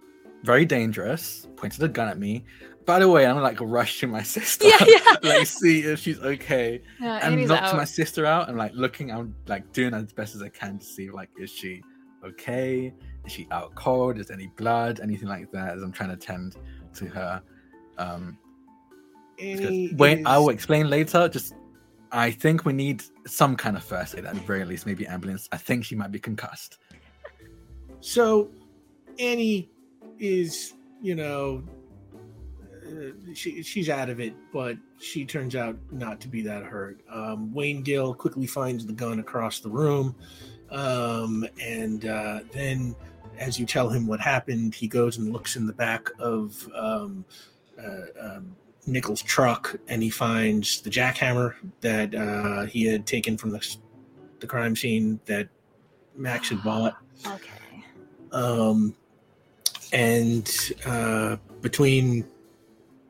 very 0.43 0.65
dangerous. 0.65 1.47
Pointed 1.55 1.83
a 1.83 1.87
gun 1.87 2.07
at 2.07 2.17
me. 2.17 2.45
By 2.85 2.99
the 2.99 3.09
way, 3.09 3.25
I'm 3.25 3.39
like 3.41 3.59
rushing 3.61 4.09
my 4.09 4.23
sister. 4.37 4.67
Yeah, 4.67 4.83
yeah. 4.87 5.15
like 5.21 5.47
see 5.47 5.81
if 5.81 5.99
she's 5.99 6.19
okay. 6.19 6.81
Yeah, 6.99 7.19
and 7.21 7.33
Annie's 7.33 7.49
knocked 7.49 7.63
out. 7.63 7.75
my 7.75 7.85
sister 7.85 8.25
out 8.25 8.49
and 8.49 8.57
like 8.57 8.73
looking. 8.73 9.11
I'm 9.11 9.35
like 9.47 9.71
doing 9.73 9.93
as 9.93 10.11
best 10.11 10.35
as 10.35 10.41
I 10.41 10.49
can 10.49 10.79
to 10.79 10.85
see 10.85 11.09
like 11.09 11.29
is 11.37 11.51
she 11.51 11.83
okay? 12.25 12.93
Is 13.25 13.31
she 13.31 13.47
out 13.51 13.75
cold? 13.75 14.17
Is 14.17 14.27
there 14.27 14.37
any 14.37 14.47
blood? 14.47 14.99
Anything 15.01 15.27
like 15.27 15.51
that? 15.51 15.75
As 15.75 15.83
I'm 15.83 15.91
trying 15.91 16.09
to 16.09 16.17
tend 16.17 16.55
to 16.95 17.05
her. 17.07 17.41
Um, 17.97 18.37
Annie 19.39 19.93
wait, 19.95 20.25
I 20.25 20.37
will 20.37 20.49
explain 20.49 20.89
later. 20.89 21.29
Just 21.29 21.53
I 22.11 22.31
think 22.31 22.65
we 22.65 22.73
need 22.73 23.03
some 23.27 23.55
kind 23.55 23.77
of 23.77 23.83
first 23.83 24.15
aid 24.17 24.25
at 24.25 24.33
the 24.33 24.41
very 24.41 24.65
least, 24.65 24.85
maybe 24.85 25.05
ambulance. 25.05 25.47
I 25.51 25.57
think 25.57 25.85
she 25.85 25.95
might 25.95 26.11
be 26.11 26.19
concussed. 26.19 26.79
So, 28.01 28.49
Annie 29.19 29.69
is, 30.19 30.73
you 31.01 31.15
know, 31.15 31.63
uh, 32.87 33.11
she 33.33 33.61
she's 33.63 33.89
out 33.89 34.09
of 34.09 34.19
it, 34.19 34.33
but 34.51 34.77
she 34.99 35.25
turns 35.25 35.55
out 35.55 35.77
not 35.91 36.19
to 36.21 36.27
be 36.27 36.41
that 36.41 36.63
hurt. 36.63 37.01
Um, 37.09 37.53
Wayne 37.53 37.81
Gill 37.83 38.13
quickly 38.13 38.47
finds 38.47 38.85
the 38.85 38.93
gun 38.93 39.19
across 39.19 39.59
the 39.59 39.69
room, 39.69 40.15
um, 40.71 41.45
and 41.61 42.05
uh, 42.05 42.39
then, 42.51 42.95
as 43.37 43.59
you 43.59 43.65
tell 43.65 43.89
him 43.89 44.07
what 44.07 44.19
happened, 44.19 44.73
he 44.73 44.87
goes 44.87 45.17
and 45.17 45.31
looks 45.31 45.55
in 45.55 45.67
the 45.67 45.73
back 45.73 46.09
of 46.19 46.67
um, 46.75 47.23
uh, 47.79 48.05
um, 48.19 48.55
Nickel's 48.87 49.21
truck, 49.21 49.75
and 49.87 50.01
he 50.01 50.09
finds 50.09 50.81
the 50.81 50.89
jackhammer 50.89 51.53
that 51.81 52.15
uh, 52.15 52.65
he 52.65 52.85
had 52.85 53.05
taken 53.05 53.37
from 53.37 53.51
the 53.51 53.77
the 54.39 54.47
crime 54.47 54.75
scene 54.75 55.19
that 55.25 55.47
Max 56.15 56.49
had 56.49 56.63
bought 56.63 56.95
Okay. 57.25 57.83
um, 58.31 58.95
and 59.91 60.49
uh, 60.85 61.37
between 61.61 62.25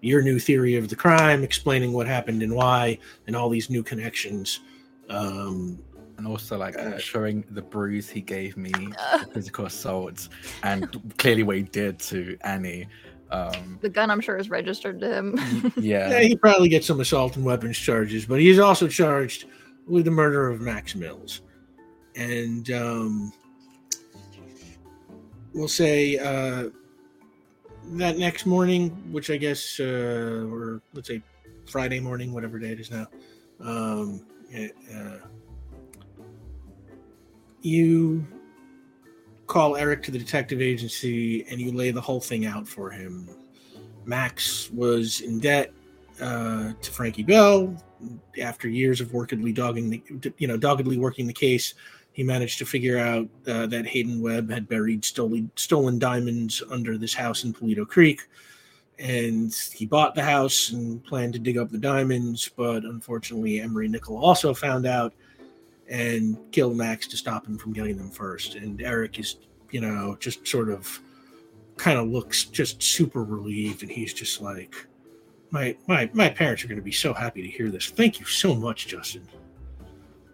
your 0.01 0.22
new 0.22 0.40
theory 0.40 0.75
of 0.75 0.90
the 0.90 0.95
crime, 0.95 1.43
explaining 1.43 1.91
what 1.91 2.08
happened 2.08 2.41
and 2.41 2.53
why, 2.56 2.98
and 3.27 3.35
all 3.35 3.49
these 3.49 3.69
new 3.69 3.83
connections, 3.83 4.61
um, 5.09 5.77
and 6.17 6.25
also 6.27 6.58
like 6.58 6.77
Uh, 6.77 6.98
showing 6.98 7.43
the 7.51 7.61
bruise 7.61 8.09
he 8.09 8.22
gave 8.22 8.56
me, 8.56 8.72
Uh. 8.99 9.17
the 9.19 9.25
physical 9.25 9.66
assault, 9.66 10.30
and 10.64 10.88
clearly 11.17 11.43
what 11.43 11.58
he 11.58 11.64
did 11.64 11.99
to 11.99 12.38
Annie. 12.41 12.88
Um, 13.32 13.77
The 13.82 13.90
gun, 13.90 14.09
I'm 14.09 14.22
sure, 14.22 14.38
is 14.38 14.49
registered 14.49 14.99
to 15.01 15.14
him. 15.14 15.38
yeah, 15.77 16.09
yeah, 16.09 16.19
he 16.22 16.35
probably 16.35 16.69
gets 16.69 16.88
some 16.88 16.99
assault 16.99 17.35
and 17.35 17.45
weapons 17.45 17.77
charges, 17.77 18.25
but 18.25 18.40
he's 18.40 18.58
also 18.59 18.88
charged 18.88 19.45
with 19.85 20.06
the 20.06 20.11
murder 20.11 20.49
of 20.49 20.61
Max 20.61 20.95
Mills, 20.95 21.41
and 22.16 22.72
um, 22.72 23.33
we'll 25.53 25.67
say 25.67 26.17
uh, 26.17 26.69
that 27.93 28.17
next 28.17 28.45
morning, 28.45 28.89
which 29.11 29.29
I 29.29 29.37
guess, 29.37 29.79
uh, 29.79 30.47
or 30.51 30.81
let's 30.93 31.07
say 31.07 31.21
Friday 31.65 31.99
morning, 31.99 32.33
whatever 32.33 32.59
day 32.59 32.71
it 32.71 32.79
is 32.79 32.91
now, 32.91 33.07
um, 33.59 34.25
uh, 34.55 35.17
you 37.61 38.25
call 39.47 39.75
Eric 39.75 40.03
to 40.03 40.11
the 40.11 40.19
detective 40.19 40.61
agency 40.61 41.45
and 41.49 41.59
you 41.59 41.71
lay 41.71 41.91
the 41.91 42.01
whole 42.01 42.21
thing 42.21 42.45
out 42.45 42.67
for 42.67 42.89
him. 42.89 43.29
Max 44.05 44.69
was 44.71 45.21
in 45.21 45.39
debt 45.39 45.73
uh, 46.21 46.73
to 46.81 46.91
Frankie 46.91 47.23
Bell 47.23 47.75
after 48.41 48.69
years 48.69 49.01
of 49.01 49.13
workedly 49.13 49.51
dogging 49.51 49.89
the, 49.89 50.33
you 50.37 50.47
know, 50.47 50.57
doggedly 50.57 50.97
working 50.97 51.27
the 51.27 51.33
case. 51.33 51.73
He 52.19 52.25
managed 52.25 52.57
to 52.57 52.65
figure 52.65 52.98
out 52.98 53.30
uh, 53.48 53.65
that 53.67 53.88
Hayden 53.88 54.19
Webb 54.19 54.51
had 54.51 54.67
buried 54.67 55.06
stolen 55.06 55.49
stolen 55.56 55.98
diamonds 55.99 56.61
under 56.69 56.98
this 56.98 57.14
house 57.14 57.45
in 57.45 57.53
Polito 57.53 57.88
Creek, 57.88 58.23
and 58.98 59.56
he 59.73 59.85
bought 59.85 60.15
the 60.15 60.22
house 60.22 60.72
and 60.72 61.01
planned 61.06 61.31
to 61.31 61.39
dig 61.39 61.57
up 61.57 61.72
the 61.72 61.77
diamonds. 61.77 62.51
But 62.57 62.83
unfortunately, 62.83 63.61
Emory 63.61 63.88
Nickel 63.88 64.17
also 64.17 64.53
found 64.53 64.85
out 64.85 65.14
and 65.88 66.38
killed 66.51 66.75
Max 66.75 67.07
to 67.07 67.15
stop 67.15 67.48
him 67.48 67.57
from 67.57 67.72
getting 67.72 67.95
them 67.95 68.11
first. 68.11 68.56
And 68.56 68.81
Eric 68.81 69.17
is, 69.17 69.38
you 69.72 69.80
know, 69.80 70.17
just 70.19 70.45
sort 70.45 70.69
of 70.69 70.99
kind 71.77 71.98
of 71.98 72.09
looks 72.09 72.43
just 72.43 72.83
super 72.83 73.23
relieved, 73.23 73.81
and 73.81 73.89
he's 73.89 74.14
just 74.14 74.41
like, 74.41 74.75
my 75.51 75.73
my 75.88 76.09
my 76.11 76.27
parents 76.27 76.65
are 76.65 76.67
going 76.67 76.75
to 76.75 76.83
be 76.83 76.91
so 76.91 77.14
happy 77.14 77.41
to 77.41 77.48
hear 77.48 77.69
this. 77.69 77.88
Thank 77.88 78.19
you 78.19 78.25
so 78.25 78.53
much, 78.53 78.88
Justin. 78.88 79.25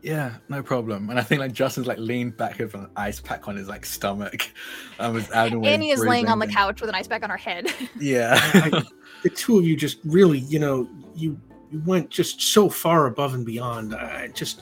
Yeah, 0.06 0.36
no 0.50 0.62
problem. 0.62 1.10
And 1.10 1.18
I 1.18 1.24
think 1.24 1.40
like 1.40 1.52
Justin's 1.52 1.88
like 1.88 1.98
leaned 1.98 2.38
back 2.38 2.60
with 2.60 2.76
an 2.76 2.88
ice 2.96 3.20
pack 3.20 3.48
on 3.48 3.56
his 3.56 3.68
like 3.68 3.86
stomach. 3.88 4.52
and 5.00 5.16
was 5.16 5.32
out 5.32 5.52
of 5.52 5.64
Annie 5.66 5.90
is 5.90 6.00
laying 6.00 6.28
on 6.28 6.38
the 6.38 6.46
couch 6.48 6.80
with 6.80 6.90
an 6.90 6.96
ice 6.96 7.08
pack 7.08 7.24
on 7.24 7.32
her 7.32 7.38
head. 7.38 7.68
Yeah, 8.00 8.36
I- 8.40 8.84
the 9.24 9.30
two 9.32 9.58
of 9.58 9.66
you 9.66 9.76
just 9.76 9.98
really, 10.04 10.38
you 10.40 10.60
know, 10.60 10.88
you 11.16 11.40
you 11.72 11.82
went 11.88 12.12
just 12.12 12.40
so 12.40 12.70
far 12.70 13.08
above 13.08 13.34
and 13.34 13.44
beyond. 13.44 13.96
I 13.96 14.28
just 14.28 14.62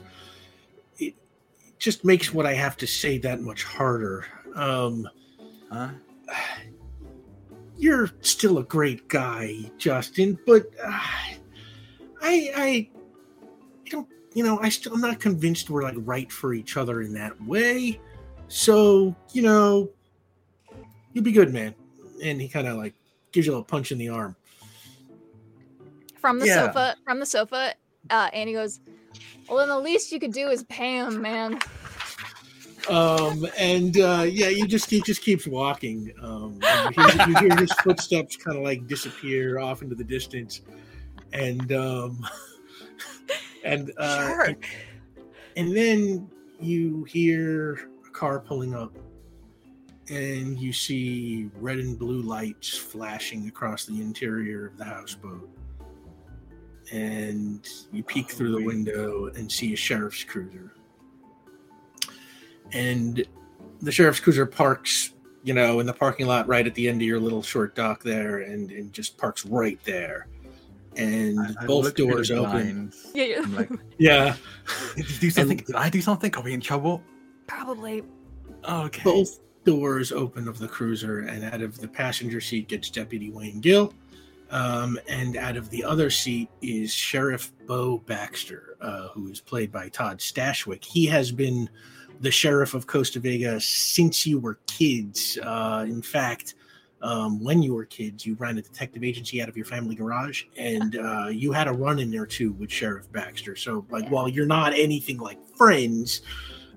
it, 0.97 1.13
it 1.67 1.77
just 1.77 2.05
makes 2.05 2.33
what 2.33 2.45
I 2.45 2.53
have 2.53 2.77
to 2.77 2.87
say 2.87 3.17
that 3.19 3.41
much 3.41 3.63
harder. 3.65 4.25
Um, 4.55 5.09
Huh? 5.69 5.89
you're 7.75 8.11
still 8.21 8.59
a 8.59 8.63
great 8.63 9.09
guy, 9.09 9.69
Justin, 9.77 10.37
but 10.45 10.67
uh, 10.81 10.99
I, 12.21 12.51
I, 12.55 12.55
I 12.55 12.89
don't, 12.91 12.92
you 14.33 14.43
know, 14.43 14.59
I 14.59 14.69
still, 14.69 14.93
I'm 14.93 15.01
not 15.01 15.19
convinced 15.19 15.69
we're 15.69 15.83
like 15.83 15.95
right 15.99 16.31
for 16.31 16.53
each 16.53 16.77
other 16.77 17.01
in 17.01 17.13
that 17.13 17.39
way. 17.43 17.99
So, 18.47 19.15
you 19.31 19.41
know, 19.41 19.89
you'll 21.13 21.23
be 21.23 21.31
good, 21.31 21.53
man. 21.53 21.75
And 22.23 22.41
he 22.41 22.47
kind 22.47 22.67
of 22.67 22.77
like 22.77 22.93
gives 23.31 23.47
you 23.47 23.51
a 23.51 23.55
little 23.55 23.65
punch 23.65 23.91
in 23.91 23.97
the 23.97 24.09
arm. 24.09 24.35
From 26.17 26.39
the 26.39 26.47
Yeah. 26.47 26.67
sofa, 26.67 26.95
from 27.03 27.19
the 27.19 27.25
sofa, 27.25 27.73
uh, 28.09 28.29
Annie 28.33 28.53
goes, 28.53 28.79
"Well, 29.49 29.57
then 29.57 29.69
the 29.69 29.79
least 29.79 30.11
you 30.11 30.19
could 30.19 30.31
do 30.31 30.49
is 30.49 30.63
pay 30.63 30.95
him, 30.95 31.21
man." 31.21 31.59
Um, 32.89 33.47
and 33.57 33.97
uh, 33.99 34.25
yeah, 34.29 34.49
you 34.49 34.67
just 34.67 34.89
he 34.89 35.01
just 35.01 35.21
keeps 35.21 35.47
walking. 35.47 36.13
Um, 36.21 36.59
you, 36.61 37.03
hear, 37.03 37.27
you 37.27 37.35
hear 37.37 37.55
his 37.57 37.71
footsteps 37.83 38.35
kind 38.37 38.57
of 38.57 38.63
like 38.63 38.87
disappear 38.87 39.59
off 39.59 39.81
into 39.81 39.95
the 39.95 40.03
distance, 40.03 40.61
and 41.33 41.71
um, 41.73 42.25
and 43.63 43.91
uh, 43.97 44.45
Jerk. 44.45 44.65
and 45.55 45.75
then 45.75 46.29
you 46.59 47.03
hear 47.05 47.89
a 48.05 48.09
car 48.11 48.39
pulling 48.39 48.73
up, 48.73 48.95
and 50.09 50.59
you 50.59 50.73
see 50.73 51.49
red 51.59 51.79
and 51.79 51.97
blue 51.97 52.21
lights 52.21 52.77
flashing 52.77 53.47
across 53.47 53.85
the 53.85 54.01
interior 54.01 54.67
of 54.67 54.77
the 54.77 54.85
houseboat. 54.85 55.49
And 56.91 57.67
you 57.91 58.03
peek 58.03 58.29
through 58.29 58.51
the 58.51 58.63
window 58.63 59.31
and 59.35 59.51
see 59.51 59.73
a 59.73 59.75
sheriff's 59.75 60.23
cruiser. 60.23 60.75
And 62.73 63.25
the 63.81 63.91
sheriff's 63.91 64.19
cruiser 64.19 64.45
parks, 64.45 65.13
you 65.43 65.53
know, 65.53 65.79
in 65.79 65.85
the 65.85 65.93
parking 65.93 66.27
lot 66.27 66.47
right 66.47 66.67
at 66.67 66.75
the 66.75 66.87
end 66.87 67.01
of 67.01 67.07
your 67.07 67.19
little 67.19 67.41
short 67.41 67.75
dock 67.75 68.03
there, 68.03 68.39
and, 68.39 68.69
and 68.71 68.93
just 68.93 69.17
parks 69.17 69.45
right 69.45 69.79
there. 69.85 70.27
And 70.97 71.39
I- 71.39 71.63
I 71.63 71.65
both 71.65 71.95
doors 71.95 72.31
open. 72.31 72.91
Yeah, 73.13 73.23
yeah. 73.23 73.41
I'm 73.43 73.55
like, 73.55 73.69
Yeah, 73.97 74.35
did 74.95 75.09
you 75.09 75.17
do 75.19 75.29
something? 75.29 75.57
Did 75.57 75.75
I 75.75 75.89
do 75.89 76.01
something? 76.01 76.35
Are 76.35 76.41
we 76.43 76.53
in 76.53 76.61
trouble? 76.61 77.01
Probably. 77.47 78.03
Okay. 78.67 79.01
both 79.03 79.39
doors 79.65 80.11
open 80.11 80.47
of 80.47 80.57
the 80.59 80.67
cruiser, 80.67 81.19
and 81.19 81.43
out 81.43 81.61
of 81.61 81.79
the 81.79 81.87
passenger 81.87 82.39
seat 82.41 82.67
gets 82.67 82.89
Deputy 82.89 83.29
Wayne 83.31 83.59
Gill. 83.61 83.93
Um, 84.51 84.99
and 85.07 85.35
out 85.35 85.57
of 85.57 85.69
the 85.69 85.83
other 85.83 86.09
seat 86.09 86.47
is 86.61 86.93
Sheriff 86.93 87.51
Bo 87.65 87.97
Baxter, 87.99 88.77
uh, 88.81 89.07
who 89.09 89.27
is 89.29 89.41
played 89.41 89.71
by 89.71 89.89
Todd 89.89 90.19
Stashwick. 90.19 90.83
He 90.83 91.05
has 91.07 91.31
been 91.31 91.69
the 92.21 92.29
sheriff 92.29 92.73
of 92.75 92.85
Costa 92.85 93.19
Vega 93.19 93.59
since 93.59 94.27
you 94.27 94.37
were 94.39 94.59
kids. 94.67 95.39
Uh, 95.41 95.85
in 95.87 96.01
fact, 96.03 96.53
um, 97.03 97.43
when 97.43 97.61
you 97.61 97.75
were 97.75 97.85
kids, 97.85 98.25
you 98.25 98.33
ran 98.35 98.57
a 98.57 98.61
detective 98.61 99.03
agency 99.03 99.41
out 99.41 99.49
of 99.49 99.55
your 99.55 99.65
family 99.65 99.93
garage, 99.93 100.45
and 100.57 100.95
uh, 100.97 101.27
you 101.29 101.51
had 101.51 101.67
a 101.67 101.71
run 101.71 101.99
in 101.99 102.09
there 102.09 102.25
too 102.25 102.53
with 102.53 102.71
Sheriff 102.71 103.11
Baxter. 103.11 103.55
So, 103.55 103.85
like, 103.91 104.05
Yeah. 104.05 104.09
while 104.09 104.27
you're 104.27 104.45
not 104.47 104.73
anything 104.73 105.17
like 105.19 105.37
friends, 105.55 106.21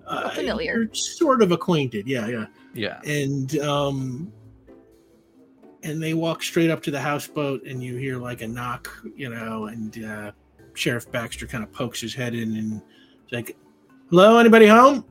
uh, 0.06 0.28
familiar. 0.30 0.82
you're 0.82 0.94
sort 0.94 1.40
of 1.42 1.52
acquainted. 1.52 2.06
Yeah, 2.06 2.26
yeah 2.28 2.46
yeah. 2.74 3.00
and 3.04 3.58
um 3.60 4.30
and 5.82 6.02
they 6.02 6.14
walk 6.14 6.42
straight 6.42 6.68
up 6.70 6.82
to 6.82 6.90
the 6.90 7.00
houseboat 7.00 7.62
and 7.64 7.82
you 7.82 7.96
hear 7.96 8.18
like 8.18 8.42
a 8.42 8.48
knock 8.48 8.90
you 9.16 9.28
know 9.30 9.66
and 9.66 10.04
uh 10.04 10.30
sheriff 10.74 11.10
baxter 11.10 11.46
kind 11.46 11.64
of 11.64 11.72
pokes 11.72 12.00
his 12.00 12.12
head 12.14 12.34
in 12.34 12.56
and 12.56 12.82
like 13.32 13.56
hello 14.10 14.36
anybody 14.38 14.66
home 14.66 15.04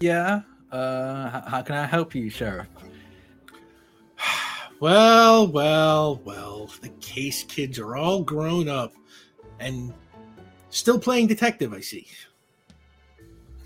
Yeah. 0.00 0.40
Uh, 0.70 1.28
how, 1.30 1.42
how 1.46 1.62
can 1.62 1.74
I 1.76 1.86
help 1.86 2.14
you, 2.14 2.28
Sheriff? 2.30 2.68
Well 4.80 5.46
well 5.48 6.20
well 6.24 6.70
the 6.82 6.88
case 7.00 7.42
kids 7.44 7.78
are 7.78 7.96
all 7.96 8.22
grown 8.22 8.68
up 8.68 8.92
and 9.60 9.92
still 10.70 10.98
playing 10.98 11.26
detective 11.26 11.72
i 11.72 11.80
see 11.80 12.06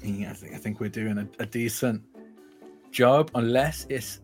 Yeah, 0.02 0.31
I 0.31 0.34
think 0.34 0.55
I 0.55 0.58
think 0.58 0.81
we're 0.81 0.91
doing 0.91 1.18
a, 1.18 1.26
a 1.39 1.47
decent 1.47 2.02
job, 2.91 3.31
unless 3.34 3.86
it's 3.89 4.20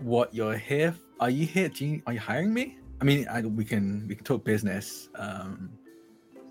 what 0.00 0.32
you're 0.34 0.56
here. 0.56 0.94
Are 1.18 1.30
you 1.30 1.46
here? 1.46 1.68
Do 1.68 1.84
you, 1.86 2.02
are 2.06 2.12
you 2.14 2.20
hiring 2.20 2.54
me? 2.54 2.78
I 3.00 3.04
mean, 3.04 3.26
I, 3.28 3.42
we 3.42 3.64
can 3.64 4.06
we 4.08 4.14
can 4.14 4.24
talk 4.24 4.44
business, 4.44 5.08
um, 5.16 5.70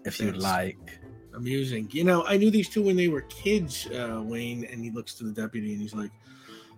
if 0.04 0.20
you'd 0.20 0.36
like. 0.38 1.00
amusing. 1.34 1.88
You 1.92 2.04
know, 2.04 2.26
I 2.28 2.36
knew 2.38 2.52
these 2.52 2.68
two 2.68 2.84
when 2.84 2.98
they 2.98 3.08
were 3.08 3.22
kids, 3.32 3.88
uh, 3.88 4.22
Wayne, 4.24 4.66
and 4.66 4.84
he 4.84 4.92
looks 4.92 5.14
to 5.16 5.24
the 5.24 5.32
deputy 5.32 5.72
and 5.74 5.82
he's 5.82 5.96
like, 5.96 6.12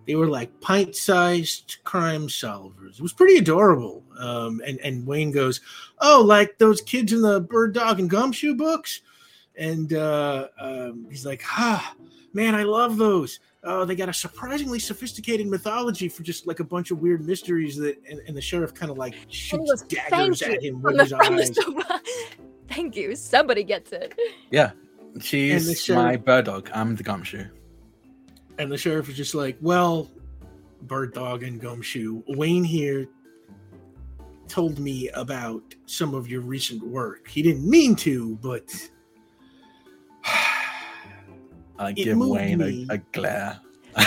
they 0.06 0.14
were 0.14 0.28
like 0.28 0.60
pint 0.60 0.94
sized 0.94 1.78
crime 1.84 2.28
solvers. 2.28 2.98
It 2.98 3.00
was 3.00 3.12
pretty 3.12 3.38
adorable. 3.38 4.02
Um, 4.18 4.60
and, 4.66 4.78
and 4.80 5.06
Wayne 5.06 5.30
goes, 5.30 5.60
Oh, 6.00 6.22
like 6.24 6.58
those 6.58 6.80
kids 6.80 7.12
in 7.12 7.22
the 7.22 7.40
bird 7.40 7.74
dog 7.74 8.00
and 8.00 8.10
gumshoe 8.10 8.54
books? 8.54 9.00
And 9.56 9.92
uh, 9.92 10.48
um, 10.60 11.06
he's 11.08 11.24
like, 11.24 11.42
Ah, 11.46 11.94
man, 12.32 12.54
I 12.54 12.64
love 12.64 12.96
those. 12.96 13.40
Oh, 13.66 13.86
they 13.86 13.96
got 13.96 14.10
a 14.10 14.12
surprisingly 14.12 14.78
sophisticated 14.78 15.46
mythology 15.46 16.08
for 16.08 16.22
just 16.22 16.46
like 16.46 16.60
a 16.60 16.64
bunch 16.64 16.90
of 16.90 16.98
weird 16.98 17.26
mysteries 17.26 17.76
that, 17.76 17.96
and, 18.08 18.20
and 18.26 18.36
the 18.36 18.40
sheriff 18.40 18.74
kind 18.74 18.90
of 18.90 18.98
like 18.98 19.14
shoots 19.28 19.70
goes, 19.70 19.82
daggers 19.82 20.40
"Thank 20.40 20.56
at 20.56 20.62
you," 20.62 20.74
him 20.74 20.82
From 20.82 20.92
with 20.92 21.00
his 21.00 21.12
eyes. 21.14 21.58
Thank 22.68 22.94
you. 22.94 23.16
Somebody 23.16 23.64
gets 23.64 23.92
it. 23.92 24.14
Yeah, 24.50 24.72
she's 25.20 25.88
my 25.88 26.16
bird 26.16 26.44
dog. 26.44 26.70
I'm 26.74 26.94
the 26.94 27.02
gumshoe. 27.02 27.46
And 28.58 28.70
the 28.70 28.78
sheriff 28.78 29.08
is 29.08 29.16
just 29.16 29.34
like, 29.34 29.56
well, 29.60 30.10
bird 30.82 31.12
dog 31.12 31.42
and 31.42 31.60
gumshoe, 31.60 32.22
Wayne 32.28 32.64
here 32.64 33.08
told 34.48 34.78
me 34.78 35.08
about 35.10 35.62
some 35.86 36.14
of 36.14 36.28
your 36.28 36.40
recent 36.40 36.82
work. 36.86 37.28
He 37.28 37.42
didn't 37.42 37.68
mean 37.68 37.96
to, 37.96 38.36
but 38.36 38.72
I 41.78 41.92
give 41.92 42.18
Wayne 42.18 42.60
a, 42.62 42.94
a 42.94 42.98
glare. 42.98 43.60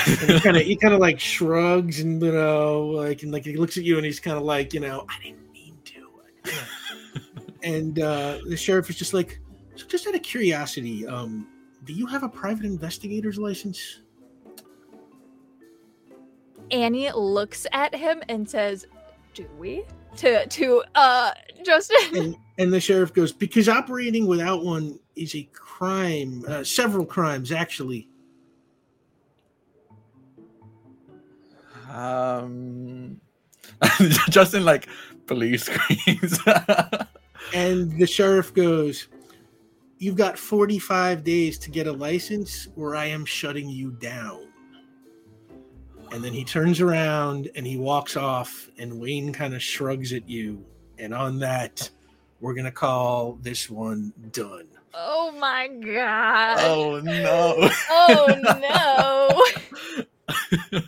he 0.06 0.40
kind 0.40 0.58
of 0.58 0.64
he 0.66 0.76
kind 0.76 0.94
of 0.94 1.00
like 1.00 1.20
shrugs 1.20 2.00
and 2.02 2.22
you 2.22 2.32
know 2.32 2.88
like 2.88 3.24
and 3.24 3.32
like 3.32 3.46
he 3.46 3.56
looks 3.56 3.78
at 3.78 3.84
you 3.84 3.98
and 3.98 4.06
he's 4.06 4.20
kind 4.20 4.38
of 4.38 4.44
like 4.44 4.74
you 4.74 4.80
know 4.80 5.06
I 5.10 5.24
didn't 5.24 5.52
mean 5.52 5.78
to. 5.86 6.10
and 7.64 8.00
uh, 8.00 8.40
the 8.48 8.58
sheriff 8.58 8.90
is 8.90 8.96
just 8.96 9.14
like, 9.14 9.40
so 9.76 9.86
just 9.88 10.08
out 10.08 10.16
of 10.16 10.24
curiosity, 10.24 11.06
um, 11.08 11.48
do 11.86 11.94
you 11.94 12.06
have 12.06 12.24
a 12.24 12.30
private 12.30 12.66
investigator's 12.66 13.38
license? 13.38 14.02
Annie 16.72 17.12
looks 17.12 17.66
at 17.72 17.94
him 17.96 18.22
and 18.30 18.50
says, 18.50 18.86
"Do 19.34 19.48
we?" 19.58 19.84
To 20.18 20.46
to 20.48 20.84
uh 20.96 21.32
Justin. 21.64 22.18
and 22.18 22.36
and 22.58 22.74
the 22.74 22.80
sheriff 22.80 23.14
goes 23.14 23.32
because 23.32 23.70
operating 23.70 24.26
without 24.28 24.64
one 24.64 25.00
is 25.16 25.36
a 25.36 25.44
crime 25.54 26.44
uh, 26.48 26.64
several 26.64 27.06
crimes 27.06 27.52
actually 27.52 28.10
um, 31.90 33.20
Justin 34.30 34.66
like 34.66 34.88
police 35.26 35.64
screens. 35.64 36.40
and 37.54 37.98
the 38.00 38.08
sheriff 38.08 38.54
goes 38.54 39.08
you've 40.00 40.16
got 40.16 40.38
45 40.38 41.24
days 41.24 41.58
to 41.60 41.72
get 41.72 41.88
a 41.88 41.92
license 41.92 42.68
or 42.76 42.96
i 42.96 43.06
am 43.06 43.26
shutting 43.26 43.70
you 43.70 43.92
down 43.92 44.47
and 46.12 46.24
then 46.24 46.34
he 46.34 46.44
turns 46.44 46.82
around 46.82 47.50
and 47.56 47.66
he 47.66 47.78
walks 47.78 48.16
off 48.16 48.70
and 48.78 49.00
wayne 49.00 49.34
kind 49.34 49.54
of 49.54 49.62
shrugs 49.62 50.14
at 50.14 50.28
you 50.30 50.64
and 50.98 51.14
on 51.14 51.40
that 51.40 51.90
we're 52.40 52.54
gonna 52.54 52.72
call 52.72 53.38
this 53.42 53.70
one 53.70 54.14
done 54.32 54.68
oh 54.94 55.32
my 55.40 55.68
god. 55.68 56.58
oh 56.62 57.00
no. 57.02 57.70
Oh 57.90 58.28
no. 60.82 60.88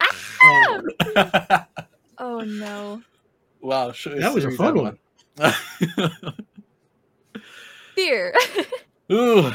Ah! 0.00 1.66
Oh 2.18 2.40
no. 2.40 3.02
wow, 3.60 3.92
sure. 3.92 4.18
that 4.18 4.32
was 4.32 4.46
a 4.46 4.50
fun 4.52 4.74
one 4.78 4.98
Fear. 7.94 8.34
Ooh, 9.12 9.52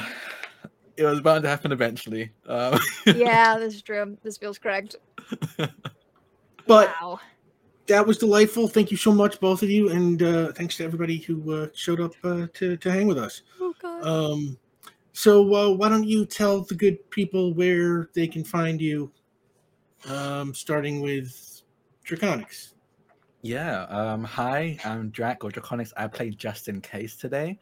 it 1.01 1.09
was 1.09 1.21
bound 1.21 1.43
to 1.43 1.49
happen 1.49 1.71
eventually. 1.71 2.31
Um, 2.47 2.79
yeah, 3.05 3.57
this 3.57 3.75
is 3.75 3.81
true. 3.81 4.17
This 4.23 4.37
feels 4.37 4.57
correct. 4.57 4.95
but 5.57 6.93
wow. 7.01 7.19
that 7.87 8.05
was 8.05 8.17
delightful. 8.17 8.67
Thank 8.67 8.91
you 8.91 8.97
so 8.97 9.11
much, 9.11 9.39
both 9.39 9.63
of 9.63 9.69
you, 9.69 9.89
and 9.89 10.21
uh, 10.21 10.51
thanks 10.53 10.77
to 10.77 10.83
everybody 10.83 11.17
who 11.17 11.63
uh, 11.63 11.67
showed 11.73 11.99
up 11.99 12.13
uh, 12.23 12.47
to 12.53 12.77
to 12.77 12.91
hang 12.91 13.07
with 13.07 13.17
us. 13.17 13.41
Oh 13.59 13.73
god. 13.81 14.05
Um, 14.05 14.57
so 15.13 15.53
uh, 15.53 15.69
why 15.71 15.89
don't 15.89 16.05
you 16.05 16.25
tell 16.25 16.61
the 16.61 16.75
good 16.75 17.09
people 17.09 17.53
where 17.53 18.09
they 18.13 18.27
can 18.27 18.43
find 18.43 18.79
you? 18.79 19.11
Um, 20.07 20.53
starting 20.53 21.01
with 21.01 21.61
Drakoniques. 22.05 22.73
Yeah. 23.41 23.83
Um, 23.83 24.23
hi, 24.23 24.79
I'm 24.83 25.09
Drac 25.09 25.43
or 25.43 25.51
Drakoniques. 25.51 25.93
I 25.97 26.07
played 26.07 26.37
Justin 26.37 26.81
Case 26.81 27.15
today. 27.15 27.59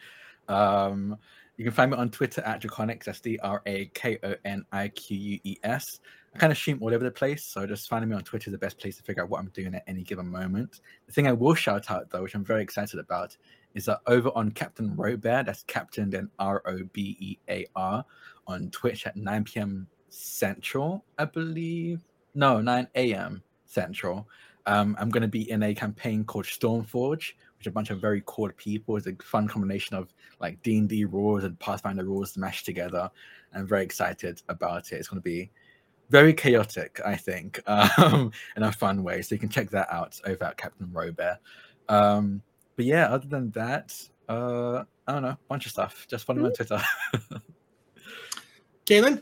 Um, 0.48 1.18
you 1.60 1.66
can 1.66 1.74
find 1.74 1.92
me 1.92 1.98
on 1.98 2.10
Twitter 2.10 2.40
at 2.44 2.62
Drakoniques. 2.62 3.04
That's 3.04 3.20
D 3.20 3.38
R 3.44 3.62
A 3.66 3.88
K 3.94 4.18
O 4.24 4.34
N 4.46 4.66
I 4.72 4.88
Q 4.88 5.18
U 5.18 5.40
E 5.44 5.58
S. 5.64 6.00
I 6.34 6.38
kind 6.38 6.54
of 6.54 6.58
stream 6.58 6.78
all 6.82 6.94
over 6.94 7.04
the 7.04 7.12
place, 7.12 7.44
so 7.44 7.68
just 7.68 7.90
finding 7.90 8.10
me 8.10 8.16
on 8.16 8.24
Twitter 8.24 8.50
is 8.50 8.54
the 8.54 8.58
best 8.58 8.80
place 8.80 8.96
to 8.96 9.04
figure 9.04 9.24
out 9.24 9.30
what 9.30 9.42
I'm 9.42 9.50
doing 9.50 9.76
at 9.76 9.84
any 9.86 10.04
given 10.04 10.26
moment. 10.26 10.80
The 11.06 11.12
thing 11.12 11.28
I 11.28 11.34
will 11.34 11.56
shout 11.56 11.92
out 11.92 12.10
though, 12.10 12.24
which 12.24 12.34
I'm 12.34 12.46
very 12.46 12.64
excited 12.64 12.98
about, 12.98 13.36
is 13.74 13.84
that 13.86 14.00
over 14.08 14.32
on 14.36 14.52
Captain 14.52 14.96
Robear, 14.96 15.44
that's 15.44 15.64
Captain 15.64 16.10
then 16.10 16.30
R 16.40 16.64
O 16.66 16.80
B 16.94 17.18
E 17.20 17.38
A 17.50 17.66
R, 17.76 18.06
on 18.48 18.70
Twitch 18.70 19.06
at 19.06 19.18
9 19.18 19.44
p.m. 19.44 19.86
Central, 20.08 21.04
I 21.18 21.26
believe. 21.26 22.06
No, 22.36 22.62
9 22.62 22.88
a.m. 22.96 23.44
Central. 23.66 24.30
Um, 24.66 24.96
I'm 24.98 25.10
going 25.10 25.24
to 25.24 25.28
be 25.28 25.52
in 25.52 25.64
a 25.64 25.76
campaign 25.76 26.24
called 26.24 26.46
Stormforge, 26.46 27.34
which 27.60 27.68
a 27.68 27.72
bunch 27.72 27.90
of 27.90 28.00
very 28.00 28.24
cool 28.26 28.50
people. 28.56 28.96
It's 28.96 29.06
a 29.06 29.16
fun 29.22 29.48
combination 29.48 29.96
of 29.98 30.14
like 30.40 30.62
D 30.64 30.78
and 30.78 30.88
D 30.88 31.06
rules 31.06 31.44
and 31.44 31.60
Pathfinder 31.60 32.06
rules 32.06 32.38
mashed 32.38 32.66
together. 32.66 33.12
I'm 33.54 33.68
very 33.68 33.84
excited 33.84 34.42
about 34.48 34.92
it. 34.92 34.96
It's 34.96 35.10
going 35.10 35.22
to 35.22 35.24
be 35.24 35.52
very 36.10 36.34
chaotic, 36.34 37.00
I 37.06 37.16
think, 37.16 37.62
um, 37.68 38.32
in 38.56 38.64
a 38.64 38.72
fun 38.72 39.04
way. 39.04 39.22
So 39.22 39.36
you 39.36 39.40
can 39.40 39.50
check 39.50 39.70
that 39.72 39.92
out 39.92 40.20
over 40.26 40.46
at 40.46 40.58
Captain 40.58 40.90
Robear. 40.92 41.38
Um, 41.90 42.42
but 42.78 42.86
yeah, 42.86 43.08
other 43.08 43.28
than 43.28 43.52
that, 43.52 43.94
uh, 44.30 44.84
I 45.06 45.12
don't 45.12 45.24
know, 45.24 45.38
bunch 45.50 45.66
of 45.66 45.74
stuff. 45.74 46.08
Just 46.10 46.26
follow 46.26 46.40
me 46.40 46.46
on 46.46 46.54
Twitter. 46.54 46.82
Kaitlin? 48.86 49.22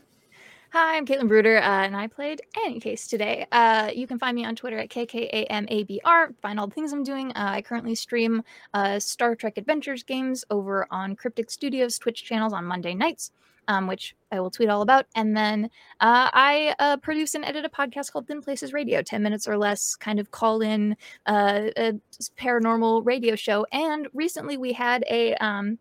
Hi, 0.70 0.98
I'm 0.98 1.06
Kaitlin 1.06 1.28
Bruder, 1.28 1.56
uh, 1.56 1.86
and 1.86 1.96
I 1.96 2.08
played 2.08 2.42
Annie 2.62 2.78
Case 2.78 3.06
today. 3.06 3.46
Uh, 3.52 3.90
you 3.94 4.06
can 4.06 4.18
find 4.18 4.36
me 4.36 4.44
on 4.44 4.54
Twitter 4.54 4.76
at 4.76 4.90
KKAMABR. 4.90 6.34
Find 6.42 6.60
all 6.60 6.66
the 6.66 6.74
things 6.74 6.92
I'm 6.92 7.02
doing. 7.02 7.30
Uh, 7.30 7.52
I 7.52 7.62
currently 7.62 7.94
stream 7.94 8.42
uh, 8.74 8.98
Star 8.98 9.34
Trek 9.34 9.56
Adventures 9.56 10.02
games 10.02 10.44
over 10.50 10.86
on 10.90 11.16
Cryptic 11.16 11.50
Studios 11.50 11.98
Twitch 11.98 12.22
channels 12.22 12.52
on 12.52 12.66
Monday 12.66 12.92
nights, 12.92 13.30
um, 13.68 13.86
which 13.86 14.14
I 14.30 14.40
will 14.40 14.50
tweet 14.50 14.68
all 14.68 14.82
about. 14.82 15.06
And 15.14 15.34
then 15.34 15.70
uh, 16.00 16.28
I 16.34 16.74
uh, 16.78 16.98
produce 16.98 17.34
and 17.34 17.46
edit 17.46 17.64
a 17.64 17.70
podcast 17.70 18.12
called 18.12 18.28
Thin 18.28 18.42
Places 18.42 18.74
Radio, 18.74 19.00
10 19.00 19.22
minutes 19.22 19.48
or 19.48 19.56
less, 19.56 19.96
kind 19.96 20.20
of 20.20 20.32
call 20.32 20.60
in 20.60 20.98
a 21.24 21.94
paranormal 22.36 23.06
radio 23.06 23.36
show. 23.36 23.64
And 23.72 24.06
recently 24.12 24.58
we 24.58 24.74
had 24.74 25.02
a. 25.08 25.34
Um, 25.36 25.78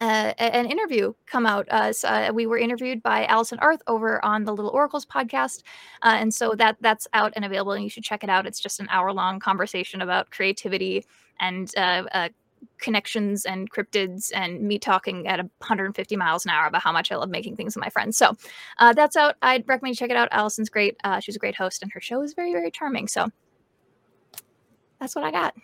uh, 0.00 0.32
an 0.38 0.66
interview 0.66 1.12
come 1.26 1.44
out. 1.44 1.66
Uh, 1.70 1.92
so, 1.92 2.08
uh, 2.08 2.30
we 2.32 2.46
were 2.46 2.58
interviewed 2.58 3.02
by 3.02 3.24
Allison 3.26 3.58
Arth 3.58 3.82
over 3.86 4.24
on 4.24 4.44
the 4.44 4.54
Little 4.54 4.70
Oracles 4.70 5.04
podcast, 5.04 5.62
uh, 6.02 6.14
and 6.18 6.32
so 6.32 6.54
that 6.54 6.76
that's 6.80 7.08
out 7.14 7.32
and 7.34 7.44
available, 7.44 7.72
and 7.72 7.82
you 7.82 7.90
should 7.90 8.04
check 8.04 8.22
it 8.22 8.30
out. 8.30 8.46
It's 8.46 8.60
just 8.60 8.78
an 8.78 8.86
hour 8.90 9.12
long 9.12 9.40
conversation 9.40 10.00
about 10.00 10.30
creativity 10.30 11.04
and 11.40 11.72
uh, 11.76 12.04
uh, 12.12 12.28
connections 12.78 13.44
and 13.44 13.70
cryptids, 13.72 14.30
and 14.34 14.62
me 14.62 14.78
talking 14.78 15.26
at 15.26 15.38
150 15.38 16.16
miles 16.16 16.44
an 16.44 16.50
hour 16.52 16.66
about 16.66 16.82
how 16.82 16.92
much 16.92 17.10
I 17.10 17.16
love 17.16 17.30
making 17.30 17.56
things 17.56 17.74
with 17.74 17.82
my 17.82 17.90
friends. 17.90 18.16
So 18.16 18.34
that's 18.78 19.16
out. 19.16 19.34
I'd 19.42 19.66
recommend 19.66 19.96
you 19.96 19.96
check 19.96 20.10
it 20.10 20.16
out. 20.16 20.28
Allison's 20.30 20.70
great. 20.70 20.96
she's 21.20 21.36
a 21.36 21.40
great 21.40 21.56
host, 21.56 21.82
and 21.82 21.90
her 21.92 22.00
show 22.00 22.22
is 22.22 22.34
very 22.34 22.52
very 22.52 22.70
charming. 22.70 23.08
So 23.08 23.28
that's 25.00 25.16
what 25.16 25.24
I 25.24 25.32
got. 25.32 25.54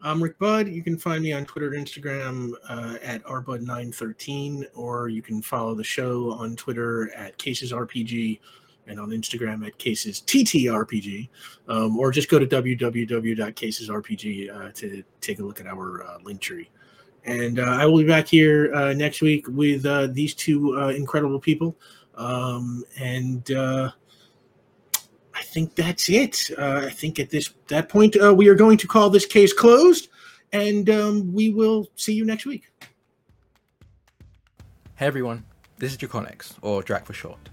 I'm 0.00 0.22
Rick 0.22 0.38
Budd. 0.38 0.68
You 0.68 0.84
can 0.84 0.96
find 0.96 1.24
me 1.24 1.32
on 1.32 1.44
Twitter 1.44 1.74
and 1.74 1.84
Instagram 1.84 2.52
uh, 2.68 2.98
at 3.02 3.20
rbudd913, 3.24 4.66
or 4.74 5.08
you 5.08 5.22
can 5.22 5.42
follow 5.42 5.74
the 5.74 5.82
show 5.82 6.30
on 6.34 6.54
Twitter 6.54 7.12
at 7.14 7.36
CasesRPG 7.36 8.38
and 8.86 9.00
on 9.00 9.10
Instagram 9.10 9.66
at 9.66 9.76
CasesTTRPG, 9.78 11.28
um, 11.66 11.98
or 11.98 12.12
just 12.12 12.28
go 12.28 12.38
to 12.38 12.46
www.casesrpg 12.46 14.54
uh, 14.54 14.70
to 14.72 15.02
take 15.20 15.40
a 15.40 15.42
look 15.42 15.58
at 15.60 15.66
our 15.66 16.04
uh, 16.04 16.18
Linktree. 16.20 16.68
And 17.24 17.58
uh, 17.58 17.64
I 17.64 17.84
will 17.84 17.98
be 17.98 18.06
back 18.06 18.28
here 18.28 18.72
uh, 18.74 18.92
next 18.92 19.20
week 19.20 19.48
with 19.48 19.84
uh, 19.84 20.06
these 20.06 20.32
two 20.32 20.80
uh, 20.80 20.90
incredible 20.90 21.40
people. 21.40 21.74
Um, 22.14 22.84
and 22.98 23.50
I 25.38 25.42
think 25.42 25.76
that's 25.76 26.08
it. 26.08 26.50
Uh, 26.58 26.82
I 26.86 26.90
think 26.90 27.20
at 27.20 27.30
this 27.30 27.50
that 27.68 27.88
point 27.88 28.16
uh, 28.20 28.34
we 28.34 28.48
are 28.48 28.56
going 28.56 28.76
to 28.78 28.88
call 28.88 29.08
this 29.08 29.24
case 29.24 29.52
closed, 29.52 30.08
and 30.52 30.90
um, 30.90 31.32
we 31.32 31.50
will 31.50 31.86
see 31.94 32.12
you 32.12 32.24
next 32.24 32.44
week. 32.44 32.64
Hey 34.96 35.06
everyone, 35.06 35.44
this 35.76 35.92
is 35.92 35.98
Drakoniques, 35.98 36.54
or 36.60 36.82
Drac 36.82 37.06
for 37.06 37.12
short. 37.12 37.50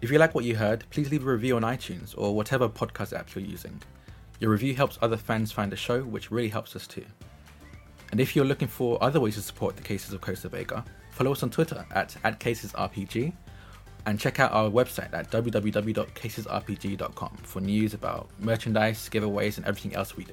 If 0.00 0.10
you 0.10 0.18
like 0.18 0.34
what 0.34 0.44
you 0.44 0.56
heard, 0.56 0.84
please 0.90 1.08
leave 1.12 1.24
a 1.24 1.30
review 1.30 1.54
on 1.54 1.62
iTunes 1.62 2.14
or 2.18 2.34
whatever 2.34 2.68
podcast 2.68 3.16
app 3.16 3.32
you're 3.32 3.44
using. 3.44 3.80
Your 4.40 4.50
review 4.50 4.74
helps 4.74 4.98
other 5.00 5.16
fans 5.16 5.52
find 5.52 5.70
the 5.70 5.76
show, 5.76 6.02
which 6.02 6.32
really 6.32 6.48
helps 6.48 6.74
us 6.74 6.88
too. 6.88 7.04
And 8.10 8.18
if 8.18 8.34
you're 8.34 8.44
looking 8.44 8.66
for 8.66 9.00
other 9.00 9.20
ways 9.20 9.36
to 9.36 9.42
support 9.42 9.76
the 9.76 9.82
cases 9.84 10.12
of 10.12 10.20
Costa 10.20 10.48
Vega, 10.48 10.84
follow 11.12 11.30
us 11.30 11.44
on 11.44 11.50
Twitter 11.50 11.86
at, 11.92 12.16
at 12.24 12.40
CasesRPG 12.40 13.32
and 14.10 14.18
check 14.18 14.40
out 14.40 14.52
our 14.52 14.68
website 14.68 15.14
at 15.14 15.30
www.casesrpg.com 15.30 17.36
for 17.44 17.60
news 17.60 17.94
about 17.94 18.28
merchandise, 18.40 19.08
giveaways, 19.08 19.56
and 19.56 19.64
everything 19.66 19.94
else 19.94 20.16
we 20.16 20.24
do. 20.24 20.32